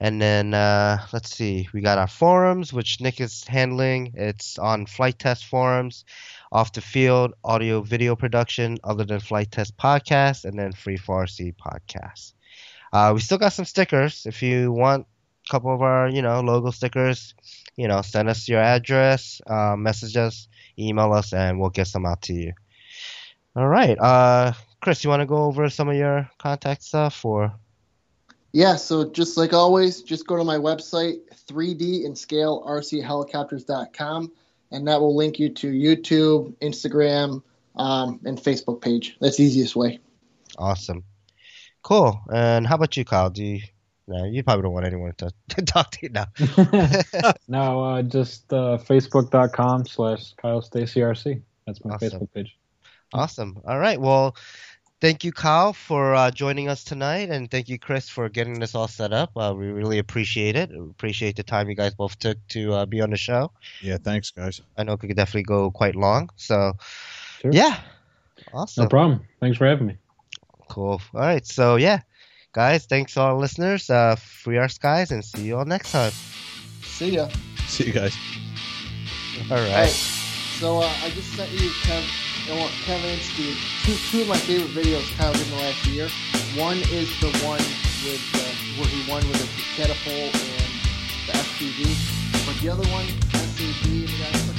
And 0.00 0.22
then 0.22 0.54
uh, 0.54 1.04
let's 1.12 1.34
see, 1.34 1.68
we 1.72 1.80
got 1.80 1.98
our 1.98 2.06
forums, 2.06 2.72
which 2.72 3.00
Nick 3.00 3.20
is 3.20 3.42
handling. 3.44 4.12
It's 4.14 4.56
on 4.56 4.86
Flite 4.86 5.18
Test 5.18 5.46
forums, 5.46 6.04
off 6.50 6.72
the 6.72 6.80
field, 6.80 7.34
audio 7.44 7.82
video 7.82 8.16
production, 8.16 8.78
other 8.84 9.04
than 9.04 9.20
Flite 9.20 9.50
Test 9.50 9.76
podcast, 9.76 10.44
and 10.44 10.58
then 10.58 10.72
Free 10.72 10.98
4RC 10.98 11.54
podcast. 11.56 12.32
Uh, 12.92 13.12
we 13.14 13.20
still 13.20 13.38
got 13.38 13.52
some 13.52 13.64
stickers. 13.64 14.24
If 14.26 14.42
you 14.42 14.72
want 14.72 15.06
a 15.46 15.50
couple 15.50 15.74
of 15.74 15.82
our, 15.82 16.08
you 16.08 16.22
know, 16.22 16.40
logo 16.40 16.70
stickers, 16.70 17.34
you 17.76 17.88
know, 17.88 18.02
send 18.02 18.28
us 18.28 18.48
your 18.48 18.60
address, 18.60 19.40
uh, 19.46 19.76
message 19.76 20.16
us, 20.16 20.48
email 20.78 21.12
us, 21.12 21.32
and 21.32 21.60
we'll 21.60 21.70
get 21.70 21.86
some 21.86 22.06
out 22.06 22.22
to 22.22 22.34
you. 22.34 22.52
All 23.54 23.68
right, 23.68 23.98
uh, 23.98 24.52
Chris, 24.80 25.04
you 25.04 25.10
want 25.10 25.20
to 25.20 25.26
go 25.26 25.44
over 25.44 25.68
some 25.68 25.88
of 25.88 25.96
your 25.96 26.30
contact 26.38 26.82
stuff, 26.82 27.24
or 27.24 27.52
Yeah, 28.52 28.76
so 28.76 29.10
just 29.10 29.36
like 29.36 29.52
always, 29.52 30.02
just 30.02 30.26
go 30.26 30.36
to 30.36 30.44
my 30.44 30.56
website, 30.56 31.18
3D 31.48 32.06
and 32.06 32.16
scale 32.16 32.64
rchelicopters.com, 32.66 34.32
and 34.70 34.86
that 34.88 35.00
will 35.00 35.16
link 35.16 35.38
you 35.38 35.48
to 35.50 35.70
YouTube, 35.70 36.54
Instagram, 36.60 37.42
um, 37.76 38.20
and 38.24 38.38
Facebook 38.38 38.80
page. 38.80 39.16
That's 39.20 39.36
the 39.36 39.44
easiest 39.44 39.76
way. 39.76 40.00
Awesome. 40.56 41.04
Cool. 41.82 42.20
And 42.32 42.66
how 42.66 42.74
about 42.74 42.96
you, 42.96 43.04
Kyle? 43.04 43.30
Do 43.30 43.44
you? 43.44 43.60
No, 44.06 44.24
you 44.24 44.42
probably 44.42 44.62
don't 44.62 44.72
want 44.72 44.86
anyone 44.86 45.12
to, 45.18 45.30
to 45.50 45.62
talk 45.62 45.90
to 45.92 45.98
you 46.02 46.08
now. 46.08 46.26
no, 47.48 47.84
uh, 47.84 48.02
just 48.02 48.50
uh, 48.52 48.78
facebook.com 48.78 49.86
slash 49.86 50.32
Kyle 50.34 50.62
Stacy 50.62 51.00
RC. 51.00 51.42
That's 51.66 51.84
my 51.84 51.94
Awesome. 51.94 52.20
Facebook 52.20 52.32
page. 52.32 52.56
Awesome. 53.12 53.58
All 53.66 53.78
right. 53.78 54.00
Well, 54.00 54.36
thank 55.00 55.24
you, 55.24 55.32
Kyle, 55.32 55.72
for 55.72 56.14
uh, 56.14 56.30
joining 56.30 56.68
us 56.68 56.84
tonight, 56.84 57.30
and 57.30 57.50
thank 57.50 57.68
you, 57.68 57.78
Chris, 57.78 58.08
for 58.08 58.28
getting 58.28 58.58
this 58.60 58.74
all 58.74 58.88
set 58.88 59.12
up. 59.12 59.30
Uh, 59.36 59.54
we 59.56 59.66
really 59.66 59.98
appreciate 59.98 60.56
it. 60.56 60.70
We 60.70 60.78
appreciate 60.90 61.36
the 61.36 61.42
time 61.42 61.68
you 61.68 61.74
guys 61.74 61.94
both 61.94 62.18
took 62.18 62.38
to 62.48 62.72
uh, 62.72 62.86
be 62.86 63.00
on 63.00 63.10
the 63.10 63.16
show. 63.16 63.50
Yeah, 63.82 63.98
thanks, 63.98 64.30
guys. 64.30 64.60
I 64.76 64.82
know 64.84 64.92
it 64.94 65.00
could 65.00 65.14
definitely 65.16 65.42
go 65.44 65.70
quite 65.70 65.94
long. 65.96 66.30
So, 66.36 66.72
Sure. 67.40 67.52
yeah. 67.52 67.78
Awesome. 68.52 68.84
No 68.84 68.88
problem. 68.88 69.20
Thanks 69.40 69.58
for 69.58 69.66
having 69.66 69.86
me. 69.86 69.96
Cool. 70.68 71.00
All 71.14 71.20
right. 71.20 71.46
So, 71.46 71.76
yeah. 71.76 72.00
Guys, 72.52 72.86
thanks 72.86 73.14
to 73.14 73.20
all 73.20 73.36
listeners. 73.38 73.90
Uh, 73.90 74.16
free 74.16 74.56
our 74.58 74.68
skies, 74.68 75.10
and 75.12 75.24
see 75.24 75.42
you 75.42 75.56
all 75.58 75.64
next 75.64 75.92
time. 75.92 76.12
See 76.82 77.10
ya. 77.10 77.28
See 77.66 77.84
you 77.84 77.92
guys. 77.92 78.16
All 79.50 79.56
right. 79.58 79.86
Hey, 79.86 79.90
so 80.58 80.78
uh, 80.78 80.92
I 81.02 81.10
just 81.10 81.32
sent 81.36 81.50
you 81.52 81.68
Kev, 81.68 82.02
I 82.50 82.56
want 82.56 82.72
Kevin 82.86 83.10
and 83.10 83.20
Steve 83.20 83.58
two 83.84 83.94
two 84.10 84.22
of 84.22 84.28
my 84.28 84.38
favorite 84.38 84.70
videos 84.72 85.04
Kyle 85.18 85.32
did 85.32 85.42
in 85.42 85.50
the 85.50 85.56
last 85.56 85.86
year. 85.86 86.08
One 86.56 86.78
is 86.78 87.08
the 87.20 87.28
one 87.44 87.60
with 88.00 88.24
uh, 88.40 88.80
where 88.80 88.88
he 88.88 89.10
won 89.10 89.20
with 89.28 89.36
the 89.36 89.62
catapult 89.76 90.32
and 90.32 90.72
the 91.28 91.32
FPV, 91.36 92.46
but 92.46 92.56
the 92.62 92.70
other 92.70 92.88
one 92.88 93.04
SAB 93.36 93.84
and 93.84 94.08
the 94.08 94.54
guy 94.56 94.57